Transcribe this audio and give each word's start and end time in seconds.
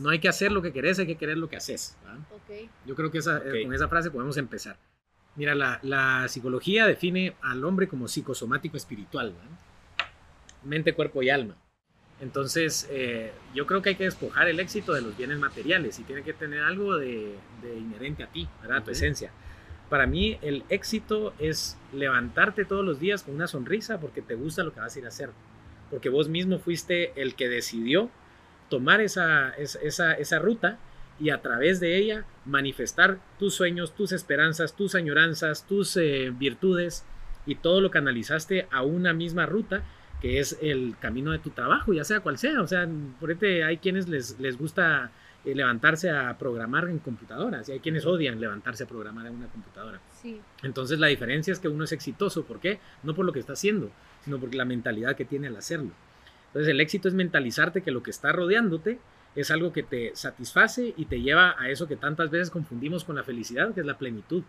No 0.00 0.10
hay 0.10 0.20
que 0.20 0.28
hacer 0.28 0.52
lo 0.52 0.62
que 0.62 0.72
querés, 0.72 1.00
hay 1.00 1.06
que 1.08 1.16
querer 1.16 1.36
lo 1.38 1.48
que 1.48 1.56
haces. 1.56 1.96
Ok. 2.30 2.68
Yo 2.86 2.94
creo 2.94 3.10
que 3.10 3.18
esa- 3.18 3.38
eh, 3.44 3.64
con 3.64 3.74
esa 3.74 3.88
frase 3.88 4.12
podemos 4.12 4.36
empezar. 4.36 4.76
Mira, 5.34 5.56
la, 5.56 5.80
la 5.82 6.28
psicología 6.28 6.86
define 6.86 7.34
al 7.42 7.64
hombre 7.64 7.88
como 7.88 8.06
psicosomático 8.06 8.76
espiritual, 8.76 9.32
¿verdad? 9.32 9.58
mente, 10.64 10.92
cuerpo 10.92 11.22
y 11.22 11.30
alma. 11.30 11.56
Entonces, 12.20 12.86
eh, 12.90 13.32
yo 13.54 13.66
creo 13.66 13.80
que 13.82 13.90
hay 13.90 13.94
que 13.94 14.04
despojar 14.04 14.48
el 14.48 14.58
éxito 14.60 14.92
de 14.92 15.00
los 15.02 15.16
bienes 15.16 15.38
materiales 15.38 15.98
y 15.98 16.02
tiene 16.04 16.22
que 16.22 16.32
tener 16.32 16.62
algo 16.62 16.96
de, 16.96 17.34
de 17.62 17.76
inherente 17.76 18.22
a 18.24 18.26
ti, 18.28 18.48
¿verdad? 18.60 18.78
A 18.78 18.80
tu 18.80 18.90
Ujú. 18.90 18.92
esencia. 18.92 19.30
Para 19.88 20.06
mí, 20.06 20.36
el 20.42 20.64
éxito 20.68 21.32
es 21.38 21.76
levantarte 21.92 22.64
todos 22.64 22.84
los 22.84 22.98
días 23.00 23.22
con 23.22 23.34
una 23.36 23.46
sonrisa 23.48 23.98
porque 24.00 24.20
te 24.22 24.34
gusta 24.34 24.62
lo 24.64 24.72
que 24.74 24.80
vas 24.80 24.94
a 24.94 24.98
ir 24.98 25.04
a 25.06 25.08
hacer. 25.08 25.30
Porque 25.90 26.08
vos 26.08 26.28
mismo 26.28 26.58
fuiste 26.58 27.20
el 27.20 27.34
que 27.34 27.48
decidió 27.48 28.10
tomar 28.68 29.00
esa, 29.00 29.50
esa, 29.50 30.12
esa, 30.14 30.38
ruta 30.38 30.78
y 31.18 31.30
a 31.30 31.42
través 31.42 31.80
de 31.80 31.96
ella 31.96 32.24
manifestar 32.44 33.18
tus 33.38 33.54
sueños, 33.54 33.94
tus 33.94 34.12
esperanzas, 34.12 34.74
tus 34.74 34.94
añoranzas, 34.94 35.66
tus 35.66 35.96
eh, 35.96 36.32
virtudes 36.36 37.04
y 37.46 37.56
todo 37.56 37.80
lo 37.80 37.90
canalizaste 37.90 38.68
a 38.70 38.82
una 38.82 39.12
misma 39.12 39.46
ruta 39.46 39.82
que 40.20 40.40
es 40.40 40.58
el 40.60 40.96
camino 41.00 41.30
de 41.30 41.38
tu 41.38 41.50
trabajo, 41.50 41.92
ya 41.92 42.04
sea 42.04 42.20
cual 42.20 42.38
sea. 42.38 42.60
O 42.60 42.66
sea, 42.66 42.88
por 43.20 43.30
este 43.30 43.64
hay 43.64 43.78
quienes 43.78 44.08
les, 44.08 44.38
les 44.40 44.58
gusta 44.58 45.12
eh, 45.44 45.54
levantarse 45.54 46.10
a 46.10 46.36
programar 46.36 46.88
en 46.88 46.98
computadoras 46.98 47.68
y 47.68 47.72
hay 47.72 47.80
quienes 47.80 48.04
odian 48.04 48.40
levantarse 48.40 48.84
a 48.84 48.86
programar 48.86 49.26
en 49.26 49.34
una 49.34 49.46
computadora. 49.46 50.00
Sí. 50.20 50.40
Entonces 50.62 50.98
la 50.98 51.06
diferencia 51.06 51.52
es 51.52 51.58
que 51.58 51.68
uno 51.68 51.84
es 51.84 51.92
exitoso. 51.92 52.44
¿Por 52.44 52.60
qué? 52.60 52.80
No 53.02 53.14
por 53.14 53.24
lo 53.24 53.32
que 53.32 53.38
está 53.38 53.52
haciendo, 53.52 53.90
sino 54.24 54.38
por 54.38 54.54
la 54.54 54.64
mentalidad 54.64 55.16
que 55.16 55.24
tiene 55.24 55.46
al 55.46 55.56
hacerlo. 55.56 55.92
Entonces 56.48 56.70
el 56.70 56.80
éxito 56.80 57.08
es 57.08 57.14
mentalizarte 57.14 57.82
que 57.82 57.90
lo 57.90 58.02
que 58.02 58.10
está 58.10 58.32
rodeándote 58.32 58.98
es 59.36 59.50
algo 59.50 59.72
que 59.72 59.82
te 59.82 60.12
satisface 60.14 60.94
y 60.96 61.04
te 61.04 61.20
lleva 61.20 61.54
a 61.58 61.68
eso 61.68 61.86
que 61.86 61.96
tantas 61.96 62.30
veces 62.30 62.50
confundimos 62.50 63.04
con 63.04 63.16
la 63.16 63.22
felicidad, 63.22 63.74
que 63.74 63.80
es 63.80 63.86
la 63.86 63.98
plenitud. 63.98 64.42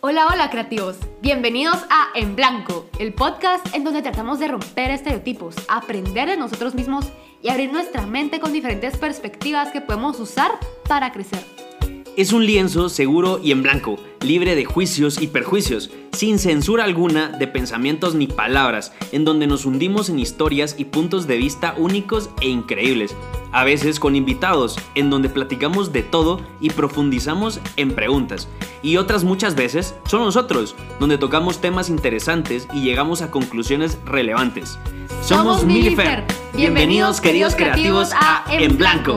Hola, 0.00 0.26
hola 0.32 0.48
creativos. 0.48 0.96
Bienvenidos 1.20 1.84
a 1.90 2.08
En 2.14 2.34
Blanco, 2.34 2.88
el 2.98 3.12
podcast 3.12 3.74
en 3.74 3.84
donde 3.84 4.00
tratamos 4.00 4.38
de 4.38 4.48
romper 4.48 4.90
estereotipos, 4.90 5.54
aprender 5.68 6.30
de 6.30 6.38
nosotros 6.38 6.74
mismos 6.74 7.12
y 7.42 7.50
abrir 7.50 7.70
nuestra 7.70 8.06
mente 8.06 8.40
con 8.40 8.54
diferentes 8.54 8.96
perspectivas 8.96 9.70
que 9.70 9.82
podemos 9.82 10.18
usar 10.18 10.50
para 10.88 11.12
crecer. 11.12 11.57
Es 12.18 12.32
un 12.32 12.44
lienzo 12.44 12.88
seguro 12.88 13.38
y 13.40 13.52
en 13.52 13.62
blanco, 13.62 13.96
libre 14.22 14.56
de 14.56 14.64
juicios 14.64 15.22
y 15.22 15.28
perjuicios, 15.28 15.88
sin 16.10 16.40
censura 16.40 16.82
alguna 16.82 17.28
de 17.28 17.46
pensamientos 17.46 18.16
ni 18.16 18.26
palabras, 18.26 18.92
en 19.12 19.24
donde 19.24 19.46
nos 19.46 19.64
hundimos 19.64 20.08
en 20.08 20.18
historias 20.18 20.74
y 20.78 20.86
puntos 20.86 21.28
de 21.28 21.36
vista 21.36 21.76
únicos 21.78 22.30
e 22.40 22.48
increíbles. 22.48 23.14
A 23.52 23.62
veces 23.62 24.00
con 24.00 24.16
invitados, 24.16 24.80
en 24.96 25.10
donde 25.10 25.28
platicamos 25.28 25.92
de 25.92 26.02
todo 26.02 26.40
y 26.60 26.70
profundizamos 26.70 27.60
en 27.76 27.92
preguntas. 27.92 28.48
Y 28.82 28.96
otras 28.96 29.22
muchas 29.22 29.54
veces 29.54 29.94
son 30.08 30.22
nosotros, 30.22 30.74
donde 30.98 31.18
tocamos 31.18 31.60
temas 31.60 31.88
interesantes 31.88 32.66
y 32.74 32.80
llegamos 32.80 33.22
a 33.22 33.30
conclusiones 33.30 33.96
relevantes. 34.04 34.76
Somos 35.22 35.64
Milifer. 35.64 36.24
Bienvenidos 36.52 37.20
queridos 37.20 37.54
creativos 37.54 38.10
a 38.12 38.44
En 38.50 38.76
Blanco. 38.76 39.14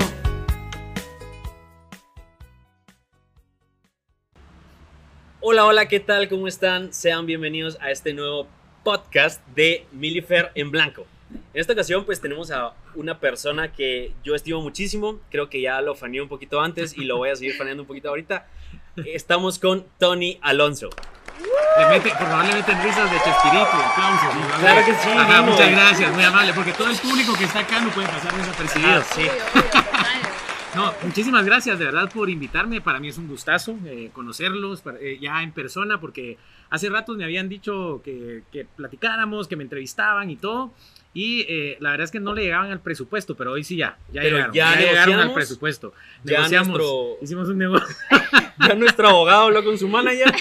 Hola, 5.44 5.66
hola, 5.66 5.88
¿qué 5.88 6.00
tal? 6.00 6.30
¿Cómo 6.30 6.48
están? 6.48 6.94
Sean 6.94 7.26
bienvenidos 7.26 7.76
a 7.82 7.90
este 7.90 8.14
nuevo 8.14 8.46
podcast 8.84 9.44
de 9.56 9.88
Milifer 9.92 10.52
en 10.54 10.70
Blanco. 10.70 11.08
En 11.32 11.60
esta 11.60 11.74
ocasión 11.74 12.06
pues 12.06 12.22
tenemos 12.22 12.52
a 12.52 12.74
una 12.94 13.20
persona 13.20 13.72
que 13.72 14.12
yo 14.24 14.36
estimo 14.36 14.62
muchísimo, 14.62 15.20
creo 15.32 15.50
que 15.50 15.60
ya 15.60 15.82
lo 15.82 15.96
faneé 15.96 16.22
un 16.22 16.30
poquito 16.30 16.62
antes 16.62 16.96
y 16.96 17.06
lo 17.06 17.18
voy 17.18 17.32
a 17.32 17.36
seguir 17.36 17.56
faneando 17.56 17.82
un 17.82 17.88
poquito 17.88 18.10
ahorita. 18.10 18.46
Estamos 19.04 19.58
con 19.58 19.88
Tony 19.98 20.38
Alonso. 20.44 20.92
Le 21.80 21.86
mete, 21.88 22.10
por 22.10 22.28
favor, 22.28 22.46
le 22.46 22.54
meten 22.54 22.84
risas 22.84 23.10
de 23.10 23.18
Chespirito, 23.18 23.66
aplausos. 23.66 24.60
Claro 24.60 24.86
que 24.86 24.94
sí, 24.94 25.10
Ajá, 25.10 25.42
muchas 25.42 25.72
gracias, 25.72 26.14
muy 26.14 26.24
amable, 26.24 26.54
porque 26.54 26.74
todo 26.74 26.92
el 26.92 26.98
público 26.98 27.34
que 27.36 27.46
está 27.46 27.62
acá 27.62 27.82
no 27.82 27.90
puede 27.90 28.08
pasar 28.08 28.32
desapercibido. 28.38 28.92
Ah, 28.92 29.04
sí. 29.16 29.28
No, 30.76 30.94
muchísimas 31.04 31.46
gracias 31.46 31.78
de 31.80 31.86
verdad 31.86 32.10
por 32.14 32.30
invitarme. 32.30 32.80
Para 32.80 33.00
mí 33.00 33.10
es 33.10 33.18
un 33.18 33.28
gustazo 33.28 33.78
eh, 33.86 34.10
conocerlos 34.14 34.82
para- 34.82 35.00
eh, 35.00 35.18
ya 35.20 35.44
en 35.44 35.52
persona, 35.52 36.00
porque 36.00 36.38
hace 36.70 36.90
ratos 36.90 37.18
me 37.18 37.26
habían 37.26 37.50
dicho 37.50 38.02
que, 38.06 38.44
que 38.54 38.66
platicáramos, 38.66 39.50
que 39.50 39.58
me 39.58 39.64
entrevistaban 39.64 40.30
y 40.30 40.38
todo. 40.38 40.74
Y 41.14 41.42
eh, 41.50 41.76
la 41.82 41.92
verdad 41.92 42.06
es 42.06 42.12
que 42.12 42.22
no 42.22 42.34
le 42.34 42.44
llegaban 42.44 42.72
al 42.72 42.80
presupuesto, 42.80 43.36
pero 43.36 43.52
hoy 43.52 43.66
sí 43.66 43.76
ya. 43.76 43.98
Ya 44.14 44.22
Pero 44.22 44.38
llegaron, 44.38 44.54
ya 44.56 44.76
llegaron 44.78 45.00
al 45.00 45.06
negociamos, 45.08 45.34
presupuesto. 45.34 45.94
ya 46.24 46.38
Negociamos, 46.38 46.68
nuestro- 46.78 47.18
hicimos 47.22 47.50
un 47.50 47.58
negocio. 47.58 47.96
Ya 48.68 48.76
nuestro 48.76 49.08
abogado 49.10 49.42
habló 49.46 49.64
con 49.64 49.76
su 49.80 49.88
manager, 49.88 50.32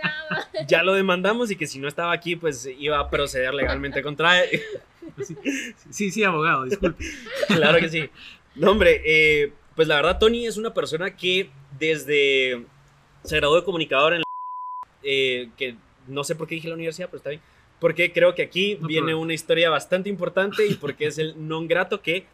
ya 0.68 0.84
lo 0.84 0.94
demandamos 0.94 1.50
y 1.50 1.56
que 1.56 1.66
si 1.66 1.80
no 1.80 1.88
estaba 1.88 2.12
aquí 2.12 2.36
pues 2.36 2.64
iba 2.78 3.00
a 3.00 3.10
proceder 3.10 3.52
legalmente 3.54 4.02
contra 4.04 4.40
él. 4.44 4.60
Sí, 5.90 6.12
sí, 6.12 6.22
abogado, 6.22 6.64
disculpe. 6.64 7.04
Claro 7.48 7.78
que 7.80 7.88
sí. 7.88 8.08
No, 8.54 8.70
hombre, 8.70 9.02
eh, 9.04 9.52
pues 9.76 9.86
la 9.86 9.96
verdad, 9.96 10.18
Tony 10.18 10.46
es 10.46 10.56
una 10.56 10.74
persona 10.74 11.14
que 11.14 11.50
desde 11.78 12.64
se 13.22 13.36
graduó 13.36 13.56
de 13.56 13.64
comunicador 13.64 14.14
en 14.14 14.20
la 14.20 14.24
eh, 15.02 15.50
que 15.56 15.76
no 16.08 16.24
sé 16.24 16.34
por 16.34 16.46
qué 16.46 16.56
dije 16.56 16.68
la 16.68 16.74
universidad, 16.74 17.08
pero 17.08 17.18
está 17.18 17.30
bien. 17.30 17.42
Porque 17.78 18.12
creo 18.12 18.34
que 18.34 18.42
aquí 18.42 18.78
No 18.80 18.88
viene 18.88 19.14
una 19.14 19.34
historia 19.34 19.68
bastante 19.70 20.08
importante 20.08 20.66
y 20.66 20.74
porque 20.74 21.06
es 21.06 21.18
el 21.18 21.34
non 21.46 21.68
grato 21.68 22.00
que, 22.00 22.24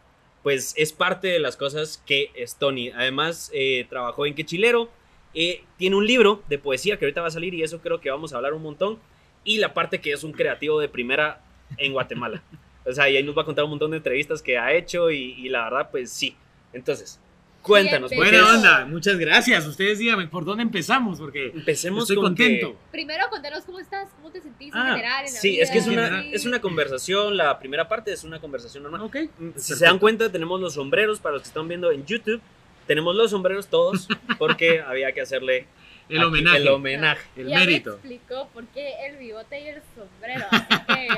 pues, 0.42 0.74
es 0.76 0.92
parte 0.92 1.28
de 1.28 1.40
las 1.40 1.56
cosas 1.56 2.02
que 2.06 2.30
es 2.34 2.56
Tony. 2.56 2.90
Además, 2.90 3.50
eh, 3.52 3.86
trabajó 3.88 4.24
en 4.24 4.34
Quechilero, 4.34 4.88
eh, 5.34 5.64
tiene 5.78 5.96
un 5.96 6.06
libro 6.06 6.42
de 6.48 6.58
poesía 6.58 6.96
que 6.96 7.06
ahorita 7.06 7.22
va 7.22 7.28
a 7.28 7.32
salir 7.32 7.54
y 7.54 7.62
eso 7.62 7.80
creo 7.80 8.00
que 8.00 8.10
vamos 8.10 8.32
a 8.32 8.36
hablar 8.36 8.54
un 8.54 8.62
montón. 8.62 8.98
Y 9.44 9.58
la 9.58 9.74
parte 9.74 10.00
que 10.00 10.12
es 10.12 10.22
un 10.22 10.32
creativo 10.32 10.78
de 10.78 10.88
primera 10.88 11.44
en 11.76 11.92
Guatemala. 11.92 12.42
O 12.84 12.92
sea, 12.92 13.08
y 13.08 13.16
ahí 13.16 13.22
nos 13.22 13.36
va 13.36 13.42
a 13.42 13.44
contar 13.44 13.64
un 13.64 13.70
montón 13.70 13.92
de 13.92 13.96
entrevistas 13.96 14.42
que 14.42 14.58
ha 14.58 14.72
hecho 14.72 15.10
y, 15.10 15.34
y 15.38 15.48
la 15.48 15.64
verdad, 15.64 15.90
pues 15.90 16.10
sí. 16.10 16.36
Entonces, 16.72 17.20
cuéntanos. 17.62 18.10
Bien, 18.10 18.22
Buena 18.22 18.54
onda, 18.54 18.84
muchas 18.86 19.16
gracias. 19.18 19.66
Ustedes 19.66 19.98
díganme 19.98 20.26
por 20.26 20.44
dónde 20.44 20.62
empezamos, 20.62 21.18
porque 21.18 21.46
Empecemos 21.54 22.02
estoy 22.04 22.16
con 22.16 22.34
que- 22.34 22.60
contento. 22.60 22.76
Primero, 22.90 23.24
contanos 23.30 23.64
cómo 23.64 23.78
estás, 23.78 24.08
cómo 24.16 24.30
te 24.30 24.40
sentís 24.40 24.68
en 24.74 24.80
Ah, 24.80 24.90
general. 24.90 25.26
En 25.26 25.32
la 25.34 25.40
Sí, 25.40 25.50
vida, 25.52 25.62
es 25.64 25.70
que 25.70 25.78
es 25.78 25.86
una, 25.86 26.24
es 26.24 26.44
una 26.44 26.60
conversación, 26.60 27.36
la 27.36 27.58
primera 27.58 27.88
parte 27.88 28.12
es 28.12 28.24
una 28.24 28.40
conversación 28.40 28.82
normal. 28.82 29.02
Ok. 29.02 29.16
Si 29.16 29.26
perfecto. 29.28 29.60
se 29.76 29.84
dan 29.84 29.98
cuenta, 29.98 30.30
tenemos 30.32 30.60
los 30.60 30.74
sombreros 30.74 31.20
para 31.20 31.34
los 31.34 31.42
que 31.42 31.48
están 31.48 31.68
viendo 31.68 31.90
en 31.92 32.04
YouTube. 32.04 32.40
Tenemos 32.86 33.14
los 33.14 33.30
sombreros 33.30 33.68
todos 33.68 34.08
porque 34.38 34.80
había 34.80 35.12
que 35.12 35.20
hacerle 35.20 35.66
El 36.08 36.18
aquí 36.18 36.26
homenaje. 36.26 36.56
el 36.58 36.68
homenaje. 36.68 37.26
El 37.36 37.48
ya 37.48 37.58
mérito. 37.60 37.90
me 38.02 38.14
explicó 38.14 38.48
por 38.52 38.66
qué 38.66 38.92
el 39.06 39.16
bigote 39.18 39.60
y 39.60 39.68
el 39.68 39.82
sombrero. 39.94 40.46
Así 40.50 40.84
que. 40.88 41.08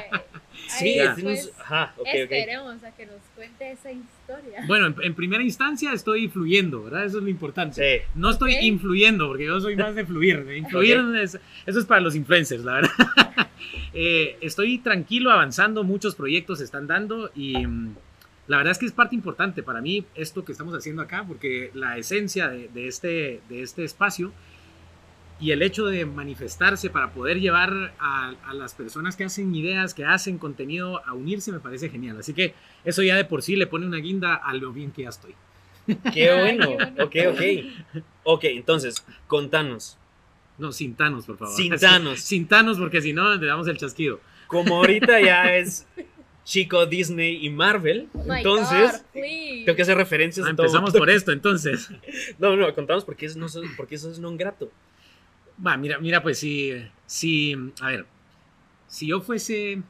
Sí, 0.69 0.95
tenemos- 0.97 1.17
después 1.17 1.53
ajá, 1.61 1.93
ok, 1.97 2.01
ok. 2.03 2.07
esperemos 2.15 2.85
a 2.85 2.91
que 2.97 3.07
nos 3.07 3.21
cuente 3.35 3.73
esa 3.73 3.91
historia. 3.93 4.65
Bueno, 4.67 4.87
en, 4.89 4.95
en 5.03 5.15
primera 5.15 5.43
instancia 5.43 5.93
estoy 5.93 6.29
fluyendo, 6.29 6.85
¿verdad? 6.85 7.05
Eso 7.05 7.19
es 7.19 7.25
lo 7.25 7.31
importante. 7.31 8.01
Sí. 8.01 8.05
No 8.15 8.31
estoy 8.31 8.55
Ok. 8.57 8.63
influyendo, 8.63 9.29
porque 9.29 9.45
yo 9.47 9.61
soy 9.61 9.77
más 9.77 9.95
de 9.95 10.05
fluir. 10.05 10.45
De 10.45 10.57
influir, 10.59 10.99
es- 11.21 11.39
eso 11.67 11.79
es 11.79 11.87
para 11.87 12.01
los 12.01 12.15
influencers, 12.17 12.65
la 12.65 12.75
verdad. 12.75 12.91
Eh, 13.97 14.39
estoy 14.41 14.79
tranquilo, 14.79 15.31
avanzando, 15.31 15.85
muchos 15.85 16.17
proyectos 16.17 16.59
se 16.59 16.65
están 16.65 16.87
dando 16.89 17.31
y 17.35 17.65
mm, 17.65 17.95
la 18.49 18.57
verdad 18.59 18.73
es 18.73 18.79
que 18.79 18.87
es 18.87 18.93
parte 18.93 19.15
importante 19.15 19.63
para 19.63 19.81
mí 19.81 20.05
esto 20.17 20.45
que 20.45 20.51
estamos 20.53 20.75
haciendo 20.77 21.01
acá, 21.03 21.25
porque 21.27 21.71
la 21.75 21.97
esencia 21.97 22.49
de, 22.49 22.69
de 22.69 22.89
este, 22.89 23.41
de 23.49 23.63
este 23.63 23.85
espacio 23.85 24.33
y 25.41 25.51
el 25.51 25.63
hecho 25.63 25.87
de 25.87 26.07
manifestarse 26.07 26.91
para 26.91 27.13
poder 27.13 27.41
llevar 27.41 27.95
a, 27.99 28.35
a 28.47 28.55
las 28.55 28.75
personas 28.75 29.17
que 29.17 29.25
hacen 29.25 29.55
ideas, 29.55 29.93
que 29.95 30.05
hacen 30.05 30.39
contenido, 30.39 31.03
a 31.07 31.13
unirse 31.13 31.51
me 31.53 31.61
parece 31.61 31.89
genial. 31.91 32.19
Así 32.19 32.33
que 32.35 32.55
eso 32.85 33.03
ya 33.03 33.17
de 33.17 33.25
por 33.25 33.43
sí 33.43 33.57
le 33.57 33.67
pone 33.67 33.87
una 33.87 33.99
guinda 33.99 34.35
a 34.37 34.55
lo 34.55 34.73
bien 34.73 34.93
que 34.93 35.03
ya 35.03 35.09
estoy. 35.09 35.35
Qué 36.13 36.33
bueno. 36.59 36.77
qué 37.11 37.29
Ok, 37.29 37.35
ok. 37.35 38.03
Ok, 38.23 38.45
entonces, 38.45 39.05
contanos. 39.27 39.99
No, 40.57 40.71
sin 40.71 40.95
Thanos, 40.95 41.27
por 41.27 41.37
favor. 41.37 41.55
Sin 41.55 41.77
Thanos. 41.81 42.21
Sin 42.21 42.47
Thanos, 42.47 42.79
porque 42.79 43.03
si 43.03 43.13
no, 43.13 43.35
le 43.35 43.47
damos 43.47 43.67
el 43.67 43.77
chasquido. 43.77 44.21
Como 44.47 44.77
ahorita 44.77 45.21
ya 45.21 45.57
es 45.57 45.87
chico 46.45 46.87
Disney 46.87 47.45
y 47.45 47.51
Marvel, 47.51 48.09
Oh 48.15 48.33
entonces 48.33 49.03
God, 49.15 49.21
tengo 49.65 49.75
que 49.77 49.83
hacer 49.83 49.97
referencias 49.97 50.47
Ah, 50.47 50.51
a 50.51 50.55
todo. 50.55 50.67
empezamos 50.67 50.93
por 50.93 51.11
esto, 51.11 51.33
entonces. 51.33 51.91
No, 52.39 52.55
no, 52.55 52.73
contamos 52.75 53.05
porque, 53.05 53.27
es, 53.27 53.35
no, 53.37 53.47
porque 53.77 53.97
eso 53.97 54.11
es 54.11 54.19
non 54.21 54.37
grato. 54.37 54.71
Va, 55.65 55.77
mira, 55.77 55.99
mira, 55.99 56.23
pues 56.23 56.39
si, 56.39 56.73
si, 57.07 57.57
a 57.81 57.87
ver, 57.89 58.07
si 58.89 59.07
yo 59.07 59.21
fuese 59.21 59.83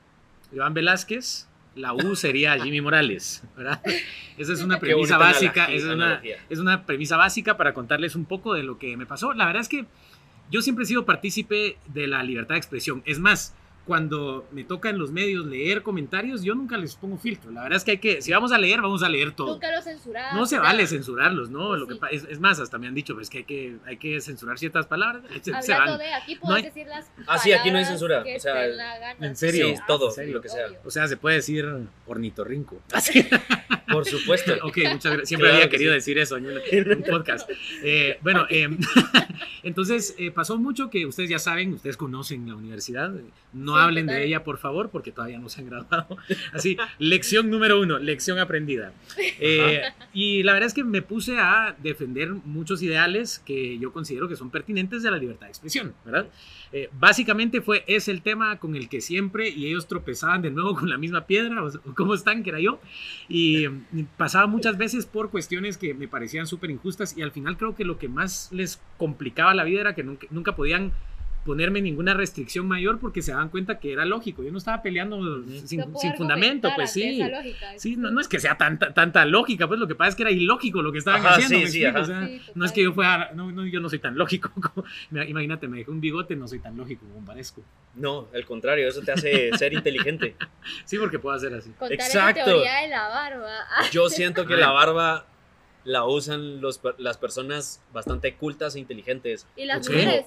Iván 0.53 0.75
Velázquez, 0.75 1.49
la 1.75 1.93
U 1.93 2.15
sería 2.17 2.59
Jimmy 2.59 2.81
Morales, 2.81 3.43
¿verdad? 3.57 3.81
Esa 4.37 4.53
es 4.53 4.63
una 4.63 4.79
premisa 4.79 5.19
básica, 5.19 5.65
esa 5.67 5.87
es 5.89 5.95
una, 5.95 6.23
es 6.49 6.59
una 6.59 6.87
premisa 6.87 7.17
básica 7.17 7.57
para 7.57 7.75
contarles 7.75 8.15
un 8.15 8.25
poco 8.25 8.55
de 8.55 8.63
lo 8.63 8.79
que 8.79 8.97
me 8.97 9.07
pasó. 9.07 9.33
La 9.33 9.47
verdad 9.47 9.63
es 9.63 9.69
que 9.69 9.87
yo 10.51 10.63
siempre 10.63 10.85
he 10.85 10.87
sido 10.87 11.05
partícipe 11.05 11.79
de 11.87 12.07
la 12.07 12.23
libertad 12.23 12.55
de 12.55 12.59
expresión. 12.59 13.03
Es 13.07 13.19
más, 13.19 13.55
cuando 13.87 14.47
me 14.51 14.65
toca 14.65 14.89
en 14.89 14.99
los 14.99 15.11
medios 15.13 15.45
leer 15.47 15.83
comentarios, 15.83 16.43
yo 16.43 16.55
nunca 16.55 16.79
les 16.79 16.97
pongo 16.97 17.19
filtro. 17.19 17.51
La 17.51 17.63
verdad 17.65 17.77
es 17.77 17.85
que 17.85 17.91
hay 17.93 17.99
que, 17.99 18.23
si 18.23 18.33
vamos 18.33 18.51
a 18.53 18.59
leer, 18.59 18.81
vamos 18.81 19.03
a 19.03 19.09
leer 19.09 19.33
todo. 19.33 19.53
Nunca 19.53 19.71
lo 19.71 19.83
censuraba. 19.83 20.33
No 20.33 20.47
se 20.47 20.59
vale 20.59 20.87
censurarlos, 20.87 21.51
¿no? 21.51 21.69
Pues 21.69 21.81
Lo 21.81 21.87
que 21.89 21.95
sí. 21.95 22.01
pa- 22.01 22.09
es, 22.09 22.25
es 22.31 22.41
más, 22.41 22.59
hasta 22.61 22.79
me 22.79 22.87
han 22.87 22.95
dicho, 22.95 23.15
pues 23.15 23.29
que 23.29 23.39
hay 23.39 23.45
que, 23.45 23.77
hay 23.87 23.97
que 23.99 24.21
censurar 24.21 24.59
ciertas 24.59 24.87
palabras. 24.87 25.23
Se- 25.43 25.53
se 25.63 25.73
Hablando 25.75 25.99
van. 25.99 25.99
de 25.99 26.15
aquí 26.15 26.35
No 26.37 26.41
puedes 26.41 26.57
hay- 26.65 26.71
decir 26.71 26.87
las 26.87 27.11
Ah, 27.27 27.39
sí, 27.39 27.53
aquí 27.53 27.71
no 27.71 27.79
hay 27.79 27.85
censura, 27.85 28.23
que 28.25 28.37
o 28.37 28.41
sea, 28.41 28.55
te 28.55 28.69
la 28.73 28.99
gana. 28.99 29.27
¿en 29.27 29.37
serio? 29.37 29.69
Sí, 29.69 29.75
todo, 29.87 30.11
lo 30.27 30.41
que 30.41 30.49
sea. 30.49 30.67
obvio. 30.69 30.79
O 30.85 30.91
sea, 30.91 31.07
se 31.07 31.17
puede 31.17 31.37
decir 31.37 31.67
ornitorrinco. 32.07 32.81
Así. 32.93 33.27
Por 33.93 34.07
supuesto. 34.07 34.53
ok, 34.63 34.79
muchas 34.93 35.05
gracias. 35.13 35.29
Siempre 35.29 35.49
Claro 35.49 35.55
había 35.57 35.67
que 35.69 35.77
querido 35.77 35.93
sí. 35.93 35.97
decir 35.97 36.19
eso 36.19 36.37
en 36.39 36.47
un, 36.47 36.55
en 36.71 36.91
un 36.97 37.03
podcast. 37.03 37.49
Eh, 37.83 38.19
bueno, 38.23 38.47
em, 38.49 38.79
entonces 39.63 40.15
eh, 40.19 40.31
pasó 40.31 40.57
mucho 40.59 40.91
que 40.91 41.07
ustedes 41.07 41.31
ya 41.31 41.39
saben, 41.39 41.75
ustedes 41.75 41.97
conocen 41.97 42.49
la 42.49 42.57
universidad. 42.57 43.13
No 43.53 43.74
Sí, 43.75 43.81
hablen 43.83 44.07
total. 44.07 44.21
de 44.21 44.27
ella, 44.27 44.45
por 44.45 44.59
favor, 44.59 44.91
porque 44.91 45.13
todavía 45.13 45.39
no 45.39 45.49
se 45.49 45.61
han 45.61 45.67
graduado. 45.67 46.17
Así, 46.53 46.77
lección 46.99 47.51
número 47.51 47.81
uno, 47.81 47.99
lección 47.99 48.39
aprendida. 48.39 48.93
Eh, 49.41 49.83
y 50.13 50.43
la 50.43 50.53
verdad 50.53 50.69
es 50.69 50.75
que 50.75 50.85
me 50.85 51.03
puse 51.03 51.39
a 51.39 51.77
defender 51.83 52.31
muchos 52.31 52.83
ideales 52.83 53.41
que 53.45 53.79
yo 53.79 53.93
considero 53.93 54.29
que 54.29 54.37
son 54.37 54.51
pertinentes 54.51 55.03
de 55.03 55.11
la 55.11 55.19
libertad 55.19 55.47
de 55.47 55.51
expresión, 55.51 55.95
¿verdad? 56.05 56.27
Eh, 56.73 56.91
básicamente 56.99 57.61
fue 57.61 57.85
ese 57.87 58.11
el 58.11 58.23
tema 58.23 58.59
con 58.59 58.75
el 58.75 58.89
que 58.89 59.01
siempre 59.01 59.49
y 59.49 59.67
ellos 59.67 59.87
tropezaban 59.87 60.43
de 60.43 60.51
nuevo 60.51 60.75
con 60.75 60.91
la 60.91 60.99
misma 60.99 61.27
piedra, 61.27 61.63
o 61.63 61.71
sea, 61.71 61.81
¿cómo 61.95 62.15
están? 62.15 62.43
Que 62.43 62.51
era 62.51 62.61
yo. 62.61 62.81
Y 63.29 63.69
pasaba 64.17 64.47
muchas 64.47 64.77
veces 64.77 65.07
por 65.07 65.31
cuestiones 65.31 65.79
que 65.79 65.95
me 65.95 66.09
parecían 66.09 66.47
súper 66.47 66.71
injustas 66.71 67.17
y 67.17 67.23
al 67.23 67.31
final 67.31 67.57
creo 67.57 67.77
que 67.77 67.85
lo 67.85 67.99
que 67.99 68.09
más 68.09 68.51
les 68.53 68.81
complicaba 68.99 69.55
la 69.55 69.65
vida 69.65 69.83
era 69.83 69.95
que 69.95 70.03
nunca, 70.03 70.27
nunca 70.31 70.57
podían 70.57 70.93
ponerme 71.45 71.83
ninguna 71.83 72.15
restricción 72.15 72.67
mayor 72.67 72.99
porque 72.99 73.21
se 73.21 73.33
daban 73.33 73.51
cuenta 73.51 73.79
que 73.79 73.93
era 73.93 74.05
lógico. 74.05 74.43
Yo 74.43 74.51
no 74.51 74.59
estaba 74.59 74.81
peleando 74.83 75.43
sin, 75.67 75.83
fundamento, 76.17 76.71
pues 76.75 76.93
sí. 76.93 77.21
esa 77.21 77.29
lógica. 77.37 77.67
Sí, 77.77 77.97
no, 77.97 78.11
no 78.11 78.21
es 78.21 78.29
que 78.29 78.41
sea 78.41 78.57
tanta, 78.57 78.95
tanta 78.95 79.25
lógica, 79.27 79.69
pues 79.69 79.79
lo 79.79 79.87
que 79.87 79.95
pasa 79.95 80.11
es 80.11 80.15
que 80.17 80.23
era 80.23 80.31
ilógico 80.33 80.81
lo 80.83 80.91
que 80.91 80.99
estaban 80.99 81.21
Ajá, 81.21 81.35
haciendo. 81.37 81.57
sí, 81.59 81.63
¿me 81.65 81.71
sí. 81.71 81.85
O 81.87 82.05
sea, 82.05 82.27
Sí, 82.27 82.41
no 82.55 82.65
es 82.65 82.73
que 82.73 82.83
yo 82.83 82.93
fuera, 82.95 83.31
no, 83.35 83.53
no, 83.53 83.67
yo 83.67 83.81
no 83.81 83.89
soy 83.91 83.99
tan 83.99 84.17
lógico. 84.17 84.51
como- 84.75 84.87
imagínate, 85.11 85.69
me 85.69 85.79
dejé 85.79 85.91
un 85.91 86.01
bigote, 86.01 86.35
no 86.35 86.49
soy 86.49 86.61
tan 86.61 86.77
lógico 86.77 87.05
como 87.13 87.25
parezco. 87.27 87.63
No, 87.95 88.29
al 88.35 88.45
contrario, 88.47 88.89
eso 88.89 89.03
te 89.03 89.13
hace 89.13 89.51
ser 89.59 89.73
inteligente. 89.75 90.37
Sí, 90.85 90.97
porque 90.99 91.19
puedo 91.19 91.37
hacer 91.37 91.53
así. 91.55 91.71
Contar 91.71 91.93
Exacto. 91.93 92.39
la 92.41 92.45
teoría 92.47 92.77
de 92.81 92.89
la 92.89 93.09
barba. 93.09 93.51
Yo 93.93 94.09
siento 94.09 94.47
que 94.47 94.57
la 94.57 94.71
barba 94.71 95.27
la 95.85 96.05
usan 96.05 96.63
los, 96.63 96.79
per- 96.79 96.95
las 96.99 97.19
personas 97.19 97.83
bastante 97.93 98.35
cultas 98.35 98.75
e 98.77 98.81
inteligentes. 98.81 99.47
Y 99.57 99.67
las 99.67 99.87
mujeres. 99.87 100.27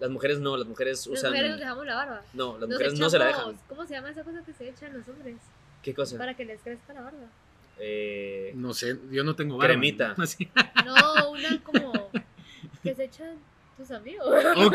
Las 0.00 0.10
mujeres 0.10 0.40
no, 0.40 0.56
las 0.56 0.66
mujeres 0.66 1.06
Las 1.06 1.18
usan... 1.18 1.30
mujeres 1.30 1.50
nos 1.52 1.60
dejamos 1.60 1.86
la 1.86 1.94
barba. 1.94 2.22
No, 2.34 2.52
las 2.58 2.60
Nos 2.60 2.68
mujeres 2.70 2.98
no 2.98 3.08
se 3.10 3.18
la 3.18 3.26
dejan. 3.26 3.58
¿Cómo 3.68 3.86
se 3.86 3.94
llama 3.94 4.10
esa 4.10 4.24
cosa 4.24 4.42
que 4.44 4.52
se 4.52 4.68
echan 4.68 4.92
los 4.98 5.06
hombres? 5.08 5.36
¿Qué 5.82 5.94
cosa? 5.94 6.18
Para 6.18 6.34
que 6.34 6.44
les 6.44 6.60
crezca 6.60 6.92
la 6.92 7.02
barba. 7.02 7.26
Eh, 7.78 8.52
No 8.54 8.74
sé, 8.74 8.98
yo 9.10 9.24
no 9.24 9.34
tengo 9.36 9.56
barba. 9.56 9.72
Cremita. 9.74 10.14
No, 10.84 11.30
una 11.30 11.60
como 11.62 12.10
que 12.82 12.94
se 12.94 13.04
echan 13.04 13.36
tus 13.76 13.90
amigos. 13.92 14.26
Ok, 14.56 14.74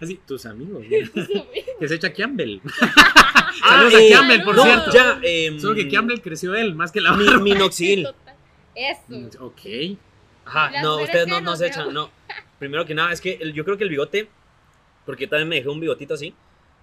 así, 0.00 0.20
tus 0.26 0.44
amigos. 0.46 0.82
¿no? 0.84 1.10
Tus 1.10 1.24
amigos. 1.30 1.46
que 1.78 1.88
se 1.88 1.94
echa 1.94 2.12
Campbell. 2.12 2.58
Ah, 2.80 3.52
Saludos 3.68 3.94
eh, 4.00 4.14
a 4.14 4.18
Campbell, 4.18 4.42
por 4.44 4.56
no, 4.56 4.62
cierto. 4.64 4.90
ya, 4.92 5.20
em, 5.22 5.60
Solo 5.60 5.74
que 5.74 5.88
Campbell 5.88 6.20
creció 6.20 6.54
él 6.54 6.74
más 6.74 6.90
que 6.90 7.00
la 7.00 7.12
barba. 7.12 7.38
minoxidil. 7.38 8.08
Eso. 8.74 9.44
Ok. 9.44 9.60
Ajá, 10.44 10.70
Las 10.70 10.82
no, 10.82 10.90
mujeres 10.98 11.08
ustedes 11.10 11.28
no, 11.28 11.40
no 11.42 11.56
se 11.56 11.66
echan, 11.68 11.92
no. 11.94 12.10
Primero 12.62 12.86
que 12.86 12.94
nada, 12.94 13.12
es 13.12 13.20
que 13.20 13.38
el- 13.40 13.52
yo 13.54 13.64
creo 13.64 13.76
que 13.76 13.82
el 13.82 13.90
bigote, 13.90 14.28
porque 15.04 15.26
también 15.26 15.48
me 15.48 15.56
dejé 15.56 15.68
un 15.68 15.80
bigotito 15.80 16.14
así, 16.14 16.32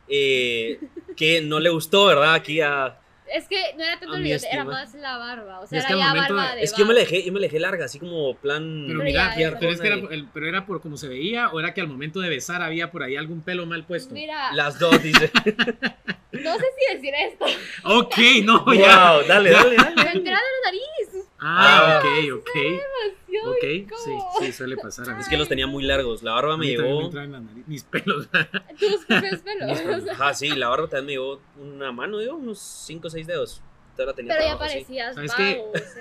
eh, 0.10 0.78
que 1.16 1.40
no 1.42 1.58
le 1.62 1.70
gustó, 1.70 2.08
¿verdad? 2.08 2.34
Aquí 2.34 2.60
a... 2.60 3.00
Es 3.34 3.48
que 3.48 3.76
no 3.78 3.84
era 3.86 3.98
tanto 3.98 4.18
el 4.18 4.24
bigote, 4.24 4.48
era 4.52 4.66
más 4.66 4.94
la 4.96 5.18
barba. 5.18 5.62
O 5.62 5.68
sea, 5.68 5.80
Es 5.80 5.86
que 5.86 5.94
era 5.94 6.02
ya 6.02 6.08
momento 6.10 6.34
barba 6.36 6.50
de- 6.52 6.58
de 6.58 6.64
Es 6.64 6.74
que 6.74 6.80
yo 6.82 6.86
me 6.86 6.94
la 6.96 7.00
dejé, 7.00 7.24
yo 7.24 7.32
me 7.32 7.40
la 7.40 7.46
dejé 7.46 7.60
larga, 7.62 7.86
así 7.86 7.98
como 7.98 8.36
plan... 8.36 8.84
Pero 8.88 9.00
Pero 9.00 9.04
mira, 9.06 9.40
ya, 9.40 9.58
pero, 9.58 9.72
es 9.72 9.80
que 9.80 9.88
era, 9.88 9.96
el- 9.96 10.28
pero 10.34 10.48
era 10.50 10.66
por 10.66 10.82
cómo 10.82 10.98
se 10.98 11.08
veía 11.08 11.48
o 11.52 11.62
era 11.62 11.74
que 11.74 11.80
al 11.80 11.88
momento 11.88 12.20
de 12.20 12.28
besar 12.28 12.62
había 12.62 12.92
por 12.92 13.04
ahí 13.04 13.16
algún 13.16 13.40
pelo 13.42 13.66
mal 13.66 13.86
puesto. 13.86 14.14
Mira, 14.16 14.52
Las 14.52 14.80
dos, 14.80 15.02
dice. 15.02 15.32
no 16.34 16.58
sé 16.58 16.66
si 16.78 16.96
decir 16.96 17.14
esto. 17.26 17.46
Ok, 17.86 18.18
no, 18.44 18.74
ya. 18.74 19.22
dale, 19.26 19.52
dale, 19.52 19.76
dale. 19.78 19.96
Me 19.96 20.02
entré 20.12 20.24
de 20.24 20.32
la 20.32 20.42
nariz. 20.66 21.29
Ah, 21.42 22.00
ok, 22.00 22.40
ok. 22.40 22.56
Demasiado 22.56 23.52
Ok, 23.52 23.92
sí, 24.04 24.12
sí, 24.40 24.52
suele 24.52 24.76
pasar 24.78 25.10
a 25.10 25.16
mí. 25.16 25.22
Es 25.22 25.30
que 25.30 25.38
los 25.38 25.48
tenía 25.48 25.68
muy 25.68 25.84
largos. 25.84 26.24
La 26.24 26.34
barba 26.34 26.58
me 26.58 26.66
me 26.66 26.72
llevó... 26.72 27.02
entraban 27.04 27.26
en 27.28 27.32
la 27.32 27.40
nariz, 27.42 27.68
mis 27.68 27.84
pelos. 27.84 28.28
Tus 28.80 29.06
propios 29.06 29.42
pelos. 29.42 30.10
Ajá, 30.10 30.34
sí, 30.34 30.50
la 30.50 30.70
barba 30.70 30.88
también 30.88 31.06
me 31.06 31.12
llevó 31.14 31.42
una 31.58 31.92
mano, 31.92 32.18
digo, 32.18 32.36
unos 32.36 32.60
5 32.60 33.08
o 33.08 33.10
6 33.10 33.28
dedos. 33.28 33.62
Toda 33.96 34.08
la 34.08 34.14
tenía 34.14 34.34
Pero 34.34 34.46
ya 34.46 34.58
parecías 34.58 35.16
sea, 35.16 35.58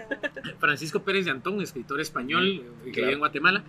Francisco 0.59 1.03
Pérez 1.03 1.25
de 1.25 1.33
Antón, 1.33 1.61
escritor 1.61 2.01
español 2.01 2.47
eh, 2.47 2.85
que 2.85 2.93
claro. 2.93 3.07
vive 3.07 3.13
en 3.15 3.19
Guatemala, 3.19 3.65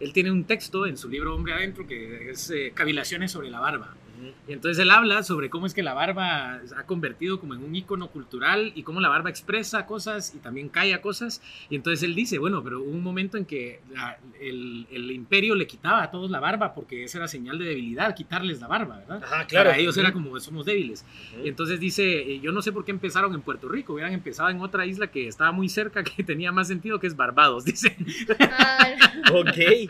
él 0.00 0.12
tiene 0.12 0.30
un 0.30 0.44
texto 0.44 0.86
en 0.86 0.96
su 0.96 1.08
libro 1.08 1.34
Hombre 1.34 1.52
Adentro 1.52 1.86
que 1.86 2.30
es 2.30 2.50
eh, 2.50 2.72
Cavilaciones 2.74 3.30
sobre 3.30 3.50
la 3.50 3.60
barba. 3.60 3.94
Y 4.48 4.52
entonces 4.52 4.80
él 4.82 4.90
habla 4.90 5.22
sobre 5.22 5.50
cómo 5.50 5.66
es 5.66 5.74
que 5.74 5.82
la 5.82 5.94
barba 5.94 6.60
se 6.64 6.74
ha 6.74 6.84
convertido 6.86 7.40
como 7.40 7.54
en 7.54 7.64
un 7.64 7.74
icono 7.74 8.08
cultural 8.08 8.72
y 8.74 8.82
cómo 8.82 9.00
la 9.00 9.08
barba 9.08 9.30
expresa 9.30 9.86
cosas 9.86 10.34
y 10.34 10.38
también 10.38 10.68
calla 10.68 11.00
cosas. 11.00 11.42
Y 11.70 11.76
entonces 11.76 12.02
él 12.02 12.14
dice, 12.14 12.38
bueno, 12.38 12.62
pero 12.62 12.80
hubo 12.82 12.90
un 12.90 13.02
momento 13.02 13.36
en 13.38 13.44
que 13.44 13.80
la- 13.92 14.18
el, 14.40 14.86
el 14.90 15.10
imperio 15.10 15.54
le 15.54 15.66
quitaba 15.66 16.02
a 16.02 16.10
todos 16.10 16.30
la 16.30 16.40
barba 16.40 16.74
porque 16.74 17.04
esa 17.04 17.18
era 17.18 17.28
señal 17.28 17.58
de 17.58 17.64
debilidad, 17.66 18.14
quitarles 18.14 18.60
la 18.60 18.66
barba, 18.68 18.98
¿verdad? 18.98 19.22
Ajá, 19.24 19.46
claro. 19.46 19.70
Para 19.70 19.78
ellos 19.80 19.96
era 19.96 20.12
como 20.12 20.38
somos 20.40 20.66
débiles. 20.66 21.04
Y 21.42 21.48
entonces 21.48 21.80
dice, 21.80 22.04
eh, 22.34 22.40
yo 22.40 22.52
no 22.52 22.62
sé 22.62 22.72
por 22.72 22.84
qué 22.84 22.90
empezaron 22.92 23.34
en 23.34 23.40
Puerto 23.42 23.68
Rico, 23.68 23.94
hubieran 23.94 24.12
empezado 24.12 24.48
en 24.50 24.60
otra 24.60 24.86
isla 24.86 25.08
que 25.08 25.26
estaba 25.28 25.52
muy 25.52 25.68
cerca, 25.68 26.02
que 26.16 26.22
tenía 26.22 26.52
más 26.52 26.68
sentido, 26.68 27.00
que 27.00 27.06
es 27.06 27.16
Barbados, 27.16 27.64
dice. 27.66 27.96
Ok. 29.32 29.88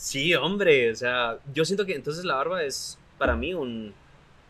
Sí, 0.00 0.32
hombre, 0.36 0.92
o 0.92 0.94
sea, 0.94 1.38
yo 1.52 1.64
siento 1.64 1.84
que 1.84 1.94
entonces 1.96 2.24
la 2.24 2.36
barba 2.36 2.62
es 2.62 2.96
para 3.18 3.34
mí 3.34 3.52
un, 3.52 3.92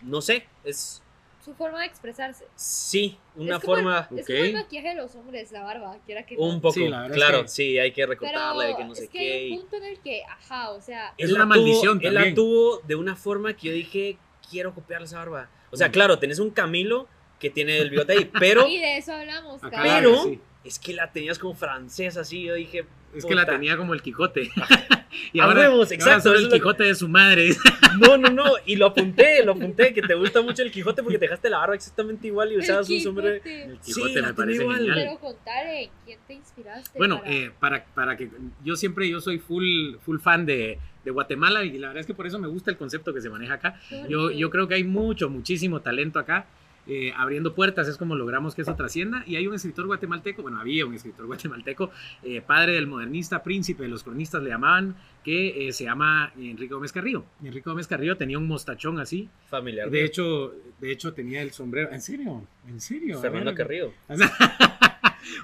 no 0.02 0.20
sé, 0.20 0.46
es, 0.62 1.02
su 1.42 1.54
forma 1.54 1.80
de 1.80 1.86
expresarse. 1.86 2.44
sí, 2.54 3.16
una 3.34 3.56
Es 3.56 3.62
como 3.62 3.76
el- 3.76 3.82
forma, 3.82 4.08
Es 4.14 4.26
como 4.26 4.38
el 4.38 4.50
Ok. 4.56 4.62
maquillaje 4.64 4.88
de 4.90 4.94
los 4.96 5.14
hombres, 5.14 5.50
la 5.50 5.62
barba, 5.62 5.96
quiera 6.04 6.26
que 6.26 6.36
un 6.36 6.60
poco, 6.60 6.74
Sí, 6.74 6.86
la 6.88 7.00
verdad 7.00 7.16
es 7.16 7.16
claro, 7.24 7.42
que- 7.44 7.48
sí, 7.48 7.78
hay 7.78 7.92
que 7.92 8.04
recortarla, 8.04 8.62
hay 8.64 8.76
que 8.76 8.84
no 8.84 8.94
sé 8.94 9.04
es 9.04 9.08
que 9.10 9.18
qué. 9.18 9.32
hay 9.32 9.52
un 9.52 9.60
punto 9.62 9.76
en 9.76 9.84
el 9.84 9.98
que, 10.00 10.22
ajá, 10.24 10.70
o 10.72 10.82
sea, 10.82 11.14
Es 11.16 11.30
él 11.30 11.34
una 11.34 11.46
la 11.46 11.54
tuvo- 11.54 11.62
maldición 11.64 11.98
Él 12.02 12.12
la 12.12 12.20
también. 12.20 12.34
tuvo 12.34 12.78
de 12.86 12.94
una 12.96 13.16
forma 13.16 13.54
que 13.56 13.68
yo 13.68 13.72
dije, 13.72 14.18
quiero 14.50 14.74
copiar 14.74 15.00
esa 15.02 15.16
barba. 15.16 15.48
O 15.70 15.76
sea, 15.78 15.88
Mm. 15.88 15.92
claro, 15.92 16.18
tenés 16.18 16.38
un 16.40 16.50
Camilo 16.50 17.08
que 17.40 17.48
tiene 17.48 17.78
el 17.78 17.88
bigote 17.88 18.12
ahí, 18.12 18.30
pero 18.38 18.66
y 18.68 18.78
de 18.78 18.98
eso 18.98 19.14
hablamos. 19.14 19.62
Pero- 19.70 20.24
sí. 20.24 20.40
es 20.64 20.78
que 20.78 20.92
la 20.92 21.10
tenías 21.10 21.38
como 21.38 21.54
francesa 21.54 22.20
así, 22.20 22.42
yo 22.42 22.52
dije, 22.52 22.84
Es 23.14 23.24
que 23.24 23.34
la 23.34 23.46
tenía 23.46 23.78
como 23.78 23.94
el 23.94 24.02
Quijote. 24.02 24.50
y 25.32 25.40
A 25.40 25.44
ahora, 25.44 25.60
huevos, 25.60 25.86
ahora 25.90 25.94
exacto, 25.94 26.22
solo 26.24 26.36
eso 26.38 26.46
el 26.46 26.52
Quijote 26.52 26.84
de 26.84 26.94
su 26.94 27.08
madre. 27.08 27.50
No, 28.00 28.16
no, 28.18 28.28
no, 28.28 28.44
y 28.66 28.76
lo 28.76 28.86
apunté, 28.86 29.42
lo 29.44 29.52
apunté, 29.52 29.92
que 29.94 30.02
te 30.02 30.14
gusta 30.14 30.40
mucho 30.42 30.62
el 30.62 30.70
Quijote 30.70 31.02
porque 31.02 31.18
te 31.18 31.24
dejaste 31.24 31.48
la 31.50 31.58
barba 31.58 31.74
exactamente 31.74 32.26
igual 32.28 32.52
y 32.52 32.54
El 32.54 32.60
usabas 32.60 32.88
un 32.90 33.00
sombrero. 33.00 33.42
Quijote. 33.42 33.64
El 33.64 33.78
Sí, 33.80 33.92
Quijote 33.94 34.20
la 34.20 34.26
me 34.28 34.34
parece 34.34 34.62
igual. 34.62 34.76
genial. 34.78 34.94
Pero 35.02 35.18
contale, 35.18 35.90
¿quién 36.04 36.18
te 36.26 36.34
inspiraste? 36.34 36.96
Bueno, 36.98 37.18
para- 37.20 37.32
eh, 37.34 37.50
para, 37.58 37.84
para 37.86 38.16
que 38.16 38.28
yo 38.62 38.76
siempre 38.76 39.08
yo 39.08 39.20
soy 39.20 39.38
full, 39.38 39.96
full 40.04 40.18
fan 40.20 40.46
de, 40.46 40.78
de 41.04 41.10
Guatemala 41.10 41.64
y 41.64 41.78
la 41.78 41.88
verdad 41.88 42.02
es 42.02 42.06
que 42.06 42.14
por 42.14 42.26
eso 42.26 42.38
me 42.38 42.46
gusta 42.46 42.70
el 42.70 42.76
concepto 42.76 43.12
que 43.14 43.20
se 43.22 43.30
maneja 43.30 43.54
acá. 43.54 43.80
Yo, 44.08 44.30
yo 44.30 44.50
creo 44.50 44.68
que 44.68 44.74
hay 44.74 44.84
mucho, 44.84 45.28
muchísimo 45.30 45.80
talento 45.80 46.18
acá. 46.18 46.46
Eh, 46.88 47.12
abriendo 47.16 47.54
puertas 47.54 47.86
es 47.86 47.96
como 47.98 48.16
logramos 48.16 48.54
que 48.54 48.62
eso 48.62 48.74
trascienda 48.74 49.22
y 49.26 49.36
hay 49.36 49.46
un 49.46 49.54
escritor 49.54 49.86
guatemalteco, 49.86 50.42
bueno 50.42 50.58
había 50.60 50.86
un 50.86 50.94
escritor 50.94 51.26
guatemalteco, 51.26 51.90
eh, 52.22 52.40
padre 52.40 52.72
del 52.72 52.86
modernista, 52.86 53.42
príncipe 53.42 53.82
de 53.84 53.88
los 53.90 54.02
cronistas 54.02 54.42
le 54.42 54.50
llamaban, 54.50 54.96
que 55.22 55.68
eh, 55.68 55.72
se 55.72 55.84
llama 55.84 56.32
Enrique 56.38 56.72
Gómez 56.74 56.92
Carrillo. 56.92 57.24
Y 57.42 57.48
Enrique 57.48 57.68
Gómez 57.68 57.86
Carrillo 57.86 58.16
tenía 58.16 58.38
un 58.38 58.46
mostachón 58.48 58.98
así, 58.98 59.28
Familiar. 59.50 59.90
de 59.90 60.04
hecho, 60.04 60.54
de 60.80 60.90
hecho 60.92 61.12
tenía 61.12 61.42
el 61.42 61.52
sombrero, 61.52 61.92
¿en 61.92 62.00
serio? 62.00 62.42
¿En 62.66 62.80
serio? 62.80 63.20
Fernando. 63.20 63.54
Carrillo. 63.54 63.92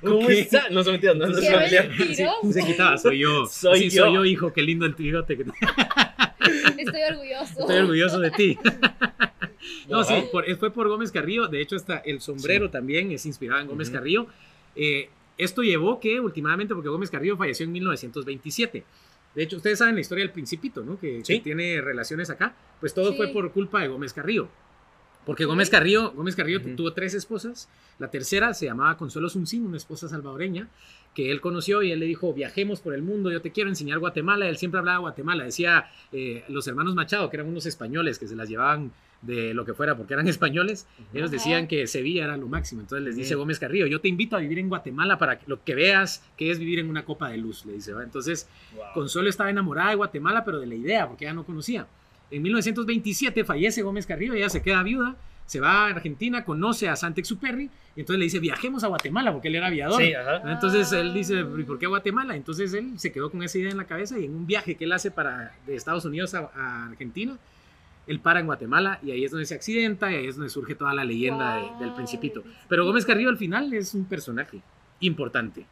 ¿Cómo 0.01 0.17
¿Cómo 0.17 0.31
está? 0.31 0.71
No, 0.71 0.83
son 0.83 0.93
mentiras, 0.95 1.17
no, 1.17 1.27
no. 1.27 1.35
Sí, 1.35 2.17
se 2.53 2.65
quitaba, 2.65 2.97
soy 2.97 3.19
yo. 3.19 3.45
Soy 3.51 3.91
Sí, 3.91 3.97
yo. 3.97 4.05
soy 4.05 4.15
yo, 4.15 4.25
hijo, 4.25 4.53
qué 4.53 4.63
lindo 4.63 4.87
el 4.87 4.95
bigote. 4.95 5.37
que- 5.37 5.45
Estoy 6.79 7.03
orgulloso. 7.11 7.61
Estoy 7.61 7.77
orgulloso 7.77 8.21
de 8.21 8.31
ti. 8.31 8.59
No, 9.89 10.01
Ajá. 10.01 10.21
sí, 10.21 10.27
por- 10.33 10.57
fue 10.57 10.71
por 10.71 10.89
Gómez 10.89 11.11
Carrillo. 11.13 11.49
De 11.49 11.61
hecho, 11.61 11.77
hasta 11.77 11.99
el 11.99 12.21
sombrero 12.21 12.71
también 12.71 13.11
es 13.13 13.27
inspirado 13.27 13.61
en 13.61 13.67
Gómez. 13.69 13.91
Carrillo. 13.91 14.27
Eh, 14.77 15.09
esto 15.39 15.63
llevó 15.63 15.99
que, 16.01 16.21
últimamente, 16.21 16.75
porque 16.75 16.89
Gómez 16.89 17.11
Carrillo 17.11 17.37
falleció 17.37 17.65
en 17.65 17.73
1927. 17.73 18.85
De 19.35 19.43
hecho, 19.43 19.57
ustedes 19.57 19.79
saben 19.81 19.97
la 19.97 20.01
historia 20.01 20.23
del 20.25 20.33
Principito, 20.33 20.85
¿no? 20.85 20.99
Que, 20.99 21.19
que 21.19 21.25
Sí. 21.25 21.41
tiene 21.41 21.81
relaciones 21.81 22.31
acá. 22.31 22.55
Pues 22.81 22.95
todo 22.95 23.11
Sí. 23.11 23.17
fue 23.17 23.29
por 23.29 23.51
culpa 23.53 23.81
de 23.83 23.89
Gómez 23.89 24.13
Carrillo. 24.13 24.49
Porque. 25.27 25.45
Gómez 25.47 25.71
Carrillo, 25.71 26.13
Gómez 26.13 26.37
Carrillo 26.37 26.61
tuvo 26.77 26.93
tres 26.93 27.15
esposas. 27.15 27.69
La 27.99 28.11
tercera 28.11 28.53
se 28.55 28.67
llamaba 28.67 28.97
Consuelo 28.97 29.29
Suncín, 29.29 29.65
una 29.67 29.77
esposa 29.79 30.07
salvadoreña, 30.09 30.69
que 31.15 31.31
él 31.31 31.41
conoció 31.41 31.83
y 31.83 31.91
él 31.93 31.99
le 32.01 32.07
dijo, 32.07 32.33
viajemos 32.35 32.81
por 32.81 32.95
el 32.95 33.03
mundo, 33.03 33.31
yo 33.33 33.41
te 33.41 33.51
quiero 33.51 33.71
enseñar 33.71 33.99
Guatemala. 34.01 34.49
Él 34.49 34.59
siempre 34.59 34.79
hablaba 34.81 34.99
de 34.99 35.01
Guatemala. 35.03 35.45
Decía, 35.45 35.91
eh, 36.13 36.45
los 36.49 36.67
hermanos 36.69 36.95
Machado, 36.95 37.31
que 37.31 37.37
eran 37.39 37.49
unos 37.49 37.65
españoles 37.67 38.19
que 38.19 38.29
se 38.29 38.37
las 38.37 38.49
llevaban 38.49 38.93
de 39.27 39.55
lo 39.55 39.65
que 39.65 39.75
fuera, 39.75 39.97
porque 39.97 40.15
eran 40.15 40.29
españoles, 40.35 40.87
ellos 41.13 41.31
decían 41.31 41.67
que 41.67 41.87
Sevilla 41.87 42.25
era 42.25 42.37
lo 42.37 42.49
máximo. 42.49 42.81
Entonces 42.81 43.05
les 43.05 43.17
dice. 43.17 43.35
Gómez 43.35 43.59
Carrillo, 43.59 43.87
yo 43.87 44.01
te 44.01 44.09
invito 44.09 44.37
a 44.37 44.41
vivir 44.41 44.59
en 44.59 44.69
Guatemala 44.69 45.19
para 45.19 45.39
que, 45.39 45.45
lo 45.47 45.63
que 45.63 45.75
veas 45.75 46.23
que 46.37 46.51
es 46.51 46.59
vivir 46.59 46.79
en 46.79 46.89
una 46.89 47.05
copa 47.05 47.29
de 47.29 47.39
luz, 47.39 47.65
le 47.67 47.75
dice. 47.75 47.93
¿va? 47.93 48.03
Entonces 48.03 48.49
Wow. 48.75 48.85
Consuelo 48.95 49.29
estaba 49.29 49.51
enamorada 49.51 49.91
de 49.91 49.97
Guatemala, 49.97 50.45
pero 50.45 50.59
de 50.59 50.67
la 50.67 50.75
idea, 50.75 51.09
porque 51.09 51.25
ella 51.25 51.35
no 51.35 51.45
conocía. 51.45 51.87
En 52.31 52.43
1927 52.43 53.45
fallece 53.45 53.83
Gómez 53.83 54.07
Carrillo, 54.07 54.35
ella 54.35 54.49
se 54.49 54.63
queda 54.63 54.83
viuda, 54.83 55.17
se 55.47 55.61
va 55.61 55.87
a 55.87 55.91
Argentina, 55.91 56.45
conoce 56.45 56.89
a 56.89 56.97
Saint-Exupéry, 56.97 57.71
y 57.97 58.01
entonces 58.01 58.19
le 58.19 58.25
dice, 58.25 58.41
viajemos 58.41 58.83
a 58.83 58.89
Guatemala, 58.89 59.33
porque 59.33 59.49
él 59.49 59.57
era 59.57 59.69
aviador. 59.69 60.03
Sí. 60.03 60.13
Entonces 60.47 60.91
él 60.93 61.15
dice, 61.15 61.41
¿y 61.41 61.63
por 61.63 61.79
qué 61.79 61.87
Guatemala? 61.87 62.35
Entonces 62.35 62.73
él 62.75 62.99
se 62.99 63.13
quedó 63.13 63.31
con 63.31 63.43
esa 63.43 63.59
idea 63.59 63.71
en 63.71 63.77
la 63.77 63.87
cabeza 63.87 64.19
y 64.19 64.25
en 64.25 64.35
un 64.35 64.47
viaje 64.47 64.75
que 64.75 64.85
él 64.85 64.93
hace 64.93 65.11
para, 65.11 65.55
de 65.67 65.77
Estados 65.77 66.05
Unidos 66.05 66.35
a, 66.35 66.51
a 66.55 66.87
Argentina, 66.87 67.39
él 68.07 68.21
para 68.21 68.41
en 68.41 68.47
Guatemala 68.47 68.99
y 69.03 69.11
ahí 69.13 69.25
es 69.25 69.31
donde 69.31 69.47
se 69.47 69.55
accidenta 69.55 70.11
y 70.13 70.17
ahí 70.17 70.27
es 70.27 70.37
donde 70.37 70.51
surge 70.51 70.75
toda 70.75 70.93
la 70.95 71.05
leyenda 71.05 71.57
de- 71.57 71.63
Wow. 71.63 71.81
del 71.81 71.93
Principito. 71.95 72.43
Pero 72.69 72.85
Gómez 72.85 73.07
Carrillo 73.07 73.31
al 73.31 73.39
final 73.39 73.73
es 73.73 73.95
un 73.95 74.05
personaje 74.05 74.61
importante. 75.01 75.67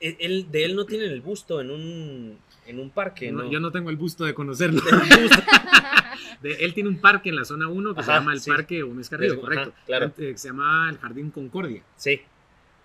Él- 0.00 0.16
él- 0.20 0.46
de 0.50 0.64
él 0.64 0.74
no 0.76 0.84
tienen 0.86 1.10
el 1.10 1.20
busto 1.20 1.60
en 1.60 1.70
un, 1.70 2.38
en 2.66 2.80
un 2.80 2.90
parque, 2.90 3.30
No, 3.30 3.44
¿no? 3.44 3.50
Yo 3.50 3.60
no 3.60 3.70
tengo 3.70 3.90
el 3.90 3.96
gusto 3.96 4.24
de 4.24 4.34
conocerlo. 4.34 4.82
El 4.90 5.22
busto. 5.22 5.42
De- 6.42 6.52
él 6.64 6.74
tiene 6.74 6.90
un 6.90 6.98
parque 7.00 7.30
en 7.30 7.36
la 7.36 7.44
zona 7.44 7.68
1 7.68 7.94
que 7.94 8.02
se 8.02 8.10
Ajá, 8.10 8.20
llama 8.20 8.32
el 8.34 8.40
sí. 8.40 8.50
Parque 8.50 8.82
Gómez 8.82 9.08
Carrillo, 9.08 9.32
Ajá, 9.34 9.40
correcto. 9.40 9.72
claro. 9.86 10.04
Antes, 10.06 10.32
que 10.32 10.38
se 10.38 10.48
llama 10.48 10.88
el 10.90 10.98
Jardín 10.98 11.30
Concordia. 11.30 11.82
Sí. 11.96 12.20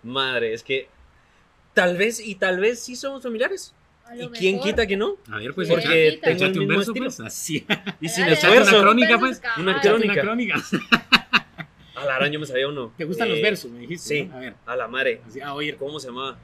Madre, 0.03 0.53
es 0.53 0.63
que 0.63 0.87
tal 1.73 1.97
vez 1.97 2.25
y 2.25 2.35
tal 2.35 2.59
vez 2.59 2.79
sí 2.79 2.95
somos 2.95 3.21
familiares. 3.23 3.73
¿Y 4.15 4.27
quién 4.29 4.55
mejor. 4.55 4.69
quita 4.69 4.87
que 4.87 4.97
no? 4.97 5.17
A 5.31 5.37
ver, 5.37 5.53
pues 5.53 5.67
Porque 5.69 6.09
échate- 6.09 6.19
tengo 6.21 6.43
el 6.45 6.51
mismo 6.59 6.67
verso, 6.77 6.91
estilo. 6.91 7.05
pues. 7.05 7.19
Así. 7.21 7.65
Y 8.01 8.09
sin 8.09 8.25
Dale, 8.25 8.35
dale, 8.35 8.47
una 8.51 8.61
esfuerzo. 8.61 8.81
crónica, 8.81 9.19
pues. 9.19 9.41
Una 9.57 9.81
crónica. 9.81 10.13
Una 10.13 10.21
crónica. 10.21 10.55
A 11.95 12.05
la 12.05 12.15
araña 12.15 12.39
me 12.39 12.45
sabía 12.45 12.67
uno. 12.67 12.93
¿Te 12.97 13.03
gustan 13.05 13.27
Eh, 13.27 13.31
los 13.31 13.41
versos? 13.41 13.71
Me 13.71 13.79
dijiste. 13.79 14.07
sí. 14.07 14.23
¿no? 14.23 14.35
A 14.35 14.39
ver, 14.39 14.53
A 14.65 14.75
la 14.75 14.87
madre. 14.87 15.21
así, 15.27 15.41
a 15.41 15.53
oír. 15.53 15.75
¿Cómo 15.77 15.99
se 15.99 16.07
llamaba? 16.07 16.37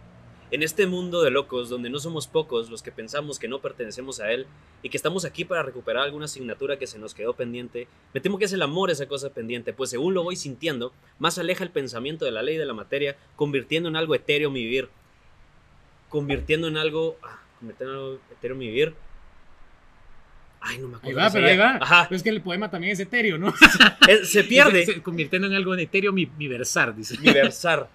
En 0.51 0.61
este 0.63 0.85
mundo 0.85 1.23
de 1.23 1.31
locos, 1.31 1.69
donde 1.69 1.89
no 1.89 1.97
somos 1.97 2.27
pocos 2.27 2.69
los 2.69 2.83
que 2.83 2.91
pensamos 2.91 3.39
que 3.39 3.47
no 3.47 3.59
pertenecemos 3.61 4.19
a 4.19 4.31
él 4.31 4.45
y 4.83 4.89
que 4.89 4.97
estamos 4.97 5.25
aquí 5.25 5.43
para 5.43 5.63
recuperar 5.63 6.03
alguna 6.03 6.25
asignatura 6.25 6.77
que 6.77 6.85
se 6.87 6.99
nos 6.99 7.15
quedó 7.15 7.33
pendiente, 7.33 7.87
me 8.13 8.21
temo 8.21 8.37
que 8.37 8.45
es 8.45 8.53
el 8.53 8.61
amor 8.61 8.91
esa 8.91 9.07
cosa 9.07 9.31
pendiente, 9.31 9.73
pues 9.73 9.89
según 9.89 10.13
lo 10.13 10.23
voy 10.23 10.35
sintiendo, 10.35 10.93
más 11.19 11.39
aleja 11.39 11.63
el 11.63 11.71
pensamiento 11.71 12.25
de 12.25 12.31
la 12.31 12.43
ley 12.43 12.57
de 12.57 12.65
la 12.65 12.73
materia, 12.73 13.15
convirtiendo 13.35 13.89
en 13.89 13.95
algo 13.95 14.13
etéreo 14.13 14.51
mi 14.51 14.61
vivir. 14.63 14.87
Convirtiendo 16.09 16.67
en 16.67 16.77
algo. 16.77 17.17
ah, 17.23 17.39
convirtiendo 17.65 17.93
en 17.93 17.99
algo 17.99 18.19
etéreo 18.31 18.55
mi 18.57 18.67
vivir. 18.67 18.93
Ay, 20.61 20.79
no 20.79 20.87
me 20.87 20.95
Ahí 20.95 20.99
acuerdo. 21.11 21.19
va, 21.19 21.27
qué 21.27 21.33
pero 21.33 21.47
ahí 21.47 21.57
va. 21.57 21.77
Ajá. 21.81 22.05
Pero 22.09 22.15
es 22.17 22.23
que 22.23 22.29
el 22.29 22.41
poema 22.41 22.69
también 22.71 22.93
es 22.93 22.99
etéreo, 22.99 23.37
¿no? 23.37 23.53
Eh, 24.07 24.23
se 24.25 24.43
pierde. 24.43 24.85
Se, 24.85 25.01
convirtiendo 25.01 25.47
en 25.47 25.53
algo 25.53 25.73
en 25.73 25.79
etéreo 25.81 26.11
mi, 26.11 26.25
mi 26.37 26.47
versar, 26.47 26.95
dice. 26.95 27.17
mi 27.19 27.31
versar. 27.31 27.89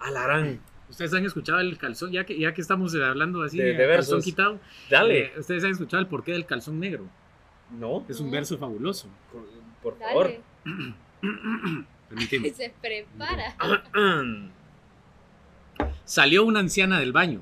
Alarán. 0.00 0.60
Ustedes 0.88 1.12
han 1.14 1.24
escuchado 1.26 1.58
el 1.60 1.76
calzón, 1.78 2.12
ya 2.12 2.24
que, 2.24 2.38
ya 2.38 2.54
que 2.54 2.60
estamos 2.60 2.94
eh, 2.94 3.04
hablando 3.04 3.42
así 3.42 3.58
De- 3.58 3.64
de, 3.64 3.72
calzón 3.76 3.88
versos. 3.88 4.24
quitado. 4.24 4.60
Dale. 4.90 5.18
eh, 5.26 5.32
Ustedes 5.38 5.64
han 5.64 5.70
escuchado 5.72 6.00
el 6.00 6.06
porqué 6.08 6.32
del 6.32 6.46
calzón 6.46 6.78
negro. 6.80 7.06
no. 7.78 8.04
Es 8.08 8.18
un 8.20 8.26
No. 8.26 8.32
verso 8.32 8.56
fabuloso. 8.58 9.08
Por 9.82 9.98
favor. 9.98 10.30
Dale. 10.30 10.40
Permíteme. 12.08 12.50
Se 12.50 12.72
prepara. 12.80 13.56
Salió 16.04 16.44
una 16.44 16.60
anciana 16.60 17.00
del 17.00 17.12
baño. 17.12 17.40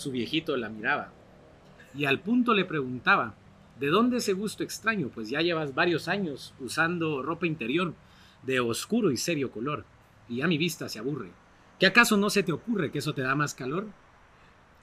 Su 0.00 0.10
viejito 0.10 0.56
la 0.56 0.70
miraba. 0.70 1.12
Y 1.94 2.06
al 2.06 2.20
punto 2.20 2.54
le 2.54 2.64
preguntaba, 2.64 3.34
¿de 3.78 3.88
dónde 3.88 4.16
ese 4.16 4.32
gusto 4.32 4.62
extraño? 4.62 5.10
Pues 5.10 5.28
ya 5.28 5.42
llevas 5.42 5.74
varios 5.74 6.08
años 6.08 6.54
usando 6.58 7.22
ropa 7.22 7.46
interior 7.46 7.92
de 8.42 8.60
oscuro 8.60 9.10
y 9.10 9.18
serio 9.18 9.50
color. 9.50 9.84
Y 10.26 10.36
ya 10.36 10.46
mi 10.46 10.56
vista 10.56 10.88
se 10.88 10.98
aburre. 10.98 11.32
¿Qué 11.78 11.84
acaso 11.84 12.16
no 12.16 12.30
se 12.30 12.42
te 12.42 12.50
ocurre 12.50 12.90
que 12.90 13.00
eso 13.00 13.12
te 13.12 13.20
da 13.20 13.34
más 13.34 13.52
calor? 13.52 13.88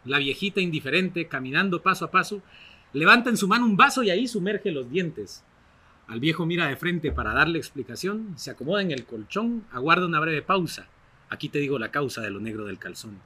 La 0.06 0.20
viejita 0.20 0.62
indiferente, 0.62 1.28
caminando 1.28 1.82
paso 1.82 2.06
a 2.06 2.12
paso, 2.12 2.44
levanta 2.94 3.32
en 3.32 3.38
su 3.38 3.48
mano 3.48 3.66
un 3.66 3.76
vaso 3.76 4.04
y 4.04 4.12
ahí 4.12 4.28
sumerge 4.28 4.70
los 4.70 4.88
dientes. 4.88 5.44
Al 6.06 6.20
viejo 6.20 6.46
mira 6.46 6.68
de 6.68 6.78
frente 6.78 7.12
para 7.12 7.34
darle 7.34 7.58
explicación, 7.58 8.38
se 8.38 8.52
acomoda 8.52 8.84
en 8.84 8.92
el 8.92 9.06
colchón, 9.06 9.66
aguarda 9.72 10.06
una 10.06 10.20
breve 10.20 10.44
pausa. 10.44 10.90
Aquí 11.32 11.50
te 11.50 11.58
digo 11.58 11.80
la 11.80 11.90
causa 11.90 12.22
de 12.22 12.30
lo 12.30 12.40
negro 12.40 12.66
del 12.66 12.78
calzón. 12.78 13.18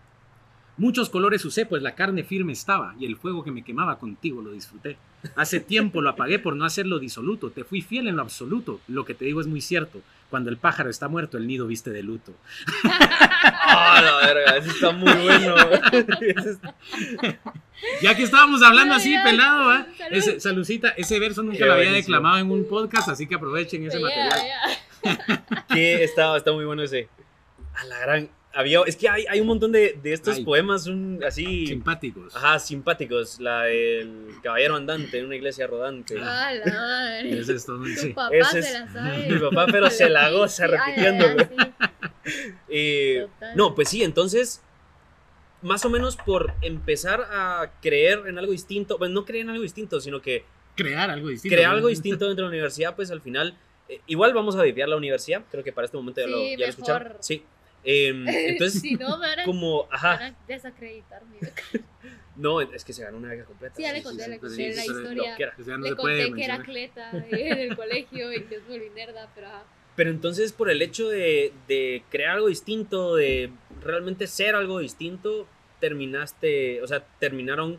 Muchos 0.81 1.11
colores 1.11 1.45
usé, 1.45 1.67
pues 1.67 1.83
la 1.83 1.93
carne 1.93 2.23
firme 2.23 2.53
estaba, 2.53 2.95
y 2.99 3.05
el 3.05 3.15
fuego 3.15 3.43
que 3.43 3.51
me 3.51 3.63
quemaba 3.63 3.99
contigo 3.99 4.41
lo 4.41 4.49
disfruté. 4.51 4.97
Hace 5.35 5.59
tiempo 5.59 6.01
lo 6.01 6.09
apagué 6.09 6.39
por 6.39 6.55
no 6.55 6.65
hacerlo 6.65 6.97
disoluto, 6.97 7.51
te 7.51 7.63
fui 7.63 7.83
fiel 7.83 8.07
en 8.07 8.15
lo 8.15 8.23
absoluto. 8.23 8.81
Lo 8.87 9.05
que 9.05 9.13
te 9.13 9.25
digo 9.25 9.41
es 9.41 9.45
muy 9.45 9.61
cierto. 9.61 10.01
Cuando 10.31 10.49
el 10.49 10.57
pájaro 10.57 10.89
está 10.89 11.07
muerto, 11.07 11.37
el 11.37 11.45
nido 11.45 11.67
viste 11.67 11.91
de 11.91 12.01
luto. 12.01 12.33
Ah, 13.43 14.01
la 14.03 14.27
verga, 14.27 14.57
eso 14.57 14.71
está 14.71 14.91
muy 14.91 15.13
bueno. 15.13 15.55
Ya 18.01 18.15
que 18.15 18.23
estábamos 18.23 18.63
hablando 18.63 18.95
así, 18.95 19.15
pelado, 19.23 19.75
¿eh? 19.75 19.85
Ese, 20.09 20.39
Salucita, 20.39 20.89
ese 20.97 21.19
verso 21.19 21.43
nunca 21.43 21.59
Qué 21.59 21.65
lo 21.65 21.73
había 21.73 21.89
buenísimo. 21.89 22.15
declamado 22.15 22.39
en 22.39 22.49
un 22.49 22.67
podcast, 22.67 23.09
así 23.09 23.27
que 23.27 23.35
aprovechen 23.35 23.85
ese 23.85 23.99
material. 23.99 24.39
ya. 25.03 25.65
que 25.71 26.03
está, 26.03 26.35
está 26.37 26.51
muy 26.51 26.65
bueno 26.65 26.81
ese. 26.81 27.07
A 27.75 27.85
la 27.85 27.99
gran. 27.99 28.29
Había, 28.53 28.81
es 28.85 28.97
que 28.97 29.07
hay, 29.07 29.25
hay 29.29 29.39
un 29.39 29.47
montón 29.47 29.71
de, 29.71 29.97
de 30.03 30.11
estos 30.13 30.39
poemas 30.41 30.85
un, 30.87 31.23
así. 31.25 31.67
Simpáticos. 31.67 32.35
Ajá, 32.35 32.59
simpáticos. 32.59 33.39
La 33.39 33.63
del 33.63 34.31
caballero 34.43 34.75
andante 34.75 35.19
en 35.19 35.25
una 35.27 35.35
iglesia 35.35 35.67
rodante. 35.67 36.19
A 36.19 36.53
la 36.53 36.65
madre. 36.65 37.39
Ese 37.39 37.53
es 37.55 37.65
todo, 37.65 37.85
sí. 37.85 38.09
papá 38.09 38.35
Ese 38.35 38.51
se 38.51 38.59
es 38.59 38.73
la 38.73 38.87
sabe. 38.93 39.29
mi 39.29 39.39
papá, 39.39 39.67
pero 39.71 39.89
se 39.89 40.09
la 40.09 40.29
goza 40.31 40.67
repitiéndolo. 40.67 41.37
ay, 41.39 41.47
sí, 42.25 42.51
Eh, 42.69 43.27
total. 43.39 43.57
no, 43.57 43.73
pues 43.73 43.89
sí, 43.89 44.03
entonces, 44.03 44.61
más 45.61 45.83
o 45.85 45.89
menos 45.89 46.17
por 46.17 46.53
empezar 46.61 47.21
a 47.31 47.71
creer 47.81 48.23
en 48.27 48.37
algo 48.37 48.51
distinto, 48.51 48.97
bueno, 48.97 49.15
no 49.15 49.25
creer 49.25 49.43
en 49.45 49.49
algo 49.51 49.63
distinto, 49.63 49.99
sino 49.99 50.21
que 50.21 50.43
Crear 50.75 51.09
algo 51.09 51.29
distinto. 51.29 51.55
crear 51.55 51.71
¿no? 51.71 51.77
algo 51.77 51.87
distinto 51.89 52.27
dentro 52.27 52.43
de 52.45 52.49
la 52.49 52.53
universidad, 52.53 52.95
pues 52.95 53.11
al 53.11 53.21
final, 53.21 53.57
eh, 53.89 54.01
igual 54.07 54.33
vamos 54.33 54.55
a 54.55 54.61
viviar 54.61 54.87
la 54.89 54.97
universidad, 54.97 55.43
creo 55.49 55.63
que 55.63 55.71
para 55.73 55.85
este 55.85 55.97
momento 55.97 56.21
ya, 56.21 56.27
lo, 56.27 56.43
ya 56.43 56.57
lo 56.57 56.65
escucharon. 56.65 57.07
mejor. 57.07 57.23
Sí. 57.23 57.43
Em, 57.83 58.27
entonces, 58.27 58.81
si 58.81 58.95
no, 58.95 59.17
me 59.17 59.27
van 59.27 59.39
a, 59.39 59.45
como, 59.45 59.87
ajá, 59.91 60.15
van 60.15 60.33
a 60.33 60.35
desacreditar. 60.47 61.23
mi 61.25 61.37
beca. 61.39 61.63
no, 62.35 62.61
es 62.61 62.83
que 62.85 62.93
se 62.93 63.03
ganó 63.03 63.17
una 63.17 63.29
beca 63.29 63.45
completa. 63.45 63.75
Sí, 63.75 63.83
ya 63.83 63.93
le 63.93 64.03
conté, 64.03 64.23
sí, 64.23 64.29
le 64.29 64.39
conté 64.39 64.55
sí, 64.55 64.75
la 64.75 64.85
historia. 64.85 65.35
que 65.35 65.43
era. 65.43 65.55
O 65.59 65.63
sea, 65.63 65.77
no 65.77 65.85
le 65.85 65.95
conté 65.95 66.33
que 66.33 66.43
era 66.43 66.57
mencionar. 66.57 66.61
atleta 66.61 67.11
en 67.29 67.57
el 67.59 67.75
colegio 67.75 68.33
y 68.33 68.43
que 68.43 68.55
es 68.55 68.67
muy 68.67 68.79
nerda, 68.95 69.29
pero 69.33 69.47
ajá. 69.47 69.63
Pero 69.95 70.09
entonces 70.09 70.53
por 70.53 70.69
el 70.69 70.81
hecho 70.81 71.09
de, 71.09 71.53
de 71.67 72.03
crear 72.09 72.37
algo 72.37 72.47
distinto, 72.47 73.15
de 73.15 73.51
realmente 73.83 74.25
ser 74.25 74.55
algo 74.55 74.79
distinto, 74.79 75.47
terminaste, 75.79 76.81
o 76.81 76.87
sea, 76.87 77.05
terminaron 77.19 77.77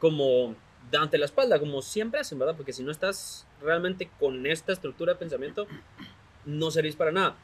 como 0.00 0.56
dándote 0.90 1.18
la 1.18 1.26
espalda, 1.26 1.60
como 1.60 1.80
siempre 1.80 2.20
hacen, 2.20 2.38
¿verdad? 2.38 2.56
Porque 2.56 2.72
si 2.72 2.82
no 2.82 2.90
estás 2.90 3.46
realmente 3.62 4.10
con 4.18 4.46
esta 4.46 4.72
estructura 4.72 5.12
de 5.12 5.18
pensamiento, 5.20 5.68
no 6.44 6.70
servís 6.70 6.96
para 6.96 7.12
nada. 7.12 7.36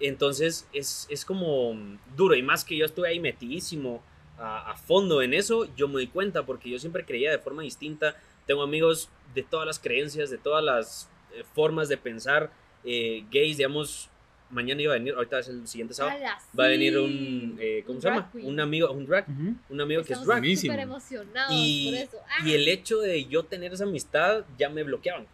Entonces 0.00 0.68
es, 0.72 1.06
es 1.10 1.24
como 1.24 1.74
duro, 2.16 2.34
y 2.34 2.42
más 2.42 2.64
que 2.64 2.76
yo 2.76 2.84
estuve 2.84 3.08
ahí 3.08 3.20
metidísimo 3.20 4.02
a, 4.38 4.70
a 4.72 4.76
fondo 4.76 5.22
en 5.22 5.32
eso, 5.32 5.66
yo 5.76 5.88
me 5.88 6.00
di 6.00 6.06
cuenta, 6.08 6.44
porque 6.44 6.68
yo 6.70 6.78
siempre 6.78 7.04
creía 7.04 7.30
de 7.30 7.38
forma 7.38 7.62
distinta. 7.62 8.14
Tengo 8.46 8.62
amigos 8.62 9.08
de 9.34 9.42
todas 9.42 9.66
las 9.66 9.78
creencias, 9.78 10.30
de 10.30 10.38
todas 10.38 10.62
las 10.62 11.08
eh, 11.34 11.42
formas 11.54 11.88
de 11.88 11.96
pensar, 11.96 12.50
eh, 12.84 13.24
gays, 13.30 13.56
digamos, 13.56 14.08
mañana 14.50 14.80
iba 14.80 14.92
a 14.94 14.98
venir, 14.98 15.14
ahorita 15.14 15.40
es 15.40 15.48
el 15.48 15.66
siguiente 15.66 15.92
sábado, 15.94 16.18
va 16.58 16.64
a 16.66 16.68
venir 16.68 16.96
un, 16.98 17.56
eh, 17.60 17.82
¿cómo 17.84 17.96
Un 17.96 18.02
se 18.02 18.08
llama? 18.08 18.30
queen. 18.30 18.46
Un 18.46 18.60
amigo, 18.60 18.90
un 18.92 19.06
drag, 19.06 19.26
un 19.68 19.80
amigo 19.80 20.04
que 20.04 20.12
es 20.12 20.24
drag. 20.24 20.38
Buenísimo. 20.38 20.72
súper 20.72 20.84
emocionados 20.84 21.52
Y, 21.52 21.90
por 21.90 21.94
eso. 22.00 22.16
Ah, 22.28 22.46
y 22.46 22.54
el 22.54 22.68
hecho 22.68 22.98
de 23.00 23.24
yo 23.24 23.42
tener 23.44 23.72
esa 23.72 23.84
amistad 23.84 24.44
ya 24.56 24.68
me 24.68 24.84
bloqueaban. 24.84 25.26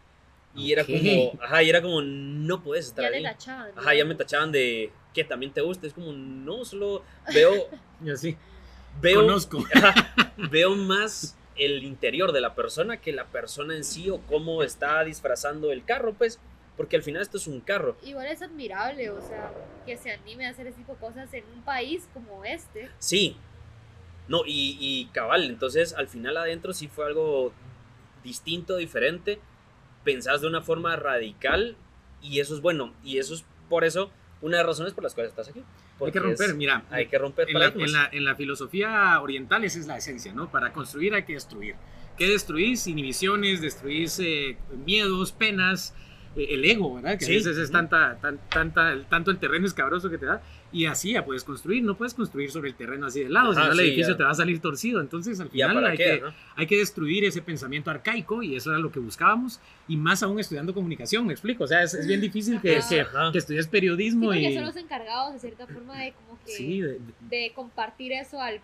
Y 0.55 0.73
era 0.73 0.85
como, 0.85 1.33
ajá, 1.43 1.63
y 1.63 1.71
era 1.71 1.81
como, 1.81 2.03
no 2.03 2.63
puedes 2.63 2.87
estar 2.87 3.05
ya 3.05 3.11
le 3.11 3.17
ahí. 3.19 3.23
tachaban. 3.23 3.71
Ajá, 3.77 3.95
ya 3.95 4.05
me 4.05 4.15
tachaban 4.15 4.53
de 4.53 4.93
que 5.15 5.25
también 5.25 5.53
te 5.53 5.61
gusta. 5.63 5.87
Es 5.87 5.95
como, 5.95 6.13
no, 6.13 6.65
solo 6.65 7.03
veo, 7.33 7.69
Y 8.05 8.11
así. 8.11 8.37
veo, 9.01 9.21
Conozco. 9.23 9.65
ajá, 9.75 10.15
veo 10.51 10.75
más 10.75 11.37
el 11.57 11.85
interior 11.85 12.33
de 12.33 12.41
la 12.41 12.55
persona 12.55 12.97
que 12.99 13.13
la 13.13 13.27
persona 13.27 13.77
en 13.77 13.85
sí 13.85 14.11
o 14.11 14.21
cómo 14.23 14.63
está 14.63 15.03
disfrazando 15.05 15.73
el 15.73 15.85
carro, 15.85 16.15
pues. 16.15 16.39
Porque 16.77 16.97
al 16.97 17.03
final 17.03 17.21
esto 17.23 17.37
es 17.37 17.47
un 17.47 17.61
carro. 17.61 17.97
Igual 18.03 18.27
es 18.29 18.41
admirable, 18.41 19.11
o 19.11 19.21
sea, 19.21 19.53
que 19.85 19.97
se 19.99 20.11
anime 20.11 20.47
a 20.47 20.51
hacer 20.51 20.67
ese 20.67 20.79
tipo 20.79 20.95
de 20.95 20.99
cosas 21.01 21.33
en 21.35 21.45
un 21.55 21.63
país 21.63 22.09
como 22.15 22.45
este. 22.45 22.91
Sí. 22.99 23.37
No, 24.27 24.43
y, 24.47 24.79
y 24.81 25.07
cabal, 25.13 25.45
entonces 25.45 25.93
al 25.93 26.09
final 26.09 26.37
adentro 26.39 26.73
sí 26.73 26.89
fue 26.89 27.05
algo 27.07 27.53
distinto, 28.25 28.77
diferente. 28.77 29.39
Pensás 30.05 30.41
de 30.41 30.49
una 30.49 30.63
forma 30.63 30.97
radical 30.97 31.77
y 32.23 32.41
eso 32.41 32.55
es 32.55 32.61
bueno. 32.61 32.93
Y 33.05 33.19
eso 33.19 33.35
es 33.35 33.45
por 33.69 33.85
eso 33.85 34.11
una 34.41 34.57
de 34.59 34.63
las 34.65 34.67
razones 34.71 34.93
por 34.93 35.05
las 35.05 35.15
cuales 35.15 35.31
estás 35.31 35.49
aquí. 35.49 35.63
Hay 36.05 36.11
que 36.11 36.19
romper, 36.19 36.51
es- 36.51 36.57
mira. 36.57 36.85
hay 36.91 37.07
que 37.07 37.17
romper 37.19 37.49
en 37.49 37.59
la, 37.61 37.67
en, 37.67 37.93
la, 37.93 38.09
en 38.11 38.25
la 38.25 38.35
filosofía 38.35 39.21
oriental 39.21 39.63
esa 39.65 39.79
es 39.79 39.87
la 39.87 39.99
esencia, 39.99 40.33
¿no? 40.33 40.51
Para 40.51 40.73
construir 40.73 41.15
hay 41.15 41.23
que 41.25 41.35
destruir. 41.35 41.77
¿Qué 42.19 42.29
destruís? 42.29 42.87
Inhibiciones, 42.89 43.61
destruís 43.61 44.19
eh, 44.19 44.57
miedos, 44.85 45.31
penas, 45.33 45.95
el 46.37 46.65
ego, 46.65 46.95
¿verdad? 46.95 47.19
Que 47.19 47.25
Sí. 47.27 47.33
a 47.33 47.37
veces 47.37 47.57
es 47.59 47.71
tanta, 47.71 48.17
tan- 48.21 48.39
tanta, 48.49 48.93
el- 48.93 49.05
tanto 49.07 49.31
el 49.31 49.39
terreno 49.39 49.67
escabroso 49.67 50.09
que 50.11 50.19
te 50.19 50.27
da. 50.27 50.43
Y 50.73 50.87
así 50.87 51.13
ya 51.13 51.25
puedes 51.25 51.45
construir, 51.45 51.83
no 51.85 51.97
puedes 51.99 52.15
construir 52.15 52.51
sobre 52.51 52.71
el 52.71 52.75
terreno 52.75 53.07
así 53.07 53.21
de 53.23 53.29
lado, 53.29 53.53
Ajá, 53.53 53.61
si 53.61 53.67
no 53.67 53.73
el 53.73 53.79
sí, 53.79 53.85
edificio 53.85 54.13
ya. 54.13 54.17
te 54.17 54.23
va 54.25 54.31
a 54.31 54.35
salir 54.35 54.59
torcido. 54.61 55.01
Entonces 55.03 55.39
al 55.41 55.51
final 55.51 55.85
hay 55.85 55.97
qué, 55.99 56.05
que, 56.05 56.21
¿no? 56.23 56.35
hay 56.57 56.67
que 56.67 56.79
destruir 56.79 57.25
ese 57.27 57.43
pensamiento 57.43 57.91
arcaico 57.91 58.43
y 58.43 58.57
eso 58.57 58.71
era 58.71 58.79
lo 58.79 58.91
que 58.91 58.99
buscábamos. 58.99 59.61
Y 59.87 59.97
más 59.99 60.23
aún 60.23 60.41
estudiando 60.41 60.73
comunicación, 60.73 61.27
me 61.27 61.33
explico. 61.35 61.65
O 61.65 61.67
sea, 61.67 61.83
es, 61.83 61.93
es 61.93 62.07
bien 62.07 62.23
difícil 62.23 62.59
que, 62.63 62.81
que, 62.89 63.05
que 63.33 63.39
estudies 63.39 63.67
Sí, 63.67 63.71
periodismo 63.71 64.27
porque 64.27 64.41
y... 64.51 64.55
son 64.55 64.65
los 64.65 64.77
encargados 64.77 65.35
de 65.35 65.41
cierta 65.41 65.67
forma 65.67 65.99
de 66.01 66.13
como 66.13 66.39
que 66.47 66.53
Sí, 66.53 66.81
de- 66.81 66.93
de- 66.95 67.01
de 67.29 67.53
compartir 67.55 68.13
eso 68.13 68.41
al, 68.41 68.61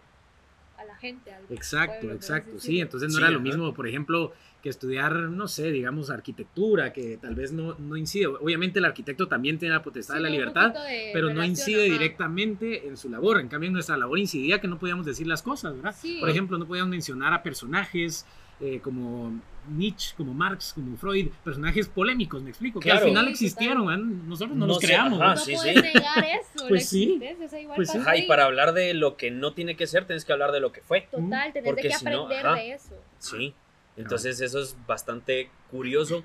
a 0.78 0.84
la 0.84 0.96
gente. 0.96 1.32
Al 1.32 1.42
Exacto, 1.50 1.94
pueblo, 2.00 2.14
exacto. 2.16 2.58
Sí, 2.60 2.80
entonces 2.80 3.08
no 3.10 3.16
Sí, 3.18 3.22
era 3.22 3.30
lo 3.30 3.40
mismo, 3.40 3.74
por 3.74 3.88
ejemplo, 3.88 4.32
que 4.62 4.68
estudiar, 4.68 5.14
no 5.16 5.46
sé, 5.48 5.70
digamos, 5.70 6.10
arquitectura, 6.10 6.92
que 6.92 7.16
tal 7.16 7.34
vez 7.34 7.52
no, 7.52 7.76
no 7.78 7.96
incide. 7.96 8.26
Obviamente 8.26 8.78
el 8.78 8.84
arquitecto 8.84 9.28
también 9.28 9.58
tiene 9.58 9.74
la 9.74 9.82
potestad 9.82 10.14
Sí, 10.14 10.18
de 10.18 10.22
la 10.24 10.30
libertad, 10.30 10.72
de 10.74 11.10
pero 11.12 11.32
no 11.32 11.44
incide 11.44 11.86
ajá. 11.86 11.92
directamente 11.92 12.86
en 12.88 12.96
su 12.96 13.08
labor. 13.08 13.40
En 13.40 13.48
cambio, 13.48 13.68
en 13.68 13.74
nuestra 13.74 13.96
labor 13.96 14.18
incidía 14.18 14.60
que 14.60 14.68
no 14.68 14.78
podíamos 14.78 15.06
decir 15.06 15.26
las 15.26 15.42
cosas, 15.42 15.74
¿verdad? 15.76 15.94
Sí. 15.98 16.18
Por 16.20 16.30
ejemplo, 16.30 16.58
no 16.58 16.66
podíamos 16.66 16.90
mencionar 16.90 17.32
a 17.34 17.42
personajes 17.42 18.24
eh, 18.60 18.80
como 18.80 19.40
Nietzsche, 19.70 20.14
como 20.16 20.34
Marx, 20.34 20.72
como 20.74 20.96
Freud, 20.96 21.28
personajes 21.44 21.88
polémicos, 21.88 22.42
me 22.42 22.50
explico, 22.50 22.80
que 22.80 22.84
Claro. 22.90 23.04
al 23.04 23.08
final 23.10 23.24
Sí, 23.26 23.30
existieron, 23.32 23.86
¿verdad? 23.86 24.02
nosotros 24.04 24.56
no, 24.56 24.66
No 24.66 24.74
los 24.74 24.78
creamos. 24.78 25.18
No 25.18 25.36
sí, 25.36 25.54
puedes 25.54 25.74
sí. 25.76 25.82
negar 25.94 26.24
eso, 26.24 26.64
Pues 26.68 26.82
la 26.84 26.88
sí. 26.88 27.02
existencia, 27.04 27.46
o 27.46 27.48
sea, 27.48 27.60
igual 27.60 27.76
Pues 27.76 27.90
sí. 27.90 27.98
Ajá, 27.98 28.16
y 28.16 28.22
para 28.26 28.44
hablar 28.44 28.72
de 28.72 28.94
lo 28.94 29.16
que 29.16 29.30
no 29.30 29.52
tiene 29.52 29.76
que 29.76 29.86
ser, 29.86 30.06
tienes 30.06 30.24
que 30.24 30.32
hablar 30.32 30.52
de 30.52 30.60
lo 30.60 30.72
que 30.72 30.80
fue. 30.80 31.08
Total, 31.10 31.52
tenés 31.52 31.68
Porque 31.70 31.88
que 31.88 31.94
si 31.94 32.04
no, 32.06 32.24
aprender 32.24 32.46
ajá. 32.46 32.56
de 32.56 32.72
eso. 32.72 32.94
Sí, 33.18 33.54
entonces 33.96 34.40
eso 34.40 34.60
es 34.60 34.76
bastante 34.86 35.50
curioso. 35.70 36.24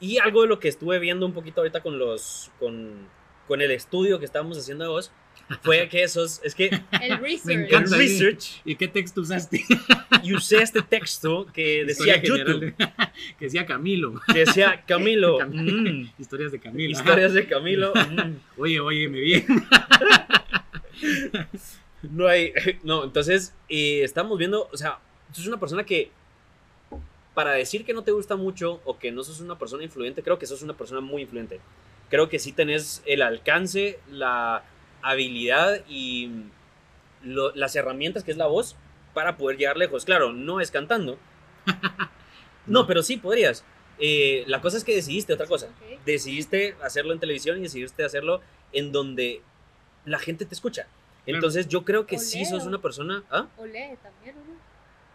Y 0.00 0.18
algo 0.18 0.42
de 0.42 0.48
lo 0.48 0.58
que 0.60 0.68
estuve 0.68 0.98
viendo 0.98 1.24
un 1.24 1.32
poquito 1.32 1.60
ahorita 1.60 1.80
con 1.80 1.98
los 1.98 2.50
con, 2.58 3.08
con 3.46 3.62
el 3.62 3.70
estudio 3.70 4.18
que 4.18 4.24
estábamos 4.24 4.58
haciendo 4.58 4.84
de 4.84 4.90
vos 4.90 5.12
fue 5.62 5.88
que 5.88 6.02
esos 6.02 6.40
es 6.44 6.54
que 6.54 6.66
El 7.00 7.18
research. 7.20 7.72
el 7.72 7.90
research 7.90 8.62
¿Y 8.64 8.76
qué 8.76 8.88
texto 8.88 9.20
usaste? 9.20 9.64
y 10.22 10.34
usé 10.34 10.62
este 10.62 10.82
texto 10.82 11.46
que 11.52 11.84
decía 11.84 12.16
Historia 12.16 12.36
general 12.44 12.60
YouTube, 12.60 12.76
de- 12.78 13.12
que 13.38 13.44
decía 13.44 13.66
Camilo. 13.66 14.20
que 14.32 14.38
decía 14.40 14.84
Camilo, 14.86 15.38
mm, 15.46 16.08
Historias 16.18 16.52
de 16.52 16.60
Camilo. 16.60 16.92
ajá. 16.96 17.02
historias 17.04 17.32
de 17.34 17.46
Camilo, 17.46 17.92
mm, 17.94 18.60
Oye, 18.60 18.80
oye, 18.80 19.08
me 19.08 19.20
bien. 19.20 19.46
no 22.02 22.26
hay, 22.28 22.52
no, 22.82 23.04
entonces 23.04 23.54
eh, 23.68 24.02
estamos 24.02 24.38
viendo, 24.38 24.68
o 24.72 24.76
sea, 24.76 24.98
tú 25.28 25.36
sos 25.36 25.46
una 25.48 25.58
persona 25.60 25.84
que 25.84 26.10
para 27.34 27.52
decir 27.52 27.84
que 27.84 27.92
no 27.94 28.02
te 28.04 28.12
gusta 28.12 28.36
mucho 28.36 28.80
o 28.84 28.98
que 28.98 29.10
no 29.10 29.24
sos 29.24 29.40
una 29.40 29.58
persona 29.58 29.82
influyente, 29.82 30.22
creo 30.22 30.38
que 30.38 30.46
sos 30.46 30.62
una 30.62 30.74
persona 30.74 31.00
muy 31.00 31.22
influyente. 31.22 31.60
Creo 32.08 32.28
que 32.28 32.38
sí 32.38 32.52
tenés 32.52 33.02
el 33.06 33.22
alcance, 33.22 33.98
la 34.08 34.62
habilidad 35.10 35.82
y 35.88 36.30
lo- 37.22 37.54
las 37.54 37.76
herramientas 37.76 38.24
que 38.24 38.30
es 38.32 38.36
la 38.36 38.46
voz 38.46 38.76
para 39.14 39.36
poder 39.36 39.56
llegar 39.58 39.76
lejos. 39.76 40.04
Claro, 40.04 40.32
no 40.32 40.60
es 40.60 40.70
cantando. 40.70 41.18
No, 42.66 42.86
pero 42.86 43.02
sí 43.02 43.18
podrías. 43.18 43.62
Eh, 43.98 44.44
la 44.46 44.62
cosa 44.62 44.78
es 44.78 44.84
que 44.84 44.94
decidiste 44.94 45.34
otra 45.34 45.46
cosa. 45.46 45.68
Decidiste 46.06 46.74
hacerlo 46.82 47.12
en 47.12 47.20
televisión 47.20 47.58
y 47.58 47.62
decidiste 47.62 48.04
hacerlo 48.04 48.40
en 48.72 48.90
donde 48.90 49.42
la 50.06 50.18
gente 50.18 50.46
te 50.46 50.54
escucha. 50.54 50.86
Entonces 51.26 51.68
yo 51.68 51.84
creo 51.84 52.06
que 52.06 52.18
sí 52.18 52.38
Oleo. 52.38 52.50
sos 52.50 52.66
una 52.66 52.78
persona... 52.80 53.22
¿ah? 53.30 53.46
O 53.58 53.66
lee 53.66 53.96
también, 54.02 54.36
¿o 54.36 54.40
no? 54.52 54.54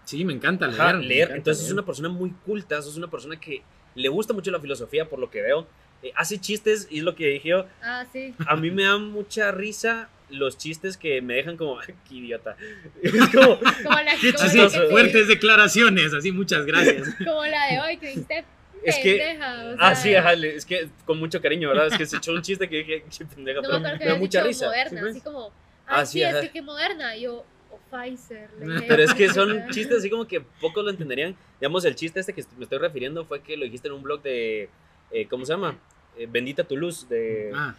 Sí, 0.05 0.23
me 0.25 0.33
encanta 0.33 0.67
leer. 0.67 0.79
Ajá, 0.81 0.93
me 0.93 1.05
leer. 1.05 1.21
encanta 1.21 1.37
Entonces 1.37 1.63
es 1.63 1.69
leer. 1.69 1.79
una 1.79 1.85
persona 1.87 2.09
muy 2.09 2.29
culta, 2.45 2.79
sos 2.83 2.97
una 2.97 3.09
persona 3.09 3.39
que 3.39 3.63
le 3.95 4.09
gusta 4.09 4.33
mucho 4.33 4.51
la 4.51 4.59
filosofía 4.59 5.09
por 5.09 5.17
lo 5.17 5.29
que 5.31 5.41
veo. 5.41 5.67
Eh, 6.01 6.11
hace 6.15 6.39
chistes 6.39 6.87
y 6.89 6.99
es 6.99 7.03
lo 7.03 7.15
que 7.15 7.27
dije 7.27 7.49
yo. 7.49 7.65
Ah, 7.81 8.05
sí. 8.11 8.33
A 8.47 8.55
mí 8.55 8.71
me 8.71 8.83
dan 8.83 9.09
mucha 9.11 9.51
risa 9.51 10.09
los 10.29 10.57
chistes 10.57 10.95
que 10.95 11.21
me 11.21 11.33
dejan 11.35 11.57
como, 11.57 11.79
"Ay, 11.79 11.93
qué 12.07 12.15
idiota. 12.15 12.55
Es 13.03 13.11
como, 13.29 13.59
Como 13.59 13.99
la, 13.99 14.15
Qué 14.21 14.31
como 14.33 14.43
que 14.43 14.49
chistoso. 14.51 14.81
te- 14.81 14.87
fuertes 14.89 15.27
declaraciones, 15.27 16.13
así, 16.13 16.31
muchas 16.31 16.65
gracias. 16.65 17.07
Como 17.25 17.45
la 17.45 17.65
de 17.67 17.79
hoy, 17.81 17.97
que 17.97 18.07
dijiste 18.09 18.45
es 18.83 18.95
que... 18.99 19.15
pendeja. 19.17 19.65
o 19.65 19.75
Ah, 19.79 19.93
sea, 19.93 19.95
sí, 19.95 20.15
ajá, 20.15 20.35
le- 20.35 20.55
es 20.55 20.65
que 20.65 20.87
con 21.05 21.19
mucho 21.19 21.41
cariño, 21.41 21.67
¿verdad? 21.69 21.87
Es 21.87 21.97
que 21.97 22.05
se 22.05 22.17
echó 22.17 22.31
un 22.31 22.41
chiste 22.43 22.69
que 22.69 22.77
dije, 22.77 23.03
qué 23.17 23.25
pendeja, 23.25 23.61
No 23.61 23.67
pero 23.67 23.97
que 23.97 24.05
me 24.05 24.11
da 24.11 24.15
mucha 24.17 24.43
risa. 24.43 24.67
moderna, 24.67 25.01
Sí, 25.01 25.07
así 25.09 25.21
como, 25.21 25.51
Ah, 25.85 26.05
sí, 26.05 26.21
es 26.21 26.35
que 26.35 26.51
qué 26.51 26.61
moderna. 26.61 27.17
Y 27.17 27.21
yo, 27.23 27.43
o 27.71 27.79
Pfizer. 27.91 28.49
le 28.59 28.73
dije. 28.75 28.85
Pero 28.87 29.03
es 29.03 29.13
que 29.15 29.27
son 29.33 29.67
chistes 29.71 29.97
así 29.97 30.09
como 30.09 30.25
que 30.27 30.39
pocos 30.61 30.83
lo 30.83 30.91
entenderían. 30.91 31.35
Digamos, 31.59 31.83
el 31.83 31.95
chiste 31.95 32.19
este 32.19 32.31
que 32.33 32.43
me 32.57 32.63
estoy 32.65 32.77
refiriendo 32.77 33.25
fue 33.25 33.41
que 33.41 33.57
lo 33.57 33.65
dijiste 33.65 33.87
en 33.87 33.95
un 33.95 34.03
blog 34.03 34.21
de, 34.21 34.69
eh, 35.11 35.25
¿cómo 35.27 35.45
se 35.45 35.53
llama? 35.53 35.75
Eh, 36.17 36.27
Bendita 36.29 36.63
tu 36.63 36.75
luz, 36.77 37.07
de, 37.09 37.51
Ah, 37.53 37.75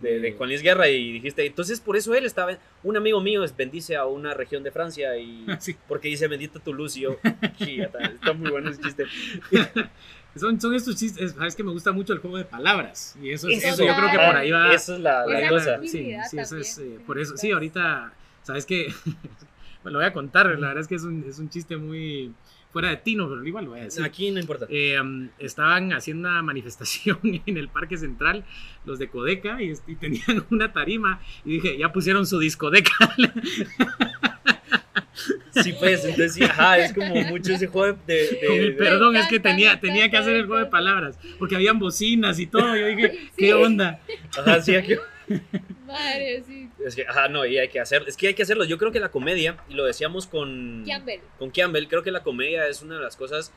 de, 0.00 0.18
de 0.20 0.32
Juan 0.32 0.48
Luis 0.48 0.62
Guerra, 0.62 0.88
y 0.88 1.12
dijiste, 1.12 1.46
entonces 1.46 1.80
por 1.80 1.96
eso 1.96 2.14
él 2.14 2.24
estaba, 2.26 2.56
un 2.82 2.96
amigo 2.96 3.20
mío 3.20 3.44
es- 3.44 3.56
bendice 3.56 3.96
a 3.96 4.06
una 4.06 4.34
región 4.34 4.62
de 4.62 4.70
Francia, 4.70 5.16
y 5.16 5.46
sí. 5.60 5.76
porque 5.88 6.08
dice 6.08 6.26
bendita 6.28 6.58
tu 6.60 6.72
luz, 6.74 6.96
y 6.96 7.02
yo, 7.02 7.16
"Sí, 7.58 7.80
está, 7.80 7.98
está 8.00 8.32
muy 8.32 8.50
bueno 8.50 8.70
ese 8.70 8.80
chiste. 8.82 9.04
Son, 10.36 10.60
son 10.60 10.74
estos 10.74 10.96
chistes, 10.96 11.30
sabes 11.30 11.54
que 11.54 11.62
me 11.62 11.70
gusta 11.70 11.92
mucho 11.92 12.12
el 12.12 12.18
juego 12.18 12.36
de 12.38 12.44
palabras. 12.44 13.16
Y 13.22 13.30
eso, 13.30 13.46
es- 13.48 13.58
Eso, 13.58 13.74
eso 13.74 13.84
yo 13.86 13.94
creo 13.94 14.10
que 14.10 14.16
por 14.16 14.34
ahí 14.36 14.50
va. 14.50 14.74
Esa 14.74 14.94
es 14.96 15.00
la, 15.00 15.24
la 15.26 15.38
Esa 15.38 15.48
cosa. 15.48 15.80
Sí, 15.82 15.88
sí, 16.28 16.38
eso 16.40 16.56
es, 16.56 16.78
eh, 16.78 16.98
por 17.06 17.20
eso, 17.20 17.36
sí, 17.36 17.52
ahorita, 17.52 18.12
sabes 18.42 18.66
que, 18.66 18.92
bueno, 19.84 19.92
lo 19.92 19.98
voy 20.00 20.06
a 20.06 20.12
contar, 20.12 20.46
la 20.58 20.66
verdad 20.68 20.78
es 20.80 20.88
que 20.88 20.96
es 20.96 21.04
un, 21.04 21.24
es 21.28 21.38
un 21.38 21.48
chiste 21.50 21.76
muy 21.76 22.32
fuera 22.74 22.90
de 22.90 22.96
tino, 22.98 23.28
pero 23.28 23.42
igual 23.46 23.64
lo 23.66 23.70
voy 23.70 23.80
a 23.80 23.84
decir. 23.84 24.02
Aquí 24.04 24.30
no 24.32 24.40
importa. 24.40 24.66
Eh, 24.68 25.00
um, 25.00 25.28
estaban 25.38 25.92
haciendo 25.94 26.28
una 26.28 26.42
manifestación 26.42 27.18
en 27.46 27.56
el 27.56 27.68
Parque 27.68 27.96
Central, 27.96 28.44
los 28.84 28.98
de 28.98 29.08
Codeca, 29.08 29.62
y, 29.62 29.72
y 29.86 29.94
tenían 29.94 30.44
una 30.50 30.72
tarima, 30.72 31.20
y 31.44 31.52
dije, 31.54 31.78
ya 31.78 31.92
pusieron 31.92 32.26
su 32.26 32.38
discodeca. 32.38 32.92
Sí, 35.62 35.72
pues, 35.78 36.04
entonces 36.04 36.50
ajá, 36.50 36.78
es 36.78 36.92
como 36.92 37.14
mucho 37.14 37.52
ese 37.52 37.68
juego 37.68 37.96
de... 38.08 38.14
de- 38.14 38.40
Con 38.46 38.56
de- 38.56 38.64
el 38.66 38.76
perdón, 38.76 39.14
es 39.16 39.26
que 39.28 39.38
tenía, 39.38 39.78
tenía 39.78 40.10
que 40.10 40.16
hacer 40.16 40.34
el 40.34 40.46
juego 40.46 40.64
de 40.64 40.68
palabras, 40.70 41.16
porque 41.38 41.54
habían 41.54 41.78
bocinas 41.78 42.40
y 42.40 42.46
todo, 42.48 42.76
yo 42.76 42.88
dije, 42.88 43.10
Sí. 43.12 43.28
¿qué 43.36 43.54
onda? 43.54 44.00
Ajá, 44.36 44.60
sí, 44.60 44.74
aquí... 44.74 44.94
Madre, 45.94 46.42
sí. 46.46 46.68
Es 46.84 46.94
que, 46.96 47.06
ajá, 47.06 47.28
no, 47.28 47.44
y 47.46 47.58
hay 47.58 47.68
que 47.68 47.80
hacer, 47.80 48.04
es 48.06 48.16
que 48.16 48.28
hay 48.28 48.34
que 48.34 48.42
hacerlo. 48.42 48.64
Yo 48.64 48.78
creo 48.78 48.92
que 48.92 49.00
la 49.00 49.10
comedia, 49.10 49.56
y 49.68 49.74
lo 49.74 49.84
decíamos 49.84 50.26
con 50.26 50.84
Campbell. 50.86 51.20
con 51.38 51.50
Campbell, 51.50 51.86
creo 51.86 52.02
que 52.02 52.10
la 52.10 52.22
comedia 52.22 52.66
es 52.68 52.82
una 52.82 52.96
de 52.96 53.02
las 53.02 53.16
cosas. 53.16 53.52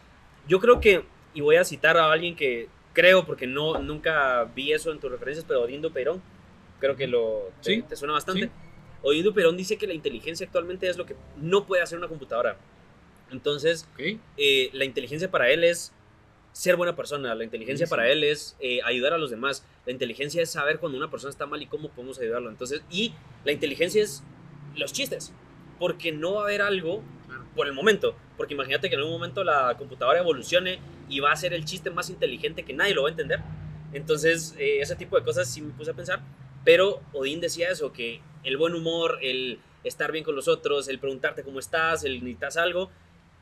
Yo 0.47 0.59
creo 0.59 0.79
que, 0.79 1.03
y 1.33 1.41
voy 1.41 1.55
a 1.57 1.63
citar 1.63 1.97
a 1.97 2.11
alguien 2.11 2.35
que 2.35 2.67
creo, 2.93 3.25
porque 3.25 3.47
no 3.47 3.79
nunca 3.81 4.43
vi 4.55 4.71
eso 4.73 4.91
en 4.91 4.99
tus 4.99 5.11
referencias, 5.11 5.45
pero 5.47 5.61
Odindo 5.63 5.91
Perón, 5.91 6.21
creo 6.79 6.95
que 6.95 7.07
lo 7.07 7.51
te, 7.63 7.75
Sí, 7.75 7.81
te 7.81 7.95
suena 7.95 8.13
bastante. 8.13 8.45
sí. 8.45 8.49
Odindo 9.03 9.33
Perón 9.33 9.55
dice 9.57 9.77
que 9.77 9.87
la 9.87 9.93
inteligencia 9.93 10.45
actualmente 10.45 10.87
es 10.89 10.97
lo 10.97 11.05
que 11.05 11.15
no 11.37 11.65
puede 11.65 11.81
hacer 11.83 11.97
una 11.97 12.07
computadora. 12.07 12.57
Entonces, 13.31 13.87
Ok, 13.93 14.17
eh, 14.37 14.69
la 14.73 14.85
inteligencia 14.85 15.29
para 15.29 15.49
él 15.49 15.63
es 15.63 15.91
ser 16.57 16.75
buena 16.75 16.95
persona, 16.95 17.35
la 17.35 17.43
inteligencia 17.43 17.85
Sí, 17.85 17.87
sí. 17.87 17.91
para 17.91 18.09
él 18.09 18.23
es 18.23 18.57
eh, 18.59 18.79
ayudar 18.83 19.13
a 19.13 19.19
los 19.19 19.29
demás, 19.29 19.63
la 19.85 19.91
inteligencia 19.91 20.41
es 20.41 20.49
saber 20.49 20.79
cuando 20.79 20.97
una 20.97 21.11
persona 21.11 21.29
está 21.29 21.45
mal 21.45 21.61
y 21.61 21.67
cómo 21.67 21.89
podemos 21.89 22.17
ayudarlo. 22.19 22.49
Entonces, 22.49 22.81
y 22.89 23.13
la 23.45 23.51
inteligencia 23.51 24.01
es 24.01 24.23
los 24.75 24.91
chistes, 24.91 25.31
porque 25.77 26.11
no 26.11 26.33
va 26.33 26.41
a 26.41 26.43
haber 26.45 26.63
algo 26.63 27.03
por 27.55 27.67
el 27.67 27.73
momento, 27.73 28.15
porque 28.37 28.55
imagínate 28.55 28.89
que 28.89 28.95
en 28.95 29.03
un 29.03 29.11
momento 29.11 29.43
la 29.43 29.75
computadora 29.77 30.19
evolucione 30.19 30.79
y 31.07 31.19
va 31.19 31.31
a 31.31 31.35
ser 31.35 31.53
el 31.53 31.63
chiste 31.63 31.91
más 31.91 32.09
inteligente 32.09 32.63
que 32.63 32.73
nadie 32.73 32.95
lo 32.95 33.03
va 33.03 33.09
a 33.09 33.11
entender. 33.11 33.39
Entonces, 33.93 34.55
eh, 34.57 34.79
ese 34.81 34.95
tipo 34.95 35.15
de 35.15 35.23
cosas 35.23 35.47
sí 35.47 35.61
me 35.61 35.73
puse 35.73 35.91
a 35.91 35.93
pensar, 35.93 36.21
pero 36.65 37.03
Odín 37.13 37.39
decía 37.39 37.69
eso, 37.69 37.93
que 37.93 38.19
el 38.43 38.57
buen 38.57 38.73
humor, 38.73 39.19
el 39.21 39.59
estar 39.83 40.11
bien 40.11 40.23
con 40.23 40.35
los 40.35 40.47
otros, 40.47 40.87
el 40.87 40.97
preguntarte 40.97 41.43
cómo 41.43 41.59
estás, 41.59 42.03
el 42.03 42.15
necesitas 42.15 42.57
algo, 42.57 42.89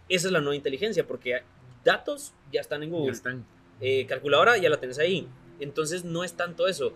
esa 0.09 0.27
es 0.27 0.33
la 0.33 0.41
nueva 0.41 0.55
inteligencia, 0.57 1.07
porque 1.07 1.41
datos 1.85 2.33
ya 2.51 2.59
están 2.59 2.83
en 2.83 2.89
Ya 2.91 2.97
Google, 2.97 3.11
están. 3.13 3.45
eh, 3.79 4.05
calculadora 4.07 4.57
ya 4.57 4.69
la 4.69 4.77
tenés 4.81 4.99
ahí, 4.99 5.27
entonces 5.61 6.03
no 6.03 6.25
es 6.25 6.33
tanto 6.33 6.67
eso. 6.67 6.91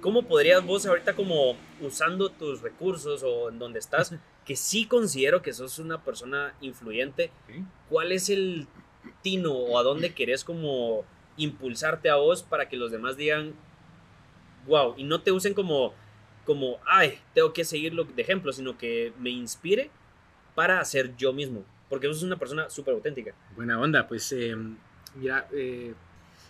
¿Cómo 0.00 0.22
podrías 0.22 0.64
vos 0.64 0.86
ahorita 0.86 1.16
como 1.16 1.56
usando 1.80 2.28
tus 2.28 2.62
recursos 2.62 3.24
o 3.24 3.48
en 3.48 3.58
donde 3.58 3.80
estás, 3.80 4.14
que 4.44 4.54
sí 4.54 4.86
considero 4.86 5.42
que 5.42 5.52
sos 5.52 5.80
una 5.80 6.04
persona 6.04 6.54
influyente, 6.60 7.32
cuál 7.88 8.12
es 8.12 8.30
el 8.30 8.68
tino 9.22 9.52
o 9.52 9.78
a 9.78 9.82
dónde 9.82 10.14
querés 10.14 10.44
como 10.44 11.04
impulsarte 11.36 12.08
a 12.10 12.16
vos 12.16 12.42
para 12.44 12.68
que 12.68 12.76
los 12.76 12.92
demás 12.92 13.16
digan, 13.16 13.54
wow, 14.66 14.94
y 14.96 15.04
no 15.04 15.20
te 15.20 15.32
usen 15.32 15.54
como, 15.54 15.92
como, 16.44 16.78
ay, 16.86 17.18
tengo 17.34 17.52
que 17.52 17.64
seguirlo 17.64 18.04
de 18.04 18.22
ejemplo, 18.22 18.52
sino 18.52 18.78
que 18.78 19.12
me 19.18 19.30
inspire 19.30 19.90
para 20.54 20.84
ser 20.84 21.16
yo 21.16 21.32
mismo, 21.32 21.64
porque 21.88 22.08
vos 22.08 22.16
sos 22.16 22.26
una 22.26 22.38
persona 22.38 22.68
súper 22.70 22.94
auténtica. 22.94 23.34
Buena 23.54 23.78
onda, 23.80 24.06
pues 24.06 24.32
eh, 24.32 24.56
mira, 25.14 25.46
eh, 25.52 25.94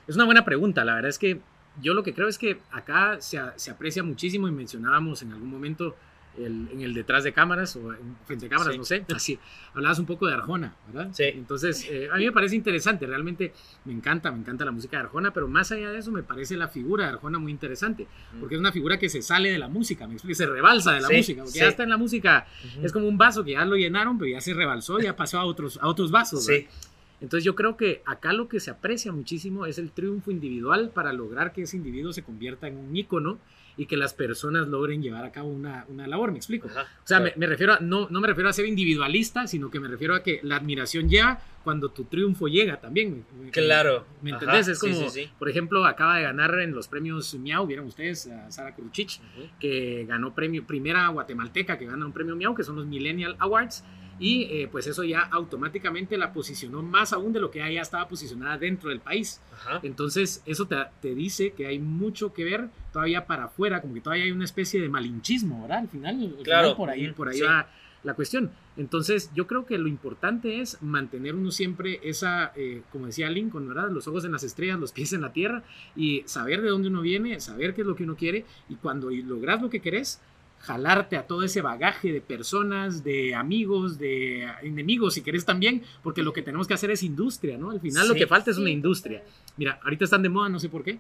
es 0.07 0.16
una 0.16 0.25
buena 0.25 0.44
pregunta. 0.44 0.85
La 0.85 0.94
verdad 0.94 1.11
es 1.11 1.18
que 1.18 1.40
yo 1.81 1.94
lo 1.94 2.03
que 2.03 2.14
creo 2.14 2.29
es 2.29 2.38
que 2.38 2.59
acá 2.70 3.20
se, 3.20 3.40
se 3.57 3.70
aprecia 3.70 4.03
muchísimo 4.03 4.49
y 4.49 4.53
mencionábamos 4.53 5.22
en 5.22 5.33
algún 5.33 5.51
momento 5.51 5.96
el- 6.38 6.68
en 6.72 6.81
el 6.83 6.94
detrás 6.94 7.25
de 7.25 7.33
cámaras 7.33 7.75
o 7.77 7.92
en 7.92 8.16
frente 8.27 8.46
a 8.46 8.49
cámaras, 8.49 8.72
Sí. 8.75 8.79
no 8.79 8.85
sé, 8.85 9.05
así, 9.14 9.38
hablabas 9.75 9.99
un 9.99 10.07
poco 10.07 10.27
de 10.27 10.35
Arjona, 10.35 10.75
¿verdad? 10.87 11.11
Sí. 11.12 11.25
Entonces, 11.25 11.87
eh, 11.90 12.09
a 12.12 12.16
mí 12.16 12.25
me 12.27 12.33
parece 12.33 12.57
interesante, 12.57 13.07
realmente 13.07 13.53
me 13.85 13.92
encanta, 13.92 14.31
me 14.31 14.38
encanta 14.38 14.64
la 14.64 14.70
música 14.72 14.96
de 14.99 15.05
Arjona, 15.05 15.33
pero 15.33 15.49
más 15.49 15.72
allá 15.72 15.90
de 15.90 15.99
eso 15.99 16.11
me 16.12 16.22
parece 16.22 16.57
la 16.57 16.68
figura 16.68 17.05
de 17.07 17.11
Arjona 17.14 17.38
muy 17.38 17.53
interesante, 17.53 18.07
porque 18.40 18.55
es 18.55 18.61
una 18.61 18.72
figura 18.72 18.99
que 18.99 19.09
se 19.09 19.22
sale 19.22 19.51
de 19.51 19.59
la 19.59 19.68
música, 19.68 20.07
me 20.07 20.14
explico, 20.14 20.37
se 20.37 20.46
rebalsa 20.46 20.92
de 20.92 21.01
la 21.01 21.09
Sí, 21.09 21.16
música, 21.16 21.42
porque 21.42 21.53
sí. 21.53 21.59
ya 21.61 21.68
está 21.68 21.83
en 21.83 21.90
la 21.90 21.96
música, 21.96 22.46
Ujú. 22.77 22.87
es 22.87 22.92
como 22.92 23.09
un 23.09 23.18
vaso 23.18 23.44
que 23.44 23.53
ya 23.53 23.64
lo 23.64 23.77
llenaron, 23.77 24.18
pero 24.18 24.31
ya 24.31 24.40
se 24.40 24.55
rebalsó, 24.55 24.99
ya 24.99 25.16
pasó 25.16 25.38
a 25.38 25.44
otros, 25.44 25.79
a 25.83 25.88
otros 25.88 26.11
vasos. 26.11 26.46
¿verdad? 26.46 26.62
Sí, 26.70 26.88
Entonces 27.18 27.44
yo 27.44 27.55
creo 27.55 27.79
que 27.79 28.03
acá 28.05 28.35
lo 28.35 28.46
que 28.46 28.61
se 28.61 28.70
aprecia 28.70 29.11
muchísimo 29.11 29.64
es 29.64 29.79
el 29.79 29.90
triunfo 29.90 30.31
individual 30.31 30.90
para 30.90 31.14
lograr 31.14 31.55
que 31.55 31.62
ese 31.62 31.79
individuo 31.79 32.12
se 32.12 32.22
convierta 32.22 32.68
en 32.68 32.77
un 32.77 32.94
ícono 32.94 33.38
y 33.76 33.86
que 33.86 33.96
las 33.96 34.14
personas 34.14 34.68
logren 34.68 35.02
llevar 35.02 35.24
a 35.24 35.32
cabo 35.32 35.48
una, 35.48 35.84
una 35.88 36.06
labor, 36.06 36.32
¿me 36.32 36.38
explico? 36.38 36.68
Ajá, 36.68 36.82
O 36.82 37.06
sea, 37.06 37.18
claro. 37.18 37.32
me, 37.36 37.40
me 37.40 37.46
refiero 37.46 37.74
a, 37.74 37.80
no, 37.80 38.08
no 38.10 38.20
me 38.20 38.26
refiero 38.28 38.48
a 38.48 38.52
ser 38.52 38.64
individualista, 38.66 39.46
sino 39.46 39.70
que 39.70 39.80
me 39.80 39.88
refiero 39.88 40.14
a 40.14 40.22
que 40.22 40.40
la 40.42 40.56
admiración 40.56 41.08
llega 41.08 41.40
cuando 41.62 41.90
tu 41.90 42.04
triunfo 42.04 42.46
llega 42.48 42.80
también. 42.80 43.24
¿me- 43.38 43.46
me- 43.46 43.50
Claro. 43.50 44.06
¿Me 44.22 44.30
Ajá, 44.30 44.40
entendés? 44.44 44.68
Es 44.68 44.78
sí, 44.78 44.90
como, 44.92 45.10
sí, 45.10 45.24
sí. 45.24 45.30
por 45.38 45.48
ejemplo, 45.50 45.84
acaba 45.84 46.16
de 46.16 46.22
ganar 46.22 46.58
en 46.60 46.74
los 46.74 46.88
premios 46.88 47.34
Miau, 47.34 47.66
vieron 47.66 47.86
ustedes 47.86 48.28
a 48.28 48.50
Sara 48.50 48.74
Kruchich, 48.74 49.20
Ujú. 49.36 49.48
que 49.60 50.04
ganó 50.08 50.34
premio, 50.34 50.64
primera 50.66 51.06
guatemalteca 51.08 51.76
que 51.78 51.86
gana 51.86 52.06
un 52.06 52.12
premio 52.12 52.34
Miau, 52.36 52.54
que 52.54 52.62
son 52.62 52.76
los 52.76 52.86
Millennial 52.86 53.36
Awards, 53.40 53.84
y 54.18 54.44
eh, 54.44 54.68
pues 54.70 54.87
eso 54.87 55.05
ya 55.05 55.20
automáticamente 55.20 56.16
la 56.16 56.33
posicionó 56.33 56.83
más 56.83 57.12
aún 57.12 57.33
de 57.33 57.40
lo 57.40 57.50
que 57.50 57.59
ya 57.59 57.83
estaba 57.83 58.09
posicionada 58.09 58.57
dentro 58.59 58.90
del 58.90 59.00
país. 59.00 59.40
Ajá. 59.52 59.81
Entonces, 59.83 60.42
eso 60.46 60.66
te, 60.66 60.76
te 61.00 61.14
dice 61.14 61.52
que 61.52 61.66
hay 61.66 61.79
mucho 61.79 62.33
que 62.33 62.44
ver 62.44 62.68
todavía 62.92 63.26
para 63.26 63.44
afuera, 63.44 63.81
como 63.81 63.94
que 63.94 64.00
todavía 64.00 64.24
hay 64.24 64.33
una 64.33 64.44
especie 64.44 64.81
de 64.81 64.88
malinchismo, 64.88 65.62
¿verdad? 65.62 65.79
Al 65.79 65.88
final, 65.88 66.14
al 66.38 66.42
Claro, 66.44 66.62
final 66.68 66.76
por 66.76 66.90
ahí, 66.90 67.12
por 67.12 67.29
ahí 67.29 67.38
sí. 67.38 67.44
va 67.44 67.68
la 68.05 68.14
cuestión. 68.14 68.52
Entonces, 68.76 69.31
yo 69.35 69.46
creo 69.48 69.66
que 69.66 69.79
lo 69.79 69.88
importante 69.88 70.61
es 70.61 70.81
mantener 70.81 71.35
uno 71.35 71.50
siempre 71.50 71.98
esa, 72.05 72.52
eh, 72.55 72.83
como 72.92 73.07
decía 73.07 73.29
Lincoln, 73.31 73.66
¿verdad? 73.66 73.90
Los 73.90 74.07
ojos 74.07 74.24
en 74.24 74.33
las 74.33 74.44
estrellas, 74.44 74.79
los 74.79 74.92
pies 74.92 75.12
en 75.12 75.22
la 75.22 75.33
tierra 75.33 75.64
y 75.96 76.22
saber 76.26 76.62
de 76.62 76.68
dónde 76.68 76.88
uno 76.88 77.00
viene, 77.00 77.40
saber 77.40 77.74
qué 77.74 77.81
es 77.81 77.87
lo 77.87 77.96
que 77.96 78.05
uno 78.05 78.14
quiere 78.14 78.44
y 78.68 78.76
cuando 78.76 79.11
logras 79.11 79.61
lo 79.61 79.70
que 79.70 79.81
querés, 79.81 80.20
jalarte 80.60 81.16
a 81.16 81.26
todo 81.26 81.42
ese 81.44 81.60
bagaje 81.62 82.12
de 82.12 82.20
personas, 82.20 83.04
de 83.04 83.34
amigos, 83.34 83.98
de 83.98 84.48
enemigos, 84.62 85.14
si 85.14 85.22
querés 85.22 85.44
también, 85.44 85.82
porque 86.02 86.22
lo 86.22 86.32
que 86.32 86.42
tenemos 86.42 86.66
que 86.66 86.74
hacer 86.74 86.90
es 86.90 87.02
industria, 87.02 87.56
¿no? 87.56 87.70
Al 87.70 87.80
final 87.80 88.08
lo 88.08 88.14
Sí. 88.14 88.20
que 88.20 88.26
falta 88.26 88.50
es 88.50 88.58
una 88.58 88.70
industria. 88.70 89.22
Mira, 89.56 89.78
ahorita 89.84 90.04
están 90.04 90.22
de 90.22 90.28
moda, 90.28 90.48
no 90.48 90.58
sé 90.58 90.68
por 90.68 90.82
qué, 90.82 90.98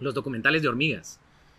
los 0.00 0.12
documentales 0.14 0.62
de 0.62 0.68
hormigas. 0.68 1.18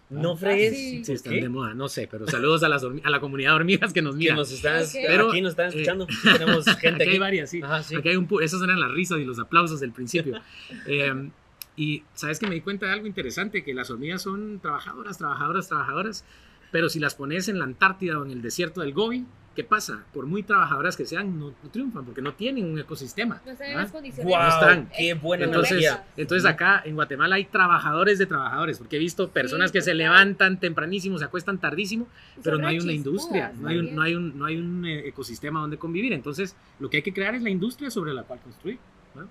No 0.09 0.33
Ah, 0.33 0.37
fregues. 0.37 0.73
sí. 0.77 0.89
Sí, 0.97 1.03
¿Por 1.05 1.15
están 1.15 1.33
qué? 1.33 1.41
de 1.41 1.49
moda, 1.49 1.73
no 1.73 1.87
sé, 1.87 2.05
pero 2.11 2.27
saludos 2.27 2.61
a, 2.63 2.69
las 2.69 2.83
a 2.83 3.09
la 3.09 3.19
comunidad 3.21 3.51
de 3.51 3.55
hormigas 3.55 3.93
que 3.93 4.01
nos 4.01 4.15
Que 4.15 4.19
mira. 4.19 4.35
nos 4.35 4.51
están, 4.51 4.83
Ok. 4.83 4.89
Pero, 5.07 5.29
aquí 5.29 5.41
nos 5.41 5.51
están 5.51 5.65
eh, 5.67 5.69
escuchando. 5.69 6.05
Tenemos 6.37 6.65
gente 6.65 6.87
Aquí 6.89 7.01
aquí. 7.03 7.11
hay 7.11 7.19
varias, 7.19 7.49
sí. 7.49 7.61
Ajá, 7.63 7.81
sí. 7.81 7.95
Aquí 7.95 8.09
hay 8.09 8.17
un 8.17 8.27
esas 8.41 8.61
eran 8.61 8.79
las 8.79 8.91
risas 8.91 9.19
y 9.19 9.25
los 9.25 9.39
aplausos 9.39 9.79
del 9.79 9.93
principio. 9.93 10.39
Eh, 10.85 11.29
y 11.77 12.03
sabes 12.13 12.37
que 12.39 12.47
me 12.47 12.55
di 12.55 12.61
cuenta 12.61 12.85
de 12.87 12.91
algo 12.91 13.07
interesante, 13.07 13.63
que 13.63 13.73
las 13.73 13.89
hormigas 13.89 14.21
son 14.21 14.59
trabajadoras, 14.59 15.17
trabajadoras, 15.17 15.69
trabajadoras, 15.69 16.25
pero 16.71 16.89
si 16.89 16.99
las 16.99 17.15
pones 17.15 17.47
en 17.47 17.59
la 17.59 17.65
Antártida 17.65 18.17
o 18.17 18.25
en 18.25 18.31
el 18.31 18.41
desierto 18.41 18.81
del 18.81 18.93
Gobi, 18.93 19.25
¿qué 19.55 19.63
pasa? 19.63 20.05
Por 20.13 20.25
muy 20.25 20.43
trabajadoras 20.43 20.95
que 20.95 21.05
sean, 21.05 21.37
no, 21.37 21.53
no 21.61 21.69
triunfan 21.69 22.05
porque 22.05 22.21
no 22.21 22.33
tienen 22.33 22.65
un 22.65 22.79
ecosistema. 22.79 23.41
No 23.45 23.51
están 23.51 23.71
en 23.71 23.77
las 23.77 23.91
condiciones. 23.91 24.25
Wow, 24.25 24.47
están. 24.47 24.89
qué 24.97 25.13
buena 25.13 25.45
Entonces, 25.45 25.85
analogía. 25.85 26.07
entonces 26.15 26.49
acá 26.49 26.81
en 26.85 26.95
Guatemala 26.95 27.35
hay 27.35 27.45
trabajadores 27.45 28.17
de 28.17 28.25
trabajadores, 28.25 28.77
porque 28.77 28.95
he 28.95 28.99
visto 28.99 29.29
personas 29.29 29.71
que 29.71 29.81
se 29.81 29.91
total. 29.91 29.97
levantan 29.97 30.59
tempranísimo, 30.59 31.17
se 31.17 31.25
acuestan 31.25 31.59
tardísimo, 31.59 32.07
pero 32.43 32.57
no 32.57 32.67
hay 32.67 32.79
una 32.79 32.93
industria, 32.93 33.51
no 33.59 33.67
hay, 33.67 33.77
un, 33.77 33.95
no 33.95 34.01
hay 34.01 34.15
un, 34.15 34.37
no 34.37 34.45
hay 34.45 34.57
un 34.57 34.85
ecosistema 34.85 35.59
donde 35.59 35.77
convivir. 35.77 36.13
Entonces, 36.13 36.55
lo 36.79 36.89
que 36.89 36.97
hay 36.97 37.03
que 37.03 37.13
crear 37.13 37.35
es 37.35 37.41
la 37.41 37.49
industria 37.49 37.91
sobre 37.91 38.13
la 38.13 38.23
cual 38.23 38.39
construir. 38.39 38.79
¿no? 39.15 39.27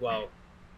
Wow. 0.00 0.28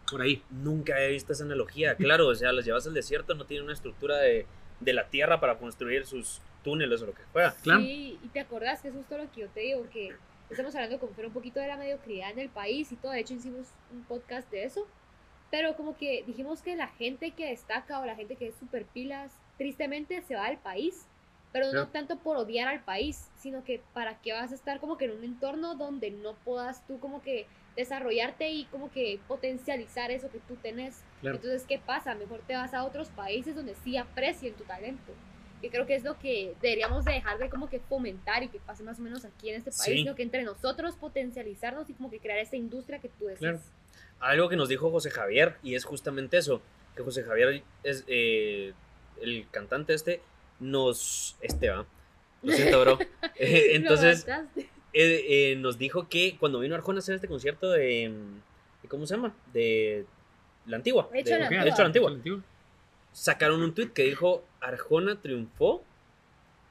Por 0.08 0.22
ahí. 0.22 0.40
Nunca 0.50 1.00
he 1.02 1.10
visto 1.10 1.32
esa 1.32 1.42
analogía. 1.42 1.96
Claro, 1.96 2.28
o 2.28 2.34
sea, 2.36 2.52
las 2.52 2.64
llevas 2.64 2.86
al 2.86 2.94
desierto, 2.94 3.34
no 3.34 3.44
tienen 3.44 3.64
una 3.64 3.72
estructura 3.72 4.18
de, 4.18 4.46
de 4.80 4.92
la 4.92 5.08
tierra 5.08 5.40
para 5.40 5.58
construir 5.58 6.06
sus 6.06 6.40
túneles 6.62 7.00
o 7.02 7.06
lo 7.06 7.14
que 7.14 7.22
fuera. 7.32 7.54
Claro. 7.62 7.80
Sí, 7.80 8.18
y 8.22 8.28
te 8.28 8.40
acordás 8.40 8.82
que 8.82 8.88
es 8.88 8.94
justo 8.94 9.16
lo 9.16 9.30
que 9.32 9.42
yo 9.42 9.48
te 9.48 9.60
digo, 9.60 9.88
que 9.90 10.14
estamos 10.50 10.74
hablando 10.74 10.98
como 10.98 11.12
fuera 11.12 11.28
un 11.28 11.34
poquito 11.34 11.60
de 11.60 11.68
la 11.68 11.76
mediocridad 11.76 12.30
en 12.30 12.40
el 12.40 12.48
país 12.48 12.90
y 12.92 12.96
todo. 12.96 13.12
De 13.12 13.20
hecho, 13.20 13.34
hicimos 13.34 13.68
un 13.92 14.04
podcast 14.04 14.50
de 14.50 14.64
eso. 14.64 14.86
Pero 15.50 15.76
como 15.76 15.96
que 15.96 16.24
dijimos 16.26 16.60
que 16.60 16.74
la 16.74 16.88
gente 16.88 17.30
que 17.30 17.46
destaca 17.46 18.00
o 18.00 18.04
la 18.04 18.16
gente 18.16 18.34
que 18.34 18.48
es 18.48 18.56
super 18.56 18.84
pilas, 18.84 19.32
tristemente 19.58 20.20
se 20.22 20.34
va 20.34 20.48
del 20.48 20.58
país. 20.58 21.06
Pero 21.52 21.70
Claro. 21.70 21.86
no 21.86 21.90
tanto 21.92 22.18
por 22.18 22.36
odiar 22.36 22.66
al 22.68 22.80
país, 22.82 23.30
sino 23.38 23.62
que 23.64 23.80
para 23.94 24.20
qué 24.20 24.32
vas 24.32 24.50
a 24.50 24.56
estar 24.56 24.80
como 24.80 24.98
que 24.98 25.04
en 25.06 25.12
un 25.12 25.24
entorno 25.24 25.76
donde 25.76 26.10
no 26.10 26.34
puedas 26.34 26.84
tú 26.86 26.98
como 26.98 27.22
que 27.22 27.46
desarrollarte 27.76 28.50
y 28.50 28.64
como 28.66 28.90
que 28.90 29.20
potencializar 29.28 30.10
eso 30.10 30.30
que 30.30 30.40
tú 30.40 30.56
tenés. 30.56 31.02
Claro. 31.20 31.36
Entonces, 31.36 31.64
¿qué 31.66 31.78
pasa? 31.78 32.14
Mejor 32.14 32.40
te 32.46 32.54
vas 32.54 32.74
a 32.74 32.84
otros 32.84 33.08
países 33.08 33.54
donde 33.54 33.74
sí 33.84 33.96
aprecien 33.96 34.54
tu 34.54 34.64
talento. 34.64 35.12
Yo 35.62 35.70
creo 35.70 35.86
que 35.86 35.94
es 35.94 36.04
lo 36.04 36.18
que 36.18 36.54
deberíamos 36.60 37.04
de 37.06 37.12
dejar 37.14 37.38
de 37.38 37.48
como 37.48 37.68
que 37.70 37.80
fomentar 37.80 38.42
y 38.42 38.48
que 38.48 38.58
pase 38.60 38.82
más 38.82 38.98
o 38.98 39.02
menos 39.02 39.24
aquí 39.24 39.48
en 39.48 39.56
este 39.56 39.70
país, 39.70 39.82
Sí. 39.84 39.98
sino 39.98 40.14
que 40.14 40.22
entre 40.22 40.42
nosotros 40.42 40.94
potencializarnos 40.96 41.88
y 41.88 41.94
como 41.94 42.10
que 42.10 42.20
crear 42.20 42.38
esta 42.38 42.56
industria 42.56 42.98
que 43.00 43.08
tú 43.08 43.24
decís. 43.24 43.38
Claro. 43.40 43.60
Algo 44.20 44.48
que 44.48 44.56
nos 44.56 44.68
dijo 44.68 44.90
José 44.90 45.10
Javier, 45.10 45.56
y 45.62 45.74
es 45.74 45.84
justamente 45.84 46.36
eso, 46.36 46.60
que 46.94 47.02
José 47.02 47.22
Javier 47.24 47.62
es 47.82 48.04
eh, 48.06 48.72
el 49.20 49.46
cantante 49.50 49.94
este, 49.94 50.20
nos... 50.60 51.36
Este 51.40 51.70
va. 51.70 51.86
Lo 52.42 52.52
siento, 52.52 52.80
bro. 52.82 52.98
Eh, 53.38 53.74
entonces, 53.76 54.26
eh, 54.92 55.24
eh, 55.52 55.56
nos 55.58 55.76
dijo 55.78 56.08
que 56.08 56.36
cuando 56.38 56.60
vino 56.60 56.74
Arjona 56.74 56.98
a 56.98 57.00
hacer 57.00 57.14
este 57.14 57.28
concierto 57.28 57.70
de- 57.70 58.12
¿Cómo 58.88 59.04
se 59.06 59.16
llama? 59.16 59.34
De 59.52 60.06
la 60.66 60.76
antigua. 60.76 61.08
Hecho 61.14 61.30
de- 61.30 61.34
a 61.36 61.38
la 61.38 61.48
de 61.48 61.56
Antigua. 61.58 61.72
Hecho 61.72 61.82
la 62.10 62.16
antigua. 62.16 62.40
Sacaron 63.12 63.62
un 63.62 63.74
tweet 63.74 63.90
que 63.92 64.02
dijo: 64.04 64.44
Arjona 64.60 65.20
triunfó 65.20 65.82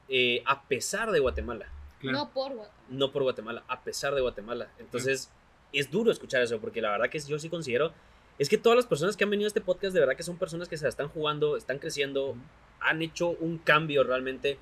eh, 0.10 0.43
a 0.45 0.63
pesar 0.63 1.12
de 1.12 1.19
Guatemala. 1.19 1.67
Claro. 1.99 2.17
No 2.19 2.29
por 2.31 2.53
Guatemala. 2.53 2.71
no 2.89 3.12
por 3.12 3.23
Guatemala, 3.23 3.63
a 3.67 3.81
pesar 3.84 4.13
de 4.13 4.21
Guatemala. 4.21 4.69
Entonces, 4.79 5.31
es 5.73 5.89
duro 5.89 6.12
escuchar 6.12 6.41
eso, 6.43 6.60
porque 6.60 6.81
la 6.81 6.91
verdad 6.91 7.10
que 7.10 7.19
yo 7.19 7.39
sí 7.39 7.49
considero, 7.49 7.91
es 8.38 8.47
que 8.49 8.58
todas 8.58 8.75
las 8.75 8.86
personas 8.86 9.17
que 9.17 9.23
han 9.23 9.29
venido 9.29 9.47
a 9.47 9.49
este 9.49 9.62
podcast, 9.62 9.93
de 9.93 10.01
verdad 10.01 10.15
que 10.15 10.23
son 10.23 10.38
personas 10.38 10.67
que 10.69 10.77
se 10.77 10.84
la 10.84 10.89
están 10.89 11.08
jugando, 11.08 11.58
están 11.58 11.79
creciendo, 11.79 12.36
han 12.79 13.01
hecho 13.01 13.29
un 13.29 13.58
cambio 13.58 14.03
realmente 14.03 14.60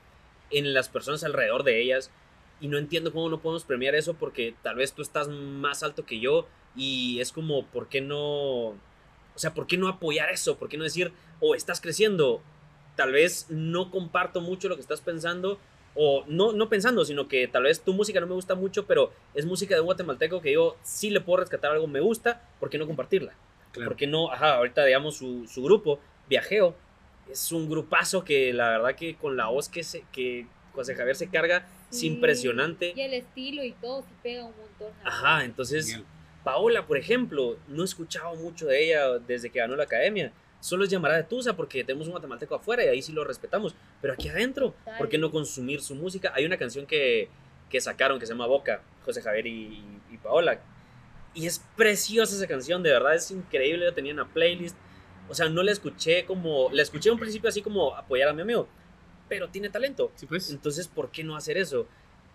en 0.51 0.73
las 0.73 0.87
personas 0.89 1.23
alrededor 1.23 1.63
de 1.63 1.81
ellas. 1.81 2.11
Y 2.61 2.67
no 2.69 2.77
entiendo 2.77 3.11
cómo 3.11 3.27
no 3.29 3.41
podemos 3.41 3.65
premiar 3.65 3.93
eso, 3.95 4.13
porque 4.13 4.55
tal 4.61 4.75
vez 4.77 4.93
tú 4.93 5.01
estás 5.01 5.27
más 5.27 5.83
alto 5.83 6.05
que 6.05 6.19
yo 6.19 6.47
y 6.77 7.19
es 7.19 7.33
como, 7.33 7.65
¿por 7.65 7.89
qué 7.89 7.99
no? 7.99 8.75
O 9.35 9.39
sea, 9.39 9.53
¿por 9.53 9.67
qué 9.67 9.77
no 9.77 9.87
apoyar 9.87 10.29
eso? 10.29 10.57
¿Por 10.57 10.69
qué 10.69 10.77
no 10.77 10.83
decir, 10.83 11.11
oh, 11.39 11.55
estás 11.55 11.81
creciendo? 11.81 12.41
Tal 12.95 13.11
vez 13.11 13.47
no 13.49 13.89
comparto 13.89 14.41
mucho 14.41 14.69
lo 14.69 14.75
que 14.75 14.81
estás 14.81 15.01
pensando, 15.01 15.59
o 15.95 16.23
no, 16.27 16.53
no 16.53 16.69
pensando, 16.69 17.05
sino 17.05 17.27
que 17.27 17.47
tal 17.47 17.63
vez 17.63 17.81
tu 17.81 17.93
música 17.93 18.19
no 18.19 18.27
me 18.27 18.33
gusta 18.33 18.55
mucho, 18.55 18.85
pero 18.85 19.11
es 19.33 19.45
música 19.45 19.75
de 19.75 19.81
un 19.81 19.85
guatemalteco 19.85 20.41
que 20.41 20.53
yo 20.53 20.77
sí 20.83 21.09
le 21.09 21.21
puedo 21.21 21.41
rescatar 21.41 21.71
algo, 21.71 21.87
me 21.87 21.99
gusta, 21.99 22.41
¿por 22.59 22.69
qué 22.69 22.77
no 22.77 22.87
compartirla? 22.87 23.33
Claro. 23.71 23.89
¿Por 23.91 23.97
qué 23.97 24.07
no? 24.07 24.31
Ajá, 24.31 24.55
ahorita 24.55 24.85
digamos 24.85 25.17
su, 25.17 25.47
su 25.47 25.63
grupo, 25.63 25.99
Viajeo, 26.29 26.75
es 27.29 27.51
un 27.51 27.69
grupazo 27.69 28.23
que 28.23 28.53
la 28.53 28.69
verdad 28.69 28.95
que 28.95 29.15
con 29.15 29.37
la 29.37 29.47
voz 29.47 29.69
que, 29.69 29.83
se, 29.83 30.03
que 30.11 30.47
José 30.73 30.95
Javier 30.95 31.15
se 31.15 31.29
carga 31.29 31.67
es 31.91 32.03
impresionante. 32.03 32.93
Y 32.95 33.01
el 33.01 33.13
estilo 33.13 33.63
y 33.63 33.71
todo 33.73 34.01
sí 34.01 34.09
pega 34.21 34.45
un 34.45 34.53
montón. 34.57 34.91
Ajá, 35.03 35.43
entonces 35.43 35.85
Genial. 35.87 36.05
Paola, 36.43 36.85
por 36.85 36.97
ejemplo, 36.97 37.57
no 37.67 37.81
he 37.81 37.85
escuchado 37.85 38.35
mucho 38.35 38.65
de 38.67 38.85
ella 38.85 39.19
desde 39.19 39.49
que 39.49 39.59
ganó 39.59 39.75
la 39.75 39.83
academia. 39.83 40.31
Solo 40.59 40.83
es 40.85 40.89
llamará 40.89 41.15
de 41.17 41.23
Tusa 41.23 41.55
porque 41.55 41.83
tenemos 41.83 42.07
un 42.07 42.11
guatemalteco 42.11 42.55
afuera 42.55 42.85
y 42.85 42.87
ahí 42.87 43.01
sí 43.01 43.11
lo 43.11 43.23
respetamos. 43.23 43.75
Pero 44.01 44.13
aquí 44.13 44.29
adentro. 44.29 44.73
¿por 44.97 45.09
qué 45.09 45.17
no 45.17 45.31
consumir 45.31 45.81
su 45.81 45.95
música? 45.95 46.31
Hay 46.35 46.45
una 46.45 46.57
canción 46.57 46.85
que, 46.85 47.29
que 47.69 47.81
sacaron 47.81 48.19
que 48.19 48.25
se 48.25 48.33
llama 48.33 48.47
Boca, 48.47 48.81
José 49.05 49.21
Javier 49.21 49.47
y, 49.47 49.83
y- 50.11 50.17
Paola. 50.17 50.61
Y 51.33 51.47
es 51.47 51.61
preciosa 51.75 52.35
esa 52.35 52.47
canción, 52.47 52.83
de 52.83 52.91
verdad 52.91 53.15
es 53.15 53.29
increíble. 53.31 53.85
La 53.85 53.91
tenía 53.93 54.11
en 54.11 54.17
la 54.17 54.25
playlist. 54.25 54.77
O 55.29 55.33
sea, 55.35 55.49
no 55.49 55.63
la 55.63 55.71
escuché 55.71 56.25
como. 56.25 56.69
La 56.71 56.81
escuché 56.81 57.09
a 57.09 57.13
un 57.13 57.19
principio 57.19 57.49
así 57.49 57.61
como 57.61 57.95
apoyar 57.95 58.29
a 58.29 58.33
mi 58.33 58.41
amigo. 58.41 58.67
Pero 59.27 59.49
tiene 59.49 59.69
talento. 59.69 60.11
Sí, 60.15 60.25
pues. 60.27 60.49
Entonces, 60.51 60.87
¿por 60.87 61.09
qué 61.11 61.23
no 61.23 61.35
hacer 61.35 61.57
eso? 61.57 61.87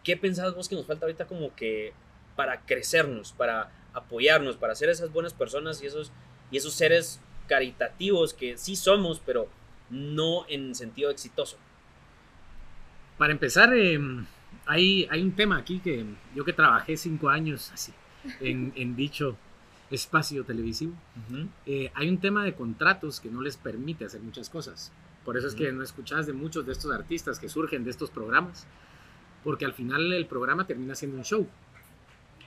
¿Qué 0.02 0.16
pensás 0.16 0.54
vos 0.54 0.68
que 0.68 0.74
nos 0.74 0.86
falta 0.86 1.06
ahorita 1.06 1.26
como 1.26 1.54
que 1.54 1.92
para 2.36 2.60
crecernos, 2.66 3.32
para 3.32 3.70
apoyarnos, 3.98 4.56
para 4.56 4.74
ser 4.74 4.88
esas 4.88 5.12
buenas 5.12 5.34
personas 5.34 5.82
y 5.82 5.86
esos, 5.86 6.12
y 6.50 6.56
esos 6.56 6.74
seres 6.74 7.20
caritativos 7.46 8.34
que 8.34 8.56
sí 8.58 8.76
somos, 8.76 9.20
pero 9.24 9.48
no 9.90 10.46
en 10.48 10.74
sentido 10.74 11.10
exitoso? 11.10 11.56
Para 13.16 13.32
empezar, 13.32 13.74
eh, 13.74 13.98
hay, 14.66 15.08
hay 15.10 15.22
un 15.22 15.32
tema 15.32 15.58
aquí 15.58 15.80
que 15.80 16.04
yo 16.34 16.44
que 16.44 16.52
trabajé 16.52 16.96
cinco 16.96 17.28
años 17.28 17.70
así 17.72 17.92
en, 18.40 18.72
en 18.76 18.96
dicho 18.96 19.36
espacio 19.90 20.44
televisivo, 20.44 20.92
eh, 21.66 21.90
hay 21.94 22.08
un 22.08 22.18
tema 22.18 22.44
de 22.44 22.54
contratos 22.54 23.20
que 23.20 23.30
no 23.30 23.40
les 23.40 23.56
permite 23.56 24.04
hacer 24.04 24.20
muchas 24.20 24.50
cosas. 24.50 24.92
Por 25.24 25.36
eso 25.36 25.46
es 25.46 25.54
que 25.54 25.72
no 25.72 25.82
escuchas 25.82 26.26
de 26.26 26.32
muchos 26.32 26.66
de 26.66 26.72
estos 26.72 26.92
artistas 26.92 27.38
que 27.38 27.48
surgen 27.48 27.84
de 27.84 27.90
estos 27.90 28.10
programas, 28.10 28.66
porque 29.44 29.64
al 29.64 29.72
final 29.72 30.12
el 30.12 30.26
programa 30.26 30.66
termina 30.66 30.94
siendo 30.94 31.16
un 31.16 31.24
show. 31.24 31.46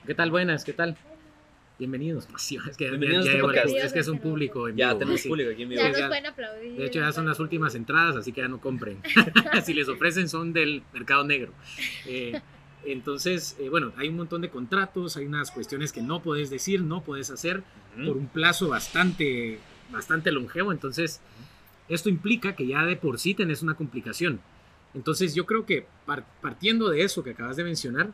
¿Qué 0.06 0.14
tal? 0.14 0.30
Buenas, 0.30 0.64
¿qué 0.64 0.72
tal? 0.72 0.96
Bienvenidos. 1.86 2.28
Sí, 2.36 2.58
Es 2.70 2.76
que, 2.76 2.88
Bienvenidos 2.90 3.26
ya- 3.26 3.32
ya- 3.34 3.40
podcast. 3.40 3.68
es 3.76 3.92
que 3.92 3.98
es 3.98 4.06
un 4.08 4.20
público. 4.20 4.68
en 4.68 4.76
Ya 4.76 4.88
vivo, 4.90 4.98
tenemos 5.00 5.20
sí. 5.20 5.28
público 5.28 5.50
aquí 5.50 5.62
en 5.64 5.68
vivo. 5.70 5.82
Ya 5.82 5.88
nos 5.88 5.98
ya- 5.98 6.06
pueden 6.08 6.26
aplaudir. 6.26 6.72
De 6.76 6.86
hecho, 6.86 7.00
ya 7.00 7.10
son 7.12 7.26
las 7.26 7.40
últimas 7.40 7.74
entradas, 7.74 8.14
así 8.14 8.32
que 8.32 8.40
ya 8.40 8.46
no 8.48 8.60
compren. 8.60 8.98
si 9.64 9.74
les 9.74 9.88
ofrecen, 9.88 10.28
son 10.28 10.52
del 10.52 10.84
mercado 10.92 11.24
negro. 11.24 11.52
Eh, 12.06 12.40
entonces, 12.84 13.56
eh, 13.58 13.68
bueno, 13.68 13.92
hay 13.96 14.06
un 14.08 14.14
montón 14.16 14.42
de 14.42 14.48
contratos, 14.48 15.16
hay 15.16 15.26
unas 15.26 15.50
cuestiones 15.50 15.92
que 15.92 16.02
no 16.02 16.22
puedes 16.22 16.50
decir, 16.50 16.82
no 16.82 17.02
puedes 17.02 17.30
hacer 17.30 17.64
Ujú. 17.96 18.06
por 18.06 18.16
un 18.16 18.28
plazo 18.28 18.68
bastante, 18.68 19.58
bastante 19.90 20.30
longevo. 20.30 20.70
Entonces, 20.70 21.20
esto 21.88 22.08
implica 22.08 22.54
que 22.54 22.64
ya 22.68 22.84
de 22.86 22.94
por 22.94 23.18
sí 23.18 23.34
tenés 23.34 23.60
una 23.62 23.74
complicación. 23.74 24.40
Entonces, 24.94 25.34
yo 25.34 25.46
creo 25.46 25.66
que 25.66 25.86
par- 26.06 26.26
partiendo 26.40 26.90
de 26.90 27.02
eso 27.02 27.24
que 27.24 27.30
acabas 27.30 27.56
de 27.56 27.64
mencionar, 27.64 28.10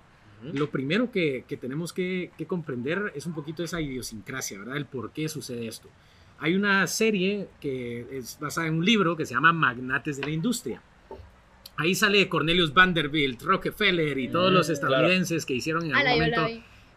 Lo 0.53 0.71
primero 0.71 1.11
que, 1.11 1.45
que 1.49 1.57
tenemos 1.57 1.93
que, 1.93 2.31
que 2.39 2.47
comprender 2.47 3.13
es 3.15 3.27
un 3.27 3.35
poquito 3.35 3.63
esa 3.65 3.81
idiosincrasia, 3.81 4.59
¿verdad? 4.59 4.77
El 4.77 4.87
por 4.87 5.11
qué 5.13 5.29
sucede 5.29 5.67
esto. 5.67 5.89
Hay 6.39 6.55
una 6.55 6.87
serie 6.87 7.49
que 7.61 8.07
es 8.13 8.39
basada 8.41 8.69
en 8.69 8.75
un 8.75 8.85
libro 8.85 9.17
que 9.17 9.27
se 9.27 9.35
llama 9.35 9.53
Magnates 9.53 10.17
de 10.19 10.25
la 10.25 10.31
Industria. 10.31 10.81
Ahí 11.77 11.95
sale 11.95 12.29
Cornelius 12.29 12.73
Vanderbilt, 12.75 13.43
Rockefeller 13.43 14.19
y 14.19 14.29
todos 14.29 14.51
Mm, 14.51 14.55
los 14.55 14.67
claro. 14.67 14.75
estadounidenses 14.75 15.47
que 15.47 15.55
hicieron 15.55 15.85
en 15.87 15.95
Ah, 15.95 15.99
algún 16.01 16.13
momento, 16.15 16.47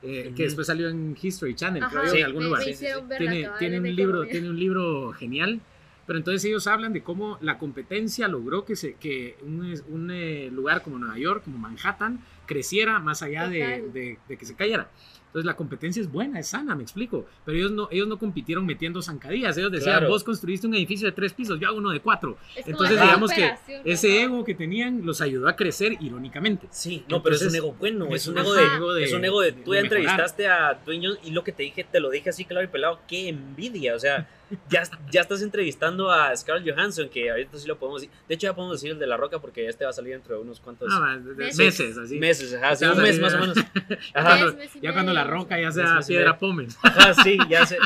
eh, 0.04 0.34
que 0.36 0.44
después 0.44 0.66
salió 0.68 0.90
en 0.90 1.16
History 1.22 1.54
Channel, 1.56 1.84
creo 1.88 2.02
Ajá, 2.02 2.08
yo, 2.08 2.14
sí, 2.14 2.20
en 2.20 2.26
algún 2.26 2.44
me, 2.44 2.50
lugar. 2.50 2.64
me 2.66 3.18
Tiene, 3.18 3.50
tiene 3.60 3.80
un 3.80 3.96
libro, 3.96 4.26
tiene 4.28 4.50
un 4.50 4.60
libro 4.60 5.14
genial, 5.14 5.60
pero 6.08 6.18
entonces 6.18 6.44
ellos 6.46 6.66
hablan 6.66 6.94
de 6.94 7.04
cómo 7.04 7.38
la 7.42 7.60
competencia 7.60 8.28
logró 8.28 8.66
que, 8.66 8.76
se, 8.76 8.96
que 8.96 9.38
un, 9.44 9.72
un, 9.90 10.10
eh, 10.12 10.50
lugar 10.52 10.82
como 10.82 10.98
Nueva 10.98 11.18
York, 11.20 11.44
como 11.44 11.60
Manhattan, 11.60 12.20
creciera 12.52 13.00
más 13.00 13.22
allá 13.22 13.48
de, 13.48 13.84
de- 13.94 14.18
de 14.28 14.38
que 14.38 14.46
se 14.46 14.56
cayera. 14.56 14.90
Entonces 15.28 15.46
la 15.46 15.56
competencia 15.56 16.02
es 16.02 16.12
buena, 16.12 16.42
es 16.42 16.48
sana, 16.48 16.76
me 16.76 16.84
explico. 16.84 17.26
Pero 17.46 17.58
ellos 17.58 17.72
no, 17.72 17.88
ellos 17.90 18.06
no 18.06 18.20
compitieron 18.20 18.66
metiendo 18.66 19.02
zancadillas. 19.02 19.58
Ellos 19.58 19.72
decían, 19.72 20.00
Claro. 20.00 20.10
vos 20.10 20.26
construiste 20.26 20.68
un 20.68 20.76
edificio 20.76 21.08
de 21.08 21.14
tres 21.14 21.32
pisos, 21.32 21.58
yo 21.58 21.70
hago 21.70 21.78
uno 21.78 21.92
de 21.92 22.02
cuatro. 22.02 22.38
Es 22.54 22.68
Entonces 22.68 23.00
digamos 23.00 23.32
que 23.32 23.50
ese 23.86 24.24
ego 24.24 24.44
que 24.44 24.56
tenían 24.56 25.06
los 25.06 25.22
ayudó 25.22 25.48
a 25.48 25.56
crecer 25.56 25.94
irónicamente. 26.02 26.68
Sí, 26.72 27.06
no, 27.08 27.24
pero 27.24 27.36
es 27.38 27.42
un 27.44 27.48
Entonces, 27.48 27.58
ego 27.64 27.76
bueno, 27.80 28.08
es 28.14 28.28
un 28.28 28.38
ego 28.40 28.54
de, 28.94 29.04
es 29.06 29.14
un 29.14 29.24
ego 29.24 29.40
de, 29.40 29.52
de 29.54 29.62
tú 29.64 29.74
ya 29.74 29.80
entrevistaste 29.80 30.48
a 30.50 30.74
dueños 30.86 31.18
y 31.24 31.32
lo 31.32 31.46
que 31.46 31.54
te 31.54 31.64
dije, 31.64 31.86
te 31.90 32.02
lo 32.02 32.10
dije 32.10 32.30
así 32.30 32.44
claro 32.44 32.66
y 32.66 32.68
pelado, 32.68 33.00
qué 33.08 33.30
envidia, 33.30 33.96
o 33.96 34.00
sea, 34.00 34.28
ya, 34.70 34.84
ya 35.12 35.22
estás 35.22 35.42
entrevistando 35.42 36.12
a 36.12 36.36
Scarlett 36.36 36.74
Johansson, 36.76 37.10
que 37.10 37.30
ahorita 37.30 37.58
sí 37.58 37.68
lo 37.68 37.78
podemos 37.78 38.02
decir, 38.02 38.16
de 38.28 38.36
hecho 38.36 38.48
ya 38.48 38.54
podemos 38.56 38.78
decir 38.78 38.92
el 38.92 39.00
de 39.00 39.08
La 39.08 39.18
Roca 39.18 39.40
porque 39.40 39.68
este 39.68 39.84
va 39.84 39.92
a 39.92 39.94
salir 39.94 40.14
dentro 40.14 40.36
de 40.36 40.42
unos 40.42 40.60
cuantos 40.60 40.90
Ah, 40.92 41.18
Meses. 41.36 41.58
meses, 41.58 41.98
así. 41.98 42.20
meses, 42.20 42.54
ajá, 42.54 42.76
sí, 42.76 42.86
Ya 42.86 42.92
un 42.94 43.02
mes 43.02 43.20
más 43.20 43.34
o 43.34 43.40
menos. 43.40 43.58
Ya 43.90 43.98
Ajá, 44.14 44.30
cuando, 44.30 44.46
Mes, 44.48 44.56
mes 44.56 44.76
y 44.76 44.80
ya 44.82 44.94
cuando 44.94 45.14
la 45.14 45.24
roca 45.24 45.60
ya 45.60 45.72
sea 45.72 45.96
mes 45.96 46.08
piedra 46.08 46.38
ajá, 46.84 47.14
sí, 47.24 47.38
ya 47.50 47.66
se, 47.66 47.78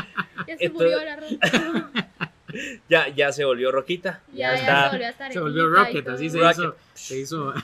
Ya 0.46 0.56
se 0.56 0.64
Entonces- 0.66 0.72
murió 0.72 1.04
la 1.04 1.16
roca. 1.16 1.90
ya, 2.88 3.08
ya 3.08 3.32
se 3.32 3.44
volvió 3.44 3.70
Roquita, 3.72 4.22
Ya, 4.32 4.54
ya, 4.54 4.54
está. 4.54 4.82
se 4.84 4.88
volvió 4.90 5.06
a 5.06 5.10
estar 5.10 5.32
Se 5.32 5.40
volvió 5.40 5.68
Rocket, 5.68 6.08
así 6.08 6.30
se 6.30 6.38
Rocket. 6.38 6.52
hizo. 6.58 6.76
Se 6.94 7.18
hizo. 7.18 7.54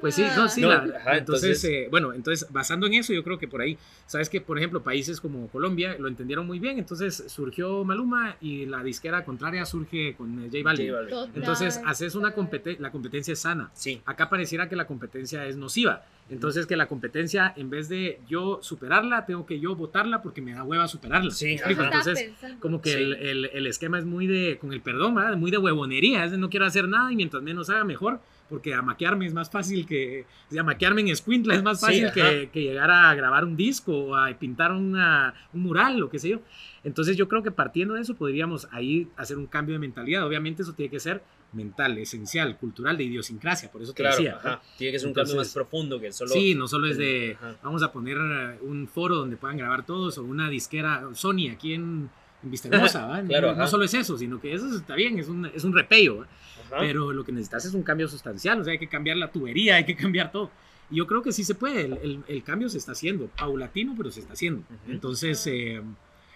Pues 0.00 0.14
sí, 0.14 0.24
no, 0.36 0.48
sí, 0.48 0.60
No, 0.60 0.68
la- 0.68 0.76
ajá, 0.96 1.16
entonces, 1.18 1.62
entonces- 1.62 1.64
eh, 1.64 1.88
bueno, 1.90 2.12
entonces 2.12 2.46
basando 2.50 2.86
en 2.86 2.94
eso, 2.94 3.12
yo 3.12 3.22
creo 3.22 3.38
que 3.38 3.48
por 3.48 3.60
ahí, 3.60 3.78
sabes 4.06 4.28
que, 4.28 4.40
por 4.40 4.58
ejemplo, 4.58 4.82
países 4.82 5.20
como 5.20 5.48
Colombia 5.48 5.96
lo 5.98 6.08
entendieron 6.08 6.46
muy 6.46 6.58
bien, 6.58 6.78
entonces 6.78 7.24
surgió 7.28 7.84
Maluma 7.84 8.36
y 8.40 8.66
la 8.66 8.82
disquera 8.82 9.24
contraria 9.24 9.64
surge 9.66 10.14
con 10.16 10.38
eh, 10.44 10.48
J 10.52 10.58
Balvin. 10.64 10.86
J 10.88 10.96
Balvin. 10.98 11.10
Total, 11.14 11.32
Entonces, 11.36 11.80
haces 11.84 12.14
una 12.14 12.32
competencia, 12.32 12.82
la 12.82 12.90
competencia 12.90 13.32
es 13.32 13.38
sana. 13.40 13.70
Sí, 13.74 14.00
Acá 14.04 14.28
pareciera 14.28 14.68
que 14.68 14.76
la 14.76 14.86
competencia 14.86 15.46
es 15.46 15.56
nociva. 15.56 16.04
Entonces, 16.30 16.66
que 16.66 16.74
la 16.74 16.86
competencia, 16.86 17.52
en 17.54 17.68
vez 17.68 17.90
de 17.90 18.18
yo 18.26 18.58
superarla, 18.62 19.26
tengo 19.26 19.44
que 19.44 19.60
yo 19.60 19.76
votarla 19.76 20.22
porque 20.22 20.40
me 20.40 20.52
da 20.54 20.62
hueva 20.64 20.88
superarla. 20.88 21.30
Sí, 21.30 21.58
Entonces, 21.66 22.30
como 22.60 22.80
que 22.80 22.90
Sí. 22.90 22.96
el, 22.96 23.12
el- 23.14 23.44
el 23.52 23.66
esquema 23.66 23.98
es 23.98 24.06
muy 24.06 24.26
de, 24.26 24.56
con 24.58 24.72
el 24.72 24.80
perdón, 24.80 25.14
¿verdad? 25.14 25.36
muy 25.36 25.50
de 25.50 25.58
huevonería, 25.58 26.24
es 26.24 26.30
de 26.30 26.38
no 26.38 26.48
quiero 26.48 26.64
hacer 26.64 26.88
nada 26.88 27.12
y 27.12 27.16
mientras 27.16 27.42
menos 27.42 27.68
haga 27.68 27.84
mejor, 27.84 28.20
porque 28.54 28.72
amaquearme 28.72 29.26
es 29.26 29.34
más 29.34 29.50
fácil 29.50 29.84
que, 29.84 30.26
o 30.48 30.52
sea, 30.52 30.60
amaquearme 30.60 31.00
en 31.00 31.16
Squintla 31.16 31.56
es 31.56 31.62
más 31.64 31.80
Sí, 31.80 31.86
fácil 31.86 32.04
ajá. 32.06 32.14
que, 32.14 32.50
que 32.52 32.62
llegar 32.62 32.88
a 32.88 33.12
grabar 33.16 33.44
un 33.44 33.56
disco 33.56 33.92
o 33.92 34.14
a 34.14 34.28
pintar 34.38 34.70
una, 34.70 35.34
un 35.52 35.62
mural 35.62 36.00
o 36.04 36.08
qué 36.08 36.20
sé 36.20 36.28
yo. 36.28 36.38
Entonces 36.84 37.16
yo 37.16 37.26
creo 37.26 37.42
que 37.42 37.50
partiendo 37.50 37.94
de 37.94 38.02
eso 38.02 38.14
podríamos 38.14 38.68
ahí 38.70 39.08
hacer 39.16 39.38
un 39.38 39.46
cambio 39.48 39.72
de 39.72 39.80
mentalidad. 39.80 40.24
Obviamente 40.24 40.62
eso 40.62 40.72
tiene 40.72 40.88
que 40.88 41.00
ser 41.00 41.20
mental, 41.52 41.98
esencial, 41.98 42.56
cultural, 42.58 42.96
de 42.96 43.02
idiosincrasia, 43.04 43.72
por 43.72 43.82
eso 43.82 43.92
te 43.92 44.02
claro, 44.04 44.16
decía. 44.16 44.36
ajá, 44.36 44.62
tiene 44.78 44.92
que 44.92 44.98
ser 45.00 45.06
un 45.08 45.10
Entonces, 45.10 45.32
cambio 45.34 45.40
más 45.44 45.52
profundo 45.52 46.00
que 46.00 46.12
solo... 46.12 46.30
Sí, 46.32 46.54
no 46.54 46.68
solo 46.68 46.86
es 46.86 46.96
de 46.96 47.36
Ajá. 47.40 47.56
vamos 47.64 47.82
a 47.82 47.90
poner 47.90 48.16
eh, 48.18 48.58
un 48.62 48.86
foro 48.86 49.16
donde 49.16 49.36
puedan 49.36 49.56
grabar 49.56 49.84
todos 49.84 50.16
o 50.18 50.22
una 50.22 50.48
disquera 50.48 51.02
Sony 51.14 51.50
aquí 51.52 51.74
en, 51.74 52.08
en 52.44 52.50
Vistahermosa, 52.52 53.06
¿va? 53.08 53.20
Claro, 53.22 53.52
no, 53.52 53.58
no 53.58 53.66
solo 53.66 53.82
es 53.84 53.94
eso, 53.94 54.16
sino 54.16 54.40
que 54.40 54.52
eso 54.54 54.68
está 54.76 54.94
bien, 54.94 55.18
es 55.18 55.28
un, 55.28 55.46
es 55.46 55.64
un 55.64 55.72
repello, 55.72 56.18
¿va? 56.18 56.26
Ajá. 56.66 56.76
pero 56.80 57.12
lo 57.12 57.24
que 57.24 57.32
necesitas 57.32 57.64
es 57.64 57.74
un 57.74 57.82
cambio 57.82 58.08
sustancial, 58.08 58.60
o 58.60 58.64
sea, 58.64 58.72
hay 58.72 58.78
que 58.78 58.88
cambiar 58.88 59.16
la 59.16 59.30
tubería, 59.30 59.76
hay 59.76 59.84
que 59.84 59.96
cambiar 59.96 60.30
todo. 60.32 60.50
Y 60.90 60.96
yo 60.96 61.06
creo 61.06 61.22
que 61.22 61.32
sí 61.32 61.44
se 61.44 61.54
puede, 61.54 61.86
el, 61.86 61.92
el- 62.02 62.24
el 62.28 62.42
cambio 62.42 62.68
se 62.68 62.78
está 62.78 62.92
haciendo, 62.92 63.26
paulatino, 63.28 63.94
pero 63.96 64.10
se 64.10 64.20
está 64.20 64.34
haciendo. 64.34 64.62
Entonces, 64.88 65.46
eh, 65.46 65.80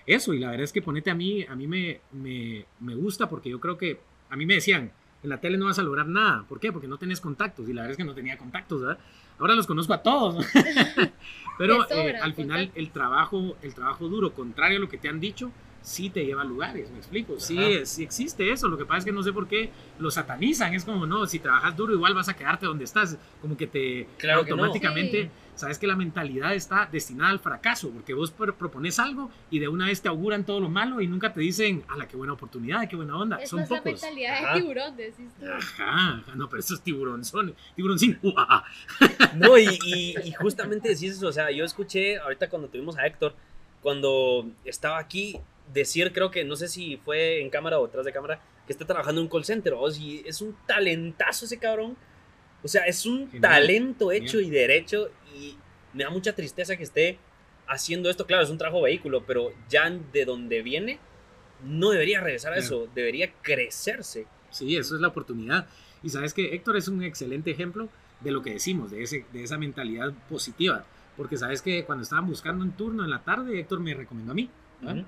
eso, 0.06 0.32
y 0.32 0.38
la 0.38 0.48
verdad 0.50 0.64
es 0.64 0.72
que 0.72 0.80
ponete 0.82 1.10
a 1.10 1.14
mí, 1.14 1.44
a 1.44 1.54
mí 1.54 1.66
me, 1.66 2.00
me, 2.12 2.64
me 2.80 2.94
gusta 2.94 3.28
porque 3.28 3.50
yo 3.50 3.60
creo 3.60 3.76
que, 3.76 4.00
a 4.30 4.36
mí 4.36 4.46
me 4.46 4.54
decían, 4.54 4.90
en 5.22 5.30
la 5.30 5.40
tele 5.40 5.58
no 5.58 5.66
vas 5.66 5.78
a 5.78 5.82
lograr 5.82 6.06
nada. 6.06 6.44
¿Por 6.48 6.60
qué? 6.60 6.72
Porque 6.72 6.86
no 6.88 6.96
tenés 6.96 7.20
contactos. 7.20 7.68
Y 7.68 7.72
la 7.72 7.82
verdad 7.82 7.90
es 7.92 7.96
que 7.98 8.04
no 8.04 8.14
tenía 8.14 8.38
contactos, 8.38 8.80
¿verdad? 8.80 8.98
Ahora 9.38 9.54
los 9.54 9.66
conozco 9.66 9.92
a 9.92 10.02
todos. 10.02 10.46
Pero 11.58 11.86
eh, 11.90 12.16
al 12.22 12.34
final 12.34 12.70
el 12.74 12.90
trabajo, 12.90 13.56
el 13.62 13.74
trabajo 13.74 14.08
duro, 14.08 14.32
contrario 14.32 14.78
a 14.78 14.80
lo 14.80 14.88
que 14.88 14.96
te 14.98 15.08
han 15.08 15.18
dicho, 15.20 15.50
sí 15.88 16.10
te 16.10 16.24
lleva 16.24 16.42
a 16.42 16.44
lugares, 16.44 16.90
¿me 16.90 16.98
explico? 16.98 17.40
Sí, 17.40 17.58
es- 17.62 17.88
sí 17.88 18.02
existe 18.04 18.52
eso. 18.52 18.68
Lo 18.68 18.76
que 18.76 18.84
pasa 18.84 18.98
es 18.98 19.04
que 19.06 19.12
no 19.12 19.22
sé 19.22 19.32
por 19.32 19.48
qué 19.48 19.70
lo 19.98 20.10
satanizan. 20.10 20.74
Es 20.74 20.84
como, 20.84 21.06
no, 21.06 21.26
si 21.26 21.38
trabajas 21.38 21.76
duro 21.76 21.94
igual 21.94 22.14
vas 22.14 22.28
a 22.28 22.34
quedarte 22.36 22.66
donde 22.66 22.84
estás. 22.84 23.16
Como 23.40 23.56
que 23.56 23.66
te 23.66 24.06
Claro 24.18 24.44
que 24.44 24.50
no. 24.50 24.56
automáticamente 24.56 25.22
Sí. 25.24 25.30
sabes 25.54 25.78
que 25.78 25.86
la 25.86 25.96
mentalidad 25.96 26.54
está 26.54 26.86
destinada 26.92 27.30
al 27.30 27.40
fracaso, 27.40 27.90
porque 27.90 28.14
vos 28.14 28.30
pro- 28.30 28.54
propones 28.54 28.98
algo 28.98 29.30
y 29.50 29.58
de 29.58 29.68
una 29.68 29.86
vez 29.86 30.00
te 30.02 30.08
auguran 30.08 30.44
todo 30.44 30.60
lo 30.60 30.68
malo 30.68 31.00
y 31.00 31.06
nunca 31.08 31.32
te 31.32 31.40
dicen, 31.40 31.82
a 31.88 31.96
la 31.96 32.06
qué 32.06 32.16
buena 32.16 32.34
oportunidad, 32.34 32.88
qué 32.88 32.94
buena 32.96 33.16
onda. 33.16 33.36
Es 33.38 33.48
Son 33.50 33.60
la 33.60 33.66
pocos. 33.66 33.84
mentalidad 33.84 34.34
Ajá. 34.44 34.54
de 34.54 34.60
tiburón, 34.60 34.96
decís 34.96 35.30
tú. 35.40 35.46
Ajá, 35.46 36.08
ajá, 36.18 36.34
no, 36.36 36.48
pero 36.48 36.60
eso 36.60 36.74
es 36.74 36.80
tiburón, 36.82 37.24
son 37.24 37.54
tiburoncín. 37.74 38.18
Uh, 38.22 38.32
ah. 38.36 38.64
No, 39.36 39.56
y, 39.58 39.66
y- 39.84 40.14
y 40.24 40.32
justamente 40.32 40.90
decís 40.90 41.12
eso, 41.12 41.26
o 41.28 41.32
sea, 41.32 41.50
yo 41.50 41.64
escuché 41.64 42.18
ahorita 42.18 42.48
cuando 42.50 42.68
tuvimos 42.68 42.96
a 42.98 43.06
Héctor, 43.06 43.34
cuando 43.82 44.46
estaba 44.64 44.98
aquí, 44.98 45.38
decir, 45.72 46.12
creo 46.12 46.30
que, 46.30 46.44
no 46.44 46.56
sé 46.56 46.68
si 46.68 46.96
fue 46.98 47.40
en 47.40 47.50
cámara 47.50 47.78
o 47.78 47.86
detrás 47.86 48.04
de 48.04 48.12
cámara, 48.12 48.40
que 48.66 48.72
está 48.72 48.86
trabajando 48.86 49.20
en 49.20 49.26
un 49.26 49.30
call 49.30 49.44
center, 49.44 49.74
o 49.74 49.90
si 49.90 50.22
es 50.26 50.40
un 50.40 50.56
talentazo 50.66 51.44
ese 51.44 51.58
cabrón, 51.58 51.96
o 52.62 52.68
sea, 52.68 52.84
es 52.84 53.06
un 53.06 53.30
Genial, 53.30 53.40
talento 53.40 54.10
hecho 54.12 54.38
genial. 54.38 54.46
y 54.54 54.56
derecho, 54.58 55.10
y 55.34 55.56
me 55.94 56.04
da 56.04 56.10
mucha 56.10 56.34
tristeza 56.34 56.76
que 56.76 56.82
esté 56.82 57.18
haciendo 57.66 58.08
esto, 58.10 58.26
claro, 58.26 58.42
es 58.42 58.50
un 58.50 58.58
trabajo 58.58 58.82
vehículo, 58.82 59.24
pero 59.26 59.52
ya 59.68 59.88
de 59.90 60.24
donde 60.24 60.62
viene, 60.62 60.98
no 61.64 61.90
debería 61.90 62.20
regresar 62.20 62.52
a 62.52 62.56
Claro. 62.56 62.66
eso, 62.84 62.88
debería 62.94 63.32
crecerse. 63.42 64.26
Sí, 64.50 64.76
eso 64.76 64.94
es 64.94 65.00
la 65.00 65.08
oportunidad. 65.08 65.66
Y 66.02 66.08
sabes 66.08 66.32
que 66.32 66.54
Héctor 66.54 66.76
es 66.76 66.88
un 66.88 67.02
excelente 67.02 67.50
ejemplo 67.50 67.88
de 68.20 68.30
lo 68.30 68.42
que 68.42 68.52
decimos, 68.52 68.90
de, 68.90 69.02
ese, 69.02 69.24
de 69.32 69.42
esa 69.42 69.58
mentalidad 69.58 70.12
positiva. 70.28 70.84
Porque 71.16 71.36
sabes 71.36 71.60
que 71.62 71.84
cuando 71.84 72.02
estaban 72.04 72.26
buscando 72.26 72.64
un 72.64 72.70
turno 72.72 73.02
en 73.04 73.10
la 73.10 73.22
tarde, 73.22 73.58
Héctor 73.58 73.80
me 73.80 73.92
recomendó 73.94 74.32
a 74.32 74.34
mí. 74.36 74.48
¿ah? 74.86 74.92
Ujú. 74.92 75.04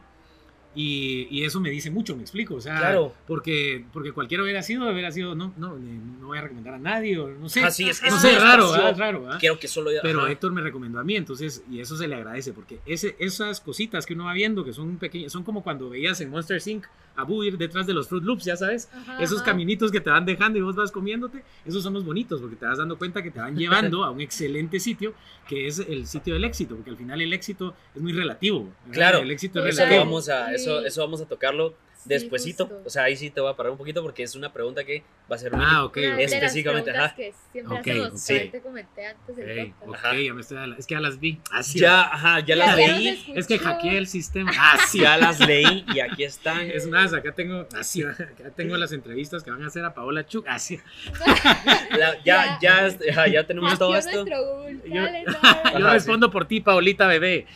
Y, 0.75 1.27
y 1.31 1.45
eso 1.45 1.61
me 1.61 1.69
dice 1.71 1.91
mucho, 1.91 2.15
me 2.15 2.23
explico. 2.23 2.55
O 2.55 2.61
sea, 2.61 2.79
Claro. 2.79 3.13
porque, 3.27 3.85
porque 3.93 4.13
cualquiera 4.13 4.45
hubiera 4.45 4.63
sido, 4.63 4.89
hubiera 4.89 5.11
sido, 5.11 5.35
no, 5.35 5.53
no, 5.57 5.77
eh, 5.77 5.81
no 6.21 6.29
voy 6.29 6.39
a 6.39 6.43
recomendar 6.43 6.75
a 6.75 6.79
nadie, 6.79 7.19
o 7.19 7.29
no 7.29 7.49
sé. 7.49 7.65
Ah, 7.65 7.71
sí, 7.73 7.89
es, 7.89 8.01
no 8.03 8.09
es 8.09 8.21
sé, 8.23 8.37
un 8.37 8.41
raro, 8.43 8.65
espacio- 8.67 8.87
¿ah? 8.87 8.93
raro. 8.93 9.29
¿ah? 9.33 9.39
Creo 9.41 9.59
que 9.59 9.67
solo 9.67 9.91
Pero 10.03 10.21
ajá. 10.23 10.31
Héctor 10.33 10.53
me 10.53 10.61
recomendó 10.61 11.01
a 11.01 11.05
mí, 11.05 11.17
entonces, 11.17 11.65
y 11.71 11.81
eso 11.81 11.97
se 11.97 12.07
le 12.07 12.15
agradece, 12.15 12.53
porque 12.53 12.79
ese, 12.87 13.17
esas 13.19 13.61
cositas 13.61 14.07
que 14.07 14.15
uno 14.15 14.27
va 14.27 14.33
viendo, 14.33 14.65
que 14.65 14.73
son 14.73 14.97
pequeñas, 14.99 15.33
son 15.33 15.43
como 15.43 15.63
cuando 15.65 15.91
veías 15.91 16.21
en 16.21 16.31
Monster 16.31 16.61
Inc. 16.67 16.87
a 17.17 17.25
Boo 17.25 17.43
ir 17.43 17.59
detrás 17.59 17.87
de 17.89 17.93
los 17.93 18.09
Fruit 18.09 18.23
Loops, 18.23 18.45
ya 18.45 18.57
sabes, 18.57 18.89
Ajá, 18.95 19.21
esos 19.21 19.39
ajá. 19.39 19.47
caminitos 19.51 19.91
que 19.91 20.01
te 20.01 20.09
van 20.11 20.25
dejando 20.25 20.59
y 20.59 20.63
vos 20.63 20.77
vas 20.77 20.93
comiéndote, 20.93 21.43
esos 21.67 21.83
son 21.83 21.95
los 21.95 22.05
bonitos, 22.05 22.41
porque 22.41 22.55
te 22.57 22.65
vas 22.67 22.79
dando 22.79 22.97
cuenta 22.97 23.23
que 23.25 23.33
te 23.33 23.41
van 23.41 23.57
llevando 23.57 24.05
a 24.05 24.11
un 24.13 24.21
excelente 24.21 24.79
sitio, 24.79 25.15
que 25.49 25.67
es 25.67 25.81
el 25.81 26.07
sitio 26.07 26.35
del 26.35 26.45
éxito, 26.45 26.77
porque 26.77 26.91
al 26.91 26.97
final 26.97 27.21
el 27.21 27.33
éxito 27.33 27.75
es 27.95 28.01
muy 28.01 28.13
relativo. 28.13 28.69
¿verdad? 28.87 28.93
Claro, 28.93 29.19
el 29.19 29.31
éxito 29.33 29.59
es 29.67 29.77
relativo. 29.77 30.05
vamos 30.05 30.29
a, 30.29 30.53
eso, 30.61 30.85
eso 30.85 31.01
vamos 31.01 31.21
a 31.21 31.27
tocarlo. 31.27 31.75
Despuesito. 32.05 32.67
justo. 32.67 32.83
O 32.87 32.91
sea, 32.91 33.05
ahí 33.05 33.17
sí 33.17 33.31
te 33.31 33.41
voy 33.41 33.51
a 33.53 33.57
parar 33.57 33.73
un 33.73 33.79
poquito 33.79 34.03
porque 34.03 34.23
es 34.23 34.35
una 34.35 34.53
pregunta 34.53 34.85
que 34.85 35.03
va 35.31 35.37
a 35.37 35.39
ser 35.39 35.53
muy 35.53 35.65
Ah, 35.67 35.85
ok. 35.85 35.97
Una 35.99 36.17
de 36.17 36.23
las 36.25 36.33
específicamente, 36.33 36.91
ajá. 36.91 37.15
que 37.15 37.33
siempre 37.53 37.75
Ok, 37.79 37.81
hacemos, 37.81 38.27
como 38.27 38.51
te 38.51 38.61
comenté 38.61 39.07
antes 39.07 39.75
ok, 39.87 39.95
Ajá. 39.95 40.15
ya 40.19 40.35
me 40.35 40.41
estoy, 40.41 40.75
es 40.79 40.87
que 40.87 40.95
ya 40.95 41.01
las 41.01 41.21
vi. 41.21 41.41
Así 41.53 41.79
Ya, 41.79 42.03
ajá, 42.03 42.41
ya 42.41 42.57
las 42.57 42.77
Ya, 42.77 42.77
leí. 42.77 43.33
Es 43.35 43.47
que 43.47 43.59
hackeé 43.59 43.99
el 43.99 44.07
sistema. 44.07 44.51
Así 44.73 45.01
Ya 45.01 45.17
las 45.19 45.41
leí 45.41 45.85
y 45.95 46.01
aquí 46.01 46.25
están. 46.25 46.71
Es 46.71 46.87
más, 46.87 47.13
acá 47.15 47.33
tengo, 47.33 47.67
así, 47.79 48.03
acá 48.05 48.51
tengo 48.57 48.77
las 48.77 48.93
entrevistas 48.93 49.43
que 49.43 49.51
van 49.51 49.63
a 49.63 49.67
hacer 49.69 49.85
a 49.85 49.95
Paola 49.95 50.27
Chuk. 50.27 50.47
Así. 50.49 50.81
La- 51.99 52.23
ya, 52.25 52.59
ya, 52.61 52.89
ya 53.27 53.47
tenemos 53.47 53.79
todo 53.79 53.95
esto. 53.97 54.25
Google 54.25 54.81
Yo- 54.87 55.05
Calendar. 55.05 55.37
Yo 55.73 55.87
Ajá, 55.87 55.93
respondo 55.93 56.31
por 56.31 56.47
ti, 56.47 56.61
Paolita 56.61 57.07
bebé. 57.07 57.47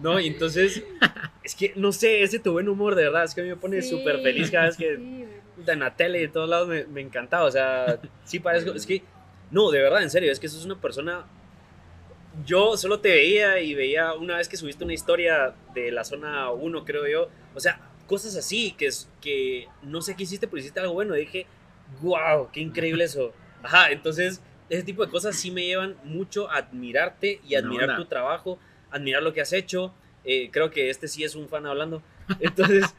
No, 0.00 0.18
y 0.20 0.26
entonces, 0.28 0.82
es 1.42 1.54
que, 1.54 1.72
no 1.76 1.92
sé, 1.92 2.22
ese 2.22 2.38
tu 2.38 2.52
buen 2.52 2.68
humor, 2.68 2.94
de 2.94 3.04
verdad, 3.04 3.21
es 3.24 3.34
que 3.34 3.40
a 3.40 3.44
mí 3.44 3.50
me 3.50 3.56
pone 3.56 3.80
Sí, 3.82 3.90
súper 3.90 4.20
feliz 4.20 4.50
cada 4.50 4.66
vez 4.66 4.76
que 4.76 4.96
sí, 4.96 5.26
en 5.66 5.80
la 5.80 5.94
tele 5.94 6.18
y 6.18 6.22
de 6.22 6.28
todos 6.28 6.48
lados 6.48 6.68
me, 6.68 6.84
me 6.86 7.00
encantaba, 7.00 7.44
o 7.44 7.50
sea, 7.50 7.98
sí 8.24 8.40
parezco, 8.40 8.72
es 8.72 8.86
que, 8.86 9.02
no, 9.50 9.70
de 9.70 9.80
verdad, 9.80 10.02
en 10.02 10.10
serio, 10.10 10.32
es 10.32 10.40
que 10.40 10.48
sos 10.48 10.64
una 10.64 10.80
persona, 10.80 11.26
yo 12.46 12.76
solo 12.76 13.00
te 13.00 13.10
veía 13.10 13.60
y 13.60 13.74
veía 13.74 14.14
una 14.14 14.38
vez 14.38 14.48
que 14.48 14.56
subiste 14.56 14.84
una 14.84 14.94
historia 14.94 15.54
de 15.74 15.92
la 15.92 16.04
zona 16.04 16.50
1, 16.50 16.84
creo 16.84 17.06
yo, 17.06 17.28
o 17.54 17.60
sea, 17.60 17.80
cosas 18.06 18.36
así, 18.36 18.72
que, 18.72 18.86
es, 18.86 19.08
que 19.20 19.68
no 19.82 20.00
sé 20.02 20.16
qué 20.16 20.24
hiciste, 20.24 20.46
pero 20.46 20.58
hiciste 20.58 20.80
algo 20.80 20.94
bueno, 20.94 21.14
dije, 21.14 21.46
wow, 22.00 22.50
qué 22.52 22.60
increíble 22.60 23.04
eso, 23.04 23.32
ajá, 23.62 23.90
entonces, 23.90 24.42
ese 24.68 24.82
tipo 24.82 25.04
de 25.04 25.10
cosas 25.10 25.36
sí 25.36 25.50
me 25.50 25.64
llevan 25.66 25.96
mucho 26.02 26.50
a 26.50 26.56
admirarte 26.56 27.40
y 27.46 27.54
admirar 27.54 27.90
onda. 27.90 27.96
tu 27.96 28.06
trabajo, 28.06 28.58
admirar 28.90 29.22
lo 29.22 29.32
que 29.32 29.42
has 29.42 29.52
hecho, 29.52 29.92
eh, 30.24 30.50
creo 30.50 30.70
que 30.70 30.88
este 30.88 31.08
sí 31.08 31.24
es 31.24 31.34
un 31.34 31.48
fan 31.48 31.66
hablando, 31.66 32.02
entonces... 32.40 32.94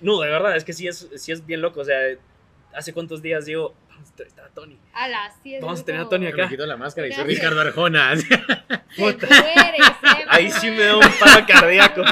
No, 0.00 0.20
de 0.20 0.30
verdad, 0.30 0.56
es 0.56 0.64
que 0.64 0.72
sí 0.72 0.86
es, 0.86 1.08
sí 1.16 1.32
es 1.32 1.44
bien 1.44 1.60
loco. 1.60 1.80
O 1.80 1.84
sea, 1.84 1.98
hace 2.72 2.92
cuántos 2.92 3.20
días 3.20 3.46
digo, 3.46 3.74
vamos 3.88 4.06
a 4.06 4.10
entrevistar 4.10 4.44
a 4.44 4.48
Tony. 4.50 4.78
A 4.94 5.08
las 5.08 5.42
10. 5.42 5.60
Vamos 5.62 5.80
a 5.80 5.84
tener 5.84 6.00
a 6.02 6.08
Tony 6.08 6.26
acá. 6.26 6.44
Me 6.44 6.48
quito 6.48 6.66
la 6.66 6.76
máscara 6.76 7.08
y 7.08 7.12
soy. 7.12 7.24
Ricardo 7.24 7.60
Arjona. 7.60 8.14
Puta. 8.96 9.26
Ahí 9.30 9.80
Ahí 10.28 10.50
sí 10.50 10.70
me 10.70 10.84
da 10.84 10.96
un 10.96 11.02
paro 11.20 11.46
cardíaco. 11.46 12.02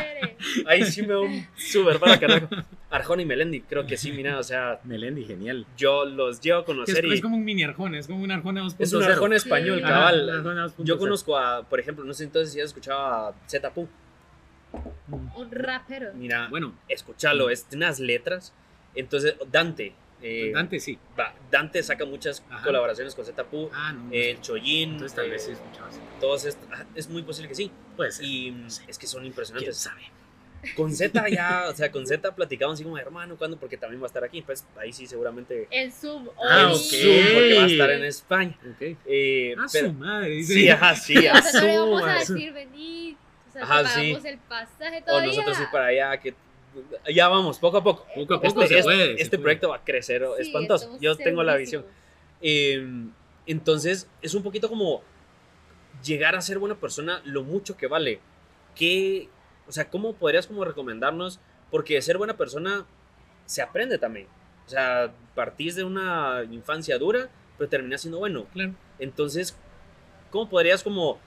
Ahí 0.67 0.85
sí 0.85 1.03
me 1.03 1.09
da 1.09 1.21
un 1.21 1.47
súper 1.57 1.99
paro 1.99 2.19
cardíaco. 2.21 2.49
Arjona 2.91 3.23
y 3.23 3.27
Melendi, 3.27 3.61
creo 3.63 3.87
que 3.87 3.97
sí, 3.97 4.13
mira, 4.13 4.39
o 4.39 4.43
sea, 4.43 4.81
Melendi, 4.85 5.25
genial. 5.25 5.67
yo 5.77 6.05
los 6.05 6.41
llevo 6.41 6.59
a 6.59 6.61
Es, 6.61 6.67
conocer 6.67 7.05
y 7.05 7.15
es 7.15 7.21
como 7.21 7.37
un 7.37 7.45
mini 7.45 7.65
Arjona, 7.65 7.99
es 7.99 8.07
como 8.07 8.23
un 8.23 8.31
Arjona 8.31 8.63
2.0. 8.63 8.75
es 8.79 8.93
un 8.93 9.03
Arjona 9.03 9.37
español, 9.37 9.79
Sí. 9.79 9.83
Cabal. 9.83 10.21
el 10.21 10.31
Arjona 10.31 10.67
2.0. 10.67 10.75
Yo 10.85 10.99
conozco 10.99 11.37
a, 11.37 11.65
por 11.65 11.81
ejemplo, 11.81 12.05
no 12.05 12.15
sé 12.15 12.25
entonces 12.25 12.53
si 12.53 12.61
has 12.61 12.67
escuchado 12.67 13.01
a 13.01 13.35
Zeta 13.49 13.71
Pu. 13.73 13.89
Un 15.37 15.51
rapero. 15.51 16.13
Mira, 16.15 16.49
Bueno, 16.49 16.75
escúchalo, 16.89 17.51
es 17.51 17.69
de 17.71 17.77
unas 17.77 18.01
letras. 18.01 18.53
Entonces, 18.95 19.35
Dante. 19.51 19.93
eh, 20.23 20.53
Dante 20.55 20.81
sí. 20.81 20.99
va, 21.19 21.35
Dante 21.51 21.83
saca 21.83 22.05
muchas 22.05 22.43
Ajá. 22.49 22.65
colaboraciones 22.65 23.15
con 23.15 23.25
Zeta 23.25 23.45
Pu. 23.45 23.69
Ah, 23.73 23.93
no. 23.93 24.05
no 24.05 24.13
El 24.13 24.37
sé. 24.37 24.43
Chollín. 24.43 24.93
Entonces 24.93 25.15
tal 25.15 25.27
eh, 25.27 25.31
vez 25.31 25.45
sí 25.45 25.53
escuchabas. 25.53 26.01
todos 26.21 26.45
est- 26.47 26.59
ah, 26.73 26.85
es 26.95 27.09
muy 27.09 27.23
posible 27.23 27.49
que 27.49 27.55
sí. 27.55 27.71
Puede 27.97 28.13
ser. 28.13 28.25
Y 28.25 28.51
No 28.53 28.71
sé. 28.71 28.85
es 28.89 28.99
que 28.99 29.07
son 29.07 29.21
¿Quién 29.21 29.33
impresionantes. 29.33 29.77
sabe? 29.77 30.03
Con 30.77 30.95
Z 30.95 31.13
ya, 31.29 31.67
o 31.69 31.75
sea, 31.75 31.91
con 31.93 32.07
Z 32.07 32.35
platicamos 32.35 32.75
así 32.75 32.85
como 32.85 32.97
hermano, 32.97 33.37
¿cuándo? 33.37 33.59
Porque 33.59 33.77
también 33.77 34.01
va 34.01 34.07
a 34.07 34.09
estar 34.09 34.25
aquí. 34.25 34.41
Pues 34.41 34.65
ahí 34.79 34.93
sí, 34.95 35.07
seguramente. 35.07 35.69
En 35.71 35.93
Zoom. 35.93 36.29
Ah, 36.43 36.69
ok. 36.73 36.79
Zoom, 36.81 37.25
porque 37.35 37.55
va 37.59 37.63
a 37.65 37.67
estar 37.67 37.91
en 37.91 38.05
España. 38.05 38.59
Ok. 38.71 38.97
Eh, 39.07 39.55
A 39.59 39.67
pero- 39.71 39.89
su 39.89 39.93
madre. 39.93 40.43
sí, 40.43 40.69
ajá, 40.71 40.95
sí, 40.95 41.27
a 41.27 41.35
no 41.53 41.61
le 41.61 41.79
vamos 41.79 42.01
su- 42.01 42.07
a 42.09 42.25
su- 42.25 42.35
decir 42.35 42.53
venid. 42.55 43.17
O 43.55 43.57
sea, 43.59 43.63
Ajá, 43.63 43.83
te 43.83 43.89
sí. 43.89 43.95
pagamos 44.13 44.25
el 44.25 44.39
pasaje 44.39 44.99
O 45.03 45.05
todavía. 45.05 45.27
nosotros 45.29 45.61
ir 45.61 45.67
para 45.71 45.87
allá, 45.87 46.17
que 46.19 46.35
ya 47.15 47.29
vamos, 47.29 47.59
poco 47.61 47.77
a 47.79 47.85
poco. 47.85 48.05
Poco 48.15 48.35
a 48.35 48.41
poco 48.41 48.63
Este, 48.63 48.75
se 48.75 48.79
este- 48.81 48.83
puede. 48.83 49.17
se 49.17 49.23
este 49.23 49.37
puede. 49.39 49.43
proyecto 49.43 49.69
va 49.69 49.77
a 49.77 49.85
crecer 49.85 50.25
Sí, 50.37 50.43
espantoso. 50.43 50.99
Yo 51.01 51.17
tengo 51.17 51.43
la 51.45 51.55
visión. 51.57 51.85
Eh, 52.43 52.85
entonces, 53.47 54.09
es 54.23 54.35
un 54.35 54.43
poquito 54.43 54.69
como 54.69 55.03
llegar 56.03 56.35
a 56.35 56.41
ser 56.41 56.59
buena 56.59 56.75
persona, 56.75 57.23
lo 57.25 57.43
mucho 57.45 57.77
que 57.77 57.87
vale. 57.87 58.21
¿Qué, 58.75 59.29
o 59.69 59.73
sea, 59.73 59.89
cómo 59.89 60.15
podrías 60.15 60.47
como 60.47 60.65
recomendarnos? 60.65 61.39
Porque 61.71 62.01
ser 62.03 62.19
buena 62.19 62.37
persona 62.37 62.87
se 63.47 63.63
aprende 63.63 63.99
también. 63.99 64.27
O 64.67 64.69
sea, 64.69 65.13
partís 65.35 65.77
de 65.77 65.85
una 65.85 66.43
infancia 66.51 66.99
dura, 66.99 67.29
pero 67.57 67.69
terminás 67.71 68.01
siendo 68.01 68.19
bueno. 68.19 68.47
Claro. 68.53 68.75
Entonces, 68.99 69.57
¿cómo 70.31 70.49
podrías 70.49 70.83
como 70.83 71.19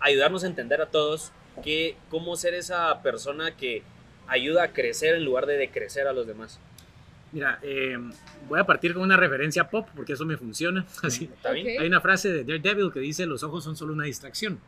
ayudarnos 0.00 0.44
a 0.44 0.46
entender 0.46 0.80
a 0.80 0.86
todos 0.86 1.32
que 1.62 1.96
cómo 2.10 2.36
ser 2.36 2.54
esa 2.54 3.02
persona 3.02 3.56
que 3.56 3.82
ayuda 4.26 4.64
a 4.64 4.72
crecer 4.72 5.14
en 5.14 5.24
lugar 5.24 5.46
de 5.46 5.56
decrecer 5.56 6.06
a 6.06 6.12
los 6.12 6.26
demás? 6.26 6.60
Mira, 7.32 7.60
eh, 7.62 7.96
voy 8.48 8.58
a 8.58 8.64
partir 8.64 8.92
con 8.92 9.02
una 9.02 9.16
referencia 9.16 9.68
pop 9.68 9.88
porque 9.94 10.14
eso 10.14 10.24
me 10.24 10.36
funciona. 10.36 10.86
Así. 11.02 11.24
¿Está 11.24 11.52
bien? 11.52 11.66
Ok. 11.76 11.80
Hay 11.80 11.86
una 11.86 12.00
frase 12.00 12.32
de 12.32 12.44
Daredevil 12.44 12.92
que 12.92 13.00
dice, 13.00 13.26
los 13.26 13.42
ojos 13.42 13.62
son 13.64 13.76
solo 13.76 13.92
una 13.92 14.04
distracción. 14.04 14.58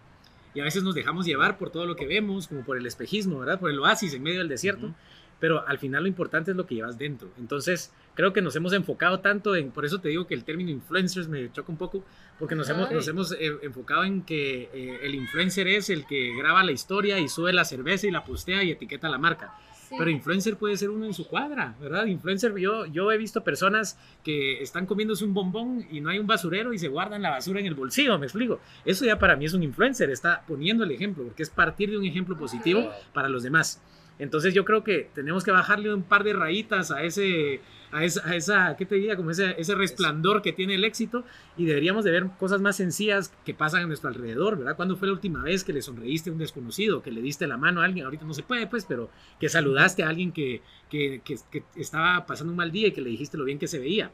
Y 0.54 0.60
a 0.60 0.64
veces 0.64 0.82
nos 0.82 0.94
dejamos 0.94 1.26
llevar 1.26 1.56
por 1.58 1.70
todo 1.70 1.86
lo 1.86 1.96
que 1.96 2.06
vemos, 2.06 2.46
como 2.46 2.62
por 2.62 2.76
el 2.76 2.86
espejismo, 2.86 3.38
¿verdad? 3.38 3.58
Por 3.58 3.70
el 3.70 3.78
oasis 3.78 4.12
en 4.14 4.22
medio 4.22 4.38
del 4.40 4.48
desierto. 4.48 4.94
Pero 5.42 5.66
al 5.66 5.80
final 5.80 6.04
lo 6.04 6.08
importante 6.08 6.52
es 6.52 6.56
lo 6.56 6.66
que 6.66 6.76
llevas 6.76 6.96
dentro. 6.96 7.28
Entonces, 7.36 7.92
creo 8.14 8.32
que 8.32 8.40
nos 8.40 8.54
hemos 8.54 8.72
enfocado 8.74 9.18
tanto 9.18 9.56
en, 9.56 9.72
por 9.72 9.84
eso 9.84 9.98
te 9.98 10.08
digo 10.08 10.24
que 10.24 10.34
el 10.34 10.44
término 10.44 10.70
influencers 10.70 11.26
me 11.26 11.50
choca 11.50 11.72
un 11.72 11.78
poco, 11.78 12.04
porque 12.38 12.54
nos 12.54 12.70
Ajá. 12.70 12.78
hemos, 12.78 12.92
nos 12.92 13.08
hemos 13.08 13.32
eh, 13.32 13.50
enfocado 13.62 14.04
en 14.04 14.22
que 14.22 14.70
eh, 14.72 15.00
el 15.02 15.16
influencer 15.16 15.66
es 15.66 15.90
el 15.90 16.06
que 16.06 16.32
graba 16.38 16.62
la 16.62 16.70
historia 16.70 17.18
y 17.18 17.26
sube 17.26 17.52
la 17.52 17.64
cerveza 17.64 18.06
y 18.06 18.12
la 18.12 18.22
postea 18.22 18.62
y 18.62 18.70
etiqueta 18.70 19.08
la 19.08 19.18
marca. 19.18 19.58
Sí. 19.88 19.96
Pero 19.98 20.10
influencer 20.10 20.56
puede 20.56 20.76
ser 20.76 20.90
uno 20.90 21.06
en 21.06 21.12
su 21.12 21.26
cuadra, 21.26 21.74
¿verdad? 21.80 22.06
Influencer, 22.06 22.56
yo, 22.56 22.86
yo 22.86 23.10
he 23.10 23.18
visto 23.18 23.42
personas 23.42 23.98
que 24.22 24.62
están 24.62 24.86
comiéndose 24.86 25.24
un 25.24 25.34
bombón 25.34 25.84
y 25.90 26.00
no 26.00 26.10
hay 26.10 26.20
un 26.20 26.28
basurero 26.28 26.72
y 26.72 26.78
se 26.78 26.86
guardan 26.86 27.20
la 27.20 27.30
basura 27.30 27.58
en 27.58 27.66
el 27.66 27.74
bolsillo, 27.74 28.16
me 28.16 28.26
explico. 28.26 28.60
Eso 28.84 29.04
ya 29.04 29.18
para 29.18 29.34
mí 29.34 29.46
es 29.46 29.54
un 29.54 29.64
influencer, 29.64 30.08
está 30.08 30.44
poniendo 30.46 30.84
el 30.84 30.92
ejemplo, 30.92 31.24
porque 31.24 31.42
es 31.42 31.50
partir 31.50 31.90
de 31.90 31.98
un 31.98 32.04
ejemplo 32.04 32.38
positivo 32.38 32.92
para 33.12 33.28
los 33.28 33.42
demás. 33.42 33.82
Entonces 34.22 34.54
yo 34.54 34.64
creo 34.64 34.84
que 34.84 35.10
tenemos 35.16 35.42
que 35.42 35.50
bajarle 35.50 35.92
un 35.92 36.04
par 36.04 36.22
de 36.22 36.32
rayitas 36.32 36.92
a 36.92 37.02
ese, 37.02 37.60
a 37.90 38.04
esa, 38.04 38.28
a 38.28 38.36
esa 38.36 38.76
¿qué 38.76 38.86
te 38.86 38.94
diría? 38.94 39.16
Como 39.16 39.32
ese, 39.32 39.56
ese 39.58 39.74
resplandor 39.74 40.42
que 40.42 40.52
tiene 40.52 40.76
el 40.76 40.84
éxito 40.84 41.24
y 41.56 41.64
deberíamos 41.64 42.04
de 42.04 42.12
ver 42.12 42.26
cosas 42.38 42.60
más 42.60 42.76
sencillas 42.76 43.34
que 43.44 43.52
pasan 43.52 43.82
a 43.82 43.86
nuestro 43.86 44.10
alrededor, 44.10 44.56
¿verdad? 44.56 44.76
¿Cuándo 44.76 44.96
fue 44.96 45.08
la 45.08 45.14
última 45.14 45.42
vez 45.42 45.64
que 45.64 45.72
le 45.72 45.82
sonreíste 45.82 46.30
a 46.30 46.34
un 46.34 46.38
desconocido, 46.38 47.02
que 47.02 47.10
le 47.10 47.20
diste 47.20 47.48
la 47.48 47.56
mano 47.56 47.80
a 47.80 47.84
alguien? 47.84 48.04
Ahorita 48.04 48.24
no 48.24 48.32
se 48.32 48.44
puede, 48.44 48.68
pues, 48.68 48.84
pero 48.84 49.10
que 49.40 49.48
saludaste 49.48 50.04
a 50.04 50.08
alguien 50.08 50.30
que, 50.30 50.62
que, 50.88 51.20
que, 51.24 51.38
que 51.50 51.64
estaba 51.74 52.24
pasando 52.24 52.52
un 52.52 52.56
mal 52.58 52.70
día 52.70 52.86
y 52.86 52.92
que 52.92 53.00
le 53.00 53.10
dijiste 53.10 53.36
lo 53.36 53.42
bien 53.42 53.58
que 53.58 53.66
se 53.66 53.80
veía. 53.80 54.12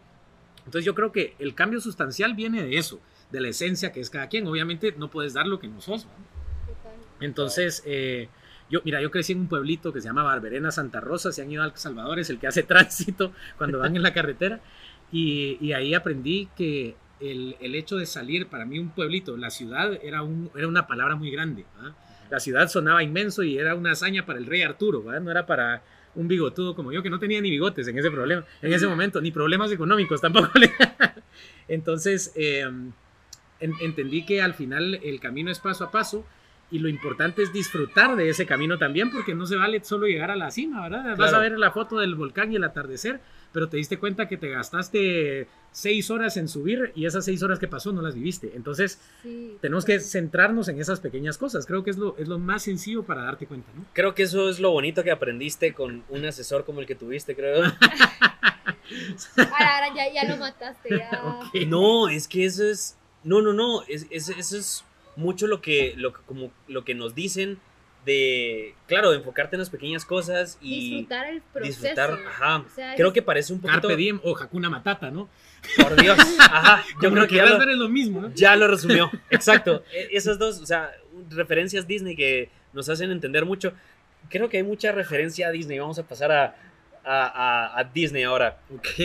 Entonces 0.64 0.86
yo 0.86 0.94
creo 0.94 1.12
que 1.12 1.34
el 1.38 1.54
cambio 1.54 1.82
sustancial 1.82 2.32
viene 2.32 2.62
de 2.62 2.78
eso, 2.78 2.98
de 3.30 3.42
la 3.42 3.48
esencia 3.48 3.92
que 3.92 4.00
es 4.00 4.08
cada 4.08 4.30
quien. 4.30 4.46
Obviamente 4.46 4.94
no 4.96 5.10
puedes 5.10 5.34
dar 5.34 5.46
lo 5.46 5.60
que 5.60 5.68
no 5.68 5.82
sos. 5.82 6.06
¿no? 6.06 6.10
Entonces, 7.20 7.82
eh, 7.84 8.30
yo, 8.70 8.80
mira, 8.84 9.00
yo 9.00 9.10
crecí 9.10 9.32
en 9.32 9.40
un 9.40 9.48
pueblito 9.48 9.92
que 9.92 10.00
se 10.00 10.08
llama 10.08 10.22
Barberena 10.22 10.70
Santa 10.70 11.00
Rosa, 11.00 11.32
se 11.32 11.42
han 11.42 11.50
ido 11.50 11.62
al 11.62 11.76
Salvador, 11.76 12.18
es 12.18 12.30
el 12.30 12.38
que 12.38 12.46
hace 12.46 12.62
tránsito 12.64 13.32
cuando 13.56 13.78
van 13.78 13.96
en 13.96 14.02
la 14.02 14.12
carretera, 14.12 14.60
y, 15.12 15.56
y 15.60 15.72
ahí 15.72 15.94
aprendí 15.94 16.48
que 16.56 16.94
el, 17.20 17.56
el 17.60 17.74
hecho 17.74 17.96
de 17.96 18.06
salir, 18.06 18.46
para 18.46 18.64
mí 18.64 18.78
un 18.78 18.90
pueblito, 18.90 19.36
la 19.36 19.50
ciudad 19.50 19.98
era, 20.02 20.22
un, 20.22 20.50
era 20.56 20.68
una 20.68 20.86
palabra 20.86 21.16
muy 21.16 21.30
grande, 21.30 21.64
la 22.30 22.40
ciudad 22.40 22.68
sonaba 22.68 23.02
inmenso 23.02 23.42
y 23.42 23.56
era 23.58 23.74
una 23.74 23.92
hazaña 23.92 24.26
para 24.26 24.38
el 24.38 24.46
rey 24.46 24.62
Arturo, 24.62 25.02
¿verdad? 25.02 25.20
no 25.22 25.30
era 25.30 25.46
para 25.46 25.82
un 26.14 26.28
bigotudo 26.28 26.74
como 26.74 26.92
yo, 26.92 27.02
que 27.02 27.10
no 27.10 27.18
tenía 27.18 27.40
ni 27.40 27.50
bigotes 27.50 27.88
en 27.88 27.98
ese 27.98 28.10
problema, 28.10 28.44
en 28.60 28.72
ese 28.72 28.86
momento, 28.86 29.20
ni 29.20 29.30
problemas 29.30 29.70
económicos 29.72 30.20
tampoco. 30.20 30.50
Entonces, 31.68 32.32
eh, 32.36 32.60
en- 33.60 33.74
entendí 33.80 34.24
que 34.24 34.42
al 34.42 34.54
final 34.54 34.94
el 35.02 35.20
camino 35.20 35.50
es 35.50 35.58
paso 35.58 35.84
a 35.84 35.90
paso 35.90 36.24
y 36.70 36.78
lo 36.80 36.88
importante 36.88 37.42
es 37.42 37.52
disfrutar 37.52 38.14
de 38.16 38.28
ese 38.28 38.44
camino 38.46 38.76
también, 38.78 39.10
porque 39.10 39.34
no 39.34 39.46
se 39.46 39.56
vale 39.56 39.82
solo 39.82 40.06
llegar 40.06 40.30
a 40.30 40.36
la 40.36 40.50
cima, 40.50 40.82
¿verdad? 40.82 41.16
Vas 41.16 41.32
a 41.32 41.38
ver 41.38 41.58
la 41.58 41.70
foto 41.70 41.98
del 41.98 42.14
volcán 42.14 42.52
y 42.52 42.56
el 42.56 42.64
atardecer, 42.64 43.20
pero 43.52 43.68
te 43.70 43.78
diste 43.78 43.98
cuenta 43.98 44.28
que 44.28 44.36
te 44.36 44.50
gastaste 44.50 45.48
seis 45.72 46.10
horas 46.10 46.36
en 46.36 46.46
subir 46.48 46.92
y 46.94 47.06
esas 47.06 47.24
seis 47.24 47.42
horas 47.42 47.58
que 47.58 47.68
pasó 47.68 47.92
no 47.92 48.02
las 48.02 48.14
viviste. 48.14 48.52
Entonces, 48.54 49.00
Sí, 49.22 49.56
tenemos 49.62 49.84
que 49.86 49.98
centrarnos 50.00 50.68
en 50.68 50.78
esas 50.80 51.00
pequeñas 51.00 51.38
cosas. 51.38 51.64
Creo 51.64 51.82
que 51.82 51.90
es 51.90 51.96
lo, 51.96 52.16
es 52.18 52.28
lo 52.28 52.38
más 52.38 52.64
sencillo 52.64 53.02
para 53.04 53.22
darte 53.22 53.46
cuenta, 53.46 53.70
¿no? 53.74 53.84
Creo 53.94 54.14
que 54.14 54.24
eso 54.24 54.50
es 54.50 54.60
lo 54.60 54.70
bonito 54.70 55.02
que 55.02 55.10
aprendiste 55.10 55.72
con 55.72 56.04
un 56.10 56.24
asesor 56.26 56.64
como 56.66 56.80
el 56.80 56.86
que 56.86 56.94
tuviste, 56.96 57.34
creo. 57.34 57.64
A 57.64 57.72
la 59.36 59.78
gran, 59.78 59.94
ya, 59.94 60.12
ya 60.12 60.24
lo 60.28 60.36
mataste, 60.36 60.88
ya. 60.98 61.10
No, 61.66 62.08
es 62.08 62.28
que 62.28 62.44
eso 62.44 62.64
es. 62.64 62.96
No, 63.24 63.40
no, 63.42 63.52
no. 63.52 63.82
Es, 63.88 64.06
es- 64.10 64.28
eso 64.30 64.56
es 64.56 64.84
mucho 65.18 65.46
lo 65.46 65.60
que, 65.60 65.92
lo, 65.96 66.12
como, 66.12 66.50
lo 66.68 66.84
que 66.84 66.94
nos 66.94 67.14
dicen 67.14 67.58
de. 68.06 68.74
Claro, 68.86 69.10
de 69.10 69.18
enfocarte 69.18 69.56
en 69.56 69.60
las 69.60 69.70
pequeñas 69.70 70.04
cosas 70.04 70.56
y 70.62 70.90
disfrutar 70.92 71.26
el 71.26 71.42
proceso. 71.42 71.82
disfrutar. 71.82 72.18
Ajá. 72.26 72.56
O 72.58 72.70
sea, 72.74 72.94
Creo 72.94 73.08
es- 73.08 73.14
que 73.14 73.22
parece 73.22 73.52
un 73.52 73.60
poquito. 73.60 73.80
Carpe 73.82 73.96
diem 73.96 74.20
o 74.22 74.36
Hakuna 74.38 74.70
Matata, 74.70 75.10
¿no? 75.10 75.28
Por 75.76 76.00
Dios. 76.00 76.16
Ajá. 76.38 76.84
Yo 77.02 77.10
Como 77.10 77.14
creo 77.16 77.26
que 77.28 77.34
ya 77.34 77.46
lo, 77.46 77.58
ver 77.58 77.68
es 77.70 77.76
lo 77.76 77.88
mismo, 77.88 78.20
¿no? 78.22 78.32
ya 78.34 78.54
lo 78.56 78.68
resumió. 78.68 79.10
Exacto. 79.30 79.82
E- 79.92 80.08
Esas 80.12 80.38
dos, 80.38 80.60
o 80.60 80.66
sea, 80.66 80.92
referencias 81.30 81.86
Disney 81.86 82.14
que 82.16 82.50
nos 82.72 82.88
hacen 82.88 83.10
entender 83.10 83.44
mucho. 83.44 83.72
Creo 84.30 84.48
que 84.48 84.58
hay 84.58 84.62
mucha 84.62 84.92
referencia 84.92 85.48
a 85.48 85.50
Disney. 85.50 85.78
Vamos 85.78 85.98
a 85.98 86.06
pasar 86.06 86.30
a, 86.32 86.56
a, 87.04 87.26
a- 87.74 87.78
a 87.80 87.84
Disney 87.84 88.22
ahora. 88.22 88.60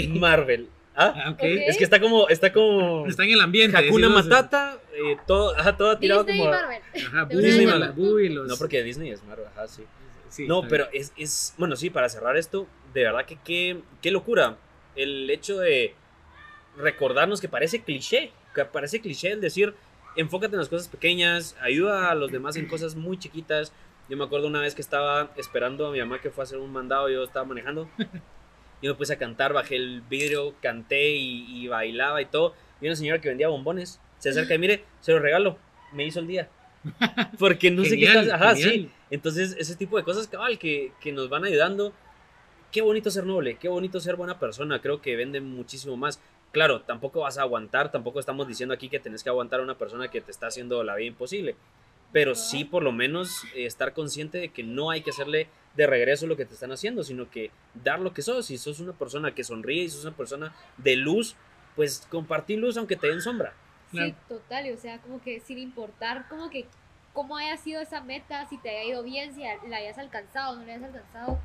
Marvel. 0.09 0.69
¿Ah? 0.95 1.13
Ah, 1.15 1.29
ok. 1.31 1.35
Ok. 1.39 1.43
Es 1.43 1.77
que 1.77 1.83
está 1.83 1.99
como, 1.99 2.27
está 2.29 2.53
como 2.53 3.05
Está 3.07 3.23
en 3.23 3.31
el 3.31 3.41
ambiente. 3.41 3.75
Hakuna 3.77 4.07
decimos. 4.07 4.25
Matata, 4.25 4.77
eh, 4.93 5.17
todo, 5.25 5.57
ajá, 5.57 5.75
todo 5.75 5.97
tirado 5.97 6.23
Disney 6.23 6.39
y 6.41 6.45
como... 6.45 6.51
Marvel. 6.55 6.81
Ajá, 7.07 7.25
Disney, 7.25 7.65
Marvel. 7.65 8.35
Los- 8.35 8.47
No, 8.47 8.57
porque 8.57 8.83
Disney 8.83 9.09
es 9.11 9.23
Marvel, 9.23 9.47
ajá, 9.47 9.67
sí. 9.67 9.83
Sí, 10.29 10.47
No, 10.47 10.67
pero 10.67 10.87
es, 10.93 11.13
es, 11.15 11.53
bueno, 11.57 11.75
sí, 11.75 11.89
para 11.91 12.09
cerrar 12.09 12.37
esto, 12.37 12.67
de 12.93 13.03
verdad 13.03 13.25
que 13.25 13.37
qué, 13.43 13.81
qué 14.01 14.09
locura. 14.11 14.57
El 14.95 15.29
hecho 15.29 15.57
de 15.59 15.93
recordarnos 16.77 17.39
que 17.41 17.47
parece 17.47 17.81
cliché, 17.83 18.31
que 18.55 18.65
parece 18.65 18.99
cliché 18.99 19.31
el 19.31 19.41
decir, 19.41 19.75
enfócate 20.15 20.53
en 20.55 20.59
las 20.59 20.69
cosas 20.69 20.87
pequeñas, 20.87 21.55
ayuda 21.61 22.09
a 22.09 22.15
los 22.15 22.31
demás 22.31 22.55
en 22.55 22.67
cosas 22.67 22.95
muy 22.95 23.17
chiquitas. 23.19 23.73
Yo 24.09 24.17
me 24.17 24.23
acuerdo 24.25 24.47
una 24.47 24.59
vez 24.59 24.75
que 24.75 24.81
estaba 24.81 25.31
esperando 25.37 25.87
a 25.87 25.91
mi 25.91 25.99
mamá 25.99 26.19
que 26.19 26.29
fue 26.31 26.43
a 26.43 26.45
hacer 26.45 26.57
un 26.57 26.71
mandado, 26.71 27.09
yo 27.09 27.23
estaba 27.23 27.45
manejando. 27.45 27.89
Yo 28.84 28.91
me 28.91 28.97
puse 28.97 29.13
a 29.13 29.17
cantar, 29.17 29.53
bajé 29.53 29.77
el 29.77 30.01
vidrio, 30.01 30.53
canté 30.61 31.15
y, 31.15 31.45
y 31.47 31.67
bailaba 31.67 32.21
y 32.21 32.25
todo. 32.25 32.53
Y 32.79 32.86
una 32.86 32.95
señora 32.95 33.19
que 33.19 33.29
vendía 33.29 33.47
bombones 33.47 33.99
se 34.19 34.29
acerca 34.29 34.53
y 34.55 34.57
mire, 34.57 34.84
se 35.01 35.11
lo 35.11 35.19
regalo, 35.19 35.57
me 35.91 36.05
hizo 36.05 36.19
el 36.19 36.27
día. 36.27 36.49
Porque 37.39 37.71
no 37.71 37.84
sé 37.84 37.97
qué 37.97 38.05
estás. 38.05 38.29
Ajá, 38.29 38.55
sí. 38.55 38.89
Entonces, 39.09 39.55
ese 39.59 39.75
tipo 39.75 39.97
de 39.97 40.03
cosas, 40.03 40.27
cabal, 40.27 40.57
que, 40.57 40.91
que 40.99 41.11
nos 41.11 41.29
van 41.29 41.45
ayudando. 41.45 41.93
Qué 42.71 42.81
bonito 42.81 43.11
ser 43.11 43.25
noble, 43.25 43.57
qué 43.57 43.67
bonito 43.67 43.99
ser 43.99 44.15
buena 44.15 44.39
persona. 44.39 44.81
Creo 44.81 45.01
que 45.01 45.15
venden 45.15 45.49
muchísimo 45.49 45.95
más. 45.95 46.19
Claro, 46.51 46.81
tampoco 46.81 47.21
vas 47.21 47.38
a 47.38 47.41
aguantar, 47.41 47.91
tampoco 47.91 48.19
estamos 48.19 48.47
diciendo 48.47 48.73
aquí 48.73 48.89
que 48.89 48.99
tenés 48.99 49.23
que 49.23 49.29
aguantar 49.29 49.59
a 49.59 49.63
una 49.63 49.77
persona 49.77 50.09
que 50.09 50.21
te 50.21 50.31
está 50.31 50.47
haciendo 50.47 50.84
la 50.84 50.95
vida 50.95 51.07
imposible. 51.07 51.55
Pero 52.11 52.36
sí, 52.36 52.63
por 52.63 52.84
lo 52.84 52.91
menos, 52.91 53.43
eh, 53.55 53.65
estar 53.65 53.93
consciente 53.93 54.38
de 54.38 54.49
que 54.49 54.63
no 54.63 54.89
hay 54.89 55.01
que 55.01 55.09
hacerle 55.09 55.47
de 55.76 55.88
regreso 55.88 56.28
lo 56.28 56.38
que 56.38 56.45
te 56.45 56.53
están 56.53 56.71
haciendo, 56.71 57.03
sino 57.03 57.30
que 57.30 57.51
dar 57.74 57.99
lo 57.99 58.13
que 58.13 58.21
sos. 58.21 58.45
Si 58.45 58.57
sos 58.57 58.80
una 58.80 58.93
persona 58.93 59.34
que 59.34 59.43
sonríe 59.43 59.84
y 59.84 59.89
sos 59.89 60.05
una 60.05 60.15
persona 60.15 60.53
de 60.78 60.95
luz, 60.95 61.36
pues 61.76 62.05
compartir 62.09 62.59
luz 62.59 62.78
aunque 62.78 62.95
te 62.95 63.07
den 63.07 63.21
sombra. 63.21 63.53
Sí, 63.91 64.15
total, 64.28 64.67
y 64.67 64.71
o 64.71 64.78
sea, 64.78 64.99
como 64.99 65.21
que 65.21 65.39
sin 65.39 65.59
importar 65.59 66.28
como 66.28 66.49
que 66.49 66.65
cómo 67.13 67.38
haya 67.38 67.57
sido 67.57 67.80
esa 67.82 68.01
meta, 68.01 68.47
si 68.47 68.57
te 68.57 68.69
haya 68.69 68.84
ido 68.84 69.03
bien, 69.03 69.34
si 69.34 69.41
la 69.41 69.78
hayas 69.78 69.97
alcanzado 69.97 70.53
o 70.53 70.55
no 70.55 70.65
la 70.65 70.74
hayas 70.74 70.86
alcanzado. 70.86 71.39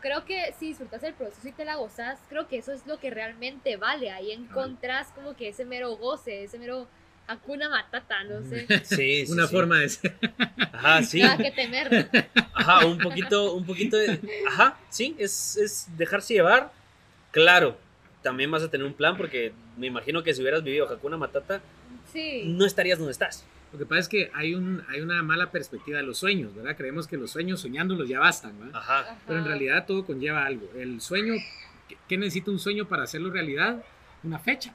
Creo 0.00 0.24
que 0.24 0.54
si 0.56 0.68
disfrutas 0.68 1.02
el 1.02 1.14
proceso 1.14 1.48
y 1.48 1.52
te 1.52 1.64
la 1.64 1.74
gozas, 1.74 2.20
creo 2.28 2.46
que 2.46 2.58
eso 2.58 2.72
es 2.72 2.86
lo 2.86 3.00
que 3.00 3.10
realmente 3.10 3.76
vale. 3.76 4.12
Ahí 4.12 4.30
encontrás 4.30 5.08
como 5.08 5.34
que 5.34 5.48
ese 5.48 5.64
mero 5.64 5.96
goce, 5.96 6.44
ese 6.44 6.56
mero 6.58 6.86
Hakuna 7.28 7.68
Matata, 7.68 8.24
no 8.24 8.42
sé. 8.48 8.66
Sí, 8.84 9.26
sí, 9.26 9.32
Una 9.32 9.46
sí. 9.46 9.52
forma 9.54 9.78
de 9.78 9.88
ser. 9.90 10.16
Ajá, 10.72 11.02
sí. 11.02 11.20
Nada 11.20 11.36
que 11.36 11.50
temer. 11.52 12.08
Ajá, 12.54 12.86
un 12.86 12.98
poquito, 12.98 13.52
un 13.54 13.64
poquito 13.66 13.96
de. 13.96 14.18
Ajá, 14.48 14.78
sí, 14.88 15.14
es, 15.18 15.56
es 15.56 15.86
dejarse 15.96 16.34
llevar. 16.34 16.72
Claro, 17.30 17.78
también 18.22 18.50
vas 18.50 18.62
a 18.62 18.70
tener 18.70 18.86
un 18.86 18.94
plan 18.94 19.16
porque 19.16 19.52
me 19.76 19.86
imagino 19.86 20.22
que 20.22 20.34
si 20.34 20.40
hubieras 20.40 20.64
vivido 20.64 20.88
Hakuna 20.90 21.16
Matata, 21.16 21.60
Sí. 22.12 22.44
no 22.46 22.64
estarías 22.64 22.98
donde 22.98 23.12
estás. 23.12 23.44
Lo 23.70 23.78
que 23.78 23.84
pasa 23.84 24.00
es 24.00 24.08
que 24.08 24.30
hay, 24.34 24.54
un, 24.54 24.82
hay 24.88 25.02
una 25.02 25.22
mala 25.22 25.50
perspectiva 25.50 25.98
de 25.98 26.04
los 26.04 26.16
sueños, 26.16 26.54
¿verdad? 26.54 26.74
Creemos 26.74 27.06
que 27.06 27.18
los 27.18 27.30
sueños 27.30 27.60
soñándolos 27.60 28.08
ya 28.08 28.18
bastan, 28.18 28.58
¿verdad? 28.58 28.74
Ajá, 28.80 29.00
Ajá. 29.00 29.18
Pero 29.26 29.40
en 29.40 29.44
realidad 29.44 29.84
todo 29.86 30.06
conlleva 30.06 30.46
algo. 30.46 30.70
El 30.74 31.02
sueño, 31.02 31.34
¿qué- 31.86 31.98
¿qué 32.08 32.16
necesita 32.16 32.50
un 32.50 32.58
sueño 32.58 32.88
para 32.88 33.02
hacerlo 33.02 33.30
realidad? 33.30 33.84
Una 34.22 34.38
fecha. 34.38 34.72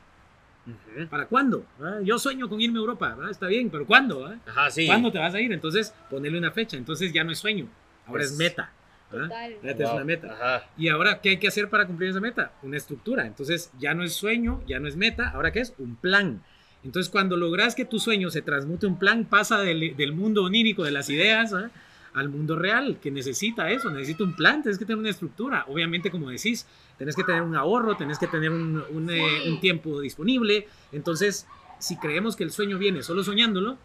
¿Para 1.10 1.26
cuándo? 1.26 1.66
¿verdad? 1.78 2.02
Yo 2.02 2.18
sueño 2.18 2.48
con 2.48 2.62
irme 2.62 2.80
a 2.80 2.82
Europa, 2.82 3.16
¿verdad? 3.16 3.32
Está 3.32 3.48
bien, 3.48 3.70
pero 3.70 3.86
¿cuándo? 3.86 4.22
verdad? 4.22 4.38
ajá, 4.48 4.72
sí. 4.72 4.86
¿Cuándo 4.86 5.12
te 5.12 5.20
vas 5.20 5.34
a 5.34 5.42
ir? 5.42 5.52
Entonces, 5.52 5.94
ponerle 6.10 6.38
una 6.38 6.52
fecha. 6.52 6.78
Entonces 6.78 7.12
ya 7.12 7.24
no 7.24 7.32
es 7.32 7.40
sueño, 7.40 7.68
ahora 8.06 8.20
Pues, 8.22 8.32
es 8.32 8.38
meta. 8.38 8.72
Total. 9.12 9.54
Es 9.62 9.90
una 9.92 10.04
meta. 10.04 10.34
Ajá, 10.34 10.66
Y 10.76 10.88
ahora, 10.88 11.22
¿qué 11.22 11.30
hay 11.30 11.38
que 11.38 11.48
hacer 11.48 11.70
para 11.70 11.86
cumplir 11.86 12.10
esa 12.10 12.20
meta? 12.20 12.54
Una 12.64 12.78
estructura. 12.78 13.28
Entonces, 13.28 13.72
ya 13.78 13.94
no 13.94 14.04
es 14.04 14.14
sueño, 14.14 14.62
ya 14.68 14.80
no 14.80 14.88
es 14.88 14.96
meta, 14.96 15.30
¿ahora 15.30 15.52
qué 15.52 15.60
es? 15.60 15.74
Un 15.78 15.96
plan. 15.96 16.42
Entonces, 16.84 17.12
cuando 17.12 17.38
logras 17.38 17.76
que 17.76 17.86
tu 17.86 18.00
sueño 18.00 18.30
se 18.32 18.42
transmute 18.42 18.86
en 18.88 18.94
un 18.94 19.00
plan, 19.00 19.26
pasa 19.26 19.62
del, 19.62 19.96
del 19.96 20.14
mundo 20.14 20.44
onírico 20.44 20.84
de 20.84 20.92
las 20.92 21.10
ideas 21.10 21.54
¿ah? 21.54 21.70
Al 22.14 22.30
mundo 22.30 22.56
real, 22.56 23.00
que 23.02 23.10
necesita 23.12 23.70
eso, 23.72 23.90
necesita 23.90 24.24
un 24.24 24.36
plan, 24.36 24.62
tienes 24.62 24.78
que 24.78 24.86
tener 24.86 25.00
una 25.00 25.10
estructura. 25.10 25.66
Obviamente, 25.68 26.12
como 26.12 26.30
decís, 26.30 26.68
tenés 26.98 27.16
que 27.16 27.24
tener 27.24 27.42
un 27.42 27.56
ahorro, 27.56 27.98
tenés 27.98 28.20
que 28.20 28.28
tener 28.28 28.52
un, 28.52 28.84
un, 28.92 29.10
eh, 29.10 29.22
Sí. 29.44 29.50
un 29.50 29.60
tiempo 29.60 30.00
disponible. 30.00 30.68
Entonces, 30.92 31.48
si 31.80 31.98
creemos 31.98 32.36
que 32.36 32.44
el 32.44 32.52
sueño 32.52 32.78
viene 32.78 33.02
solo 33.04 33.24
soñándolo, 33.24 33.78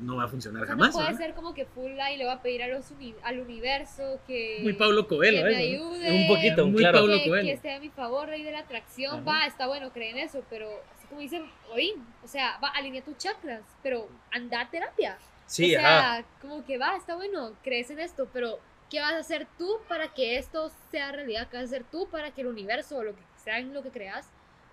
no 0.00 0.16
va 0.16 0.24
a 0.24 0.28
funcionar 0.28 0.64
O 0.64 0.66
sea, 0.66 0.74
jamás. 0.74 0.88
no 0.88 0.92
puede 0.94 1.06
¿verdad? 1.06 1.20
ser 1.26 1.34
como 1.34 1.54
que 1.54 1.64
full 1.64 1.90
y 2.12 2.16
le 2.18 2.26
va 2.26 2.34
a 2.34 2.42
pedir 2.42 2.62
a 2.62 2.68
los 2.68 2.90
uni- 2.90 3.14
al 3.22 3.40
universo 3.40 4.20
que, 4.26 4.58
Muy 4.62 4.74
Pablo 4.74 5.08
Coelho, 5.08 5.38
que 5.38 5.44
me 5.44 5.64
¿eh? 5.64 5.74
ayude. 5.76 6.12
un 6.12 6.28
poquito, 6.28 6.66
Muy 6.66 6.76
claro. 6.76 6.98
Pablo 6.98 7.16
que, 7.22 7.28
Coelho. 7.30 7.46
que 7.46 7.52
esté 7.54 7.72
a 7.74 7.80
mi 7.80 7.88
favor, 7.88 8.28
rey 8.28 8.42
de 8.42 8.52
la 8.52 8.58
atracción, 8.58 9.14
Ajá. 9.20 9.24
va, 9.24 9.46
está 9.46 9.66
bueno, 9.66 9.90
creen 9.94 10.18
eso, 10.18 10.44
pero 10.50 10.68
así 10.94 11.06
como 11.08 11.22
dicen, 11.22 11.44
oín, 11.72 11.94
o 12.22 12.28
sea, 12.28 12.58
va, 12.62 12.68
alinea 12.68 13.02
tus 13.02 13.16
chakras, 13.16 13.62
pero 13.82 14.06
anda 14.30 14.60
a 14.60 14.68
terapia. 14.70 15.16
Sí, 15.46 15.74
o 15.74 15.78
ajá. 15.78 15.88
sea, 16.16 16.24
como 16.40 16.64
que 16.64 16.78
va, 16.78 16.96
está 16.96 17.14
bueno, 17.16 17.52
crees 17.62 17.90
en 17.90 17.98
esto, 18.00 18.28
pero 18.32 18.58
¿qué 18.90 19.00
vas 19.00 19.14
a 19.14 19.18
hacer 19.18 19.46
tú 19.58 19.78
para 19.88 20.12
que 20.14 20.38
esto 20.38 20.70
sea 20.90 21.12
realidad? 21.12 21.48
¿Qué 21.48 21.56
vas 21.56 21.64
a 21.64 21.66
hacer 21.68 21.84
tú 21.90 22.08
para 22.08 22.30
que 22.32 22.42
el 22.42 22.46
universo 22.48 22.96
o 22.98 23.02
lo 23.04 23.14
que 23.14 23.22
sea 23.42 23.58
en 23.58 23.72
lo 23.74 23.82
que 23.82 23.90
creas, 23.90 24.28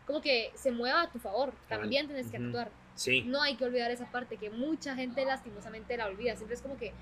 como 0.05 0.21
que 0.21 0.51
se 0.55 0.71
mueva 0.71 1.03
a 1.03 1.09
tu 1.11 1.19
favor? 1.19 1.53
También 1.69 2.07
tienes 2.07 2.27
que 2.29 2.37
actuar. 2.37 2.69
Sí, 2.95 3.23
No 3.23 3.41
hay 3.41 3.55
que 3.55 3.65
olvidar 3.65 3.89
esa 3.89 4.05
parte 4.11 4.37
que 4.37 4.51
mucha 4.51 4.93
gente 4.95 5.25
lastimosamente 5.25 5.97
la 5.97 6.05
olvida. 6.05 6.35
Siempre 6.35 6.55
es 6.55 6.61
como 6.61 6.77
que, 6.77 6.93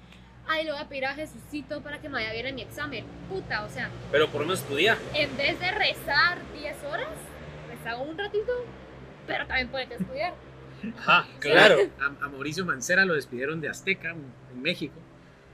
ay, 0.48 0.64
le 0.64 0.72
voy 0.72 0.80
a 0.80 0.88
pedir 0.88 1.06
a 1.06 1.14
Jesucito 1.14 1.82
para 1.82 2.00
que 2.00 2.08
me 2.08 2.14
vaya 2.16 2.32
bien 2.32 2.48
en 2.48 2.56
mi 2.56 2.62
examen. 2.62 3.04
Puta, 3.30 3.64
o 3.66 3.70
sea, 3.70 3.90
pero 4.10 4.30
por 4.30 4.40
lo 4.42 4.48
menos 4.48 4.64
tu 4.64 4.76
día. 4.78 4.98
en 5.14 5.36
vez 5.36 5.60
de 5.60 5.70
rezar 5.72 6.38
10 6.54 6.84
horas, 6.86 7.10
reza 7.70 7.98
un 7.98 8.18
ratito, 8.18 8.54
pero 9.28 9.46
también 9.48 9.68
puedes 9.68 9.92
estudiar. 9.92 10.34
Ajá, 10.98 11.28
claro. 11.40 11.78
A, 12.00 12.26
a 12.26 12.30
Mauricio 12.30 12.66
Mancera 12.66 13.06
lo 13.06 13.14
despidieron 13.14 13.62
de 13.62 13.70
Azteca 13.70 14.12
en, 14.12 14.62
México. 14.62 14.96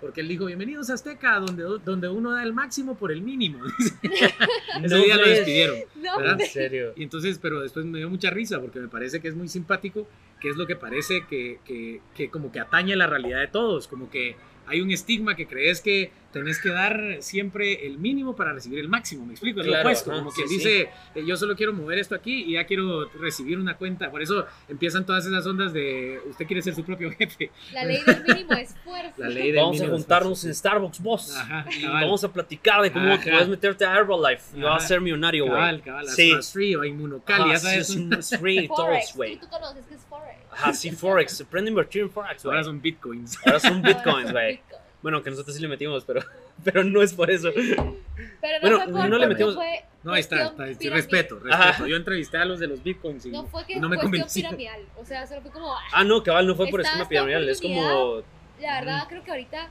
Porque 0.01 0.21
él 0.21 0.28
dijo, 0.28 0.45
bienvenidos 0.45 0.89
a 0.89 0.93
Azteca, 0.93 1.39
donde, 1.39 1.63
donde 1.84 2.07
uno 2.07 2.32
da 2.32 2.43
el 2.43 2.53
máximo 2.53 2.95
por 2.95 3.11
el 3.11 3.21
mínimo. 3.21 3.59
Ese 4.84 4.95
No 4.95 5.03
día 5.03 5.17
lo 5.17 5.28
despidieron. 5.28 5.78
No, 5.95 6.17
¿verdad? 6.19 6.39
En 6.39 6.47
serio. 6.47 6.93
Y 6.95 7.03
entonces, 7.03 7.39
pero 7.41 7.61
después 7.61 7.86
me 7.86 7.97
dio 7.97 8.09
mucha 8.09 8.30
risa 8.30 8.61
porque 8.61 8.80
me 8.80 8.88
parece 8.88 9.19
que 9.19 9.28
es 9.28 9.36
muy 9.36 9.47
simpático, 9.47 10.07
que 10.39 10.49
es 10.49 10.55
lo 10.55 10.67
que 10.67 10.75
parece 10.75 11.25
que, 11.28 11.59
que, 11.65 12.01
que 12.15 12.30
como 12.30 12.51
que 12.51 12.59
atañe 12.59 12.95
la 12.95 13.07
realidad 13.07 13.39
de 13.39 13.47
todos, 13.47 13.88
como 13.88 14.09
que 14.09 14.36
hay 14.67 14.82
un 14.82 14.91
estigma 14.91 15.36
que 15.36 15.47
crees 15.47 15.82
que 15.82 16.11
tenés 16.39 16.59
que 16.61 16.69
dar 16.69 17.17
siempre 17.19 17.85
el 17.88 17.97
mínimo 17.97 18.35
para 18.35 18.53
recibir 18.53 18.79
el 18.79 18.89
máximo, 18.89 19.25
me 19.25 19.33
explico, 19.33 19.61
es 19.61 19.67
lo 19.67 19.79
opuesto, 19.79 20.11
ajá, 20.11 20.19
como 20.19 20.31
sí, 20.31 20.41
que 20.41 20.47
sí. 20.47 20.55
dice, 20.57 20.89
eh, 21.15 21.23
yo 21.25 21.35
solo 21.38 21.55
quiero 21.55 21.73
mover 21.73 21.99
esto 21.99 22.15
aquí 22.15 22.43
y 22.43 22.53
ya 22.53 22.65
quiero 22.65 23.09
recibir 23.19 23.57
una 23.59 23.75
cuenta, 23.77 24.09
por 24.11 24.21
eso 24.21 24.45
empiezan 24.67 25.05
todas 25.05 25.25
esas 25.25 25.45
ondas 25.45 25.73
de 25.73 26.19
usted 26.29 26.45
quiere 26.47 26.61
ser 26.61 26.75
su 26.75 26.83
propio 26.83 27.11
jefe, 27.11 27.51
la 27.73 27.83
ley 27.85 28.01
del 28.05 28.23
mínimo 28.23 28.53
esfuerzo. 28.53 29.13
la 29.17 29.29
ley 29.29 29.51
del 29.51 29.61
Vamos 29.61 29.81
a 29.81 29.88
juntarnos 29.88 30.43
en 30.43 30.51
esfuerzo. 30.51 30.57
Starbucks, 30.57 30.99
boss. 31.01 31.35
Ajá, 31.38 31.65
Y 31.77 31.81
cabal. 31.83 32.03
vamos 32.05 32.23
a 32.23 32.31
platicar 32.33 32.81
de 32.81 32.91
cómo 32.91 33.11
Ajá. 33.13 33.23
puedes 33.23 33.47
meterte 33.47 33.85
a 33.85 33.95
Herbalife 33.95 34.57
y 34.57 34.61
vas 34.61 34.83
a 34.83 34.88
ser 34.88 35.01
millonario, 35.01 35.45
güey. 35.45 35.55
Cabal, 35.57 35.81
cabal, 35.81 36.07
Sí. 36.09 36.33
Free 36.51 36.75
o 36.75 36.81
a 36.81 36.88
Inmunocal, 36.88 37.39
ya 37.39 37.45
Ajá, 37.51 37.57
sabes, 37.59 37.95
free, 38.39 38.67
todos, 38.67 38.79
Forex, 38.85 39.15
güey. 39.15 39.35
tú, 39.38 39.45
tú 39.45 39.51
conoces 39.51 39.85
que 39.85 39.95
es 39.95 40.01
Forex. 40.01 40.38
Ajá, 40.51 40.73
sí, 40.73 40.91
Forex. 40.91 41.41
Aprende 41.41 41.69
a 41.69 41.71
invertir 41.71 42.01
en 42.01 42.09
Forex, 42.09 42.43
güey. 42.43 42.53
ahora 42.55 42.63
son 42.63 42.81
bitcoins. 42.81 43.38
Ahora 43.45 43.59
son 43.59 43.81
bitcoins, 43.81 44.31
güey. 44.31 44.59
Bueno, 45.08 45.24
que 45.24 45.30
nosotros 45.30 45.55
sí 45.55 45.62
le 45.62 45.70
metimos, 45.70 46.03
pero, 46.03 46.20
pero 46.66 46.84
no 46.84 47.01
es 47.01 47.14
por 47.14 47.32
eso. 47.32 47.49
Pero 47.53 47.64
no 47.72 48.60
Bueno, 48.62 48.78
fue 48.84 48.91
por, 48.91 49.10
no 49.10 49.18
le 49.18 49.28
metimos- 49.28 49.55
fue 49.55 49.86
No, 50.03 50.12
ahí 50.12 50.20
está, 50.20 50.47
está, 50.47 50.66
piramidal. 50.66 50.93
respeto, 50.95 51.36
respeto. 51.36 51.55
Ajá. 51.55 51.88
Yo 51.88 51.95
entrevisté 51.95 52.38
a 52.38 52.43
los 52.43 52.60
de 52.60 52.68
los 52.68 52.84
bitcoins 52.84 53.26
y 53.26 53.30
No 53.32 53.45
fue 53.45 53.66
que 53.66 53.78
no 53.80 53.88
me 53.88 53.95
cuestión 53.95 54.24
convencí. 54.24 54.41
piramidal. 54.41 54.82
O 54.97 55.05
sea, 55.05 55.26
solo 55.26 55.41
fue 55.43 55.51
como, 55.51 55.74
ah, 55.93 56.03
no, 56.03 56.22
cabal, 56.24 56.45
no 56.45 56.55
fue 56.55 56.68
por 56.68 56.82
Está 56.82 56.91
esquema 56.91 57.08
piramidal. 57.08 57.47
Es 57.47 57.62
como. 57.62 58.22
la 58.60 58.80
verdad 58.82 59.05
creo 59.08 59.24
que 59.24 59.32
ahorita 59.32 59.70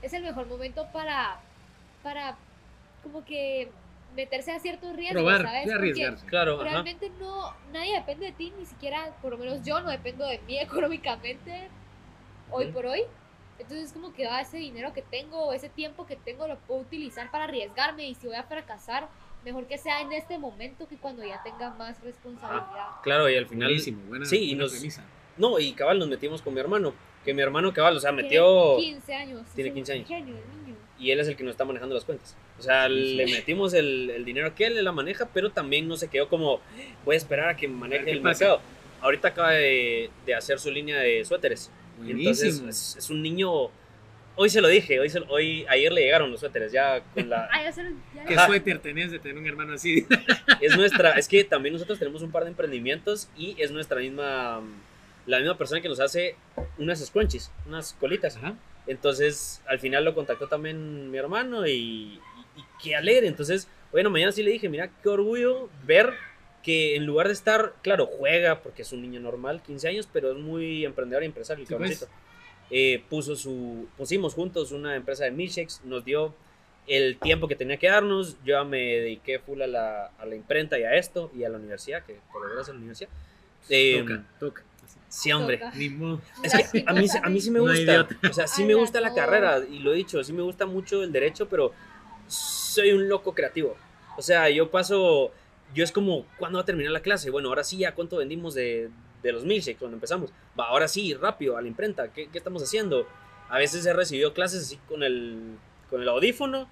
es 0.00 0.12
el 0.14 0.22
mejor 0.22 0.46
momento 0.46 0.86
para, 0.90 1.38
para 2.02 2.38
como 3.02 3.26
que 3.26 3.70
meterse 4.16 4.52
a 4.52 4.58
ciertos 4.58 4.96
riesgos, 4.96 5.22
probar, 5.22 5.42
¿sabes? 5.42 5.70
arriesgarse. 5.70 6.24
Claro, 6.24 6.54
ajá. 6.54 6.64
realmente 6.64 7.10
no, 7.20 7.54
nadie 7.74 7.94
depende 7.94 8.24
de 8.24 8.32
ti, 8.32 8.54
ni 8.58 8.64
siquiera, 8.64 9.14
por 9.20 9.32
lo 9.32 9.36
menos 9.36 9.62
yo 9.66 9.80
no 9.82 9.90
dependo 9.90 10.26
de 10.26 10.38
mí 10.46 10.58
económicamente 10.62 11.68
hoy 12.50 12.68
por 12.72 12.86
hoy. 12.86 13.02
Entonces 13.58 13.92
como 13.92 14.12
que 14.12 14.26
ah, 14.26 14.40
ese 14.40 14.58
dinero 14.58 14.92
que 14.92 15.02
tengo, 15.02 15.46
o 15.46 15.52
ese 15.52 15.68
tiempo 15.68 16.06
que 16.06 16.16
tengo 16.16 16.46
lo 16.46 16.56
puedo 16.60 16.80
utilizar 16.80 17.30
para 17.30 17.44
arriesgarme 17.44 18.08
y 18.08 18.14
si 18.14 18.26
voy 18.26 18.36
a 18.36 18.44
fracasar, 18.44 19.08
mejor 19.44 19.66
que 19.66 19.78
sea 19.78 20.00
en 20.00 20.12
este 20.12 20.38
momento 20.38 20.86
que 20.88 20.96
cuando 20.96 21.24
ya 21.24 21.42
tenga 21.42 21.70
más 21.70 22.00
responsabilidad. 22.02 22.88
Claro, 23.02 23.28
y 23.28 23.36
al 23.36 23.46
final. 23.46 23.68
Buenísimo, 23.68 24.02
buena, 24.08 24.24
Sí, 24.26 24.36
y 24.36 24.48
buena 24.50 24.62
nos- 24.64 24.72
premisa. 24.72 25.04
No, 25.36 25.58
y 25.60 25.72
cabal, 25.72 25.98
nos 25.98 26.08
metimos 26.08 26.42
con 26.42 26.54
mi 26.54 26.60
hermano. 26.60 26.92
Que 27.24 27.32
mi 27.34 27.42
hermano, 27.42 27.72
cabal, 27.72 27.96
o 27.96 28.00
sea, 28.00 28.10
metió. 28.12 28.76
Tiene 28.76 28.94
15 28.94 29.14
años. 29.14 29.46
Tiene 29.54 29.70
un 29.70 29.74
15 29.76 29.92
años. 29.92 30.08
genio 30.08 30.34
el 30.36 30.64
niño. 30.66 30.76
Y 30.98 31.10
él 31.12 31.20
es 31.20 31.28
el 31.28 31.36
que 31.36 31.44
nos 31.44 31.52
está 31.52 31.64
manejando 31.64 31.94
las 31.94 32.04
cuentas. 32.04 32.36
O 32.58 32.62
sea, 32.62 32.88
le 32.88 33.24
metimos 33.44 33.72
el, 33.74 34.10
el 34.10 34.24
dinero 34.24 34.52
que 34.54 34.66
él 34.66 34.82
la 34.84 34.90
maneja, 34.92 35.28
pero 35.32 35.50
también 35.50 35.86
no 35.86 35.96
se 35.96 36.08
quedó 36.08 36.28
como. 36.28 36.60
Voy 37.04 37.14
a 37.14 37.18
esperar 37.18 37.48
a 37.50 37.56
que 37.56 37.68
maneje 37.68 38.10
el 38.10 38.20
pasa. 38.22 38.44
mercado. 38.44 38.60
Ahorita 39.00 39.28
acaba 39.28 39.50
de, 39.50 40.10
de 40.26 40.34
hacer 40.34 40.58
su 40.58 40.70
línea 40.72 40.98
de 40.98 41.24
suéteres. 41.24 41.70
Entonces, 42.06 42.62
es, 42.68 42.96
es 42.96 43.10
un 43.10 43.22
niño 43.22 43.70
hoy 44.40 44.48
se 44.50 44.60
lo 44.60 44.68
dije, 44.68 45.00
hoy, 45.00 45.10
se 45.10 45.18
hoy 45.28 45.66
ayer 45.68 45.90
le 45.92 46.02
llegaron 46.02 46.30
los 46.30 46.38
suéteres 46.40 46.70
ya 46.70 47.02
con 47.12 47.28
la 47.28 47.48
ya 47.64 47.72
se 47.72 47.82
lo- 47.82 47.90
ya 48.14 48.24
¿Qué 48.24 48.36
suéter 48.38 48.78
tenés 48.78 49.10
de 49.10 49.18
tener 49.18 49.36
un 49.38 49.46
hermano 49.46 49.72
así? 49.74 50.06
es 50.60 50.76
nuestra, 50.76 51.12
es 51.18 51.26
que 51.26 51.42
también 51.44 51.72
nosotros 51.72 51.98
tenemos 51.98 52.22
un 52.22 52.30
par 52.30 52.44
de 52.44 52.50
emprendimientos 52.50 53.28
y 53.36 53.56
es 53.60 53.70
nuestra 53.72 53.98
misma 54.00 54.62
la 55.26 55.38
misma 55.40 55.58
persona 55.58 55.80
que 55.82 55.88
nos 55.88 56.00
hace 56.00 56.36
unas 56.78 57.04
scrunchies, 57.04 57.50
unas 57.66 57.92
colitas. 57.94 58.36
Ajá. 58.36 58.54
Entonces, 58.86 59.60
al 59.66 59.78
final 59.78 60.02
lo 60.04 60.14
contactó 60.14 60.46
también 60.46 61.10
mi 61.10 61.18
hermano 61.18 61.66
y, 61.66 61.72
y- 61.72 62.20
y 62.56 62.64
qué 62.82 62.96
alegre. 62.96 63.26
Entonces, 63.26 63.68
bueno, 63.92 64.08
mañana 64.08 64.32
sí 64.32 64.42
le 64.42 64.52
dije, 64.52 64.70
mira, 64.70 64.88
qué 65.02 65.08
orgullo 65.10 65.68
ver 65.84 66.14
que 66.62 66.96
en 66.96 67.06
lugar 67.06 67.28
de 67.28 67.32
estar, 67.34 67.74
claro, 67.82 68.06
juega 68.06 68.62
porque 68.62 68.82
es 68.82 68.92
un 68.92 69.00
niño 69.02 69.20
normal, 69.20 69.62
15 69.62 69.88
años, 69.88 70.08
pero 70.12 70.32
es 70.32 70.38
muy 70.38 70.84
emprendedor 70.84 71.22
y 71.22 71.26
empresario, 71.26 71.62
el 71.62 71.68
Sí, 71.68 71.74
pues. 71.74 72.00
cabroncito. 72.00 72.08
Eh, 72.70 73.02
puso 73.08 73.34
su, 73.36 73.86
pusimos 73.96 74.34
juntos 74.34 74.72
una 74.72 74.94
empresa 74.96 75.24
de 75.24 75.30
milkshakes, 75.30 75.80
nos 75.84 76.04
dio 76.04 76.34
el 76.86 77.18
tiempo 77.18 77.48
que 77.48 77.56
tenía 77.56 77.76
que 77.78 77.88
darnos, 77.88 78.32
yo 78.44 78.56
ya 78.58 78.64
me 78.64 78.78
dediqué 78.78 79.38
full 79.38 79.60
a 79.62 79.66
la, 79.66 80.06
a 80.18 80.26
la 80.26 80.34
imprenta 80.34 80.78
y 80.78 80.82
a 80.82 80.94
esto, 80.94 81.30
y 81.34 81.44
a 81.44 81.48
la 81.48 81.56
universidad, 81.58 82.04
que 82.04 82.18
por 82.32 82.42
lo 82.42 82.48
menos 82.48 82.68
en 82.68 82.74
la 82.74 82.78
universidad. 82.78 83.10
Eh, 83.70 83.98
Toca, 84.00 84.24
toca. 84.40 84.62
sí, 85.08 85.32
hombre. 85.32 85.60
Es 86.42 86.52
que 86.70 86.84
a 86.86 86.92
mí, 86.92 87.06
a 87.22 87.28
mí 87.30 87.40
sí 87.40 87.50
me 87.50 87.58
No 87.58 87.64
gusta. 87.66 87.80
idiota. 87.80 88.16
O 88.28 88.32
sea, 88.32 88.46
sí 88.46 88.64
me 88.64 88.74
gusta 88.74 89.00
la 89.00 89.14
carrera, 89.14 89.60
y 89.70 89.78
lo 89.80 89.92
he 89.92 89.96
dicho, 89.96 90.22
sí 90.24 90.32
me 90.32 90.42
gusta 90.42 90.66
mucho 90.66 91.02
el 91.02 91.12
derecho, 91.12 91.48
pero 91.48 91.72
soy 92.26 92.92
un 92.92 93.08
loco 93.08 93.34
creativo. 93.34 93.76
O 94.16 94.22
sea, 94.22 94.48
yo 94.50 94.70
paso, 94.70 95.30
yo 95.74 95.84
es 95.84 95.92
como, 95.92 96.26
¿cuándo 96.38 96.58
va 96.58 96.62
a 96.62 96.66
terminar 96.66 96.92
la 96.92 97.00
clase? 97.00 97.30
Bueno, 97.30 97.48
ahora 97.48 97.64
sí, 97.64 97.78
¿ya 97.78 97.94
cuánto 97.94 98.16
vendimos 98.16 98.54
de, 98.54 98.90
de 99.22 99.32
los 99.32 99.44
milkshakes 99.44 99.78
cuando 99.78 99.96
empezamos? 99.96 100.30
Va, 100.58 100.66
ahora 100.68 100.88
sí, 100.88 101.14
rápido, 101.14 101.56
a 101.56 101.62
la 101.62 101.68
imprenta, 101.68 102.12
¿qué, 102.12 102.28
qué 102.30 102.38
estamos 102.38 102.62
haciendo? 102.62 103.06
A 103.48 103.58
veces 103.58 103.84
he 103.86 103.92
recibido 103.92 104.34
clases 104.34 104.62
así 104.62 104.78
con 104.88 105.02
el, 105.02 105.56
con 105.90 106.02
el 106.02 106.08
audífono 106.08 106.68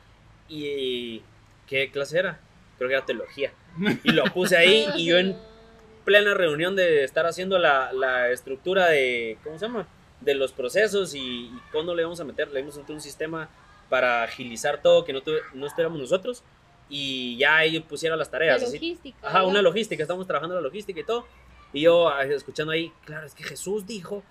y... 0.48 1.22
¿Qué 1.66 1.90
clase 1.90 2.20
era? 2.20 2.38
Creo 2.78 2.88
que 2.88 2.94
era 2.94 3.04
teología. 3.04 3.52
Y 4.04 4.12
lo 4.12 4.22
puse 4.26 4.56
ahí 4.56 4.86
y 4.94 5.06
yo 5.06 5.18
en 5.18 5.36
plena 6.04 6.32
reunión 6.32 6.76
de 6.76 7.02
estar 7.02 7.26
haciendo 7.26 7.58
la, 7.58 7.92
la 7.92 8.30
estructura 8.30 8.86
de, 8.86 9.36
¿cómo 9.42 9.58
se 9.58 9.66
llama? 9.66 9.88
De 10.20 10.36
los 10.36 10.52
procesos 10.52 11.16
y, 11.16 11.18
y 11.18 11.52
cuándo 11.72 11.92
le 11.92 12.04
vamos 12.04 12.20
a 12.20 12.24
meter, 12.24 12.52
le 12.52 12.60
a 12.60 12.62
meter 12.62 12.94
un 12.94 13.00
sistema 13.00 13.48
para 13.88 14.22
agilizar 14.22 14.80
todo, 14.80 15.04
que 15.04 15.12
no, 15.12 15.22
tuve- 15.22 15.40
no 15.54 15.66
estuviéramos 15.66 15.98
nosotros 15.98 16.44
y 16.88 17.36
ya 17.38 17.62
ellos 17.64 17.82
pusieron 17.84 18.18
las 18.18 18.28
La 18.28 18.32
tareas. 18.32 18.62
así. 18.62 18.74
logística. 18.74 19.18
Ajá, 19.28 19.44
una 19.44 19.62
logística, 19.62 20.02
estamos 20.02 20.26
trabajando 20.26 20.54
la 20.54 20.60
logística 20.60 21.00
y 21.00 21.04
todo. 21.04 21.26
Y 21.72 21.80
yo 21.82 22.08
ah, 22.08 22.24
escuchando 22.24 22.72
ahí, 22.72 22.92
claro, 23.04 23.26
es 23.26 23.34
que 23.34 23.42
Jesús 23.44 23.86
dijo. 23.86 24.22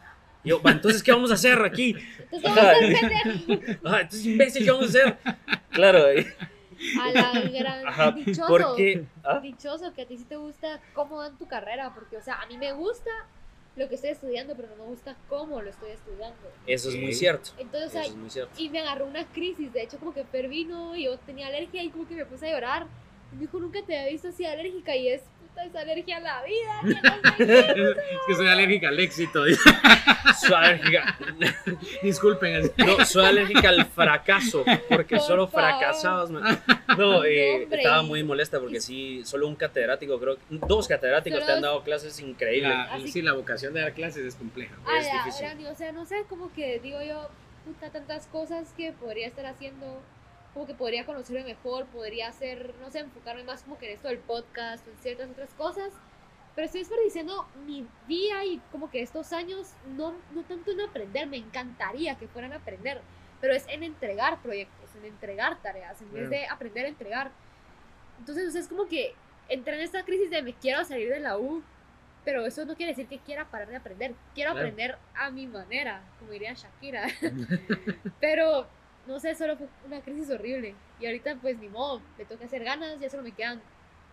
Y 0.43 0.49
yo, 0.49 0.61
"Va, 0.61 0.71
entonces, 0.71 1.01
¿qué 1.03 1.11
vamos 1.11 1.31
a 1.31 1.33
hacer 1.35 1.59
aquí? 1.63 1.95
Entonces. 2.31 2.51
Ajá, 3.83 4.01
entonces, 4.01 4.25
imbécil, 4.25 4.63
¿qué 4.65 4.71
vamos 4.71 4.85
a 4.85 4.89
hacer? 4.89 5.17
Claro, 5.71 6.13
y- 6.13 6.25
A 7.01 7.11
la 7.11 7.41
gran. 7.41 7.87
Ajá, 7.87 8.11
dichoso. 8.11 8.45
porque. 8.47 9.05
ah, 9.23 9.39
Dichoso 9.39 9.93
que 9.93 10.03
a 10.03 10.05
ti 10.05 10.17
sí 10.17 10.25
te 10.25 10.35
gusta 10.35 10.79
cómo 10.93 11.21
dan 11.21 11.37
tu 11.37 11.47
carrera. 11.47 11.93
Porque, 11.95 12.17
o 12.17 12.21
sea, 12.21 12.35
a 12.41 12.45
mí 12.47 12.57
me 12.57 12.73
gusta 12.73 13.09
lo 13.75 13.89
que 13.89 13.95
estoy 13.95 14.11
estudiando, 14.11 14.55
pero 14.55 14.69
no 14.69 14.83
me 14.83 14.89
gusta 14.89 15.17
cómo 15.27 15.61
lo 15.61 15.69
estoy 15.69 15.91
estudiando. 15.91 16.37
Eso 16.65 16.89
es 16.89 16.95
muy 16.95 17.13
cierto. 17.13 17.51
Entonces, 17.57 18.01
Eso 18.01 18.11
es 18.11 18.15
muy 18.15 18.29
cierto. 18.29 18.53
y 18.57 18.69
me 18.69 18.79
agarró 18.79 19.05
una 19.05 19.25
crisis. 19.31 19.73
De 19.73 19.83
hecho, 19.83 19.97
como 19.99 20.13
que 20.13 20.23
Fer 20.23 20.47
vino 20.47 20.95
y 20.95 21.05
yo 21.05 21.17
tenía 21.19 21.47
alergia 21.47 21.83
y 21.83 21.89
como 21.89 22.07
que 22.07 22.15
me 22.15 22.25
puse 22.25 22.47
a 22.47 22.51
llorar. 22.53 22.87
Y 23.31 23.35
me 23.35 23.41
dijo, 23.41 23.59
nunca 23.59 23.79
te 23.85 23.97
había 23.97 24.11
visto 24.11 24.29
así 24.29 24.45
alérgica. 24.45 24.95
Y 24.95 25.09
es 25.09 25.23
esa 25.63 25.79
alergia 25.81 26.17
a 26.17 26.19
la 26.19 26.43
vida. 26.43 26.81
que 26.83 26.93
no 26.93 27.37
sé 27.37 27.73
qué. 27.75 27.89
Es 27.91 27.97
que 28.27 28.35
soy 28.35 28.47
alérgica 28.47 28.87
al 28.89 28.99
éxito. 28.99 29.43
Soy 30.41 30.53
alérgica. 30.53 31.17
Disculpen. 32.03 32.71
No, 32.77 33.05
soy 33.05 33.25
alérgica 33.25 33.69
al 33.69 33.85
fracaso. 33.85 34.65
Porque 34.89 35.15
Por 35.17 35.25
solo 35.25 35.47
favor. 35.47 35.69
fracasados. 35.79 36.29
me- 36.31 36.41
No, 36.97 37.23
eh, 37.23 37.67
estaba 37.71 38.01
muy 38.01 38.23
molesta 38.23 38.59
porque 38.59 38.79
sí, 38.81 39.23
solo 39.23 39.47
un 39.47 39.55
catedrático, 39.55 40.19
creo. 40.19 40.37
Dos 40.49 40.87
catedráticos 40.87 41.39
Solo 41.39 41.45
te 41.45 41.51
han 41.53 41.61
dado 41.61 41.83
clases 41.83 42.19
increíbles. 42.19 42.71
La, 42.73 42.83
Así- 42.93 43.11
sí, 43.11 43.21
la 43.21 43.33
vocación 43.33 43.73
de 43.73 43.81
dar 43.81 43.93
clases 43.93 44.25
es 44.25 44.35
compleja. 44.35 44.75
Ah, 44.85 44.97
es 44.99 45.05
ya, 45.05 45.13
difícil. 45.23 45.67
O 45.67 45.75
sea, 45.75 45.91
no 45.91 46.05
sé, 46.05 46.25
como 46.27 46.51
que 46.53 46.79
digo 46.79 47.01
yo, 47.01 47.29
puta, 47.63 47.89
tantas 47.91 48.27
cosas 48.27 48.73
que 48.75 48.91
podría 48.91 49.27
estar 49.27 49.45
haciendo, 49.45 50.01
como 50.55 50.65
que 50.65 50.73
podría 50.73 51.05
conocerme 51.05 51.43
mejor, 51.43 51.85
podría 51.87 52.29
hacer, 52.29 52.73
no 52.79 52.89
sé, 52.89 52.99
enfocarme 52.99 53.43
más 53.43 53.61
como 53.63 53.77
que 53.77 53.87
en 53.87 53.95
esto 53.95 54.07
del 54.07 54.19
podcast 54.19 54.87
o 54.87 54.89
en 54.89 54.97
ciertas 54.97 55.29
otras 55.29 55.49
cosas, 55.55 55.91
pero 56.55 56.65
estoy 56.65 56.79
desperdiciando 56.79 57.45
mi 57.67 57.85
día 58.07 58.45
y 58.45 58.61
como 58.71 58.89
que 58.89 59.01
estos 59.01 59.33
años, 59.33 59.73
no, 59.97 60.15
no 60.33 60.43
tanto 60.43 60.71
en 60.71 60.79
aprender, 60.79 61.27
me 61.27 61.35
encantaría 61.35 62.15
que 62.15 62.29
fueran 62.29 62.53
a 62.53 62.55
aprender, 62.55 63.01
pero 63.41 63.53
es 63.53 63.67
en 63.67 63.83
entregar 63.83 64.41
proyectos, 64.41 64.95
en 64.95 65.03
entregar 65.03 65.61
tareas, 65.61 66.01
en 66.01 66.13
vez 66.13 66.29
de 66.29 66.47
aprender 66.47 66.85
a 66.85 66.87
entregar. 66.87 67.31
Entonces, 68.19 68.47
o 68.47 68.51
sea, 68.51 68.61
es 68.61 68.69
como 68.69 68.87
que 68.87 69.13
entré 69.49 69.75
en 69.75 69.81
esta 69.81 70.05
crisis 70.05 70.29
de 70.29 70.41
me 70.41 70.53
quiero 70.53 70.85
salir 70.85 71.09
de 71.09 71.19
la 71.19 71.37
U, 71.37 71.61
pero 72.23 72.45
eso 72.45 72.63
no 72.63 72.75
quiere 72.77 72.93
decir 72.93 73.07
que 73.07 73.19
quiera 73.19 73.43
parar 73.51 73.67
de 73.67 73.75
aprender. 73.75 74.15
Quiero 74.33 74.51
Claro. 74.51 74.65
aprender 74.65 74.97
a 75.15 75.29
mi 75.31 75.47
manera, 75.47 76.01
como 76.17 76.31
diría 76.31 76.53
Shakira. 76.53 77.07
pero, 78.21 78.67
no 79.07 79.19
sé, 79.19 79.35
solo 79.35 79.57
fue 79.57 79.67
una 79.85 80.01
crisis 80.01 80.29
horrible. 80.29 80.75
Y 80.99 81.05
ahorita, 81.05 81.37
pues, 81.41 81.57
ni 81.59 81.69
modo, 81.69 82.01
me 82.17 82.25
toca 82.25 82.45
hacer 82.45 82.63
ganas, 82.63 82.99
ya 82.99 83.09
solo 83.09 83.23
me 83.23 83.31
quedan 83.31 83.61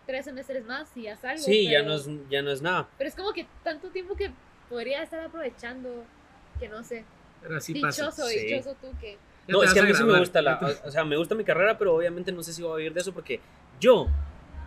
tres 0.05 0.25
semestres 0.25 0.65
más 0.65 0.89
y 0.95 1.03
ya 1.03 1.15
salgo. 1.15 1.41
Sí, 1.41 1.69
ya 1.69 1.81
no, 1.81 1.95
es, 1.95 2.07
ya 2.29 2.41
no 2.41 2.51
es 2.51 2.61
nada. 2.61 2.87
Pero 2.97 3.07
es 3.07 3.15
como 3.15 3.33
que 3.33 3.47
tanto 3.63 3.89
tiempo 3.89 4.15
que 4.15 4.31
podría 4.69 5.03
estar 5.03 5.19
aprovechando, 5.19 6.05
que 6.59 6.67
no 6.67 6.83
sé. 6.83 7.05
Pero 7.41 7.57
así 7.57 7.73
dichoso, 7.73 8.05
pasa. 8.05 8.27
sí. 8.27 8.45
dichoso 8.45 8.75
tú 8.81 8.87
que... 8.99 9.17
No, 9.47 9.61
es 9.61 9.73
que 9.73 9.79
a 9.81 9.83
mí 9.83 9.93
sí 9.93 10.03
me 10.05 10.17
gusta 10.17 10.41
la, 10.41 10.57
o 10.85 10.89
sea, 10.89 11.03
me 11.03 11.17
gusta 11.17 11.35
mi 11.35 11.43
carrera, 11.43 11.77
pero 11.77 11.95
obviamente 11.95 12.31
no 12.31 12.41
sé 12.43 12.53
si 12.53 12.61
voy 12.61 12.73
a 12.73 12.75
vivir 12.77 12.93
de 12.93 13.01
eso 13.01 13.13
porque 13.13 13.41
yo, 13.77 14.07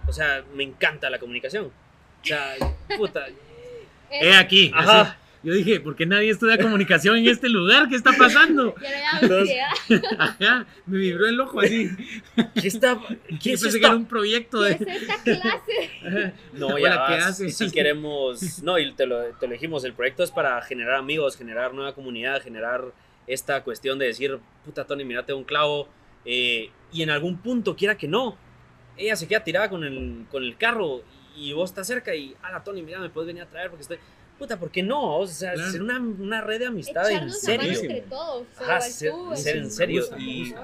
o 0.07 0.13
sea, 0.13 0.45
me 0.55 0.65
encanta 0.65 1.09
la 1.09 1.19
comunicación. 1.19 1.67
O 1.67 2.27
sea, 2.27 2.55
puta. 2.99 3.27
He 4.11 4.37
aquí. 4.37 4.71
Ajá. 4.75 5.01
así. 5.01 5.13
Yo 5.47 5.53
dije, 5.53 5.79
¿por 5.79 5.95
qué 5.95 6.07
nadie 6.07 6.31
estudia 6.31 6.59
comunicación 6.59 7.19
en 7.19 7.29
este 7.29 7.49
lugar? 7.49 7.89
¿Qué 7.89 7.95
está 7.95 8.11
pasando? 8.19 8.75
Ya 8.83 8.91
le 8.91 9.29
da 9.29 9.39
ansiedad. 9.39 10.17
Ajá, 10.19 10.67
me 10.87 10.99
vibró 10.99 11.29
el 11.29 11.39
ojo 11.39 11.61
así. 11.61 11.89
¿Qué 12.61 12.67
está? 12.67 12.99
¿Qué 13.41 13.51
Yo 13.51 13.55
es 13.55 13.63
pensé 13.63 13.79
que 13.79 13.87
era 13.87 13.95
un 13.95 14.07
proyecto 14.07 14.59
¿Qué 14.61 14.71
de. 14.71 14.93
es 14.93 15.03
esta 15.03 15.23
clase? 15.23 15.91
Ajá. 16.05 16.33
No, 16.53 16.77
ya 16.77 17.07
¿qué 17.07 17.13
vas. 17.15 17.27
haces? 17.27 17.57
Si 17.57 17.71
queremos, 17.71 18.61
no, 18.65 18.77
y 18.77 18.93
te 18.95 19.07
lo, 19.07 19.23
te 19.37 19.47
lo 19.47 19.53
dijimos, 19.53 19.85
el 19.85 19.93
proyecto 19.93 20.25
es 20.25 20.33
para 20.33 20.61
generar 20.63 20.97
amigos, 20.97 21.37
generar 21.37 21.73
nueva 21.75 21.95
comunidad, 21.95 22.43
generar 22.43 22.93
esta 23.29 23.63
cuestión 23.63 24.01
de 24.01 24.07
decir, 24.07 24.41
puta 24.65 24.85
Tony, 24.85 25.05
mírate 25.05 25.33
un 25.33 25.45
clavo, 25.45 25.89
eh, 26.25 26.71
y 26.93 27.03
en 27.03 27.11
algún 27.11 27.39
punto, 27.39 27.77
quiera 27.77 27.97
que 27.97 28.09
no, 28.09 28.37
ella 28.97 29.15
se 29.15 29.29
queda 29.29 29.45
tirada 29.45 29.71
con 29.71 29.85
el, 29.85 30.27
con 30.29 30.43
el 30.43 30.57
carro 30.57 31.03
y 31.37 31.53
vos 31.53 31.71
estás 31.71 31.87
cerca 31.87 32.17
y, 32.17 32.35
ala 32.43 32.65
Tony, 32.65 32.83
mira, 32.83 32.99
me 32.99 33.11
puedes 33.11 33.29
venir 33.29 33.45
a 33.45 33.47
traer 33.47 33.71
porque 33.71 33.83
estoy, 33.83 33.99
puta, 34.39 34.59
¿por 34.59 34.71
qué 34.71 34.83
no? 34.83 35.19
O 35.19 35.27
sea, 35.27 35.53
Claro. 35.55 35.71
ser 35.71 35.83
una, 35.83 35.99
una 35.99 36.41
red 36.43 36.59
de 36.61 36.67
amistad 36.67 37.11
en 37.11 37.31
serio. 37.33 37.73
entre 37.81 38.03
todos. 38.03 38.47
Ajá, 38.57 38.65
igual 38.65 38.83
ser- 38.83 39.11
tú, 39.13 39.37
ser 39.37 39.57
el 39.57 39.63
en 39.65 39.71
serio, 39.71 40.05
y-. 40.19 40.55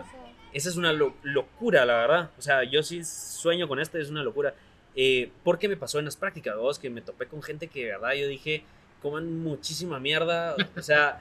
Esa 0.53 0.69
es 0.69 0.77
una 0.77 0.93
lo- 0.93 1.15
locura, 1.23 1.85
la 1.87 1.95
verdad. 1.97 2.31
O 2.39 2.43
sea, 2.43 2.63
yo 2.65 2.83
sí 2.83 3.03
sueño 3.05 3.67
con 3.69 3.81
esto, 3.81 3.99
es 3.99 4.11
una 4.11 4.23
locura. 4.23 4.55
Eh, 4.95 5.31
porque 5.43 5.69
me 5.69 5.77
pasó 5.79 5.99
en 5.99 6.05
las 6.05 6.17
prácticas, 6.17 6.55
dos, 6.55 6.79
que 6.79 6.91
me 6.91 7.01
topé 7.01 7.27
con 7.27 7.43
gente 7.43 7.69
que 7.69 7.87
de 7.87 7.93
verdad 7.93 8.13
yo 8.13 8.27
dije, 8.29 8.63
coman 9.01 9.39
muchísima 9.43 9.99
mierda. 9.99 10.55
O 10.77 10.83
sea, 10.83 11.21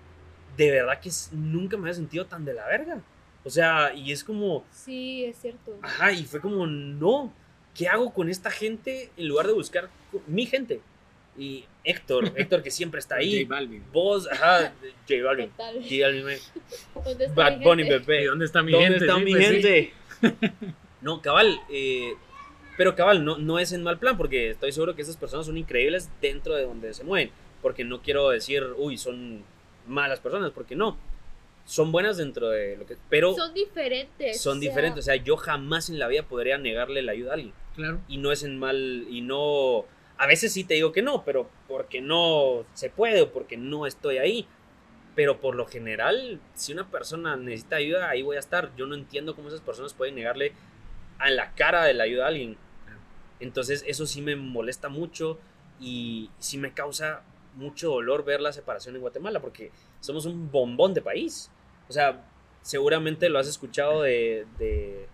de 0.56 0.70
verdad 0.70 0.98
que 1.00 1.10
nunca 1.32 1.76
me 1.76 1.84
había 1.84 1.94
sentido 1.94 2.26
tan 2.26 2.44
de 2.44 2.54
la 2.54 2.66
verga. 2.66 3.00
O 3.44 3.50
sea, 3.50 3.92
y 3.94 4.10
es 4.10 4.24
como, 4.24 4.64
Sí, 4.72 5.24
es 5.24 5.36
cierto. 5.38 5.78
ajá, 5.82 6.12
y 6.12 6.24
fue 6.24 6.40
como, 6.40 6.66
no, 6.66 7.32
¿qué 7.74 7.86
hago 7.88 8.12
con 8.12 8.28
esta 8.28 8.50
gente 8.50 9.10
en 9.16 9.28
lugar 9.28 9.46
de 9.46 9.52
buscar 9.52 9.88
mi 10.26 10.46
gente? 10.46 10.80
Y 11.36 11.66
Héctor, 11.84 12.32
Héctor 12.36 12.62
que 12.62 12.70
siempre 12.70 12.98
está 13.00 13.16
ahí. 13.16 13.44
J 13.44 13.54
Balvin. 13.54 13.84
Vos, 13.92 14.28
ajá, 14.30 14.72
J 15.08 15.22
Balvin. 15.24 15.50
J 15.56 15.62
Balvin, 16.00 16.38
¿Dónde 16.94 17.24
está 17.26 17.34
Bad 17.34 17.58
mi 17.58 17.64
Bunny, 17.64 17.82
dónde 18.24 18.44
está 18.44 18.62
mi 18.62 18.72
¿Dónde 18.72 18.86
gente? 18.88 19.04
está 19.04 19.18
Sí, 19.18 19.24
mi 19.24 19.32
pues 19.32 19.46
sí. 19.46 19.52
gente? 19.52 19.92
No, 21.02 21.20
cabal, 21.20 21.60
eh, 21.70 22.14
pero 22.78 22.94
cabal, 22.96 23.24
no, 23.24 23.36
no 23.38 23.58
es 23.58 23.72
en 23.72 23.82
mal 23.82 23.98
plan, 23.98 24.16
porque 24.16 24.50
estoy 24.50 24.72
seguro 24.72 24.96
que 24.96 25.02
esas 25.02 25.16
personas 25.16 25.46
son 25.46 25.56
increíbles 25.58 26.10
dentro 26.22 26.54
de 26.54 26.62
donde 26.64 26.94
se 26.94 27.04
mueven, 27.04 27.30
porque 27.60 27.84
no 27.84 28.00
quiero 28.00 28.30
decir, 28.30 28.64
uy, 28.78 28.96
son 28.96 29.44
malas 29.86 30.20
personas, 30.20 30.50
porque 30.52 30.74
no, 30.74 30.96
son 31.66 31.92
buenas 31.92 32.16
dentro 32.16 32.48
de 32.48 32.76
lo 32.78 32.86
que, 32.86 32.96
pero 33.10 33.34
son, 33.34 33.48
Son 33.48 33.54
diferentes. 33.54 34.40
o 34.46 34.52
sea, 34.52 34.54
diferentes, 34.60 34.98
o 35.00 35.02
sea, 35.02 35.16
yo 35.16 35.36
jamás 35.36 35.90
en 35.90 35.98
la 35.98 36.08
vida 36.08 36.22
podría 36.22 36.56
negarle 36.56 37.02
la 37.02 37.12
ayuda 37.12 37.32
a 37.32 37.34
alguien, 37.34 37.52
Claro. 37.76 38.00
y 38.08 38.16
no 38.16 38.32
es 38.32 38.42
en 38.42 38.58
mal, 38.58 39.06
y 39.10 39.20
no, 39.20 39.84
a 40.24 40.26
veces 40.26 40.54
sí 40.54 40.64
te 40.64 40.72
digo 40.72 40.90
que 40.90 41.02
no, 41.02 41.22
pero 41.22 41.50
porque 41.68 42.00
no 42.00 42.64
se 42.72 42.88
puede 42.88 43.20
o 43.20 43.30
porque 43.30 43.58
no 43.58 43.84
estoy 43.84 44.16
ahí. 44.16 44.48
Pero 45.14 45.38
por 45.38 45.54
lo 45.54 45.66
general, 45.66 46.40
si 46.54 46.72
una 46.72 46.90
persona 46.90 47.36
necesita 47.36 47.76
ayuda, 47.76 48.08
ahí 48.08 48.22
voy 48.22 48.36
a 48.36 48.40
estar. 48.40 48.74
Yo 48.74 48.86
no 48.86 48.94
entiendo 48.94 49.36
cómo 49.36 49.48
esas 49.48 49.60
personas 49.60 49.92
pueden 49.92 50.14
negarle 50.14 50.52
a 51.18 51.28
la 51.28 51.54
cara 51.54 51.84
de 51.84 51.92
la 51.92 52.04
ayuda 52.04 52.24
a 52.24 52.28
alguien. 52.28 52.56
Entonces 53.38 53.84
eso 53.86 54.06
sí 54.06 54.22
me 54.22 54.34
molesta 54.34 54.88
mucho 54.88 55.38
y 55.78 56.30
sí 56.38 56.56
me 56.56 56.72
causa 56.72 57.22
mucho 57.56 57.90
dolor 57.90 58.24
ver 58.24 58.40
la 58.40 58.54
separación 58.54 58.94
en 58.94 59.02
Guatemala 59.02 59.40
porque 59.40 59.72
somos 60.00 60.24
un 60.24 60.50
bombón 60.50 60.94
de 60.94 61.02
país. 61.02 61.50
O 61.90 61.92
sea, 61.92 62.24
seguramente 62.62 63.28
lo 63.28 63.38
has 63.38 63.46
escuchado 63.46 64.00
de, 64.00 64.46
de 64.58 65.06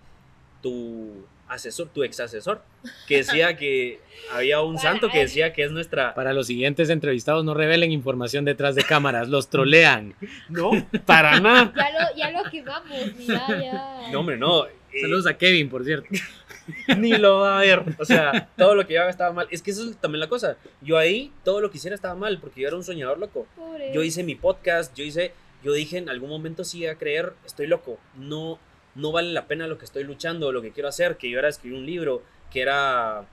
tu 0.62 1.26
asesor, 1.50 1.88
tu 1.88 2.02
ex 2.04 2.20
asesor, 2.20 2.62
que 3.06 3.18
decía 3.18 3.56
que 3.56 4.00
había 4.32 4.60
un 4.62 4.78
santo 4.78 5.08
que 5.10 5.18
decía 5.18 5.52
que 5.52 5.64
es 5.64 5.72
nuestra... 5.72 6.14
Para 6.14 6.32
los 6.32 6.46
siguientes 6.46 6.88
entrevistados, 6.88 7.44
no 7.44 7.52
revelen 7.54 7.92
información 7.92 8.44
detrás 8.44 8.74
de 8.74 8.82
cámaras, 8.84 9.28
los 9.28 9.50
trolean. 9.50 10.14
No, 10.48 10.70
para 11.06 11.38
nada. 11.40 11.72
Ya 11.76 11.90
lo, 11.90 12.16
ya 12.16 12.42
lo 12.42 12.50
quemamos, 12.50 13.14
mira, 13.16 13.46
ya. 13.48 14.10
No, 14.12 14.20
hombre, 14.20 14.36
no. 14.36 14.66
eh, 14.66 14.70
Saludos 15.00 15.26
a 15.26 15.36
Kevin, 15.36 15.68
por 15.68 15.84
cierto. 15.84 16.08
ni 16.98 17.12
lo 17.12 17.40
va 17.40 17.58
a 17.58 17.60
ver. 17.62 17.82
O 17.98 18.04
sea, 18.04 18.48
todo 18.56 18.74
lo 18.74 18.86
que 18.86 18.94
yo 18.94 19.00
haga 19.02 19.10
estaba 19.10 19.32
mal. 19.32 19.48
Es 19.50 19.62
que 19.62 19.70
eso 19.72 19.88
es 19.90 19.96
también 19.96 20.20
la 20.20 20.28
cosa. 20.28 20.56
Yo 20.80 20.98
ahí, 20.98 21.32
todo 21.44 21.60
lo 21.60 21.70
que 21.70 21.78
hiciera 21.78 21.94
estaba 21.94 22.14
mal, 22.14 22.38
porque 22.40 22.60
yo 22.60 22.68
era 22.68 22.76
un 22.76 22.84
soñador 22.84 23.18
loco. 23.18 23.46
Pobre. 23.56 23.92
Yo 23.92 24.02
hice 24.02 24.22
mi 24.22 24.34
podcast, 24.34 24.94
yo 24.96 25.04
hice, 25.04 25.32
yo 25.64 25.72
dije 25.72 25.98
en 25.98 26.08
algún 26.08 26.30
momento 26.30 26.64
sí 26.64 26.86
a 26.86 26.94
creer, 26.96 27.32
estoy 27.44 27.66
loco, 27.66 27.98
no, 28.16 28.58
no 28.94 29.12
vale 29.12 29.32
la 29.32 29.46
pena 29.46 29.66
lo 29.66 29.78
que 29.78 29.84
estoy 29.84 30.04
luchando, 30.04 30.52
lo 30.52 30.62
que 30.62 30.72
quiero 30.72 30.88
hacer, 30.88 31.16
que 31.16 31.30
yo 31.30 31.38
era 31.38 31.48
escribir 31.48 31.78
un 31.78 31.86
libro, 31.86 32.22
que 32.50 32.60
era, 32.60 33.24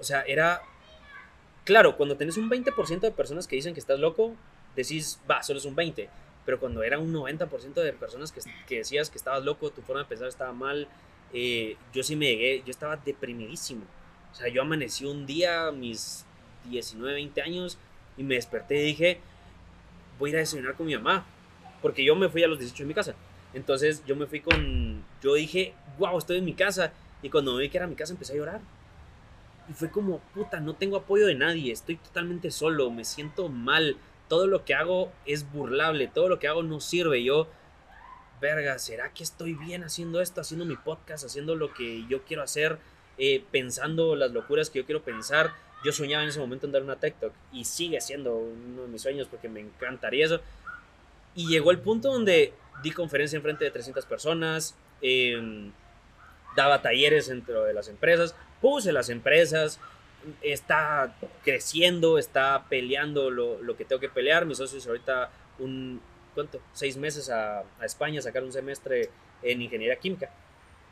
o 0.00 0.04
sea, 0.04 0.22
era, 0.22 0.62
claro, 1.64 1.96
cuando 1.96 2.16
tenés 2.16 2.36
un 2.36 2.50
20% 2.50 3.00
de 3.00 3.10
personas 3.10 3.46
que 3.46 3.56
dicen 3.56 3.74
que 3.74 3.80
estás 3.80 3.98
loco, 3.98 4.34
decís, 4.76 5.20
va, 5.30 5.42
solo 5.42 5.58
es 5.58 5.64
un 5.64 5.74
20, 5.74 6.08
pero 6.44 6.58
cuando 6.58 6.82
era 6.82 6.98
un 6.98 7.12
90% 7.12 7.74
de 7.74 7.92
personas 7.92 8.32
que, 8.32 8.40
que 8.66 8.78
decías 8.78 9.10
que 9.10 9.18
estabas 9.18 9.44
loco, 9.44 9.70
tu 9.70 9.82
forma 9.82 10.02
de 10.02 10.08
pensar 10.08 10.28
estaba 10.28 10.52
mal, 10.52 10.88
eh, 11.32 11.76
yo 11.92 12.02
sí 12.02 12.16
me 12.16 12.26
llegué, 12.26 12.62
yo 12.64 12.70
estaba 12.70 12.96
deprimidísimo, 12.96 13.84
o 14.32 14.34
sea, 14.34 14.48
yo 14.48 14.62
amanecí 14.62 15.04
un 15.04 15.26
día, 15.26 15.70
mis 15.70 16.24
19, 16.70 17.14
20 17.14 17.42
años, 17.42 17.78
y 18.16 18.22
me 18.22 18.34
desperté 18.34 18.76
y 18.76 18.86
dije, 18.86 19.20
voy 20.18 20.30
a 20.30 20.32
ir 20.32 20.36
a 20.36 20.40
desayunar 20.40 20.74
con 20.74 20.86
mi 20.86 20.94
mamá. 20.94 21.26
Porque 21.82 22.04
yo 22.04 22.16
me 22.16 22.28
fui 22.28 22.42
a 22.42 22.48
los 22.48 22.58
18 22.58 22.82
de 22.82 22.86
mi 22.86 22.94
casa. 22.94 23.14
Entonces 23.54 24.04
yo 24.06 24.16
me 24.16 24.26
fui 24.26 24.40
con... 24.40 25.04
Yo 25.22 25.34
dije, 25.34 25.74
wow, 25.98 26.18
estoy 26.18 26.38
en 26.38 26.44
mi 26.44 26.54
casa. 26.54 26.92
Y 27.22 27.30
cuando 27.30 27.56
vi 27.56 27.68
que 27.68 27.78
era 27.78 27.86
mi 27.86 27.94
casa 27.94 28.12
empecé 28.12 28.32
a 28.34 28.36
llorar. 28.36 28.60
Y 29.68 29.72
fue 29.72 29.90
como, 29.90 30.18
puta, 30.34 30.60
no 30.60 30.74
tengo 30.74 30.96
apoyo 30.96 31.26
de 31.26 31.34
nadie. 31.34 31.72
Estoy 31.72 31.96
totalmente 31.96 32.50
solo. 32.50 32.90
Me 32.90 33.04
siento 33.04 33.48
mal. 33.48 33.96
Todo 34.28 34.46
lo 34.46 34.64
que 34.64 34.74
hago 34.74 35.12
es 35.24 35.50
burlable. 35.50 36.08
Todo 36.08 36.28
lo 36.28 36.38
que 36.38 36.48
hago 36.48 36.62
no 36.62 36.80
sirve. 36.80 37.22
Yo, 37.24 37.48
verga, 38.40 38.78
¿será 38.78 39.12
que 39.12 39.22
estoy 39.22 39.54
bien 39.54 39.84
haciendo 39.84 40.20
esto? 40.20 40.40
Haciendo 40.40 40.66
mi 40.66 40.76
podcast, 40.76 41.24
haciendo 41.24 41.54
lo 41.54 41.72
que 41.72 42.04
yo 42.08 42.24
quiero 42.24 42.42
hacer. 42.42 42.78
eh, 43.16 43.44
pensando 43.50 44.16
las 44.16 44.32
locuras 44.32 44.70
que 44.70 44.80
yo 44.80 44.86
quiero 44.86 45.02
pensar. 45.02 45.52
Yo 45.84 45.92
soñaba 45.92 46.22
en 46.22 46.30
ese 46.30 46.40
momento 46.40 46.66
en 46.66 46.72
dar 46.72 46.82
una 46.82 46.96
TikTok 46.96 47.32
y 47.52 47.64
sigue 47.64 48.00
siendo 48.00 48.34
uno 48.34 48.82
de 48.82 48.88
mis 48.88 49.02
sueños 49.02 49.28
porque 49.30 49.48
me 49.48 49.60
encantaría 49.60 50.24
eso. 50.24 50.40
Y 51.34 51.46
llegó 51.48 51.70
el 51.70 51.78
punto 51.78 52.12
donde 52.12 52.52
di 52.82 52.90
conferencia 52.90 53.36
en 53.36 53.42
frente 53.42 53.64
de 53.64 53.70
300 53.70 54.04
personas, 54.06 54.74
eh, 55.02 55.70
daba 56.56 56.82
talleres 56.82 57.28
dentro 57.28 57.64
de 57.64 57.74
las 57.74 57.88
empresas, 57.88 58.34
puse 58.60 58.92
las 58.92 59.08
empresas, 59.08 59.80
está 60.42 61.14
creciendo, 61.42 62.18
está 62.18 62.64
peleando 62.68 63.30
lo, 63.30 63.60
lo 63.62 63.76
que 63.76 63.84
tengo 63.84 64.00
que 64.00 64.08
pelear. 64.08 64.46
Mis 64.46 64.58
socios 64.58 64.86
ahorita 64.86 65.30
un, 65.58 66.00
¿cuánto? 66.34 66.60
Seis 66.72 66.96
meses 66.96 67.30
a, 67.30 67.60
a 67.60 67.84
España, 67.84 68.20
a 68.20 68.22
sacar 68.22 68.42
un 68.42 68.52
semestre 68.52 69.10
en 69.42 69.62
ingeniería 69.62 69.96
química. 69.96 70.30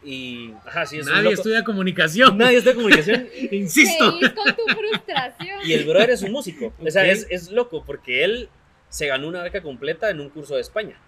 Y, 0.04 0.52
ajá, 0.66 0.84
sí, 0.84 0.98
es 0.98 1.06
Nadie 1.06 1.22
loco. 1.22 1.34
estudia 1.34 1.62
comunicación. 1.62 2.36
Nadie 2.36 2.58
estudia 2.58 2.74
comunicación. 2.74 3.28
Insisto. 3.52 4.18
Feliz 4.18 4.32
con 4.32 4.56
tu 4.56 4.66
frustración. 4.66 5.60
Y 5.64 5.72
el 5.74 5.84
brother 5.86 6.10
es 6.10 6.22
un 6.22 6.32
músico. 6.32 6.72
O 6.84 6.90
sea, 6.90 7.06
es, 7.06 7.26
es 7.30 7.50
loco 7.52 7.84
porque 7.84 8.24
él 8.24 8.48
se 8.88 9.06
ganó 9.06 9.28
una 9.28 9.42
beca 9.42 9.62
completa 9.62 10.10
en 10.10 10.20
un 10.20 10.28
curso 10.28 10.56
de 10.56 10.60
España. 10.60 10.98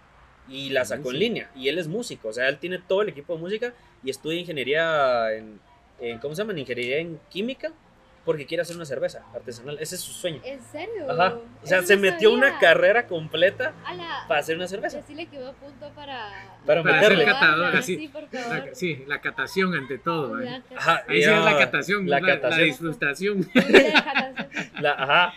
Y 0.48 0.70
la 0.70 0.84
sacó 0.84 1.10
en 1.10 1.18
línea. 1.18 1.50
Y 1.56 1.68
él 1.68 1.78
es 1.78 1.88
músico. 1.88 2.28
O 2.28 2.32
sea, 2.32 2.48
él 2.48 2.58
tiene 2.58 2.78
todo 2.78 3.02
el 3.02 3.08
equipo 3.08 3.34
de 3.34 3.40
música 3.40 3.72
y 4.02 4.10
estudia 4.10 4.38
ingeniería 4.40 5.32
en, 5.32 5.58
en- 6.00 6.18
¿cómo 6.18 6.34
se 6.34 6.42
llama? 6.42 6.52
En 6.52 6.58
ingeniería 6.58 6.98
en 6.98 7.18
química 7.30 7.72
porque 8.26 8.46
quiere 8.46 8.62
hacer 8.62 8.74
una 8.76 8.86
cerveza 8.86 9.22
artesanal. 9.34 9.76
Ese 9.80 9.96
es 9.96 10.00
su 10.00 10.12
sueño. 10.12 10.40
¿En 10.44 10.58
serio? 10.62 11.10
Ajá. 11.10 11.36
O 11.62 11.66
sea, 11.66 11.78
Eso 11.78 11.88
se 11.88 11.96
no 11.96 12.02
metió 12.02 12.32
una 12.32 12.58
carrera 12.58 13.06
completa 13.06 13.74
para 14.28 14.40
hacer 14.40 14.56
una 14.56 14.66
cerveza. 14.66 14.96
decirle 14.98 15.26
que 15.26 15.38
me 15.38 15.46
apunto 15.46 15.90
para... 15.94 16.30
Para 16.64 16.82
Para 16.82 16.94
meterle. 16.96 17.24
ser 17.24 17.32
catador, 17.34 17.54
Probarla, 17.56 17.78
así. 17.80 17.96
Sí, 17.98 18.08
por 18.08 18.22
La- 18.32 18.40
favor. 18.40 18.70
sí, 18.72 19.04
la 19.06 19.20
catación 19.20 19.74
ante 19.74 19.98
todo. 19.98 20.40
¿eh? 20.40 20.62
La 20.70 20.76
Ajá. 20.78 21.04
Ahí 21.06 21.22
sí 21.22 21.28
es 21.30 21.44
la 21.44 21.58
catación, 21.58 22.08
la 22.08 22.20
la, 22.20 22.26
la 22.26 22.34
catación. 22.40 22.64
disfrutación. 22.66 23.50
la 23.54 24.04
catación. 24.04 24.70
La- 24.82 24.92
ajá. 24.92 25.34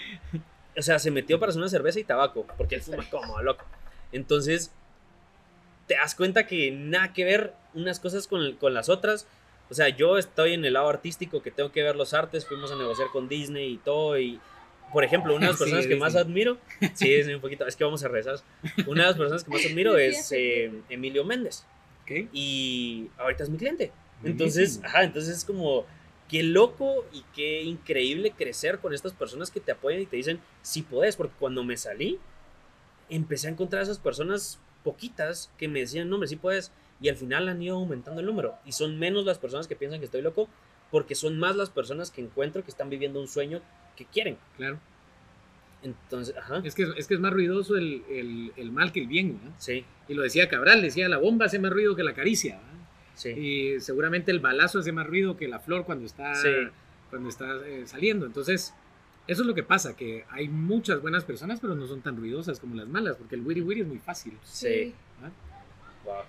O 0.77 0.81
sea, 0.81 0.97
se 0.99 1.11
metió 1.11 1.39
para 1.41 1.49
hacer 1.49 1.59
una 1.61 1.69
cerveza 1.69 1.99
y 1.99 2.05
tabaco, 2.05 2.45
porque 2.57 2.75
él 2.75 2.81
fuma 2.81 3.03
como 3.09 3.41
loco. 3.41 3.65
Entonces, 4.13 4.71
te 5.87 5.95
das 5.95 6.15
cuenta 6.15 6.45
que 6.47 6.71
nada 6.71 7.13
que 7.13 7.23
ver 7.23 7.53
unas 7.73 7.99
cosas 7.99 8.27
con, 8.27 8.55
con 8.57 8.73
las 8.73 8.89
otras. 8.89 9.25
O 9.69 9.73
sea, 9.73 9.89
yo 9.89 10.17
estoy 10.17 10.53
en 10.53 10.63
el 10.65 10.73
lado 10.73 10.87
artístico 10.89 11.41
que 11.41 11.51
tengo 11.51 11.71
que 11.71 11.83
ver 11.83 11.95
los 11.95 12.13
artes, 12.13 12.45
fuimos 12.45 12.71
a 12.71 12.75
negociar 12.75 13.09
con 13.11 13.27
Disney 13.27 13.73
y 13.73 13.77
todo. 13.77 14.17
Y, 14.19 14.39
por 14.93 15.03
ejemplo, 15.03 15.35
una 15.35 15.47
de 15.47 15.51
las 15.51 15.57
Sí, 15.57 15.63
personas 15.63 15.87
que 15.87 15.95
más 15.95 16.15
admiro, 16.15 16.57
sí, 16.93 17.09
Disney 17.13 17.35
un 17.35 17.41
poquito, 17.41 17.65
es 17.65 17.75
que 17.75 17.83
vamos 17.83 18.03
a 18.03 18.07
rezar. 18.07 18.35
Una 18.85 19.03
de 19.03 19.07
las 19.09 19.17
personas 19.17 19.43
que 19.43 19.51
más 19.51 19.65
admiro 19.69 19.95
Sí, 19.97 20.01
es 20.03 20.25
sí. 20.27 20.35
eh, 20.37 20.81
Emilio 20.89 21.23
Méndez 21.25 21.65
Ok. 22.03 22.29
y 22.33 23.09
ahorita 23.17 23.43
es 23.43 23.49
mi 23.49 23.57
cliente. 23.57 23.91
Entonces, 24.23 24.81
ajá, 24.83 25.03
entonces 25.03 25.37
es 25.37 25.45
como 25.45 25.85
qué 26.29 26.43
loco 26.43 27.05
y 27.13 27.23
qué 27.35 27.61
increíble 27.63 28.31
crecer 28.31 28.79
con 28.79 28.93
estas 28.93 29.13
personas 29.13 29.51
que 29.51 29.59
te 29.59 29.71
apoyan 29.71 30.01
y 30.01 30.05
te 30.05 30.15
dicen 30.17 30.39
si 30.61 30.81
puedes, 30.81 31.15
porque 31.15 31.33
cuando 31.39 31.63
me 31.63 31.77
salí 31.77 32.19
empecé 33.09 33.47
a 33.47 33.51
encontrar 33.51 33.81
a 33.81 33.83
esas 33.83 33.99
personas 33.99 34.59
poquitas 34.83 35.51
que 35.57 35.67
me 35.67 35.79
decían, 35.79 36.09
no, 36.09 36.15
hombre, 36.15 36.27
sí 36.27 36.35
puedes, 36.35 36.71
y 37.01 37.09
al 37.09 37.15
final 37.15 37.47
han 37.47 37.61
ido 37.61 37.75
aumentando 37.75 38.21
el 38.21 38.25
número 38.27 38.55
y 38.65 38.71
son 38.71 38.97
menos 38.97 39.25
las 39.25 39.37
personas 39.37 39.67
que 39.67 39.75
piensan 39.75 39.99
que 39.99 40.05
estoy 40.05 40.21
loco, 40.21 40.47
porque 40.91 41.15
son 41.15 41.37
más 41.37 41.55
las 41.55 41.69
personas 41.69 42.11
que 42.11 42.21
encuentro 42.21 42.63
que 42.63 42.71
están 42.71 42.89
viviendo 42.89 43.19
un 43.19 43.27
sueño 43.27 43.61
que 43.95 44.05
quieren. 44.05 44.37
Claro. 44.55 44.79
Entonces, 45.83 46.35
ajá, 46.35 46.61
Es 46.63 46.73
que, 46.73 46.87
es 46.97 47.07
que 47.07 47.13
es 47.13 47.19
más 47.19 47.31
ruidoso 47.31 47.77
el, 47.77 48.03
el- 48.09 48.51
el 48.57 48.71
mal 48.71 48.91
que 48.91 49.01
el 49.01 49.07
bien. 49.07 49.39
¿no? 49.43 49.53
sí, 49.57 49.85
Y 50.07 50.13
lo 50.15 50.23
decía 50.23 50.49
Cabral, 50.49 50.81
decía, 50.81 51.07
la 51.07 51.17
bomba 51.17 51.45
hace 51.45 51.59
más 51.59 51.71
ruido 51.71 51.95
que 51.95 52.03
la 52.03 52.13
caricia. 52.13 52.59
sí, 53.13 53.29
Y 53.29 53.79
seguramente 53.79 54.31
el 54.31 54.39
balazo 54.39 54.79
hace 54.79 54.91
más 54.91 55.05
ruido 55.07 55.37
que 55.37 55.47
la 55.47 55.59
flor 55.59 55.85
cuando 55.85 56.05
está, 56.05 56.33
Sí. 56.35 56.49
cuando 57.09 57.29
está 57.29 57.45
eh, 57.65 57.83
saliendo. 57.85 58.25
Entonces, 58.25 58.73
eso 59.27 59.41
es 59.41 59.47
lo 59.47 59.53
que 59.53 59.63
pasa, 59.63 59.95
que 59.95 60.25
hay 60.29 60.47
muchas 60.47 61.01
buenas 61.01 61.23
personas, 61.23 61.59
pero 61.59 61.75
no 61.75 61.85
son 61.87 62.01
tan 62.01 62.15
ruidosas 62.15 62.59
como 62.59 62.75
las 62.75 62.87
malas, 62.87 63.17
porque 63.17 63.35
el 63.35 63.41
wiri 63.45 63.61
wiri 63.61 63.81
es 63.81 63.87
muy 63.87 63.99
fácil. 63.99 64.37
sí. 64.43 64.93
¿ah? 65.21 65.29
Wow. 66.05 66.23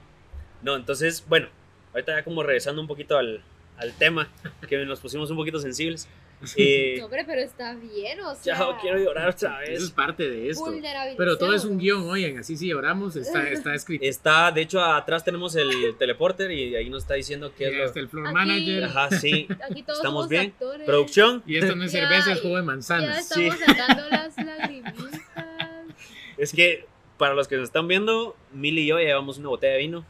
No, 0.60 0.74
entonces, 0.74 1.24
bueno, 1.28 1.48
ahorita 1.92 2.16
ya 2.16 2.24
como 2.24 2.42
regresando 2.42 2.80
un 2.82 2.88
poquito 2.88 3.16
al, 3.16 3.44
al 3.78 3.92
tema, 3.94 4.28
que 4.68 4.76
nos 4.84 5.00
pusimos 5.00 5.30
un 5.30 5.36
poquito 5.36 5.58
sensibles. 5.58 6.08
Eh, 6.56 6.94
No, 7.00 7.06
hombre, 7.06 7.24
pero 7.26 7.40
está 7.40 7.74
bien, 7.74 8.20
o 8.20 8.32
sea. 8.36 8.56
ya 8.56 8.78
quiero 8.80 8.96
llorar 8.96 9.30
otra 9.30 9.60
Eso 9.64 9.72
es 9.72 9.80
vez. 9.80 9.90
parte 9.90 10.30
de 10.30 10.50
esto. 10.50 10.72
Pero 11.16 11.36
todo 11.36 11.52
es 11.52 11.64
un 11.64 11.78
guion, 11.78 12.08
oigan, 12.08 12.38
así 12.38 12.56
si 12.56 12.72
oramos, 12.72 13.16
está, 13.16 13.50
está 13.50 13.74
escrito. 13.74 14.04
Está, 14.04 14.52
de 14.52 14.60
hecho, 14.60 14.80
atrás 14.80 15.24
tenemos 15.24 15.56
el 15.56 15.96
teleporter 15.98 16.52
y 16.52 16.76
ahí 16.76 16.88
nos 16.90 17.02
está 17.02 17.14
diciendo 17.14 17.52
qué 17.58 17.64
Y 17.72 17.80
es 17.80 17.92
lo... 17.92 18.00
el 18.02 18.08
floor 18.08 18.26
Aquí- 18.28 18.34
manager. 18.34 18.84
Ajá, 18.84 19.10
sí. 19.18 19.48
Aquí 19.68 19.82
todos 19.82 19.98
Estamos 19.98 20.02
somos 20.02 20.28
bien. 20.28 20.42
actores. 20.52 20.86
Producción. 20.86 21.42
Y 21.44 21.56
esto 21.56 21.74
no 21.74 21.82
es 21.82 21.90
Ya, 21.90 22.02
cerveza, 22.08 22.32
es 22.34 22.40
jugo 22.40 22.54
de 22.54 22.62
Ya 22.62 22.66
manzanas. 22.66 23.18
estamos 23.18 23.58
sacando 23.58 24.08
las 24.08 24.36
lagrimitas. 24.36 24.94
Es 26.36 26.52
que, 26.52 26.86
para 27.16 27.34
los 27.34 27.48
que 27.48 27.56
nos 27.56 27.64
están 27.64 27.88
viendo, 27.88 28.36
Mil 28.52 28.78
y 28.78 28.86
yo 28.86 28.98
ya 29.00 29.06
llevamos 29.06 29.38
una 29.38 29.48
botella 29.48 29.72
de 29.72 29.78
vino. 29.80 30.04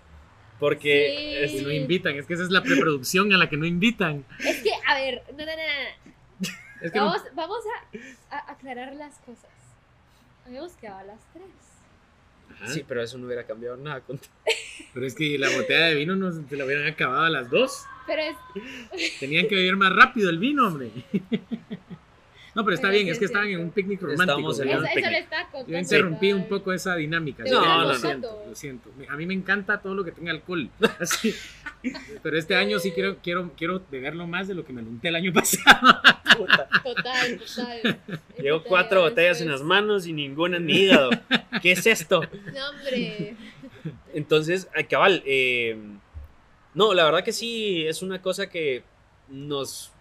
Porque... 0.58 1.46
Sí. 1.50 1.62
No 1.62 1.70
invitan, 1.72 2.16
es 2.16 2.26
que 2.26 2.34
esa 2.34 2.42
es 2.42 2.50
la 2.50 2.62
preproducción 2.62 3.32
a 3.32 3.36
la 3.38 3.48
que 3.48 3.56
no 3.56 3.64
invitan. 3.66 4.24
Es 4.44 4.62
que, 4.62 4.70
a 4.86 4.94
ver, 4.94 5.22
no, 5.32 5.38
no, 5.38 5.44
no, 5.46 5.52
no. 5.56 6.48
Es 6.82 6.92
que 6.92 6.98
no- 6.98 7.06
Vamos, 7.06 7.22
vamos 7.34 7.58
a, 8.30 8.36
a 8.36 8.52
aclarar 8.52 8.94
las 8.94 9.16
cosas. 9.18 9.50
Habíamos 10.46 10.72
quedado 10.74 10.98
a 10.98 11.04
las 11.04 11.20
tres. 11.32 11.44
Ajá. 12.54 12.68
Sí, 12.68 12.84
pero 12.88 13.02
eso 13.02 13.18
no 13.18 13.26
hubiera 13.26 13.44
cambiado 13.44 13.76
nada. 13.76 14.00
con- 14.00 14.20
Pero 14.94 15.06
es 15.06 15.14
que 15.14 15.38
la 15.38 15.50
botella 15.50 15.86
de 15.86 15.94
vino 15.94 16.16
no 16.16 16.30
se 16.32 16.56
la 16.56 16.64
hubieran 16.64 16.86
acabado 16.86 17.22
a 17.22 17.30
las 17.30 17.50
dos. 17.50 17.84
Pero 18.06 18.22
es. 18.22 19.18
Tenían 19.20 19.46
que 19.48 19.54
beber 19.56 19.76
más 19.76 19.92
rápido 19.94 20.30
el 20.30 20.38
vino, 20.38 20.66
hombre. 20.66 20.90
No, 22.58 22.64
pero 22.64 22.74
está 22.74 22.90
bien, 22.90 23.04
sí 23.04 23.10
es 23.10 23.20
que 23.20 23.26
es 23.26 23.30
estaban 23.30 23.48
en 23.50 23.60
un 23.60 23.70
picnic 23.70 24.02
romántico. 24.02 24.50
Estamos 24.50 24.58
en 24.58 24.68
un 24.78 24.84
Eso, 24.84 25.10
le 25.10 25.18
está 25.20 25.44
contando. 25.44 25.70
Yo 25.70 25.78
interrumpí 25.78 26.32
un 26.32 26.48
poco 26.48 26.72
esa 26.72 26.96
dinámica. 26.96 27.44
No, 27.44 27.52
lo 27.52 27.66
no, 27.66 27.84
no. 27.84 27.94
siento, 27.94 28.44
lo 28.48 28.54
siento. 28.56 28.90
A 29.08 29.14
mí 29.14 29.26
me 29.26 29.34
encanta 29.34 29.80
todo 29.80 29.94
lo 29.94 30.02
que 30.02 30.10
tenga 30.10 30.32
alcohol. 30.32 30.68
Así. 30.98 31.32
Pero 32.20 32.36
este 32.36 32.56
año 32.56 32.80
sí 32.80 32.90
quiero, 32.90 33.18
quiero, 33.22 33.52
quiero 33.56 33.80
beberlo 33.92 34.26
más 34.26 34.48
de 34.48 34.56
lo 34.56 34.64
que 34.64 34.72
me 34.72 34.82
lo 34.82 34.88
unté 34.88 35.06
el 35.06 35.14
año 35.14 35.32
pasado. 35.34 36.00
Puta. 36.36 36.68
Total, 36.82 37.38
total. 37.38 38.00
Llevo 38.42 38.64
cuatro 38.64 39.02
botellas 39.02 39.40
en 39.40 39.52
las 39.52 39.62
manos 39.62 40.08
y 40.08 40.12
ninguna 40.12 40.56
en 40.56 40.64
mi 40.64 40.78
hígado. 40.78 41.10
¿Qué 41.62 41.70
es 41.70 41.86
esto? 41.86 42.22
No, 42.22 42.70
hombre. 42.70 43.36
Entonces, 44.14 44.66
ay, 44.74 44.86
cabal, 44.86 45.22
eh, 45.24 45.78
no, 46.74 46.92
la 46.92 47.04
verdad 47.04 47.22
que 47.22 47.30
sí, 47.30 47.86
es 47.86 48.02
una 48.02 48.20
cosa 48.20 48.48
que 48.48 48.82
nos, 49.28 49.92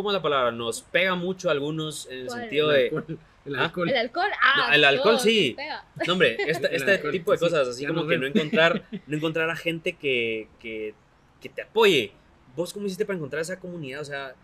¿cómo 0.00 0.10
es 0.10 0.14
la 0.14 0.22
palabra? 0.22 0.50
Nos 0.50 0.82
pega 0.82 1.14
mucho 1.14 1.48
a 1.48 1.52
algunos 1.52 2.06
en 2.10 2.20
el 2.20 2.26
¿Cuál? 2.26 2.40
sentido 2.40 2.70
El 2.72 2.76
de, 2.76 2.84
alcohol, 2.96 3.18
El 3.44 3.56
¿Ah? 3.58 3.64
alcohol. 3.64 3.88
El 3.90 3.96
alcohol, 3.96 4.30
ah, 4.42 4.54
No, 4.68 4.74
el 4.74 4.84
alcohol 4.84 5.14
todo, 5.16 5.18
sí. 5.24 5.54
pega. 5.56 5.84
No, 6.06 6.12
hombre, 6.14 6.36
esta- 6.50 6.68
este 6.68 6.90
alcohol, 6.92 7.12
tipo 7.12 7.32
de 7.32 7.38
sí, 7.38 7.44
cosas, 7.44 7.68
así 7.68 7.86
como 7.86 8.02
no 8.02 8.08
que 8.08 8.18
no 8.18 8.26
encontrar, 8.26 8.84
no 9.06 9.16
encontrar 9.16 9.50
a 9.50 9.56
gente 9.56 9.92
que, 9.94 10.48
que, 10.58 10.94
que 11.40 11.48
te 11.48 11.62
apoye. 11.62 12.12
¿Vos 12.56 12.72
cómo 12.72 12.86
hiciste 12.86 13.04
para 13.04 13.16
encontrar 13.16 13.42
esa 13.42 13.60
comunidad? 13.60 14.00
O 14.00 14.04
sea, 14.04 14.34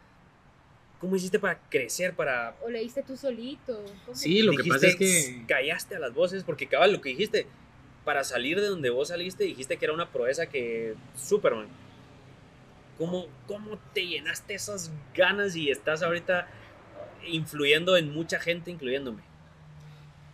¿cómo 1.00 1.16
hiciste 1.16 1.38
para 1.38 1.58
crecer, 1.68 2.14
para... 2.14 2.54
O 2.64 2.70
leíste 2.70 3.02
tú 3.02 3.16
solito. 3.16 3.82
¿Cómo? 4.04 4.16
Sí, 4.16 4.42
lo 4.42 4.52
que 4.52 4.64
pasa 4.68 4.86
es 4.86 4.96
que 4.96 5.42
Callaste 5.48 5.96
a 5.96 5.98
las 5.98 6.14
voces, 6.14 6.44
porque 6.44 6.66
cabal, 6.68 6.92
lo 6.92 7.00
que 7.00 7.08
dijiste, 7.10 7.46
para 8.04 8.22
salir 8.24 8.60
de 8.60 8.68
donde 8.68 8.90
vos 8.90 9.08
saliste, 9.08 9.44
dijiste 9.44 9.76
que 9.76 9.84
era 9.86 9.94
una 9.94 10.10
proeza 10.10 10.46
que... 10.46 10.94
Superman. 11.16 11.66
¿Cómo, 12.98 13.26
¿Cómo 13.46 13.78
te 13.92 14.06
llenaste 14.06 14.54
esas 14.54 14.90
ganas 15.14 15.54
y 15.56 15.70
estás 15.70 16.02
ahorita 16.02 16.48
influyendo 17.26 17.96
en 17.96 18.12
mucha 18.12 18.40
gente, 18.40 18.70
incluyéndome? 18.70 19.22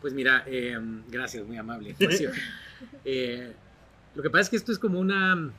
Pues 0.00 0.12
mira, 0.12 0.44
eh, 0.46 0.78
gracias, 1.08 1.46
muy 1.46 1.56
amable. 1.56 1.94
Eh, 3.04 3.52
lo 4.16 4.24
que 4.24 4.28
pasa 4.30 4.42
es 4.42 4.48
que 4.50 4.56
esto 4.56 4.72
es 4.72 4.78
como 4.78 4.98
una... 4.98 5.52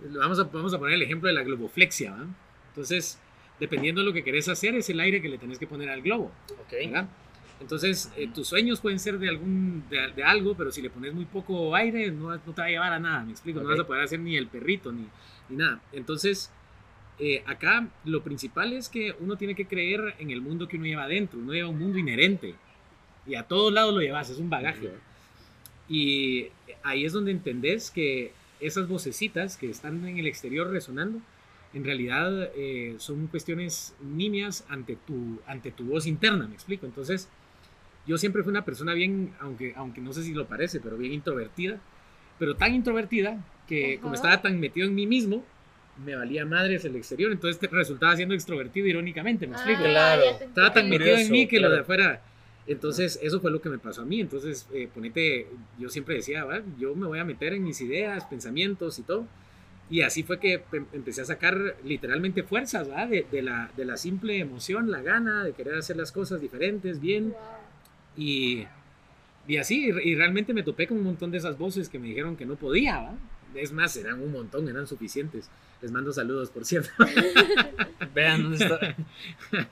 Vamos 0.00 0.40
a, 0.40 0.44
vamos 0.44 0.72
a 0.72 0.78
poner 0.78 0.94
el 0.94 1.02
ejemplo 1.02 1.28
de 1.28 1.34
la 1.34 1.42
globoflexia, 1.42 2.10
¿va? 2.12 2.26
Entonces, 2.68 3.18
dependiendo 3.60 4.00
de 4.00 4.06
lo 4.06 4.14
que 4.14 4.24
querés 4.24 4.48
hacer, 4.48 4.74
es 4.74 4.88
el 4.88 4.98
aire 5.00 5.20
que 5.20 5.28
le 5.28 5.36
tenés 5.36 5.58
que 5.58 5.66
poner 5.66 5.90
al 5.90 6.00
globo, 6.00 6.32
Ok. 6.52 6.72
¿verdad? 6.86 7.06
Entonces, 7.60 8.10
eh, 8.16 8.28
tus 8.34 8.48
sueños 8.48 8.80
pueden 8.80 8.98
ser 8.98 9.18
de 9.18 9.28
algún 9.28 9.84
de, 9.88 10.10
de 10.16 10.24
algo, 10.24 10.56
pero 10.56 10.72
si 10.72 10.80
le 10.82 10.88
pones 10.90 11.12
muy 11.14 11.26
poco 11.26 11.76
aire, 11.76 12.10
no, 12.10 12.30
no 12.30 12.38
te 12.38 12.60
va 12.60 12.64
a 12.64 12.70
llevar 12.70 12.92
a 12.94 12.98
nada, 12.98 13.24
me 13.24 13.30
explico, 13.32 13.60
no 13.60 13.68
vas 13.68 13.78
a 13.78 13.86
poder 13.86 14.02
hacer 14.02 14.18
ni 14.18 14.36
el 14.36 14.48
perrito, 14.48 14.90
ni, 14.90 15.06
ni 15.52 15.58
nada. 15.58 15.80
Entonces, 15.92 16.50
eh, 17.18 17.42
acá 17.46 17.88
lo 18.04 18.22
principal 18.22 18.72
es 18.72 18.88
que 18.88 19.14
uno 19.20 19.36
tiene 19.36 19.54
que 19.54 19.66
creer 19.66 20.14
en 20.18 20.30
el 20.30 20.40
mundo 20.40 20.66
que 20.66 20.76
uno 20.76 20.86
lleva 20.86 21.04
adentro, 21.04 21.38
uno 21.38 21.52
lleva 21.52 21.68
un 21.68 21.78
mundo 21.78 21.98
inherente, 21.98 22.54
y 23.26 23.34
a 23.34 23.44
todos 23.44 23.72
lados 23.72 23.94
lo 23.94 24.00
llevas, 24.00 24.30
es 24.30 24.38
un 24.38 24.50
bagaje. 24.50 24.90
Y 25.88 26.48
ahí 26.82 27.04
es 27.04 27.12
donde 27.12 27.30
entendés 27.30 27.90
que 27.90 28.32
esas 28.60 28.88
vocecitas 28.88 29.56
que 29.56 29.68
están 29.68 30.06
en 30.06 30.18
el 30.18 30.26
exterior 30.26 30.70
resonando, 30.70 31.20
en 31.74 31.84
realidad 31.84 32.50
eh, 32.54 32.96
son 32.98 33.26
cuestiones 33.28 33.94
nimias 34.00 34.64
ante 34.68 34.96
tu, 34.96 35.40
ante 35.46 35.70
tu 35.70 35.84
voz 35.84 36.06
interna, 36.06 36.46
me 36.46 36.54
explico. 36.54 36.86
Entonces, 36.86 37.28
yo 38.06 38.18
siempre 38.18 38.42
fui 38.42 38.50
una 38.50 38.64
persona 38.64 38.94
bien, 38.94 39.32
aunque, 39.40 39.74
aunque 39.76 40.00
no 40.00 40.12
sé 40.12 40.22
si 40.22 40.32
lo 40.32 40.46
parece, 40.46 40.80
pero 40.80 40.96
bien 40.96 41.12
introvertida, 41.12 41.80
pero 42.38 42.56
tan 42.56 42.74
introvertida 42.74 43.44
que 43.76 43.94
Ajá. 43.94 44.02
como 44.02 44.14
estaba 44.14 44.42
tan 44.42 44.58
metido 44.60 44.86
en 44.86 44.94
mí 44.94 45.06
mismo, 45.06 45.44
me 46.04 46.14
valía 46.16 46.44
madres 46.46 46.84
el 46.84 46.96
exterior, 46.96 47.30
entonces 47.32 47.58
te- 47.60 47.68
resultaba 47.68 48.16
siendo 48.16 48.34
extrovertido 48.34 48.86
irónicamente, 48.86 49.46
¿me 49.46 49.54
explico? 49.54 49.82
Ah, 49.84 49.88
Claro. 49.88 50.22
ya 50.32 50.38
te 50.38 50.44
Estaba 50.46 50.72
tan 50.72 50.88
metido 50.88 51.16
en 51.16 51.30
mí 51.30 51.46
que 51.46 51.58
lo 51.60 51.68
de 51.68 51.74
claro. 51.76 51.82
afuera. 51.82 52.22
Entonces, 52.66 53.18
eso 53.22 53.40
fue 53.40 53.50
lo 53.50 53.60
que 53.60 53.68
me 53.68 53.78
pasó 53.78 54.02
a 54.02 54.04
mí. 54.04 54.20
Entonces, 54.20 54.66
eh, 54.72 54.88
ponete, 54.94 55.46
yo 55.78 55.88
siempre 55.88 56.14
decía, 56.14 56.44
"Va, 56.44 56.62
yo 56.78 56.94
me 56.94 57.06
voy 57.06 57.18
a 57.18 57.24
meter 57.24 57.52
en 57.54 57.64
mis 57.64 57.80
ideas, 57.80 58.24
pensamientos 58.26 58.98
y 58.98 59.02
todo. 59.02 59.26
Y 59.90 60.00
así 60.02 60.22
fue 60.22 60.38
que 60.38 60.58
pe- 60.60 60.84
empecé 60.92 61.22
a 61.22 61.24
sacar 61.24 61.76
literalmente 61.84 62.42
fuerzas, 62.44 62.88
¿va? 62.88 63.06
De, 63.06 63.26
de 63.30 63.42
la, 63.42 63.70
de 63.76 63.84
la 63.84 63.96
simple 63.96 64.38
emoción, 64.38 64.90
la 64.90 65.02
gana 65.02 65.44
de 65.44 65.52
querer 65.52 65.74
hacer 65.74 65.96
las 65.96 66.12
cosas 66.12 66.40
diferentes, 66.40 67.00
bien. 67.00 67.30
Wow. 67.30 67.36
Y, 68.16 68.64
y 69.48 69.56
así, 69.56 69.86
y, 69.90 70.10
y 70.10 70.14
realmente 70.14 70.54
me 70.54 70.62
topé 70.62 70.86
con 70.86 70.98
un 70.98 71.04
montón 71.04 71.30
de 71.32 71.38
esas 71.38 71.58
voces 71.58 71.88
que 71.88 71.98
me 71.98 72.08
dijeron 72.08 72.36
que 72.36 72.46
no 72.46 72.54
podía, 72.56 72.98
¿va? 73.00 73.14
Es 73.54 73.72
más, 73.72 73.96
eran 73.96 74.22
un 74.22 74.32
montón, 74.32 74.68
eran 74.68 74.86
suficientes. 74.86 75.48
Les 75.80 75.90
mando 75.90 76.12
saludos, 76.12 76.50
por 76.50 76.64
cierto. 76.64 76.90
Vean 78.14 78.42
dónde 78.42 78.64
está. 78.64 78.96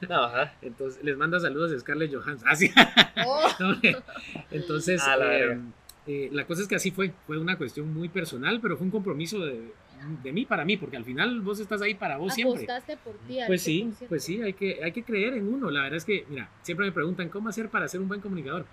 No, 0.08 0.24
ajá. 0.24 0.54
Entonces, 0.62 1.02
les 1.04 1.16
manda 1.16 1.38
saludos 1.38 1.72
a 1.72 1.78
Scarlett 1.78 2.12
Johansson. 2.12 2.48
Ah, 2.50 2.56
sí. 2.56 2.70
Oh, 3.26 3.48
Entonces, 4.50 5.00
la 5.06 5.38
eh, 5.38 5.60
eh, 6.06 6.28
la 6.32 6.46
cosa 6.46 6.62
es 6.62 6.68
que 6.68 6.74
así 6.74 6.90
fue. 6.90 7.12
Fue 7.26 7.38
una 7.38 7.56
cuestión 7.56 7.92
muy 7.92 8.08
personal, 8.08 8.60
pero 8.60 8.76
fue 8.76 8.86
un 8.86 8.90
compromiso 8.90 9.38
de, 9.38 9.72
de 10.22 10.32
mí 10.32 10.46
para 10.46 10.64
mí, 10.64 10.76
porque 10.76 10.96
al 10.96 11.04
final 11.04 11.40
vos 11.40 11.60
estás 11.60 11.82
ahí 11.82 11.94
para 11.94 12.16
vos 12.16 12.34
siempre. 12.34 12.64
apostaste 12.64 12.96
por 12.96 13.14
ti. 13.26 13.38
Pues 13.46 13.62
sí, 13.62 13.92
100%. 14.00 14.08
pues 14.08 14.24
sí, 14.24 14.42
hay 14.42 14.54
que, 14.54 14.82
hay 14.82 14.92
que 14.92 15.04
creer 15.04 15.34
en 15.34 15.52
uno. 15.52 15.70
La 15.70 15.82
verdad 15.82 15.98
es 15.98 16.04
que, 16.04 16.24
mira, 16.28 16.50
siempre 16.62 16.86
me 16.86 16.92
preguntan 16.92 17.28
cómo 17.28 17.48
hacer 17.48 17.68
para 17.68 17.86
ser 17.88 18.00
un 18.00 18.08
buen 18.08 18.20
comunicador. 18.20 18.66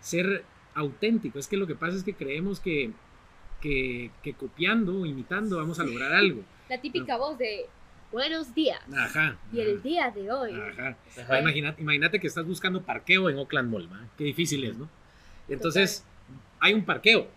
Ser 0.00 0.44
auténtico. 0.74 1.38
Es 1.38 1.48
que 1.48 1.56
lo 1.56 1.66
que 1.66 1.74
pasa 1.74 1.96
es 1.96 2.04
que 2.04 2.14
creemos 2.14 2.60
que, 2.60 2.90
que, 3.62 4.10
que 4.22 4.34
copiando 4.34 5.00
o 5.00 5.06
imitando 5.06 5.56
vamos 5.56 5.78
a 5.80 5.84
lograr 5.84 6.12
algo. 6.12 6.42
La 6.68 6.78
típica 6.80 7.16
voz 7.16 7.38
de 7.38 7.66
buenos 8.10 8.54
días. 8.54 8.80
Ajá. 8.94 9.36
Y 9.52 9.60
el 9.60 9.82
día 9.82 10.10
de 10.10 10.30
hoy. 10.30 10.52
Ajá. 10.52 10.96
Ajá. 11.22 11.40
Imagínate, 11.40 11.80
imagínate 11.80 12.20
que 12.20 12.26
estás 12.26 12.44
buscando 12.44 12.82
parqueo 12.82 13.30
en 13.30 13.38
Oakland 13.38 13.70
Mall. 13.70 13.88
Qué 14.18 14.24
difícil 14.24 14.64
es, 14.64 14.76
¿no? 14.76 14.88
Entonces, 15.48 16.04
hay 16.60 16.74
un 16.74 16.84
parqueo, 16.84 17.28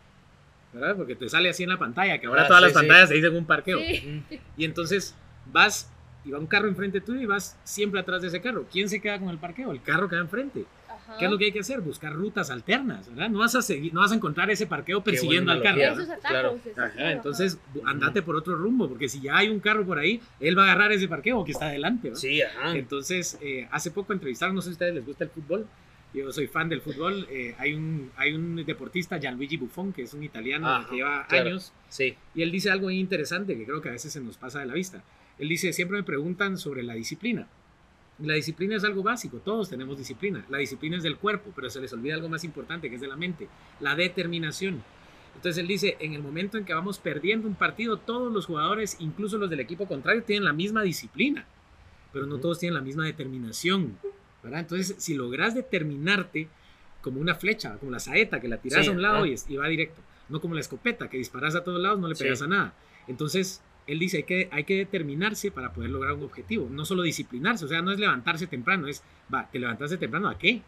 ¿verdad? 0.74 0.96
Porque 0.96 1.16
te 1.16 1.30
sale 1.30 1.50
así 1.50 1.64
en 1.64 1.70
la 1.70 1.78
pantalla, 1.80 2.18
que 2.20 2.28
ahora 2.28 2.44
Ah, 2.44 2.48
todas 2.48 2.62
sí, 2.62 2.64
las 2.66 2.72
sí. 2.74 2.80
pantallas 2.80 3.10
se 3.10 3.16
dicen 3.16 3.36
un 3.36 3.46
parqueo. 3.46 3.80
Sí. 3.80 4.24
Y 4.58 4.66
entonces 4.66 5.16
vas 5.52 5.92
y 6.24 6.32
va 6.32 6.40
un 6.40 6.48
carro 6.48 6.68
enfrente 6.68 7.02
tuyo 7.02 7.22
y 7.22 7.26
vas 7.28 7.58
siempre 7.64 8.00
atrás 8.00 8.22
de 8.24 8.30
ese 8.30 8.42
carro. 8.42 8.66
¿Quién 8.72 8.90
se 8.90 9.00
queda 9.00 9.20
con 9.20 9.30
el 9.30 9.38
parqueo? 9.38 9.72
El 9.72 9.82
carro 9.82 10.10
que 10.10 10.16
va 10.16 10.22
enfrente. 10.24 10.66
Ajá. 11.08 11.18
¿Qué 11.18 11.26
es 11.26 11.32
lo 11.32 11.38
que 11.38 11.46
hay 11.46 11.52
que 11.52 11.60
hacer? 11.60 11.82
Buscar 11.82 12.14
rutas 12.14 12.50
alternas, 12.50 13.08
¿verdad? 13.10 13.30
No 13.30 13.40
vas 13.40 13.56
a 13.56 13.62
seguir, 13.62 13.94
no 13.94 14.02
vas 14.02 14.12
a 14.12 14.16
encontrar 14.16 14.50
ese 14.50 14.66
parqueo 14.68 15.04
persiguiendo 15.04 15.52
al 15.52 15.62
carro. 15.62 15.82
Esos 15.82 16.08
Claro. 16.28 16.56
esos 16.66 16.78
Ajá, 16.78 17.12
entonces 17.12 17.58
andate 17.86 18.22
por 18.22 18.36
otro 18.36 18.56
rumbo, 18.56 18.90
porque 18.90 19.08
si 19.08 19.22
ya 19.22 19.38
hay 19.38 19.50
un 19.50 19.60
carro 19.60 19.86
por 19.86 20.00
ahí, 20.00 20.20
él 20.40 20.58
va 20.58 20.64
a 20.64 20.72
agarrar 20.72 20.92
ese 20.92 21.08
parqueo 21.08 21.44
que 21.46 21.52
está 21.52 21.68
adelante. 21.68 22.10
¿va? 22.10 22.16
Sí, 22.16 22.42
ajá. 22.42 22.76
Entonces, 22.76 23.38
eh, 23.42 23.68
hace 23.72 23.92
poco 23.92 24.14
entrevistaron, 24.14 24.56
no 24.56 24.62
sé 24.62 24.70
si 24.70 24.72
a 24.72 24.74
ustedes 24.74 24.96
les 24.96 25.06
gusta 25.06 25.24
el 25.26 25.30
fútbol, 25.30 25.68
yo 26.14 26.32
soy 26.32 26.48
fan 26.48 26.70
del 26.70 26.80
fútbol, 26.82 27.28
eh, 27.30 27.56
hay, 27.58 27.74
un, 27.74 28.10
hay 28.16 28.34
un 28.34 28.56
deportista, 28.66 29.18
Gianluigi 29.20 29.58
Buffon, 29.58 29.92
que 29.92 30.04
es 30.04 30.14
un 30.14 30.24
italiano 30.24 30.66
Ajá, 30.68 30.90
que 30.90 30.96
lleva 30.96 31.26
claro. 31.28 31.50
años, 31.50 31.74
Sí. 31.90 32.16
y 32.34 32.42
él 32.42 32.52
dice 32.52 32.72
algo 32.72 32.86
muy 32.86 32.98
interesante 33.00 33.58
que 33.58 33.66
creo 33.66 33.82
que 33.82 33.90
a 33.90 33.92
veces 33.92 34.14
se 34.14 34.22
nos 34.22 34.38
pasa 34.38 34.60
de 34.62 34.66
la 34.66 34.74
vista. 34.74 35.04
Él 35.38 35.50
dice, 35.50 35.74
siempre 35.74 35.98
me 35.98 36.04
preguntan 36.04 36.58
sobre 36.58 36.84
la 36.84 36.94
disciplina. 36.94 37.48
La 38.20 38.34
disciplina 38.36 38.76
es 38.78 38.84
algo 38.86 39.04
básico, 39.04 39.38
todos 39.40 39.70
tenemos 39.70 39.98
disciplina. 39.98 40.46
La 40.50 40.58
disciplina 40.58 40.96
es 40.98 41.04
del 41.04 41.18
cuerpo, 41.18 41.52
pero 41.56 41.70
se 41.70 41.82
les 41.82 41.92
olvida 41.92 42.14
algo 42.16 42.30
más 42.30 42.44
importante 42.46 42.90
que 42.90 42.96
es 42.96 43.02
de 43.02 43.08
la 43.08 43.18
mente, 43.18 43.50
la 43.82 43.96
determinación. 43.96 44.82
Entonces 45.36 45.60
él 45.62 45.68
dice, 45.68 45.98
en 46.00 46.14
el 46.14 46.22
momento 46.22 46.58
en 46.58 46.64
que 46.64 46.74
vamos 46.74 46.98
perdiendo 46.98 47.46
un 47.48 47.56
partido, 47.56 47.98
todos 47.98 48.32
los 48.32 48.46
jugadores, 48.46 48.96
incluso 49.00 49.38
los 49.38 49.50
del 49.50 49.60
equipo 49.60 49.86
contrario, 49.86 50.24
tienen 50.24 50.46
la 50.46 50.54
misma 50.54 50.82
disciplina, 50.84 51.46
pero 52.14 52.26
no 52.26 52.38
todos 52.38 52.60
tienen 52.60 52.76
la 52.76 52.82
misma 52.82 53.04
determinación. 53.06 53.98
¿verdad? 54.42 54.62
Entonces, 54.62 54.96
si 55.00 55.16
logras 55.16 55.54
determinarte 55.56 56.48
como 57.02 57.20
una 57.20 57.36
flecha, 57.36 57.78
como 57.80 57.92
la 57.92 58.00
saeta, 58.00 58.40
que 58.40 58.48
la 58.48 58.58
tiras 58.58 58.86
Sí, 58.86 58.92
a 58.92 58.94
un 58.94 59.02
lado 59.02 59.26
y, 59.26 59.34
es- 59.34 59.46
y 59.50 59.58
va 59.58 59.68
directo, 59.68 60.02
no 60.30 60.40
como 60.40 60.54
la 60.56 60.62
escopeta, 60.62 61.10
que 61.10 61.18
disparas 61.18 61.56
a 61.56 61.64
todos 61.64 61.82
lados, 61.82 62.00
no 62.00 62.08
le 62.08 62.16
pegas 62.16 62.40
Sí. 62.40 62.46
a 62.46 62.48
nada. 62.48 62.74
Entonces, 63.08 63.62
él 63.88 64.00
dice, 64.00 64.18
hay 64.18 64.24
que, 64.24 64.50
hay 64.52 64.64
que 64.64 64.76
determinarse 64.78 65.52
para 65.52 65.72
poder 65.74 65.90
lograr 65.92 66.14
un 66.14 66.24
objetivo, 66.24 66.68
no 66.70 66.86
solo 66.86 67.04
disciplinarse, 67.04 67.66
o 67.66 67.68
sea, 67.68 67.82
no 67.82 67.92
es 67.92 68.00
levantarse 68.00 68.48
temprano, 68.48 68.88
es, 68.88 69.04
va, 69.34 69.48
¿te 69.52 69.60
levantaste 69.60 69.98
temprano 69.98 70.28
a 70.30 70.38
qué? 70.38 70.62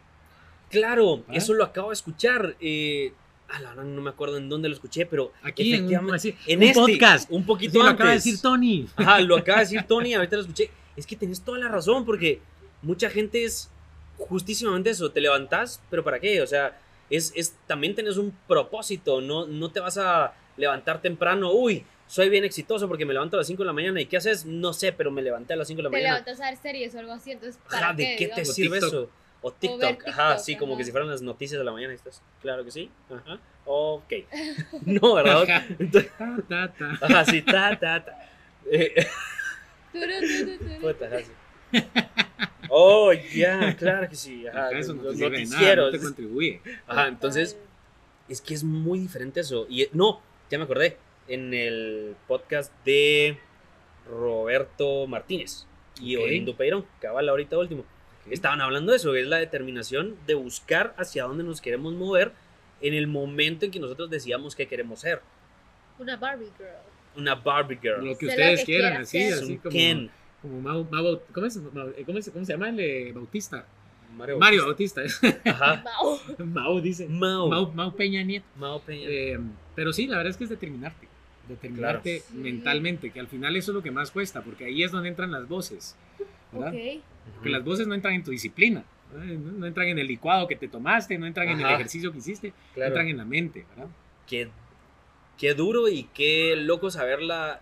Claro, 0.70 1.24
¿Ah? 1.28 1.32
eso 1.34 1.54
lo 1.54 1.64
acabo 1.64 1.88
de 1.88 1.94
escuchar. 1.94 2.56
Eh, 2.60 3.12
a 3.48 3.60
la 3.60 3.74
no 3.76 4.02
me 4.02 4.10
acuerdo 4.10 4.36
en 4.36 4.48
dónde 4.50 4.68
lo 4.68 4.74
escuché, 4.74 5.06
pero 5.06 5.32
Aquí 5.42 5.70
en 5.70 5.76
efectivamente 5.76 6.16
así, 6.16 6.34
en 6.46 6.58
un 6.58 6.64
este, 6.64 6.80
podcast. 6.80 7.30
un 7.30 7.40
Sí, 7.40 7.46
poquito 7.46 7.78
lo 7.78 7.84
antes. 7.84 7.94
acaba 7.94 8.10
de 8.10 8.16
decir 8.16 8.40
Tony. 8.42 8.86
Ajá, 8.96 9.20
lo 9.20 9.36
acaba 9.36 9.58
de 9.60 9.64
decir 9.64 9.82
Tony, 9.84 10.12
ahorita 10.12 10.36
lo 10.36 10.42
escuché. 10.42 10.70
Es 10.96 11.06
que 11.06 11.16
tenés 11.16 11.40
toda 11.40 11.58
la 11.58 11.68
razón, 11.68 12.04
porque 12.04 12.40
mucha 12.82 13.08
gente 13.08 13.44
es 13.44 13.70
justísimamente 14.18 14.90
eso, 14.90 15.10
te 15.10 15.20
levantás, 15.22 15.80
pero 15.88 16.04
¿para 16.04 16.20
qué? 16.20 16.42
O 16.42 16.46
sea, 16.46 16.78
es, 17.08 17.32
es 17.34 17.54
también 17.66 17.94
tenés 17.94 18.18
un 18.18 18.36
propósito, 18.46 19.22
no, 19.22 19.46
no 19.46 19.70
te 19.70 19.80
vas 19.80 19.96
a 19.96 20.34
levantar 20.58 21.00
temprano, 21.00 21.52
uy, 21.52 21.84
soy 22.08 22.28
bien 22.30 22.44
exitoso 22.44 22.88
porque 22.88 23.04
me 23.04 23.12
levanto 23.12 23.36
a 23.36 23.38
las 23.38 23.46
5 23.46 23.62
de 23.62 23.66
la 23.68 23.72
mañana 23.72 24.00
y 24.00 24.06
¿qué 24.06 24.16
haces? 24.16 24.44
No 24.44 24.72
sé, 24.72 24.92
pero 24.92 25.10
me 25.12 25.22
levanté 25.22 25.52
a 25.52 25.56
las 25.56 25.68
5 25.68 25.78
de 25.78 25.82
la 25.84 25.90
Te 25.90 25.96
mañana. 25.96 26.14
levantas 26.14 26.40
a 26.40 26.50
ver 26.50 26.58
series 26.58 26.94
o 26.94 26.98
algo 26.98 27.12
así, 27.12 27.30
entonces 27.32 27.60
¿para 27.70 27.86
Ajá, 27.88 27.94
¿de 27.94 28.16
qué 28.16 28.28
te 28.28 28.44
sirve 28.44 28.80
TikTok. 28.80 28.88
eso? 28.94 29.10
O 29.40 29.52
TikTok, 29.52 30.08
ajá, 30.08 30.28
TikTok, 30.30 30.44
sí, 30.44 30.56
como 30.56 30.72
ajá. 30.72 30.78
que 30.78 30.84
si 30.84 30.90
fueran 30.90 31.08
las 31.10 31.22
noticias 31.22 31.58
de 31.60 31.64
la 31.64 31.70
mañana. 31.70 31.92
y 31.92 31.96
estás, 31.96 32.20
claro 32.42 32.64
que 32.64 32.70
sí, 32.72 32.90
ajá, 33.08 33.38
ok. 33.66 34.12
No, 34.86 35.14
¿verdad? 35.14 35.42
Ajá. 35.42 35.66
Entonces, 35.78 36.10
Ta, 36.18 36.36
ta, 36.48 36.72
ta. 36.72 36.98
ajá, 37.00 37.24
sí, 37.24 37.42
ta, 37.42 37.78
ta, 37.78 38.04
ta. 38.04 38.30
Eh, 38.70 39.06
Turu, 39.92 40.06
turu, 40.20 40.58
turu. 40.58 40.80
Puta, 40.80 41.06
ajá, 41.06 41.18
sí. 41.20 41.82
Oh, 42.70 43.12
ya, 43.12 43.74
claro 43.76 44.08
que 44.08 44.16
sí. 44.16 44.46
Ajá, 44.46 44.70
eso 44.72 44.92
no 44.94 45.02
los 45.04 45.12
te 45.16 45.18
sirve 45.24 45.38
de 45.38 45.44
nada, 45.44 45.50
no 45.54 45.56
noticieros. 45.56 45.92
te 45.92 45.98
contribuye. 46.00 46.60
Ajá, 46.86 47.08
entonces 47.08 47.56
es 48.28 48.40
que 48.40 48.54
es 48.54 48.64
muy 48.64 48.98
diferente 48.98 49.40
eso. 49.40 49.66
Y 49.70 49.88
no, 49.92 50.20
ya 50.50 50.58
me 50.58 50.64
acordé. 50.64 50.96
En 51.28 51.52
el 51.54 52.16
podcast 52.26 52.72
de 52.84 53.38
Roberto 54.10 55.06
Martínez 55.06 55.66
y 56.00 56.16
Ok. 56.16 56.22
Orindo 56.24 56.56
Peirón, 56.56 56.86
cabal 57.00 57.28
ahorita 57.28 57.58
último. 57.58 57.84
Estaban 58.30 58.60
hablando 58.60 58.92
de 58.92 58.96
eso, 58.98 59.14
es 59.14 59.26
la 59.26 59.38
determinación 59.38 60.16
de 60.26 60.34
buscar 60.34 60.94
hacia 60.98 61.24
dónde 61.24 61.44
nos 61.44 61.60
queremos 61.60 61.94
mover 61.94 62.32
en 62.80 62.94
el 62.94 63.06
momento 63.06 63.64
en 63.64 63.70
que 63.70 63.80
nosotros 63.80 64.10
decíamos 64.10 64.54
qué 64.54 64.66
queremos 64.66 65.00
ser. 65.00 65.20
Una 65.98 66.16
Barbie 66.16 66.50
girl. 66.56 66.68
Una 67.16 67.34
Barbie 67.34 67.78
Girl. 67.82 68.04
Lo 68.04 68.16
que 68.16 68.26
ustedes 68.26 68.60
que 68.60 68.66
quieran, 68.66 68.98
así, 69.02 69.24
así 69.24 69.56
como, 69.56 69.70
Ken. 69.72 70.10
como 70.40 70.60
Mau- 70.62 70.88
Mau- 70.88 71.20
¿cómo, 71.32 71.46
es? 71.46 71.58
Mau- 71.60 71.92
¿cómo 72.06 72.18
es- 72.18 72.30
cómo 72.30 72.44
se 72.44 72.52
llama 72.52 72.68
el 72.68 72.78
eh, 72.78 73.12
Bautista? 73.12 73.66
Mario, 74.16 74.38
Mario 74.38 74.66
Bautista. 74.66 75.02
Ajá. 75.46 75.82
Mao. 75.84 76.20
Mao 76.46 76.80
dice. 76.80 77.08
Mao. 77.08 77.48
Mao, 77.48 77.72
Mao 77.72 77.92
Peña 77.96 78.22
Nieto. 78.22 78.46
Mao 78.56 78.80
Peña. 78.80 79.06
Eh, 79.08 79.38
pero 79.74 79.92
sí, 79.92 80.06
la 80.06 80.18
verdad 80.18 80.30
es 80.30 80.36
que 80.36 80.44
es 80.44 80.50
determinarte. 80.50 81.07
Determinarte 81.48 82.22
Claro. 82.26 82.42
Mentalmente, 82.42 83.10
que 83.10 83.20
al 83.20 83.26
final 83.28 83.56
eso 83.56 83.70
es 83.72 83.74
lo 83.74 83.82
que 83.82 83.90
más 83.90 84.10
cuesta, 84.10 84.42
porque 84.42 84.64
ahí 84.66 84.82
es 84.82 84.90
donde 84.92 85.08
entran 85.08 85.30
las 85.32 85.48
voces. 85.48 85.96
¿verdad? 86.52 86.72
Porque 87.34 87.50
las 87.50 87.64
voces 87.64 87.86
no 87.86 87.94
entran 87.94 88.14
en 88.14 88.24
tu 88.24 88.30
disciplina, 88.30 88.84
no, 89.12 89.22
no 89.24 89.66
entran 89.66 89.88
en 89.88 89.98
el 89.98 90.06
licuado 90.06 90.46
que 90.48 90.56
te 90.56 90.66
tomaste, 90.68 91.18
no 91.18 91.26
entran 91.26 91.48
en 91.48 91.60
el 91.60 91.66
ejercicio 91.74 92.10
que 92.12 92.18
hiciste, 92.18 92.52
Claro. 92.74 92.88
entran 92.88 93.08
en 93.08 93.16
la 93.18 93.24
mente. 93.24 93.66
¿verdad? 93.70 93.90
qué, 94.26 94.48
qué 95.38 95.54
duro 95.54 95.88
y 95.88 96.04
qué 96.14 96.54
loco 96.56 96.90
saberla, 96.90 97.60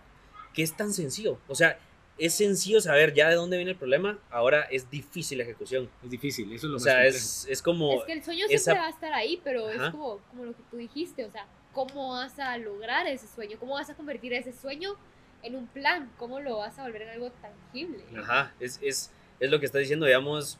que 0.53 0.63
es 0.63 0.75
tan 0.75 0.91
sencillo. 0.93 1.37
O 1.47 1.55
sea, 1.55 1.77
es 2.17 2.33
sencillo 2.33 2.81
saber 2.81 3.13
ya 3.13 3.29
de 3.29 3.35
dónde 3.35 3.57
viene 3.57 3.71
el 3.71 3.77
problema, 3.77 4.17
ahora 4.31 4.61
es 4.63 4.89
difícil 4.89 5.37
la 5.37 5.43
ejecución. 5.43 5.87
Es 6.03 6.09
difícil, 6.09 6.51
eso 6.51 6.65
es 6.67 6.69
lo 6.69 6.69
O 6.69 6.73
más 6.73 6.83
sea, 6.83 6.93
complejo. 6.95 7.17
es, 7.17 7.47
es 7.49 7.61
como... 7.61 7.93
Es 7.99 8.03
que 8.05 8.13
el 8.13 8.23
sueño 8.23 8.45
esa- 8.49 8.63
siempre 8.63 8.81
va 8.81 8.87
a 8.87 8.89
estar 8.91 9.13
ahí, 9.13 9.39
pero 9.43 9.67
Ajá. 9.67 9.85
es 9.87 9.91
como, 9.91 10.17
como 10.29 10.45
lo 10.45 10.51
que 10.53 10.63
tú 10.71 10.77
dijiste, 10.77 11.25
o 11.25 11.31
sea, 11.31 11.45
¿cómo 11.85 12.09
vas 12.13 12.39
a 12.39 12.57
lograr 12.57 13.05
ese 13.05 13.27
sueño? 13.27 13.57
¿Cómo 13.59 13.75
vas 13.75 13.87
a 13.89 13.93
convertir 13.95 14.33
ese 14.33 14.51
sueño 14.51 14.95
en 15.43 15.55
un 15.55 15.67
plan? 15.67 16.09
¿Cómo 16.17 16.39
lo 16.39 16.57
vas 16.57 16.79
a 16.79 16.83
volver 16.83 17.03
en 17.03 17.09
algo 17.09 17.29
tangible? 17.31 18.03
Ajá, 18.17 18.51
es, 18.59 18.79
es, 18.81 19.11
es 19.39 19.51
lo 19.51 19.59
que 19.59 19.67
está 19.67 19.77
diciendo, 19.77 20.07
digamos, 20.07 20.57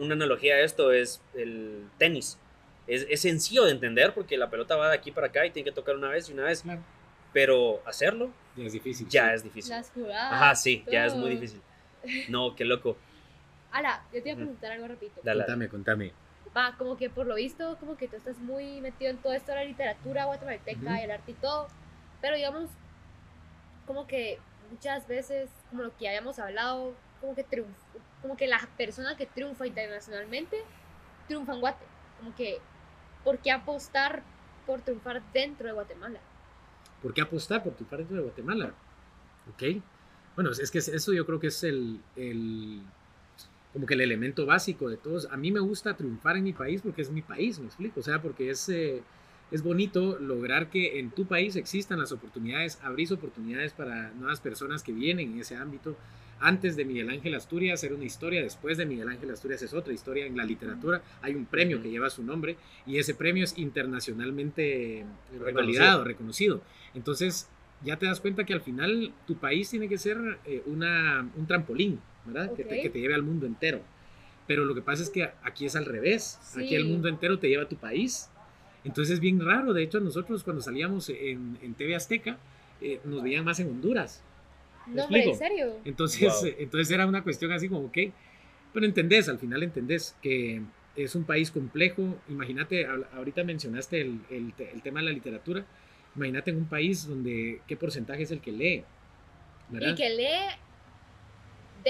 una 0.00 0.14
analogía 0.14 0.56
a 0.56 0.60
esto 0.60 0.90
es 0.92 1.22
el 1.34 1.88
tenis. 1.96 2.38
Es, 2.88 3.06
es 3.08 3.20
sencillo 3.20 3.64
de 3.64 3.70
entender 3.70 4.14
porque 4.14 4.36
la 4.36 4.50
pelota 4.50 4.74
va 4.74 4.88
de 4.88 4.96
aquí 4.96 5.12
para 5.12 5.28
acá 5.28 5.46
y 5.46 5.50
tiene 5.52 5.68
que 5.70 5.74
tocar 5.74 5.94
una 5.94 6.08
vez 6.08 6.28
y 6.28 6.32
una 6.32 6.44
vez, 6.44 6.62
Claro, 6.62 6.82
pero 7.32 7.80
hacerlo 7.86 8.32
ya 8.56 8.64
es 8.64 8.72
difícil. 8.72 9.08
ya 9.08 9.28
sí. 9.28 9.34
es 9.34 9.44
difícil. 9.44 9.70
Las 9.70 9.90
jugadas. 9.90 10.32
Ajá, 10.32 10.54
sí, 10.56 10.84
ya 10.90 11.06
es 11.06 11.12
muy 11.14 11.30
todo. 11.30 11.30
difícil. 11.40 11.60
No, 12.28 12.56
qué 12.56 12.64
loco. 12.64 12.96
Ala, 13.70 14.02
yo 14.12 14.22
te 14.22 14.30
iba 14.30 14.32
a 14.32 14.36
preguntar 14.36 14.72
algo 14.72 14.88
rapidito. 14.88 15.20
Dale. 15.22 15.40
Contame, 15.44 15.68
contame. 15.68 16.12
Va, 16.56 16.74
como 16.76 16.96
que 16.96 17.10
por 17.10 17.26
lo 17.26 17.34
visto, 17.34 17.76
como 17.78 17.96
que 17.96 18.08
tú 18.08 18.16
estás 18.16 18.38
muy 18.38 18.80
metido 18.80 19.10
en 19.10 19.18
todo 19.18 19.32
esto 19.32 19.52
de 19.52 19.58
la 19.58 19.64
literatura 19.64 20.24
guatemalteca 20.24 20.80
Ujú. 20.80 20.94
y 20.96 21.00
el 21.02 21.10
arte 21.10 21.30
y 21.32 21.34
todo, 21.34 21.68
pero 22.20 22.36
digamos, 22.36 22.68
como 23.86 24.06
que 24.06 24.38
muchas 24.70 25.06
veces, 25.08 25.50
como 25.70 25.82
lo 25.82 25.96
que 25.96 26.08
habíamos 26.08 26.38
hablado, 26.38 26.94
como 27.20 27.34
que 27.34 27.44
triunf 27.44 27.68
como 28.22 28.36
que 28.36 28.48
la 28.48 28.58
persona 28.76 29.16
que 29.16 29.26
triunfa 29.26 29.64
internacionalmente 29.66 30.56
triunfa 31.28 31.52
en 31.54 31.60
Guate, 31.60 31.84
como 32.18 32.34
que, 32.34 32.58
¿por 33.22 33.38
qué 33.38 33.52
apostar 33.52 34.22
por 34.66 34.80
triunfar 34.80 35.22
dentro 35.32 35.66
de 35.68 35.72
Guatemala? 35.72 36.18
¿Por 37.02 37.14
qué 37.14 37.20
apostar 37.22 37.62
por 37.62 37.74
tu 37.74 37.84
parte 37.84 38.12
de 38.12 38.20
Guatemala? 38.20 38.72
Ok. 39.54 39.80
Bueno, 40.34 40.50
es 40.50 40.70
que 40.70 40.78
eso 40.78 41.12
yo 41.12 41.24
creo 41.26 41.38
que 41.38 41.46
es 41.48 41.62
el, 41.64 42.00
el- 42.16 42.82
como 43.72 43.86
que 43.86 43.94
el 43.94 44.00
elemento 44.00 44.46
básico 44.46 44.88
de 44.88 44.96
todos. 44.96 45.28
A 45.30 45.36
mí 45.36 45.50
me 45.52 45.60
gusta 45.60 45.96
triunfar 45.96 46.36
en 46.36 46.44
mi 46.44 46.52
país 46.52 46.80
porque 46.82 47.02
es 47.02 47.10
mi 47.10 47.22
país, 47.22 47.58
me 47.58 47.66
explico. 47.66 48.00
O 48.00 48.02
sea, 48.02 48.20
porque 48.22 48.50
es, 48.50 48.68
eh, 48.68 49.02
es 49.50 49.62
bonito 49.62 50.18
lograr 50.18 50.70
que 50.70 50.98
en 50.98 51.10
tu 51.10 51.26
país 51.26 51.56
existan 51.56 51.98
las 51.98 52.12
oportunidades, 52.12 52.78
abrís 52.82 53.12
oportunidades 53.12 53.72
para 53.72 54.10
nuevas 54.12 54.40
personas 54.40 54.82
que 54.82 54.92
vienen 54.92 55.32
en 55.32 55.40
ese 55.40 55.56
ámbito. 55.56 55.96
Antes 56.40 56.76
de 56.76 56.84
Miguel 56.84 57.10
Ángel 57.10 57.34
Asturias 57.34 57.82
era 57.82 57.96
una 57.96 58.04
historia, 58.04 58.40
después 58.40 58.78
de 58.78 58.86
Miguel 58.86 59.08
Ángel 59.08 59.28
Asturias 59.32 59.60
es 59.62 59.74
otra 59.74 59.92
historia 59.92 60.24
en 60.24 60.36
la 60.36 60.44
literatura. 60.44 61.02
Hay 61.20 61.34
un 61.34 61.46
premio 61.46 61.82
que 61.82 61.90
lleva 61.90 62.10
su 62.10 62.22
nombre 62.22 62.56
y 62.86 62.98
ese 62.98 63.14
premio 63.14 63.42
es 63.42 63.58
internacionalmente 63.58 65.04
Reconocido. 65.32 65.54
validado, 65.54 66.04
reconocido. 66.04 66.62
Entonces, 66.94 67.48
ya 67.84 67.96
te 67.98 68.06
das 68.06 68.20
cuenta 68.20 68.44
que 68.44 68.54
al 68.54 68.60
final 68.60 69.12
tu 69.26 69.36
país 69.36 69.68
tiene 69.70 69.88
que 69.88 69.98
ser 69.98 70.38
eh, 70.44 70.62
una, 70.66 71.28
un 71.36 71.46
trampolín, 71.46 72.00
¿verdad? 72.32 72.54
Que, 72.54 72.64
te, 72.64 72.80
que 72.80 72.90
te 72.90 73.00
lleve 73.00 73.14
al 73.14 73.22
mundo 73.22 73.46
entero. 73.46 73.80
Pero 74.46 74.64
lo 74.64 74.74
que 74.74 74.80
pasa 74.82 75.02
es 75.02 75.10
que 75.10 75.30
aquí 75.42 75.66
es 75.66 75.76
al 75.76 75.84
revés. 75.84 76.38
Aquí 76.56 76.74
el 76.74 76.84
Sí. 76.84 76.88
mundo 76.88 77.08
entero 77.08 77.38
te 77.38 77.48
lleva 77.48 77.64
a 77.64 77.68
tu 77.68 77.76
país. 77.76 78.30
Entonces 78.84 79.14
es 79.14 79.20
bien 79.20 79.44
raro. 79.44 79.72
De 79.74 79.82
hecho, 79.82 80.00
nosotros 80.00 80.42
cuando 80.44 80.62
salíamos 80.62 81.08
en, 81.10 81.58
en 81.62 81.74
TV 81.74 81.94
Azteca, 81.94 82.38
eh, 82.80 83.00
nos 83.04 83.22
veían 83.22 83.44
más 83.44 83.60
en 83.60 83.68
Honduras. 83.68 84.22
¿Me 84.86 84.94
No, 84.94 85.04
hombre, 85.04 85.24
¿en 85.24 85.36
serio? 85.36 85.76
Entonces, 85.84 86.22
Wow. 86.32 86.46
eh, 86.46 86.56
entonces 86.60 86.90
era 86.94 87.06
una 87.06 87.22
cuestión 87.22 87.52
así 87.52 87.68
como, 87.68 87.86
ok, 87.86 87.98
pero 88.72 88.86
entendés, 88.86 89.28
al 89.28 89.38
final 89.38 89.62
entendés 89.62 90.16
que 90.22 90.62
es 90.96 91.14
un 91.14 91.24
país 91.24 91.50
complejo. 91.50 92.16
Imagínate, 92.28 92.86
ahor- 92.88 93.06
ahorita 93.14 93.44
mencionaste 93.44 94.00
el, 94.00 94.20
el 94.30 94.54
el 94.72 94.80
tema 94.82 95.00
de 95.00 95.06
la 95.06 95.12
literatura. 95.12 95.66
Imagínate 96.16 96.50
en 96.52 96.56
un 96.56 96.64
país 96.66 97.06
donde 97.06 97.60
qué 97.66 97.76
porcentaje 97.76 98.22
es 98.22 98.30
el 98.30 98.40
que 98.40 98.52
lee. 98.52 98.84
¿verdad? 99.70 99.90
Y 99.92 99.94
que 99.96 100.08
lee 100.10 100.26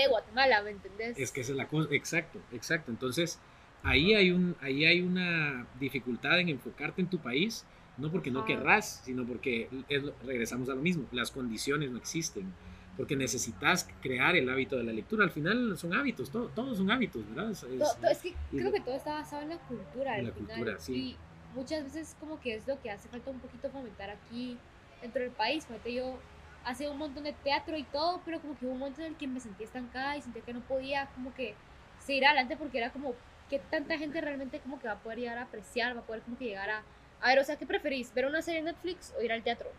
de 0.03 0.09
Guatemala, 0.09 0.63
¿me 0.63 0.71
entendés? 0.71 1.19
Es 1.19 1.33
que 1.33 1.41
esa 1.41 1.53
es 1.53 1.59
la 1.59 1.69
cosa, 1.69 1.89
exacto, 1.93 2.41
exacto. 2.53 2.91
Entonces, 2.91 3.39
ahí 3.83 4.15
hay, 4.15 4.31
un, 4.31 4.57
ahí 4.61 4.85
hay 4.85 5.01
una 5.01 5.67
dificultad 5.81 6.39
en 6.41 6.49
enfocarte 6.49 7.01
en 7.01 7.09
tu 7.09 7.19
país, 7.19 7.65
no 7.97 8.11
porque 8.11 8.31
no 8.31 8.45
querrás, 8.45 9.03
sino 9.05 9.25
porque 9.25 9.69
es 9.89 10.03
regresamos 10.25 10.69
a 10.69 10.75
lo 10.75 10.81
mismo, 10.83 11.07
las 11.13 11.31
condiciones 11.31 11.91
no 11.91 11.99
existen, 11.99 12.53
porque 12.97 13.17
necesitas 13.17 13.89
crear 14.01 14.35
el 14.37 14.49
hábito 14.49 14.77
de 14.77 14.85
la 14.85 14.93
lectura. 14.93 15.25
Al 15.25 15.31
final 15.31 15.77
son 15.79 15.95
hábitos, 15.95 16.31
todo, 16.31 16.49
todos 16.49 16.79
son 16.79 16.91
hábitos, 16.91 17.23
¿verdad? 17.29 17.51
Es- 17.53 17.63
es- 17.63 18.19
que 18.23 18.35
creo 18.51 18.73
que 18.73 18.81
todo 18.81 18.97
está 18.97 19.15
basado 19.15 19.43
en 19.43 19.51
la 19.51 19.59
cultura. 19.59 20.15
En 20.15 20.21
al 20.21 20.27
la 20.27 20.33
final, 20.33 20.57
cultura, 20.57 20.81
sí. 20.81 20.95
Y 20.95 21.17
muchas 21.55 21.85
veces 21.85 22.17
como 22.21 22.41
que 22.41 22.55
es 22.57 22.67
lo 22.67 22.81
que 22.83 22.91
hace 22.91 23.09
falta 23.09 23.31
un 23.31 23.39
poquito 23.39 23.71
fomentar 23.71 24.11
aquí 24.11 24.57
dentro 25.01 25.23
del 25.23 25.31
país. 25.31 25.65
Fíjate, 25.67 25.95
yo 25.95 26.19
hacía 26.65 26.91
un 26.91 26.99
montón 26.99 27.25
de 27.25 27.33
teatro 27.33 27.77
y 27.77 27.85
todo, 27.85 28.21
pero 28.25 28.41
como 28.41 28.59
que 28.59 28.67
hubo 28.67 28.73
un 28.73 28.79
momento 28.81 29.01
en 29.01 29.09
el 29.09 29.17
que 29.17 29.27
me 29.27 29.41
sentía 29.41 29.67
estancada 29.67 30.17
y 30.17 30.23
sentía 30.23 30.43
que 30.43 30.53
no 30.53 30.61
podía 30.61 31.07
como 31.15 31.33
que 31.35 31.55
seguir 32.01 32.27
adelante 32.27 32.57
porque 32.57 32.79
era 32.79 32.91
como 32.91 33.15
que 33.49 33.59
tanta 33.59 33.97
gente 33.97 34.21
realmente 34.21 34.61
como 34.61 34.79
que 34.79 34.87
va 34.89 34.95
a 34.95 34.99
poder 34.99 35.19
llegar 35.21 35.39
a 35.39 35.43
apreciar, 35.43 35.97
va 35.97 36.01
a 36.01 36.05
poder 36.05 36.23
como 36.23 36.37
que 36.39 36.45
llegar 36.47 36.69
a... 36.71 36.83
A 37.21 37.29
ver, 37.29 37.39
o 37.41 37.45
sea, 37.45 37.57
¿qué 37.57 37.67
preferís? 37.67 38.13
¿Ver 38.15 38.27
una 38.27 38.43
serie 38.43 38.61
en 38.61 38.67
Netflix 38.67 39.13
o 39.19 39.23
ir 39.23 39.33
al 39.33 39.43
teatro? 39.43 39.71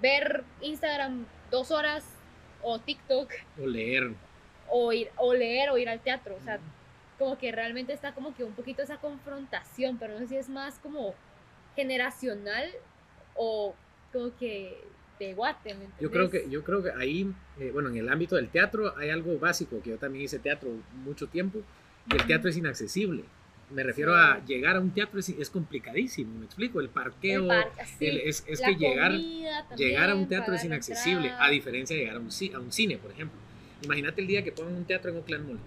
¿Ver 0.00 0.44
Instagram 0.62 1.26
dos 1.50 1.70
horas 1.70 2.04
o 2.62 2.78
TikTok 2.78 3.30
O 3.62 3.66
leer. 3.66 4.12
o, 4.68 4.92
ir, 4.92 5.10
o 5.16 5.34
leer 5.34 5.70
o 5.70 5.78
ir 5.78 5.88
al 5.88 6.00
teatro? 6.00 6.36
O 6.36 6.40
sea, 6.42 6.58
como 7.18 7.36
que 7.36 7.52
realmente 7.52 7.92
está 7.92 8.12
como 8.12 8.34
que 8.34 8.44
un 8.44 8.54
poquito 8.54 8.82
esa 8.82 8.96
confrontación, 8.96 9.98
pero 9.98 10.14
no 10.14 10.20
sé 10.20 10.28
si 10.28 10.36
es 10.36 10.48
más 10.48 10.78
como 10.78 11.14
generacional 11.76 12.70
o 13.36 13.74
como 14.12 14.36
que 14.38 14.82
de 15.26 15.34
guate, 15.34 15.74
¿me 15.74 15.86
Yo 16.00 16.10
creo 16.10 16.30
que, 16.30 16.46
yo 16.50 16.64
creo 16.64 16.82
que 16.82 16.90
ahí, 16.92 17.30
eh, 17.58 17.70
bueno, 17.72 17.90
en 17.90 17.96
el 17.98 18.08
ámbito 18.08 18.36
del 18.36 18.48
teatro 18.48 18.96
hay 18.96 19.10
algo 19.10 19.38
básico, 19.38 19.80
que 19.82 19.90
yo 19.90 19.96
también 19.98 20.24
hice 20.24 20.38
teatro 20.38 20.70
mucho 21.04 21.26
tiempo, 21.28 21.60
y 22.10 22.16
el 22.16 22.26
teatro 22.26 22.48
es 22.50 22.56
inaccesible. 22.56 23.24
Me 23.70 23.84
refiero 23.84 24.12
Sí. 24.14 24.18
a 24.20 24.44
llegar 24.44 24.76
a 24.76 24.80
un 24.80 24.90
teatro 24.90 25.20
es, 25.20 25.28
es 25.28 25.48
complicadísimo, 25.50 26.38
me 26.38 26.46
explico, 26.46 26.80
el 26.80 26.88
parqueo, 26.88 27.42
El 27.42 27.48
parque, 27.48 27.84
sí, 27.98 28.06
el- 28.06 28.16
es, 28.20 28.42
es 28.48 28.60
que 28.60 28.74
llegar, 28.74 29.12
llegar 29.76 30.10
a 30.10 30.14
un 30.16 30.26
teatro 30.26 30.54
es 30.54 30.64
inaccesible, 30.64 31.26
entrada. 31.28 31.44
a 31.46 31.50
diferencia 31.50 31.94
de 31.94 32.02
llegar 32.02 32.16
a 32.16 32.20
un, 32.20 32.28
a 32.54 32.58
un 32.58 32.72
cine, 32.72 32.96
por 32.98 33.12
ejemplo. 33.12 33.38
Imagínate 33.84 34.20
el 34.22 34.26
día 34.26 34.42
que 34.42 34.52
pongan 34.52 34.74
un 34.74 34.84
teatro 34.84 35.10
en 35.10 35.18
Oakland 35.18 35.46
Mall. 35.48 35.58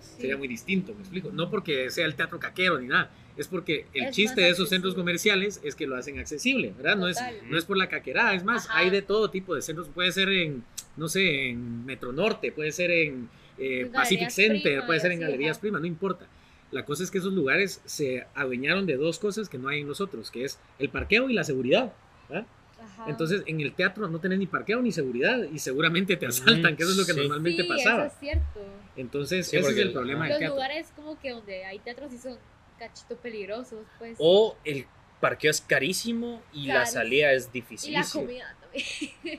Sí. 0.00 0.22
Sería 0.22 0.36
muy 0.36 0.48
distinto, 0.48 0.94
me 0.94 1.00
explico. 1.00 1.30
No 1.30 1.50
porque 1.50 1.90
sea 1.90 2.06
el 2.06 2.14
teatro 2.14 2.38
caquero 2.40 2.78
ni 2.78 2.86
nada, 2.88 3.10
es 3.38 3.48
porque 3.48 3.86
el 3.94 4.06
Es 4.06 4.16
chiste 4.16 4.40
de 4.42 4.50
esos 4.50 4.68
centros 4.68 4.94
comerciales 4.94 5.60
es 5.62 5.74
que 5.74 5.86
lo 5.86 5.96
hacen 5.96 6.18
accesible, 6.18 6.74
¿verdad? 6.76 6.96
No 6.96 7.08
es, 7.08 7.16
no 7.48 7.56
es 7.56 7.64
por 7.64 7.76
la 7.76 7.88
caquerada, 7.88 8.34
es 8.34 8.44
más, 8.44 8.66
Ajá. 8.68 8.78
hay 8.80 8.90
de 8.90 9.00
todo 9.02 9.30
tipo 9.30 9.54
de 9.54 9.62
centros. 9.62 9.88
Puede 9.88 10.12
ser 10.12 10.28
en, 10.28 10.64
no 10.96 11.08
sé, 11.08 11.48
en 11.50 11.86
Metro 11.86 12.12
Norte, 12.12 12.52
puede 12.52 12.72
ser 12.72 12.90
en 12.90 13.28
eh, 13.58 13.88
Pacific 13.92 14.30
Center, 14.30 14.62
Prima 14.62 14.86
puede 14.86 15.00
ser 15.00 15.12
en 15.12 15.20
Galerías 15.20 15.52
ajá. 15.56 15.60
Prima, 15.62 15.80
no 15.80 15.86
importa. 15.86 16.26
La 16.70 16.84
cosa 16.84 17.02
es 17.02 17.10
que 17.10 17.18
esos 17.18 17.32
lugares 17.32 17.80
se 17.86 18.26
adueñaron 18.34 18.84
de 18.86 18.96
dos 18.96 19.18
cosas 19.18 19.48
que 19.48 19.56
no 19.56 19.68
hay 19.68 19.80
en 19.80 19.88
los 19.88 20.00
otros, 20.02 20.30
que 20.30 20.44
es 20.44 20.58
el 20.78 20.90
parqueo 20.90 21.30
y 21.30 21.32
la 21.32 21.44
seguridad. 21.44 21.92
¿verdad? 22.28 22.46
Ajá. 22.82 23.04
Entonces, 23.08 23.42
en 23.46 23.60
el 23.60 23.72
teatro 23.72 24.06
no 24.08 24.18
tenés 24.20 24.38
ni 24.38 24.46
parqueo 24.46 24.82
ni 24.82 24.92
seguridad 24.92 25.38
y 25.52 25.58
seguramente 25.60 26.16
te 26.16 26.26
asaltan, 26.26 26.76
que 26.76 26.82
eso 26.82 26.92
es 26.92 26.98
lo 26.98 27.06
que 27.06 27.12
Sí. 27.14 27.18
normalmente 27.20 27.62
sí, 27.62 27.68
pasaba. 27.68 28.04
eso 28.06 28.14
es 28.14 28.20
cierto. 28.20 28.60
Entonces, 28.96 29.46
Sí, 29.48 29.56
ese 29.56 29.70
es 29.70 29.76
el 29.76 29.86
el- 29.88 29.92
problema 29.92 30.28
del 30.28 30.40
Los 30.42 30.50
lugares 30.50 30.92
como 30.94 31.18
que 31.20 31.30
donde 31.30 31.64
hay 31.64 31.78
teatros 31.78 32.10
sí 32.10 32.18
son 32.18 32.36
cachito 32.78 33.16
peligrosos, 33.16 33.86
pues. 33.98 34.16
O 34.18 34.56
el 34.64 34.86
parqueo 35.20 35.50
es 35.50 35.60
carísimo 35.60 36.42
y 36.52 36.66
la 36.66 36.86
salida 36.86 37.32
es 37.32 37.48
y 37.48 37.58
difícil. 37.60 37.92
la 37.92 38.04
comida 38.10 38.56
también. 38.60 38.84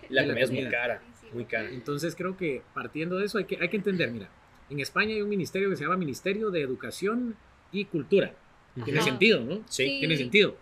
La 0.10 0.24
Y 0.24 0.26
la 0.26 0.34
comida 0.34 0.44
es 0.46 0.52
muy 0.52 0.70
cara, 0.70 1.02
muy 1.34 1.46
cara. 1.46 1.70
Entonces 1.70 2.16
creo 2.16 2.36
que 2.38 2.62
partiendo 2.74 3.18
de 3.18 3.26
eso 3.26 3.38
hay 3.38 3.46
que, 3.46 3.58
hay 3.62 3.70
que 3.70 3.78
entender, 3.78 4.12
mira, 4.12 4.30
en 4.70 4.80
España 4.80 5.14
hay 5.16 5.22
un 5.22 5.30
ministerio 5.30 5.70
que 5.70 5.76
se 5.76 5.84
llama 5.84 5.98
Ministerio 5.98 6.52
de 6.52 6.62
Educación 6.62 7.36
y 7.72 7.86
Cultura. 7.86 8.34
Tiene 8.84 9.00
Ajá. 9.00 9.10
sentido, 9.10 9.40
¿no? 9.42 9.62
Sí. 9.68 9.98
Tiene 10.00 10.16
sentido. 10.18 10.56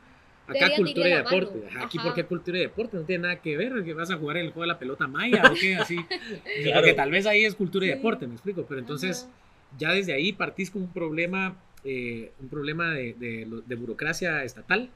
Acá 0.46 0.54
Deberían 0.54 0.78
cultura 0.82 1.10
y 1.10 1.14
deporte. 1.14 1.68
Ajá, 1.70 1.84
Aquí 1.86 2.00
porque 2.02 2.24
cultura 2.24 2.58
y 2.58 2.62
deporte 2.62 2.96
no 2.96 3.04
tiene 3.04 3.24
nada 3.24 3.42
que 3.42 3.58
ver, 3.58 3.84
que 3.84 3.94
vas 3.94 4.10
a 4.12 4.16
jugar 4.18 4.38
el 4.38 4.48
juego 4.52 4.62
de 4.62 4.68
la 4.68 4.80
pelota 4.80 5.06
maya 5.08 5.44
o 5.52 5.54
qué, 5.60 5.76
así. 5.76 5.98
Claro. 6.64 6.80
Porque 6.80 6.94
tal 6.94 7.12
vez 7.12 7.26
ahí 7.26 7.44
es 7.44 7.54
cultura 7.54 7.86
y 7.86 7.90
Sí. 7.90 7.96
deporte, 7.96 8.28
me 8.28 8.34
explico. 8.36 8.66
Pero 8.66 8.80
entonces 8.80 9.24
Ajá. 9.24 9.78
ya 9.78 9.92
desde 9.92 10.14
ahí 10.14 10.32
partís 10.32 10.72
con 10.72 10.84
un 10.84 10.94
problema, 10.94 11.62
eh, 11.90 12.32
un 12.42 12.50
problema 12.50 12.94
de, 12.94 13.14
de 13.14 13.48
de 13.66 13.76
burocracia 13.76 14.44
estatal 14.44 14.90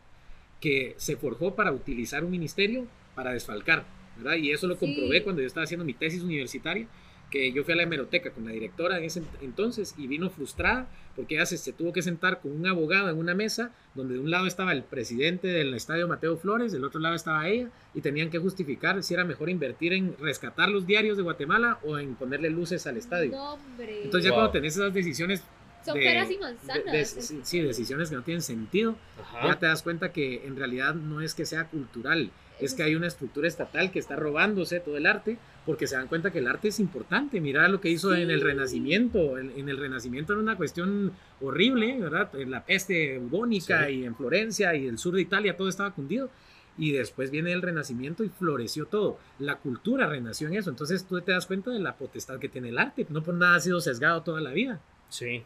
que 0.59 0.93
se 0.97 1.15
forjó 1.15 1.55
para 1.55 1.71
utilizar 1.71 2.23
un 2.23 2.31
ministerio 2.31 2.85
para 3.15 3.31
desfalcar, 3.33 3.85
¿verdad? 4.17 4.35
Y 4.35 4.51
eso 4.51 4.67
lo 4.67 4.75
Sí. 4.75 4.81
comprobé 4.85 5.23
cuando 5.23 5.41
yo 5.41 5.47
estaba 5.47 5.63
haciendo 5.63 5.85
mi 5.85 5.93
tesis 5.93 6.21
universitaria, 6.21 6.87
que 7.31 7.51
yo 7.53 7.63
fui 7.63 7.71
a 7.73 7.77
la 7.77 7.83
hemeroteca 7.83 8.31
con 8.31 8.43
la 8.45 8.51
directora 8.51 8.97
en 8.97 9.05
ese 9.05 9.23
entonces 9.41 9.95
y 9.97 10.05
vino 10.07 10.29
frustrada 10.29 10.89
porque 11.15 11.35
ella 11.35 11.45
se, 11.45 11.57
se 11.57 11.71
tuvo 11.71 11.93
que 11.93 12.01
sentar 12.01 12.41
con 12.41 12.51
un 12.51 12.67
abogado 12.67 13.09
en 13.09 13.17
una 13.17 13.33
mesa 13.33 13.71
donde 13.95 14.15
de 14.15 14.19
un 14.19 14.29
lado 14.29 14.47
estaba 14.47 14.73
el 14.73 14.83
presidente 14.83 15.47
del 15.47 15.73
estadio 15.73 16.09
Mateo 16.09 16.35
Flores, 16.37 16.73
del 16.73 16.83
otro 16.83 16.99
lado 16.99 17.15
estaba 17.15 17.47
ella 17.47 17.69
y 17.93 18.01
tenían 18.01 18.29
que 18.29 18.37
justificar 18.39 19.01
si 19.01 19.13
era 19.13 19.23
mejor 19.23 19.49
invertir 19.49 19.93
en 19.93 20.13
rescatar 20.19 20.67
los 20.69 20.85
diarios 20.85 21.15
de 21.15 21.23
Guatemala 21.23 21.79
o 21.83 21.97
en 21.99 22.15
ponerle 22.15 22.49
luces 22.49 22.85
al 22.85 22.97
estadio. 22.97 23.31
No, 23.31 23.53
hombre. 23.53 24.03
Entonces 24.03 24.25
ya 24.25 24.31
Wow. 24.31 24.37
cuando 24.39 24.51
tenés 24.51 24.75
esas 24.75 24.93
decisiones... 24.93 25.41
Son 25.85 25.95
de- 25.95 26.01
peras 26.01 26.31
y 26.31 26.37
manzanas. 26.37 26.91
de- 26.91 27.05
sí, 27.05 27.39
sí, 27.43 27.59
decisiones 27.61 28.09
que 28.09 28.15
no 28.15 28.21
tienen 28.23 28.41
sentido, 28.41 28.95
Ajá. 29.21 29.47
ya 29.47 29.59
te 29.59 29.65
das 29.65 29.81
cuenta 29.83 30.11
que 30.11 30.45
en 30.45 30.55
realidad 30.55 30.93
no 30.95 31.21
es 31.21 31.33
que 31.33 31.45
sea 31.45 31.67
cultural, 31.67 32.31
es 32.59 32.73
que 32.75 32.83
hay 32.83 32.93
una 32.95 33.07
estructura 33.07 33.47
estatal 33.47 33.89
que 33.91 33.97
está 33.99 34.15
robándose 34.15 34.79
todo 34.79 34.95
el 34.97 35.07
arte 35.07 35.37
porque 35.65 35.87
se 35.87 35.95
dan 35.95 36.07
cuenta 36.07 36.31
que 36.31 36.39
el 36.39 36.47
arte 36.47 36.67
es 36.67 36.79
importante. 36.79 37.41
Mira 37.41 37.67
lo 37.67 37.81
que 37.81 37.89
hizo 37.89 38.13
en 38.13 38.29
el. 38.29 38.41
Renacimiento. 38.41 39.37
En, 39.39 39.51
en 39.57 39.67
el 39.69 39.77
Renacimiento 39.77 40.33
era 40.33 40.41
una 40.41 40.55
cuestión 40.57 41.11
horrible, 41.39 41.99
¿verdad? 41.99 42.29
En 42.35 42.51
la 42.51 42.63
peste 42.65 43.17
bubónica 43.17 43.87
Sí. 43.87 43.93
y 43.93 44.05
en 44.05 44.15
Florencia 44.15 44.75
y 44.75 44.85
el 44.87 44.97
sur 44.99 45.15
de 45.15 45.21
Italia 45.21 45.57
todo 45.57 45.69
estaba 45.69 45.91
cundido. 45.91 46.29
Y 46.77 46.91
después 46.93 47.31
viene 47.31 47.51
el 47.51 47.61
Renacimiento 47.61 48.23
y 48.23 48.29
floreció 48.29 48.85
todo. 48.85 49.19
La 49.39 49.55
cultura 49.57 50.07
renació 50.07 50.47
en 50.47 50.55
eso. 50.55 50.69
Entonces 50.69 51.03
tú 51.05 51.19
te 51.21 51.31
das 51.31 51.45
cuenta 51.47 51.69
de 51.71 51.79
la 51.79 51.95
potestad 51.95 52.39
que 52.39 52.47
tiene 52.49 52.69
el 52.69 52.77
arte. 52.77 53.05
No 53.09 53.21
por 53.23 53.33
nada 53.35 53.55
ha 53.55 53.59
sido 53.59 53.81
sesgado 53.81 54.21
toda 54.21 54.39
la 54.41 54.51
vida. 54.51 54.79
Sí. 55.09 55.43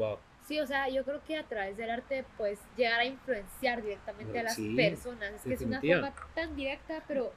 Wow. 0.00 0.18
Sí, 0.46 0.58
o 0.58 0.66
sea, 0.66 0.88
yo 0.88 1.04
creo 1.04 1.22
que 1.24 1.36
a 1.36 1.44
través 1.44 1.76
del 1.76 1.90
arte 1.90 2.24
puedes 2.36 2.58
llegar 2.76 3.00
a 3.00 3.04
influenciar 3.04 3.82
directamente 3.82 4.40
a 4.40 4.42
las 4.44 4.56
Sí, 4.56 4.74
personas. 4.74 5.34
Es 5.34 5.42
que 5.42 5.54
es 5.54 5.60
una 5.60 5.80
forma 5.80 6.12
tan 6.34 6.56
directa, 6.56 7.04
pero 7.06 7.32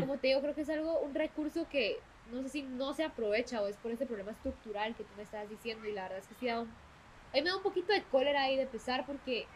como 0.00 0.16
te 0.18 0.28
digo, 0.28 0.40
creo 0.40 0.54
que 0.54 0.62
es 0.62 0.70
algo, 0.70 1.00
un 1.00 1.14
recurso 1.14 1.68
que 1.68 1.98
no 2.32 2.42
sé 2.42 2.48
si 2.48 2.62
no 2.62 2.94
se 2.94 3.04
aprovecha 3.04 3.60
o 3.60 3.66
es 3.66 3.76
por 3.76 3.90
ese 3.90 4.06
problema 4.06 4.30
estructural 4.30 4.94
que 4.94 5.04
tú 5.04 5.10
me 5.16 5.24
estabas 5.24 5.50
diciendo 5.50 5.86
y 5.86 5.92
la 5.92 6.04
verdad 6.04 6.18
es 6.18 6.26
que 6.28 6.34
sí 6.36 6.46
da 6.46 6.60
un... 6.60 6.68
A 6.68 7.34
mí 7.34 7.42
me 7.42 7.50
da 7.50 7.56
un 7.56 7.62
poquito 7.62 7.92
de 7.92 8.02
cólera 8.04 8.44
ahí 8.44 8.56
de 8.56 8.66
pesar 8.66 9.04
porque 9.04 9.46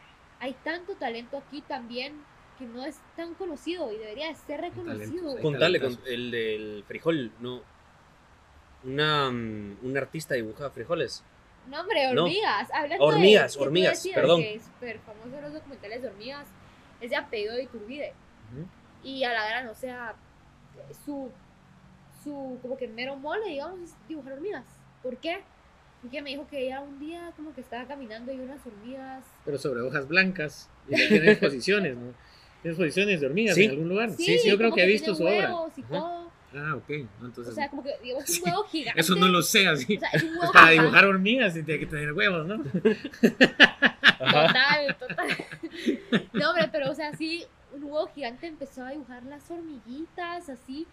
hay 0.40 0.54
tanto 0.64 0.96
talento 0.96 1.38
aquí 1.38 1.62
también 1.62 2.20
que 2.58 2.66
no 2.66 2.84
es 2.84 2.98
tan 3.16 3.34
conocido 3.34 3.92
y 3.92 3.98
debería 3.98 4.28
de 4.28 4.34
ser 4.34 4.60
reconocido. 4.60 5.38
Contale 5.40 5.80
con 5.80 5.98
el 6.06 6.30
del 6.30 6.84
frijol, 6.86 7.30
no. 7.40 7.62
Una, 8.84 9.30
mm, 9.30 9.78
un 9.82 9.96
artista 9.96 10.34
dibuja 10.34 10.70
frijoles. 10.70 11.22
No, 11.68 11.80
hombre, 11.80 12.12
No. 12.14 12.24
hormigas. 12.24 12.68
Hablando 12.72 13.04
Hormigas, 13.04 13.54
de, 13.54 13.60
hormigas, 13.60 13.92
decías 14.02 14.14
perdón. 14.14 14.40
Que 14.40 14.54
es 14.54 14.62
súper 14.64 14.98
famoso 15.00 15.40
los 15.40 15.52
documentales 15.52 16.02
de 16.02 16.08
hormigas. 16.08 16.46
Es 17.00 17.10
de 17.10 17.16
apellido 17.16 17.54
de 17.54 17.64
Iturbide. 17.64 18.12
Ujú. 18.52 18.66
Y 19.02 19.24
a 19.24 19.32
la 19.32 19.46
gran, 19.48 19.68
o 19.68 19.74
sea, 19.74 20.14
su, 21.04 21.30
su 22.24 22.58
como 22.62 22.76
que 22.76 22.88
mero 22.88 23.16
mole, 23.16 23.46
digamos, 23.48 23.80
es 23.80 23.94
dibujar 24.08 24.34
hormigas. 24.34 24.64
¿Por 25.02 25.16
qué? 25.18 25.38
Porque 26.02 26.22
me 26.22 26.30
dijo 26.30 26.46
que 26.48 26.66
ella 26.66 26.80
un 26.80 26.98
día 26.98 27.32
como 27.36 27.54
que 27.54 27.60
estaba 27.60 27.86
caminando 27.86 28.32
y 28.32 28.40
unas 28.40 28.64
hormigas. 28.66 29.24
Pero 29.44 29.58
sobre 29.58 29.80
hojas 29.82 30.06
blancas. 30.08 30.68
Y 30.88 30.92
ya 30.96 31.08
tiene 31.08 31.30
exposiciones, 31.32 31.96
¿no? 31.96 32.12
Tiene 32.62 32.72
exposiciones 32.74 33.20
de 33.20 33.26
hormigas 33.26 33.54
Sí. 33.54 33.64
en 33.64 33.70
algún 33.72 33.88
lugar. 33.88 34.10
Sí, 34.10 34.24
Sí, 34.24 34.38
sí, 34.38 34.48
yo 34.50 34.56
creo 34.56 34.72
que 34.72 34.82
he 34.84 34.86
visto 34.86 35.14
su 35.14 35.24
obra. 35.24 35.52
y 35.76 35.82
todo. 35.82 36.25
Ah, 36.56 36.74
ok. 36.76 36.88
Entonces, 36.90 37.48
O 37.48 37.52
sea, 37.54 37.68
como 37.68 37.82
que 37.82 37.94
digamos 38.02 38.28
un 38.28 38.34
Sí. 38.34 38.42
huevo 38.44 38.64
gigante. 38.64 39.00
eso 39.00 39.14
no 39.14 39.28
lo 39.28 39.42
sé 39.42 39.66
así. 39.68 39.96
O 39.96 40.00
sea, 40.00 40.08
es 40.12 40.22
un 40.22 40.28
huevo 40.30 40.40
Pues 40.40 40.50
para 40.52 40.70
dibujar 40.70 41.04
hormigas 41.04 41.56
y 41.56 41.62
tiene 41.62 41.80
que 41.80 41.86
tener 41.86 42.12
huevos, 42.12 42.46
¿no? 42.46 42.62
Total, 44.18 44.96
total. 44.98 45.28
No, 46.32 46.50
hombre, 46.50 46.68
pero 46.72 46.90
o 46.90 46.94
sea, 46.94 47.14
sí, 47.16 47.44
un 47.72 47.84
huevo 47.84 48.06
gigante 48.08 48.46
empezó 48.46 48.84
a 48.84 48.90
dibujar 48.90 49.22
las 49.24 49.50
hormiguitas, 49.50 50.48
así. 50.48 50.86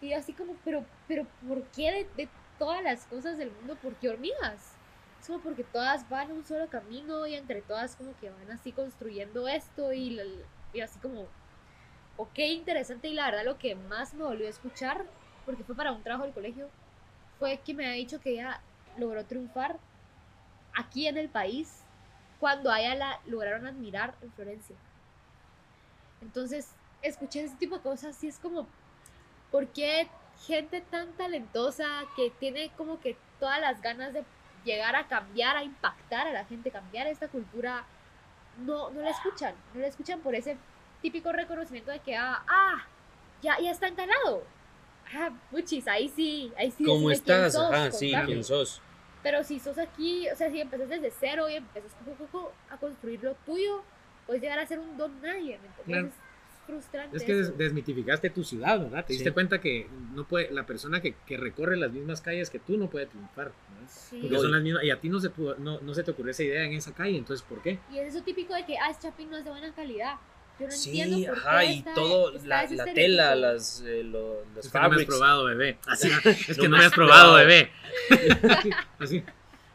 Y 0.00 0.10
yo 0.10 0.16
así 0.16 0.32
como, 0.32 0.54
pero, 0.64 0.84
pero, 1.08 1.26
¿por 1.46 1.62
qué 1.74 2.06
de, 2.16 2.24
de 2.24 2.28
todas 2.58 2.82
las 2.82 3.04
cosas 3.06 3.36
del 3.38 3.50
mundo, 3.50 3.76
por 3.82 3.94
qué 3.96 4.10
hormigas? 4.10 4.74
Es 5.20 5.26
como 5.26 5.40
porque 5.40 5.64
todas 5.64 6.08
van 6.08 6.30
a 6.30 6.34
un 6.34 6.44
solo 6.44 6.68
camino 6.68 7.26
y 7.26 7.34
entre 7.34 7.62
todas 7.62 7.96
como 7.96 8.16
que 8.20 8.30
van 8.30 8.50
así 8.52 8.70
construyendo 8.70 9.48
esto 9.48 9.92
y 9.92 10.20
así 10.80 10.98
como, 11.00 11.26
ok, 12.18 12.38
interesante. 12.38 13.08
Y 13.08 13.14
la 13.14 13.26
verdad 13.26 13.44
lo 13.44 13.58
que 13.58 13.74
más 13.74 14.12
me 14.12 14.24
volvió 14.24 14.46
a 14.46 14.50
escuchar, 14.50 15.06
porque 15.46 15.64
fue 15.64 15.74
para 15.74 15.92
un 15.92 16.02
trabajo 16.02 16.24
del 16.24 16.34
colegio, 16.34 16.68
fue 17.38 17.58
que 17.64 17.72
me 17.72 17.86
ha 17.86 17.92
dicho 17.92 18.20
que 18.20 18.32
ella 18.32 18.60
logró 18.98 19.24
triunfar 19.24 19.78
aquí 20.74 21.06
en 21.06 21.16
el 21.16 21.30
país 21.30 21.82
cuando 22.40 22.70
a 22.70 22.80
ella 22.80 22.94
la 22.94 23.20
lograron 23.26 23.66
admirar 23.66 24.14
en 24.20 24.30
Florencia. 24.32 24.76
Entonces, 26.20 26.68
escuché 27.02 27.44
ese 27.44 27.56
tipo 27.56 27.76
de 27.76 27.82
cosas 27.82 28.22
y 28.22 28.28
es 28.28 28.38
como, 28.38 28.66
¿por 29.50 29.68
qué 29.68 30.08
gente 30.46 30.80
tan 30.80 31.12
talentosa 31.12 31.86
que 32.16 32.30
tiene 32.30 32.70
como 32.76 33.00
que 33.00 33.16
todas 33.40 33.60
las 33.60 33.80
ganas 33.80 34.12
de 34.12 34.24
llegar 34.64 34.96
a 34.96 35.06
cambiar, 35.06 35.56
a 35.56 35.62
impactar 35.62 36.26
a 36.26 36.32
la 36.32 36.44
gente, 36.44 36.70
cambiar 36.70 37.06
esta 37.06 37.28
cultura, 37.28 37.84
no, 38.58 38.90
no 38.90 39.00
la 39.00 39.10
escuchan? 39.10 39.54
No 39.74 39.80
la 39.80 39.86
escuchan 39.86 40.20
por 40.20 40.34
ese 40.34 40.56
típico 41.02 41.32
reconocimiento 41.32 41.90
de 41.90 42.00
que, 42.00 42.16
ah, 42.16 42.42
ah 42.48 42.86
ya, 43.42 43.58
ya 43.60 43.70
está 43.70 43.88
encanado. 43.88 44.42
Ah, 45.14 45.30
puchis, 45.50 45.86
ahí 45.88 46.08
sí, 46.08 46.52
ahí 46.58 46.70
sí. 46.70 46.84
¿Cómo 46.84 47.10
estás? 47.10 47.52
sos, 47.54 47.72
Ajá, 47.72 47.90
sí. 47.90 48.12
¿quién 48.26 48.44
sos? 48.44 48.82
Pero 49.22 49.42
si 49.42 49.58
sos 49.58 49.78
aquí, 49.78 50.28
o 50.28 50.36
sea, 50.36 50.50
si 50.50 50.60
empezás 50.60 50.88
desde 50.88 51.10
cero 51.18 51.48
y 51.48 51.54
empezás 51.54 51.92
poco 52.04 52.12
a 52.12 52.16
poco 52.26 52.52
a 52.70 52.76
construir 52.76 53.22
lo 53.22 53.34
tuyo, 53.46 53.82
puedes 54.26 54.42
llegar 54.42 54.58
a 54.58 54.66
ser 54.66 54.78
un 54.78 54.96
don 54.96 55.20
nadie, 55.22 55.58
¿me 55.58 55.68
entiendes? 55.68 56.12
Claro. 56.14 56.28
Frustrante. 56.66 57.16
Es 57.16 57.22
que 57.24 57.34
des- 57.34 57.56
desmitificaste 57.56 58.28
tu 58.28 58.44
ciudad, 58.44 58.78
¿verdad? 58.78 59.02
Te 59.06 59.14
Sí. 59.14 59.20
diste 59.20 59.32
cuenta 59.32 59.58
que 59.58 59.88
no 60.14 60.24
puede, 60.28 60.50
la 60.50 60.66
persona 60.66 61.00
que, 61.00 61.14
que 61.26 61.38
recorre 61.38 61.78
las 61.78 61.90
mismas 61.90 62.20
calles 62.20 62.50
que 62.50 62.58
tú 62.58 62.76
no 62.76 62.90
puede 62.90 63.06
triunfar. 63.06 63.52
Sí. 63.88 64.18
Porque 64.20 64.36
son 64.36 64.52
las 64.52 64.60
mismas, 64.62 64.84
y 64.84 64.90
a 64.90 65.00
ti 65.00 65.08
no 65.08 65.18
se, 65.18 65.30
no, 65.58 65.80
no 65.80 65.94
se 65.94 66.02
te 66.04 66.10
ocurrió 66.10 66.32
esa 66.32 66.42
idea 66.42 66.64
en 66.64 66.74
esa 66.74 66.92
calle, 66.92 67.16
entonces 67.16 67.44
¿por 67.48 67.62
qué? 67.62 67.78
Y 67.90 67.98
es 67.98 68.14
eso 68.14 68.22
típico 68.22 68.52
de 68.52 68.66
que, 68.66 68.76
ah, 68.76 68.90
es 68.90 68.98
chapín 68.98 69.30
no 69.30 69.38
es 69.38 69.44
de 69.44 69.50
buena 69.50 69.72
calidad. 69.72 70.16
Yo 70.60 70.66
no 70.66 70.72
Sí, 70.72 71.00
entiendo 71.00 71.28
por 71.28 71.38
ajá, 71.38 71.60
qué 71.60 71.66
y 71.66 71.78
está- 71.78 71.94
todo, 71.94 72.34
está 72.34 72.48
la, 72.48 72.62
estereotipo. 72.62 72.94
tela, 72.94 73.34
las, 73.36 73.82
eh, 73.86 74.02
lo- 74.04 74.44
los 74.54 74.64
Es 74.66 74.72
que 74.72 74.78
no 74.80 74.88
me 74.90 74.96
has 74.96 75.04
probado, 75.06 75.44
bebé. 75.44 75.78
Así, 75.86 76.08
es 76.24 76.56
que 76.56 76.62
No 76.62 76.68
no, 76.70 76.76
me 76.78 76.84
has 76.84 76.92
probado, 76.92 77.34
bebé. 77.34 77.70
Así. 78.98 79.22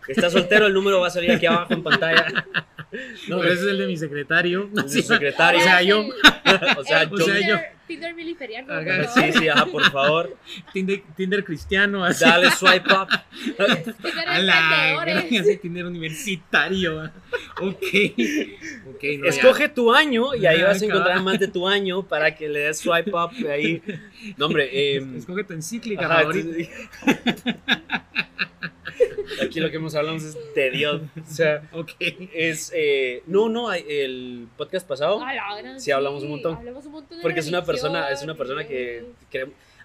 Está 0.08 0.30
soltero, 0.30 0.68
el 0.68 0.74
número 0.74 1.00
va 1.00 1.08
a 1.08 1.12
salir 1.12 1.32
aquí 1.32 1.46
abajo 1.46 1.74
en 1.74 1.82
pantalla. 1.84 2.46
No, 3.30 3.40
pero 3.40 3.54
ese 3.54 3.62
es 3.64 3.68
el 3.70 3.78
de 3.78 3.88
mi 3.88 3.96
secretario. 3.98 4.68
Mi 4.74 4.82
Así. 4.82 5.02
secretario. 5.02 5.60
O 5.62 5.64
sea, 5.64 5.82
yo. 5.82 6.02
el- 6.44 6.78
o 6.78 6.84
sea, 6.84 7.04
yo. 7.48 7.58
Tinder, 7.88 8.14
miliferiano. 8.16 8.68
Por 8.68 8.84
Sí, 8.84 9.20
favor. 9.20 9.34
sí, 9.40 9.48
ajá, 9.50 9.66
por 9.66 9.92
favor. 9.92 10.38
Tinder, 10.74 11.04
Tinder 11.18 11.44
cristiano, 11.44 12.04
así. 12.06 12.24
Dale 12.24 12.50
swipe 12.52 12.94
up. 12.94 13.08
Tinder 14.02 14.44
la 14.44 15.02
así, 15.20 15.58
Tinder 15.58 15.86
universitario. 15.86 17.02
ah. 17.02 17.12
Ok. 17.62 17.84
Ok, 18.96 19.04
no, 19.20 19.24
ya. 19.26 19.30
Escoge 19.30 19.70
tu 19.70 19.94
año 19.94 20.34
y 20.36 20.46
ahí 20.46 20.62
Ah, 20.62 20.68
vas 20.68 20.82
a 20.82 20.86
encontrar 20.86 21.22
más 21.22 21.40
de 21.40 21.48
tu 21.48 21.68
año 21.68 22.04
para 22.08 22.36
que 22.36 22.48
le 22.50 22.60
des 22.60 22.78
swipe 22.80 23.12
up 23.12 23.32
ahí. 23.50 23.82
No, 24.38 24.46
hombre, 24.48 24.70
eh, 24.72 25.06
Escoge 25.18 25.44
tu 25.44 25.54
encíclica 25.54 26.06
ajá, 26.06 26.20
favorita. 26.22 26.70
Aquí 29.42 29.60
lo 29.60 29.70
que 29.72 29.78
hemos 29.78 29.96
hablado 29.96 30.18
es 30.18 30.38
de 30.56 30.72
Dios. 30.72 31.02
O 31.20 31.34
sea, 31.34 31.64
Ok. 31.72 31.92
es. 32.00 32.72
eh, 32.76 33.24
no, 33.26 33.50
no, 33.50 33.74
el 33.74 34.48
podcast 34.58 34.88
pasado. 34.88 35.22
A 35.24 35.34
la 35.34 35.58
gran, 35.58 35.80
Sí, 35.80 35.92
hablamos 35.92 36.24
un 36.24 36.30
montón. 36.30 36.56
hablamos 36.56 36.86
un 36.86 36.92
montón 36.94 37.18
de 37.18 37.22
Porque 37.24 37.40
es 37.40 37.48
una 37.48 37.64
persona, 37.64 37.73
es 37.74 38.24
una 38.24 38.36
persona 38.36 38.66
que 38.66 39.06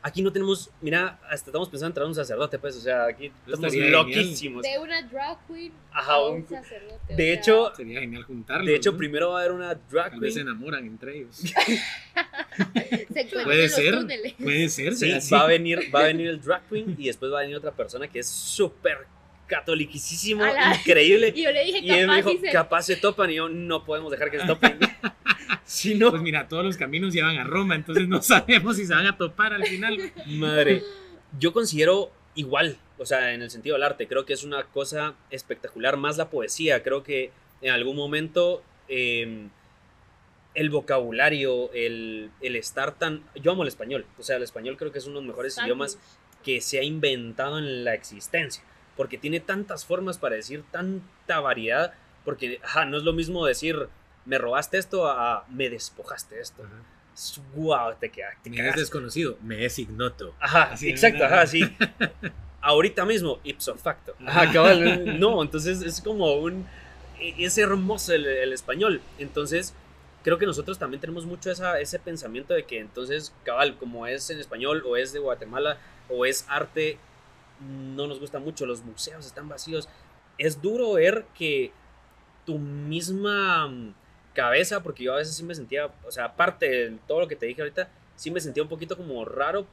Aquí 0.00 0.22
no 0.22 0.32
tenemos, 0.32 0.70
mira, 0.80 1.18
hasta 1.28 1.50
estamos 1.50 1.68
pensando 1.68 1.88
en 1.88 1.94
traer 1.94 2.06
un 2.08 2.14
sacerdote, 2.14 2.56
pues, 2.60 2.76
o 2.76 2.80
sea, 2.80 3.06
aquí 3.06 3.32
estamos 3.48 3.74
loquísimos. 3.74 4.62
De 4.62 4.78
una 4.78 5.02
drag 5.02 5.44
queen 5.48 5.72
Ajá, 5.90 6.12
a 6.12 6.24
un- 6.28 6.36
un 6.36 6.48
sacerdote. 6.48 6.94
o 7.14 7.16
De 7.16 7.24
sea, 7.24 7.32
hecho, 7.34 7.72
Sería 7.74 7.98
genial 8.00 8.22
juntarlos. 8.22 8.66
de 8.68 8.76
hecho, 8.76 8.92
¿no? 8.92 8.98
primero 8.98 9.30
va 9.30 9.38
a 9.38 9.40
haber 9.40 9.52
una 9.56 9.74
drag 9.74 10.10
Tal 10.12 10.20
vez 10.20 10.34
se 10.34 10.40
queen. 10.40 10.48
enamoran 10.52 10.86
entre 10.86 11.16
ellos. 11.18 11.36
se 13.12 13.24
Puede 13.42 13.68
ser. 13.68 13.94
túneles. 13.98 14.34
Puede 14.34 14.68
ser. 14.68 14.94
Sí, 14.94 15.12
va 15.34 15.40
a 15.42 15.46
venir, 15.48 15.80
va 15.94 16.00
a 16.00 16.04
venir 16.06 16.28
el 16.28 16.40
drag 16.40 16.62
queen 16.68 16.94
y 16.96 17.06
después 17.06 17.32
va 17.32 17.38
a 17.40 17.42
venir 17.42 17.56
otra 17.56 17.72
persona 17.72 18.06
que 18.08 18.20
es 18.20 18.28
súper 18.28 18.98
catoliquísimo, 19.48 20.44
la- 20.44 20.76
increíble. 20.76 21.32
Y 21.36 21.42
yo 21.42 21.50
le 21.50 21.64
dije, 21.64 21.80
Y 21.80 21.90
él 21.90 22.06
me 22.06 22.16
dijo, 22.16 22.30
se... 22.40 22.52
capaz 22.52 22.82
se 22.82 22.96
topan 22.96 23.30
y 23.30 23.34
yo, 23.34 23.48
no 23.48 23.84
podemos 23.84 24.10
dejar 24.12 24.30
que 24.30 24.38
se 24.38 24.46
topen. 24.46 24.78
si 25.64 25.94
no, 25.96 26.10
Pues 26.10 26.22
mira, 26.22 26.46
todos 26.46 26.64
los 26.64 26.76
caminos 26.76 27.12
llevan 27.12 27.36
a 27.38 27.44
Roma, 27.44 27.74
entonces 27.74 28.06
no 28.06 28.22
sabemos 28.22 28.76
si 28.76 28.86
se 28.86 28.94
van 28.94 29.06
a 29.06 29.16
topar 29.16 29.52
al 29.54 29.64
final. 29.66 29.98
Madre, 30.26 30.82
yo 31.40 31.52
considero 31.52 32.12
igual, 32.34 32.78
o 32.98 33.06
sea, 33.06 33.34
en 33.34 33.42
el 33.42 33.50
sentido 33.50 33.74
del 33.74 33.82
arte, 33.82 34.06
creo 34.06 34.24
que 34.24 34.32
es 34.34 34.44
una 34.44 34.62
cosa 34.64 35.14
espectacular, 35.30 35.96
más 35.96 36.16
la 36.16 36.30
poesía, 36.30 36.82
creo 36.84 37.02
que 37.02 37.32
en 37.62 37.72
algún 37.72 37.96
momento 37.96 38.62
eh, 38.88 39.48
el 40.54 40.70
vocabulario, 40.70 41.70
el, 41.72 42.30
el 42.40 42.56
estar 42.56 42.92
tan... 42.98 43.22
Yo 43.36 43.52
amo 43.52 43.62
el 43.62 43.68
español, 43.68 44.06
o 44.18 44.22
sea, 44.22 44.36
el 44.36 44.42
español 44.42 44.76
creo 44.76 44.92
que 44.92 44.98
es 44.98 45.06
uno 45.06 45.16
de 45.16 45.26
los 45.26 45.28
mejores 45.28 45.58
idiomas 45.62 45.98
que 46.44 46.60
se 46.60 46.78
ha 46.78 46.82
inventado 46.84 47.58
en 47.58 47.84
la 47.84 47.94
existencia, 47.94 48.62
porque 48.98 49.16
tiene 49.16 49.40
tantas 49.40 49.86
formas 49.86 50.18
para 50.18 50.34
decir 50.34 50.64
tanta 50.70 51.40
variedad, 51.40 51.94
porque 52.24 52.60
ajá, 52.62 52.84
no 52.84 52.98
es 52.98 53.04
lo 53.04 53.14
mismo 53.14 53.46
decir 53.46 53.88
me 54.26 54.36
robaste 54.36 54.76
esto 54.76 55.08
a 55.08 55.46
me 55.48 55.70
despojaste 55.70 56.38
esto. 56.38 56.62
wow, 57.54 57.94
te 57.98 58.10
queda, 58.10 58.30
te 58.42 58.50
Me 58.50 58.68
es 58.68 58.76
desconocido, 58.76 59.38
me 59.42 59.64
es 59.64 59.78
ignoto. 59.78 60.34
Ajá, 60.38 60.64
Así, 60.72 60.90
exacto, 60.90 61.24
ajá, 61.24 61.46
sí. 61.46 61.62
Ahorita 62.60 63.06
mismo, 63.06 63.40
ipso 63.44 63.74
facto. 63.76 64.14
Ajá, 64.26 64.52
cabal. 64.52 65.18
No, 65.18 65.40
entonces 65.42 65.80
es 65.80 66.02
como 66.02 66.34
un. 66.34 66.66
Es 67.20 67.56
hermoso 67.56 68.12
el, 68.12 68.26
el 68.26 68.52
español. 68.52 69.00
Entonces, 69.18 69.74
creo 70.22 70.38
que 70.38 70.46
nosotros 70.46 70.78
también 70.78 71.00
tenemos 71.00 71.24
mucho 71.24 71.50
esa, 71.50 71.80
ese 71.80 71.98
pensamiento 71.98 72.52
de 72.52 72.64
que 72.64 72.80
entonces, 72.80 73.32
cabal, 73.44 73.78
como 73.78 74.06
es 74.06 74.28
en 74.30 74.40
español 74.40 74.82
o 74.86 74.96
es 74.96 75.12
de 75.12 75.20
Guatemala 75.20 75.78
o 76.08 76.26
es 76.26 76.44
arte, 76.48 76.98
no 77.60 78.06
nos 78.06 78.20
gusta 78.20 78.38
mucho. 78.38 78.66
Los 78.66 78.82
museos 78.82 79.26
están 79.26 79.48
vacíos. 79.48 79.88
Es 80.36 80.60
duro 80.60 80.92
ver 80.94 81.26
que 81.36 81.72
tu 82.44 82.58
misma 82.58 83.68
mm, 83.68 83.94
cabeza, 84.32 84.82
porque 84.82 85.04
yo 85.04 85.12
a 85.12 85.16
veces 85.16 85.36
sí 85.36 85.42
me 85.42 85.54
sentía, 85.54 85.90
o 86.06 86.12
sea, 86.12 86.26
aparte 86.26 86.68
de 86.68 86.98
todo 87.06 87.20
lo 87.20 87.28
que 87.28 87.36
te 87.36 87.46
dije 87.46 87.60
ahorita, 87.60 87.88
sí 88.16 88.30
me 88.30 88.40
sentía 88.40 88.62
un 88.62 88.68
poquito 88.68 88.96
como 88.96 89.24
raro 89.24 89.66